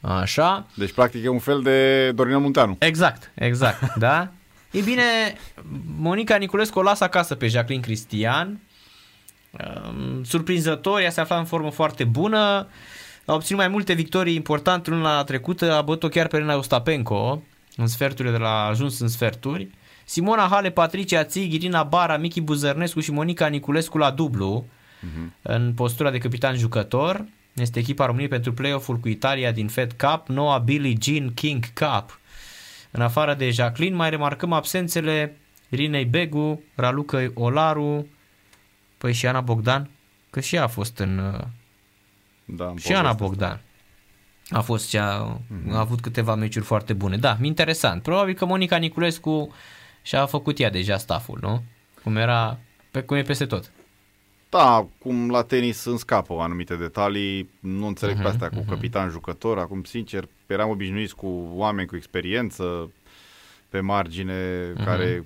Așa. 0.00 0.66
Deci, 0.74 0.92
practic, 0.92 1.24
e 1.24 1.28
un 1.28 1.38
fel 1.38 1.62
de 1.62 2.10
Dorinel 2.10 2.38
Munteanu. 2.38 2.76
Exact, 2.78 3.30
exact, 3.34 3.94
da. 3.94 4.28
E 4.70 4.80
bine, 4.80 5.02
Monica 5.98 6.36
Niculescu 6.36 6.78
o 6.78 6.82
lasă 6.82 7.04
acasă 7.04 7.34
pe 7.34 7.46
Jacqueline 7.46 7.84
Cristian 7.84 8.60
surprinzător, 10.22 11.00
ea 11.00 11.10
se 11.10 11.20
afla 11.20 11.38
în 11.38 11.44
formă 11.44 11.70
foarte 11.70 12.04
bună, 12.04 12.68
a 13.24 13.34
obținut 13.34 13.60
mai 13.60 13.70
multe 13.70 13.92
victorii 13.92 14.34
importante 14.34 14.90
luna 14.90 15.24
trecută, 15.24 15.74
a 15.74 15.82
bătut-o 15.82 16.08
chiar 16.08 16.26
pe 16.26 16.36
Rena 16.36 16.56
Ostapenko 16.56 17.42
în 17.76 17.86
sferturile 17.86 18.36
de 18.36 18.40
la 18.42 18.64
ajuns 18.64 19.00
în 19.00 19.08
sferturi. 19.08 19.68
Simona 20.04 20.46
Hale, 20.50 20.70
Patricia 20.70 21.24
Țig, 21.24 21.52
Irina 21.52 21.82
Bara, 21.82 22.16
Michi 22.16 22.40
Buzărnescu 22.40 23.00
și 23.00 23.12
Monica 23.12 23.46
Niculescu 23.46 23.98
la 23.98 24.10
dublu 24.10 24.66
uh-huh. 24.66 25.42
în 25.42 25.72
postura 25.76 26.10
de 26.10 26.18
capitan 26.18 26.56
jucător. 26.56 27.24
Este 27.54 27.78
echipa 27.78 28.04
României 28.04 28.28
pentru 28.28 28.52
play-off-ul 28.52 28.96
cu 28.96 29.08
Italia 29.08 29.52
din 29.52 29.68
Fed 29.68 29.92
Cup, 29.92 30.28
noua 30.28 30.58
Billie 30.58 30.96
Jean 31.00 31.34
King 31.34 31.64
Cup. 31.72 32.20
În 32.90 33.02
afară 33.02 33.34
de 33.34 33.50
Jacqueline, 33.50 33.96
mai 33.96 34.10
remarcăm 34.10 34.52
absențele 34.52 35.36
Irinei 35.68 36.04
Begu, 36.04 36.62
Raluca 36.74 37.30
Olaru, 37.34 38.06
Păi 39.04 39.12
și 39.12 39.26
Ana 39.26 39.40
Bogdan? 39.40 39.90
Că 40.30 40.40
și 40.40 40.54
ea 40.54 40.62
a 40.62 40.66
fost 40.66 40.98
în... 40.98 41.18
Uh, 41.18 41.40
da, 42.44 42.74
și 42.76 42.94
Ana 42.94 43.12
Bogdan. 43.12 43.60
A 44.48 44.60
fost 44.60 44.88
cea, 44.88 45.38
mm-hmm. 45.38 45.70
a 45.70 45.78
avut 45.78 46.00
câteva 46.00 46.34
meciuri 46.34 46.64
foarte 46.64 46.92
bune. 46.92 47.16
Da, 47.16 47.36
interesant. 47.42 48.02
Probabil 48.02 48.34
că 48.34 48.44
Monica 48.44 48.76
Niculescu 48.76 49.54
și-a 50.02 50.26
făcut 50.26 50.58
ea 50.58 50.70
deja 50.70 50.96
staful, 50.96 51.38
nu? 51.42 51.62
Cum 52.02 52.16
era, 52.16 52.58
pe 52.90 53.02
cum 53.02 53.16
e 53.16 53.22
peste 53.22 53.46
tot. 53.46 53.72
Da, 54.48 54.86
cum 54.98 55.30
la 55.30 55.42
tenis 55.42 55.84
îmi 55.84 55.98
scapă 55.98 56.34
anumite 56.34 56.76
detalii, 56.76 57.50
nu 57.60 57.86
înțeleg 57.86 58.18
uh-huh, 58.18 58.22
pe 58.22 58.28
astea 58.28 58.48
cu 58.48 58.60
uh-huh. 58.60 58.68
capitan 58.68 59.10
jucător, 59.10 59.58
acum 59.58 59.82
sincer 59.82 60.28
eram 60.46 60.70
obișnuiți 60.70 61.14
cu 61.14 61.48
oameni 61.52 61.88
cu 61.88 61.96
experiență 61.96 62.90
pe 63.68 63.80
margine 63.80 64.72
uh-huh. 64.72 64.84
care 64.84 65.24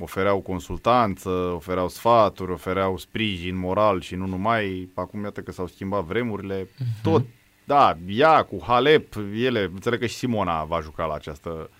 ofereau 0.00 0.40
consultanță, 0.40 1.28
ofereau 1.28 1.88
sfaturi, 1.88 2.52
ofereau 2.52 2.98
sprijin 2.98 3.56
moral 3.56 4.00
și 4.00 4.14
nu 4.14 4.26
numai. 4.26 4.88
Acum 4.94 5.22
iată 5.22 5.40
că 5.40 5.52
s-au 5.52 5.66
schimbat 5.66 6.04
vremurile. 6.04 6.64
Uh-huh. 6.64 7.02
Tot, 7.02 7.24
da, 7.64 7.96
ea 8.06 8.42
cu 8.42 8.62
Halep, 8.66 9.14
ele, 9.36 9.70
înțeleg 9.72 10.00
că 10.00 10.06
și 10.06 10.14
Simona 10.14 10.64
va 10.64 10.80
juca 10.80 11.04
la 11.04 11.14
această 11.14 11.70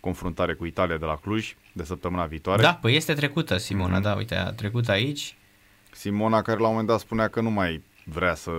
confruntare 0.00 0.54
cu 0.54 0.64
Italia 0.64 0.96
de 0.96 1.04
la 1.04 1.16
Cluj 1.16 1.54
de 1.72 1.84
săptămâna 1.84 2.24
viitoare. 2.24 2.62
Da, 2.62 2.74
păi 2.74 2.96
este 2.96 3.12
trecută 3.12 3.56
Simona, 3.56 3.98
uh-huh. 3.98 4.02
da, 4.02 4.14
uite, 4.14 4.34
a 4.34 4.52
trecut 4.52 4.88
aici. 4.88 5.36
Simona 5.90 6.42
care 6.42 6.58
la 6.58 6.64
un 6.64 6.70
moment 6.70 6.88
dat 6.88 7.00
spunea 7.00 7.28
că 7.28 7.40
nu 7.40 7.50
mai 7.50 7.82
vrea 8.04 8.34
să 8.34 8.50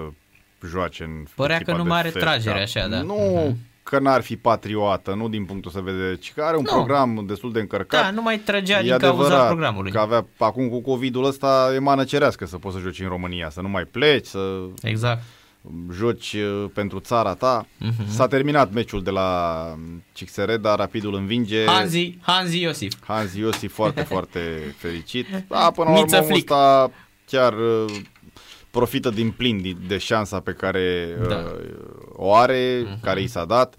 joace 0.67 1.03
în 1.03 1.25
Părea 1.35 1.59
că 1.59 1.75
nu 1.75 1.83
mai 1.83 1.99
are 1.99 2.09
tragere 2.09 2.61
așa, 2.61 2.87
da. 2.87 3.01
Nu, 3.01 3.47
uh-huh 3.51 3.69
că 3.91 3.99
n-ar 3.99 4.21
fi 4.21 4.37
patriotă, 4.37 5.13
nu 5.13 5.29
din 5.29 5.45
punctul 5.45 5.71
să 5.71 5.79
vede, 5.79 6.17
ci 6.19 6.33
că 6.33 6.41
are 6.41 6.57
un 6.57 6.63
nu. 6.63 6.71
program 6.71 7.23
destul 7.27 7.51
de 7.51 7.59
încărcat. 7.59 8.01
Da, 8.01 8.11
nu 8.11 8.21
mai 8.21 8.39
trăgea 8.39 8.81
din 8.81 8.97
cauza 8.97 9.45
programului. 9.45 9.91
Că 9.91 9.99
avea, 9.99 10.25
acum 10.37 10.69
cu 10.69 10.81
COVID-ul 10.81 11.25
ăsta 11.25 11.71
e 11.73 11.79
mană 11.79 12.03
cerească 12.03 12.45
să 12.45 12.57
poți 12.57 12.75
să 12.75 12.81
joci 12.81 12.99
în 12.99 13.07
România, 13.07 13.49
să 13.49 13.61
nu 13.61 13.69
mai 13.69 13.83
pleci, 13.83 14.25
să 14.25 14.59
exact. 14.81 15.21
joci 15.93 16.33
uh, 16.33 16.65
pentru 16.73 16.99
țara 16.99 17.33
ta. 17.33 17.65
Uh-huh. 17.65 18.07
S-a 18.07 18.27
terminat 18.27 18.71
meciul 18.73 19.03
de 19.03 19.09
la 19.09 19.63
CXR, 20.19 20.51
dar 20.51 20.77
Rapidul 20.77 21.15
învinge. 21.15 21.65
Hanzi, 21.65 22.17
Hanzi 22.21 22.61
Iosif. 22.61 22.93
Hanzi 23.05 23.39
Iosif 23.39 23.73
foarte, 23.73 24.01
foarte 24.13 24.73
fericit. 24.77 25.27
Da, 25.47 25.71
până 25.75 25.89
la 25.89 25.99
urmă 25.99 26.35
ăsta 26.35 26.91
chiar 27.25 27.53
uh, 27.53 27.85
profită 28.71 29.09
din 29.09 29.31
plin 29.31 29.77
de 29.87 29.97
șansa 29.97 30.39
pe 30.39 30.51
care 30.51 31.17
da. 31.27 31.35
uh, 31.35 31.43
o 32.13 32.33
are, 32.33 32.83
uh-huh. 32.83 33.01
care 33.01 33.21
i 33.21 33.27
s-a 33.27 33.45
dat 33.45 33.75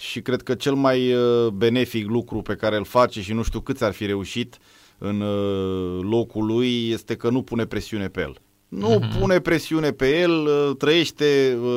și 0.00 0.20
cred 0.20 0.42
că 0.42 0.54
cel 0.54 0.74
mai 0.74 1.12
uh, 1.12 1.46
benefic 1.46 2.06
lucru 2.06 2.42
pe 2.42 2.54
care 2.54 2.76
îl 2.76 2.84
face 2.84 3.22
și 3.22 3.32
nu 3.32 3.42
știu 3.42 3.60
câți 3.60 3.84
ar 3.84 3.92
fi 3.92 4.06
reușit 4.06 4.58
în 4.98 5.20
uh, 5.20 6.02
locul 6.02 6.46
lui 6.46 6.90
este 6.90 7.16
că 7.16 7.30
nu 7.30 7.42
pune 7.42 7.66
presiune 7.66 8.08
pe 8.08 8.20
el. 8.20 8.36
Nu 8.68 8.98
uh-huh. 8.98 9.18
pune 9.18 9.40
presiune 9.40 9.90
pe 9.90 10.18
el, 10.18 10.46
uh, 10.46 10.70
trăiește 10.78 11.58
uh, 11.62 11.68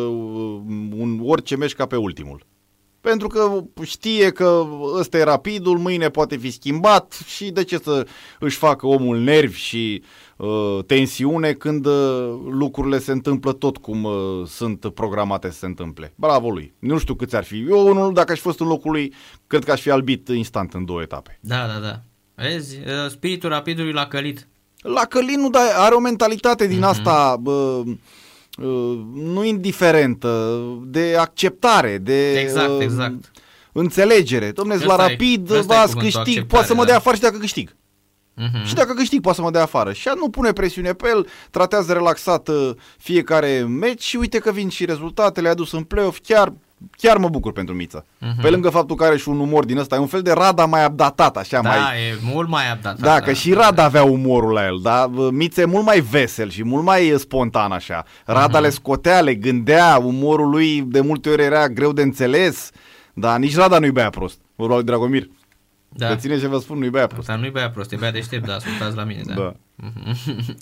un 0.98 1.20
orice 1.24 1.56
meci 1.56 1.74
ca 1.74 1.86
pe 1.86 1.96
ultimul. 1.96 2.46
Pentru 3.02 3.28
că 3.28 3.64
știe 3.82 4.30
că 4.30 4.66
ăsta 5.00 5.18
e 5.18 5.24
rapidul, 5.24 5.78
mâine 5.78 6.10
poate 6.10 6.38
fi 6.38 6.52
schimbat 6.52 7.24
și 7.26 7.52
de 7.52 7.64
ce 7.64 7.78
să 7.78 8.08
își 8.40 8.58
facă 8.58 8.88
omul 8.88 9.18
nervi 9.18 9.58
și 9.58 10.02
uh, 10.02 10.14
tensiune 10.86 11.52
când 11.52 11.86
uh, 11.86 11.94
lucrurile 12.50 13.00
se 13.00 13.12
întâmplă 13.12 13.54
tot 13.54 13.78
cum 13.78 14.04
uh, 14.04 14.14
sunt 14.46 14.90
programate 14.94 15.50
să 15.50 15.58
se 15.58 15.66
întâmple. 15.66 16.14
Bravo 16.16 16.50
lui. 16.50 16.74
Nu 16.80 16.98
știu 16.98 17.14
câți 17.14 17.36
ar 17.36 17.44
fi. 17.44 17.66
Eu, 17.70 17.88
unul, 17.88 18.14
dacă 18.14 18.32
aș 18.32 18.38
fi 18.38 18.44
fost 18.44 18.60
în 18.60 18.68
locul 18.68 18.92
lui, 18.92 19.14
cred 19.48 19.64
că 19.64 19.72
aș 19.72 19.82
fi 19.82 19.90
albit 19.90 20.28
instant 20.28 20.74
în 20.74 20.86
două 20.86 21.02
etape. 21.02 21.40
Da, 21.42 21.68
da, 21.68 21.80
da. 21.80 22.00
Vezi, 22.36 22.78
uh, 22.78 23.10
spiritul 23.10 23.50
rapidului 23.50 23.92
l-a 23.92 24.08
călit. 24.08 24.48
La 24.82 25.06
călit 25.06 25.38
nu, 25.38 25.50
dar 25.50 25.64
are 25.76 25.96
o 25.96 26.00
mentalitate 26.00 26.68
din 26.68 26.80
mm-hmm. 26.80 26.90
asta... 26.90 27.42
Uh, 27.44 27.82
Uh, 28.58 29.00
nu 29.14 29.44
indiferentă, 29.44 30.62
de 30.86 31.16
acceptare, 31.20 31.98
de 31.98 32.40
exact, 32.40 32.82
exact. 32.82 33.32
înțelegere. 33.72 34.52
Domnule, 34.52 34.86
la 34.86 34.96
rapid, 34.96 35.48
va 35.48 35.86
câștig, 35.98 36.44
poate 36.44 36.68
să 36.68 36.74
mă 36.74 36.86
dea 36.86 36.96
afară 36.96 37.16
și 37.16 37.22
dacă 37.22 37.38
câștig. 37.38 37.76
Uh-huh. 38.42 38.66
Și 38.66 38.74
dacă 38.74 38.94
câștig, 38.94 39.22
poate 39.22 39.38
să 39.38 39.44
mă 39.44 39.52
dea 39.52 39.62
afară. 39.62 39.94
Și 39.94 40.10
nu 40.16 40.30
pune 40.30 40.52
presiune 40.52 40.94
pe 40.94 41.08
el, 41.08 41.28
tratează 41.52 41.94
relaxat 41.94 42.48
uh, 42.48 42.70
fiecare 42.98 43.60
meci 43.60 44.04
și 44.04 44.16
uite 44.16 44.38
că 44.38 44.52
vin 44.52 44.70
și 44.70 44.86
rezultatele, 44.86 45.50
a 45.50 45.54
dus 45.54 45.72
în 45.72 45.84
play-off, 45.84 46.20
chiar 46.24 46.54
chiar 46.98 47.18
mă 47.18 47.30
bucur 47.30 47.52
pentru 47.52 47.76
Miță. 47.76 48.06
Uh-huh. 48.06 48.42
Pe 48.42 48.50
lângă 48.50 48.70
faptul 48.70 48.96
că 48.96 49.04
are 49.04 49.18
și 49.18 49.30
un 49.30 49.40
umor 49.40 49.66
din 49.66 49.78
ăsta, 49.78 49.96
e 49.96 50.00
un 50.00 50.08
fel 50.08 50.22
de 50.22 50.32
Rada 50.32 50.66
mai 50.66 50.86
updatat, 50.86 51.38
așa 51.38 51.62
da, 51.62 51.70
mai... 51.70 51.78
Da, 51.78 51.98
e 51.98 52.34
mult 52.34 52.50
mai 52.50 52.64
updatat. 52.74 53.00
Da, 53.00 53.20
că 53.20 53.26
da, 53.26 53.34
și 53.34 53.54
Rada 53.54 53.72
da. 53.72 53.84
avea 53.84 54.04
umorul 54.04 54.52
la 54.52 54.66
el, 54.66 54.80
dar 54.82 55.10
Miță 55.32 55.62
e 55.62 55.66
mult 55.66 55.86
mai 55.86 56.00
vesel 56.00 56.50
și 56.50 56.64
mult 56.64 56.84
mai 56.84 57.14
spontan 57.18 57.72
așa. 57.72 58.04
Rada 58.26 58.60
uh-huh. 58.60 58.62
le 58.62 58.70
scotea, 58.70 59.22
le 59.22 59.36
gândea, 59.36 59.98
umorul 60.04 60.50
lui 60.50 60.82
de 60.82 61.02
multe 61.02 61.30
ori 61.30 61.44
era 61.44 61.68
greu 61.68 61.94
de 61.94 62.02
înțeles, 62.02 62.72
dar 63.14 63.38
nici 63.38 63.56
Rada 63.56 63.80
nu-i 63.80 63.92
băia 63.92 64.10
prost. 64.10 64.38
Vorba 64.56 64.76
lui 64.76 64.84
Dragomir. 64.84 65.30
Da. 65.96 66.08
Că 66.08 66.16
ține 66.16 66.40
ce 66.40 66.48
vă 66.48 66.60
spun, 66.60 66.78
nu-i 66.78 66.90
băia 66.90 67.08
prost. 67.08 67.28
Dar 67.28 67.38
nu-i 67.38 67.50
băia 67.50 67.70
prost, 67.70 67.92
e 67.92 67.96
băia 67.96 68.12
deștept, 68.12 68.46
da, 68.46 68.56
ascultați 68.56 68.96
la 68.96 69.04
mine. 69.04 69.22
Da. 69.26 69.34
da. 69.34 69.56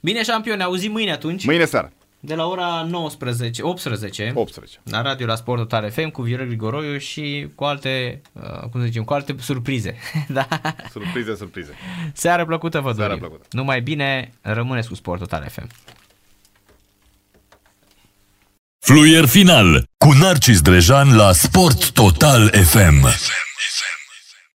Bine, 0.00 0.22
șampion, 0.22 0.56
ne 0.56 0.62
auzim 0.62 0.92
mâine 0.92 1.12
atunci. 1.12 1.44
Mâine 1.44 1.64
seara 1.64 1.90
de 2.24 2.34
la 2.34 2.46
ora 2.46 2.86
19, 2.88 3.62
18, 3.62 4.32
18. 4.34 4.78
la 4.84 5.02
radio 5.02 5.26
la 5.26 5.34
Sport 5.34 5.58
Total 5.58 5.90
FM 5.90 6.08
cu 6.08 6.22
Viorel 6.22 6.46
Grigoroiu 6.46 6.98
și 6.98 7.48
cu 7.54 7.64
alte, 7.64 8.20
uh, 8.32 8.68
cum 8.70 8.80
să 8.80 8.86
zicem, 8.86 9.04
cu 9.04 9.12
alte 9.12 9.34
surprize. 9.38 9.96
da? 10.28 10.48
Surprize, 10.90 11.34
surprize. 11.36 11.74
Seară 12.12 12.44
plăcută 12.44 12.80
vă 12.80 12.92
Seară 12.92 13.16
plăcută. 13.16 13.46
Numai 13.50 13.80
bine, 13.80 14.32
rămâneți 14.40 14.88
cu 14.88 14.94
Sport 14.94 15.18
Total 15.18 15.48
FM. 15.48 15.66
Fluier 18.78 19.26
final 19.26 19.84
cu 19.98 20.12
Narcis 20.12 20.60
Drejan 20.60 21.16
la 21.16 21.32
Sport 21.32 21.90
Total 21.90 22.48
FM. 22.48 23.06